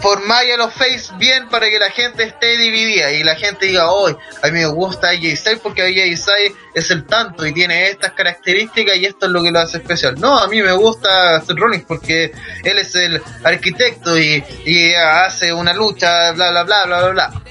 formáis 0.00 0.52
a 0.52 0.56
los 0.58 0.72
face 0.74 1.08
bien 1.18 1.48
para 1.48 1.68
que 1.70 1.78
la 1.78 1.90
gente 1.90 2.24
esté 2.24 2.56
dividida 2.58 3.10
y 3.12 3.24
la 3.24 3.34
gente 3.36 3.66
diga, 3.66 3.90
hoy 3.90 4.16
a 4.42 4.46
mí 4.48 4.52
me 4.52 4.66
gusta 4.66 5.08
AJ 5.08 5.36
Styles 5.36 5.60
porque 5.60 5.82
AJ 5.82 6.16
Styles 6.16 6.52
es 6.74 6.90
el 6.90 7.06
tanto 7.06 7.46
y 7.46 7.52
tiene 7.52 7.88
estas 7.88 8.12
características 8.12 8.96
y 8.96 9.06
esto 9.06 9.26
es 9.26 9.32
lo 9.32 9.42
que 9.42 9.50
lo 9.50 9.60
hace 9.60 9.78
especial. 9.78 10.20
No, 10.20 10.38
a 10.38 10.46
mí 10.48 10.60
me 10.62 10.72
gusta 10.72 11.40
Seth 11.40 11.58
Rollins 11.58 11.84
porque 11.86 12.32
él 12.62 12.78
es 12.78 12.94
el 12.94 13.22
arquitecto 13.42 14.18
y, 14.18 14.44
y 14.64 14.94
hace 14.94 15.52
una 15.52 15.72
lucha, 15.72 16.32
bla, 16.32 16.50
bla, 16.50 16.64
bla, 16.64 16.84
bla, 16.84 16.98
bla, 17.00 17.08
bla. 17.10 17.42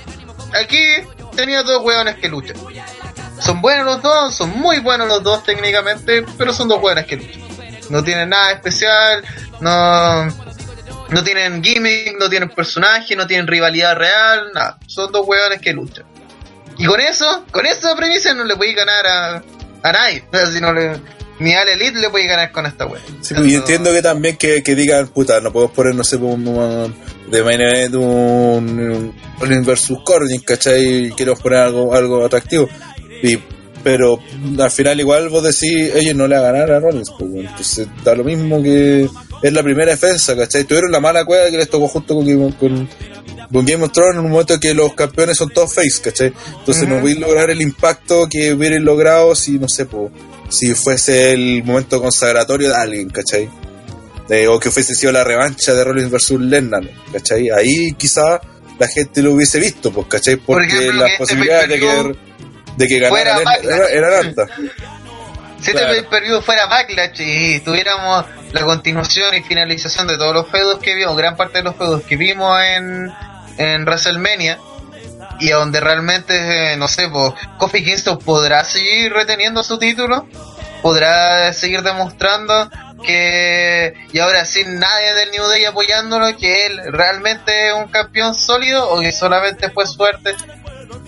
Aquí 0.53 0.85
tenía 1.35 1.63
dos 1.63 1.83
hueones 1.83 2.15
que 2.15 2.27
luchan. 2.29 2.57
Son 3.39 3.61
buenos 3.61 3.85
los 3.85 4.01
dos, 4.01 4.33
son 4.33 4.49
muy 4.59 4.79
buenos 4.79 5.07
los 5.07 5.21
dos 5.21 5.43
técnicamente, 5.43 6.23
pero 6.37 6.53
son 6.53 6.67
dos 6.67 6.81
hueones 6.81 7.05
que 7.05 7.17
luchan. 7.17 7.41
No 7.89 8.03
tienen 8.03 8.29
nada 8.29 8.51
especial, 8.53 9.23
no, 9.61 10.25
no 11.09 11.23
tienen 11.23 11.63
gimmick, 11.63 12.17
no 12.19 12.29
tienen 12.29 12.49
personaje, 12.49 13.15
no 13.15 13.27
tienen 13.27 13.45
rivalidad 13.47 13.95
real, 13.95 14.51
nada. 14.53 14.77
Son 14.87 15.11
dos 15.11 15.25
hueones 15.27 15.59
que 15.61 15.73
luchan. 15.73 16.05
Y 16.77 16.85
con 16.85 16.99
eso, 16.99 17.45
con 17.51 17.65
esa 17.65 17.95
premisa 17.95 18.33
no 18.33 18.43
le 18.43 18.55
podéis 18.55 18.75
ganar 18.75 19.05
a, 19.07 19.43
a 19.83 19.91
nadie. 19.91 20.23
O 20.31 20.35
sea, 20.35 20.47
si 20.47 20.59
no 20.59 20.73
le, 20.73 20.99
ni 21.39 21.53
al 21.53 21.69
Elite 21.69 21.99
le 21.99 22.09
podéis 22.09 22.29
ganar 22.29 22.51
con 22.51 22.65
esta 22.65 22.85
wea. 22.85 23.01
Sí, 23.21 23.33
pues, 23.33 23.47
y 23.47 23.55
entiendo 23.55 23.91
que 23.93 24.01
también 24.01 24.35
que, 24.37 24.61
que 24.63 24.75
digan, 24.75 25.07
puta, 25.07 25.39
no 25.39 25.53
podemos 25.53 25.73
poner, 25.75 25.95
no 25.95 26.03
sé, 26.03 26.15
un- 26.17 26.47
un- 26.47 26.95
de 27.29 27.43
main 27.43 27.61
event 27.61 27.95
un, 27.95 29.13
un 29.41 29.65
versus 29.65 29.99
Corbin, 30.03 30.41
¿cachai? 30.41 31.07
Y 31.07 31.11
queremos 31.11 31.41
poner 31.41 31.59
algo, 31.59 31.93
algo 31.93 32.25
atractivo. 32.25 32.69
Y, 33.23 33.37
pero 33.83 34.19
al 34.59 34.71
final 34.71 34.99
igual 34.99 35.29
vos 35.29 35.43
decís, 35.43 35.91
ellos 35.93 36.15
no 36.15 36.27
le 36.27 36.39
ganar 36.39 36.71
a 36.71 36.79
Rollins, 36.79 37.11
pues, 37.17 37.31
bueno. 37.31 37.49
entonces 37.49 37.87
da 38.03 38.15
lo 38.15 38.23
mismo 38.23 38.61
que 38.61 39.07
es 39.41 39.53
la 39.53 39.61
primera 39.61 39.91
defensa, 39.91 40.35
¿cachai? 40.35 40.63
Tuvieron 40.63 40.91
la 40.91 40.99
mala 40.99 41.23
cueva 41.23 41.49
que 41.51 41.57
les 41.57 41.69
tocó 41.69 41.87
justo 41.87 42.15
con, 42.15 42.51
con, 42.53 42.89
con 43.51 43.65
Game 43.65 43.83
of 43.83 43.91
Thrones 43.91 44.15
en 44.15 44.25
un 44.25 44.31
momento 44.31 44.59
que 44.59 44.73
los 44.73 44.93
campeones 44.93 45.37
son 45.37 45.49
todos 45.49 45.73
face, 45.73 46.01
¿cachai? 46.01 46.33
Entonces 46.59 46.87
no 46.87 46.99
voy 46.99 47.13
a 47.13 47.19
lograr 47.19 47.49
el 47.51 47.61
impacto 47.61 48.27
que 48.27 48.53
hubieran 48.53 48.83
logrado 48.83 49.35
si, 49.35 49.59
no 49.59 49.69
sé, 49.69 49.85
pues, 49.85 50.11
si 50.49 50.73
fuese 50.73 51.33
el 51.33 51.63
momento 51.63 52.01
consagratorio 52.01 52.69
de 52.69 52.75
alguien, 52.75 53.09
¿cachai? 53.09 53.49
De- 54.27 54.47
o 54.47 54.59
que 54.59 54.71
fuese 54.71 54.95
sido 54.95 55.11
la 55.11 55.23
revancha 55.23 55.73
de 55.73 55.83
Rollins 55.83 56.09
versus 56.09 56.39
Lennon, 56.41 56.89
¿cachai? 57.13 57.49
Ahí 57.51 57.93
quizá 57.93 58.41
la 58.79 58.87
gente 58.87 59.21
lo 59.21 59.31
hubiese 59.33 59.59
visto, 59.59 59.91
pues, 59.91 60.07
¿cachai? 60.07 60.35
Por 60.37 60.57
Porque 60.57 60.67
ejemplo, 60.75 60.93
las 61.01 61.11
este 61.11 61.17
posibilidades 61.19 61.69
de 61.69 61.79
que, 61.79 62.15
de 62.77 62.87
que 62.87 62.99
ganara 62.99 63.37
Lennon 63.37 63.81
eran, 63.91 64.13
altas. 64.13 64.49
Si 65.61 65.71
Claro. 65.71 65.87
este 65.87 66.01
pay-per-view 66.01 66.41
fuera 66.41 66.65
Backlash 66.67 67.19
y 67.21 67.59
tuviéramos 67.61 68.25
la 68.51 68.61
continuación 68.63 69.33
y 69.35 69.41
finalización 69.41 70.07
de 70.07 70.17
todos 70.17 70.33
los 70.33 70.47
feudos 70.49 70.79
que 70.79 70.93
vimos, 70.95 71.15
gran 71.17 71.35
parte 71.37 71.59
de 71.59 71.63
los 71.63 71.75
feudos 71.75 72.03
que 72.03 72.17
vimos 72.17 72.59
en, 72.61 73.11
en 73.57 73.83
WrestleMania, 73.85 74.59
y 75.39 75.51
a 75.51 75.55
donde 75.55 75.79
realmente, 75.79 76.73
eh, 76.73 76.77
no 76.77 76.87
sé, 76.87 77.09
pues, 77.09 77.33
Kofi 77.57 77.83
Kingston 77.83 78.19
podrá 78.19 78.63
seguir 78.63 79.11
reteniendo 79.13 79.63
su 79.63 79.77
título, 79.79 80.27
podrá 80.81 81.51
seguir 81.53 81.81
demostrando 81.81 82.69
que, 83.05 83.93
y 84.11 84.19
ahora 84.19 84.45
sin 84.45 84.79
nadie 84.79 85.13
del 85.13 85.31
New 85.31 85.45
Day 85.47 85.65
apoyándolo, 85.65 86.35
que 86.37 86.65
él 86.65 86.81
realmente 86.91 87.67
es 87.69 87.73
un 87.73 87.87
campeón 87.87 88.35
sólido 88.35 88.89
o 88.89 88.99
que 88.99 89.11
solamente 89.11 89.69
fue 89.69 89.85
suerte. 89.87 90.35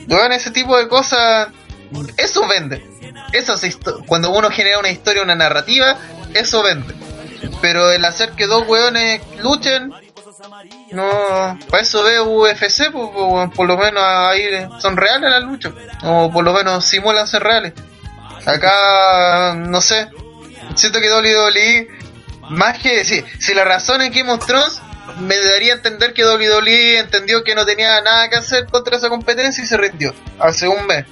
Bueno, 0.07 0.33
ese 0.35 0.51
tipo 0.51 0.77
de 0.77 0.87
cosas, 0.87 1.49
eso 2.17 2.47
vende. 2.47 2.83
Eso 3.33 3.53
histo- 3.55 4.03
cuando 4.07 4.29
uno 4.31 4.49
genera 4.49 4.79
una 4.79 4.89
historia, 4.89 5.21
una 5.23 5.35
narrativa, 5.35 5.97
eso 6.33 6.63
vende. 6.63 6.93
Pero 7.61 7.91
el 7.91 8.03
hacer 8.05 8.31
que 8.31 8.45
dos 8.47 8.67
weones 8.67 9.21
luchen, 9.41 9.91
no, 10.91 11.59
para 11.69 11.83
eso 11.83 12.03
veo 12.03 12.23
UFC, 12.25 12.89
weón, 12.93 13.51
por 13.51 13.67
lo 13.67 13.77
menos 13.77 14.01
ahí 14.03 14.47
son 14.79 14.95
reales 14.95 15.29
las 15.29 15.43
luchas, 15.43 15.73
o 16.03 16.31
por 16.31 16.43
lo 16.43 16.53
menos 16.53 16.85
simulan 16.85 17.27
ser 17.27 17.43
reales. 17.43 17.73
Acá, 18.45 19.55
no 19.55 19.81
sé, 19.81 20.07
siento 20.75 20.99
que 20.99 21.09
WWE, 21.09 21.87
más 22.49 22.79
que, 22.79 23.03
si, 23.05 23.23
si 23.39 23.53
la 23.53 23.63
razón 23.63 24.01
en 24.01 24.11
Game 24.11 24.31
of 24.31 24.45
Thrones, 24.45 24.81
me 25.19 25.37
daría 25.37 25.73
a 25.73 25.75
entender 25.77 26.13
que 26.13 26.25
WWE 26.25 26.99
entendió 26.99 27.43
que 27.43 27.55
no 27.55 27.65
tenía 27.65 28.01
nada 28.01 28.29
que 28.29 28.35
hacer 28.35 28.65
contra 28.67 28.97
esa 28.97 29.09
competencia 29.09 29.63
y 29.63 29.67
se 29.67 29.77
rindió 29.77 30.13
hace 30.39 30.67
un 30.67 30.85
mes. 30.85 31.05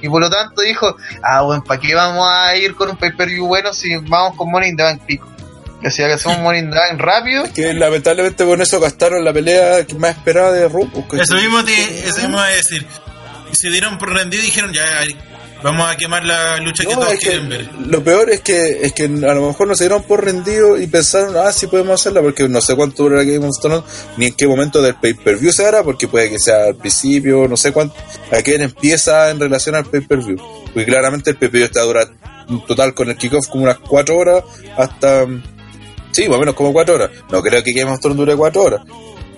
Y 0.00 0.08
por 0.08 0.20
lo 0.20 0.28
tanto 0.28 0.62
dijo, 0.62 0.96
ah, 1.22 1.42
bueno, 1.42 1.62
¿para 1.62 1.80
qué 1.80 1.94
vamos 1.94 2.26
a 2.28 2.56
ir 2.56 2.74
con 2.74 2.90
un 2.90 2.96
pay-per-view 2.96 3.46
bueno 3.46 3.72
si 3.72 3.96
vamos 3.96 4.36
con 4.36 4.50
Money 4.50 4.70
in 4.70 4.76
the 4.76 4.82
Bank 4.82 5.02
pico? 5.06 5.30
Que 5.80 5.90
si 5.90 6.02
hacemos 6.02 6.38
Money 6.40 6.60
in 6.60 6.70
the 6.70 6.76
Bank 6.76 7.00
rápido, 7.00 7.44
Que 7.52 7.72
lamentablemente 7.72 8.44
con 8.44 8.60
eso 8.60 8.80
gastaron 8.80 9.24
la 9.24 9.32
pelea 9.32 9.86
que 9.86 9.94
más 9.94 10.16
esperada 10.16 10.52
de 10.52 10.68
¿cachai? 10.68 11.20
Eso 11.20 11.34
mismo, 11.36 11.64
te, 11.64 12.08
eso 12.08 12.16
mismo 12.18 12.36
iba 12.36 12.44
a 12.44 12.50
decir. 12.50 12.86
Se 13.52 13.70
dieron 13.70 13.98
por 13.98 14.12
rendido 14.12 14.42
y 14.42 14.46
dijeron, 14.46 14.72
ya, 14.72 14.82
vamos 15.62 15.90
a 15.90 15.96
quemar 15.96 16.24
la 16.24 16.58
lucha 16.58 16.84
que 16.84 16.94
todos 16.94 17.08
que 17.08 17.18
quieren 17.18 17.48
ver. 17.48 17.68
lo 17.86 18.02
peor 18.02 18.30
es 18.30 18.40
que 18.40 18.80
es 18.82 18.92
que 18.92 19.04
a 19.04 19.34
lo 19.34 19.46
mejor 19.48 19.68
no 19.68 19.74
se 19.74 19.84
dieron 19.84 20.02
por 20.02 20.24
rendido 20.24 20.78
y 20.78 20.86
pensaron, 20.86 21.36
ah, 21.36 21.52
sí 21.52 21.66
podemos 21.66 22.00
hacerla, 22.00 22.20
porque 22.20 22.48
no 22.48 22.60
sé 22.60 22.74
cuánto 22.74 23.04
durará 23.04 23.24
Game 23.24 23.46
of 23.46 23.58
Thrones, 23.60 23.84
ni 24.16 24.26
en 24.26 24.34
qué 24.34 24.46
momento 24.46 24.82
del 24.82 24.94
pay-per-view 24.96 25.52
se 25.52 25.66
hará, 25.66 25.82
porque 25.82 26.08
puede 26.08 26.30
que 26.30 26.38
sea 26.38 26.66
al 26.66 26.76
principio, 26.76 27.48
no 27.48 27.56
sé 27.56 27.72
cuánto, 27.72 27.94
a 28.30 28.42
quién 28.42 28.62
empieza 28.62 29.30
en 29.30 29.40
relación 29.40 29.74
al 29.74 29.86
pay-per-view. 29.86 30.36
Porque 30.72 30.84
claramente 30.86 31.30
el 31.30 31.36
pay-per-view 31.36 31.66
está 31.66 31.80
a 31.80 31.84
durar 31.84 32.08
en 32.48 32.64
total 32.66 32.94
con 32.94 33.08
el 33.10 33.16
kickoff 33.16 33.48
como 33.48 33.64
unas 33.64 33.78
4 33.78 34.16
horas 34.16 34.44
hasta... 34.76 35.26
Sí, 36.12 36.28
más 36.28 36.36
o 36.36 36.40
menos 36.40 36.54
como 36.54 36.72
4 36.72 36.94
horas. 36.94 37.10
No 37.30 37.42
creo 37.42 37.62
que 37.62 37.72
Game 37.72 37.90
of 37.90 38.00
Thrones 38.00 38.18
dure 38.18 38.36
4 38.36 38.62
horas. 38.62 38.82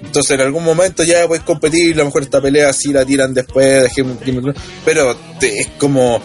Entonces 0.05 0.31
en 0.33 0.41
algún 0.43 0.63
momento 0.65 1.03
ya 1.03 1.27
puedes 1.27 1.45
competir, 1.45 1.95
a 1.95 1.99
lo 1.99 2.05
mejor 2.07 2.23
esta 2.23 2.41
pelea 2.41 2.73
sí 2.73 2.93
la 2.93 3.05
tiran 3.05 3.35
después, 3.35 3.91
pero 4.85 5.17
te- 5.41 5.61
es 5.61 5.69
como 5.79 6.21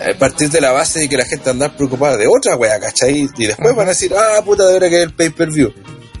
eh, 0.00 0.14
partir 0.18 0.50
de 0.50 0.60
la 0.60 0.72
base 0.72 1.00
de 1.00 1.08
que 1.08 1.16
la 1.16 1.24
gente 1.24 1.50
anda 1.50 1.74
preocupada 1.76 2.16
de 2.16 2.26
otra 2.26 2.56
wea, 2.56 2.78
¿cachai? 2.78 3.28
Y 3.36 3.46
después 3.46 3.74
van 3.74 3.86
a 3.86 3.90
decir, 3.90 4.12
ah, 4.16 4.40
puta, 4.44 4.66
de 4.66 4.74
verdad 4.74 4.88
que 4.88 4.96
es 4.98 5.02
el 5.04 5.12
pay-per-view. 5.14 5.72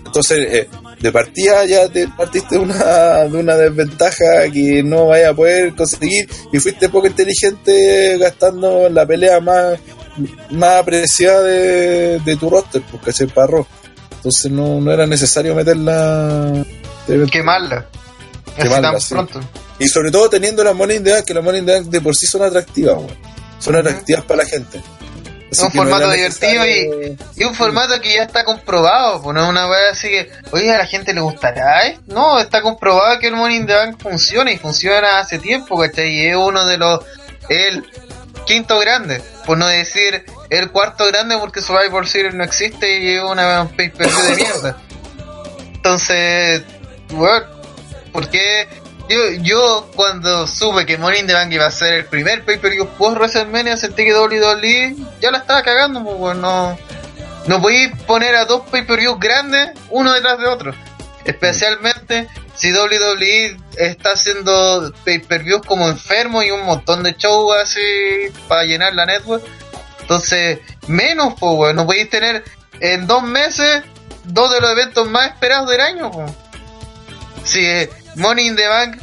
Entonces, 0.04 0.38
eh, 0.50 0.68
de 1.00 1.12
partida 1.12 1.64
ya 1.66 1.88
te 1.88 2.08
partiste 2.08 2.54
de 2.56 2.60
una, 2.62 3.24
de 3.24 3.36
una 3.38 3.54
desventaja 3.56 4.50
que 4.52 4.82
no 4.82 5.08
vaya 5.08 5.28
a 5.30 5.34
poder 5.34 5.74
conseguir 5.74 6.26
y 6.52 6.58
fuiste 6.58 6.88
poco 6.88 7.06
inteligente 7.06 8.16
gastando 8.18 8.88
la 8.88 9.04
pelea 9.06 9.38
más, 9.40 9.78
más 10.52 10.80
apreciada 10.80 11.42
de, 11.42 12.18
de 12.24 12.36
tu 12.36 12.48
roster, 12.48 12.80
¿cachai? 13.04 13.26
Para 13.26 13.48
Raw. 13.48 13.66
Entonces 14.26 14.50
no, 14.50 14.80
no 14.80 14.90
era 14.90 15.06
necesario 15.06 15.54
meterla... 15.54 16.64
quemarla. 17.30 17.86
Quemarla, 18.56 18.90
tan 18.90 19.00
sí. 19.00 19.14
pronto. 19.14 19.40
y 19.78 19.86
sobre 19.86 20.10
todo 20.10 20.28
teniendo 20.28 20.64
las 20.64 20.76
the 20.76 20.98
Bank, 20.98 21.24
que 21.24 21.32
las 21.32 21.44
Bank 21.44 21.86
de 21.86 22.00
por 22.00 22.16
sí 22.16 22.26
son 22.26 22.42
atractivas, 22.42 22.96
weón. 22.96 23.16
Son 23.60 23.76
atractivas 23.76 24.24
para 24.24 24.42
la 24.42 24.48
gente. 24.48 24.82
Es 25.48 25.60
un 25.60 25.66
no 25.66 25.70
formato 25.74 26.10
divertido 26.10 26.66
Y 27.36 27.44
un 27.44 27.54
formato 27.54 28.00
que 28.00 28.16
ya 28.16 28.24
está 28.24 28.42
comprobado, 28.42 29.22
pues 29.22 29.32
no 29.32 29.44
es 29.44 29.48
una 29.48 29.68
wea 29.68 29.92
así 29.92 30.08
que, 30.08 30.28
oye, 30.50 30.74
a 30.74 30.78
la 30.78 30.86
gente 30.86 31.14
le 31.14 31.20
gustará, 31.20 31.86
¿eh? 31.86 32.00
No, 32.08 32.40
está 32.40 32.62
comprobado 32.62 33.20
que 33.20 33.28
el 33.28 33.36
Money 33.36 33.58
in 33.58 33.66
the 33.66 33.74
Bank 33.74 34.02
funciona 34.02 34.50
y 34.50 34.58
funciona 34.58 35.20
hace 35.20 35.38
tiempo, 35.38 35.78
¿cachai? 35.78 36.12
Y 36.12 36.26
es 36.26 36.36
uno 36.36 36.66
de 36.66 36.78
los, 36.78 36.98
el 37.48 37.84
quinto 38.46 38.78
grande, 38.78 39.22
por 39.44 39.58
no 39.58 39.66
decir 39.66 40.24
el 40.50 40.70
cuarto 40.70 41.06
grande 41.06 41.36
porque 41.38 41.60
Survivor 41.60 42.06
Series 42.06 42.34
no 42.34 42.44
existe 42.44 43.00
y 43.00 43.16
es 43.16 43.22
una 43.22 43.68
pay-per-view 43.76 44.22
de 44.22 44.36
mierda. 44.42 44.76
Entonces, 45.74 46.62
bueno, 47.10 47.46
porque 48.12 48.68
yo, 49.08 49.30
yo 49.42 49.90
cuando 49.94 50.46
supe 50.46 50.86
que 50.86 50.98
Money 50.98 51.20
in 51.20 51.26
the 51.26 51.34
Bank 51.34 51.52
iba 51.52 51.66
a 51.66 51.70
ser 51.70 51.94
el 51.94 52.04
primer 52.06 52.44
pay-per-view 52.44 52.88
post 52.98 53.18
WrestleMania 53.18 53.76
sentí 53.76 54.04
que 54.04 54.14
WWE 54.14 54.96
ya 55.20 55.30
la 55.30 55.38
estaba 55.38 55.62
cagando, 55.62 56.02
pues 56.02 56.16
bueno, 56.16 56.40
no, 56.40 56.78
no 57.46 57.62
podéis 57.62 57.90
poner 58.06 58.34
a 58.34 58.44
dos 58.46 58.62
pay-per-views 58.70 59.18
grandes 59.20 59.70
uno 59.90 60.12
detrás 60.12 60.38
de 60.38 60.46
otro. 60.46 60.74
Especialmente 61.24 62.28
si 62.56 62.72
WWE 62.72 63.56
está 63.78 64.12
haciendo 64.12 64.92
pay-per-views 65.04 65.62
como 65.66 65.88
enfermo 65.88 66.42
y 66.42 66.50
un 66.50 66.64
montón 66.64 67.02
de 67.02 67.14
shows 67.18 67.54
así 67.62 67.80
para 68.48 68.64
llenar 68.64 68.94
la 68.94 69.06
network. 69.06 69.44
Entonces, 70.00 70.58
menos, 70.86 71.34
pues, 71.38 71.52
weón. 71.54 71.76
No 71.76 71.84
podéis 71.86 72.08
tener 72.10 72.42
en 72.80 73.06
dos 73.06 73.22
meses 73.22 73.82
dos 74.24 74.50
de 74.52 74.60
los 74.60 74.70
eventos 74.70 75.08
más 75.08 75.28
esperados 75.32 75.68
del 75.70 75.80
año, 75.80 76.10
pues. 76.10 76.30
Si 77.44 77.64
eh, 77.64 77.90
Money 78.16 78.46
in 78.48 78.56
the 78.56 78.66
Bank 78.66 79.00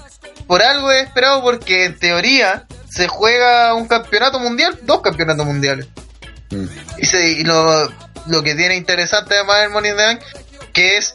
por 0.48 0.62
algo 0.62 0.92
es 0.92 1.04
esperado 1.06 1.42
porque 1.42 1.86
en 1.86 1.98
teoría 1.98 2.66
se 2.90 3.08
juega 3.08 3.74
un 3.74 3.88
campeonato 3.88 4.40
mundial, 4.40 4.78
dos 4.84 5.02
campeonatos 5.02 5.46
mundiales. 5.46 5.88
Mm. 6.52 6.66
Y, 6.98 7.06
se- 7.06 7.30
y 7.30 7.44
lo, 7.44 7.90
lo 8.28 8.44
que 8.44 8.54
tiene 8.56 8.76
interesante 8.76 9.36
además 9.36 9.64
el 9.64 9.70
Money 9.70 9.92
in 9.92 9.98
the 9.98 10.04
Bank, 10.04 10.22
que 10.74 10.98
es 10.98 11.14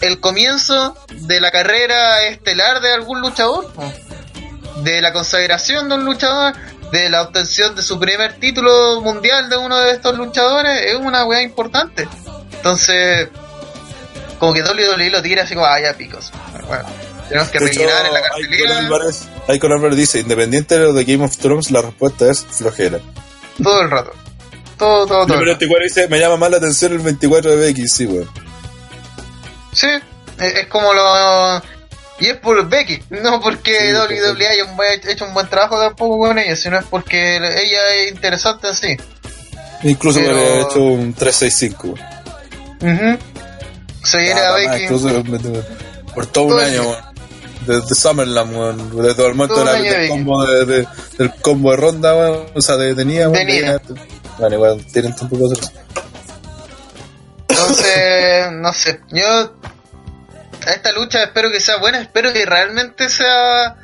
el 0.00 0.20
comienzo 0.20 0.96
de 1.10 1.40
la 1.40 1.50
carrera 1.50 2.24
estelar 2.24 2.80
de 2.80 2.92
algún 2.92 3.20
luchador, 3.20 3.70
de 4.82 5.00
la 5.00 5.12
consagración 5.12 5.88
de 5.88 5.94
un 5.94 6.04
luchador, 6.04 6.54
de 6.92 7.08
la 7.08 7.22
obtención 7.22 7.74
de 7.74 7.82
su 7.82 7.98
primer 7.98 8.34
título 8.34 9.00
mundial 9.00 9.48
de 9.48 9.56
uno 9.56 9.78
de 9.78 9.92
estos 9.92 10.16
luchadores, 10.16 10.82
es 10.86 10.94
una 10.94 11.24
weá 11.24 11.42
importante. 11.42 12.08
Entonces, 12.52 13.28
como 14.38 14.52
que 14.52 14.62
WWE 14.62 15.10
lo 15.10 15.22
tira 15.22 15.42
así 15.42 15.54
como, 15.54 15.66
ah, 15.66 15.80
ya 15.80 15.94
picos. 15.94 16.30
Bueno, 16.66 16.84
tenemos 17.28 17.48
que 17.48 17.58
rellenar 17.58 18.06
en 18.06 18.14
la 18.14 18.22
cartelera 18.22 18.80
Icon 19.48 19.72
Álvarez 19.72 19.96
dice, 19.96 20.20
independiente 20.20 20.78
de 20.78 20.84
lo 20.84 20.92
de 20.92 21.04
Game 21.04 21.24
of 21.24 21.36
Thrones, 21.36 21.70
la 21.70 21.82
respuesta 21.82 22.30
es 22.30 22.44
flojera. 22.44 23.00
todo 23.62 23.82
el 23.82 23.90
rato. 23.90 24.12
Todo, 24.78 25.06
todo, 25.06 25.26
todo. 25.26 25.26
Número 25.26 25.52
24 25.52 25.84
dice, 25.84 26.08
me 26.08 26.18
llama 26.18 26.36
más 26.36 26.50
la 26.50 26.56
atención 26.56 26.92
el 26.92 26.98
24 26.98 27.56
de 27.56 27.72
BX, 27.72 27.92
sí, 27.92 28.06
weón. 28.06 28.43
Sí, 29.74 29.88
es, 30.38 30.54
es 30.54 30.66
como 30.68 30.92
lo. 30.94 31.62
Y 32.20 32.28
es 32.28 32.36
por 32.38 32.66
Becky, 32.68 33.02
no 33.10 33.40
porque 33.40 33.76
Sí, 33.78 33.92
WWE 33.92 34.46
haya 34.48 34.64
hecho 35.10 35.24
un 35.26 35.34
buen 35.34 35.48
trabajo 35.48 35.78
tampoco 35.80 36.18
con 36.18 36.38
ella, 36.38 36.54
sino 36.56 36.78
es 36.78 36.84
porque 36.86 37.36
ella 37.36 37.94
es 37.96 38.12
interesante 38.12 38.68
en 38.68 38.74
sí. 38.74 38.96
Incluso 39.82 40.20
Pero- 40.20 40.34
me 40.34 40.40
había 40.42 40.62
hecho 40.62 40.80
un 40.82 41.12
365. 41.12 41.88
weón. 41.88 42.94
Ujú. 43.16 43.18
Se 44.04 44.18
viene 44.18 44.40
Ah, 44.40 44.48
a 44.50 44.52
Becky. 44.54 44.86
por 46.14 46.26
todo 46.26 46.44
un 46.44 46.50
Todo 46.50 46.60
año, 46.60 46.82
weón. 46.82 47.14
Desde 47.66 47.94
Summerland, 47.94 48.56
weón. 48.56 49.02
Desde 49.02 49.26
el 49.26 49.34
momento 49.34 49.58
de 49.58 49.64
la- 49.64 49.72
del, 49.72 50.08
combo 50.08 50.44
de, 50.46 50.64
de- 50.66 50.88
del 51.18 51.34
combo 51.40 51.70
de 51.72 51.76
ronda, 51.78 52.14
weón. 52.14 52.46
O 52.54 52.60
sea, 52.62 52.76
de, 52.76 52.94
Nia. 53.04 53.28
Bueno, 53.28 54.54
igual 54.56 54.84
tienen 54.92 55.14
hacer 55.46 55.64
eso. 55.64 55.72
Entonces, 57.48 58.52
no 58.52 58.72
sé, 58.72 59.00
yo 59.10 59.54
a 60.66 60.70
esta 60.70 60.92
lucha 60.92 61.22
espero 61.22 61.50
que 61.50 61.60
sea 61.60 61.76
buena, 61.76 62.00
espero 62.00 62.32
que 62.32 62.46
realmente 62.46 63.08
sea 63.08 63.76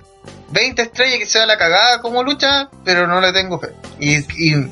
20 0.51 0.83
estrellas, 0.83 1.19
que 1.19 1.27
sea 1.27 1.47
la 1.47 1.59
cagada 1.59 2.01
como 2.01 2.23
lucha, 2.23 2.69
pero 2.85 3.07
no 3.07 3.21
le 3.21 3.33
tengo 3.33 3.61
fe. 3.61 3.69
Y, 3.99 4.19
y 4.19 4.71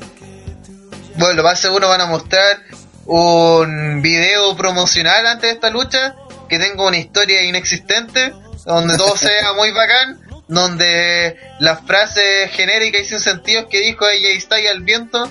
bueno, 1.16 1.34
lo 1.34 1.42
más 1.42 1.60
seguro 1.60 1.88
van 1.88 2.00
a 2.00 2.06
mostrar 2.06 2.62
un 3.04 4.02
video 4.02 4.56
promocional 4.56 5.26
antes 5.26 5.50
de 5.50 5.54
esta 5.54 5.70
lucha, 5.70 6.14
que 6.48 6.58
tenga 6.58 6.84
una 6.84 6.98
historia 6.98 7.42
inexistente, 7.42 8.32
donde 8.64 8.96
todo 8.96 9.16
sea 9.16 9.52
muy 9.54 9.70
bacán, 9.72 10.20
donde 10.48 11.36
las 11.60 11.80
frases 11.86 12.50
genéricas 12.52 13.02
y 13.02 13.04
sin 13.04 13.20
sentido 13.20 13.68
que 13.68 13.80
dijo 13.80 14.08
ella 14.08 14.30
está 14.30 14.60
y 14.60 14.66
al 14.66 14.82
viento 14.82 15.30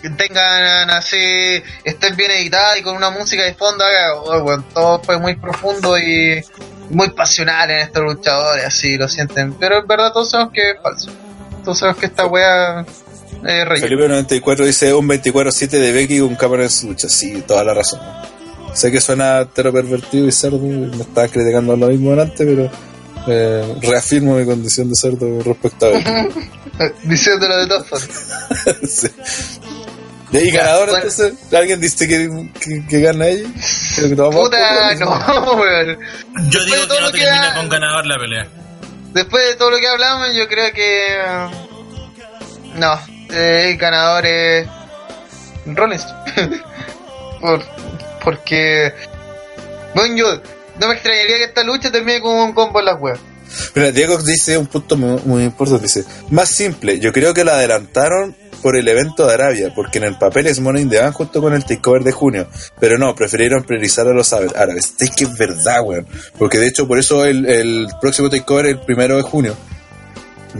que 0.00 0.10
tengan 0.10 0.90
así, 0.90 1.62
estén 1.84 2.16
bien 2.16 2.30
editadas 2.30 2.78
y 2.78 2.82
con 2.82 2.96
una 2.96 3.10
música 3.10 3.42
de 3.42 3.54
fondo, 3.54 3.84
haga, 3.84 4.14
oh, 4.16 4.62
todo 4.72 5.02
fue 5.02 5.18
muy 5.18 5.36
profundo 5.36 5.98
y 5.98 6.42
muy 6.90 7.10
pasional 7.10 7.70
en 7.70 7.78
estos 7.78 8.02
luchadores, 8.02 8.64
así 8.64 8.96
lo 8.96 9.08
sienten. 9.08 9.54
Pero 9.54 9.80
en 9.80 9.86
verdad 9.86 10.12
todos 10.12 10.30
sabemos 10.30 10.52
que 10.52 10.70
es 10.70 10.76
falso. 10.82 11.10
Todos 11.64 11.78
sabemos 11.78 12.00
que 12.00 12.06
esta 12.06 12.26
wea 12.26 12.80
es 12.80 13.68
relleno. 13.68 13.88
Felipe 13.88 14.08
94 14.08 14.66
dice 14.66 14.94
un 14.94 15.08
24-7 15.08 15.68
de 15.68 15.92
Becky 15.92 16.20
con 16.20 16.34
cámara 16.36 16.64
en 16.64 16.70
su 16.70 16.88
lucha. 16.88 17.08
Sí, 17.08 17.42
toda 17.46 17.64
la 17.64 17.74
razón. 17.74 18.00
Sé 18.74 18.92
que 18.92 19.00
suena 19.00 19.44
tero 19.46 19.72
pervertido 19.72 20.26
y 20.26 20.32
cerdo, 20.32 20.58
me 20.58 21.02
estaba 21.02 21.26
criticando 21.28 21.76
lo 21.76 21.88
mismo 21.88 22.12
antes, 22.12 22.38
pero 22.38 22.70
eh, 23.26 23.76
reafirmo 23.82 24.36
mi 24.36 24.44
condición 24.44 24.88
de 24.88 24.94
cerdo 24.94 25.42
respecto 25.42 25.86
a 25.86 25.88
Becky. 25.90 26.10
Diciéndolo 27.04 27.56
de 27.58 27.66
todas 27.66 27.86
formas. 27.86 28.34
Sí. 28.88 29.08
¿Y 30.32 30.36
ahí 30.36 30.50
ganador 30.50 30.90
bueno. 30.90 31.04
entonces? 31.08 31.52
¿Alguien 31.54 31.80
dice 31.80 32.06
que, 32.06 32.28
que, 32.60 32.86
que 32.86 33.00
gana 33.00 33.26
ella? 33.28 33.48
Que 33.96 34.08
Puta, 34.14 34.94
no, 35.00 35.52
weón. 35.54 35.98
Yo 36.50 36.64
digo 36.64 36.76
Después 36.76 36.80
de 36.80 36.86
todo 36.86 36.96
que 36.96 37.00
no 37.00 37.06
lo 37.06 37.12
que 37.12 37.18
termina 37.20 37.50
ha- 37.52 37.54
con 37.54 37.68
ganador 37.68 38.06
la 38.06 38.18
pelea. 38.18 38.46
Después 39.12 39.46
de 39.48 39.54
todo 39.56 39.70
lo 39.70 39.78
que 39.78 39.88
hablamos, 39.88 40.34
yo 40.34 40.46
creo 40.48 40.72
que. 40.72 41.06
eh, 41.16 41.48
No, 42.74 43.00
eh, 43.30 43.70
el 43.70 43.76
ganador 43.78 44.26
es. 44.26 44.66
Rollins. 45.66 46.06
Por, 47.40 47.62
porque. 48.24 48.92
Bueno, 49.94 50.14
yo. 50.16 50.42
No 50.80 50.86
me 50.88 50.94
extrañaría 50.94 51.38
que 51.38 51.44
esta 51.44 51.64
lucha 51.64 51.90
termine 51.90 52.20
con 52.20 52.34
un 52.34 52.52
combo 52.52 52.78
en 52.80 52.84
las 52.86 53.00
weas. 53.00 53.18
Mira, 53.74 53.90
Diego 53.90 54.16
dice 54.18 54.56
un 54.58 54.66
punto 54.66 54.96
muy, 54.96 55.20
muy 55.24 55.42
importante. 55.44 55.84
Dice, 55.84 56.04
más 56.30 56.50
simple, 56.50 57.00
yo 57.00 57.12
creo 57.12 57.32
que 57.34 57.44
la 57.44 57.54
adelantaron 57.54 58.36
por 58.58 58.76
el 58.76 58.86
evento 58.88 59.26
de 59.26 59.34
Arabia, 59.34 59.72
porque 59.74 59.98
en 59.98 60.04
el 60.04 60.16
papel 60.16 60.46
es 60.46 60.60
Money 60.60 60.82
in 60.82 60.90
the 60.90 60.98
Bank 60.98 61.14
junto 61.14 61.40
con 61.40 61.54
el 61.54 61.64
takeover 61.64 62.02
de 62.02 62.12
junio. 62.12 62.48
Pero 62.78 62.98
no, 62.98 63.14
prefirieron 63.14 63.64
priorizar 63.64 64.06
a 64.06 64.12
los 64.12 64.32
árabes. 64.32 64.94
Es 64.98 65.10
que 65.10 65.24
es 65.24 65.36
verdad, 65.36 65.82
weón. 65.84 66.06
Porque 66.38 66.58
de 66.58 66.68
hecho, 66.68 66.86
por 66.86 66.98
eso 66.98 67.24
el, 67.24 67.46
el 67.46 67.88
próximo 68.00 68.28
takeover 68.30 68.66
es 68.66 68.72
el 68.72 68.80
primero 68.80 69.16
de 69.16 69.22
junio. 69.22 69.56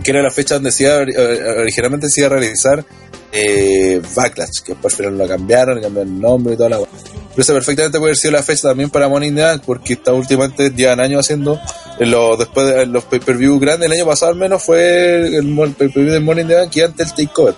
Que 0.02 0.10
era 0.10 0.22
la 0.22 0.30
fecha 0.30 0.54
donde 0.54 0.70
se 0.70 0.86
eh, 0.86 1.60
originalmente 1.60 2.08
se 2.08 2.28
realizar 2.28 2.84
eh, 3.32 4.00
Backlash, 4.14 4.62
que 4.64 4.72
al 4.72 4.90
final 4.90 5.18
lo 5.18 5.28
cambiaron, 5.28 5.80
cambiaron 5.80 6.14
el 6.14 6.20
nombre 6.20 6.54
y 6.54 6.56
toda 6.56 6.70
la. 6.70 6.78
Pero 6.78 7.42
esa 7.42 7.52
perfectamente 7.52 7.98
puede 7.98 8.10
haber 8.10 8.16
sido 8.16 8.32
la 8.32 8.42
fecha 8.42 8.68
también 8.68 8.90
para 8.90 9.08
Money 9.08 9.28
in 9.28 9.36
the 9.36 9.42
Bank, 9.42 9.62
porque 9.64 9.94
está 9.94 10.12
últimamente 10.12 10.70
llevan 10.70 11.00
años 11.00 11.20
haciendo 11.20 11.60
en 11.98 12.10
los, 12.10 12.38
después 12.38 12.66
de 12.66 12.86
los 12.86 13.04
pay-per-view 13.04 13.58
grandes, 13.58 13.86
el 13.86 13.92
año 13.92 14.06
pasado 14.06 14.32
al 14.32 14.38
menos 14.38 14.62
fue 14.62 15.26
el, 15.26 15.34
el 15.34 15.74
pay-per-view 15.74 16.12
del 16.12 16.22
Money 16.22 16.42
in 16.42 16.48
the 16.48 16.54
Bank 16.54 16.76
y 16.76 16.80
antes 16.80 17.08
el 17.10 17.26
takeover. 17.26 17.54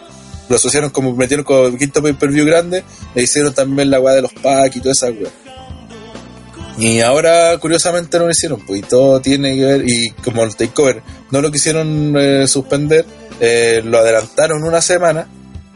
Lo 0.50 0.56
asociaron 0.56 0.90
como 0.90 1.14
metieron 1.14 1.44
con 1.44 1.72
el 1.72 1.78
quinto 1.78 2.02
pay-per-view 2.02 2.44
grande, 2.44 2.82
le 3.14 3.22
hicieron 3.22 3.54
también 3.54 3.88
la 3.88 4.00
weá 4.00 4.16
de 4.16 4.22
los 4.22 4.32
packs 4.32 4.76
y 4.76 4.80
toda 4.80 4.92
esa 4.92 5.06
weá. 5.06 5.30
Y 6.76 7.00
ahora, 7.00 7.56
curiosamente, 7.58 8.18
no 8.18 8.24
lo 8.24 8.32
hicieron, 8.32 8.60
pues, 8.66 8.80
y 8.80 8.82
todo 8.82 9.20
tiene 9.20 9.54
que 9.54 9.64
ver, 9.64 9.88
y 9.88 10.10
como 10.24 10.42
el 10.42 10.56
takeover 10.56 11.02
no 11.30 11.40
lo 11.40 11.52
quisieron 11.52 12.16
eh, 12.18 12.48
suspender, 12.48 13.06
eh, 13.38 13.80
lo 13.84 13.98
adelantaron 13.98 14.64
una 14.64 14.82
semana 14.82 15.28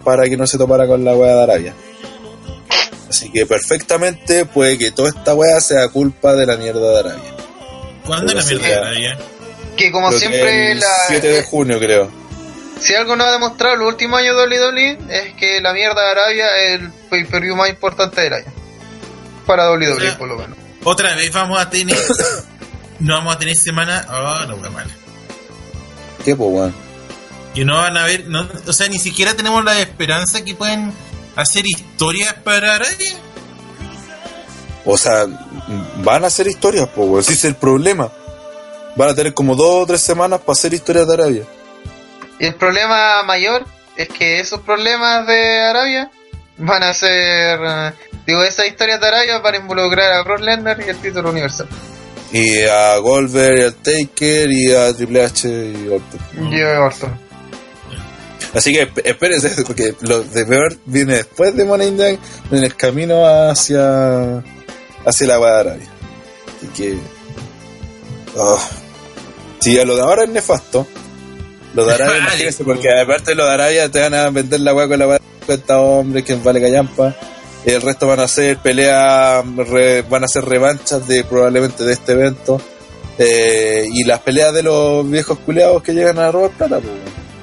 para 0.02 0.24
que 0.24 0.36
no 0.36 0.46
se 0.46 0.58
topara 0.58 0.88
con 0.88 1.04
la 1.04 1.14
weá 1.14 1.36
de 1.36 1.42
Arabia. 1.44 1.74
Así 3.08 3.30
que 3.30 3.46
perfectamente 3.46 4.44
puede 4.44 4.76
que 4.76 4.90
toda 4.90 5.10
esta 5.10 5.34
weá 5.34 5.60
sea 5.60 5.86
culpa 5.86 6.34
de 6.34 6.46
la 6.46 6.56
mierda 6.56 6.90
de 6.90 6.98
Arabia. 6.98 7.36
¿Cuándo 8.04 8.26
Pero 8.26 8.40
la 8.40 8.46
mierda 8.46 8.66
de 8.66 8.74
Arabia? 8.74 9.18
Que 9.76 9.92
como 9.92 10.08
Creo 10.08 10.20
que 10.20 10.26
siempre, 10.26 10.72
el 10.72 10.80
la, 10.80 10.86
7 11.06 11.28
de 11.28 11.42
junio, 11.42 11.78
creo. 11.78 12.23
Si 12.84 12.94
algo 12.94 13.16
nos 13.16 13.26
ha 13.26 13.32
demostrado 13.32 13.76
los 13.76 13.88
últimos 13.88 14.20
años 14.20 14.36
de 14.36 14.60
WWE 14.60 14.98
es 15.08 15.34
que 15.34 15.58
la 15.62 15.72
mierda 15.72 16.02
de 16.02 16.10
Arabia 16.10 16.46
es 16.58 16.80
el 16.80 16.92
pay-per-view 17.08 17.56
más 17.56 17.70
importante 17.70 18.20
del 18.20 18.34
año. 18.34 18.52
Para 19.46 19.70
WWE, 19.72 20.12
por 20.18 20.28
lo 20.28 20.36
menos. 20.36 20.58
Otra 20.84 21.14
vez 21.14 21.32
vamos 21.32 21.58
a 21.58 21.70
tener. 21.70 21.96
no 23.00 23.14
vamos 23.14 23.36
a 23.36 23.38
tener 23.38 23.56
semana. 23.56 24.06
Oh, 24.10 24.46
no, 24.46 24.56
mala. 24.70 24.90
¿Qué, 26.26 26.36
pues, 26.36 26.50
weón? 26.50 26.74
Que 27.54 27.64
no 27.64 27.78
van 27.78 27.96
a 27.96 28.04
ver. 28.04 28.26
No, 28.28 28.46
o 28.66 28.72
sea, 28.74 28.86
ni 28.88 28.98
siquiera 28.98 29.32
tenemos 29.34 29.64
la 29.64 29.80
esperanza 29.80 30.44
que 30.44 30.54
pueden 30.54 30.92
hacer 31.36 31.66
historias 31.66 32.34
para 32.34 32.74
Arabia. 32.74 33.14
O 34.84 34.98
sea, 34.98 35.24
van 36.02 36.24
a 36.24 36.26
hacer 36.26 36.48
historias, 36.48 36.86
pues, 36.94 37.08
weón. 37.08 37.20
Ese 37.20 37.32
es 37.32 37.44
el 37.46 37.54
problema. 37.54 38.12
Van 38.94 39.08
a 39.08 39.14
tener 39.14 39.32
como 39.32 39.56
dos 39.56 39.84
o 39.84 39.86
tres 39.86 40.02
semanas 40.02 40.40
para 40.40 40.52
hacer 40.52 40.74
historias 40.74 41.06
de 41.06 41.14
Arabia. 41.14 41.44
Y 42.38 42.46
el 42.46 42.54
problema 42.54 43.22
mayor 43.22 43.64
es 43.96 44.08
que 44.08 44.40
esos 44.40 44.60
problemas 44.60 45.26
de 45.26 45.60
Arabia 45.60 46.10
van 46.58 46.82
a 46.82 46.92
ser. 46.94 47.58
digo, 48.26 48.42
esas 48.42 48.66
historias 48.66 49.00
de 49.00 49.06
Arabia 49.08 49.38
van 49.38 49.54
a 49.54 49.58
involucrar 49.58 50.12
a 50.12 50.22
Brock 50.22 50.40
Lesnar 50.40 50.80
y 50.84 50.88
el 50.90 50.96
título 50.98 51.30
universal. 51.30 51.68
Y 52.32 52.62
a 52.64 52.96
Goldberg, 52.98 53.58
y 53.58 53.62
al 53.62 53.74
Taker, 53.74 54.50
y 54.50 54.74
a 54.74 54.92
Triple 54.92 55.24
H 55.24 55.48
y 55.48 55.88
Orton. 55.88 56.52
Y 56.52 56.60
a 56.62 56.80
Orton. 56.80 57.24
Así 58.54 58.72
que 58.72 58.88
esp- 58.92 59.02
espérense, 59.04 59.62
porque 59.66 59.94
lo 60.00 60.22
de 60.22 60.44
peor 60.44 60.76
viene 60.86 61.14
después 61.16 61.54
de 61.56 61.64
Money 61.64 61.88
in 61.88 61.96
the 61.96 62.08
en 62.50 62.64
el 62.64 62.74
camino 62.76 63.24
hacia, 63.26 64.38
hacia 65.06 65.26
la 65.28 65.38
de 65.38 65.46
Arabia. 65.60 65.86
Así 66.56 66.66
que. 66.76 66.98
oh. 68.36 68.60
Si 69.60 69.78
a 69.78 69.84
lo 69.84 69.96
de 69.96 70.02
ahora 70.02 70.24
es 70.24 70.30
nefasto, 70.30 70.86
lo 71.74 71.84
de 71.84 71.94
Arabia, 71.94 72.18
imagínense, 72.20 72.64
porque 72.64 72.88
aparte 73.00 73.32
de 73.32 73.34
lo 73.36 73.46
de 73.46 73.52
Arabia 73.52 73.88
te 73.90 74.00
van 74.00 74.14
a 74.14 74.30
vender 74.30 74.60
la 74.60 74.74
weá 74.74 74.88
con 74.88 74.98
la 74.98 75.06
weá 75.08 75.18
de 75.18 75.24
50 75.40 75.78
hombres, 75.80 76.24
que 76.24 76.34
vale 76.36 76.60
callampa. 76.60 77.14
Y 77.66 77.70
el 77.70 77.80
resto 77.82 78.06
van 78.06 78.20
a 78.20 78.28
ser 78.28 78.58
peleas, 78.58 79.44
re- 79.56 80.02
van 80.02 80.24
a 80.24 80.28
ser 80.28 80.44
revanchas 80.44 81.06
de 81.08 81.24
probablemente 81.24 81.82
de 81.84 81.92
este 81.94 82.12
evento. 82.12 82.60
Eh, 83.18 83.86
y 83.90 84.04
las 84.04 84.20
peleas 84.20 84.52
de 84.52 84.62
los 84.62 85.08
viejos 85.08 85.38
culeados 85.38 85.82
que 85.82 85.92
llegan 85.94 86.18
a 86.18 86.30
robar 86.30 86.50
plata, 86.50 86.80
pues. 86.80 86.92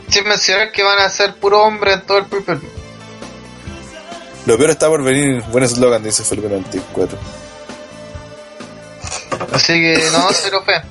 Sin 0.09 0.27
mencionar 0.27 0.71
que 0.71 0.83
van 0.83 0.99
a 0.99 1.09
ser 1.09 1.35
puro 1.35 1.63
hombre 1.63 1.93
en 1.93 2.01
todo 2.01 2.17
el 2.17 2.25
pay 2.25 2.41
Lo 4.45 4.57
peor 4.57 4.69
está 4.71 4.87
por 4.89 5.01
venir. 5.03 5.41
Buen 5.51 5.63
eslogan, 5.63 6.03
dice 6.03 6.23
Felipe 6.23 6.49
94. 6.49 7.17
Así 9.53 9.73
que 9.73 10.03
no, 10.11 10.27
cero 10.33 10.61
fe. 10.65 10.81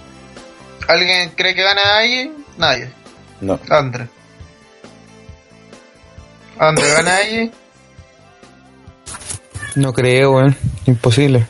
¿Alguien 0.88 1.30
cree 1.36 1.54
que 1.54 1.62
gana 1.62 1.98
ahí? 1.98 2.32
Nadie. 2.56 2.90
No. 3.40 3.58
Andre. 3.68 4.08
Andre, 6.58 6.88
¿gana 6.92 7.16
ahí? 7.16 7.50
No 9.76 9.92
creo, 9.92 10.32
weón. 10.32 10.56
Imposible. 10.86 11.46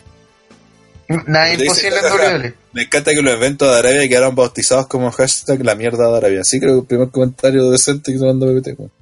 Nada 1.27 1.52
imposible 1.52 1.97
en 1.99 2.05
WWE. 2.05 2.55
Me 2.73 2.83
encanta 2.83 3.10
que 3.10 3.20
los 3.20 3.35
eventos 3.35 3.69
de 3.69 3.78
Arabia 3.78 4.09
quedaron 4.09 4.35
bautizados 4.36 4.86
como 4.86 5.10
hashtag 5.10 5.65
la 5.65 5.75
mierda 5.75 6.09
de 6.09 6.17
Arabia. 6.17 6.41
Así 6.43 6.60
creo 6.60 6.75
que 6.75 6.81
el 6.81 6.86
primer 6.86 7.09
comentario 7.09 7.69
decente 7.70 8.12
que 8.12 8.19
se 8.19 8.25
mandó 8.25 8.47
PPT. 8.47 8.78
weón. 8.78 8.93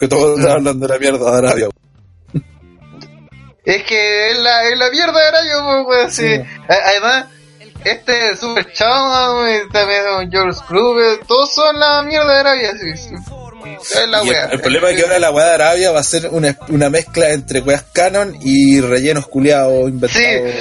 Que 0.00 0.08
todos 0.08 0.38
están 0.38 0.56
hablando 0.56 0.86
de 0.86 0.92
la 0.92 0.98
mierda 0.98 1.30
de 1.30 1.38
Arabia. 1.38 1.68
Es 3.64 3.82
que 3.84 4.30
es 4.30 4.38
la, 4.38 4.68
es 4.68 4.78
la 4.78 4.90
mierda 4.90 5.12
de 5.12 5.26
Arabia, 5.26 5.84
weón, 5.84 6.10
sí. 6.12 6.36
Sí. 6.36 6.42
Además, 6.68 7.26
este 7.90 8.36
Super 8.36 8.66
weón, 8.78 9.68
también 9.72 10.30
George 10.30 10.60
Kruger, 10.66 11.20
todos 11.26 11.54
son 11.54 11.78
la 11.78 12.02
mierda 12.02 12.32
de 12.32 12.40
Arabia, 12.40 12.72
sí. 12.78 12.96
sí. 12.96 13.14
La 14.08 14.20
el, 14.22 14.52
el 14.52 14.60
problema 14.60 14.90
es 14.90 14.96
que 14.96 15.02
ahora 15.02 15.18
la 15.18 15.30
weá 15.30 15.46
de 15.46 15.54
Arabia 15.54 15.90
va 15.90 16.00
a 16.00 16.04
ser 16.04 16.28
una, 16.30 16.56
una 16.68 16.88
mezcla 16.88 17.30
entre 17.30 17.60
weas 17.60 17.84
canon 17.92 18.36
y 18.40 18.80
rellenos 18.80 19.26
culiados 19.26 19.88
inventados. 19.88 20.52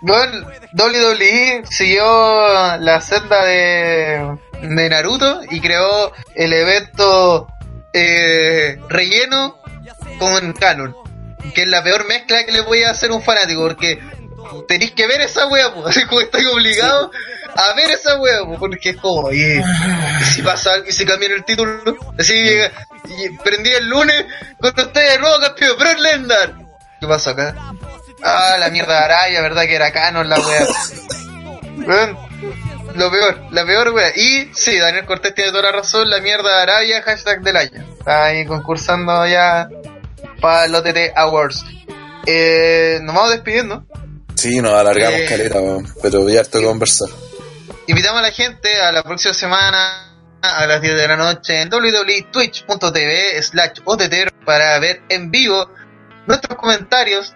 Bueno, 0.00 0.46
WWE 0.72 1.62
siguió 1.70 2.04
la 2.78 3.00
senda 3.00 3.44
de, 3.44 4.38
de 4.62 4.88
Naruto 4.88 5.40
y 5.50 5.60
creó 5.60 6.12
el 6.34 6.52
evento 6.52 7.48
eh, 7.92 8.78
relleno 8.88 9.58
con 10.18 10.52
canon. 10.52 10.94
Que 11.54 11.62
es 11.62 11.68
la 11.68 11.82
peor 11.82 12.06
mezcla 12.06 12.44
que 12.44 12.52
le 12.52 12.60
voy 12.60 12.82
a 12.82 12.90
hacer 12.90 13.10
a 13.10 13.14
un 13.14 13.22
fanático, 13.22 13.62
porque 13.62 13.98
tenéis 14.66 14.92
que 14.92 15.06
ver 15.06 15.20
esa 15.20 15.46
wea, 15.46 15.72
pues, 15.72 15.86
así 15.96 16.06
como 16.06 16.20
estoy 16.20 16.46
obligado 16.46 17.10
a 17.54 17.74
ver 17.74 17.90
esa 17.90 18.18
wea, 18.20 18.44
pues, 18.46 18.58
porque 18.58 18.90
es 18.90 18.96
como, 18.96 19.32
¿y 19.32 19.62
si 20.32 20.42
pasa 20.42 20.74
algo 20.74 20.88
y 20.88 20.92
se 20.92 21.04
cambia 21.04 21.28
el 21.28 21.44
título, 21.44 21.96
así 22.18 22.32
llega, 22.34 22.70
y 23.04 23.30
prendí 23.38 23.70
el 23.70 23.88
lunes 23.88 24.26
con 24.60 24.70
ustedes 24.70 25.12
de 25.12 25.18
nuevo 25.18 25.40
campeón, 25.40 25.78
Brock 25.78 25.98
Lesnar. 25.98 26.54
¿Qué 27.00 27.06
pasa 27.06 27.30
acá? 27.30 27.54
Ah, 28.22 28.56
la 28.58 28.70
mierda 28.70 28.94
de 28.94 29.04
Araya, 29.04 29.40
verdad 29.40 29.62
que 29.62 29.76
era 29.76 29.92
canon 29.92 30.28
la 30.28 30.38
wea. 30.40 30.66
Lo 32.94 33.10
peor, 33.12 33.38
la 33.52 33.64
peor 33.64 33.90
wea. 33.90 34.10
Y 34.16 34.50
sí, 34.54 34.76
Daniel 34.76 35.04
Cortés 35.04 35.34
tiene 35.34 35.50
toda 35.50 35.64
la 35.64 35.72
razón, 35.72 36.10
la 36.10 36.20
mierda 36.20 36.56
de 36.56 36.62
Arabia, 36.62 37.02
hashtag 37.02 37.42
del 37.42 37.56
año. 37.56 37.84
Está 37.98 38.24
ahí 38.24 38.44
concursando 38.44 39.24
ya 39.26 39.68
para 40.40 40.66
los 40.66 40.82
TT 40.82 41.12
Awards. 41.14 41.64
Eh, 42.26 42.98
nos 43.02 43.14
vamos 43.14 43.30
despidiendo. 43.30 43.86
Sí, 44.38 44.60
nos 44.60 44.72
alargamos 44.72 45.20
Eh. 45.20 45.82
pero 46.00 46.28
ya 46.28 46.40
harto 46.40 46.60
que 46.60 46.64
conversar. 46.64 47.08
Invitamos 47.88 48.20
a 48.20 48.22
la 48.22 48.30
gente 48.30 48.80
a 48.80 48.92
la 48.92 49.02
próxima 49.02 49.34
semana 49.34 50.14
a 50.40 50.66
las 50.66 50.80
10 50.80 50.94
de 50.94 51.08
la 51.08 51.16
noche 51.16 51.60
en 51.60 51.68
www.twitch.tv 51.68 53.42
slash 53.42 53.80
para 54.44 54.78
ver 54.78 55.02
en 55.08 55.32
vivo 55.32 55.68
nuestros 56.28 56.56
comentarios 56.56 57.34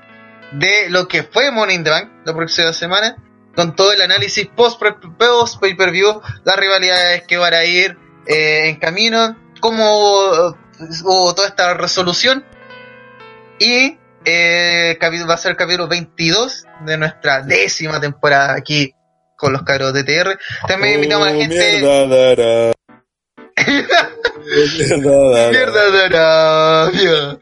de 0.53 0.91
lo 0.91 1.09
que 1.09 1.25
fue 1.25 1.51
Money 1.51 1.77
in 1.77 1.85
the 1.85 1.91
Bank 1.91 2.11
la 2.25 2.35
próxima 2.35 2.73
semana, 2.73 3.17
con 3.57 3.75
todo 3.75 3.93
el 3.93 4.03
análisis 4.03 4.47
post 4.55 4.81
post 5.19 5.61
pay 5.61 5.75
per 5.75 5.91
view, 5.91 6.21
las 6.45 6.57
rivalidades 6.57 7.25
que 7.27 7.37
van 7.37 7.55
a 7.55 7.65
ir 7.65 7.99
eh, 8.27 8.69
en 8.69 8.77
camino, 8.77 9.37
cómo 9.61 10.21
hubo 11.05 11.35
toda 11.35 11.49
esta 11.49 11.75
resolución 11.75 12.45
y 13.59 13.99
eh, 14.25 14.99
va 15.01 15.35
a 15.35 15.37
ser 15.37 15.53
el 15.53 15.57
capítulo 15.57 15.89
22 15.89 16.65
de 16.87 16.97
nuestra 16.99 17.43
décima 17.43 18.01
temporada 18.01 18.55
aquí 18.55 18.95
con 19.37 19.53
los 19.53 19.63
cabros 19.63 19.93
de 19.93 20.05
TR. 20.05 20.39
También 20.69 20.95
invitamos 20.95 21.27
a 21.27 21.31
la 21.31 21.37
Oh, 21.37 21.41
gente. 21.41 21.81
Mierda, 21.83 22.17
mierda. 24.79 25.51
Mierda 25.51 26.05
Arabia. 26.07 27.39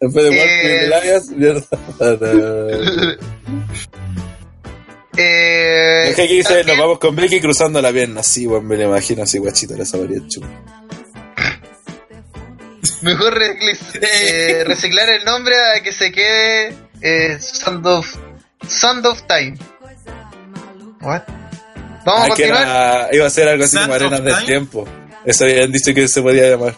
Después 0.00 0.24
de 0.24 0.36
Eh, 0.36 0.84
Elias, 0.86 1.28
mierda. 1.28 1.66
Eh, 5.16 6.08
Es 6.08 6.16
que 6.16 6.22
aquí 6.22 6.36
dice, 6.38 6.64
nos 6.64 6.76
vamos 6.76 6.98
con 6.98 7.14
Becky 7.14 7.40
cruzando 7.40 7.80
la 7.80 7.92
pierna. 7.92 8.20
Sí, 8.24 8.46
bueno, 8.46 8.66
me 8.66 8.76
lo 8.76 8.82
imagino 8.84 9.22
así, 9.22 9.38
guachita, 9.38 9.76
la 9.76 9.84
sabría 9.84 10.18
chulo. 10.26 10.48
Mejor 13.02 13.40
eh, 13.42 14.64
reciclar 14.66 15.08
el 15.08 15.24
nombre 15.24 15.54
a 15.56 15.82
que 15.82 15.92
se 15.92 16.12
quede 16.12 16.74
eh, 17.00 17.38
Sound 17.40 17.86
of 17.86 18.14
Sound 18.68 19.06
of 19.06 19.22
Time. 19.26 19.56
What? 21.00 21.22
Vamos 22.04 22.20
a 22.22 22.24
Ah, 22.24 22.28
continuar. 22.28 22.62
era- 22.62 23.08
iba 23.12 23.26
a 23.26 23.30
ser 23.30 23.48
algo 23.48 23.64
así 23.64 23.78
como 23.78 23.94
arenas 23.94 24.22
del 24.24 24.34
Time. 24.34 24.46
tiempo. 24.46 24.88
Eso 25.24 25.44
habían 25.44 25.72
dicho 25.72 25.94
que 25.94 26.06
se 26.08 26.20
podía 26.22 26.50
llamar. 26.50 26.74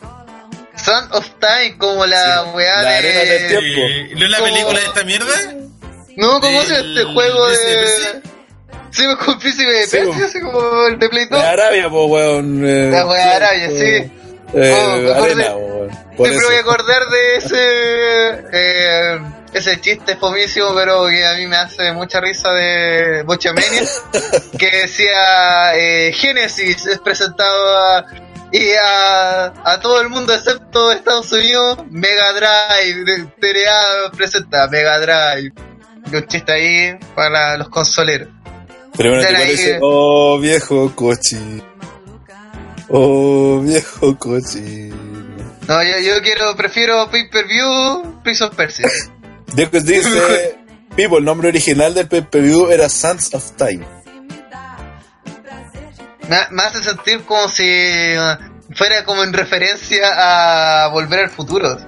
Sound 0.77 1.13
of 1.15 1.27
Time, 1.41 1.77
como 1.79 2.07
la 2.07 2.45
Sí, 2.45 2.51
weá 2.55 2.83
la 2.83 2.91
de. 2.91 2.97
arena 2.99 3.21
del 3.21 3.49
tiempo. 3.49 3.81
¿No 4.19 4.25
es 4.25 4.31
la 4.31 4.39
película 4.39 4.81
de 4.81 4.87
esta 4.87 5.05
mierda? 5.05 5.55
No, 6.17 6.41
¿cómo 6.41 6.63
se 6.63 6.75
Del 6.75 6.99
este 6.99 7.13
juego 7.13 7.47
de 7.49 7.57
de. 7.57 7.87
Sí, 8.91 9.05
con 9.25 9.39
Príncipe 9.39 9.71
de 9.71 9.87
Sí, 9.87 9.97
Persia, 9.99 10.25
así 10.27 10.41
como 10.41 10.87
el 10.87 10.99
de 10.99 11.09
Play 11.09 11.27
2. 11.29 11.41
De 11.43 11.47
Arabia, 11.47 11.91
po, 11.91 12.07
weón. 12.07 12.65
eh, 12.67 12.91
La 12.91 13.05
wea 13.07 13.27
de 13.27 13.33
Arabia, 13.35 13.71
sí. 13.71 14.13
Eh, 14.55 14.73
Oh, 14.73 15.23
arena, 15.23 15.45
de-. 15.45 15.77
Por 16.17 16.29
Siempre 16.29 16.47
voy 16.47 16.57
a 16.57 16.61
acordar 16.61 17.09
de 17.09 17.37
ese 17.37 18.45
eh, 18.53 19.21
ese 19.53 19.81
chiste 19.81 20.17
fomísimo, 20.17 20.75
pero 20.75 21.07
que 21.09 21.27
a 21.27 21.35
mí 21.35 21.47
me 21.47 21.57
hace 21.57 21.93
mucha 21.93 22.21
risa 22.21 22.53
de 22.53 23.23
Bochamania, 23.23 23.83
que 24.59 24.71
decía 24.71 25.77
eh, 25.77 26.13
Genesis 26.13 26.87
es 26.87 26.99
presentado 26.99 27.79
a, 27.79 28.07
y 28.53 28.73
a, 28.73 29.47
a 29.65 29.81
todo 29.81 30.01
el 30.01 30.09
mundo 30.09 30.35
excepto 30.35 30.93
Estados 30.93 31.31
Unidos, 31.33 31.79
Mega 31.91 32.33
Drive, 32.33 33.29
TNA 33.39 34.13
presenta 34.17 34.69
Mega 34.69 34.99
Drive. 35.01 35.53
Un 36.13 36.27
chiste 36.29 36.53
ahí 36.53 36.99
para 37.15 37.57
los 37.57 37.69
consoleros. 37.69 38.29
Pero 38.97 39.11
bueno, 39.11 39.27
te 39.27 39.35
parece, 39.35 39.73
eh. 39.73 39.79
oh 39.83 40.39
viejo 40.39 40.93
cochi. 40.95 41.63
Oh 42.89 43.61
viejo 43.63 44.17
cochi. 44.19 44.91
No, 45.69 45.83
yo, 45.83 45.99
yo 45.99 46.23
quiero, 46.23 46.55
prefiero 46.57 47.11
pay 47.11 47.29
per 47.29 47.47
view, 47.47 48.21
Prince 48.23 48.45
of 48.45 48.55
Persia. 48.55 48.89
Diego 49.55 49.81
dice, 49.81 50.59
Pipo, 50.97 51.19
el 51.19 51.25
nombre 51.25 51.49
original 51.49 51.93
del 51.93 52.09
pay-per-view 52.09 52.71
era 52.71 52.89
Sons 52.89 53.35
of 53.35 53.53
Time. 53.53 53.87
Me, 56.29 56.37
me 56.51 56.63
hace 56.63 56.83
sentir 56.83 57.23
como 57.25 57.49
si 57.49 57.65
eh, 57.67 58.37
fuera 58.75 59.05
como 59.05 59.23
en 59.23 59.33
referencia 59.33 60.85
a 60.85 60.89
Volver 60.89 61.21
al 61.21 61.31
Futuro. 61.31 61.77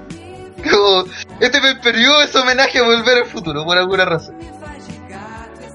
Como, 0.68 1.04
este 1.38 1.60
periodo 1.82 2.20
es 2.22 2.34
homenaje 2.34 2.80
a 2.80 2.82
Volver 2.82 3.18
al 3.18 3.26
Futuro, 3.26 3.64
por 3.64 3.78
alguna 3.78 4.04
razón. 4.04 4.36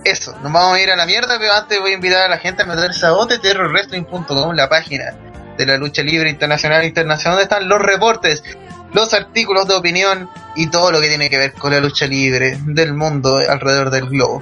Eso, 0.04 0.34
nos 0.44 0.52
vamos 0.52 0.78
a 0.78 0.82
ir 0.82 0.92
a 0.92 0.96
la 0.96 1.06
mierda, 1.06 1.40
pero 1.40 1.54
antes 1.54 1.80
voy 1.80 1.92
a 1.92 1.94
invitar 1.96 2.24
a 2.24 2.28
la 2.28 2.38
gente 2.38 2.64
a 2.64 2.66
meterse 2.66 3.06
a 3.06 3.14
ottrwrestling.com, 3.14 4.54
la 4.54 4.68
página 4.68 5.16
de 5.58 5.66
la 5.66 5.78
lucha 5.78 6.02
libre 6.02 6.30
internacional 6.30 6.82
e 6.82 6.88
internacional, 6.88 7.38
donde 7.38 7.44
están 7.44 7.70
los 7.70 7.82
reportes, 7.82 8.44
los 8.94 9.14
artículos 9.14 9.68
de 9.68 9.76
opinión 9.76 10.30
y 10.56 10.68
todo 10.68 10.92
lo 10.92 11.00
que 11.00 11.08
tiene 11.08 11.30
que 11.30 11.38
ver 11.38 11.54
con 11.54 11.72
la 11.72 11.80
lucha 11.80 12.06
libre 12.06 12.58
del 12.66 12.94
mundo 12.94 13.38
alrededor 13.38 13.90
del 13.92 14.10
globo. 14.10 14.42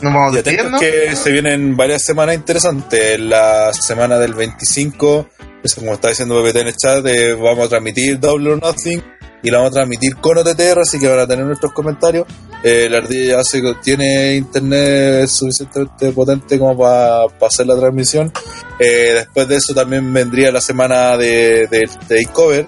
Nos 0.00 0.12
vamos 0.12 0.34
Y 0.34 0.38
atentos 0.38 0.80
que 0.80 1.14
se 1.14 1.30
vienen 1.30 1.76
varias 1.76 2.04
semanas 2.04 2.34
interesantes. 2.34 3.18
La 3.18 3.72
semana 3.72 4.18
del 4.18 4.34
25, 4.34 5.28
pues, 5.60 5.74
como 5.74 5.94
está 5.94 6.08
diciendo 6.08 6.42
PPT 6.42 6.56
en 6.56 6.66
el 6.68 6.76
chat, 6.76 7.06
eh, 7.06 7.34
vamos 7.34 7.66
a 7.66 7.68
transmitir 7.68 8.18
Double 8.18 8.50
or 8.50 8.62
Nothing 8.62 9.17
y 9.42 9.50
la 9.50 9.58
vamos 9.58 9.72
a 9.72 9.74
transmitir 9.74 10.16
con 10.16 10.38
OTTR, 10.38 10.80
así 10.80 10.98
que 10.98 11.08
van 11.08 11.20
a 11.20 11.26
tener 11.26 11.44
nuestros 11.44 11.72
comentarios. 11.72 12.26
Eh, 12.62 12.88
la 12.90 12.98
ardilla 12.98 13.36
ya 13.36 13.44
se 13.44 13.62
tiene 13.82 14.34
internet 14.34 15.28
suficientemente 15.28 16.10
potente 16.10 16.58
como 16.58 16.76
para 16.76 17.24
hacer 17.46 17.66
la 17.66 17.76
transmisión. 17.76 18.32
Eh, 18.78 19.12
después 19.14 19.46
de 19.48 19.56
eso 19.56 19.74
también 19.74 20.12
vendría 20.12 20.50
la 20.50 20.60
semana 20.60 21.16
de, 21.16 21.68
de, 21.68 21.88
de 22.08 22.24
Takeover, 22.24 22.66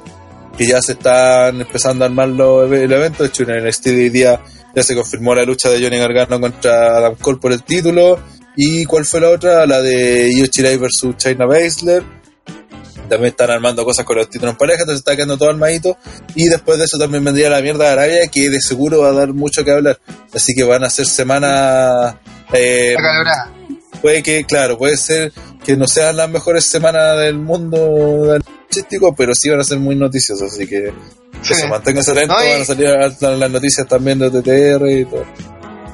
que 0.57 0.67
ya 0.67 0.81
se 0.81 0.93
están 0.93 1.61
empezando 1.61 2.05
a 2.05 2.09
armar 2.09 2.29
los, 2.29 2.71
el 2.71 2.93
evento. 2.93 3.25
De 3.25 3.31
hecho, 3.31 3.43
en 3.43 3.51
el 3.51 3.65
hoy 3.67 4.09
día 4.11 4.41
ya 4.75 4.83
se 4.83 4.95
confirmó 4.95 5.35
la 5.35 5.45
lucha 5.45 5.69
de 5.69 5.83
Johnny 5.83 5.99
Gargano 5.99 6.41
contra 6.41 6.97
Adam 6.97 7.17
Cole 7.17 7.39
por 7.39 7.53
el 7.53 7.63
título. 7.65 8.19
¿Y 8.57 8.85
cuál 8.85 9.05
fue 9.05 9.21
la 9.21 9.31
otra? 9.31 9.67
La 9.67 9.81
de 9.81 10.31
Io 10.33 10.47
Shirai 10.47 10.77
versus 10.77 11.17
China 11.17 11.47
Baszler. 11.47 12.20
También 13.11 13.31
están 13.33 13.51
armando 13.51 13.85
cosas 13.85 14.05
con 14.07 14.17
los 14.17 14.31
títulos 14.31 14.53
en 14.53 14.59
pareja, 14.59 14.81
entonces 14.81 15.01
está 15.01 15.15
quedando 15.17 15.37
todo 15.37 15.51
armadito. 15.51 15.99
Y 16.35 16.49
después 16.49 16.79
de 16.79 16.85
eso 16.87 16.99
también 16.99 17.23
vendría 17.25 17.51
la 17.51 17.61
mierda 17.61 17.85
de 17.85 17.91
Arabia, 17.91 18.29
que 18.29 18.49
de 18.49 18.61
seguro 18.61 19.01
va 19.01 19.09
a 19.09 19.13
dar 19.13 19.33
mucho 19.35 19.65
que 19.65 19.73
hablar. 19.73 19.99
Así 20.33 20.55
que 20.55 20.63
van 20.65 20.85
a 20.85 20.91
ser 20.91 21.07
semanas. 21.07 22.15
eh, 22.53 22.97
puede 24.03 24.23
que, 24.23 24.45
claro, 24.45 24.79
puede 24.79 24.97
ser 24.97 25.33
que 25.65 25.77
no 25.77 25.87
sean 25.87 26.17
las 26.17 26.29
mejores 26.31 26.65
semanas 26.65 27.19
del 27.19 27.37
mundo 27.37 28.33
artístico, 28.33 29.15
pero 29.15 29.35
sí 29.35 29.51
van 29.51 29.61
a 29.61 29.65
ser 29.65 29.79
muy 29.79 29.95
noticiosas, 29.95 30.53
así 30.53 30.67
que 30.67 30.93
Sí. 31.43 31.53
eso, 31.53 31.69
manténganse 31.69 32.11
atentos, 32.13 32.37
No, 32.37 32.45
y- 32.45 32.51
van 32.53 32.61
a 32.63 32.65
salir 32.65 33.39
las 33.39 33.51
noticias 33.51 33.87
también 33.87 34.19
de 34.19 34.31
TTR 34.31 34.91
y 34.91 35.05
todo. 35.05 35.25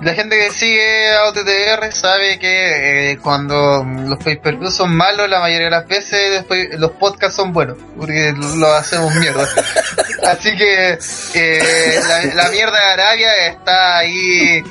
La 0.03 0.13
gente 0.13 0.37
que 0.39 0.51
sigue 0.51 1.15
a 1.15 1.29
OTTR 1.29 1.91
sabe 1.91 2.39
que 2.39 3.13
eh, 3.13 3.19
cuando 3.19 3.83
los 3.83 4.23
pay-per-view 4.23 4.71
son 4.71 4.95
malos, 4.95 5.29
la 5.29 5.41
mayoría 5.41 5.67
de 5.67 5.71
las 5.71 5.89
veces 5.89 6.31
después 6.33 6.79
los 6.79 6.93
podcasts 6.93 7.37
son 7.37 7.53
buenos, 7.53 7.79
porque 7.97 8.35
lo 8.37 8.75
hacemos 8.75 9.15
mierda. 9.15 9.49
Así 10.27 10.55
que 10.55 10.99
eh, 11.35 12.01
la, 12.07 12.35
la 12.35 12.51
mierda 12.51 12.79
de 12.79 12.93
Arabia 12.93 13.47
está 13.47 13.99
ahí. 13.99 14.63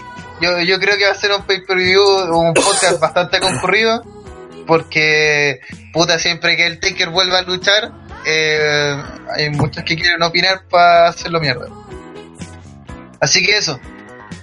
Yo, 0.41 0.59
yo 0.59 0.79
creo 0.79 0.97
que 0.97 1.05
va 1.05 1.11
a 1.11 1.15
ser 1.15 1.31
un 1.31 1.43
pay-per-view, 1.43 2.03
un 2.35 2.53
podcast 2.53 2.99
bastante 2.99 3.39
concurrido, 3.39 4.03
porque 4.67 5.59
puta, 5.91 6.19
siempre 6.19 6.55
que 6.55 6.67
el 6.67 6.79
Taker 6.79 7.09
vuelva 7.09 7.39
a 7.39 7.41
luchar, 7.41 7.91
eh, 8.25 8.95
hay 9.35 9.49
muchos 9.49 9.83
que 9.83 9.95
quieren 9.95 10.21
opinar 10.21 10.63
para 10.69 11.07
hacerlo 11.07 11.39
mierda. 11.39 11.67
Así 13.19 13.43
que 13.43 13.57
eso. 13.57 13.79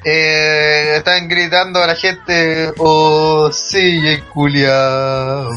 Eh, 0.05 0.95
están 0.97 1.29
gritando 1.29 1.83
a 1.83 1.87
la 1.87 1.95
gente, 1.95 2.73
oh 2.79 3.51
sí, 3.53 4.01
culiao. 4.33 5.51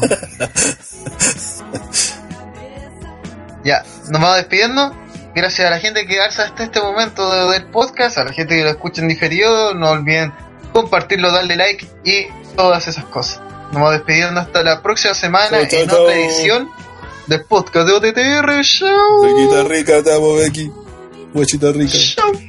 ya, 3.64 3.82
nos 4.10 4.20
vamos 4.20 4.36
despidiendo. 4.36 4.94
Gracias 5.34 5.66
a 5.66 5.70
la 5.70 5.78
gente 5.80 6.02
que 6.02 6.14
quedarse 6.14 6.42
hasta 6.42 6.64
este 6.64 6.80
momento 6.80 7.30
de- 7.30 7.52
del 7.58 7.66
podcast, 7.70 8.16
a 8.18 8.24
la 8.24 8.32
gente 8.32 8.56
que 8.56 8.62
lo 8.64 8.70
escucha 8.70 9.02
en 9.02 9.08
diferido, 9.08 9.74
no 9.74 9.90
olviden 9.90 10.32
compartirlo, 10.72 11.30
darle 11.30 11.56
like 11.56 11.86
y 12.04 12.26
todas 12.56 12.86
esas 12.88 13.04
cosas. 13.06 13.40
Nos 13.66 13.74
vamos 13.74 13.92
despidiendo 13.92 14.40
hasta 14.40 14.62
la 14.62 14.80
próxima 14.82 15.12
semana 15.14 15.58
Chau, 15.66 15.66
chau, 15.68 15.80
en 15.82 15.90
otra 15.90 16.14
edición 16.14 16.70
del 17.26 17.44
podcast 17.44 17.86
de 17.88 17.92
OTTR. 17.94 18.46
Bequita 19.22 19.64
rica, 19.68 20.02
te 20.02 20.14
amo, 20.14 20.34
Becky. 20.34 20.70
Guachita 21.34 21.72
rica. 21.72 21.92
Chao. 21.92 22.45